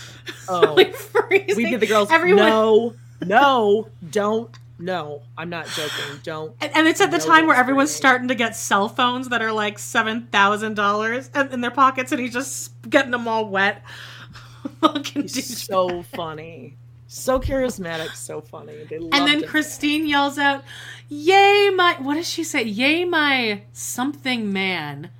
Oh, 0.51 0.75
Like 0.75 0.95
freezing. 0.95 1.57
we 1.57 1.71
did 1.71 1.81
the 1.81 1.87
girls. 1.87 2.11
Everyone, 2.11 2.45
No, 2.47 2.95
no, 3.25 3.89
don't. 4.11 4.51
No, 4.79 5.23
I'm 5.37 5.51
not 5.51 5.67
joking. 5.69 6.21
Don't. 6.23 6.55
And, 6.61 6.71
and 6.75 6.87
it's 6.89 7.01
at 7.01 7.11
the 7.11 7.19
time 7.19 7.47
where 7.47 7.57
everyone's 7.57 7.91
starting 7.91 8.29
to 8.29 8.35
get 8.35 8.55
cell 8.55 8.89
phones 8.89 9.29
that 9.29 9.43
are 9.43 9.53
like 9.53 9.79
seven 9.79 10.27
thousand 10.29 10.75
dollars 10.75 11.31
in 11.35 11.61
their 11.61 11.71
pockets, 11.71 12.13
and 12.13 12.21
he's 12.21 12.33
just 12.33 12.73
getting 12.89 13.11
them 13.11 13.27
all 13.27 13.49
wet. 13.49 13.83
Fucking 14.81 15.23
He's 15.23 15.63
so 15.63 16.03
funny, 16.03 16.77
so 17.07 17.41
charismatic, 17.41 18.15
so 18.15 18.41
funny. 18.41 18.87
And 18.91 19.27
then 19.27 19.43
it. 19.43 19.49
Christine 19.49 20.07
yells 20.07 20.39
out, 20.39 20.63
"Yay, 21.09 21.71
my! 21.75 21.97
What 22.01 22.15
does 22.15 22.29
she 22.29 22.45
say? 22.45 22.63
Yay, 22.63 23.05
my 23.05 23.63
something 23.73 24.53
man! 24.53 25.11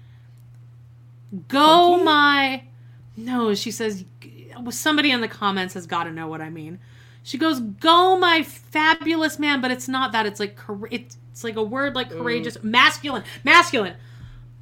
Go, 1.49 1.91
Funky? 1.93 2.05
my! 2.05 2.63
No, 3.17 3.55
she 3.55 3.71
says. 3.71 4.05
Somebody 4.71 5.13
in 5.13 5.21
the 5.21 5.29
comments 5.29 5.75
has 5.75 5.87
got 5.87 6.05
to 6.05 6.11
know 6.11 6.27
what 6.27 6.41
I 6.41 6.51
mean. 6.51 6.81
She 7.29 7.37
goes, 7.37 7.61
"Go, 7.61 8.19
my 8.19 8.43
fabulous 8.43 9.39
man," 9.39 9.61
but 9.61 9.71
it's 9.71 9.87
not 9.87 10.13
that. 10.13 10.25
It's 10.25 10.41
like 10.41 10.59
it's, 10.91 11.19
it's 11.31 11.45
like 11.45 11.57
a 11.57 11.63
word 11.63 11.95
like 11.95 12.09
courageous, 12.09 12.57
masculine, 12.63 13.23
masculine. 13.45 13.97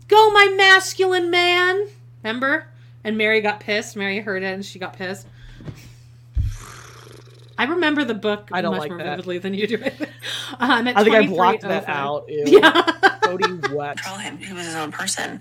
Go, 0.08 0.32
my 0.32 0.52
masculine 0.56 1.30
man. 1.30 1.86
Remember? 2.24 2.66
And 3.04 3.16
Meri 3.16 3.40
got 3.40 3.60
pissed. 3.60 3.94
Meri 3.94 4.18
heard 4.18 4.42
it 4.42 4.52
and 4.52 4.66
she 4.66 4.80
got 4.80 4.94
pissed. 4.94 5.28
I 7.56 7.66
remember 7.66 8.04
the 8.04 8.14
book 8.14 8.48
I 8.50 8.62
don't 8.62 8.72
much 8.72 8.80
like 8.80 8.90
more 8.90 8.98
that. 8.98 9.10
vividly 9.10 9.38
than 9.38 9.54
you 9.54 9.68
do. 9.68 9.76
um, 10.58 10.88
at 10.88 10.96
I 10.96 11.04
think 11.04 11.14
I 11.14 11.26
blocked 11.28 11.62
that 11.62 11.88
out. 11.88 12.28
Ew. 12.28 12.46
Yeah. 12.46 12.82
Kody 13.22 13.72
wet. 13.72 13.98
Control 13.98 14.18
him. 14.18 14.38
He 14.38 14.52
was 14.52 14.66
his 14.66 14.74
own 14.74 14.90
person. 14.90 15.40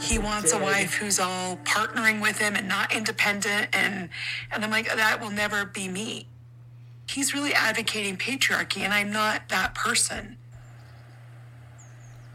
He 0.00 0.18
wants 0.18 0.52
a 0.52 0.58
wife 0.58 0.94
who's 0.94 1.18
all 1.18 1.56
partnering 1.58 2.20
with 2.20 2.38
him 2.38 2.54
and 2.54 2.68
not 2.68 2.92
independent 2.94 3.68
and 3.72 4.08
and 4.52 4.64
I'm 4.64 4.70
like 4.70 4.86
that 4.94 5.20
will 5.20 5.30
never 5.30 5.64
be 5.64 5.88
me. 5.88 6.28
He's 7.08 7.32
really 7.32 7.54
advocating 7.54 8.16
patriarchy 8.16 8.80
and 8.80 8.92
I'm 8.92 9.12
not 9.12 9.48
that 9.48 9.74
person. 9.74 10.36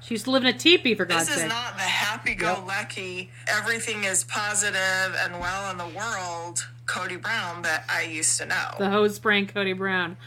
She 0.01 0.15
used 0.15 0.25
to 0.25 0.31
live 0.31 0.43
in 0.43 0.49
a 0.53 0.57
teepee, 0.57 0.95
for 0.95 1.05
God's 1.05 1.27
sake. 1.27 1.35
This 1.35 1.37
is 1.37 1.41
sake. 1.43 1.49
not 1.49 1.75
the 1.75 1.83
happy-go-lucky, 1.83 3.29
everything 3.47 4.03
is 4.03 4.23
positive 4.23 5.15
and 5.19 5.39
well 5.39 5.69
in 5.69 5.77
the 5.77 5.87
world 5.95 6.67
Kody 6.87 7.21
Brown 7.21 7.61
that 7.61 7.85
I 7.87 8.03
used 8.03 8.37
to 8.39 8.47
know. 8.47 8.71
the 8.79 8.89
hose 8.89 9.15
spraying 9.15 9.47
Kody 9.47 9.77
Brown. 9.77 10.17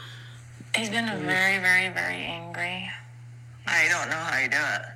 He's 0.77 0.91
been 0.91 1.07
very, 1.07 1.59
very, 1.59 1.89
very 1.93 2.17
angry. 2.17 2.89
I 3.67 3.89
don't 3.89 4.09
know 4.11 4.17
how 4.17 4.39
you 4.39 4.49
do 4.49 4.57
it. 4.57 4.94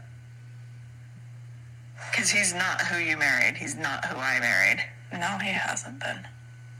Because 2.10 2.30
he's 2.30 2.54
not 2.54 2.80
who 2.82 2.98
you 2.98 3.16
married. 3.16 3.56
He's 3.56 3.76
not 3.76 4.04
who 4.06 4.16
I 4.16 4.40
married. 4.40 4.84
No, 5.12 5.38
he 5.38 5.50
hasn't 5.50 6.00
been. 6.00 6.26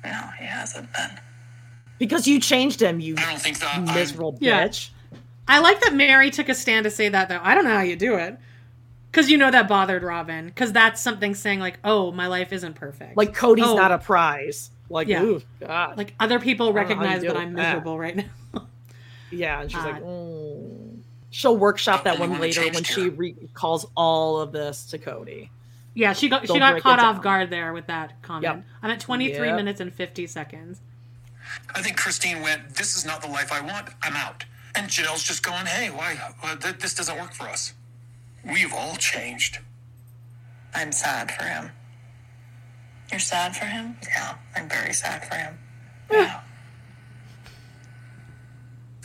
No, 0.05 0.31
he 0.39 0.45
hasn't 0.47 0.93
been. 0.93 1.11
because 1.99 2.29
you 2.29 2.39
changed 2.39 2.81
him, 2.81 3.01
you 3.01 3.15
I 3.19 3.25
don't 3.25 3.41
think 3.41 3.59
that. 3.59 3.75
I'm- 3.75 3.85
miserable 3.85 4.37
Yeah. 4.41 4.67
bitch. 4.69 4.91
I 5.49 5.59
like 5.61 5.81
that 5.81 5.95
Meri 5.95 6.31
took 6.31 6.49
a 6.49 6.55
stand 6.55 6.85
to 6.85 6.91
say 6.91 7.09
that, 7.09 7.29
though. 7.29 7.41
I 7.43 7.55
don't 7.55 7.65
know 7.65 7.75
how 7.75 7.81
you 7.83 7.97
do 7.97 8.15
it. 8.17 8.39
Because 9.11 9.31
you 9.31 9.39
know 9.39 9.51
that 9.51 9.67
bothered 9.69 10.03
Robyn. 10.03 10.47
Because 10.47 10.71
that's 10.73 11.01
something 11.01 11.35
saying, 11.35 11.59
like, 11.61 11.79
oh, 11.83 12.13
my 12.13 12.27
life 12.27 12.53
isn't 12.53 12.75
perfect. 12.75 13.17
Like 13.17 13.35
Kody's 13.35 13.65
Oh. 13.67 13.75
not 13.75 13.91
a 13.91 13.99
prize. 13.99 14.71
Like, 14.91 15.09
Yeah. 15.09 15.23
ooh, 15.23 15.43
God. 15.61 15.97
Like, 15.99 16.15
other 16.21 16.39
people 16.39 16.67
I 16.69 16.73
don't 16.73 16.75
know 16.75 16.81
how 16.83 16.89
you 16.89 16.99
recognize 16.99 17.23
that 17.23 17.37
I'm 17.37 17.53
that. 17.55 17.63
miserable 17.63 17.99
right 17.99 18.17
now. 18.17 18.67
yeah, 19.31 19.61
and 19.63 19.71
she's 19.71 19.81
Uh, 19.81 19.85
like, 19.85 20.03
mm. 20.03 20.88
She'll 21.31 21.57
workshop 21.57 22.05
that 22.05 22.19
one 22.19 22.39
later 22.41 22.63
when 22.63 22.73
changed 22.73 22.87
she 22.87 23.09
recalls 23.11 23.87
all 23.97 24.41
of 24.41 24.53
this 24.53 24.87
to 24.87 24.99
Kody. 24.99 25.51
Yeah, 25.95 26.13
she 26.13 26.29
got 26.29 26.43
she 26.43 26.47
They'll 26.49 26.59
got 26.59 26.81
caught 26.81 27.01
off 27.01 27.23
guard 27.23 27.51
there 27.51 27.73
with 27.73 27.87
that 27.89 28.23
comment. 28.23 28.45
Yep. 28.45 28.65
I'm 28.83 28.91
at 28.91 29.01
23 29.01 29.49
Yep. 29.49 29.57
minutes 29.57 29.81
and 29.81 29.93
50 29.93 30.27
seconds. 30.27 30.81
I 31.75 31.83
think 31.83 31.97
Christine 31.97 32.41
went, 32.43 32.75
This 32.77 32.97
is 32.97 33.05
not 33.05 33.21
the 33.21 33.29
life 33.29 33.53
I 33.53 33.61
want. 33.61 33.89
I'm 34.03 34.15
out. 34.15 34.45
And 34.75 34.89
Janelle's 34.89 35.23
just 35.25 35.43
going, 35.43 35.67
Hey, 35.67 35.91
why? 35.91 36.17
Uh, 36.43 36.57
th- 36.57 36.79
this 36.79 36.95
doesn't 36.95 37.19
work 37.19 37.35
for 37.35 37.49
us. 37.49 37.75
We've 38.45 38.73
all 38.73 38.97
changed. 38.97 39.59
I'm 40.75 40.93
sad 40.93 41.31
for 41.33 41.45
him. 41.45 41.71
You're 43.11 43.21
sad 43.21 43.57
for 43.57 43.65
him? 43.65 43.97
Yeah, 44.07 44.35
I'm 44.55 44.69
very 44.69 44.93
sad 44.93 45.25
for 45.27 45.35
him. 45.35 45.59
Yeah. 46.11 46.41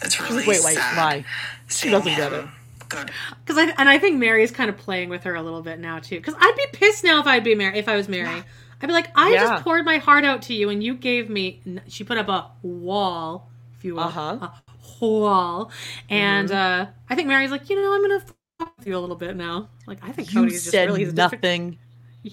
It's 0.03 0.15
She's 0.15 0.23
really 0.29 0.37
like, 0.39 0.47
wait, 0.47 0.63
wait, 0.65 0.75
sad. 0.75 0.97
why? 0.97 1.25
She 1.67 1.89
doesn't 1.89 2.15
get 2.15 2.31
it. 2.33 2.45
Good. 2.89 3.09
Because 3.45 3.57
I 3.57 3.73
and 3.77 3.89
I 3.89 3.97
think 3.99 4.17
Meri's 4.19 4.51
kind 4.51 4.69
of 4.69 4.77
playing 4.77 5.09
with 5.09 5.23
her 5.23 5.33
a 5.35 5.41
little 5.41 5.61
bit 5.61 5.79
now 5.79 5.99
too. 5.99 6.17
Because 6.17 6.35
I'd 6.39 6.55
be 6.55 6.65
pissed 6.77 7.03
now 7.03 7.19
if 7.19 7.25
I'd 7.27 7.43
be 7.43 7.55
Meri. 7.55 7.77
If 7.79 7.87
I 7.87 7.95
was 7.95 8.07
Meri, 8.07 8.27
I'd 8.29 8.87
be 8.87 8.93
like, 8.93 9.07
I 9.15 9.31
Yeah. 9.33 9.39
just 9.49 9.63
poured 9.63 9.83
my 9.85 9.97
heart 9.97 10.23
out 10.25 10.43
to 10.43 10.53
you, 10.53 10.69
and 10.69 10.83
you 10.83 10.93
gave 10.93 11.29
me. 11.29 11.61
She 11.87 12.03
put 12.03 12.17
up 12.17 12.27
a 12.29 12.51
wall, 12.61 13.49
if 13.77 13.83
you 13.85 13.95
will, 13.95 14.01
Uh-huh. 14.03 14.37
a 14.41 15.05
wall, 15.05 15.71
and 16.09 16.51
uh, 16.51 16.85
I 17.09 17.15
think 17.15 17.27
Meri's 17.27 17.49
like, 17.51 17.69
you 17.69 17.75
know, 17.81 17.93
I'm 17.93 18.01
gonna 18.01 18.23
fuck 18.59 18.77
with 18.77 18.85
you 18.87 18.95
a 18.97 18.99
little 18.99 19.15
bit 19.15 19.35
now. 19.35 19.69
Like 19.87 19.97
I 20.03 20.11
think 20.11 20.31
You 20.33 20.41
Kody's 20.41 20.59
just 20.61 20.69
said 20.71 20.87
really 20.89 21.05
he's 21.05 21.13
different- 21.13 21.43
nothing, 21.43 21.77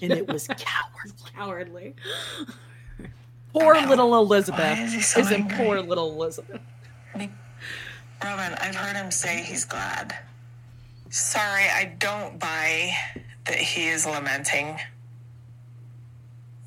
and 0.01 0.11
it 0.11 0.27
was 0.27 0.47
cowardly. 0.57 1.31
cowardly. 1.35 1.95
Poor 3.53 3.73
little 3.87 4.15
Elizabeth. 4.15 4.79
Is 4.79 4.93
he 4.93 5.01
so 5.01 5.19
Isn't 5.21 5.33
angry? 5.33 5.57
poor 5.57 5.81
little 5.81 6.11
Elizabeth. 6.13 6.61
Robyn, 8.23 8.53
I've 8.61 8.75
heard 8.75 8.95
him 8.95 9.11
say 9.11 9.41
he's 9.41 9.65
glad. 9.65 10.15
Sorry, 11.09 11.63
I 11.63 11.95
don't 11.99 12.39
buy 12.39 12.93
that 13.45 13.57
he 13.57 13.87
is 13.87 14.05
lamenting. 14.05 14.77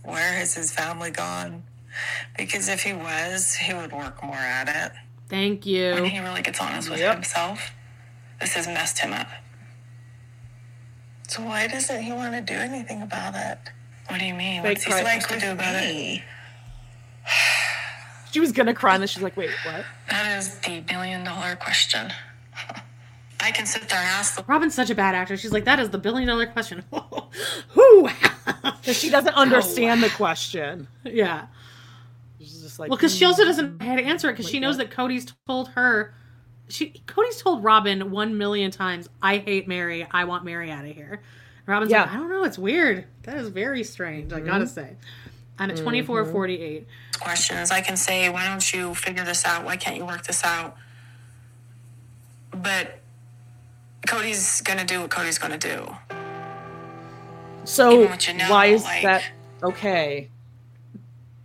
Where 0.02 0.32
has 0.34 0.54
his 0.54 0.72
family 0.72 1.10
gone? 1.10 1.62
Because 2.36 2.68
if 2.68 2.82
he 2.82 2.92
was, 2.92 3.54
he 3.54 3.72
would 3.72 3.92
work 3.92 4.22
more 4.22 4.34
at 4.34 4.68
it. 4.68 4.92
Thank 5.28 5.64
you. 5.64 5.92
When 5.94 6.04
you. 6.04 6.10
he 6.10 6.18
really 6.20 6.42
gets 6.42 6.60
honest 6.60 6.90
with 6.90 6.98
Yep. 6.98 7.14
himself, 7.14 7.70
this 8.40 8.52
has 8.54 8.66
messed 8.66 8.98
him 8.98 9.12
up. 9.12 9.28
So 11.28 11.42
why 11.42 11.66
doesn't 11.68 12.02
he 12.02 12.12
want 12.12 12.34
to 12.34 12.40
do 12.42 12.58
anything 12.58 13.00
about 13.00 13.34
it? 13.34 13.58
What 14.08 14.20
do 14.20 14.26
you 14.26 14.34
mean? 14.34 14.60
Fake 14.62 14.72
What's 14.78 14.84
he 14.84 14.90
cry- 14.90 15.18
supposed 15.18 15.28
to 15.28 15.40
do 15.40 15.46
with 15.52 15.54
about 15.60 15.74
it? 15.76 16.22
Me. 18.34 18.38
She 18.38 18.40
was 18.40 18.52
gonna 18.52 18.74
cry, 18.74 18.94
and 18.94 19.02
then 19.02 19.08
she's 19.08 19.22
like, 19.22 19.36
wait, 19.36 19.50
what? 19.64 19.84
That 20.10 20.38
is 20.38 20.58
the 20.58 20.80
billion 20.80 21.24
dollar 21.24 21.56
question. 21.56 22.12
I 23.40 23.50
can 23.50 23.66
sit 23.66 23.88
there 23.88 23.98
and 23.98 24.08
ask 24.08 24.36
the 24.36 24.42
Robyn's 24.44 24.74
such 24.74 24.90
a 24.90 24.94
bad 24.94 25.14
actor. 25.14 25.36
She's 25.36 25.52
like, 25.52 25.64
that 25.66 25.78
is 25.78 25.90
the 25.90 25.98
billion 25.98 26.28
dollar 26.28 26.46
question. 26.46 26.82
Who? 27.68 28.08
Because 28.80 28.96
she 28.96 29.10
doesn't 29.10 29.34
understand 29.34 30.02
the 30.02 30.08
question. 30.10 30.88
yeah. 31.04 31.46
She's 32.38 32.62
just 32.62 32.78
like, 32.78 32.90
Well, 32.90 32.96
because 32.96 33.14
she 33.14 33.24
also 33.24 33.42
mm. 33.42 33.46
doesn't 33.46 33.80
know 33.80 33.86
how 33.86 33.96
to 33.96 34.02
answer 34.02 34.30
it 34.30 34.32
because 34.32 34.48
she 34.48 34.60
knows 34.60 34.78
that. 34.78 34.90
that 34.90 34.96
Kody's 34.96 35.26
told 35.46 35.68
her. 35.68 36.14
She 36.68 36.90
Kody's 37.06 37.40
told 37.40 37.62
Robyn 37.62 38.10
one 38.10 38.38
million 38.38 38.70
times, 38.70 39.08
"I 39.22 39.36
hate 39.38 39.68
Meri. 39.68 40.06
I 40.10 40.24
want 40.24 40.44
Meri 40.44 40.70
out 40.70 40.84
of 40.84 40.94
here." 40.94 41.20
And 41.66 41.68
Robyn's 41.68 41.90
like, 41.90 42.10
"I 42.10 42.16
don't 42.16 42.30
know. 42.30 42.44
It's 42.44 42.58
weird. 42.58 43.06
That 43.22 43.36
is 43.36 43.48
very 43.48 43.84
strange. 43.84 44.32
I 44.32 44.40
gotta 44.40 44.66
say." 44.66 44.96
I'm 45.58 45.70
at 45.70 45.76
Mm-hmm. 45.76 45.84
2448. 47.16 47.20
questions. 47.20 47.70
I 47.70 47.80
can 47.80 47.96
say, 47.96 48.28
why 48.30 48.46
don't 48.48 48.72
you 48.72 48.94
figure 48.94 49.24
this 49.24 49.44
out? 49.44 49.64
Why 49.64 49.76
can't 49.76 49.96
you 49.96 50.04
work 50.04 50.24
this 50.24 50.44
out? 50.44 50.76
But 52.50 53.00
Kody's 54.06 54.60
going 54.60 54.78
to 54.78 54.84
do 54.84 55.00
what 55.00 55.10
Kody's 55.10 55.38
going 55.38 55.58
to 55.58 55.68
do. 55.68 55.96
So 57.64 57.92
Even 57.92 58.10
with 58.10 58.20
Janelle, 58.20 58.50
why 58.50 58.66
is 58.66 58.84
like- 58.84 59.02
that 59.02 59.24
okay? 59.62 60.28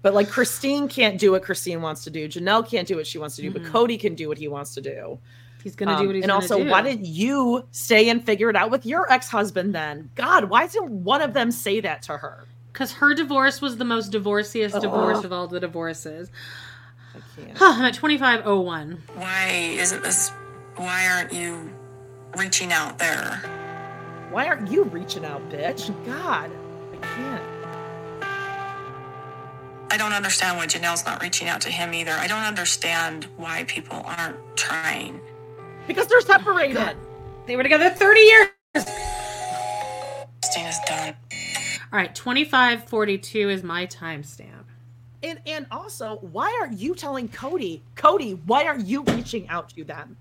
But 0.02 0.14
like 0.14 0.30
Christine 0.30 0.88
can't 0.88 1.20
do 1.20 1.32
what 1.32 1.44
Christine 1.44 1.82
wants 1.82 2.06
to 2.06 2.10
do. 2.10 2.28
Janelle 2.30 2.66
can't 2.66 2.88
do 2.88 2.96
what 2.96 3.06
she 3.06 3.18
wants 3.18 3.36
to 3.36 3.42
do, 3.42 3.52
but 3.52 3.64
mm-hmm. 3.64 3.76
Kody 3.76 4.00
can 4.00 4.16
do 4.16 4.30
what 4.30 4.38
he 4.38 4.48
wants 4.48 4.74
to 4.76 4.82
do. 4.82 5.20
He's 5.62 5.76
gonna 5.76 5.98
do 5.98 6.02
um, 6.02 6.08
what 6.08 6.16
he's 6.16 6.24
and 6.24 6.30
gonna 6.30 6.42
do. 6.42 6.48
And 6.48 6.54
also, 6.58 6.64
do. 6.64 6.72
why 6.72 6.82
didn't 6.82 7.06
you 7.06 7.66
stay 7.72 8.10
and 8.10 8.24
figure 8.24 8.50
it 8.50 8.56
out 8.56 8.72
with 8.72 8.86
your 8.86 9.12
ex-husband 9.12 9.76
then? 9.76 10.10
God, 10.16 10.46
why 10.46 10.68
didn't 10.68 11.04
one 11.04 11.22
of 11.22 11.34
them 11.34 11.52
say 11.52 11.82
that 11.82 12.02
to 12.04 12.16
her? 12.16 12.46
Because 12.80 12.94
her 12.94 13.14
divorce 13.14 13.60
was 13.60 13.76
the 13.76 13.84
most 13.84 14.10
divorciest 14.10 14.74
oh. 14.74 14.80
divorce 14.80 15.26
of 15.26 15.34
all 15.34 15.48
the 15.48 15.60
divorces. 15.60 16.32
I 17.14 17.20
can't. 17.36 17.58
Huh, 17.58 17.74
I'm 17.76 17.84
at 17.84 17.94
2501. 17.94 19.04
Why 19.16 19.50
isn't 19.78 20.02
this? 20.02 20.32
Why 20.78 21.10
aren't 21.10 21.34
you 21.34 21.70
reaching 22.38 22.72
out 22.72 22.98
there? 22.98 23.42
Why 24.32 24.48
aren't 24.48 24.72
you 24.72 24.86
reaching 24.86 25.26
out, 25.26 25.42
bitch? 25.50 25.94
God, 26.06 26.50
I 26.94 26.98
can't. 27.06 27.44
I 29.92 29.98
don't 29.98 30.14
understand 30.14 30.56
why 30.56 30.66
Janelle's 30.66 31.06
not 31.06 31.22
reaching 31.22 31.50
out 31.50 31.60
to 31.62 31.70
him 31.70 31.94
either. 31.94 32.14
I 32.14 32.28
don't 32.28 32.44
understand 32.44 33.28
why 33.36 33.66
people 33.66 34.02
aren't 34.06 34.38
trying. 34.56 35.20
Because 35.86 36.08
they're 36.08 36.22
separated. 36.22 36.96
They 37.46 37.58
were 37.58 37.64
together 37.64 37.90
30 37.90 38.20
years. 38.22 38.48
Christina's 40.42 40.80
done. 40.88 41.16
All 41.92 41.98
right, 41.98 42.14
2542 42.14 43.50
is 43.50 43.64
my 43.64 43.88
timestamp. 43.88 44.66
And 45.22 45.40
and 45.46 45.66
also, 45.72 46.18
why 46.22 46.58
aren't 46.62 46.80
you 46.80 46.96
telling 46.96 47.28
Kody, 47.28 47.82
Kody, 47.96 48.40
why 48.46 48.66
aren't 48.66 48.86
you 48.86 49.04
reaching 49.04 49.50
out 49.50 49.70
to 49.72 49.84
them? 49.84 50.16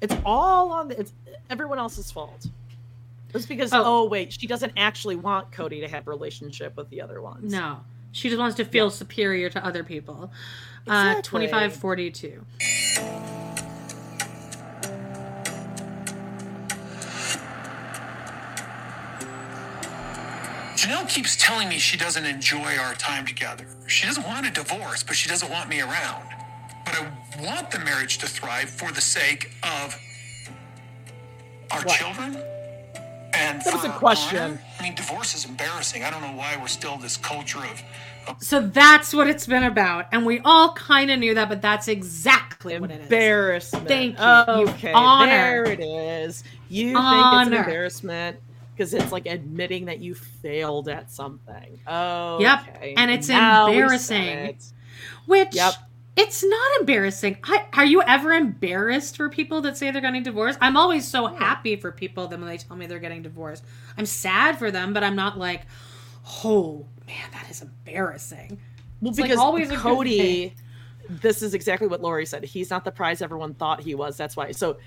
It's 0.00 0.14
all 0.24 0.72
on 0.72 0.88
the, 0.88 1.00
it's 1.00 1.12
everyone 1.50 1.78
else's 1.78 2.10
fault. 2.10 2.46
It's 3.34 3.46
because 3.46 3.72
oh. 3.72 3.82
Oh. 3.84 4.08
wait, 4.08 4.32
she 4.32 4.46
doesn't 4.46 4.72
actually 4.76 5.16
want 5.16 5.50
Kody 5.50 5.80
to 5.80 5.88
have 5.88 6.06
a 6.06 6.10
relationship 6.10 6.76
with 6.76 6.88
the 6.88 7.02
other 7.02 7.20
ones. 7.20 7.52
No, 7.52 7.80
she 8.12 8.28
just 8.28 8.40
wants 8.40 8.56
to 8.56 8.64
feel 8.64 8.90
superior 8.90 9.50
to 9.50 9.64
other 9.64 9.84
people. 9.84 10.32
Uh, 10.86 11.20
2542. 11.20 12.44
Janelle 20.80 21.06
keeps 21.06 21.36
telling 21.36 21.68
me 21.68 21.78
she 21.78 21.98
doesn't 21.98 22.24
enjoy 22.24 22.76
our 22.78 22.94
time 22.94 23.26
together. 23.26 23.66
She 23.86 24.06
doesn't 24.06 24.26
want 24.26 24.46
a 24.46 24.50
divorce, 24.50 25.02
but 25.02 25.14
she 25.14 25.28
doesn't 25.28 25.50
want 25.50 25.68
me 25.68 25.82
around. 25.82 26.24
But 26.86 26.94
I 26.96 27.42
want 27.44 27.70
the 27.70 27.80
marriage 27.80 28.16
to 28.18 28.26
thrive 28.26 28.70
for 28.70 28.90
the 28.90 29.00
sake 29.02 29.50
of 29.62 29.94
our 31.70 31.82
What? 31.82 31.98
children. 31.98 32.42
And 33.34 33.60
That 33.60 33.74
was 33.74 33.82
for 33.82 33.88
a 33.88 33.92
question. 33.92 34.38
honor. 34.38 34.62
I 34.78 34.82
mean, 34.82 34.94
divorce 34.94 35.34
is 35.34 35.44
embarrassing. 35.44 36.02
I 36.02 36.08
don't 36.10 36.22
know 36.22 36.32
why 36.32 36.56
we're 36.58 36.66
still 36.66 36.96
this 36.96 37.18
culture 37.18 37.58
of. 37.58 37.82
of 38.26 38.42
So 38.42 38.66
that's 38.66 39.12
what 39.12 39.28
it's 39.28 39.46
been 39.46 39.64
about. 39.64 40.06
And 40.12 40.24
we 40.24 40.40
all 40.46 40.72
kind 40.72 41.10
of 41.10 41.18
knew 41.18 41.34
that, 41.34 41.50
but 41.50 41.60
that's 41.60 41.88
exactly 41.88 42.78
what 42.80 42.90
it 42.90 43.00
is. 43.00 43.02
Embarrassment. 43.02 43.86
Thank 43.86 44.18
you. 44.18 44.24
You 44.24 44.68
Okay, 44.70 44.92
honor. 44.94 45.26
there 45.30 45.64
it 45.64 45.80
is. 45.80 46.42
You 46.70 46.94
think 46.94 47.26
it's 47.34 47.48
an 47.48 47.52
embarrassment 47.52 48.38
because 48.80 48.94
it's 48.94 49.12
like 49.12 49.26
admitting 49.26 49.84
that 49.84 49.98
you 50.00 50.14
failed 50.14 50.88
at 50.88 51.10
something. 51.10 51.78
Oh, 51.86 52.40
Yep, 52.40 52.60
okay. 52.76 52.94
and 52.96 53.10
it's 53.10 53.28
now 53.28 53.66
embarrassing. 53.66 54.22
it. 54.26 54.64
Which 55.26 55.54
Yep. 55.54 55.74
it's 56.16 56.42
not 56.42 56.80
embarrassing. 56.80 57.36
I, 57.44 57.66
are 57.74 57.84
you 57.84 58.00
ever 58.00 58.32
embarrassed 58.32 59.18
for 59.18 59.28
people 59.28 59.60
that 59.62 59.76
say 59.76 59.90
they're 59.90 60.00
getting 60.00 60.22
divorced? 60.22 60.56
I'm 60.62 60.78
always 60.78 61.06
so 61.06 61.26
happy 61.26 61.76
for 61.76 61.92
people 61.92 62.26
that 62.28 62.38
when 62.40 62.48
they 62.48 62.56
tell 62.56 62.74
me 62.74 62.86
they're 62.86 62.98
getting 62.98 63.20
divorced. 63.20 63.64
I'm 63.98 64.06
sad 64.06 64.58
for 64.58 64.70
them, 64.70 64.94
but 64.94 65.04
I'm 65.04 65.14
not 65.14 65.36
like, 65.36 65.66
oh 66.42 66.86
man, 67.06 67.28
that 67.32 67.50
is 67.50 67.60
embarrassing. 67.60 68.58
Well, 69.02 69.10
It's, 69.10 69.18
like, 69.20 69.28
because 69.28 69.38
always 69.40 69.68
Kody, 69.68 70.52
this 71.10 71.42
is 71.42 71.52
exactly 71.52 71.86
what 71.86 72.00
Lori 72.00 72.24
said. 72.24 72.44
He's 72.44 72.70
not 72.70 72.86
the 72.86 72.92
prize 72.92 73.20
everyone 73.20 73.52
thought 73.52 73.82
he 73.82 73.94
was. 73.94 74.16
That's 74.16 74.36
why. 74.38 74.52
So, 74.52 74.78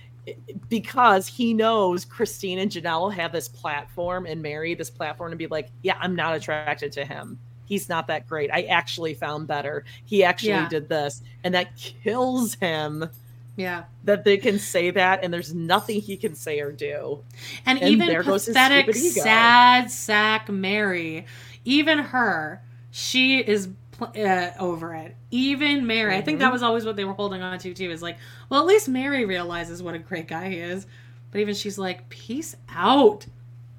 because 0.69 1.27
he 1.27 1.53
knows 1.53 2.05
Christine 2.05 2.59
and 2.59 2.71
Janelle 2.71 3.13
have 3.13 3.31
this 3.31 3.47
platform 3.47 4.25
and 4.25 4.41
Meri 4.41 4.73
this 4.75 4.89
platform 4.89 5.31
to 5.31 5.37
be 5.37 5.47
like, 5.47 5.69
yeah, 5.81 5.97
I'm 5.99 6.15
not 6.15 6.35
attracted 6.35 6.91
to 6.93 7.05
him. 7.05 7.39
He's 7.65 7.89
not 7.89 8.07
that 8.07 8.27
great. 8.27 8.51
I 8.51 8.63
actually 8.63 9.13
found 9.13 9.47
better. 9.47 9.85
He 10.05 10.23
actually 10.23 10.49
Yeah. 10.49 10.69
did 10.69 10.89
this, 10.89 11.21
and 11.43 11.53
that 11.53 11.75
kills 11.75 12.55
him. 12.55 13.09
Yeah. 13.55 13.83
That 14.03 14.23
they 14.23 14.37
can 14.37 14.59
say 14.59 14.89
that, 14.91 15.23
and 15.23 15.33
there's 15.33 15.53
nothing 15.53 16.01
he 16.01 16.17
can 16.17 16.35
say 16.35 16.59
or 16.59 16.71
do. 16.71 17.19
And, 17.65 17.79
And 17.79 17.89
even 17.89 18.07
there 18.07 18.23
pathetic, 18.23 18.93
sad 18.95 19.91
sack 19.91 20.49
Meri, 20.49 21.25
even 21.63 21.99
her, 21.99 22.61
she 22.91 23.39
is 23.39 23.69
uh, 24.01 24.49
over 24.59 24.93
it. 24.95 25.15
Even 25.31 25.85
Meri, 25.87 26.15
I 26.15 26.21
think 26.21 26.39
that 26.39 26.49
Mhm. 26.49 26.53
was 26.53 26.63
always 26.63 26.85
what 26.85 26.95
they 26.95 27.05
were 27.05 27.13
holding 27.13 27.41
on 27.41 27.57
to 27.59 27.73
too. 27.73 27.89
Is 27.91 28.01
like, 28.01 28.17
well, 28.49 28.59
at 28.61 28.65
least 28.67 28.87
Meri 28.89 29.25
realizes 29.25 29.81
what 29.83 29.93
a 29.95 29.99
great 29.99 30.27
guy 30.27 30.49
he 30.49 30.57
is. 30.57 30.85
But 31.31 31.41
even 31.41 31.55
she's 31.55 31.77
like, 31.79 32.09
peace 32.09 32.55
out, 32.69 33.25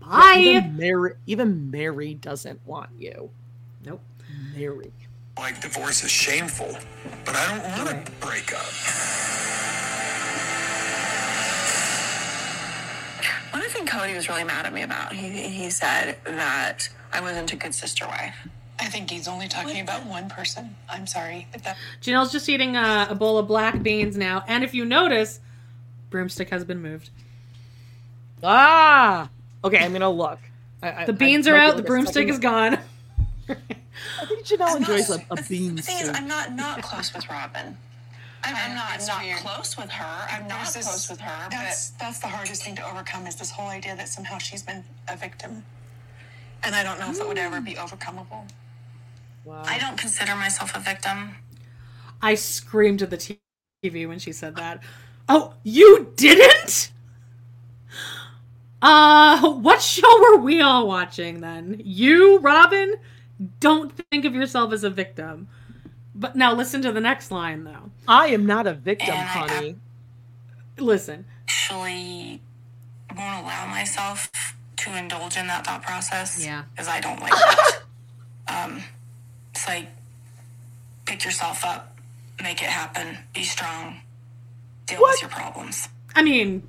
bye. 0.01 0.37
Even 0.39 0.77
Meri, 0.77 1.13
even 1.27 1.71
Meri 1.71 2.15
doesn't 2.15 2.65
want 2.67 2.91
you. 2.99 3.31
Nope. 3.85 4.01
Meri. 4.57 4.93
like 5.39 5.61
divorce 5.61 6.05
is 6.05 6.11
shameful, 6.13 6.77
but 7.25 7.35
I 7.37 7.49
don't 7.49 7.87
want 7.87 8.07
to 8.07 8.13
break 8.27 8.53
up. 8.55 8.65
One 13.53 13.63
thing 13.71 13.87
Kody 13.87 14.15
was 14.17 14.29
really 14.29 14.45
mad 14.45 14.67
at 14.67 14.73
me 14.73 14.83
about, 14.83 15.13
he, 15.13 15.29
he 15.49 15.71
said 15.71 16.17
that 16.25 16.89
I 17.13 17.21
wasn't 17.21 17.53
a 17.53 17.57
good 17.57 17.75
sister 17.75 18.07
wife. 18.07 18.49
I 18.81 18.87
think 18.87 19.11
he's 19.11 19.29
only 19.29 19.47
talking 19.49 19.81
about 19.81 20.05
one 20.07 20.29
person. 20.29 20.75
I'm 20.89 21.07
sorry. 21.07 21.47
That 21.63 21.77
Janelle's 22.03 22.33
just 22.33 22.49
eating 22.49 22.77
a, 22.77 23.07
a 23.11 23.15
bowl 23.15 23.39
of 23.39 23.47
black 23.47 23.83
beans 23.83 24.17
now, 24.17 24.43
and 24.49 24.65
if 24.65 24.75
you 24.75 24.85
notice, 24.85 25.39
broomstick 26.11 26.51
has 26.51 26.65
been 26.65 26.83
moved. 26.83 27.11
Ah, 28.43 29.29
okay. 29.63 29.79
I'm 29.79 29.93
gonna 29.93 30.11
look. 30.11 30.39
I, 30.83 31.03
I- 31.03 31.05
The 31.07 31.13
I 31.13 31.17
beans 31.17 31.47
might 31.47 31.53
are 31.53 31.57
out. 31.57 31.77
The 31.77 31.83
broomstick 31.83 32.29
second- 32.29 32.31
is 32.31 32.39
gone. 32.39 32.79
I 34.21 34.27
think 34.27 34.45
Janelle 34.45 34.77
enjoys 34.77 35.09
a, 35.11 35.25
a 35.31 35.43
bean 35.49 35.77
The 35.77 35.83
thing 35.83 35.97
is, 36.01 36.07
soup. 36.07 36.17
I'm 36.17 36.27
not 36.29 36.53
not 36.55 36.83
close 36.83 37.15
with 37.15 37.29
Robyn. 37.31 37.77
I'm, 38.43 38.55
I'm 38.57 38.75
not 38.75 38.95
It's 38.97 39.07
not 39.09 39.23
weird. 39.23 39.39
close 39.39 39.77
with 39.79 39.91
her. 39.91 40.27
I'm 40.31 40.47
not 40.49 40.67
this- 40.73 40.87
close 40.87 41.09
with 41.09 41.21
her. 41.21 41.49
That's 41.51 41.91
that's 41.91 42.19
the 42.19 42.27
hardest 42.27 42.63
thing 42.65 42.75
to 42.77 42.91
overcome 42.91 43.27
is 43.27 43.37
this 43.37 43.51
whole 43.51 43.69
idea 43.69 43.95
that 43.97 44.09
somehow 44.09 44.39
she's 44.39 44.63
been 44.63 44.85
a 45.09 45.17
victim, 45.17 45.65
and 46.65 46.75
I 46.75 46.83
don't 46.83 46.99
know 46.99 47.11
if 47.11 47.21
it 47.21 47.27
would 47.29 47.39
ever 47.39 47.61
be 47.61 47.75
overcomeable. 47.75 48.49
But 49.45 49.67
I 49.69 49.79
don't 49.79 49.99
consider 49.99 50.35
myself 50.37 50.75
a 50.75 50.81
victim. 50.81 51.37
I 52.23 52.35
screamed 52.35 53.03
at 53.03 53.11
the 53.11 53.39
TV 53.83 54.09
when 54.09 54.19
she 54.19 54.33
said 54.33 54.57
that. 54.57 54.83
Oh, 55.29 55.55
you 55.63 56.13
didn't? 56.17 56.91
Uh, 58.83 59.53
what 59.55 59.81
show 59.81 60.21
were 60.21 60.39
we 60.39 60.61
all 60.61 60.87
watching 60.87 61.41
then? 61.41 61.81
You, 61.85 62.39
Robyn, 62.41 62.97
don't 63.61 63.93
think 64.11 64.25
of 64.25 64.35
yourself 64.35 64.73
as 64.73 64.85
a 64.85 64.91
victim. 64.91 65.49
But 66.15 66.37
now 66.37 66.53
listen 66.55 66.83
to 66.83 66.93
the 66.93 67.01
next 67.01 67.31
line 67.31 67.65
though. 67.65 67.91
I 68.07 68.29
am 68.29 68.47
not 68.47 68.67
a 68.67 68.75
victim, 68.75 69.11
And 69.15 69.19
I- 69.19 69.49
honey. 69.49 69.77
Listen. 70.79 71.25
Actually, 71.49 72.41
won't 73.17 73.43
allow 73.45 73.67
myself 73.67 74.31
to 74.77 74.97
indulge 74.97 75.37
in 75.37 75.47
that 75.47 75.67
thought 75.67 75.83
process. 75.83 76.45
Yeah. 76.45 76.65
because 76.73 76.89
I 76.89 77.01
don't 77.01 77.21
like 77.21 77.33
it. 77.35 77.81
Um, 78.47 78.83
it's 79.55 79.67
like 79.69 79.87
pick 81.07 81.25
yourself 81.25 81.65
up, 81.65 81.97
make 82.43 82.61
it 82.63 82.69
happen, 82.69 83.19
be 83.33 83.45
strong, 83.45 84.01
deal 84.87 84.99
with 85.01 85.21
your 85.21 85.31
problems. 85.31 85.89
I 86.15 86.23
mean, 86.23 86.63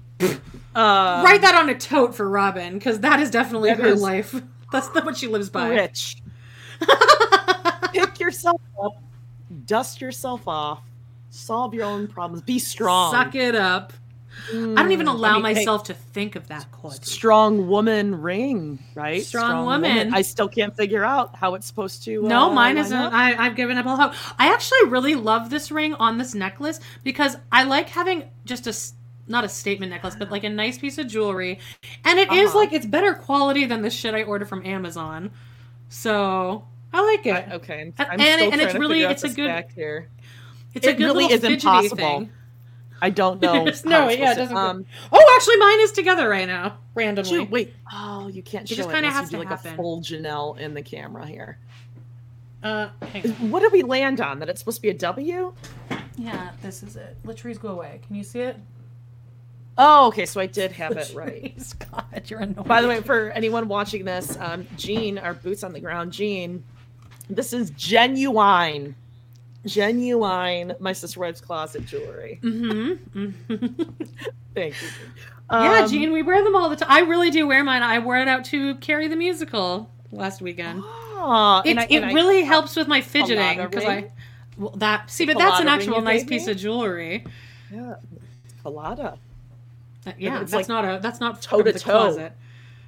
Uh, 0.76 1.22
write 1.26 1.42
that 1.42 1.56
on 1.56 1.70
a 1.70 1.76
tote 1.78 2.14
for 2.14 2.30
Robyn 2.30 2.74
because 2.74 3.00
that 3.00 3.20
is 3.22 3.32
definitely 3.32 3.70
That 3.70 3.80
her 3.80 3.88
is- 3.88 4.02
life. 4.02 4.36
That's 4.72 4.90
the, 4.90 5.02
what 5.04 5.16
she 5.16 5.28
lives 5.28 5.50
by. 5.50 5.70
Rich. 5.70 6.18
Pick 7.94 8.20
yourself 8.20 8.60
up, 8.84 9.02
dust 9.66 10.02
yourself 10.02 10.48
off, 10.48 10.82
solve 11.30 11.74
your 11.74 11.86
own 11.86 12.08
problems, 12.08 12.42
be 12.42 12.60
strong. 12.60 13.14
Suck 13.14 13.36
it 13.36 13.56
up. 13.56 13.94
I 14.52 14.54
don't 14.54 14.92
even 14.92 15.08
Mm, 15.08 15.14
allow 15.14 15.30
I 15.30 15.34
mean, 15.42 15.46
hey, 15.46 15.54
myself 15.62 15.84
to 15.86 15.94
think 15.94 16.36
of 16.36 16.48
that 16.50 16.72
quality. 16.72 17.04
strong 17.06 17.68
woman 17.68 18.22
ring, 18.22 18.78
right? 18.94 19.24
Strong 19.24 19.66
woman. 19.66 20.14
I 20.14 20.22
still 20.22 20.48
can't 20.48 20.76
figure 20.76 21.04
out 21.04 21.36
how 21.36 21.56
it's 21.56 21.66
supposed 21.66 22.04
to. 22.04 22.22
No, 22.22 22.50
uh, 22.50 22.54
mine 22.54 22.78
isn't. 22.78 22.96
up. 22.96 23.12
I, 23.14 23.36
I've 23.36 23.56
given 23.56 23.78
up 23.78 23.86
all 23.88 23.96
hope. 23.98 24.14
I 24.38 24.54
actually 24.54 24.86
really 24.88 25.16
love 25.16 25.50
this 25.50 25.72
ring 25.72 25.96
on 25.96 26.18
this 26.18 26.36
necklace 26.36 26.80
because 27.04 27.38
I 27.52 27.64
like 27.64 27.90
having 27.90 28.24
just 28.46 28.68
a 28.68 28.76
not 29.28 29.44
a 29.44 29.50
statement 29.50 29.90
necklace, 29.92 30.16
but 30.16 30.30
like 30.30 30.44
a 30.44 30.50
nice 30.50 30.78
piece 30.78 31.00
of 31.00 31.08
jewelry, 31.08 31.58
and 32.04 32.20
it 32.20 32.32
is 32.32 32.50
Uh-huh. 32.50 32.60
like 32.60 32.74
it's 32.74 32.86
better 32.86 33.16
quality 33.16 33.66
than 33.66 33.82
the 33.82 33.90
shit 33.90 34.14
I 34.14 34.22
order 34.22 34.46
from 34.46 34.64
Amazon. 34.64 35.32
So 35.90 36.64
I 36.94 37.02
like 37.02 37.26
it. 37.26 37.46
okay, 37.54 37.82
and, 37.82 37.94
And- 37.98 38.08
I'm 38.12 38.20
and- 38.20 38.54
and 38.54 38.62
it's 38.62 38.76
really- 38.76 39.02
it's 39.02 39.24
a 39.24 39.30
good- 39.30 39.66
here. 39.76 40.10
It's 40.76 40.86
a 40.88 40.94
good 40.94 41.06
really 41.06 41.26
is 41.26 41.44
impossible. 41.44 41.96
thing. 41.98 42.30
I 43.02 43.10
don't 43.10 43.42
know. 43.42 43.66
There's 43.66 43.84
no, 43.86 44.08
it's 44.08 44.18
yeah, 44.20 44.32
it 44.34 44.36
doesn't. 44.36 44.56
um, 44.56 44.86
oh, 45.12 45.36
actually, 45.38 45.58
mine 45.58 45.80
is 45.82 45.92
together 45.92 46.28
right 46.30 46.48
now, 46.48 46.78
randomly. 46.94 47.30
Shoot, 47.30 47.50
wait. 47.52 47.74
Oh, 47.94 48.28
you 48.28 48.42
can't 48.42 48.70
It 48.70 48.76
just 48.76 48.90
kinda 48.90 49.10
has 49.12 49.30
to 49.30 49.38
like 49.38 49.48
happen. 49.50 49.74
a 49.74 49.76
full 49.76 50.02
Janelle 50.02 50.58
in 50.58 50.74
the 50.74 50.82
camera 50.82 51.26
here. 51.28 51.60
Uh, 52.64 52.90
hang 53.02 53.26
on. 53.26 53.52
What 53.52 53.60
did 53.60 53.72
we 53.72 53.84
land 53.84 54.22
on? 54.22 54.40
That 54.40 54.50
it's 54.50 54.60
supposed 54.60 54.78
to 54.78 54.82
be 54.82 54.90
a 54.90 54.94
W? 54.94 55.54
Yeah, 56.18 56.52
this 56.62 56.82
is 56.82 56.96
it. 56.96 57.16
Latrice, 57.24 57.60
go 57.60 57.68
away. 57.70 58.00
Can 58.08 58.16
you 58.16 58.24
see 58.24 58.40
it? 58.40 58.58
Oh, 59.78 60.08
okay. 60.08 60.26
So 60.26 60.40
I 60.40 60.46
did 60.48 60.72
have 60.72 60.94
it 60.98 61.12
right. 61.16 61.54
God, 61.92 62.24
you're 62.30 62.40
annoying. 62.40 62.66
By 62.68 62.82
the 62.82 62.88
way, 62.88 63.02
for 63.02 63.30
anyone 63.32 63.68
watching 63.68 64.06
this, 64.06 64.38
um, 64.40 64.66
Jean, 64.78 65.18
our 65.20 65.34
boots 65.34 65.64
on 65.64 65.74
the 65.74 65.80
ground, 65.82 66.14
Jean, 66.14 66.64
this 67.30 67.52
is 67.54 67.72
genuine, 67.72 68.96
genuine. 69.66 70.74
My 70.80 70.94
sister 70.94 71.20
wives 71.20 71.42
closet 71.42 71.86
jewelry. 71.86 72.40
Mm-hmm. 72.42 73.30
Thank 74.56 74.82
you. 74.82 74.88
yeah, 75.52 75.82
Um, 75.84 75.90
Jean, 75.90 76.12
we 76.12 76.22
wear 76.24 76.44
them 76.44 76.56
all 76.56 76.70
the 76.70 76.76
time. 76.76 76.90
I 76.92 77.02
really 77.02 77.30
do 77.32 77.48
wear 77.48 77.64
mine. 77.64 77.84
I 77.84 78.00
wore 78.00 78.18
it 78.18 78.28
out 78.28 78.46
to 78.46 78.76
carry 78.76 79.08
the 79.08 79.16
musical 79.16 79.90
last 80.12 80.42
weekend. 80.42 80.82
Aw, 80.84 81.62
it 81.66 81.70
and 81.72 81.80
I- 81.80 81.84
it 81.90 81.96
and 81.98 82.06
I- 82.06 82.14
really 82.14 82.44
helps 82.44 82.76
with 82.76 82.88
my 82.88 83.02
fidgeting 83.02 83.58
because? 83.64 83.84
I. 83.86 84.12
Well, 84.58 84.72
that 84.78 85.10
see, 85.12 85.26
but 85.26 85.38
that's 85.38 85.60
an 85.60 85.68
actual 85.68 86.00
nice 86.02 86.24
piece 86.24 86.46
me? 86.46 86.54
of 86.54 86.58
jewelry. 86.58 87.26
Yeah, 87.70 87.96
colada. 88.64 89.18
Uh, 90.08 90.12
Yeah, 90.18 90.42
it's 90.42 90.52
that's 90.52 90.70
like 90.70 90.70
not 90.70 90.86
a 90.86 91.00
that's 91.02 91.20
not 91.20 91.42
toe 91.42 91.62
to 91.62 91.74
toe. 91.74 91.80
closet. 91.80 92.32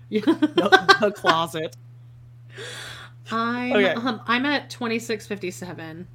No, 0.10 0.20
the 1.02 1.12
closet. 1.14 1.76
I'm 3.30 3.74
Okay. 3.74 3.90
um, 3.96 4.22
I'm 4.28 4.46
at 4.46 4.70
twenty 4.70 5.00
six 5.00 5.28
fifty 5.28 5.52
seven. 5.52 6.08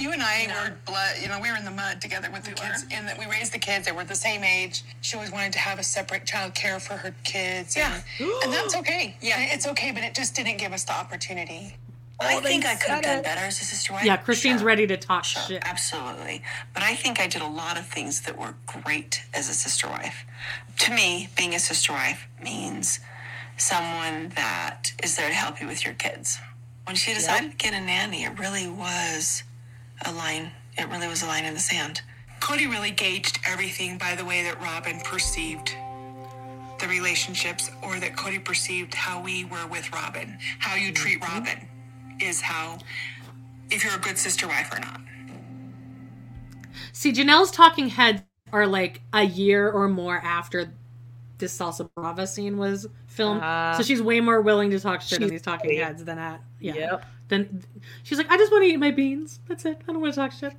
You 0.00 0.12
and 0.12 0.22
I 0.22 0.46
were 0.48 0.74
blood, 0.86 1.16
you 1.20 1.28
know, 1.28 1.38
we 1.40 1.50
were 1.50 1.56
in 1.56 1.64
the 1.64 1.70
mud 1.70 2.00
together 2.00 2.30
with 2.32 2.44
the 2.44 2.52
kids, 2.52 2.86
and 2.90 3.06
that 3.06 3.18
we 3.18 3.26
raised 3.26 3.52
the 3.52 3.58
kids. 3.58 3.84
They 3.86 3.92
were 3.92 4.04
the 4.04 4.14
same 4.14 4.42
age. 4.42 4.82
She 5.02 5.14
always 5.16 5.30
wanted 5.30 5.52
to 5.52 5.58
have 5.58 5.78
a 5.78 5.82
separate 5.82 6.24
child 6.24 6.54
care 6.54 6.80
for 6.80 6.94
her 6.94 7.14
kids. 7.24 7.76
Yeah, 7.76 8.00
and, 8.18 8.30
and 8.44 8.52
that's 8.52 8.74
okay. 8.80 9.14
Yeah, 9.20 9.36
it's 9.52 9.66
okay, 9.66 9.92
but 9.92 10.02
it 10.02 10.14
just 10.14 10.34
didn't 10.34 10.56
give 10.58 10.72
us 10.72 10.84
the 10.84 10.92
opportunity. 10.94 11.76
I 12.22 12.40
think 12.40 12.66
I 12.66 12.74
could 12.76 12.90
have 12.90 13.02
done 13.02 13.22
better 13.22 13.40
as 13.46 13.60
a 13.60 13.64
sister 13.64 13.94
wife. 13.94 14.04
Yeah, 14.04 14.16
Christine's 14.18 14.60
Sure. 14.60 14.66
ready 14.66 14.86
to 14.86 14.96
talk 14.98 15.24
Sure, 15.24 15.42
shit. 15.42 15.62
absolutely. 15.64 16.42
But 16.74 16.82
I 16.82 16.94
think 16.94 17.18
I 17.18 17.26
did 17.26 17.40
a 17.40 17.46
lot 17.46 17.78
of 17.78 17.86
things 17.86 18.20
that 18.22 18.36
were 18.38 18.54
great 18.66 19.22
as 19.32 19.48
a 19.48 19.54
sister 19.54 19.88
wife. 19.88 20.24
To 20.80 20.92
me, 20.94 21.30
being 21.36 21.54
a 21.54 21.58
sister 21.58 21.92
wife 21.94 22.26
means 22.42 23.00
someone 23.56 24.30
that 24.36 24.92
is 25.02 25.16
there 25.16 25.28
to 25.28 25.34
help 25.34 25.60
you 25.62 25.66
with 25.66 25.84
your 25.84 25.94
kids. 25.94 26.38
When 26.84 26.94
she 26.96 27.14
decided 27.14 27.52
to 27.52 27.56
get 27.56 27.72
a 27.72 27.80
nanny, 27.80 28.24
it 28.24 28.38
really 28.38 28.68
was 28.68 29.42
a 30.06 30.12
line. 30.12 30.50
It 30.78 30.88
really 30.88 31.08
was 31.08 31.22
a 31.22 31.26
line 31.26 31.44
in 31.44 31.54
the 31.54 31.60
sand. 31.60 32.02
Kody 32.40 32.70
really 32.70 32.90
gauged 32.90 33.38
everything 33.46 33.98
by 33.98 34.14
the 34.14 34.24
way 34.24 34.42
that 34.42 34.60
Robyn 34.60 35.00
perceived 35.04 35.74
the 36.78 36.88
relationships, 36.88 37.70
or 37.82 38.00
that 38.00 38.16
Kody 38.16 38.42
perceived 38.42 38.94
how 38.94 39.20
we 39.22 39.44
were 39.44 39.66
with 39.66 39.92
Robyn. 39.92 40.38
How 40.60 40.76
you 40.76 40.92
treat 40.92 41.20
Robyn 41.22 41.68
is 42.18 42.40
how, 42.40 42.78
if 43.70 43.84
you're 43.84 43.94
a 43.94 43.98
good 43.98 44.16
sister 44.16 44.46
wife 44.48 44.72
or 44.72 44.80
not. 44.80 44.98
See, 46.92 47.12
Janelle's 47.12 47.50
talking 47.50 47.88
heads 47.88 48.22
are 48.52 48.66
like 48.66 49.02
a 49.12 49.22
year 49.24 49.70
or 49.70 49.88
more 49.88 50.16
after 50.24 50.72
this 51.38 51.56
Salsa 51.58 51.88
Brava 51.94 52.26
scene 52.26 52.56
was 52.58 52.86
filmed, 53.06 53.40
Ah. 53.42 53.74
so 53.76 53.82
she's 53.82 54.00
way 54.02 54.20
more 54.20 54.40
willing 54.40 54.70
to 54.70 54.80
talk 54.80 55.00
shit 55.02 55.22
on 55.22 55.28
these 55.28 55.42
talking 55.42 55.78
heads 55.78 56.04
than 56.04 56.18
at 56.18 56.40
yeah. 56.60 56.74
Yep. 56.74 57.04
Then 57.30 57.62
she's 58.02 58.18
like, 58.18 58.30
I 58.30 58.36
just 58.36 58.52
want 58.52 58.64
to 58.64 58.68
eat 58.68 58.76
my 58.76 58.90
beans. 58.90 59.40
That's 59.48 59.64
it. 59.64 59.80
I 59.88 59.92
don't 59.92 60.00
want 60.02 60.12
to 60.12 60.20
talk 60.20 60.32
shit. 60.32 60.52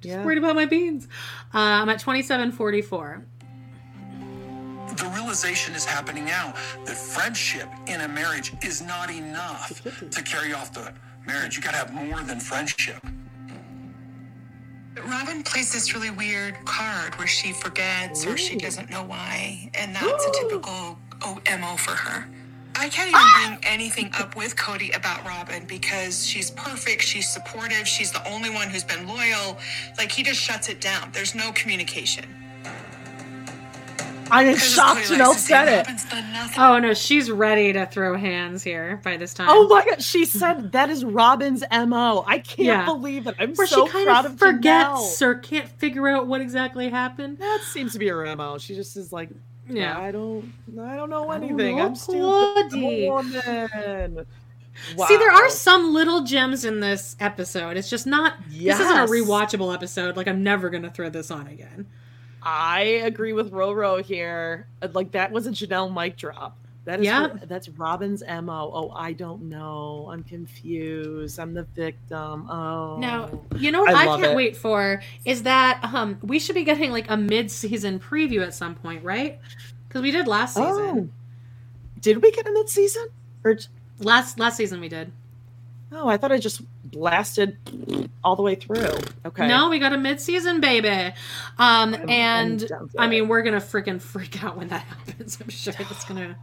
Just 0.00 0.14
Yeah. 0.16 0.24
worried 0.24 0.38
about 0.38 0.56
my 0.56 0.64
beans. 0.66 1.06
Uh, 1.54 1.58
I'm 1.58 1.88
at 1.90 2.00
twenty 2.00 2.22
seven 2.22 2.50
forty 2.50 2.82
four. 2.82 3.24
The 4.96 5.10
realization 5.14 5.74
is 5.74 5.84
happening 5.84 6.24
now 6.24 6.52
that 6.84 6.96
friendship 6.96 7.68
in 7.86 8.00
a 8.00 8.08
marriage 8.08 8.52
is 8.64 8.82
not 8.82 9.10
enough 9.10 9.82
to 10.10 10.22
carry 10.22 10.52
off 10.52 10.72
the 10.72 10.92
marriage. 11.26 11.56
You 11.56 11.62
got 11.62 11.70
to 11.72 11.76
have 11.76 11.94
more 11.94 12.20
than 12.22 12.40
friendship. 12.40 13.00
Robyn 15.06 15.42
plays 15.44 15.72
this 15.72 15.94
really 15.94 16.10
weird 16.10 16.56
card 16.64 17.14
where 17.16 17.26
she 17.28 17.52
forgets 17.52 18.26
or 18.26 18.36
she 18.36 18.56
doesn't 18.56 18.90
know 18.90 19.04
why, 19.04 19.70
and 19.74 19.94
that's 19.94 20.26
a 20.26 20.30
typical 20.42 20.98
MO 21.22 21.76
for 21.76 21.92
her. 21.92 22.26
I 22.76 22.88
can't 22.88 23.08
even 23.08 23.20
ah! 23.20 23.56
bring 23.60 23.72
anything 23.72 24.10
up 24.18 24.36
with 24.36 24.56
Kody 24.56 24.96
about 24.96 25.24
Robyn 25.26 25.66
because 25.66 26.26
she's 26.26 26.50
perfect, 26.52 27.02
she's 27.02 27.28
supportive, 27.28 27.86
she's 27.86 28.10
the 28.12 28.26
only 28.28 28.50
one 28.50 28.68
who's 28.70 28.84
been 28.84 29.06
loyal. 29.06 29.58
Like 29.98 30.10
he 30.12 30.22
just 30.22 30.40
shuts 30.40 30.68
it 30.68 30.80
down. 30.80 31.10
There's 31.12 31.34
no 31.34 31.52
communication. 31.52 32.24
I'm 34.32 34.46
Because 34.46 34.62
shocked 34.62 35.00
Kody 35.00 35.16
Janelle 35.16 35.18
likes 35.30 35.36
to 35.42 35.42
say 35.42 35.48
said 35.48 35.68
it. 35.68 35.86
Robyn's 35.86 36.04
done 36.04 36.32
nothing. 36.32 36.62
Oh 36.62 36.78
no, 36.78 36.94
she's 36.94 37.30
ready 37.30 37.72
to 37.72 37.84
throw 37.86 38.16
hands 38.16 38.62
here 38.62 39.00
by 39.02 39.16
this 39.16 39.34
time. 39.34 39.48
Oh 39.50 39.66
my 39.66 39.84
god, 39.84 40.00
she 40.02 40.24
said 40.24 40.70
that 40.72 40.88
is 40.88 41.04
Robyn's 41.04 41.64
MO. 41.72 42.24
I 42.26 42.38
can't 42.38 42.58
Yeah. 42.66 42.84
believe 42.84 43.26
it. 43.26 43.34
I'm 43.40 43.54
Where 43.54 43.66
so 43.66 43.86
she 43.86 43.92
kind 43.92 44.06
proud 44.06 44.26
of 44.26 44.32
of 44.34 44.38
forgets 44.38 45.18
Janelle. 45.18 45.22
or 45.22 45.34
can't 45.34 45.68
figure 45.68 46.06
out 46.06 46.28
what 46.28 46.40
exactly 46.40 46.88
happened. 46.88 47.38
That 47.38 47.60
seems 47.72 47.92
to 47.94 47.98
be 47.98 48.06
her 48.08 48.24
MO. 48.36 48.58
She 48.58 48.76
just 48.76 48.96
is 48.96 49.12
like, 49.12 49.30
Yeah. 49.76 49.98
I 49.98 50.10
don't, 50.10 50.52
I 50.80 50.96
don't 50.96 51.10
know 51.10 51.26
don't 51.26 51.44
anything. 51.44 51.76
know, 51.76 51.86
I'm 51.86 51.94
stupid. 51.96 52.72
Woman. 53.08 54.26
See, 55.08 55.16
there 55.16 55.30
are 55.30 55.50
some 55.50 55.92
little 55.92 56.22
gems 56.22 56.64
in 56.64 56.80
this 56.80 57.16
episode. 57.20 57.76
It's 57.76 57.90
just 57.90 58.06
not. 58.06 58.34
This 58.48 58.78
isn't 58.80 58.96
a 58.98 59.06
rewatchable 59.06 59.74
episode. 59.74 60.16
Like 60.16 60.28
I'm 60.28 60.42
never 60.42 60.70
gonna 60.70 60.90
throw 60.90 61.10
this 61.10 61.30
on 61.30 61.46
again. 61.48 61.86
I 62.42 62.80
agree 62.80 63.32
with 63.32 63.52
Roro 63.52 64.02
here. 64.02 64.66
Like 64.92 65.12
that 65.12 65.32
was 65.32 65.46
a 65.46 65.50
Janelle 65.50 65.92
mic 65.92 66.16
drop. 66.16 66.56
That 66.90 66.98
is 66.98 67.06
Yeah. 67.06 67.28
her- 67.28 67.46
that's 67.46 67.68
Robyn's 67.68 68.20
MO. 68.26 68.68
Oh, 68.74 68.90
I 68.96 69.12
don't 69.12 69.42
know. 69.42 70.08
I'm 70.12 70.24
confused. 70.24 71.38
I'm 71.38 71.54
the 71.54 71.62
victim. 71.62 72.50
Oh. 72.50 72.96
Now, 72.98 73.30
you 73.56 73.70
know 73.70 73.82
what 73.82 73.94
I, 73.94 74.06
love 74.06 74.18
can't 74.20 74.32
it. 74.32 74.36
wait 74.36 74.56
for 74.56 75.00
is 75.24 75.44
that 75.44 75.78
um 75.84 76.18
we 76.20 76.40
should 76.40 76.56
be 76.56 76.64
getting 76.64 76.90
like 76.90 77.08
a 77.08 77.16
mid-season 77.16 78.00
preview 78.00 78.42
at 78.42 78.54
some 78.54 78.74
point, 78.74 79.04
right? 79.04 79.38
Because 79.86 80.02
we 80.02 80.10
did 80.10 80.26
last 80.26 80.56
season. 80.56 80.66
Oh. 80.68 81.08
Did 82.00 82.22
we 82.22 82.32
get 82.32 82.44
a 82.48 82.50
mid-season? 82.52 83.06
Or 83.44 83.56
Last 84.00 84.40
last 84.40 84.56
season 84.56 84.80
we 84.80 84.88
did. 84.88 85.12
oh, 85.92 86.08
I 86.08 86.16
thought 86.16 86.32
I 86.32 86.38
just 86.38 86.62
blasted 86.84 87.56
all 88.24 88.34
the 88.34 88.42
way 88.42 88.56
through. 88.56 88.98
Okay. 89.24 89.46
No, 89.46 89.68
we 89.68 89.78
got 89.78 89.92
a 89.92 89.98
mid-season 89.98 90.60
baby. 90.60 91.14
Um 91.56 91.94
and 92.08 92.66
down 92.68 92.88
for 92.88 93.00
I 93.00 93.06
mean 93.06 93.28
we're 93.28 93.42
gonna 93.42 93.58
freaking 93.58 94.00
freak 94.02 94.42
out 94.42 94.56
when 94.56 94.66
that 94.68 94.82
happens. 94.90 95.38
I'm 95.40 95.50
sure 95.50 95.72
it's 95.78 96.04
gonna 96.04 96.36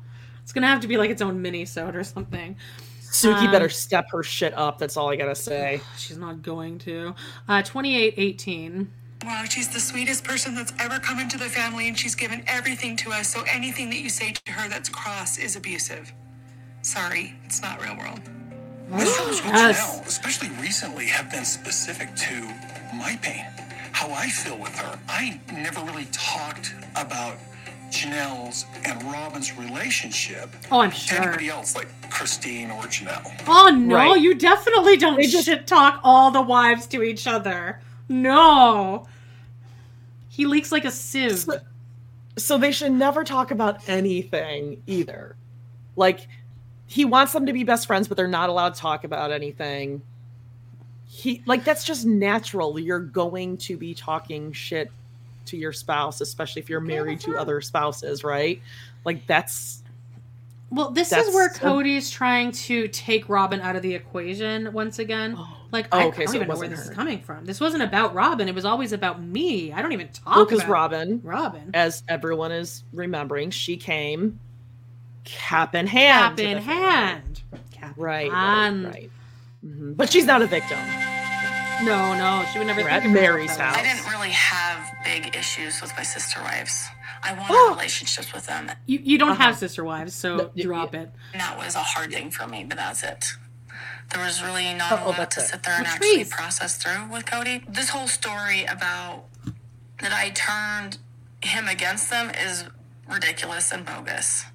it's 0.47 0.53
gonna 0.53 0.65
have 0.67 0.79
to 0.79 0.87
be 0.87 0.95
like 0.95 1.09
its 1.09 1.21
own 1.21 1.41
mini-sode 1.41 1.93
or 1.93 2.05
something. 2.05 2.55
Suki 3.01 3.33
Um, 3.47 3.51
better 3.51 3.67
step 3.67 4.05
her 4.11 4.23
shit 4.23 4.53
up. 4.53 4.77
That's 4.77 4.95
all 4.95 5.09
I 5.09 5.17
gotta 5.17 5.35
say. 5.51 5.81
She's 5.97 6.17
not 6.17 6.41
going 6.41 6.79
to. 6.79 7.13
Uh 7.49 7.61
2818. 7.63 8.89
Wow, 9.25 9.43
she's 9.43 9.67
the 9.67 9.79
sweetest 9.81 10.23
person 10.23 10.55
that's 10.55 10.71
ever 10.79 10.99
come 10.99 11.19
into 11.19 11.37
the 11.37 11.49
family, 11.49 11.89
and 11.89 11.99
she's 11.99 12.15
given 12.15 12.45
everything 12.47 12.95
to 12.95 13.11
us. 13.11 13.27
So 13.27 13.43
anything 13.51 13.89
that 13.89 13.99
you 13.99 14.07
say 14.07 14.31
to 14.45 14.51
her 14.53 14.69
that's 14.69 14.87
cross 14.87 15.37
is 15.37 15.57
abusive. 15.57 16.13
Sorry, 16.81 17.35
it's 17.43 17.61
not 17.61 17.83
real 17.83 17.97
world. 17.97 18.21
My 18.89 19.03
struggles 19.03 19.43
with 19.43 19.51
Yes. 19.53 19.81
Janelle, 19.99 20.07
especially 20.07 20.49
recently, 20.61 21.07
have 21.07 21.29
been 21.29 21.43
specific 21.43 22.15
to 22.15 22.35
my 22.95 23.19
pain, 23.21 23.45
how 23.91 24.09
I 24.13 24.29
feel 24.29 24.57
with 24.57 24.73
her. 24.79 24.97
I 25.09 25.41
never 25.51 25.81
really 25.81 26.07
talked 26.13 26.73
about 26.95 27.35
Janelle's 27.91 28.65
and 28.85 29.01
Robyn's 29.03 29.57
relationship 29.57 30.49
Oh, 30.71 30.79
I'm 30.81 30.91
to 30.91 30.95
sure. 30.97 31.21
anybody 31.21 31.49
else, 31.49 31.75
like 31.75 31.87
Christine 32.09 32.71
or 32.71 32.83
Janelle. 32.83 33.43
Oh 33.47 33.69
no, 33.69 33.95
Right. 33.95 34.21
you 34.21 34.35
definitely 34.35 34.97
don't 34.97 35.17
They 35.17 35.27
shit 35.27 35.67
talk 35.67 35.99
all 36.03 36.31
the 36.31 36.41
wives 36.41 36.87
to 36.87 37.03
each 37.03 37.27
other. 37.27 37.79
No. 38.09 39.07
He 40.29 40.45
leaks 40.45 40.71
like 40.71 40.85
a 40.85 40.91
sieve. 40.91 41.39
So, 41.39 41.59
so 42.37 42.57
they 42.57 42.71
should 42.71 42.91
never 42.91 43.23
talk 43.23 43.51
about 43.51 43.87
anything 43.89 44.81
either. 44.87 45.35
Like 45.95 46.27
he 46.85 47.03
wants 47.05 47.33
them 47.33 47.45
to 47.47 47.53
be 47.53 47.63
best 47.63 47.87
friends, 47.87 48.07
but 48.07 48.15
they're 48.17 48.27
not 48.27 48.49
allowed 48.49 48.75
to 48.75 48.79
talk 48.79 49.03
about 49.03 49.31
anything. 49.31 50.01
He 51.07 51.41
like 51.45 51.63
that's 51.63 51.83
just 51.83 52.05
natural. 52.05 52.77
You're 52.79 52.99
going 52.99 53.57
to 53.57 53.77
be 53.77 53.93
talking 53.93 54.51
shit 54.51 54.91
to 55.47 55.57
your 55.57 55.73
spouse, 55.73 56.21
especially 56.21 56.61
if 56.61 56.69
you're 56.69 56.79
married 56.81 57.19
to 57.21 57.37
other 57.37 57.61
spouses, 57.61 58.23
right? 58.23 58.61
Like 59.05 59.25
that's 59.27 59.83
Well, 60.69 60.91
this 60.91 61.09
That's 61.09 61.29
is 61.29 61.33
where 61.35 61.47
a- 61.47 61.53
Kody's 61.53 62.09
trying 62.11 62.51
to 62.51 62.87
take 62.89 63.29
Robyn 63.29 63.61
out 63.61 63.75
of 63.75 63.81
the 63.81 63.93
equation 63.95 64.73
once 64.73 64.99
again. 64.99 65.37
Like, 65.71 65.87
Oh, 65.91 65.97
I, 65.97 66.05
okay, 66.07 66.23
I 66.23 66.25
don't 66.25 66.27
so 66.27 66.35
even 66.35 66.47
know 66.47 66.53
where 66.53 66.69
wasn't 66.69 66.71
this 66.77 66.89
is 66.89 66.95
coming 66.95 67.19
from. 67.21 67.45
This 67.45 67.59
wasn't 67.59 67.83
about 67.83 68.13
Robyn. 68.13 68.47
It 68.47 68.55
was 68.55 68.63
always 68.65 68.93
about 68.93 69.21
me. 69.21 69.71
I 69.73 69.81
don't 69.81 69.91
even 69.93 70.07
talk 70.09 70.35
well, 70.35 70.45
because 70.45 70.59
about 70.59 70.71
Robyn, 70.71 71.21
Robyn. 71.23 71.71
as 71.73 72.03
everyone 72.07 72.51
is 72.53 72.83
remembering, 72.93 73.49
she 73.51 73.75
came 73.77 74.39
cap 75.25 75.75
in 75.75 75.87
hand. 75.87 76.37
Cap 76.37 76.39
in 76.39 76.57
hand. 76.57 77.41
Cap 77.71 77.93
Right, 77.97 78.31
Um, 78.31 78.85
right, 78.85 78.93
right. 78.93 79.11
Mhm. 79.65 79.97
But 79.97 80.09
she's 80.11 80.25
not 80.25 80.41
a 80.41 80.47
victim. 80.47 80.77
No, 81.83 82.13
no, 82.17 82.43
she 82.51 82.57
would 82.59 82.67
never 82.67 82.81
We're 82.81 82.89
think 82.89 83.03
at 83.03 83.05
of 83.05 83.11
herself 83.11 83.21
Meri's 83.21 83.57
that 83.57 83.75
way. 83.75 83.81
I 83.81 83.93
didn't 83.93 84.09
really 84.11 84.31
have 84.31 84.91
big 85.03 85.35
issues 85.35 85.81
with 85.81 85.93
my 85.95 86.03
sister 86.03 86.39
wives. 86.41 86.87
I 87.23 87.33
wanted 87.33 87.75
relationships 87.75 88.33
with 88.33 88.45
them. 88.47 88.71
You, 88.85 88.99
you 89.03 89.17
don't 89.17 89.31
Uh-huh. 89.31 89.43
have 89.43 89.57
sister 89.57 89.83
wives, 89.83 90.13
so 90.13 90.51
drop 90.57 90.93
it. 90.95 91.11
And 91.33 91.41
that 91.41 91.57
was 91.57 91.75
a 91.75 91.79
hard 91.79 92.11
thing 92.11 92.31
for 92.31 92.47
me, 92.47 92.63
but 92.63 92.77
that's 92.77 93.03
it. 93.03 93.25
There 94.13 94.23
was 94.23 94.41
really 94.41 94.73
not 94.73 94.91
Uh-oh, 94.93 95.05
a 95.05 95.09
lot 95.09 95.17
that's 95.17 95.35
to 95.35 95.41
it. 95.41 95.47
sit 95.47 95.63
there 95.63 95.75
and 95.75 95.85
Latrice. 95.85 95.93
actually 95.95 96.25
process 96.25 96.77
through 96.77 97.07
with 97.11 97.25
Kody. 97.25 97.63
This 97.71 97.89
whole 97.89 98.07
story 98.07 98.63
about 98.65 99.25
that 99.99 100.13
I 100.13 100.29
turned 100.29 100.97
him 101.43 101.67
against 101.67 102.09
them 102.09 102.29
is 102.31 102.65
ridiculous 103.07 103.71
and 103.71 103.85
bogus. 103.85 104.45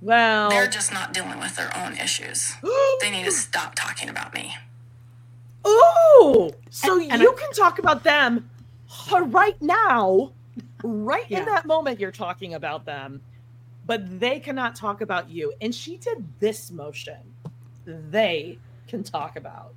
Well, 0.00 0.48
They're 0.50 0.68
just 0.68 0.92
not 0.92 1.12
dealing 1.12 1.40
with 1.40 1.56
their 1.56 1.76
own 1.76 1.94
issues. 1.98 2.54
they 3.00 3.10
need 3.10 3.24
to 3.24 3.32
stop 3.32 3.74
talking 3.74 4.08
about 4.08 4.32
me. 4.34 4.54
Oh, 5.64 6.50
so 6.70 7.00
And- 7.00 7.12
and 7.12 7.22
you 7.22 7.32
can 7.34 7.52
talk 7.52 7.78
about 7.78 8.02
them 8.04 8.48
right 9.12 9.60
now, 9.60 10.32
right 10.82 11.26
Yeah. 11.28 11.40
in 11.40 11.44
that 11.46 11.66
moment 11.66 12.00
you're 12.00 12.10
talking 12.12 12.54
about 12.54 12.84
them, 12.84 13.20
but 13.86 14.20
they 14.20 14.40
cannot 14.40 14.74
talk 14.74 15.00
about 15.00 15.28
you. 15.30 15.52
And 15.60 15.74
she 15.74 15.96
did 15.96 16.24
this 16.40 16.70
motion. 16.70 17.18
They 17.84 18.58
can 18.88 19.02
talk 19.02 19.36
about. 19.36 19.74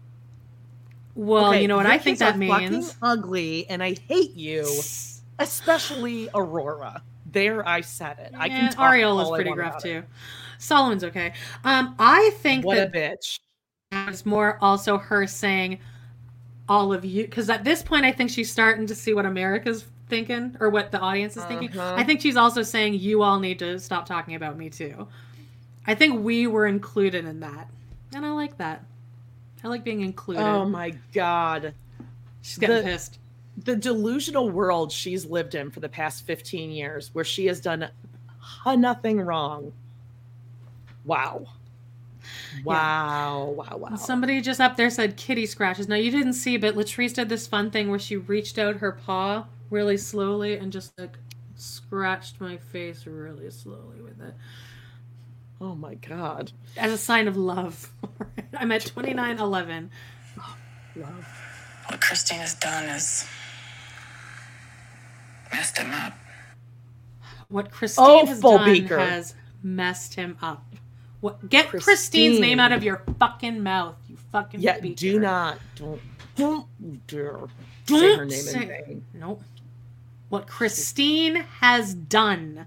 Well, 1.15 1.49
Okay, 1.49 1.61
you 1.61 1.67
know 1.67 1.75
what 1.77 1.85
I 1.85 1.97
think 1.99 2.19
that 2.19 2.37
means. 2.37 2.95
ugly, 3.01 3.67
and 3.69 3.83
I 3.83 3.95
hate 4.07 4.35
you, 4.35 4.65
especially 5.39 6.29
Aurora. 6.33 7.03
There, 7.31 7.67
I 7.67 7.81
said 7.81 8.19
it. 8.19 8.33
I 8.37 8.47
can 8.49 8.65
Yeah, 8.65 8.69
talk 8.71 8.93
Ariella's 8.93 9.27
all 9.27 9.33
I 9.33 9.37
pretty 9.37 9.51
rough 9.51 9.73
about 9.77 9.85
it. 9.85 10.01
too. 10.01 10.07
Solomon's 10.59 11.03
okay. 11.03 11.33
Um, 11.63 11.95
I 11.99 12.29
think 12.41 12.63
What 12.65 12.75
that 12.75 12.87
a 12.87 12.91
bitch. 12.91 13.39
It's 14.09 14.25
more 14.25 14.57
also 14.61 14.97
her 14.97 15.27
saying 15.27 15.79
all 16.69 16.93
of 16.93 17.03
you 17.03 17.23
because 17.25 17.49
at 17.49 17.63
this 17.63 17.81
point 17.81 18.05
I 18.05 18.11
think 18.11 18.29
she's 18.29 18.51
starting 18.51 18.87
to 18.87 18.95
see 18.95 19.13
what 19.13 19.25
America's 19.25 19.85
thinking 20.09 20.55
or 20.59 20.69
what 20.69 20.91
the 20.91 20.99
audience 20.99 21.35
is 21.37 21.43
thinking. 21.45 21.69
Uh-huh. 21.77 21.95
I 21.97 22.03
think 22.03 22.21
she's 22.21 22.35
also 22.37 22.61
saying 22.63 22.95
you 22.95 23.23
all 23.23 23.39
need 23.39 23.59
to 23.59 23.79
stop 23.79 24.05
talking 24.05 24.35
about 24.35 24.57
me 24.57 24.69
too. 24.69 25.07
I 25.85 25.95
think 25.95 26.23
we 26.23 26.47
were 26.47 26.65
included 26.67 27.25
in 27.25 27.41
that, 27.41 27.69
and 28.13 28.25
I 28.25 28.31
like 28.31 28.57
that. 28.57 28.85
I 29.63 29.67
like 29.67 29.83
being 29.83 30.01
included. 30.01 30.43
Oh 30.43 30.65
my 30.65 30.91
god. 31.13 31.73
she's 32.41 32.57
getting 32.57 32.77
the- 32.77 32.83
pissed. 32.83 33.19
the 33.57 33.75
delusional 33.75 34.49
world 34.49 34.91
she's 34.91 35.25
lived 35.25 35.55
in 35.55 35.71
for 35.71 35.79
the 35.79 35.89
past 35.89 36.25
15 36.25 36.71
years 36.71 37.09
where 37.13 37.25
she 37.25 37.45
has 37.47 37.59
done 37.59 37.89
nothing 38.65 39.21
wrong 39.21 39.71
wow 41.05 41.45
wow 42.63 43.53
wow 43.57 43.77
wow 43.77 43.95
Somebody 43.95 44.41
just 44.41 44.59
up 44.61 44.77
there 44.77 44.89
said 44.89 45.17
kitty 45.17 45.45
scratches. 45.45 45.87
Now 45.87 45.95
you 45.95 46.11
didn't 46.11 46.33
see, 46.33 46.57
but 46.57 46.75
Latrice 46.75 47.13
did 47.13 47.29
this 47.29 47.47
fun 47.47 47.71
thing 47.71 47.89
where 47.89 47.99
she 47.99 48.15
reached 48.17 48.57
out 48.57 48.77
her 48.77 48.91
paw 48.91 49.45
really 49.69 49.97
slowly 49.97 50.55
and 50.57 50.71
just 50.71 50.97
like 50.99 51.17
scratched 51.55 52.39
my 52.41 52.57
face 52.57 53.05
really 53.07 53.49
slowly 53.49 54.01
with 54.01 54.19
it 54.21 54.33
oh 55.61 55.75
my 55.75 55.93
god 55.95 56.51
as 56.77 56.91
a 56.91 56.97
sign 56.97 57.27
of 57.27 57.37
love. 57.37 57.89
I'm 58.57 58.71
at 58.71 58.81
2911. 58.81 59.89
love 60.95 61.27
What 61.87 62.01
Christine 62.01 62.39
has 62.39 62.53
done 62.55 62.83
is 62.89 63.25
messed 65.51 65.77
him 65.77 65.91
up. 65.91 66.13
What 67.49 67.71
Christine 67.71 68.05
Oh, 68.07 68.25
has 68.25 68.39
done 68.39 68.65
beaker. 68.65 68.97
has 68.99 69.35
messed 69.61 70.15
him 70.15 70.37
up. 70.41 70.65
What? 71.23 71.49
Get 71.49 71.69
Christine's 71.69 72.37
name 72.41 72.59
out 72.59 72.73
of 72.73 72.83
your 72.83 73.01
fucking 73.17 73.63
mouth, 73.63 73.95
you 74.09 74.17
fucking 74.33 74.59
yeah 74.59 74.77
beaker. 74.81 74.95
do 74.95 75.19
not 75.21 75.57
don't 75.77 76.01
don't 76.35 77.07
dare 77.07 77.39
Don't 77.85 77.99
say 78.01 78.17
her 78.17 78.25
name 78.25 78.41
say- 78.41 78.61
in 78.61 78.67
vain 78.67 79.05
Nope. 79.13 79.41
What 80.27 80.47
Christine 80.47 81.35
has 81.61 81.93
done. 81.93 82.65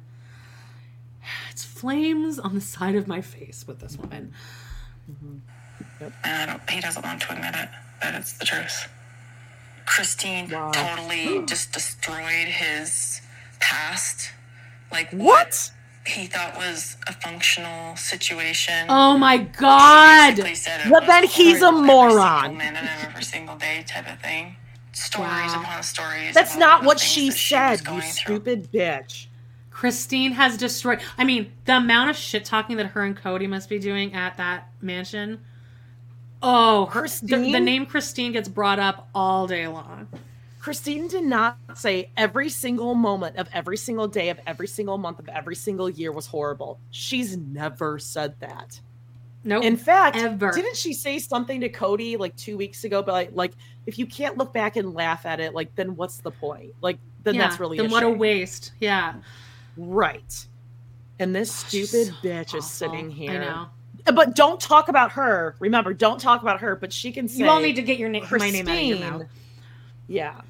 It's 1.51 1.65
flames 1.67 2.39
on 2.39 2.55
the 2.55 2.61
side 2.63 2.95
of 2.95 3.07
my 3.07 3.21
face 3.21 3.65
with 3.67 3.81
this 3.81 3.99
woman. 3.99 4.33
Mm-hmm. 5.11 6.05
And 6.25 6.51
I 6.51 6.55
don't, 6.57 6.71
he 6.71 6.81
doesn't 6.81 7.05
want 7.05 7.21
to 7.23 7.33
admit 7.35 7.55
it, 7.57 7.69
but 8.01 8.15
it's 8.15 8.33
the 8.35 8.45
truth. 8.47 8.89
Christine 9.85 10.49
totally 10.49 11.45
just 11.47 11.73
destroyed 11.73 12.47
his 12.49 13.21
past. 13.61 14.31
Like 14.91 15.11
what 15.11 15.73
he 16.07 16.27
thought 16.27 16.57
was 16.57 16.97
a 17.07 17.13
functional 17.13 17.97
situation. 17.97 18.87
Oh 18.89 19.19
my 19.19 19.39
god! 19.39 20.37
Basically 20.37 20.55
said 20.55 20.87
it 20.87 20.91
well 20.91 21.01
was 21.01 21.09
then 21.09 21.25
he's 21.25 21.63
a 21.63 21.67
every 21.67 21.81
moron 21.83 22.43
single 22.45 22.59
minute 22.59 22.83
of 22.85 23.05
every 23.09 23.23
single 23.25 23.57
day 23.57 23.85
type 23.87 24.11
of 24.13 24.21
thing. 24.21 24.57
Stories 24.93 25.29
Wow. 25.53 25.61
upon 25.63 25.83
stories. 25.83 26.35
that's 26.35 26.57
about 26.57 26.83
not 26.83 26.85
what 26.85 26.99
she 27.01 27.29
that 27.29 27.37
she 27.37 27.55
was 27.57 27.81
said 27.81 27.95
you 27.95 28.01
through. 28.01 28.01
stupid 28.11 28.73
bitch 28.73 29.27
Christine 29.71 30.33
has 30.33 30.57
destroyed. 30.57 31.01
I 31.19 31.25
mean, 31.25 31.53
the 31.67 31.77
amount 31.77 32.09
of 32.09 32.17
shit 32.17 32.47
talking 32.47 32.79
that 32.79 32.87
her 32.87 33.03
and 33.03 33.15
Kody 33.15 33.47
must 33.47 33.69
be 33.69 33.79
doing 33.79 34.15
at 34.15 34.39
that 34.39 34.71
mansion. 34.81 35.41
Oh, 36.43 36.87
her, 36.87 37.07
the, 37.23 37.37
the 37.53 37.61
name 37.61 37.85
Christine 37.85 38.33
gets 38.33 38.49
brought 38.49 38.79
up 38.79 39.09
all 39.15 39.47
day 39.47 39.67
long. 39.69 40.09
Christine 40.67 41.07
did 41.07 41.23
not 41.23 41.59
say 41.77 42.11
every 42.17 42.49
single 42.49 42.97
moment 42.97 43.37
of 43.37 43.49
every 43.53 43.77
single 43.77 44.09
day 44.09 44.31
of 44.31 44.41
every 44.49 44.67
single 44.67 44.99
month 44.99 45.21
of 45.21 45.29
every 45.29 45.55
single 45.55 45.89
year 45.89 46.11
was 46.11 46.27
horrible. 46.27 46.81
She's 46.91 47.37
never 47.37 48.01
said 48.01 48.35
that. 48.41 48.81
Nope. 49.45 49.63
In 49.63 49.77
fact, 49.77 50.17
ever. 50.17 50.51
didn't 50.51 50.77
she 50.77 50.93
say 50.93 51.21
something 51.21 51.61
to 51.61 51.69
Kody 51.69 52.19
like 52.19 52.35
two 52.35 52.57
weeks 52.57 52.83
ago? 52.83 53.01
But 53.01 53.13
like, 53.13 53.31
like 53.33 53.53
if 53.87 53.97
you 53.97 54.07
can't 54.07 54.39
look 54.39 54.53
back 54.53 54.75
and 54.75 54.93
laugh 54.93 55.25
at 55.25 55.39
it, 55.39 55.55
like 55.55 55.73
then 55.77 55.95
what's 55.95 56.17
the 56.19 56.33
point? 56.33 56.73
Like 56.81 56.99
then 57.23 57.37
Yeah, 57.37 57.43
that's 57.43 57.61
really 57.61 57.77
then 57.77 57.87
a 57.87 57.89
what 57.91 58.03
a 58.03 58.11
waste. 58.11 58.73
Yeah. 58.81 59.15
right. 59.77 60.47
And 61.21 61.33
this 61.33 61.53
stupid 61.53 62.13
bitch 62.25 62.49
is 62.49 62.55
awful. 62.55 62.63
sitting 62.63 63.07
I 63.13 63.15
here. 63.15 63.41
know. 63.41 63.67
But 64.13 64.35
don't 64.35 64.61
talk 64.61 64.89
about 64.89 65.13
her. 65.13 65.55
Remember, 65.61 65.95
don't 65.95 66.21
talk 66.21 66.43
about 66.43 66.59
her. 66.59 66.75
But 66.75 66.93
she 66.93 67.13
can 67.13 67.29
say 67.29 67.45
You 67.45 67.51
all 67.51 67.61
need 67.61 67.77
to 67.77 67.83
get 67.83 68.01
your 68.01 68.09
name, 68.09 68.27
my 68.29 68.51
name 68.51 68.67
out 68.67 68.75
of 68.75 68.83
your 68.83 68.97
Christine. 68.97 69.01
mouth. 69.01 69.27
Yeah. 70.09 70.41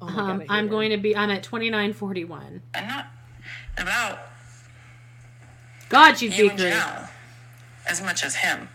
Oh 0.00 0.06
my 0.06 0.12
God, 0.12 0.18
I 0.18 0.30
Um, 0.32 0.40
hate 0.40 0.46
I'm 0.50 0.64
her. 0.66 0.70
going 0.70 0.90
to 0.90 0.96
be. 0.96 1.16
I'm 1.16 1.30
at 1.30 1.42
2941. 1.42 2.62
And 2.74 2.88
not 2.88 3.06
about 3.76 4.18
God, 5.88 6.18
she's 6.18 6.36
you 6.38 6.48
and 6.50 6.58
beaker. 6.58 6.70
Janelle 6.70 7.08
as 7.86 8.02
much 8.02 8.22
as 8.24 8.36
him. 8.36 8.68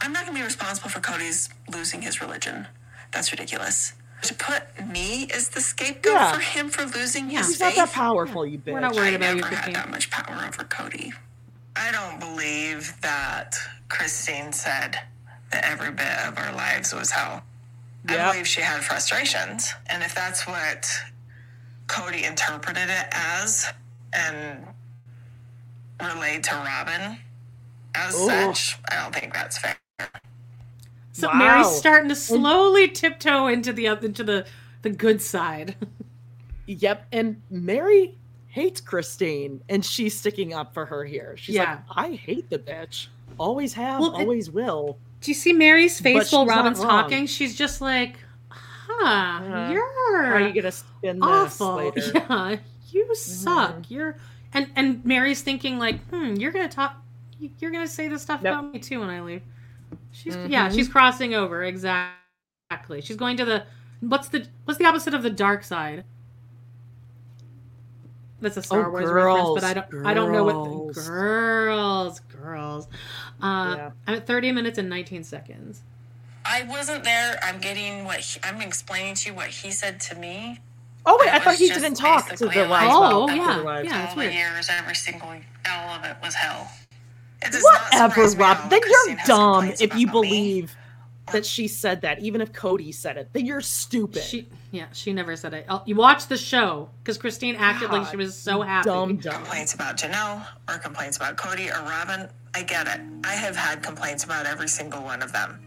I'm 0.00 0.12
not 0.12 0.24
going 0.24 0.34
to 0.34 0.40
be 0.40 0.44
responsible 0.44 0.88
for 0.88 1.00
Kody's 1.00 1.50
losing 1.70 2.02
his 2.02 2.20
religion. 2.22 2.66
That's 3.12 3.30
ridiculous. 3.32 3.92
To 4.22 4.34
put 4.34 4.86
me 4.86 5.28
as 5.34 5.50
the 5.50 5.60
scapegoat 5.60 6.12
Yeah. 6.12 6.32
for 6.32 6.40
him 6.40 6.68
for 6.70 6.84
losing 6.86 7.28
his 7.30 7.46
She's 7.48 7.60
not 7.60 7.68
faith. 7.72 7.76
that 7.76 7.92
powerful, 7.92 8.46
you 8.46 8.58
bitch. 8.58 8.72
We're 8.72 8.80
not 8.80 8.94
worried 8.94 9.08
I 9.14 9.16
about 9.16 9.36
you, 9.36 9.42
never 9.42 9.54
had 9.54 9.74
that 9.74 9.90
much 9.90 10.10
power 10.10 10.36
over 10.46 10.64
Kody. 10.64 11.12
I 11.76 11.90
don't 11.92 12.18
believe 12.20 12.98
that 13.02 13.56
Christine 13.88 14.52
said 14.52 14.98
that 15.52 15.64
every 15.64 15.90
bit 15.90 16.18
of 16.26 16.38
our 16.38 16.52
lives 16.54 16.94
was 16.94 17.10
hell. 17.10 17.42
I 18.08 18.30
believe 18.32 18.46
she 18.46 18.60
had 18.60 18.80
frustrations. 18.82 19.72
And 19.88 20.02
if 20.02 20.14
that's 20.14 20.46
what 20.46 20.88
Kody 21.86 22.26
interpreted 22.28 22.88
it 22.88 23.06
as 23.12 23.66
and 24.12 24.66
relayed 26.02 26.42
to 26.44 26.54
Robyn 26.54 27.18
as 27.94 28.14
Ooh. 28.14 28.26
such, 28.26 28.78
I 28.90 28.96
don't 29.02 29.14
think 29.14 29.34
that's 29.34 29.58
fair. 29.58 29.76
So 31.12 31.28
Wow. 31.28 31.34
Meri's 31.34 31.68
starting 31.76 32.08
to 32.08 32.14
slowly 32.16 32.88
tiptoe 32.88 33.46
into 33.48 33.72
the 33.72 33.86
into 33.86 34.24
the 34.24 34.46
the 34.82 34.90
good 34.90 35.20
side. 35.22 35.76
Yep. 36.66 37.06
And 37.10 37.42
Meri 37.50 38.16
hates 38.46 38.80
Christine, 38.80 39.60
and 39.68 39.84
she's 39.84 40.16
sticking 40.16 40.54
up 40.54 40.72
for 40.72 40.86
her 40.86 41.04
here. 41.04 41.34
She's 41.36 41.56
Yeah. 41.56 41.80
like, 41.88 42.12
I 42.12 42.12
hate 42.14 42.48
the 42.48 42.60
bitch. 42.60 43.08
Always 43.38 43.72
have, 43.72 43.98
Well, 43.98 44.14
it- 44.14 44.20
always 44.20 44.52
will. 44.52 44.96
Do 45.20 45.30
you 45.30 45.34
see 45.34 45.52
Meri's 45.52 46.00
face 46.00 46.32
while 46.32 46.46
Robyn's 46.46 46.80
talking? 46.80 47.26
She's 47.26 47.54
just 47.54 47.80
like, 47.80 48.16
huh, 48.48 49.04
Uh, 49.06 49.70
you're 49.70 50.24
How 50.26 50.32
are 50.34 50.40
you 50.40 50.54
gonna 50.54 50.72
spin 50.72 51.20
this 51.20 51.60
later? 51.60 52.00
Yeah, 52.14 52.56
you 52.90 53.14
suck. 53.14 53.90
You're 53.90 54.16
and 54.54 54.70
and 54.76 55.04
Meri's 55.04 55.42
thinking 55.42 55.78
like, 55.78 56.00
hmm, 56.08 56.34
you're 56.36 56.52
gonna 56.52 56.68
talk, 56.68 56.96
you- 57.38 57.50
you're 57.58 57.70
gonna 57.70 57.86
say 57.86 58.08
this 58.08 58.22
stuff 58.22 58.40
about 58.40 58.72
me 58.72 58.78
too 58.80 59.00
when 59.00 59.10
I 59.10 59.20
leave. 59.20 59.42
She's 60.12 60.36
yeah, 60.48 60.68
Mhm. 60.68 60.74
she's 60.74 60.88
crossing 60.88 61.34
over 61.34 61.62
exactly. 61.64 63.00
She's 63.02 63.16
going 63.16 63.36
to 63.36 63.44
the 63.44 63.64
what's 64.00 64.28
the 64.28 64.46
what's 64.64 64.78
the 64.78 64.86
opposite 64.86 65.12
of 65.14 65.22
the 65.22 65.30
dark 65.30 65.64
side? 65.64 66.04
That's 68.40 68.56
a 68.56 68.62
Star 68.62 68.86
Oh, 68.86 68.90
Wars 68.90 69.04
girls, 69.04 69.36
reference, 69.36 69.60
but 69.60 69.64
I 69.64 69.74
don't 69.90 70.06
I 70.06 70.14
don't 70.14 70.32
know 70.32 70.44
what 70.44 70.54
the, 70.94 70.94
girls. 71.02 71.08
girls 71.08 72.20
girls. 72.20 72.88
Uh, 73.42 73.74
Yeah. 73.76 73.90
I'm 74.06 74.14
at 74.16 74.26
30 74.26 74.52
minutes 74.52 74.78
and 74.78 74.88
19 74.88 75.24
seconds. 75.24 75.82
I 76.44 76.62
wasn't 76.64 77.04
there. 77.04 77.38
I'm 77.42 77.60
getting 77.60 78.04
what 78.04 78.20
he, 78.20 78.40
I'm 78.42 78.60
explaining 78.60 79.14
to 79.16 79.30
you 79.30 79.34
what 79.34 79.48
he 79.48 79.70
said 79.70 80.00
to 80.00 80.14
me. 80.14 80.58
Oh 81.06 81.16
wait, 81.20 81.32
I 81.32 81.38
thought 81.38 81.54
he 81.56 81.68
didn't 81.68 81.94
talk 81.94 82.28
to 82.28 82.36
the 82.36 82.46
like, 82.46 82.68
wives. 82.70 82.92
Oh, 82.94 83.24
about- 83.24 83.36
yeah, 83.36 83.52
to 83.52 83.58
the 83.58 83.64
wives. 83.64 83.84
yeah. 83.86 83.92
that's 83.92 84.08
all 84.10 84.14
the 84.16 84.18
weird. 84.20 84.34
years, 84.34 84.68
every 84.70 84.94
single 84.94 85.28
all 85.28 85.88
of 85.90 86.04
it 86.04 86.16
was 86.22 86.34
hell. 86.34 86.70
Whatever, 87.42 88.22
Rob. 88.36 88.70
Then 88.70 88.80
you're 88.86 89.16
dumb 89.26 89.64
if 89.80 89.94
you 89.96 90.06
believe 90.06 90.74
that 91.32 91.46
she 91.46 91.68
said 91.68 92.02
that, 92.02 92.20
even 92.20 92.40
if 92.40 92.52
Kody 92.52 92.94
said 92.94 93.16
it. 93.16 93.28
Then 93.32 93.46
you're 93.46 93.60
stupid. 93.60 94.22
She, 94.22 94.48
yeah, 94.70 94.86
she 94.92 95.12
never 95.12 95.36
said 95.36 95.54
it. 95.54 95.66
Oh, 95.68 95.82
You 95.86 95.96
watch 95.96 96.26
the 96.26 96.36
show 96.36 96.90
because 97.02 97.18
Christine 97.18 97.56
acted 97.56 97.90
like 97.90 98.08
she 98.10 98.16
was 98.16 98.36
so 98.36 98.62
happy. 98.62 98.88
Dumb, 98.88 99.16
dumb. 99.16 99.34
Complaints 99.34 99.74
about 99.74 99.96
Janelle 99.96 100.46
or 100.68 100.78
complaints 100.78 101.16
about 101.16 101.36
Kody 101.36 101.68
or 101.68 101.82
Robyn. 101.88 102.28
I 102.54 102.62
get 102.62 102.86
it. 102.86 103.00
I 103.24 103.34
have 103.34 103.56
had 103.56 103.82
complaints 103.82 104.24
about 104.24 104.46
every 104.46 104.68
single 104.68 105.02
one 105.02 105.22
of 105.22 105.32
them. 105.32 105.60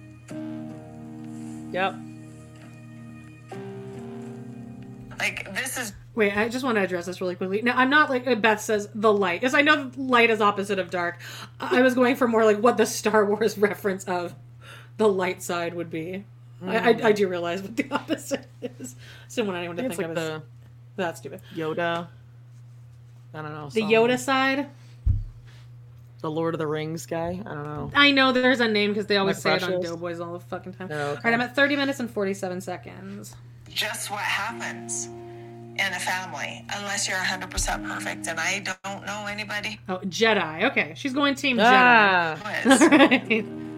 Yep. 1.72 1.96
Like 5.20 5.54
this 5.56 5.78
is 5.78 5.94
Wait, 6.16 6.38
I 6.38 6.48
just 6.48 6.64
want 6.64 6.76
to 6.76 6.84
address 6.84 7.08
this 7.08 7.22
really 7.22 7.34
quickly. 7.34 7.64
Now, 7.64 7.76
I'm 7.76 7.90
not 7.90 8.10
like 8.10 8.28
uh, 8.28 8.36
Beth 8.36 8.62
says 8.62 8.88
the 8.94 9.12
light, 9.12 9.42
because 9.42 9.56
I 9.56 9.62
know 9.62 9.90
light 9.98 10.30
is 10.30 10.42
opposite 10.42 10.78
of 10.78 10.92
dark. 10.92 11.20
I 11.60 11.82
was 11.82 11.96
going 11.96 12.16
for 12.18 12.28
more 12.28 12.46
like 12.46 12.60
what 12.60 12.78
the 12.78 12.86
Star 12.86 13.26
Wars 13.26 13.58
reference 13.58 14.04
of 14.04 14.36
the 14.98 15.08
light 15.08 15.42
side 15.44 15.74
would 15.74 15.90
be. 15.90 16.24
I, 16.66 16.78
I, 16.78 17.08
I 17.08 17.12
do 17.12 17.28
realize 17.28 17.62
what 17.62 17.76
the 17.76 17.86
opposite 17.92 18.46
is. 18.62 18.96
So 19.28 19.42
I 19.42 19.46
don't 19.46 19.48
want 19.48 19.58
anyone 19.58 19.76
to 19.78 19.86
It's 19.86 19.98
think 19.98 20.10
like 20.10 20.18
of 20.18 20.24
it 20.24 20.28
the 20.30 20.36
as 20.36 20.42
that's 20.96 21.20
stupid. 21.20 21.42
Yoda. 21.56 22.08
I 23.34 23.42
don't 23.42 23.54
know. 23.54 23.70
The 23.70 23.82
some- 23.82 23.90
Yoda 23.90 24.18
side. 24.20 24.68
The 26.22 26.32
Lord 26.32 26.54
of 26.56 26.60
the 26.60 26.68
Rings 26.68 27.06
guy. 27.06 27.42
I 27.46 27.54
don't 27.54 27.64
know. 27.66 27.92
I 27.94 28.12
know 28.12 28.32
there's 28.32 28.62
a 28.62 28.68
name 28.68 28.92
because 28.92 29.08
they 29.08 29.18
always 29.18 29.40
say 29.40 29.56
it 29.58 29.64
on? 29.64 29.82
Doughboys 29.82 30.22
all 30.22 30.32
the 30.32 30.40
fucking 30.40 30.74
time. 30.74 30.88
Oh, 30.90 30.96
okay. 30.96 31.22
right, 31.26 31.34
I'm 31.34 31.42
at 31.42 31.54
30 31.54 31.76
minutes 31.76 32.00
and 32.00 32.10
47 32.10 32.62
seconds. 32.62 33.36
just 33.70 34.10
what 34.10 34.22
happens 34.22 35.08
in 35.08 35.80
a 35.82 36.00
family 36.00 36.64
unless 36.70 37.10
you're 37.10 37.18
100% 37.18 37.50
perfect. 37.86 38.28
And 38.28 38.40
I 38.40 38.60
don't 38.60 39.06
know 39.06 39.26
anybody. 39.28 39.82
Oh, 39.90 39.98
Jedi. 40.06 40.64
Okay, 40.72 40.94
she's 40.96 41.12
going 41.14 41.36
Team 41.36 41.58
Ah. 41.60 42.38
Jedi. 42.64 43.60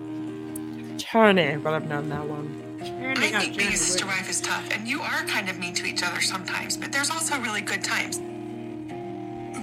Tony, 1.12 1.56
but 1.58 1.74
I've 1.74 1.88
known 1.88 2.10
that 2.10 2.28
one. 2.28 2.62
I 2.82 3.16
think 3.16 3.58
being 3.58 3.74
a 3.74 3.78
sister 3.78 4.06
wife 4.06 4.30
is 4.30 4.42
tough, 4.42 4.68
and 4.72 4.88
you 4.88 5.02
are 5.02 5.24
kind 5.26 5.50
of 5.50 5.58
mean 5.60 5.74
to 5.76 5.86
each 5.86 6.04
other 6.04 6.22
sometimes, 6.22 6.78
but 6.78 6.92
there's 6.92 7.10
also 7.10 7.40
really 7.40 7.62
good 7.62 7.84
times. 7.84 8.20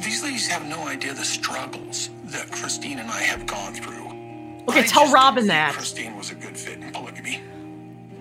These 0.04 0.22
ladies 0.22 0.48
have 0.48 0.64
no 0.66 0.86
idea 0.86 1.14
the 1.14 1.24
struggles 1.24 2.10
that 2.26 2.50
Christine 2.50 2.98
and 2.98 3.10
I 3.10 3.22
have 3.22 3.46
gone 3.46 3.74
through. 3.74 4.08
Okay, 4.68 4.84
tell 4.84 5.12
Robyn 5.12 5.46
that. 5.48 5.74
Christine 5.74 6.16
was 6.16 6.30
a 6.30 6.34
good 6.34 6.56
fit 6.56 6.80
in 6.80 6.92
polygamy. 6.92 7.42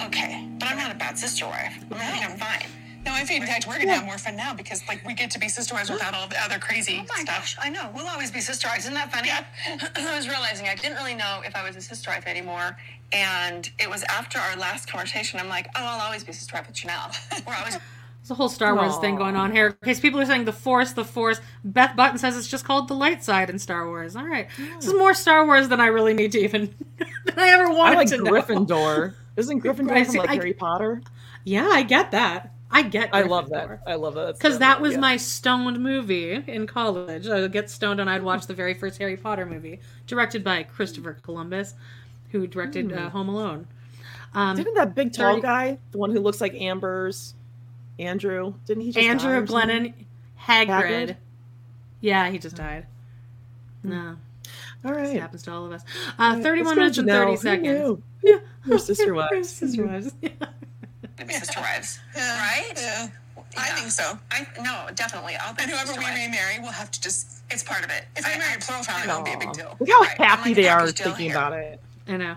Okay, 0.03 0.47
but 0.59 0.67
I'm 0.67 0.77
not 0.77 0.91
a 0.91 0.95
bad 0.95 1.17
sister 1.17 1.45
wife. 1.45 1.73
I 1.91 2.11
think 2.11 2.29
I'm 2.29 2.37
fine. 2.37 2.67
No, 3.05 3.13
I 3.13 3.23
think 3.23 3.41
in 3.41 3.47
fact 3.47 3.67
we're 3.67 3.79
gonna 3.79 3.93
have 3.93 4.05
more 4.05 4.17
fun 4.19 4.35
now 4.35 4.53
because 4.53 4.87
like 4.87 5.05
we 5.07 5.13
get 5.15 5.31
to 5.31 5.39
be 5.39 5.49
sister 5.49 5.73
wives 5.73 5.89
without 5.89 6.13
all 6.13 6.27
the 6.27 6.39
other 6.43 6.59
crazy 6.59 7.03
Oh 7.03 7.13
my 7.17 7.23
gosh, 7.23 7.57
I 7.59 7.69
know. 7.69 7.89
We'll 7.95 8.07
always 8.07 8.29
be 8.29 8.41
sister 8.41 8.67
wives. 8.67 8.85
Isn't 8.85 8.93
that 8.93 9.11
funny? 9.11 9.29
Yeah. 9.29 9.45
I 9.95 10.15
was 10.15 10.27
realizing 10.27 10.67
I 10.67 10.75
didn't 10.75 10.97
really 10.97 11.15
know 11.15 11.41
if 11.43 11.55
I 11.55 11.65
was 11.65 11.75
a 11.75 11.81
sister 11.81 12.11
wife 12.11 12.27
anymore. 12.27 12.77
And 13.13 13.69
it 13.79 13.89
was 13.89 14.03
after 14.03 14.39
our 14.39 14.55
last 14.55 14.87
conversation, 14.89 15.39
I'm 15.39 15.49
like, 15.49 15.67
oh, 15.75 15.83
I'll 15.83 16.01
always 16.01 16.23
be 16.23 16.31
sister 16.31 16.55
wife 16.55 16.67
with 16.67 16.75
Janelle. 16.75 17.45
We're 17.45 17.55
always 17.55 17.73
There's 17.73 18.31
a 18.31 18.35
whole 18.35 18.49
Star 18.49 18.75
Wars 18.75 18.97
thing 18.97 19.15
going 19.17 19.35
on 19.35 19.51
here. 19.51 19.67
In 19.67 19.75
case 19.83 19.99
people 19.99 20.19
are 20.19 20.25
saying 20.25 20.45
the 20.45 20.53
Force, 20.53 20.93
the 20.93 21.03
Force. 21.03 21.41
Beth 21.63 21.95
Button 21.95 22.17
says 22.17 22.37
it's 22.37 22.47
just 22.47 22.63
called 22.63 22.87
the 22.87 22.93
light 22.93 23.23
side 23.23 23.49
in 23.49 23.59
Star 23.59 23.87
Wars. 23.87 24.15
All 24.15 24.25
right, 24.25 24.49
hmm. 24.51 24.75
this 24.75 24.87
is 24.87 24.93
more 24.93 25.13
Star 25.13 25.45
Wars 25.45 25.67
than 25.67 25.81
I 25.81 25.87
really 25.87 26.13
need 26.13 26.31
to 26.33 26.39
even 26.39 26.73
than 27.25 27.39
I 27.39 27.49
ever 27.49 27.65
I 27.65 27.73
wanted 27.73 27.97
like 27.97 28.07
to 28.09 28.17
know. 28.17 28.31
Gryffindor. 28.31 29.15
Isn't 29.35 29.61
Gryffindor 29.63 29.91
I 29.91 30.03
from 30.03 30.15
like 30.15 30.29
I- 30.29 30.35
Harry 30.35 30.53
Potter? 30.53 31.01
Yeah, 31.43 31.67
I 31.67 31.83
get 31.83 32.11
that. 32.11 32.51
I 32.73 32.83
get. 32.83 33.09
I 33.13 33.23
love 33.23 33.49
that. 33.49 33.81
I 33.85 33.95
love 33.95 34.13
that. 34.13 34.37
Because 34.37 34.59
that 34.59 34.79
was 34.79 34.93
yeah. 34.93 34.99
my 34.99 35.17
stoned 35.17 35.79
movie 35.79 36.41
in 36.47 36.67
college. 36.67 37.27
I 37.27 37.41
would 37.41 37.51
get 37.51 37.69
stoned 37.69 37.99
and 37.99 38.09
I'd 38.09 38.23
watch 38.23 38.47
the 38.47 38.53
very 38.53 38.73
first 38.73 38.97
Harry 38.99 39.17
Potter 39.17 39.45
movie, 39.45 39.81
directed 40.07 40.43
by 40.43 40.63
Christopher 40.63 41.17
Columbus, 41.21 41.73
who 42.31 42.47
directed 42.47 42.91
uh, 42.91 42.95
Hmm. 42.97 43.07
Home 43.17 43.29
Alone. 43.29 43.67
Um, 44.33 44.55
Didn't 44.55 44.75
that 44.75 44.95
big 44.95 45.11
tall 45.13 45.33
30 45.35 45.41
guy, 45.41 45.77
the 45.91 45.97
one 45.97 46.11
who 46.11 46.19
looks 46.19 46.39
like 46.39 46.53
Amber's 46.53 47.33
Andrew, 47.99 48.53
didn't 48.65 48.83
he 48.83 48.91
just 48.91 49.05
Andrew 49.05 49.37
or? 49.37 49.45
Glennon 49.45 49.93
Hagrid. 50.41 50.67
Hagrid? 50.67 51.15
Yeah, 51.99 52.29
he 52.29 52.39
just 52.39 52.55
died. 52.55 52.85
No. 53.83 54.15
All 54.85 54.91
right. 54.93 55.07
This 55.07 55.19
happens 55.19 55.43
to 55.43 55.51
all 55.51 55.65
of 55.65 55.71
us. 55.73 55.83
Uh, 56.17 56.33
right, 56.35 56.43
31 56.43 56.75
minutes 56.77 56.97
and 56.97 57.07
30 57.07 57.31
Who 57.31 57.37
seconds. 57.37 57.63
knew? 57.67 58.03
Yeah. 58.23 58.37
We're 58.67 58.77
sister 58.77 59.13
wives. 59.15 59.31
We're 59.31 59.43
sister 59.43 59.85
wives. 59.87 60.13
Yeah. 60.21 60.29
gonna 61.17 61.33
sister 61.33 61.59
wives, 61.59 61.99
right? 62.15 62.71
Yeah, 62.75 63.07
I 63.57 63.69
think 63.71 63.89
so. 63.91 64.17
I 64.31 64.45
no, 64.61 64.87
definitely. 64.95 65.35
I'll 65.35 65.53
be 65.55 65.63
And 65.63 65.71
whoever 65.71 65.91
we 65.93 65.99
wife. 66.05 66.15
remarry, 66.15 66.59
we'll 66.59 66.71
have 66.71 66.89
to 66.91 67.01
just. 67.01 67.41
It's 67.51 67.63
part 67.63 67.83
of 67.83 67.89
it. 67.91 68.05
If 68.15 68.25
I 68.25 68.37
marry 68.37 68.55
a 68.55 68.59
plural 68.59 68.83
family, 68.83 69.03
it 69.03 69.07
won't 69.13 69.25
be 69.25 69.33
a 69.33 69.37
big 69.39 69.53
deal. 69.53 69.75
Look 69.79 69.89
how 69.89 69.99
Right, 70.01 70.17
happy 70.17 70.49
like 70.49 70.55
they 70.55 70.63
happy 70.63 70.83
are 70.83 70.87
still 70.87 71.05
thinking 71.07 71.25
here. 71.31 71.35
about 71.35 71.53
it. 71.53 71.81
I 72.07 72.17
know. 72.17 72.35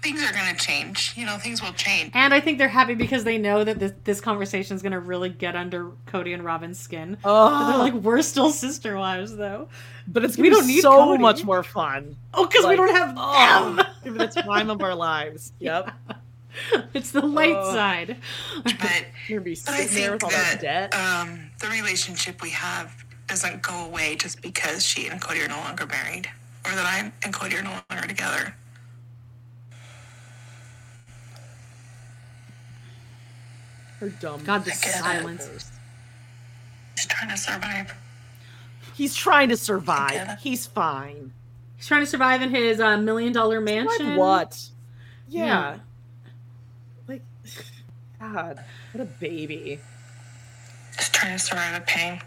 Things 0.00 0.22
are 0.22 0.32
gonna 0.32 0.56
change. 0.56 1.12
You 1.16 1.26
know, 1.26 1.38
things 1.38 1.60
will 1.60 1.72
change. 1.72 2.12
And 2.14 2.32
I 2.32 2.38
think 2.40 2.58
they're 2.58 2.68
happy 2.68 2.94
because 2.94 3.24
they 3.24 3.36
know 3.36 3.64
that 3.64 3.80
this, 3.80 3.92
this 4.04 4.20
conversation 4.20 4.76
is 4.76 4.80
going 4.82 4.92
to 4.92 5.00
really 5.00 5.28
get 5.28 5.56
under 5.56 5.90
Kody 6.06 6.32
and 6.34 6.44
Robyn's 6.44 6.78
skin. 6.78 7.16
Oh. 7.24 7.50
But 7.50 7.68
they're 7.70 7.78
like, 7.78 7.94
we're 7.94 8.22
still 8.22 8.50
sister 8.52 8.96
wives, 8.96 9.34
though. 9.36 9.68
But 10.06 10.24
it's 10.24 10.36
We 10.36 10.44
we 10.44 10.50
don't 10.50 10.60
don't 10.60 10.68
need 10.68 10.82
so 10.82 10.92
Kody. 11.00 11.20
much 11.20 11.42
more 11.44 11.64
fun. 11.64 12.16
Oh, 12.32 12.46
because 12.46 12.64
we 12.64 12.76
don't 12.76 12.94
have 12.94 13.14
oh, 13.18 13.74
them. 13.76 13.86
give 14.04 14.20
it 14.20 14.32
the 14.34 14.42
time 14.42 14.70
of 14.70 14.82
our 14.82 14.94
lives. 14.94 15.52
Yep. 15.58 15.90
It's 16.94 17.10
the 17.10 17.20
light 17.20 17.54
Oh. 17.56 17.72
side. 17.72 18.16
But 18.64 18.74
You're 19.28 19.40
gonna 19.40 19.44
be 19.50 19.58
But 19.64 19.74
I 19.74 19.80
sitting 19.86 19.94
there 19.96 20.10
think 20.10 20.12
with 20.12 20.24
all 20.24 20.30
that 20.30 20.60
that 20.60 20.90
debt. 20.92 20.94
um, 20.94 21.50
the 21.60 21.68
relationship 21.68 22.40
we 22.40 22.50
have 22.50 23.04
doesn't 23.26 23.62
go 23.62 23.84
away 23.84 24.14
just 24.16 24.42
because 24.42 24.84
she 24.84 25.08
and 25.08 25.20
Kody 25.20 25.44
are 25.44 25.48
no 25.48 25.56
longer 25.58 25.86
married, 25.86 26.28
or 26.64 26.72
that 26.72 26.86
I 26.86 27.12
and 27.24 27.34
Kody 27.34 27.58
are 27.58 27.62
no 27.62 27.80
longer 27.90 28.06
together. 28.08 28.54
Her 34.00 34.08
dumb. 34.10 34.44
God, 34.44 34.64
the 34.64 34.70
I 34.70 34.74
it. 34.74 34.78
silence. 34.78 35.70
She's 36.96 37.06
trying 37.06 37.30
to 37.30 37.36
survive. 37.36 37.94
He's 38.94 39.14
trying 39.14 39.48
to 39.50 39.56
survive. 39.56 40.38
He's 40.40 40.66
fine. 40.66 41.32
He's 41.76 41.86
trying 41.86 42.00
to 42.00 42.06
survive 42.06 42.42
in 42.42 42.50
his 42.50 42.80
uh, 42.80 42.96
million 42.96 43.32
dollar 43.32 43.60
mansion. 43.60 44.10
Like 44.10 44.18
what? 44.18 44.68
Yeah. 45.28 45.44
Yeah. 45.46 45.78
Like, 47.06 47.22
God, 48.20 48.64
what 48.92 49.02
a 49.02 49.04
baby. 49.04 49.80
Just 50.96 51.14
trying 51.14 51.38
to 51.38 51.44
survive 51.44 51.74
the 51.74 51.80
pain. 51.86 52.20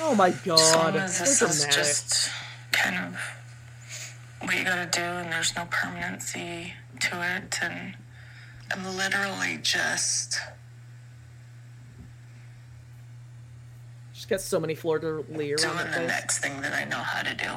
Oh 0.00 0.14
my 0.14 0.30
So 0.30 0.56
God. 0.56 0.94
this 0.94 1.20
is 1.20 1.38
dramatic. 1.38 1.72
just 1.74 2.30
kind 2.72 2.96
of 3.14 3.20
what 4.40 4.56
you 4.56 4.64
gotta 4.64 4.86
do, 4.90 5.00
and 5.00 5.32
there's 5.32 5.54
no 5.56 5.66
permanency 5.70 6.74
to 7.00 7.36
it, 7.36 7.58
and 7.62 7.94
I'm 8.72 8.96
literally 8.96 9.58
just 9.62 10.38
She's 14.12 14.26
got 14.26 14.40
so 14.40 14.58
many 14.58 14.74
fleur 14.74 14.98
de 15.00 15.24
lis 15.36 15.64
around 15.64 15.76
doing 15.76 15.86
her 15.86 15.92
the 15.92 15.98
face. 15.98 16.08
next 16.08 16.38
thing 16.38 16.60
that 16.62 16.72
I 16.72 16.84
know 16.84 16.98
how 16.98 17.22
to 17.22 17.34
do. 17.34 17.50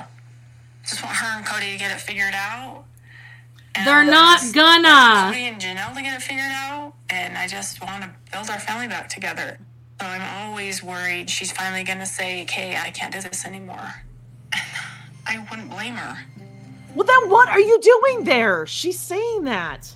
Just 0.84 1.04
want 1.04 1.16
her 1.16 1.38
and 1.38 1.46
Kody 1.46 1.74
to 1.74 1.78
get 1.78 1.92
it 1.92 2.02
figured 2.02 2.34
out. 2.34 2.84
They're 3.86 4.04
not 4.04 4.42
gonna. 4.54 5.32
Kody 5.34 5.48
and 5.52 5.62
Janelle 5.62 5.96
to 5.96 6.02
get 6.02 6.16
it 6.20 6.24
figured 6.24 6.52
out, 6.52 6.94
and 7.10 7.38
I 7.38 7.48
just 7.48 7.82
want 7.82 8.04
to 8.04 8.10
build 8.32 8.50
our 8.50 8.60
family 8.60 8.88
back 8.88 9.08
together. 9.08 9.60
So 10.02 10.08
I'm 10.08 10.48
always 10.50 10.84
worried 10.84 11.30
she's 11.30 11.52
finally 11.52 11.84
going 11.84 12.00
to 12.00 12.06
say, 12.06 12.42
"Okay, 12.44 12.76
I 12.76 12.90
can't 12.90 13.14
do 13.14 13.22
this 13.22 13.46
anymore." 13.46 13.94
I 15.26 15.46
wouldn't 15.50 15.70
blame 15.70 15.96
her. 15.96 16.18
Well, 16.96 17.06
then 17.06 17.30
what 17.30 17.50
are 17.50 17.60
you 17.60 17.80
doing 17.80 18.24
there? 18.26 18.66
She's 18.66 19.00
saying 19.00 19.44
that. 19.44 19.94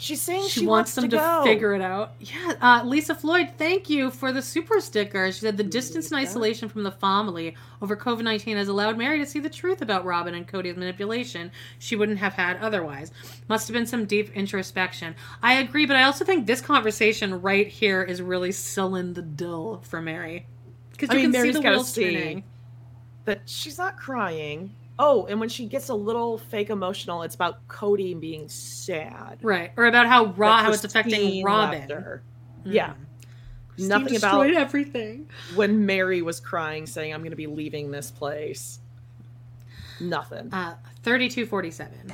She's 0.00 0.22
saying 0.22 0.44
She, 0.44 0.60
she, 0.60 0.66
wants 0.66 0.94
them 0.94 1.08
to, 1.08 1.16
go. 1.16 1.42
figure 1.42 1.74
it 1.74 1.82
out. 1.82 2.12
Yeah, 2.20 2.54
uh, 2.60 2.82
Lisa 2.84 3.16
Floyd, 3.16 3.50
thank 3.58 3.90
you 3.90 4.12
for 4.12 4.32
the 4.32 4.40
super 4.40 4.80
sticker. 4.80 5.30
She 5.32 5.40
said 5.40 5.56
the 5.56 5.64
distance 5.64 6.12
and 6.12 6.20
isolation 6.20 6.68
from 6.68 6.84
the 6.84 6.92
family 6.92 7.56
over 7.82 7.96
COVID 7.96 8.22
19 8.22 8.56
has 8.56 8.68
allowed 8.68 8.96
Meri 8.96 9.18
to 9.18 9.26
see 9.26 9.40
the 9.40 9.50
truth 9.50 9.82
about 9.82 10.04
Robyn 10.04 10.34
and 10.34 10.46
Kody's 10.46 10.76
manipulation 10.76 11.50
she 11.80 11.96
wouldn't 11.96 12.18
have 12.18 12.32
had 12.34 12.58
otherwise. 12.58 13.10
Must 13.48 13.66
have 13.66 13.74
been 13.74 13.86
some 13.86 14.04
deep 14.04 14.30
introspection. 14.36 15.16
I 15.42 15.54
agree, 15.54 15.84
but 15.84 15.96
I 15.96 16.04
also 16.04 16.24
think 16.24 16.46
this 16.46 16.60
conversation 16.60 17.42
right 17.42 17.66
here 17.66 18.02
is 18.04 18.22
really 18.22 18.52
selling 18.52 19.14
the 19.14 19.22
dill 19.22 19.82
for 19.84 20.00
Meri. 20.00 20.46
Because 20.92 21.10
I 21.10 21.14
you 21.14 21.18
mean, 21.22 21.32
can 21.32 21.40
Meri's 21.42 21.56
see 21.56 21.62
the 21.62 21.68
wheels 21.68 21.92
spinning. 21.92 22.44
that 23.24 23.42
she's 23.46 23.78
not 23.78 23.96
crying. 23.98 24.74
Oh, 24.98 25.26
and 25.26 25.38
when 25.38 25.48
she 25.48 25.66
gets 25.66 25.88
a 25.90 25.94
little 25.94 26.38
fake 26.38 26.70
emotional, 26.70 27.22
it's 27.22 27.34
about 27.36 27.66
Kody 27.68 28.18
being 28.18 28.48
sad. 28.48 29.38
Right. 29.42 29.70
Or 29.76 29.86
about 29.86 30.06
how, 30.06 30.26
Ro- 30.26 30.50
how 30.50 30.72
it's 30.72 30.82
affecting 30.84 31.44
Robyn. 31.44 31.88
her. 31.90 32.22
Mm. 32.66 32.72
Yeah. 32.72 32.92
Christine 33.68 33.88
Nothing 33.88 34.14
destroyed 34.14 34.50
about 34.50 34.60
everything. 34.62 35.28
when 35.54 35.86
Meri 35.86 36.20
was 36.22 36.40
crying, 36.40 36.84
saying, 36.86 37.14
I'm 37.14 37.20
going 37.20 37.30
to 37.30 37.36
be 37.36 37.46
leaving 37.46 37.92
this 37.92 38.10
place. 38.10 38.80
Nothing. 40.00 40.52
Uh, 40.52 40.74
3247. 41.04 42.12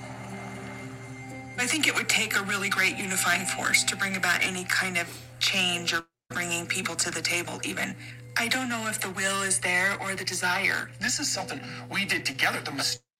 I 1.56 1.66
think 1.66 1.86
it 1.86 1.94
would 1.94 2.08
take 2.08 2.36
a 2.36 2.42
really 2.42 2.68
great 2.68 2.98
unifying 2.98 3.46
force 3.46 3.84
to 3.84 3.96
bring 3.96 4.16
about 4.16 4.44
any 4.44 4.64
kind 4.64 4.98
of 4.98 5.08
change 5.38 5.94
or 5.94 6.04
bringing 6.30 6.66
people 6.66 6.96
to 6.96 7.10
the 7.10 7.22
table, 7.22 7.60
even. 7.64 7.94
I 8.38 8.48
don't 8.48 8.68
know 8.68 8.88
if 8.88 9.00
the 9.00 9.10
will 9.10 9.42
is 9.42 9.60
there 9.60 9.96
or 10.02 10.14
the 10.16 10.24
desire. 10.24 10.90
This 11.00 11.20
is 11.20 11.30
something 11.30 11.60
we 11.92 12.04
did 12.06 12.26
together. 12.26 12.60
The 12.64 12.72
mistakes 12.72 13.12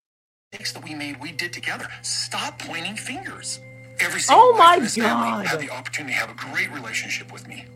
that 0.75 0.85
we 0.85 0.95
made, 0.95 1.21
we 1.23 1.33
did 1.33 1.53
together. 1.53 1.89
Stop 2.03 2.61
pointing 2.61 2.97
fingers. 2.97 3.61
Every 4.01 4.21
single 4.21 4.45
Oh 4.47 4.53
wife 4.53 4.61
my 4.61 4.77
in 4.77 4.83
this 4.85 4.97
family 4.97 5.31
God. 5.31 5.47
had 5.47 5.61
the 5.61 5.71
opportunity 5.71 6.15
to 6.15 6.21
have 6.21 6.31
a 6.31 6.35
great 6.35 6.73
relationship 6.73 7.33
with 7.33 7.49
me. 7.49 7.67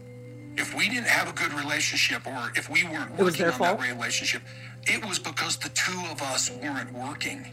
If 0.57 0.75
we 0.75 0.89
didn't 0.89 1.09
have 1.09 1.29
a 1.29 1.33
good 1.33 1.53
relationship, 1.55 2.27
or 2.27 2.53
if 2.57 2.71
we 2.71 2.85
weren't 2.85 3.13
It 3.13 3.19
was 3.25 3.35
working 3.35 3.41
their 3.45 3.53
on 3.53 3.59
fault? 3.59 3.81
that 3.81 3.95
relationship, 3.95 4.43
it 4.87 5.05
was 5.07 5.19
because 5.19 5.57
the 5.59 5.71
two 5.71 6.01
of 6.13 6.23
us 6.23 6.51
weren't 6.51 6.93
working. 6.93 7.47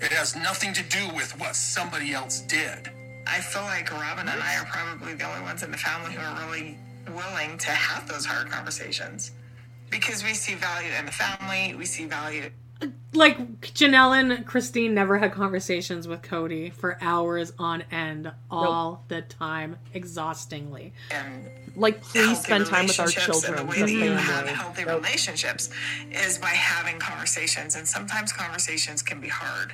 It 0.00 0.12
has 0.12 0.36
nothing 0.36 0.72
to 0.74 0.84
do 0.84 1.08
with 1.16 1.38
what 1.40 1.56
somebody 1.56 2.12
else 2.14 2.40
did. 2.42 2.90
I 3.26 3.40
feel 3.40 3.62
like 3.64 3.90
Robyn 3.92 4.28
and 4.28 4.42
I 4.42 4.58
are 4.58 4.66
probably 4.66 5.14
the 5.14 5.26
only 5.28 5.42
ones 5.42 5.62
in 5.64 5.72
the 5.72 5.78
family 5.78 6.12
who 6.14 6.20
are 6.22 6.48
really 6.48 6.78
willing 7.14 7.58
to 7.58 7.70
have 7.70 8.08
those 8.08 8.24
hard 8.26 8.50
conversations 8.50 9.32
because 9.90 10.22
we 10.22 10.34
see 10.34 10.54
value 10.54 10.90
in 10.98 11.06
the 11.06 11.12
family. 11.12 11.74
We 11.74 11.84
see 11.84 12.06
value. 12.06 12.50
Like 13.12 13.60
Janelle 13.60 14.16
and 14.18 14.46
Christine 14.46 14.94
never 14.94 15.18
had 15.18 15.32
conversations 15.32 16.06
with 16.06 16.22
Kody 16.22 16.72
for 16.72 16.96
hours 17.00 17.52
on 17.58 17.82
end, 17.90 18.30
all 18.50 19.04
the 19.08 19.22
time, 19.22 19.76
exhaustingly. 19.94 20.92
And 21.10 21.48
Like, 21.74 22.00
please 22.02 22.40
spend 22.40 22.66
time 22.66 22.86
with 22.86 23.00
our 23.00 23.06
relationships 23.06 23.40
children. 23.42 23.60
And 23.60 23.68
the 23.68 23.74
the 23.74 23.82
way 23.84 23.92
that 23.92 24.04
you 24.04 24.12
have 24.12 24.46
healthy 24.48 24.84
Nope. 24.84 25.02
relationships 25.02 25.70
is 26.12 26.38
by 26.38 26.48
having 26.50 27.00
conversations, 27.00 27.74
and 27.74 27.88
sometimes 27.88 28.32
conversations 28.32 29.02
can 29.02 29.20
be 29.20 29.28
hard. 29.28 29.72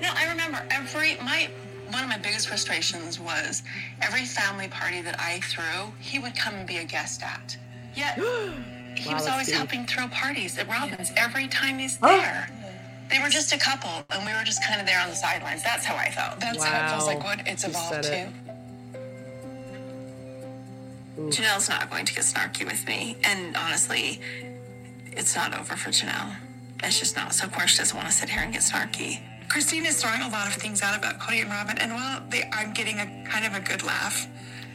No, 0.00 0.10
I 0.14 0.28
remember 0.30 0.64
every 0.70 1.16
my 1.16 1.48
one 1.92 2.02
of 2.02 2.08
my 2.08 2.18
biggest 2.18 2.48
frustrations 2.48 3.18
was 3.20 3.62
every 4.02 4.24
family 4.24 4.68
party 4.68 5.02
that 5.02 5.18
I 5.20 5.40
threw, 5.40 5.92
he 6.00 6.18
would 6.18 6.36
come 6.36 6.54
and 6.54 6.66
be 6.66 6.78
a 6.78 6.84
guest 6.84 7.22
at. 7.22 7.56
Yet 7.94 8.16
he 8.96 9.08
Wow, 9.08 9.14
was 9.14 9.26
always 9.26 9.46
deep. 9.48 9.56
helping 9.56 9.86
throw 9.86 10.08
parties 10.08 10.58
at 10.58 10.68
Robyn's 10.68 11.12
every 11.16 11.48
time 11.48 11.78
he's 11.78 11.98
there. 11.98 12.48
They 13.10 13.20
were 13.20 13.28
just 13.28 13.52
a 13.52 13.58
couple, 13.58 14.04
and 14.10 14.26
we 14.26 14.32
were 14.32 14.42
just 14.44 14.64
kind 14.64 14.80
of 14.80 14.86
there 14.86 15.00
on 15.00 15.08
the 15.08 15.14
sidelines. 15.14 15.62
That's 15.62 15.84
how 15.84 15.94
I 15.94 16.10
felt. 16.10 16.40
That's 16.40 16.62
how 16.64 16.86
it 16.86 16.90
feels 16.90 17.06
like 17.06 17.20
Wow. 17.20 17.36
what 17.36 17.46
it's 17.46 17.62
You 17.62 17.70
evolved 17.70 18.02
to. 18.04 18.12
it. 18.16 18.28
Janelle's 21.16 21.68
not 21.68 21.88
going 21.90 22.04
to 22.04 22.14
get 22.14 22.24
snarky 22.24 22.64
with 22.64 22.86
me, 22.86 23.16
and 23.24 23.56
honestly, 23.56 24.20
it's 25.12 25.34
not 25.34 25.58
over 25.58 25.76
for 25.76 25.90
Janelle. 25.90 26.36
It's 26.82 26.98
just 26.98 27.16
not. 27.16 27.34
So 27.34 27.46
of 27.46 27.52
course 27.52 27.70
she 27.70 27.78
doesn't 27.78 27.96
want 27.96 28.08
to 28.08 28.14
sit 28.14 28.28
here 28.28 28.42
and 28.42 28.52
get 28.52 28.62
snarky. 28.62 29.20
Christine 29.48 29.86
is 29.86 30.02
throwing 30.02 30.22
a 30.22 30.28
lot 30.28 30.48
of 30.48 30.54
things 30.54 30.82
out 30.82 30.96
about 30.98 31.18
Kody 31.18 31.40
and 31.42 31.50
Robyn, 31.50 31.78
and 31.78 31.92
while 31.92 32.22
they, 32.28 32.44
I'm 32.52 32.72
getting 32.72 32.98
a 32.98 33.24
kind 33.28 33.44
of 33.44 33.54
a 33.54 33.60
good 33.60 33.82
laugh 33.82 34.26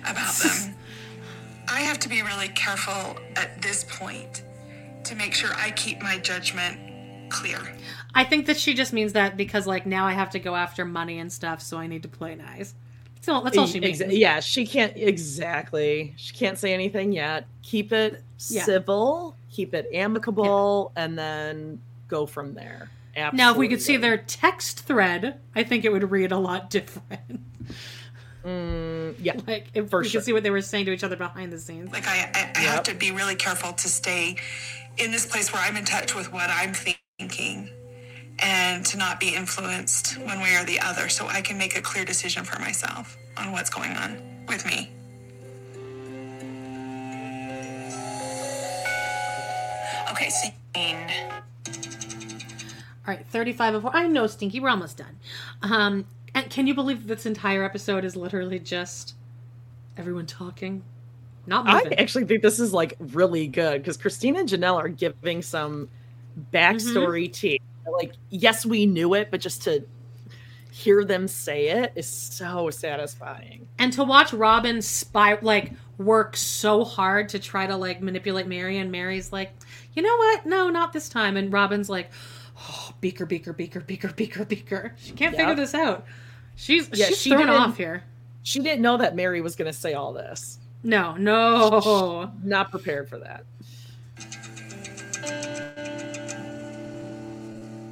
about 0.09 0.33
them, 0.35 0.75
I 1.67 1.82
have 1.82 2.00
to 2.00 2.09
be 2.09 2.22
really 2.22 2.48
careful 2.50 3.17
at 3.35 3.61
this 3.61 3.85
point 3.90 4.43
to 5.03 5.16
make 5.16 5.33
sure 5.33 5.50
I 5.56 5.72
keep 5.72 6.01
my 6.01 6.17
judgment 6.17 6.77
clear. 7.30 7.59
I 8.14 8.24
think 8.24 8.45
that 8.48 8.58
she 8.58 8.74
just 8.74 8.91
means 8.93 9.14
that 9.14 9.38
because 9.38 9.66
like 9.67 9.85
now 9.85 10.06
I 10.06 10.14
have 10.14 10.32
to 10.32 10.40
go 10.40 10.56
after 10.56 10.85
money 10.85 11.19
and 11.19 11.32
stuff, 11.32 11.61
so 11.61 11.77
I 11.77 11.88
need 11.88 12.03
to 12.03 12.09
play 12.09 12.35
nice. 12.35 12.74
That's 13.16 13.30
all, 13.30 13.41
that's 13.43 13.58
all 13.58 13.67
she 13.67 13.80
means. 13.80 14.00
Exa- 14.00 14.17
yeah, 14.17 14.40
she 14.40 14.66
can't 14.66 14.93
exactly. 14.95 16.14
She 16.17 16.33
can't 16.33 16.58
say 16.58 16.74
anything 16.74 17.11
yet. 17.14 17.45
Keep 17.61 17.91
it 17.93 18.24
Yeah. 18.50 18.64
civil, 18.64 19.35
keep 19.51 19.74
it 19.74 19.88
amicable, 19.93 20.91
and 20.95 21.17
then 21.17 21.80
go 22.08 22.25
from 22.25 22.53
there. 22.56 22.90
Absolutely. 23.15 23.38
Now, 23.38 23.51
if 23.51 23.57
we 23.57 23.67
could 23.67 23.81
see 23.81 23.98
their 23.98 24.17
text 24.17 24.81
thread, 24.81 25.40
I 25.56 25.64
think 25.64 25.83
it 25.83 25.91
would 25.91 26.09
read 26.09 26.31
a 26.31 26.38
lot 26.38 26.69
different. 26.69 27.41
Mm, 28.45 29.15
yeah, 29.19 29.33
like 29.48 29.67
if 29.73 29.90
for 29.90 29.99
we 29.99 30.07
sure. 30.07 30.19
could 30.19 30.25
see 30.25 30.33
what 30.33 30.43
they 30.43 30.49
were 30.49 30.61
saying 30.61 30.85
to 30.85 30.91
each 30.91 31.03
other 31.03 31.17
behind 31.17 31.51
the 31.51 31.59
scenes. 31.59 31.91
Like 31.91 32.07
I, 32.07 32.31
I, 32.33 32.51
I 32.56 32.59
have 32.61 32.83
to 32.83 32.95
be 32.95 33.11
really 33.11 33.35
careful 33.35 33.73
to 33.73 33.88
stay 33.90 34.38
in 34.98 35.11
this 35.11 35.25
place 35.25 35.51
where 35.53 35.61
I'm 35.61 35.75
in 35.77 35.85
touch 35.85 36.15
with 36.15 36.31
what 36.31 36.49
I'm 36.49 36.73
thinking 36.73 37.69
and 38.40 38.85
to 38.85 38.98
not 38.98 39.19
be 39.19 39.35
influenced 39.35 40.17
one 40.19 40.40
way 40.40 40.56
or 40.56 40.65
the 40.65 40.80
other 40.80 41.09
so 41.09 41.27
I 41.27 41.41
can 41.41 41.57
make 41.57 41.77
a 41.77 41.81
clear 41.81 42.06
decision 42.06 42.43
for 42.43 42.59
myself 42.59 43.17
on 43.38 43.51
what's 43.51 43.69
going 43.69 43.91
on 43.91 44.45
with 44.48 44.65
me. 44.65 44.90
Okay, 50.11 50.30
so 50.30 50.49
All 53.08 53.14
right, 53.16 53.26
35 53.28 53.76
of 53.76 53.86
I 53.88 54.08
know, 54.08 54.28
Stinky, 54.28 54.60
we're 54.60 54.70
almost 54.70 54.98
done. 54.98 55.18
Um, 55.64 56.06
and 56.36 56.50
can 56.50 56.68
you 56.68 56.76
believe 56.76 57.08
this 57.08 57.26
entire 57.26 57.64
episode 57.64 58.06
is 58.06 58.16
literally 58.16 58.60
just 58.60 59.16
everyone 59.98 60.26
talking? 60.28 60.84
Not 61.48 61.68
I 61.68 61.96
actually 61.98 62.26
think 62.26 62.44
this 62.44 62.60
is 62.60 62.72
like 62.74 62.96
really 63.00 63.48
good 63.48 63.82
because 63.82 63.98
Christina 63.98 64.40
and 64.40 64.48
Janelle 64.50 64.76
are 64.78 64.88
giving 64.88 65.42
some 65.42 65.90
backstory 66.54 67.26
Mm-hmm. 67.26 67.32
tea. 67.32 67.62
Like, 67.92 68.14
yes, 68.30 68.66
we 68.66 68.86
knew 68.86 69.16
it, 69.16 69.30
but 69.32 69.42
just 69.42 69.64
to 69.64 69.84
hear 70.72 71.04
them 71.04 71.28
say 71.28 71.68
it 71.70 71.92
is 71.96 72.08
so 72.08 72.70
satisfying. 72.70 73.68
and 73.80 73.92
to 73.94 74.04
watch 74.04 74.32
Robyn 74.32 74.82
spy 74.82 75.38
like 75.42 75.74
work 75.98 76.38
so 76.38 76.86
hard 76.86 77.28
to 77.30 77.40
try 77.40 77.68
to 77.68 77.76
like 77.76 78.02
manipulate 78.02 78.48
Meri, 78.48 78.78
and 78.78 78.92
Meri's 78.92 79.34
like, 79.34 79.52
you 79.94 80.02
know 80.04 80.16
what? 80.16 80.46
No, 80.46 80.70
not 80.70 80.94
this 80.94 81.10
time. 81.10 81.36
And 81.36 81.52
Robyn's 81.52 81.90
like, 81.90 82.12
beaker, 83.02 83.26
beaker, 83.26 83.52
beaker, 83.54 83.80
beaker, 83.82 84.10
beaker, 84.16 84.46
beaker. 84.46 84.96
She 84.98 85.12
can't 85.14 85.36
figure 85.36 85.56
this 85.56 85.74
out. 85.74 86.06
She's 86.56 86.90
Yeah, 86.94 87.08
she's 87.08 87.22
she 87.22 87.30
thrown 87.32 87.50
off 87.50 87.78
here. 87.78 88.04
She 88.44 88.60
didn't 88.60 88.82
know 88.82 88.98
that 88.98 89.16
Meri 89.16 89.42
was 89.42 89.56
going 89.56 89.72
to 89.72 89.78
say 89.78 89.94
all 89.94 90.14
this. 90.14 90.60
No, 90.84 91.16
no. 91.16 92.32
Not 92.44 92.72
prepared 92.72 93.08
for 93.10 93.20
that. 93.20 93.44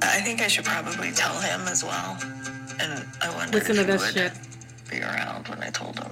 I 0.02 0.20
think 0.22 0.40
I 0.42 0.48
should 0.48 0.64
probably 0.64 1.12
tell 1.12 1.38
him 1.40 1.60
as 1.68 1.84
well. 1.84 2.18
And 2.80 3.06
I 3.22 3.32
wonder 3.34 3.58
Listen 3.58 3.76
to 3.76 3.82
if 3.82 3.86
he 3.86 3.92
this 3.92 4.02
would 4.02 4.14
shit. 4.14 4.32
be 4.90 5.00
around 5.02 5.46
when 5.48 5.62
I 5.62 5.70
told 5.70 5.98
him. 5.98 6.10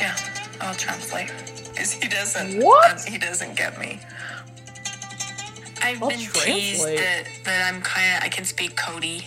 Yeah, 0.00 0.16
I'll 0.60 0.74
translate. 0.74 1.30
Is 1.78 1.92
he 1.92 2.08
doesn't 2.08 2.62
What? 2.62 2.92
Um, 2.92 3.12
he 3.12 3.18
doesn't 3.18 3.56
get 3.56 3.78
me. 3.80 4.00
I've 5.82 6.02
I'll 6.02 6.08
been 6.08 6.18
teased 6.18 6.36
translate. 6.44 6.98
that, 6.98 7.28
that 7.44 7.72
I'm 7.72 7.82
kind 7.82 8.16
of 8.18 8.24
I 8.24 8.28
can 8.28 8.44
speak 8.44 8.76
Kody. 8.76 9.26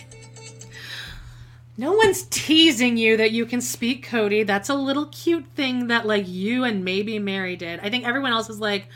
No 1.78 1.92
one's 1.92 2.22
teasing 2.24 2.96
you 2.96 3.18
that 3.18 3.32
you 3.32 3.44
can 3.44 3.60
speak 3.60 4.08
Kody. 4.08 4.46
That's 4.46 4.70
a 4.70 4.74
little 4.74 5.06
cute 5.06 5.46
thing 5.54 5.88
that 5.88 6.06
like 6.06 6.26
you 6.26 6.64
and 6.64 6.84
maybe 6.84 7.18
Meri 7.18 7.56
did. 7.56 7.80
I 7.80 7.90
think 7.90 8.06
everyone 8.06 8.32
else 8.32 8.48
is 8.48 8.58
like, 8.58 8.88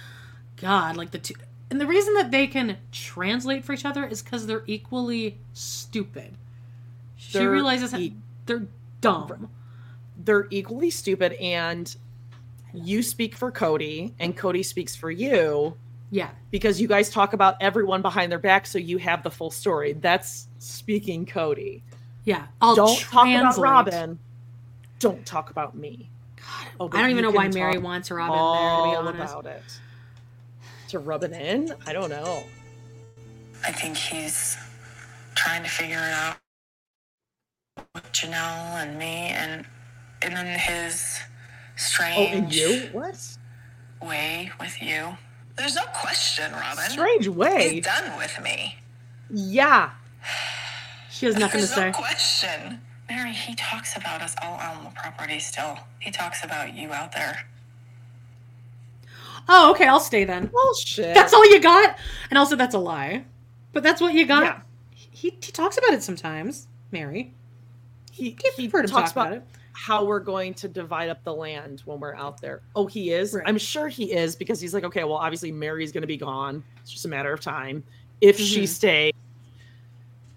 God, 0.57 0.97
like 0.97 1.11
the 1.11 1.19
two. 1.19 1.35
And 1.71 1.81
the 1.81 1.87
reason 1.87 2.15
that 2.15 2.31
they 2.31 2.47
can 2.47 2.79
translate 2.91 3.65
for 3.65 3.75
each 3.75 3.85
other 3.85 4.05
is 4.05 4.23
because 4.23 4.47
they're 4.47 4.65
equally 4.67 5.39
stupid. 5.53 6.37
She 7.17 7.39
They're 7.39 7.51
realizes 7.51 7.95
e- 7.95 8.17
they're 8.47 8.67
dumb. 9.01 9.51
They're 10.17 10.49
equally 10.51 10.91
stupid, 10.91 11.35
and 11.35 11.95
you 12.75 13.03
speak 13.03 13.37
for 13.37 13.53
Kody, 13.53 14.13
and 14.19 14.37
Kody 14.37 14.65
speaks 14.65 14.97
for 14.97 15.11
you. 15.11 15.77
Yeah. 16.11 16.31
Because 16.51 16.81
you 16.81 16.89
guys 16.89 17.11
talk 17.11 17.33
about 17.33 17.57
everyone 17.61 18.03
behind 18.03 18.33
their 18.33 18.39
back, 18.39 18.67
so 18.67 18.79
you 18.79 18.99
have 18.99 19.23
the 19.23 19.31
full 19.31 19.51
story. 19.51 19.93
That's 19.93 20.49
speaking 20.59 21.25
Kody. 21.27 21.83
Yeah. 22.25 22.47
I'll 22.61 22.75
don't 22.75 22.99
talk 23.01 23.27
about. 23.27 23.57
Robyn. 23.57 24.19
Don't 24.99 25.25
talk 25.25 25.51
about 25.51 25.77
me. 25.77 26.11
Oh, 26.79 26.89
I 26.93 27.01
don't 27.01 27.11
even 27.11 27.23
know 27.23 27.31
why 27.31 27.49
Meri 27.49 27.79
wants 27.79 28.11
Robyn 28.11 28.35
there, 28.35 28.37
to 28.37 28.91
be 28.91 28.97
honest. 29.21 29.35
about 29.35 29.47
it. 29.47 29.63
To 30.89 30.99
rub 30.99 31.23
it 31.25 31.33
in? 31.33 31.75
I 31.87 31.93
don't 31.93 32.11
know. 32.11 32.43
I 33.65 33.73
think 33.73 33.97
he's 33.97 34.57
trying 35.35 35.63
to 35.63 35.69
figure 35.69 35.99
it 35.99 36.13
out 36.13 36.37
with 37.95 38.05
Janelle 38.13 38.83
and 38.83 38.99
me 38.99 39.29
and 39.29 39.65
and 40.23 40.35
then 40.35 40.59
his 40.59 41.21
Oh, 41.81 41.83
strange 41.83 42.35
and 42.35 42.55
you? 42.55 42.89
What? 42.93 43.17
way 44.03 44.51
with 44.61 44.81
you. 44.83 45.17
There's 45.57 45.75
no 45.75 45.85
question, 45.95 46.53
Robyn. 46.53 46.91
Strange 46.91 47.29
way. 47.29 47.75
He's 47.75 47.85
done 47.85 48.17
with 48.17 48.41
me. 48.43 48.77
Yeah. 49.31 49.91
She 51.11 51.27
has 51.27 51.37
nothing 51.37 51.61
to 51.61 51.67
There's 51.67 51.75
say. 51.75 51.91
no 51.91 51.93
question. 51.93 52.81
Meri, 53.09 53.33
he 53.33 53.55
talks 53.57 53.97
about 53.97 54.23
us 54.23 54.35
all 54.43 54.59
on 54.59 54.85
the 54.85 54.91
property 54.91 55.39
still. 55.39 55.79
He 55.99 56.11
talks 56.11 56.45
about 56.45 56.75
you 56.75 56.93
out 56.93 57.13
there. 57.13 57.45
Oh, 59.49 59.73
okay, 59.73 59.89
I'll 59.89 60.01
stay 60.01 60.25
then. 60.25 60.47
Bullshit. 60.47 61.15
That's 61.15 61.33
all 61.33 61.45
you 61.51 61.61
got? 61.61 61.97
And 62.31 62.39
also, 62.39 62.57
that's 62.57 62.75
a 62.75 62.79
lie. 62.79 63.25
But 63.73 63.83
that's 63.83 64.01
what 64.01 64.15
you 64.15 64.27
got? 64.27 64.45
Yeah. 64.45 64.61
He, 64.95 65.31
he 65.31 65.53
talks 65.53 65.77
about 65.77 65.93
it 65.93 66.03
sometimes, 66.03 66.69
Meri. 66.93 67.35
He, 68.13 68.37
he 68.57 68.69
heard 68.69 68.85
him 68.85 68.91
talks 68.91 69.13
talk 69.13 69.27
about, 69.27 69.27
about 69.33 69.39
it. 69.39 69.60
How 69.81 70.05
we're 70.05 70.21
going 70.21 70.53
to 70.55 70.69
divide 70.69 71.09
up 71.09 71.25
the 71.25 71.33
land 71.33 71.81
when 71.87 72.01
we're 72.01 72.15
out 72.15 72.39
there. 72.41 72.61
Oh, 72.77 72.87
he 72.87 73.13
is? 73.13 73.35
I'm 73.47 73.57
sure 73.57 73.89
he 73.89 74.13
is 74.13 74.37
because 74.37 74.61
he's 74.61 74.75
like, 74.75 74.85
okay, 74.85 75.05
well, 75.05 75.15
obviously 75.17 75.51
Meri's 75.51 75.91
going 75.91 76.03
to 76.03 76.07
be 76.07 76.19
gone. 76.19 76.63
It's 76.83 76.91
just 76.93 77.07
a 77.07 77.09
matter 77.09 77.33
of 77.33 77.41
time. 77.41 77.83
If 78.21 78.39
she 78.39 78.65
Mhm. 78.65 78.69
stays, 78.69 79.13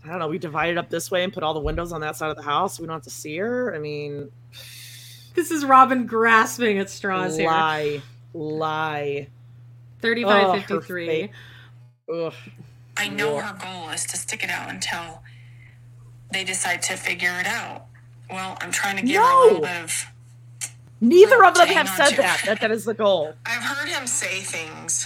I 0.06 0.08
don't 0.08 0.20
know, 0.20 0.30
we 0.30 0.38
divide 0.38 0.70
it 0.70 0.78
up 0.78 0.90
this 0.90 1.12
way 1.12 1.26
and 1.26 1.34
put 1.34 1.44
all 1.44 1.54
the 1.54 1.60
windows 1.60 1.92
on 1.92 2.00
that 2.02 2.16
side 2.16 2.30
of 2.30 2.38
the 2.38 2.42
house. 2.44 2.80
We 2.80 2.88
don't 2.88 2.94
have 2.96 3.04
to 3.04 3.10
see 3.10 3.36
her. 3.38 3.76
I 3.76 3.80
mean, 3.80 4.32
This 5.36 5.50
is 5.52 5.66
Robyn 5.66 6.06
grasping 6.06 6.78
at 6.78 6.90
straws 6.92 7.36
here. 7.38 7.48
Lie. 7.50 8.02
Lie. 8.36 9.28
Thirty-five 10.00 10.46
Oh, 10.46 10.52
her 10.54 10.60
fifty-three. 10.62 11.32
Ugh. 12.14 12.34
I 12.96 13.10
know 13.10 13.40
her 13.40 13.58
goal 13.60 13.90
is 13.90 14.06
to 14.06 14.18
stick 14.18 14.44
it 14.44 14.52
out 14.52 14.70
until 14.70 15.24
they 16.32 16.44
decide 16.44 16.82
to 16.84 16.96
figure 16.96 17.40
it 17.40 17.48
out. 17.48 17.88
Well, 18.34 18.58
I'm 18.62 18.72
trying 18.72 18.98
to 18.98 19.04
give 19.04 19.22
her 19.22 19.22
a 19.22 19.26
No! 19.32 19.44
little 19.44 19.62
bit 19.62 19.84
of. 19.84 20.06
Neither 21.00 21.46
of 21.46 21.54
them 21.56 21.68
have 21.68 21.88
said 21.90 22.10
to. 22.12 22.16
that. 22.18 22.42
That 22.46 22.60
that 22.62 22.72
is 22.72 22.86
the 22.86 22.94
goal. 22.96 23.36
I've 23.46 23.62
heard 23.64 23.88
him 23.90 24.08
say 24.08 24.40
things 24.42 25.06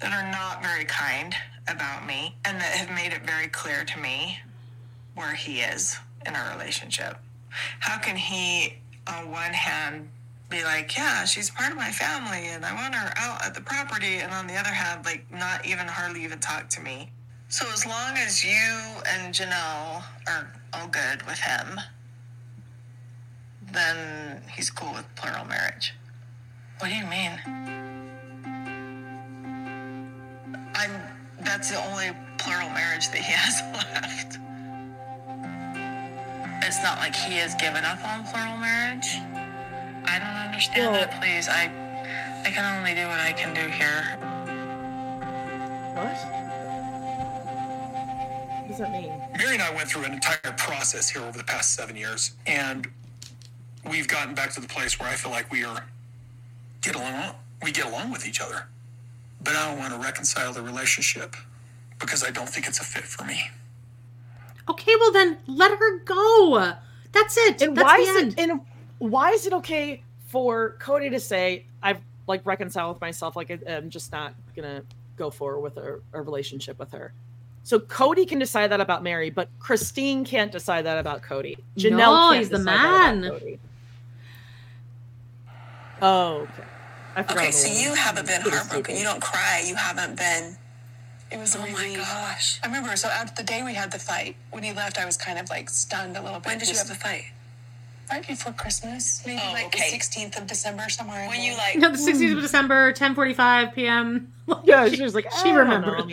that 0.00 0.12
are 0.12 0.30
not 0.30 0.62
very 0.62 0.84
kind 0.84 1.34
about 1.66 2.06
me 2.06 2.36
and 2.44 2.60
that 2.60 2.74
have 2.76 2.90
made 2.94 3.12
it 3.12 3.22
very 3.26 3.48
clear 3.48 3.84
to 3.84 3.98
me 3.98 4.38
where 5.14 5.34
he 5.34 5.60
is 5.60 5.96
in 6.26 6.36
our 6.36 6.52
relationship. 6.56 7.16
How 7.80 7.98
can 7.98 8.16
he, 8.16 8.74
on 9.08 9.30
one 9.32 9.52
hand, 9.52 10.08
be 10.50 10.62
like, 10.62 10.96
yeah, 10.96 11.24
she's 11.24 11.50
part 11.50 11.72
of 11.72 11.76
my 11.78 11.90
family 11.90 12.48
and 12.48 12.64
I 12.64 12.74
want 12.74 12.94
her 12.94 13.12
out 13.16 13.44
at 13.44 13.54
the 13.54 13.60
property, 13.62 14.18
and 14.18 14.32
on 14.32 14.46
the 14.46 14.54
other 14.56 14.68
hand, 14.70 15.04
like, 15.04 15.24
not 15.32 15.66
even 15.66 15.86
hardly 15.88 16.22
even 16.22 16.38
talk 16.38 16.68
to 16.70 16.80
me? 16.82 17.10
So, 17.54 17.70
as 17.72 17.86
long 17.86 18.16
as 18.16 18.44
you 18.44 18.50
and 19.06 19.32
Janelle 19.32 20.02
are 20.26 20.52
all 20.72 20.88
good 20.88 21.22
with 21.22 21.38
him, 21.38 21.78
then 23.70 24.42
he's 24.50 24.70
cool 24.70 24.92
with 24.92 25.06
plural 25.14 25.44
marriage. 25.44 25.94
What 26.80 26.88
do 26.88 26.96
you 26.96 27.06
mean? 27.06 27.30
I'm. 30.74 30.90
That's 31.44 31.70
the 31.70 31.78
only 31.90 32.10
plural 32.38 32.70
marriage 32.70 33.10
that 33.10 33.18
he 33.18 33.32
has 33.36 33.62
left. 33.72 34.38
It's 36.66 36.82
not 36.82 36.98
like 36.98 37.14
he 37.14 37.34
has 37.34 37.54
given 37.54 37.84
up 37.84 38.02
on 38.04 38.24
plural 38.24 38.56
marriage. 38.56 39.18
I 40.06 40.18
don't 40.18 40.42
understand 40.44 40.92
that, 40.96 41.22
please. 41.22 41.48
I, 41.48 41.70
I 42.44 42.50
can 42.50 42.64
only 42.78 42.96
do 42.96 43.06
what 43.06 43.20
I 43.20 43.32
can 43.32 43.54
do 43.54 43.70
here. 43.70 44.18
What? 45.94 46.33
What 48.74 48.86
does 48.90 48.92
that 48.92 49.02
mean? 49.02 49.12
Meri 49.38 49.54
and 49.54 49.62
I 49.62 49.72
went 49.72 49.88
through 49.88 50.02
an 50.02 50.12
entire 50.12 50.52
process 50.56 51.08
here 51.08 51.22
over 51.22 51.38
the 51.38 51.44
past 51.44 51.74
seven 51.74 51.94
years, 51.94 52.32
and 52.44 52.88
we've 53.88 54.08
gotten 54.08 54.34
back 54.34 54.52
to 54.54 54.60
the 54.60 54.66
place 54.66 54.98
where 54.98 55.08
I 55.08 55.12
feel 55.14 55.30
like 55.30 55.48
we 55.52 55.62
are 55.62 55.84
get 56.82 56.96
along. 56.96 57.36
We 57.62 57.70
get 57.70 57.86
along 57.86 58.10
with 58.10 58.26
each 58.26 58.40
other, 58.40 58.66
but 59.44 59.54
I 59.54 59.68
don't 59.70 59.78
want 59.78 59.92
to 59.94 60.00
reconcile 60.00 60.52
the 60.52 60.60
relationship 60.60 61.36
because 62.00 62.24
I 62.24 62.30
don't 62.32 62.48
think 62.48 62.66
it's 62.66 62.80
a 62.80 62.84
fit 62.84 63.04
for 63.04 63.24
me. 63.24 63.40
Okay, 64.68 64.96
well 64.98 65.12
then 65.12 65.38
let 65.46 65.78
her 65.78 65.98
go. 66.00 66.72
That's 67.12 67.36
it. 67.36 67.62
And 67.62 67.76
That's 67.76 67.84
why 67.84 67.98
the 67.98 68.10
is 68.10 68.16
end. 68.16 68.32
it 68.32 68.38
and 68.40 68.60
why 68.98 69.30
is 69.30 69.46
it 69.46 69.52
okay 69.52 70.02
for 70.26 70.76
Kody 70.80 71.10
to 71.10 71.20
say 71.20 71.66
I've 71.80 72.00
like 72.26 72.44
reconciled 72.44 72.96
with 72.96 73.00
myself, 73.00 73.36
like 73.36 73.52
I- 73.52 73.72
I'm 73.72 73.88
just 73.88 74.10
not 74.10 74.34
gonna 74.56 74.82
go 75.16 75.30
forward 75.30 75.60
with 75.60 75.76
a, 75.76 76.00
a 76.12 76.20
relationship 76.20 76.76
with 76.80 76.90
her. 76.90 77.12
So 77.64 77.80
Kody 77.80 78.28
can 78.28 78.38
decide 78.38 78.70
that 78.70 78.80
about 78.80 79.02
Meri, 79.02 79.30
but 79.30 79.48
Christine 79.58 80.24
can't 80.24 80.52
decide 80.52 80.84
that 80.84 80.98
about 80.98 81.22
Kody. 81.22 81.56
Janelle 81.78 81.96
No, 81.96 82.28
can't 82.28 82.38
he's 82.38 82.48
the 82.50 82.58
decide 82.58 82.74
that 82.76 83.26
about 83.26 83.42
man. 83.42 83.58
Oh, 86.02 86.34
okay. 86.42 86.64
I 87.16 87.20
Okay, 87.22 87.46
the 87.46 87.52
so 87.52 87.68
one. 87.68 87.78
you 87.80 87.94
haven't 87.94 88.26
been 88.26 88.42
heartbroken. 88.42 88.96
You 88.96 89.04
don't 89.04 89.22
cry. 89.22 89.64
You 89.66 89.76
haven't 89.76 90.16
been. 90.16 90.56
It 91.32 91.38
was 91.38 91.54
a 91.54 91.58
Oh 91.58 91.62
my 91.62 91.94
gosh. 91.96 92.60
I 92.62 92.66
remember. 92.66 92.94
So 92.96 93.08
at 93.08 93.34
the 93.34 93.42
day 93.42 93.62
we 93.62 93.72
had 93.72 93.90
the 93.90 93.98
fight, 93.98 94.36
when 94.50 94.62
he 94.62 94.72
left, 94.72 94.98
I 94.98 95.06
was 95.06 95.16
kind 95.16 95.38
of 95.38 95.48
like 95.48 95.70
stunned 95.70 96.16
a 96.18 96.22
little 96.22 96.40
bit. 96.40 96.48
When 96.50 96.58
did 96.58 96.68
you 96.68 96.76
have 96.76 96.88
the 96.88 96.94
fight? 96.94 97.24
Right 98.10 98.26
before 98.26 98.52
Christmas, 98.52 99.22
maybe 99.24 99.40
Oh, 99.42 99.52
like 99.52 99.66
okay. 99.66 99.90
the 99.90 99.96
16th 99.96 100.38
of 100.38 100.46
December, 100.46 100.90
somewhere. 100.90 101.26
When 101.28 101.40
you 101.40 101.56
like. 101.56 101.76
No, 101.76 101.90
the 101.90 101.96
16th 101.96 102.32
of 102.32 102.36
hmm. 102.36 102.40
December, 102.40 102.92
10:45 102.92 103.74
p.m. 103.74 104.32
Yeah, 104.64 104.86
she 104.88 105.02
was 105.02 105.14
like, 105.14 105.24
she 105.32 105.48
"I 105.48 105.52
don't 105.54 105.56
remembered. 105.56 106.12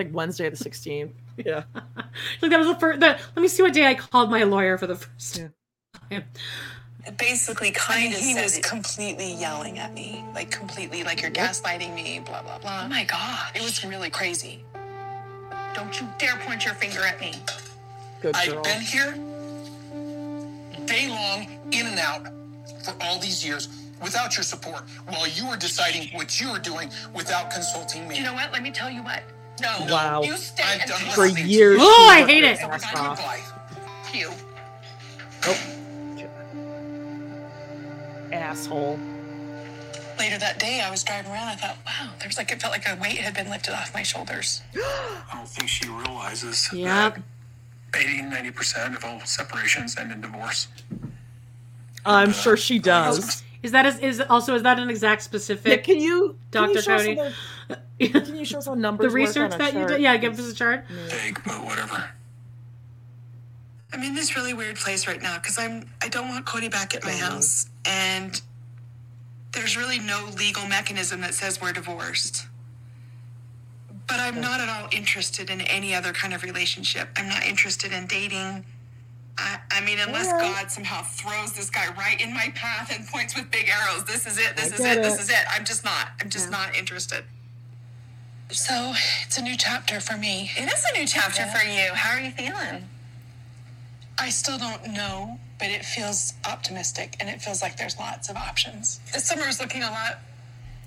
I 0.00 0.02
mean, 0.02 0.08
it's 0.08 0.08
like 0.08 0.14
Wednesday 0.14 0.48
the 0.48 0.56
16th. 0.56 1.10
Yeah. 1.44 1.62
Like 2.42 2.50
that 2.50 2.58
was 2.58 2.68
the 2.68 2.74
first. 2.76 3.00
The, 3.00 3.06
let 3.36 3.42
me 3.42 3.48
see 3.48 3.62
what 3.62 3.72
day 3.72 3.86
I 3.86 3.94
called 3.94 4.30
my 4.30 4.42
lawyer 4.42 4.76
for 4.78 4.86
the 4.86 4.94
first 4.96 5.36
time. 5.36 6.24
Basically, 7.18 7.68
I 7.68 7.72
kind 7.72 8.02
mean, 8.04 8.12
of 8.14 8.18
he 8.18 8.34
said 8.34 8.42
was 8.42 8.58
it- 8.58 8.64
completely 8.64 9.32
yelling 9.34 9.78
at 9.78 9.94
me, 9.94 10.24
like 10.34 10.50
completely, 10.50 11.02
like 11.04 11.22
you're 11.22 11.30
gaslighting 11.30 11.94
me, 11.94 12.20
blah 12.24 12.42
blah 12.42 12.58
blah. 12.58 12.82
Oh 12.84 12.88
my 12.88 13.04
god, 13.04 13.52
It 13.54 13.62
was 13.62 13.84
really 13.84 14.10
crazy. 14.10 14.64
Don't 15.74 15.98
you 16.00 16.06
dare 16.18 16.36
point 16.38 16.64
your 16.64 16.74
finger 16.74 17.00
at 17.00 17.20
me. 17.20 17.34
Good 18.20 18.34
I've 18.36 18.52
girl. 18.52 18.62
been 18.62 18.80
here 18.80 19.12
day 20.86 21.08
long, 21.08 21.46
in 21.72 21.86
and 21.86 21.98
out, 21.98 22.26
for 22.84 22.94
all 23.02 23.18
these 23.20 23.44
years 23.44 23.68
without 24.02 24.36
your 24.36 24.44
support, 24.44 24.82
while 25.08 25.28
you 25.28 25.48
were 25.48 25.56
deciding 25.56 26.08
what 26.16 26.40
you 26.40 26.50
were 26.50 26.58
doing 26.58 26.90
without 27.14 27.50
consulting 27.50 28.08
me. 28.08 28.16
You 28.16 28.24
know 28.24 28.34
what? 28.34 28.50
Let 28.52 28.62
me 28.62 28.70
tell 28.70 28.90
you 28.90 29.02
what. 29.02 29.22
No. 29.60 29.86
Wow. 29.90 30.22
You 30.22 30.36
stay 30.36 30.62
I've 30.64 30.86
done 30.88 31.00
For 31.14 31.22
listening 31.26 31.48
years. 31.48 31.78
Oh, 31.80 32.12
she 32.16 32.22
I 32.22 32.26
hate 32.26 32.44
it. 32.44 32.60
ass 32.60 32.84
Goodbye. 32.84 33.00
off. 33.00 34.14
you. 34.14 34.30
Asshole. 38.32 38.98
Later 40.18 40.38
that 40.38 40.58
day, 40.58 40.80
I 40.84 40.90
was 40.90 41.02
driving 41.02 41.32
around. 41.32 41.48
I 41.48 41.54
thought, 41.56 41.76
wow, 41.86 42.10
there's 42.20 42.36
like 42.36 42.50
it 42.52 42.60
felt 42.60 42.72
like 42.72 42.86
a 42.86 42.96
weight 43.00 43.16
had 43.18 43.34
been 43.34 43.48
lifted 43.48 43.74
off 43.74 43.92
my 43.94 44.02
shoulders. 44.02 44.62
I 44.76 45.30
don't 45.34 45.48
think 45.48 45.68
she 45.68 45.88
realizes 45.88 46.68
Yep. 46.72 47.16
that 47.92 48.00
80, 48.00 48.22
90% 48.50 48.96
of 48.96 49.04
all 49.04 49.20
separations 49.24 49.96
end 49.96 50.12
in 50.12 50.20
divorce. 50.20 50.68
I'm 52.04 52.32
sure 52.32 52.56
she 52.56 52.78
does. 52.78 53.42
Is 53.62 53.72
that 53.72 53.84
is, 53.86 53.98
is 53.98 54.20
also 54.20 54.54
is 54.54 54.62
that 54.62 54.78
an 54.78 54.88
exact 54.88 55.22
specific? 55.22 55.66
Yeah, 55.66 55.74
specific? 55.74 55.84
can 55.84 56.02
you, 56.02 56.36
Dr. 56.50 56.72
you 56.72 56.78
Kody? 56.78 57.32
the- 57.68 58.08
can 58.20 58.36
you 58.36 58.44
show 58.44 58.58
us 58.58 58.66
how 58.66 58.74
numbers 58.74 59.04
the 59.04 59.08
work 59.08 59.26
research 59.28 59.52
on 59.52 59.54
a 59.54 59.58
that 59.58 59.74
you 59.74 59.86
did? 59.86 60.00
Yeah, 60.00 60.16
give 60.16 60.38
us 60.38 60.50
a 60.50 60.54
chart. 60.54 60.86
Vague, 60.88 61.40
but 61.44 61.64
whatever. 61.64 62.10
I'm 63.92 64.02
in 64.02 64.14
this 64.14 64.36
really 64.36 64.54
weird 64.54 64.76
place 64.76 65.06
right 65.06 65.20
now 65.20 65.36
because 65.36 65.58
I'm 65.58 65.90
I 66.02 66.08
don't 66.08 66.28
want 66.28 66.46
Kody 66.46 66.70
back 66.70 66.94
at 66.94 67.04
my 67.04 67.12
house, 67.12 67.68
and 67.84 68.40
there's 69.52 69.76
really 69.76 69.98
no 69.98 70.30
legal 70.38 70.66
mechanism 70.66 71.20
that 71.20 71.34
says 71.34 71.60
we're 71.60 71.72
divorced. 71.72 72.46
But 74.06 74.20
I'm 74.20 74.40
not 74.40 74.60
at 74.60 74.68
all 74.68 74.88
interested 74.90 75.50
in 75.50 75.60
any 75.60 75.94
other 75.94 76.12
kind 76.12 76.32
of 76.34 76.42
relationship. 76.42 77.08
I'm 77.16 77.28
not 77.28 77.44
interested 77.44 77.92
in 77.92 78.06
dating. 78.06 78.64
I, 79.38 79.58
I 79.70 79.80
mean, 79.84 79.98
unless 79.98 80.28
Alright. 80.28 80.54
God 80.54 80.70
somehow 80.70 81.02
throws 81.02 81.52
this 81.52 81.70
guy 81.70 81.86
right 81.94 82.20
in 82.20 82.34
my 82.34 82.52
path 82.54 82.92
and 82.94 83.06
points 83.06 83.34
with 83.34 83.50
big 83.50 83.68
arrows, 83.68 84.04
this 84.04 84.26
is 84.26 84.38
it, 84.38 84.56
this 84.56 84.72
I 84.72 84.74
is 84.74 84.80
get 84.80 84.98
it, 84.98 85.02
this 85.02 85.20
is 85.20 85.30
it. 85.30 85.44
I'm 85.50 85.64
just 85.64 85.84
not. 85.84 86.08
I'm 86.20 86.28
just 86.28 86.50
not 86.50 86.76
interested. 86.76 87.24
So 88.50 88.92
it's 89.24 89.38
a 89.38 89.42
new 89.42 89.56
chapter 89.56 90.00
for 90.00 90.16
me. 90.16 90.50
It 90.56 90.70
is 90.70 90.84
a 90.92 90.98
new 90.98 91.06
chapter 91.06 91.46
for 91.46 91.64
you. 91.64 91.94
How 91.94 92.16
are 92.16 92.20
you 92.20 92.32
feeling? 92.32 92.88
I 94.18 94.28
still 94.28 94.58
don't 94.58 94.92
know, 94.92 95.38
but 95.58 95.68
it 95.68 95.84
feels 95.84 96.34
optimistic 96.44 97.16
and 97.20 97.28
it 97.28 97.40
feels 97.40 97.62
like 97.62 97.76
there's 97.76 97.98
lots 97.98 98.28
of 98.28 98.36
options. 98.36 99.00
This 99.12 99.24
summer 99.24 99.46
is 99.48 99.60
looking 99.60 99.82
a 99.82 99.90
lot 99.90 100.18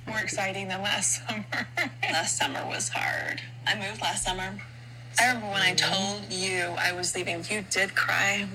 more 0.05 0.19
exciting 0.19 0.67
than 0.67 0.81
last 0.81 1.25
summer. 1.27 1.45
Last 2.03 2.38
summer 2.38 2.65
was 2.67 2.89
hard. 2.89 3.41
I 3.65 3.75
moved 3.75 4.01
last 4.01 4.23
summer. 4.25 4.61
I 5.19 5.27
remember 5.27 5.48
when 5.48 5.61
I 5.61 5.74
told 5.74 6.32
you 6.32 6.64
I 6.77 6.92
was 6.93 7.16
leaving, 7.16 7.43
you 7.50 7.64
did 7.69 7.95
cry. 7.95 8.48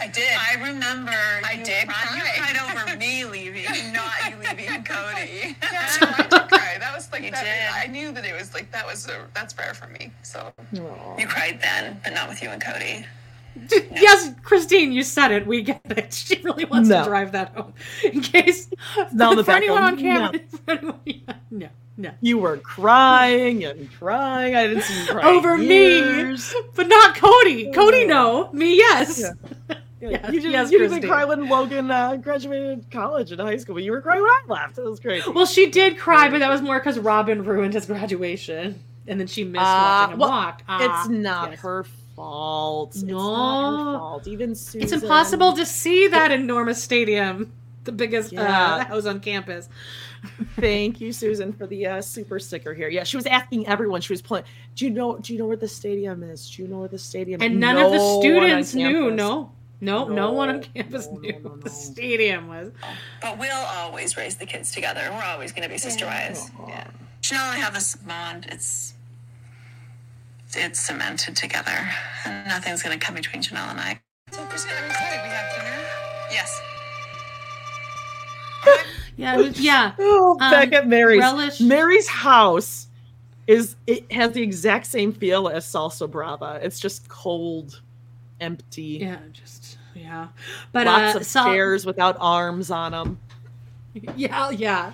I 0.00 0.06
did. 0.06 0.30
I 0.32 0.54
remember. 0.54 1.10
I 1.12 1.54
you 1.58 1.64
did 1.64 1.88
cried. 1.88 2.16
You 2.16 2.22
cried 2.42 2.86
over 2.86 2.96
me 2.96 3.24
leaving, 3.24 3.64
not 3.92 4.12
you 4.30 4.36
leaving 4.36 4.84
Kody. 4.84 5.56
Yeah, 5.60 5.96
no, 6.00 6.08
I 6.18 6.22
did 6.22 6.48
cry. 6.48 6.76
That 6.78 6.92
was 6.94 7.10
like 7.10 7.24
You 7.24 7.32
that, 7.32 7.42
did. 7.44 7.88
I 7.88 7.92
knew 7.92 8.12
that 8.12 8.24
it 8.24 8.34
was 8.38 8.54
like 8.54 8.70
that 8.72 8.86
was 8.86 9.08
a, 9.08 9.26
that's 9.34 9.56
rare 9.58 9.74
for 9.74 9.88
me. 9.88 10.12
So 10.22 10.52
You 10.72 11.26
cried 11.26 11.58
then, 11.60 12.00
but 12.04 12.12
not 12.14 12.28
with 12.28 12.42
you 12.42 12.48
and 12.50 12.62
Kody. 12.62 13.04
Yes, 13.90 14.30
Christine, 14.44 14.92
you 14.92 15.02
said 15.02 15.32
it. 15.32 15.44
We 15.44 15.62
get 15.62 15.80
it. 15.86 16.14
She 16.14 16.40
really 16.42 16.64
wants 16.64 16.88
No. 16.88 17.02
to 17.02 17.08
drive 17.08 17.32
that 17.32 17.56
home. 17.56 17.74
In 18.04 18.20
case 18.20 18.70
Now 19.12 19.32
in 19.32 19.36
the 19.36 19.42
for 19.42 19.50
anyone 19.50 19.82
on 19.82 19.94
background, 19.96 20.32
camera, 20.32 20.48
for 20.64 20.70
anyone- 20.70 21.00
yeah, 21.04 21.32
no, 21.50 21.68
no. 21.98 22.10
You 22.22 22.38
were 22.38 22.56
crying 22.56 23.64
and 23.64 23.92
crying. 23.98 24.54
I 24.56 24.66
didn't 24.66 24.82
see 24.84 24.98
you 25.00 25.06
crying 25.08 25.36
Over 25.36 25.56
years. 25.58 26.54
me, 26.54 26.60
but 26.74 26.86
not 26.88 27.14
Kody. 27.16 27.74
Kody, 27.74 28.06
no. 28.08 28.50
Me, 28.52 28.76
yes. 28.76 29.22
Yeah. 30.00 30.10
Yes, 30.10 30.26
you 30.32 30.40
didn't, 30.40 30.52
yes, 30.52 30.70
you 30.70 30.78
didn't 30.78 31.02
cry 31.02 31.24
when 31.24 31.48
Logan 31.48 31.90
uh, 31.90 32.14
graduated 32.18 32.88
college 32.88 33.32
and 33.32 33.40
high 33.40 33.56
school, 33.56 33.74
but 33.74 33.82
you 33.82 33.90
were 33.90 34.00
crying 34.00 34.22
when 34.22 34.30
I 34.30 34.42
left. 34.46 34.78
It 34.78 34.84
was 34.84 35.00
great. 35.00 35.26
Well, 35.34 35.44
she 35.44 35.70
did 35.70 35.98
cry, 35.98 36.28
but 36.30 36.38
that 36.38 36.48
was 36.48 36.62
more 36.62 36.78
because 36.78 37.00
Robyn 37.00 37.42
ruined 37.44 37.74
his 37.74 37.86
graduation, 37.86 38.80
and 39.08 39.18
then 39.18 39.26
she 39.26 39.42
missed 39.42 39.60
Uh, 39.60 39.66
watching 39.66 40.12
him 40.12 40.18
well, 40.20 40.28
walk. 40.30 40.62
Ah, 40.68 41.00
it's 41.02 41.08
not 41.08 41.50
yes. 41.50 41.58
her 41.62 41.84
fault. 42.14 42.90
It's 42.94 43.02
not 43.02 43.10
her 43.10 43.92
No. 43.92 43.98
fault. 43.98 44.28
Even 44.28 44.54
Susan. 44.54 44.82
It's 44.82 44.92
impossible 44.92 45.54
to 45.54 45.66
see 45.66 46.06
that 46.06 46.30
enormous 46.30 46.80
stadium, 46.80 47.50
the 47.88 47.92
biggest 47.92 48.32
Yeah. 48.32 48.42
uh, 48.42 48.84
house 48.88 49.06
on 49.06 49.20
campus. 49.20 49.68
Thank 50.56 51.00
you, 51.00 51.12
Susan, 51.12 51.52
for 51.52 51.66
the 51.66 51.86
uh, 51.86 52.00
super 52.02 52.38
sticker 52.38 52.74
here. 52.74 52.88
Yeah, 52.88 53.04
she 53.04 53.16
was 53.16 53.26
asking 53.26 53.66
everyone. 53.66 54.00
She 54.02 54.12
was 54.12 54.20
playing. 54.20 54.44
Do 54.74 54.84
you 54.84 54.90
know? 54.90 55.16
Do 55.18 55.32
you 55.32 55.38
know 55.38 55.46
where 55.46 55.56
the 55.56 55.68
stadium 55.68 56.22
is? 56.22 56.50
Do 56.50 56.62
you 56.62 56.68
know 56.68 56.80
where 56.80 56.88
the 56.88 56.98
stadium? 56.98 57.40
Is? 57.40 57.46
And 57.46 57.54
is? 57.54 57.60
none 57.60 57.76
of 57.78 57.90
the 57.92 57.96
No 57.98 58.04
one 58.04 58.16
on 58.16 58.20
students 58.64 58.74
knew. 58.74 58.92
campus. 59.08 59.16
No, 59.16 59.52
Nope, 59.80 60.08
no, 60.10 60.32
one 60.32 60.48
on 60.48 60.62
campus 60.62 61.06
knew 61.20 61.34
what 61.42 61.62
the 61.62 61.70
stadium 61.70 62.48
was. 62.48 62.72
But 63.22 63.38
we'll 63.38 63.52
always 63.54 64.16
raise 64.16 64.36
the 64.36 64.44
kids 64.46 64.72
together. 64.72 65.08
We're 65.12 65.22
always 65.22 65.52
going 65.52 65.62
to 65.62 65.68
be 65.68 65.78
sister 65.78 66.04
wives. 66.04 66.50
Yeah. 66.66 66.88
Chanel 67.20 67.44
and 67.44 67.52
I 67.54 67.56
have 67.64 67.74
this 67.74 67.94
bond. 67.94 68.46
It's 68.50 68.94
it's 70.54 70.80
cemented 70.80 71.36
together. 71.36 71.88
And 72.24 72.48
nothing's 72.48 72.82
going 72.82 72.98
to 72.98 73.04
come 73.04 73.14
between 73.14 73.40
Chanel 73.42 73.68
and 73.70 73.78
I. 73.78 74.00
So, 74.32 74.42
Christine, 74.46 74.72
I'm 74.82 74.90
excited. 74.90 75.20
We 75.22 75.28
have 75.28 75.56
dinner. 75.56 75.76
Yes. 76.32 76.60
Yeah, 79.16 79.36
was, 79.36 79.60
yeah. 79.60 79.92
Oh, 79.98 80.36
Um, 80.40 80.50
back 80.52 80.72
at 80.72 80.86
Meri's. 80.86 81.18
relish- 81.18 81.60
Meri's 81.60 82.06
house 82.08 82.86
is 83.48 83.74
it 83.86 84.10
has 84.12 84.32
the 84.32 84.42
exact 84.42 84.86
same 84.86 85.12
feel 85.12 85.48
as 85.48 85.66
Salsa 85.66 86.08
Brava. 86.08 86.60
It's 86.62 86.78
just 86.78 87.08
cold, 87.08 87.80
empty. 88.40 88.98
Yeah, 89.00 89.18
just 89.32 89.78
yeah. 89.94 90.28
But 90.70 90.86
lots 90.86 91.16
uh, 91.16 91.18
of 91.18 91.26
Sal- 91.26 91.46
chairs 91.46 91.84
without 91.84 92.16
arms 92.20 92.70
on 92.70 92.92
them. 92.92 93.18
Yeah, 94.16 94.50
yeah. 94.50 94.92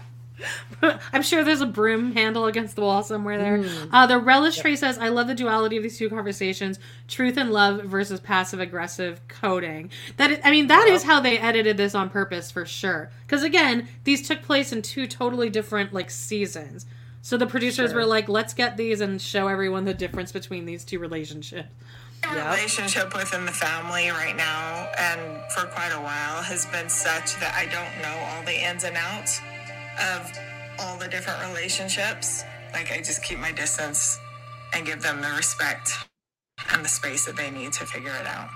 I'm 1.12 1.22
sure 1.22 1.44
there's 1.44 1.60
a 1.60 1.66
broom 1.66 2.12
handle 2.12 2.46
against 2.46 2.74
the 2.74 2.82
wall 2.82 3.02
somewhere 3.02 3.38
there. 3.38 3.58
Mm. 3.58 3.88
Uh, 3.92 4.06
the 4.06 4.18
relish 4.18 4.58
tray 4.58 4.74
says, 4.76 4.98
"I 4.98 5.08
love 5.08 5.28
the 5.28 5.34
duality 5.34 5.76
of 5.76 5.82
these 5.82 5.96
two 5.96 6.10
conversations: 6.10 6.78
truth 7.08 7.36
and 7.36 7.52
love 7.52 7.84
versus 7.84 8.20
passive 8.20 8.60
aggressive 8.60 9.20
coding." 9.28 9.90
That 10.16 10.32
is, 10.32 10.38
I 10.44 10.50
mean, 10.50 10.66
that 10.66 10.88
is 10.88 11.04
how 11.04 11.20
they 11.20 11.38
edited 11.38 11.76
this 11.76 11.94
on 11.94 12.10
purpose 12.10 12.50
for 12.50 12.66
sure. 12.66 13.10
Because 13.26 13.42
again, 13.42 13.88
these 14.04 14.26
took 14.26 14.42
place 14.42 14.72
in 14.72 14.82
two 14.82 15.06
totally 15.06 15.50
different 15.50 15.92
like 15.92 16.10
seasons. 16.10 16.86
So 17.22 17.36
the 17.36 17.46
producers 17.46 17.90
Sure. 17.90 18.00
were 18.00 18.06
like, 18.06 18.28
"Let's 18.28 18.54
get 18.54 18.76
these 18.76 19.00
and 19.00 19.22
show 19.22 19.48
everyone 19.48 19.84
the 19.84 19.94
difference 19.94 20.32
between 20.32 20.66
these 20.66 20.84
two 20.84 20.98
relationships." 20.98 21.68
relationship 22.32 23.14
within 23.14 23.44
the 23.44 23.52
family 23.52 24.08
right 24.08 24.34
now 24.34 24.88
and 24.98 25.20
for 25.52 25.66
quite 25.66 25.90
a 25.92 26.00
while 26.00 26.42
has 26.42 26.64
been 26.66 26.88
such 26.88 27.38
that 27.38 27.52
I 27.54 27.66
don't 27.66 28.02
know 28.02 28.18
all 28.30 28.42
the 28.44 28.64
ins 28.66 28.82
and 28.84 28.96
outs 28.96 29.42
of 30.00 30.32
all 30.80 30.98
the 30.98 31.08
different 31.08 31.40
relationships. 31.48 32.44
Like 32.72 32.90
I 32.92 32.98
just 32.98 33.22
keep 33.22 33.38
my 33.38 33.52
distance 33.52 34.18
and 34.74 34.86
give 34.86 35.02
them 35.02 35.20
the 35.22 35.30
respect 35.36 35.92
and 36.72 36.84
the 36.84 36.88
space 36.88 37.26
that 37.26 37.36
they 37.36 37.50
need 37.50 37.72
to 37.74 37.86
figure 37.86 38.14
it 38.20 38.26
out. 38.26 38.48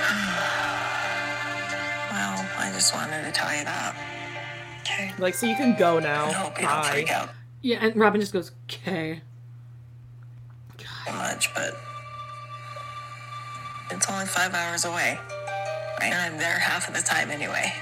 Well, 2.10 2.46
I 2.58 2.70
just 2.74 2.94
wanted 2.94 3.24
to 3.24 3.32
tell 3.32 3.54
you 3.56 3.64
that. 3.64 3.96
Okay. 4.80 5.12
Like, 5.18 5.34
so 5.34 5.46
you 5.46 5.56
can 5.56 5.76
go 5.78 5.98
now. 5.98 6.26
I 6.26 6.32
hope 6.32 6.60
you 6.60 6.66
don't 6.66 6.82
Bye. 6.82 6.90
freak 6.90 7.10
out 7.10 7.30
Yeah, 7.62 7.78
and 7.82 7.96
Robyn 7.96 8.20
just 8.20 8.32
goes, 8.32 8.52
"Okay." 8.64 9.22
too 10.78 11.12
much, 11.12 11.52
but 11.54 11.74
it's 13.90 14.08
only 14.10 14.26
five 14.26 14.54
hours 14.54 14.84
away. 14.84 15.18
Right? 16.00 16.12
And 16.12 16.14
I'm 16.14 16.38
there 16.38 16.58
half 16.58 16.88
of 16.88 16.94
the 16.94 17.02
time 17.02 17.30
anyway. 17.30 17.72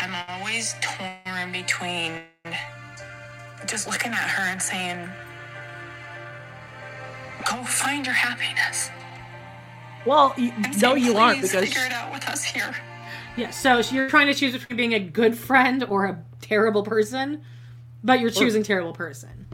I'm 0.00 0.14
always 0.28 0.74
torn 0.80 1.52
between 1.52 2.20
just 3.66 3.88
looking 3.88 4.12
at 4.12 4.28
her 4.28 4.42
and 4.42 4.60
saying, 4.60 5.08
go 7.48 7.62
find 7.64 8.04
your 8.04 8.14
happiness. 8.14 8.90
Well, 10.04 10.34
you, 10.36 10.52
And 10.56 10.82
no, 10.82 10.94
you 10.94 11.16
aren't 11.16 11.38
"Please 11.40 11.52
because 11.52 11.68
figure 11.68 11.86
it 11.86 11.92
out 11.92 12.12
with 12.12 12.28
us 12.28 12.42
here. 12.42 12.74
Yeah, 13.36 13.50
so 13.50 13.78
you're 13.78 14.08
trying 14.08 14.26
to 14.26 14.34
choose 14.34 14.52
between 14.52 14.76
being 14.76 14.94
a 14.94 14.98
good 14.98 15.38
friend 15.38 15.84
or 15.84 16.06
a 16.06 16.22
terrible 16.40 16.82
person, 16.82 17.42
but 18.02 18.20
you're 18.20 18.30
choosing 18.30 18.62
terrible 18.62 18.92
person. 18.92 19.46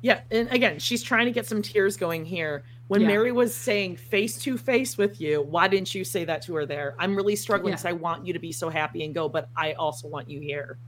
Yeah, 0.00 0.20
and 0.30 0.48
again, 0.50 0.78
she's 0.78 1.02
trying 1.02 1.26
to 1.26 1.32
get 1.32 1.46
some 1.46 1.60
tears 1.60 1.96
going 1.96 2.24
here. 2.24 2.64
When 2.88 3.00
Yeah. 3.00 3.08
Meri 3.08 3.32
was 3.32 3.52
saying 3.54 3.96
face 3.96 4.38
to 4.42 4.56
face 4.56 4.96
with 4.96 5.20
you, 5.20 5.42
why 5.42 5.66
didn't 5.66 5.92
you 5.94 6.04
say 6.04 6.24
that 6.24 6.42
to 6.42 6.54
her 6.54 6.64
there? 6.66 6.94
I'm 6.98 7.16
really 7.16 7.34
struggling 7.34 7.72
Yeah. 7.72 7.76
because 7.76 7.86
I 7.86 7.92
want 7.92 8.24
you 8.26 8.32
to 8.32 8.38
be 8.38 8.52
so 8.52 8.68
happy 8.68 9.04
and 9.04 9.12
go, 9.12 9.28
but 9.28 9.48
I 9.56 9.72
also 9.72 10.06
want 10.06 10.30
you 10.30 10.38
here 10.40 10.78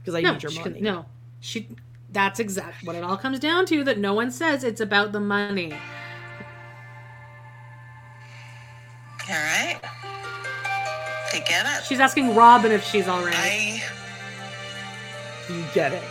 because 0.00 0.14
I 0.14 0.20
no, 0.20 0.32
need 0.34 0.42
your 0.44 0.52
money. 0.52 0.62
could- 0.74 0.82
no, 0.82 1.06
she. 1.40 1.68
That's 2.12 2.38
exactly 2.38 2.86
what 2.86 2.94
it 2.94 3.02
all 3.02 3.16
comes 3.16 3.40
down 3.40 3.66
to. 3.66 3.82
That 3.82 3.98
no 3.98 4.14
one 4.14 4.30
says 4.30 4.62
it's 4.62 4.80
about 4.80 5.10
the 5.10 5.18
money. 5.18 5.72
All 9.28 9.34
right? 9.34 9.80
I 11.32 11.42
get 11.48 11.66
it? 11.66 11.84
She's 11.84 11.98
asking 11.98 12.36
Robyn 12.36 12.70
if 12.70 12.84
she's 12.84 13.08
all 13.08 13.24
right. 13.24 13.34
I 13.36 13.82
You 15.48 15.64
get 15.74 15.92
it. 15.92 16.02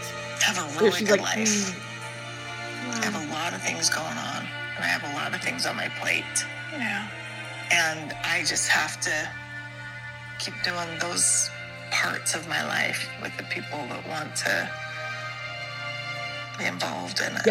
have 0.42 0.58
a 0.58 0.84
really 0.84 1.00
good 1.06 1.22
like, 1.22 1.38
life. 1.38 1.48
"Mm." 1.48 3.02
I 3.02 3.06
have 3.06 3.16
a 3.30 3.34
lot 3.34 3.54
of 3.54 3.62
things 3.62 3.90
going 3.90 4.06
on, 4.06 4.46
and 4.46 4.48
I 4.84 4.88
have 4.88 5.04
a 5.04 5.16
lot 5.16 5.34
of 5.34 5.42
things 5.42 5.66
on 5.66 5.78
my 5.78 5.88
plate. 6.02 6.46
Yeah. 6.74 7.08
And 7.72 8.14
I 8.26 8.44
just 8.44 8.68
have 8.68 9.00
to 9.02 9.30
keep 10.40 10.54
doing 10.64 11.00
those 11.00 11.50
parts 11.90 12.36
of 12.36 12.48
my 12.50 12.66
life 12.68 13.10
with 13.22 13.36
the 13.38 13.44
people 13.44 13.78
that 13.88 14.06
want 14.10 14.36
to 14.36 14.70
be 16.60 16.66
involved 16.66 17.22
in 17.22 17.34
it. 17.38 17.46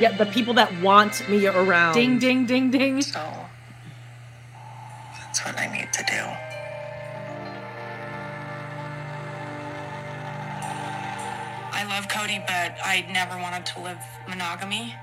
Yeah, 0.00 0.10
yeah, 0.10 0.16
the 0.16 0.26
people 0.26 0.52
that 0.54 0.70
want 0.82 1.28
me 1.28 1.46
around. 1.46 1.94
Ding, 1.94 2.18
ding, 2.18 2.44
ding, 2.44 2.72
ding. 2.72 3.02
So 3.02 3.22
that's 5.20 5.44
what 5.44 5.56
I 5.56 5.70
need 5.72 5.92
to 5.92 6.04
do. 6.08 6.22
I 11.76 11.84
love 11.88 12.08
Kody, 12.08 12.44
but 12.46 12.76
I 12.84 13.06
never 13.12 13.36
wanted 13.40 13.64
to 13.66 13.80
live 13.80 13.98
monogamy. 14.28 14.94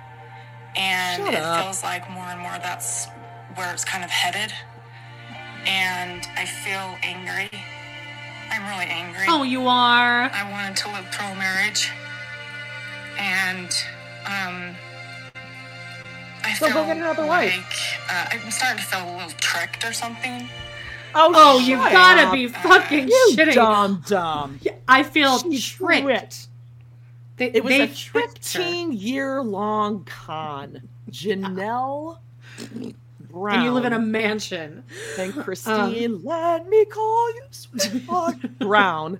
And 0.75 1.23
Shut 1.23 1.33
it 1.33 1.41
up. 1.41 1.63
feels 1.65 1.83
like 1.83 2.09
more 2.09 2.23
and 2.25 2.39
more 2.39 2.57
that's 2.63 3.07
where 3.55 3.73
it's 3.73 3.83
kind 3.85 4.03
of 4.03 4.09
headed. 4.09 4.53
And 5.65 6.25
I 6.37 6.45
feel 6.45 6.97
angry. 7.03 7.49
I'm 8.49 8.63
really 8.69 8.89
angry. 8.91 9.25
Oh, 9.27 9.43
you 9.43 9.67
are. 9.67 10.29
I 10.33 10.49
wanted 10.51 10.75
to 10.77 10.87
live 10.89 11.05
pro 11.11 11.33
marriage. 11.35 11.89
And 13.17 13.69
um 14.25 14.75
I 16.43 16.53
feel 16.55 16.69
go 16.69 16.85
get 16.85 16.97
another 16.97 17.23
like 17.25 17.51
wife. 17.51 17.99
uh, 18.09 18.25
I'm 18.31 18.51
starting 18.51 18.79
to 18.79 18.83
feel 18.89 19.03
a 19.07 19.13
little 19.17 19.31
tricked 19.39 19.85
or 19.85 19.93
something. 19.93 20.49
Oh, 21.13 21.31
Oh, 21.35 21.59
you 21.59 21.75
shut 21.75 21.91
gotta 21.91 22.21
up. 22.27 22.33
be 22.33 22.47
fucking 22.47 23.07
You 23.09 23.33
shitting. 23.35 23.53
dumb 23.53 24.01
dumb. 24.07 24.59
I 24.87 25.03
feel 25.03 25.37
She's 25.39 25.65
tricked. 25.67 26.03
tricked. 26.03 26.47
They, 27.41 27.51
It 27.55 27.63
was 27.63 27.73
a 27.73 27.87
tricked 27.87 28.53
her. 28.53 28.59
15 28.61 28.91
year 28.91 29.41
long 29.41 30.03
con. 30.03 30.87
Janelle 31.09 32.19
Brown. 33.31 33.55
And 33.55 33.63
you 33.63 33.71
live 33.71 33.85
in 33.85 33.93
a 33.93 33.99
mansion. 33.99 34.83
And 35.17 35.33
um, 35.37 35.43
Christine, 35.43 36.23
let 36.23 36.69
me 36.69 36.85
call 36.85 37.33
you 37.33 37.43
sweetheart. 37.49 38.59
Brown 38.59 39.19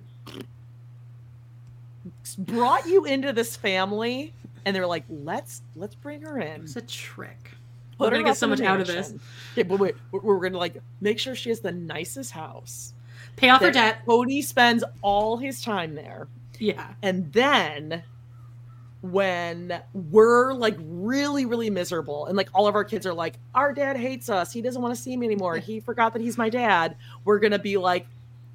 brought 2.38 2.86
you 2.86 3.06
into 3.06 3.32
this 3.32 3.56
family, 3.56 4.32
and 4.64 4.76
they're 4.76 4.86
like, 4.86 5.02
let's 5.08 5.62
let's 5.74 5.96
bring 5.96 6.22
her 6.22 6.38
in. 6.38 6.62
It's 6.62 6.76
a 6.76 6.80
trick. 6.80 7.50
Put 7.98 8.04
We're 8.04 8.10
gonna 8.18 8.22
get 8.22 8.36
so 8.36 8.46
much 8.46 8.60
out 8.60 8.80
of 8.80 8.86
this. 8.86 9.14
Yeah, 9.56 9.64
but 9.64 9.80
wait, 9.80 9.96
we're, 10.12 10.20
we're 10.20 10.38
gonna 10.38 10.58
like 10.58 10.76
make 11.00 11.18
sure 11.18 11.34
she 11.34 11.48
has 11.48 11.58
the 11.58 11.72
nicest 11.72 12.30
house. 12.30 12.94
Pay 13.34 13.48
off 13.48 13.62
her 13.62 13.72
debt. 13.72 14.06
Kody 14.06 14.44
spends 14.44 14.84
all 15.02 15.38
his 15.38 15.60
time 15.60 15.96
there. 15.96 16.28
Yeah. 16.60 16.94
And 17.02 17.32
then 17.32 18.04
when 19.02 19.80
we're 19.92 20.54
like 20.54 20.76
really, 20.78 21.44
really 21.44 21.70
miserable, 21.70 22.26
and 22.26 22.36
like 22.36 22.48
all 22.54 22.66
of 22.66 22.74
our 22.74 22.84
kids 22.84 23.06
are 23.06 23.14
like, 23.14 23.38
our 23.54 23.72
dad 23.72 23.96
hates 23.96 24.30
us. 24.30 24.52
He 24.52 24.62
doesn't 24.62 24.80
want 24.80 24.94
to 24.94 25.00
see 25.00 25.16
me 25.16 25.26
anymore. 25.26 25.58
He 25.58 25.80
forgot 25.80 26.12
that 26.14 26.22
he's 26.22 26.38
my 26.38 26.48
dad. 26.48 26.96
We're 27.24 27.38
going 27.38 27.52
to 27.52 27.58
be 27.58 27.76
like, 27.76 28.06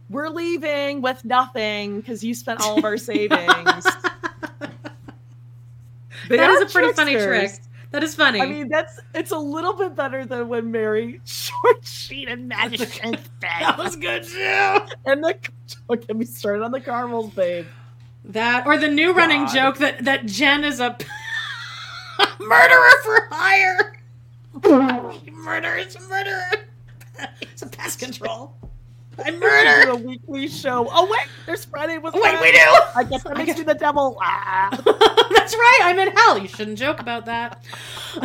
we're 0.09 0.30
leaving 0.30 1.01
with 1.01 1.24
nothing 1.26 2.00
because 2.00 2.24
you 2.24 2.34
spent 2.34 2.61
all 2.61 2.77
of 2.77 2.85
our 2.85 2.98
savings. 2.98 3.85
That 6.30 6.50
is 6.50 6.61
a 6.69 6.74
pretty 6.74 6.93
funny 6.93 7.14
trick. 7.14 7.51
That 7.92 8.03
is 8.03 8.16
funny. 8.16 8.42
I 8.42 8.45
mean, 8.45 8.67
that's 8.67 9.00
it's 9.16 9.32
a 9.32 9.38
little 9.38 9.74
bit 9.74 9.95
better 9.95 10.26
than 10.26 10.50
when 10.50 10.72
Meri 10.72 11.22
short 11.26 11.85
sheet 11.85 12.27
and 12.27 12.48
magic 12.48 13.00
and 13.06 13.17
that 13.40 13.77
was 13.77 13.95
good 13.95 14.24
too. 14.24 14.80
And 15.06 15.24
the 15.24 15.38
don't 15.88 16.06
get 16.06 16.17
me 16.17 16.26
started 16.26 16.64
on 16.64 16.72
the 16.72 16.82
caramels, 16.82 17.34
babe. 17.34 17.66
That 18.27 18.67
or 18.67 18.77
the 18.77 18.89
new 18.89 19.14
running 19.14 19.47
joke 19.47 19.77
that 19.77 20.03
that 20.03 20.25
Jen 20.25 20.64
is 20.65 20.80
a 20.80 20.97
murderer 22.39 22.91
for 23.03 23.27
hire. 23.31 23.99
murder 25.31 25.75
is 25.75 25.95
a 25.95 26.01
murderer. 26.01 26.51
It's 27.41 27.61
a 27.61 27.67
pest 27.67 27.99
control. 27.99 28.53
I 29.23 29.31
murder. 29.31 29.89
a 29.91 29.95
weekly 29.95 30.47
show. 30.47 30.88
Oh 30.91 31.09
wait, 31.09 31.27
there's 31.45 31.65
Friday 31.65 31.97
with 31.97 32.14
Wait, 32.14 32.41
we 32.41 32.51
do? 32.51 32.59
I 32.95 33.06
guess 33.09 33.23
that 33.23 33.38
makes 33.38 33.57
me 33.57 33.64
the 33.64 33.73
devil. 33.73 34.17
Ah. 34.22 34.69
That's 35.33 35.56
right. 35.56 35.80
I'm 35.83 35.99
in 35.99 36.15
hell. 36.15 36.38
You 36.38 36.47
shouldn't 36.47 36.77
joke 36.77 36.99
about 36.99 37.25
that. 37.25 37.64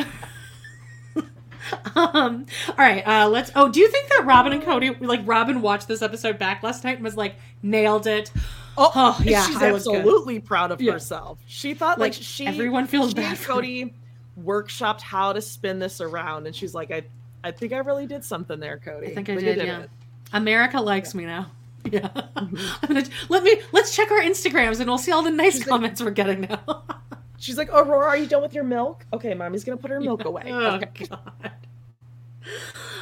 um. 1.95 2.47
All 2.69 2.75
right. 2.77 3.07
Uh. 3.07 3.29
Let's. 3.29 3.53
Oh, 3.55 3.71
do 3.71 3.81
you 3.81 3.89
think 3.89 4.09
that 4.11 4.25
Robyn 4.27 4.53
and 4.53 4.63
Kody, 4.63 5.01
like 5.01 5.27
Robyn, 5.27 5.63
watched 5.63 5.89
this 5.89 6.03
episode 6.03 6.39
back 6.39 6.63
last 6.63 6.85
night 6.85 6.97
and 6.97 7.05
was 7.05 7.17
like, 7.17 7.37
nailed 7.63 8.07
it? 8.07 8.31
Oh, 8.79 9.21
yeah. 9.23 9.45
she's 9.47 9.57
I 9.57 9.73
absolutely 9.73 10.41
proud 10.41 10.71
of 10.71 10.81
Yeah. 10.81 10.93
herself. 10.93 11.39
She 11.47 11.75
thought 11.75 11.99
like, 11.99 12.15
Like, 12.15 12.23
she 12.23 12.47
everyone 12.47 12.87
feels 12.87 13.11
she 13.11 13.15
bad 13.15 13.37
Kody 13.37 13.93
workshopped 14.41 15.01
how 15.03 15.33
to 15.33 15.43
spin 15.43 15.79
this 15.79 16.01
around, 16.01 16.47
and 16.47 16.57
she's 16.57 16.75
like, 16.75 16.91
I, 16.91 17.03
I 17.45 17.51
think 17.51 17.73
I 17.73 17.79
really 17.79 18.07
did 18.07 18.25
something 18.25 18.59
there, 18.61 18.79
Kody. 18.85 19.11
I 19.11 19.15
think 19.15 19.29
I 19.29 19.35
you 19.35 19.41
did. 19.41 19.59
Yeah. 19.59 19.81
it. 19.83 19.91
America 20.33 20.81
likes 20.81 21.15
me 21.15 21.25
now. 21.27 21.51
Yeah. 21.91 22.09
Mm-hmm. 22.09 22.57
I'm 22.85 22.89
gonna 22.95 23.05
let 23.29 23.43
me 23.43 23.61
let's 23.73 23.95
check 23.97 24.13
our 24.13 24.21
Instagrams 24.21 24.79
and 24.79 24.87
we'll 24.87 24.99
see 24.99 25.11
all 25.11 25.23
the 25.25 25.33
nice 25.33 25.65
comments 25.65 26.01
we're 26.01 26.13
getting 26.13 26.43
now. 26.43 26.85
She's 27.39 27.59
like, 27.59 27.71
Aurora, 27.73 28.07
are 28.07 28.17
you 28.17 28.27
done 28.29 28.41
with 28.41 28.55
your 28.55 28.63
milk? 28.63 29.05
Okay, 29.13 29.35
mommy's 29.35 29.65
gonna 29.65 29.79
put 29.79 29.91
her 29.91 30.01
milk 30.01 30.25
away. 30.25 30.45
Oh, 30.47 30.77
okay. 30.77 31.09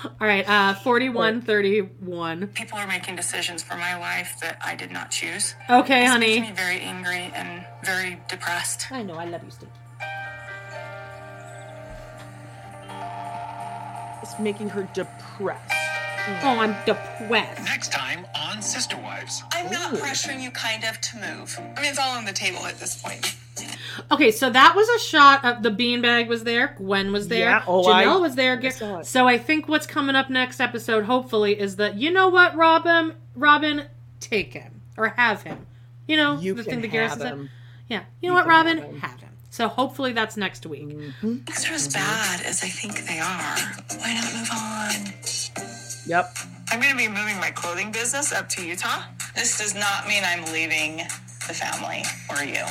All 0.04 0.26
right. 0.26 0.48
Uh, 0.48 0.74
forty-one 0.74 1.42
thirty-one. 1.42 2.48
People 2.48 2.78
are 2.78 2.86
making 2.86 3.16
decisions 3.16 3.62
for 3.62 3.76
my 3.76 3.98
life 3.98 4.36
that 4.40 4.58
I 4.64 4.74
did 4.74 4.90
not 4.90 5.10
choose. 5.10 5.54
Okay, 5.68 6.02
This 6.02 6.10
honey. 6.10 6.40
Makes 6.40 6.50
me 6.50 6.56
very 6.56 6.80
angry 6.80 7.32
and 7.34 7.66
very 7.84 8.20
depressed. 8.28 8.90
I 8.90 9.02
know. 9.02 9.14
I 9.14 9.24
love 9.26 9.42
you, 9.44 9.50
Steve. 9.50 9.68
It's 14.22 14.38
making 14.38 14.68
her 14.70 14.88
depressed. 14.94 15.72
Oh, 16.42 16.58
I'm 16.60 16.76
depressed. 16.84 17.64
Next 17.64 17.90
time 17.90 18.26
on 18.36 18.60
Sister 18.60 18.96
Wives. 18.98 19.42
I'm 19.52 19.70
not 19.70 19.94
pressuring 19.94 20.42
you, 20.42 20.50
kind 20.50 20.84
of, 20.84 21.00
to 21.00 21.16
move. 21.16 21.58
I 21.58 21.80
mean, 21.80 21.90
it's 21.90 21.98
all 21.98 22.16
on 22.16 22.26
the 22.26 22.32
table 22.32 22.66
at 22.66 22.78
this 22.78 23.00
point. 23.00 23.34
Okay, 24.10 24.30
so 24.30 24.50
that 24.50 24.74
was 24.76 24.88
a 24.88 24.98
shot 24.98 25.44
of 25.44 25.62
the 25.62 25.70
beanbag 25.70 26.28
was 26.28 26.44
there, 26.44 26.74
Gwen 26.78 27.12
was 27.12 27.28
there, 27.28 27.48
Yeah, 27.50 27.64
oh, 27.66 27.82
Janelle 27.84 28.16
I- 28.16 28.16
was 28.16 28.34
there. 28.34 28.60
I. 28.62 29.02
So 29.02 29.26
I 29.28 29.38
think 29.38 29.68
what's 29.68 29.86
coming 29.86 30.16
up 30.16 30.30
next 30.30 30.60
episode, 30.60 31.04
hopefully, 31.04 31.58
is 31.58 31.76
that 31.76 31.96
you 31.96 32.10
know 32.10 32.28
what, 32.28 32.54
Robyn, 32.56 33.14
Robyn, 33.34 33.86
take 34.20 34.52
him 34.52 34.80
or 34.96 35.08
have 35.08 35.42
him. 35.42 35.66
You 36.06 36.16
know 36.16 36.38
You 36.40 36.54
the 36.54 36.64
can 36.64 36.72
thing 36.72 36.80
that 36.82 36.88
Garrison 36.88 37.20
said. 37.20 37.48
Yeah, 37.88 38.02
you 38.20 38.28
know 38.28 38.34
what, 38.34 38.46
Robyn, 38.46 38.98
have 39.00 39.20
him. 39.20 39.30
So 39.50 39.66
hopefully 39.66 40.12
that's 40.12 40.36
next 40.36 40.64
week. 40.66 40.88
Mm-hmm. 40.88 41.36
Things 41.38 41.68
are 41.68 41.74
as 41.74 41.88
bad 41.92 42.40
as 42.46 42.62
I 42.62 42.68
think 42.68 43.04
they 43.06 43.18
are. 43.18 43.56
Why 43.98 44.14
not 44.14 44.32
move 44.34 44.48
on? 44.52 45.12
Yep. 46.06 46.36
I'm 46.70 46.80
going 46.80 46.92
to 46.92 46.96
be 46.96 47.08
moving 47.08 47.36
my 47.38 47.50
clothing 47.50 47.90
business 47.90 48.32
up 48.32 48.48
to 48.50 48.64
Utah. 48.64 49.02
This 49.34 49.58
does 49.58 49.74
not 49.74 50.06
mean 50.06 50.22
I'm 50.24 50.44
leaving 50.52 50.98
the 51.48 51.54
family 51.54 52.04
or 52.28 52.44
you. 52.44 52.64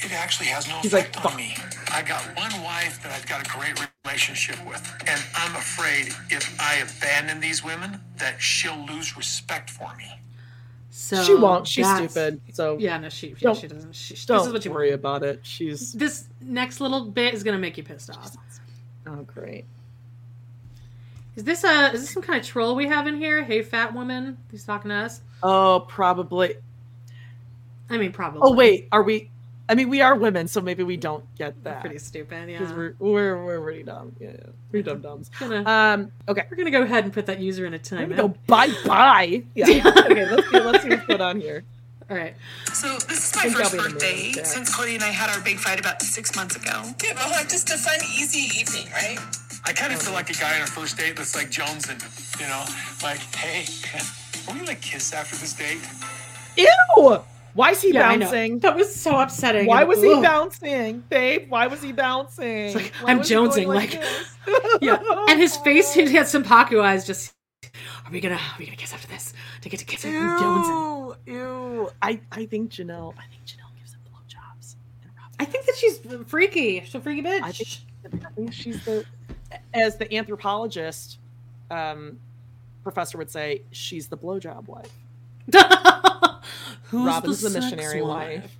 It 0.00 0.12
actually 0.12 0.46
has 0.46 0.68
no 0.68 0.78
He's 0.80 0.92
like, 0.92 1.08
effect 1.10 1.26
on 1.26 1.36
me. 1.36 1.56
I 1.92 2.02
got 2.02 2.22
one 2.36 2.62
wife 2.62 3.02
that 3.02 3.12
I've 3.12 3.26
got 3.26 3.46
a 3.46 3.50
great 3.50 3.78
relationship 4.04 4.56
with, 4.66 4.80
and 5.08 5.20
I'm 5.34 5.56
afraid 5.56 6.08
if 6.30 6.56
I 6.60 6.76
abandon 6.76 7.40
these 7.40 7.64
women, 7.64 8.00
that 8.18 8.40
she'll 8.40 8.86
lose 8.86 9.16
respect 9.16 9.70
for 9.70 9.94
me. 9.96 10.06
So 10.90 11.22
she 11.22 11.34
won't. 11.34 11.66
She's 11.66 11.84
that's- 11.86 12.10
stupid. 12.12 12.40
So 12.52 12.78
Yeah, 12.78 12.98
no, 12.98 13.08
she, 13.08 13.28
yeah, 13.28 13.34
don't, 13.40 13.56
she 13.56 13.66
doesn't. 13.68 13.94
She, 13.94 14.14
this 14.14 14.24
don't 14.26 14.46
is 14.46 14.52
what 14.52 14.64
you 14.64 14.70
worry 14.72 14.90
want. 14.90 15.00
about 15.00 15.22
it. 15.24 15.40
She's 15.42 15.92
This 15.92 16.28
next 16.40 16.80
little 16.80 17.04
bit 17.04 17.34
is 17.34 17.42
gonna 17.42 17.58
make 17.58 17.76
you 17.76 17.82
pissed 17.82 18.10
off. 18.10 18.36
oh 19.06 19.16
great. 19.22 19.64
Is 21.36 21.44
this 21.44 21.62
a 21.64 21.92
is 21.92 22.00
this 22.00 22.10
some 22.10 22.22
kind 22.22 22.40
of 22.40 22.46
troll 22.46 22.74
we 22.74 22.86
have 22.88 23.06
in 23.06 23.16
here? 23.16 23.44
Hey, 23.44 23.62
fat 23.62 23.94
woman, 23.94 24.38
he's 24.50 24.64
talking 24.64 24.88
to 24.88 24.94
us. 24.96 25.20
Oh, 25.42 25.84
probably. 25.88 26.54
I 27.90 27.96
mean, 27.96 28.12
probably. 28.12 28.40
Oh 28.42 28.52
wait, 28.54 28.88
are 28.90 29.02
we? 29.02 29.30
I 29.68 29.74
mean, 29.74 29.90
we 29.90 30.00
are 30.00 30.14
women, 30.16 30.48
so 30.48 30.60
maybe 30.60 30.82
we 30.82 30.96
don't 30.96 31.24
get 31.36 31.62
that. 31.64 31.80
pretty 31.82 31.98
stupid. 31.98 32.48
Yeah, 32.48 32.58
Because 32.58 32.74
we're, 32.74 32.94
we're 32.98 33.44
we're 33.44 33.60
pretty 33.60 33.82
dumb. 33.82 34.16
Yeah, 34.18 34.30
yeah. 34.30 34.46
we're 34.72 34.82
dumb 34.82 35.00
dumbs. 35.02 35.30
Gonna- 35.38 35.68
Um. 35.68 36.12
Okay. 36.26 36.44
We're 36.50 36.56
gonna 36.56 36.70
go 36.70 36.82
ahead 36.82 37.04
and 37.04 37.12
put 37.12 37.26
that 37.26 37.38
user 37.40 37.66
in 37.66 37.74
a 37.74 37.76
We're 37.76 37.82
time. 37.82 38.08
gonna 38.08 38.22
go 38.22 38.34
bye 38.46 38.72
bye. 38.86 39.42
Yeah. 39.54 39.66
okay. 40.06 40.24
Let's 40.30 40.48
see. 40.50 40.60
Let's 40.60 40.82
see 40.82 40.88
what's 40.90 41.06
going 41.06 41.20
on 41.20 41.40
here. 41.40 41.64
All 42.10 42.16
right. 42.16 42.34
So 42.72 42.96
this 43.06 43.28
is 43.28 43.36
my 43.36 43.50
first 43.50 43.74
I'll 43.74 43.82
be 43.82 43.84
the 43.88 43.90
birthday 43.92 44.32
yeah. 44.34 44.42
since 44.44 44.74
Kody 44.74 44.94
and 44.94 45.04
I 45.04 45.08
had 45.10 45.28
our 45.28 45.42
big 45.44 45.58
fight 45.58 45.78
about 45.78 46.00
six 46.00 46.34
months 46.34 46.56
ago. 46.56 46.84
Yeah, 47.04 47.12
but 47.14 47.30
like 47.30 47.50
just 47.50 47.68
a 47.68 47.76
fun, 47.76 47.98
easy 48.16 48.48
evening, 48.58 48.90
right? 48.92 49.18
I 49.66 49.72
kind 49.74 49.92
of 49.92 50.00
feel 50.00 50.14
like 50.14 50.30
a 50.30 50.32
guy 50.32 50.56
on 50.56 50.62
a 50.62 50.66
first 50.66 50.96
date 50.96 51.16
that's 51.16 51.36
like 51.36 51.50
Jones 51.50 51.90
and 51.90 52.02
you 52.40 52.46
know, 52.46 52.64
like, 53.02 53.18
hey, 53.34 53.66
are 54.48 54.54
we 54.54 54.60
gonna 54.60 54.74
kiss 54.76 55.12
after 55.12 55.36
this 55.36 55.52
date? 55.52 55.80
Ew! 56.56 57.20
Why 57.58 57.72
is 57.72 57.82
he 57.82 57.92
Yeah, 57.92 58.16
bouncing? 58.16 58.60
That 58.60 58.76
was 58.76 58.94
so 58.94 59.18
upsetting. 59.18 59.66
Why 59.66 59.82
was 59.82 60.00
he 60.00 60.12
ugh. 60.12 60.22
bouncing, 60.22 61.02
babe? 61.08 61.50
Why 61.50 61.66
was 61.66 61.82
he 61.82 61.90
bouncing? 61.90 62.72
like, 62.72 62.92
I'm 63.04 63.16
he 63.18 63.24
jonesing, 63.24 63.66
like- 63.66 63.90
this? 63.90 64.36
Yeah, 64.80 65.02
and 65.28 65.40
his 65.40 65.56
face, 65.56 65.92
he 65.92 66.06
had 66.14 66.28
some 66.28 66.44
Paku 66.44 66.80
eyes. 66.80 67.04
Just, 67.04 67.34
are 67.64 68.12
we 68.12 68.20
gonna, 68.20 68.36
are 68.36 68.56
we 68.60 68.64
gonna 68.64 68.76
kiss 68.76 68.92
after 68.94 69.08
this 69.08 69.34
to 69.62 69.68
get 69.68 69.80
to 69.80 69.84
kiss 69.84 70.04
him? 70.04 70.14
I'm 70.16 70.38
jonesing. 70.40 71.16
Ew, 71.26 71.34
ew. 71.34 71.90
I, 72.00 72.20
I 72.30 72.46
think 72.46 72.70
Janelle. 72.70 73.12
I 73.18 73.26
think 73.26 73.44
Janelle 73.44 73.76
gives 73.76 73.92
him 73.92 74.00
blowjobs. 74.08 74.76
I 75.40 75.44
think 75.44 75.66
that 75.66 75.74
she's 75.74 75.98
freaky. 76.28 76.80
She's 76.84 76.94
a 76.94 77.00
freaky 77.00 77.22
bitch. 77.22 77.42
I 77.42 77.50
think, 77.50 78.24
I 78.24 78.30
think 78.36 78.52
she's 78.52 78.84
the, 78.84 79.04
as 79.74 79.96
the 79.96 80.14
anthropologist, 80.14 81.18
um, 81.72 82.20
professor 82.84 83.18
would 83.18 83.30
say, 83.32 83.62
she's 83.72 84.06
the 84.06 84.16
blowjob 84.16 84.68
wife. 84.68 84.92
Who's 86.84 87.06
Robyn's 87.06 87.40
the, 87.40 87.50
sex 87.50 87.64
missionary 87.66 88.02
wife. 88.02 88.56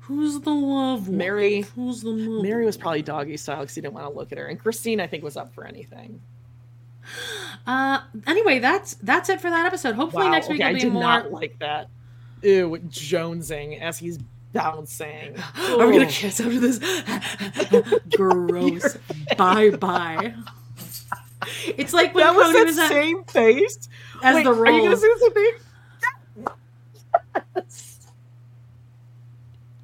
Who's 0.00 0.40
the 0.40 0.50
love 0.50 1.08
wife? 1.08 1.16
Meri. 1.16 1.60
Who's 1.62 2.02
the 2.02 2.10
love 2.10 2.42
Meri 2.42 2.64
was 2.66 2.76
probably 2.76 3.02
doggy 3.02 3.36
style 3.36 3.60
because 3.60 3.74
he 3.74 3.80
didn't 3.80 3.94
want 3.94 4.06
to 4.06 4.12
look 4.18 4.32
at 4.32 4.38
her, 4.38 4.46
and 4.46 4.58
Christine, 4.58 5.00
I 5.00 5.06
think, 5.06 5.22
was 5.24 5.36
up 5.36 5.52
for 5.54 5.64
anything. 5.66 6.20
Uh, 7.66 8.00
anyway, 8.26 8.58
that's 8.58 8.94
that's 9.02 9.28
it 9.28 9.38
for 9.40 9.50
that 9.50 9.66
episode. 9.66 9.94
Hopefully 9.94 10.24
Wow, 10.24 10.30
next 10.30 10.48
week 10.48 10.60
okay, 10.60 10.68
will 10.70 10.74
be 10.76 10.80
I 10.80 10.84
did 10.84 10.92
more. 10.94 11.02
not 11.02 11.30
like 11.30 11.58
that. 11.58 11.88
Ew, 12.42 12.78
jonesing 12.88 13.78
as 13.80 13.98
he's 13.98 14.18
bouncing. 14.54 15.36
Are 15.78 15.86
we 15.86 15.92
gonna 15.92 16.06
kiss 16.06 16.40
after 16.40 16.58
this? 16.58 16.78
Gross. 18.16 18.96
bye 19.36 19.70
bye. 19.70 20.34
It's 21.76 21.92
like 21.92 22.14
when 22.14 22.24
that 22.24 22.34
was 22.34 22.46
Kody 22.48 22.52
that 22.54 22.66
was 22.66 22.78
at 22.78 22.88
same 22.88 23.24
face 23.24 23.88
as 24.22 24.36
Wait, 24.36 24.44
the 24.44 24.50
Are 24.50 24.54
you 24.70 24.82
gonna 24.82 24.88
rolls. 24.88 25.00
say 25.00 25.08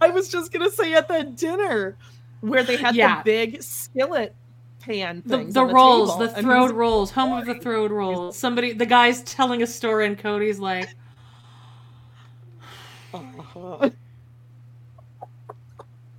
I 0.01 0.11
was 0.11 0.29
just 0.29 0.53
gonna 0.53 0.71
say 0.71 0.95
at 0.95 1.09
that 1.09 1.37
dinner 1.37 1.97
where 2.41 2.63
they 2.63 2.77
had 2.77 2.95
Yeah. 2.95 3.19
the 3.19 3.25
big 3.25 3.63
skillet 3.63 4.35
pan 4.81 5.23
The, 5.25 5.39
things 5.39 5.55
the 5.55 5.65
rolls, 5.65 6.11
table, 6.17 6.27
the 6.35 6.43
throwed 6.43 6.71
rolls, 6.73 7.11
home 7.11 7.33
of 7.33 7.47
the 7.47 7.55
throwed 7.57 7.91
rolls. 7.91 8.37
Somebody, 8.37 8.73
the 8.73 8.87
guy's 8.87 9.23
telling 9.23 9.63
a 9.63 9.67
story, 9.67 10.07
and 10.07 10.19
Kody's 10.19 10.59
like, 10.59 10.91
Uh-huh. 13.13 13.91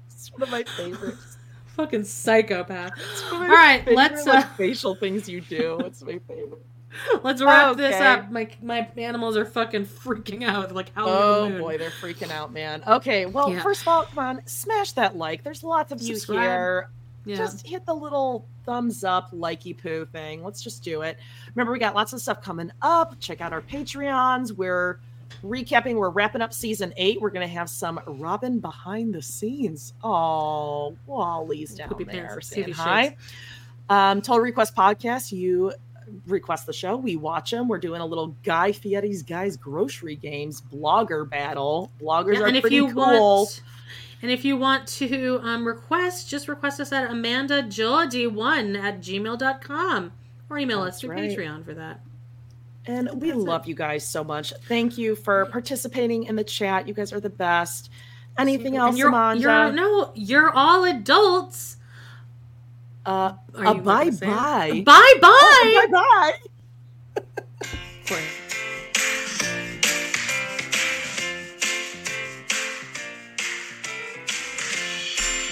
It's 0.10 0.32
one 0.34 0.42
of 0.44 0.50
my 0.50 0.64
favorites. 0.64 1.38
"Fucking 1.76 2.04
psychopath." 2.04 2.94
It's 2.98 3.32
one 3.32 3.44
of 3.44 3.50
All 3.50 3.56
right, 3.56 3.80
favorite, 3.86 3.96
let's 3.96 4.26
like, 4.26 4.46
uh, 4.46 4.50
facial 4.56 4.96
things 4.96 5.30
you 5.30 5.42
do. 5.42 5.78
It's 5.86 6.02
my 6.02 6.20
favorite. 6.28 6.66
let's 7.24 7.42
wrap 7.42 7.78
this 7.78 7.96
up. 7.96 8.32
My 8.32 8.50
my 8.62 8.90
animals 8.98 9.38
are 9.38 9.46
fucking 9.46 9.86
freaking 9.86 10.44
out. 10.44 10.74
Like 10.74 10.94
how? 10.94 11.06
Oh 11.08 11.60
boy, 11.60 11.78
they're 11.78 11.90
freaking 11.90 12.32
out, 12.32 12.52
man. 12.54 12.84
Okay, 12.88 13.26
well, 13.26 13.52
Yeah. 13.52 13.62
first 13.62 13.82
of 13.82 13.88
all, 13.88 14.04
come 14.04 14.20
on, 14.20 14.42
smash 14.46 14.94
that 14.94 15.16
like. 15.18 15.44
There's 15.44 15.64
lots 15.64 15.92
of 15.92 16.02
you 16.02 16.18
here. 16.20 16.90
Yeah. 17.26 17.36
Just 17.36 17.68
hit 17.68 17.86
the 17.86 17.94
little 17.94 18.48
thumbs 18.66 19.04
up, 19.04 19.32
likey 19.32 19.78
poo 19.78 20.06
thing. 20.06 20.44
Let's 20.44 20.62
just 20.62 20.82
do 20.82 21.02
it. 21.02 21.18
Remember, 21.56 21.74
we 21.74 21.80
got 21.80 21.94
lots 21.94 22.14
of 22.14 22.22
stuff 22.22 22.42
coming 22.42 22.72
up. 22.82 23.20
Check 23.20 23.42
out 23.42 23.52
our 23.52 23.62
Patreons. 23.62 24.54
We're 24.54 25.00
recapping, 25.44 25.96
we're 25.96 26.10
wrapping 26.10 26.42
up 26.42 26.54
season 26.54 26.94
eight. 26.96 27.20
We're 27.22 27.30
gonna 27.32 27.48
have 27.48 27.70
some 27.70 28.00
Robyn 28.08 28.60
behind 28.60 29.14
the 29.14 29.22
scenes. 29.22 29.94
Oh, 30.04 30.96
Wally's 31.06 31.76
down 31.76 31.90
Poopy 31.90 32.06
there 32.06 32.28
pants, 32.28 32.48
saying 32.48 32.72
hi. 32.72 33.18
Um, 33.90 34.22
Total 34.22 34.42
Request 34.42 34.76
Podcast, 34.76 35.32
you 35.32 35.74
request 36.26 36.66
the 36.66 36.74
show, 36.74 36.96
we 36.98 37.16
watch 37.16 37.52
them. 37.52 37.68
We're 37.68 37.78
doing 37.78 38.02
a 38.02 38.06
little 38.06 38.36
Guy 38.44 38.72
Fieri's 38.72 39.24
Guys 39.24 39.58
Grocery 39.58 40.16
Games 40.16 40.62
blogger 40.62 41.30
battle. 41.30 41.92
Bloggers 42.02 42.36
Yeah, 42.36 42.42
are 42.42 42.48
and 42.48 42.58
if 42.58 42.62
pretty 42.62 42.78
you 42.78 42.94
cool. 42.94 42.96
want 43.42 43.62
and 44.22 44.32
if 44.32 44.44
you 44.44 44.58
want 44.58 44.88
to 44.88 45.40
um, 45.44 45.66
request 45.66 46.28
just 46.30 46.48
request 46.48 46.80
us 46.80 46.92
at 46.92 47.10
amandajodie1 47.10 48.82
at 48.82 49.00
gmail.com 49.00 50.12
or 50.50 50.58
email 50.58 50.82
us 50.82 50.86
That's 50.86 51.02
through 51.02 51.12
right. 51.12 51.38
patreon 51.38 51.64
for 51.66 51.74
that 51.76 52.02
And 52.86 53.10
we 53.22 53.32
love 53.34 53.68
you 53.68 53.76
guys 53.76 54.08
so 54.08 54.24
much. 54.24 54.54
Thank 54.68 54.98
you 54.98 55.16
for 55.16 55.46
participating 55.48 56.24
in 56.24 56.36
the 56.36 56.44
chat. 56.44 56.88
You 56.88 56.94
guys 56.94 57.12
are 57.14 57.20
the 57.20 57.30
best. 57.30 57.90
Anything 58.40 58.76
else, 58.78 58.98
you're, 58.98 59.10
Amanda? 59.10 59.42
you're 59.42 59.72
no 59.72 60.12
you're 60.16 60.50
all 60.52 60.84
adults 60.86 61.77
uh, 63.08 63.34
uh, 63.56 63.74
bye 63.76 64.04
gonna 64.04 64.12
say 64.12 64.28
it? 64.28 64.30
bye. 64.30 64.84
bye 64.86 65.14
bye 65.22 65.88
bye 65.90 65.92
bye. 65.92 66.34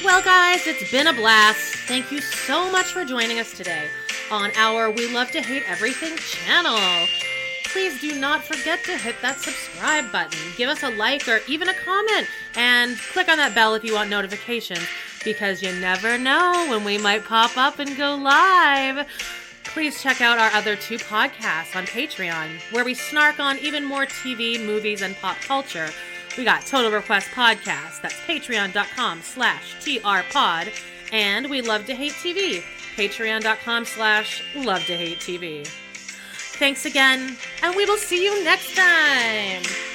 Well, 0.04 0.22
guys, 0.22 0.68
it's 0.68 0.92
been 0.92 1.08
a 1.08 1.14
blast. 1.14 1.58
Thank 1.88 2.12
you 2.12 2.22
so 2.22 2.72
much 2.72 2.86
for 2.86 3.04
joining 3.04 3.40
us 3.40 3.58
today 3.58 3.88
on 4.30 4.52
our 4.56 4.92
We 4.92 5.12
Love 5.12 5.32
to 5.32 5.42
Hate 5.42 5.64
Everything 5.68 6.16
channel. 6.18 7.08
Please 7.66 8.00
do 8.00 8.20
not 8.20 8.44
forget 8.44 8.84
to 8.84 8.98
hit 8.98 9.16
that 9.24 9.40
subscribe 9.40 10.12
button, 10.12 10.40
give 10.58 10.70
us 10.70 10.84
a 10.84 10.90
like 10.92 11.28
or 11.28 11.40
even 11.48 11.70
a 11.70 11.74
comment, 11.74 12.28
and 12.56 12.98
click 13.14 13.30
on 13.30 13.38
that 13.38 13.56
bell 13.56 13.74
if 13.74 13.84
you 13.84 13.96
want 13.96 14.10
notifications. 14.12 14.88
Because 15.26 15.62
you 15.62 15.74
never 15.74 16.18
know 16.18 16.68
when 16.70 16.86
we 16.86 16.98
might 16.98 17.26
pop 17.26 17.58
up 17.58 17.80
and 17.80 17.98
go 17.98 18.16
live. 18.16 19.06
Please 19.66 20.02
check 20.02 20.22
out 20.22 20.40
our 20.40 20.52
other 20.52 20.78
two 20.78 20.98
podcasts 20.98 21.76
on 21.76 21.86
Patreon, 21.86 22.62
where 22.72 22.86
we 22.86 22.94
snark 22.94 23.42
on 23.42 23.58
even 23.58 23.84
more 23.84 24.06
TV, 24.06 24.64
movies, 24.64 25.02
and 25.02 25.16
pop 25.18 25.36
culture. 25.42 25.90
We 26.38 26.46
got 26.46 26.66
Total 26.66 26.92
Request 26.92 27.30
Podcast, 27.32 28.02
that's 28.02 28.16
patreon.com 28.22 29.22
slash 29.22 29.76
trpod, 29.78 30.72
and 31.12 31.50
we 31.50 31.62
love 31.62 31.86
to 31.88 31.96
hate 31.96 32.14
TV, 32.14 32.64
patreon.com 32.96 33.86
slash 33.86 34.44
love 34.56 34.86
to 34.86 34.96
hate 34.96 35.20
TV. 35.20 35.68
Thanks 36.58 36.86
again, 36.86 37.36
and 37.64 37.76
we 37.76 37.86
will 37.86 37.98
see 37.98 38.24
you 38.24 38.44
next 38.44 38.76
time. 38.76 39.95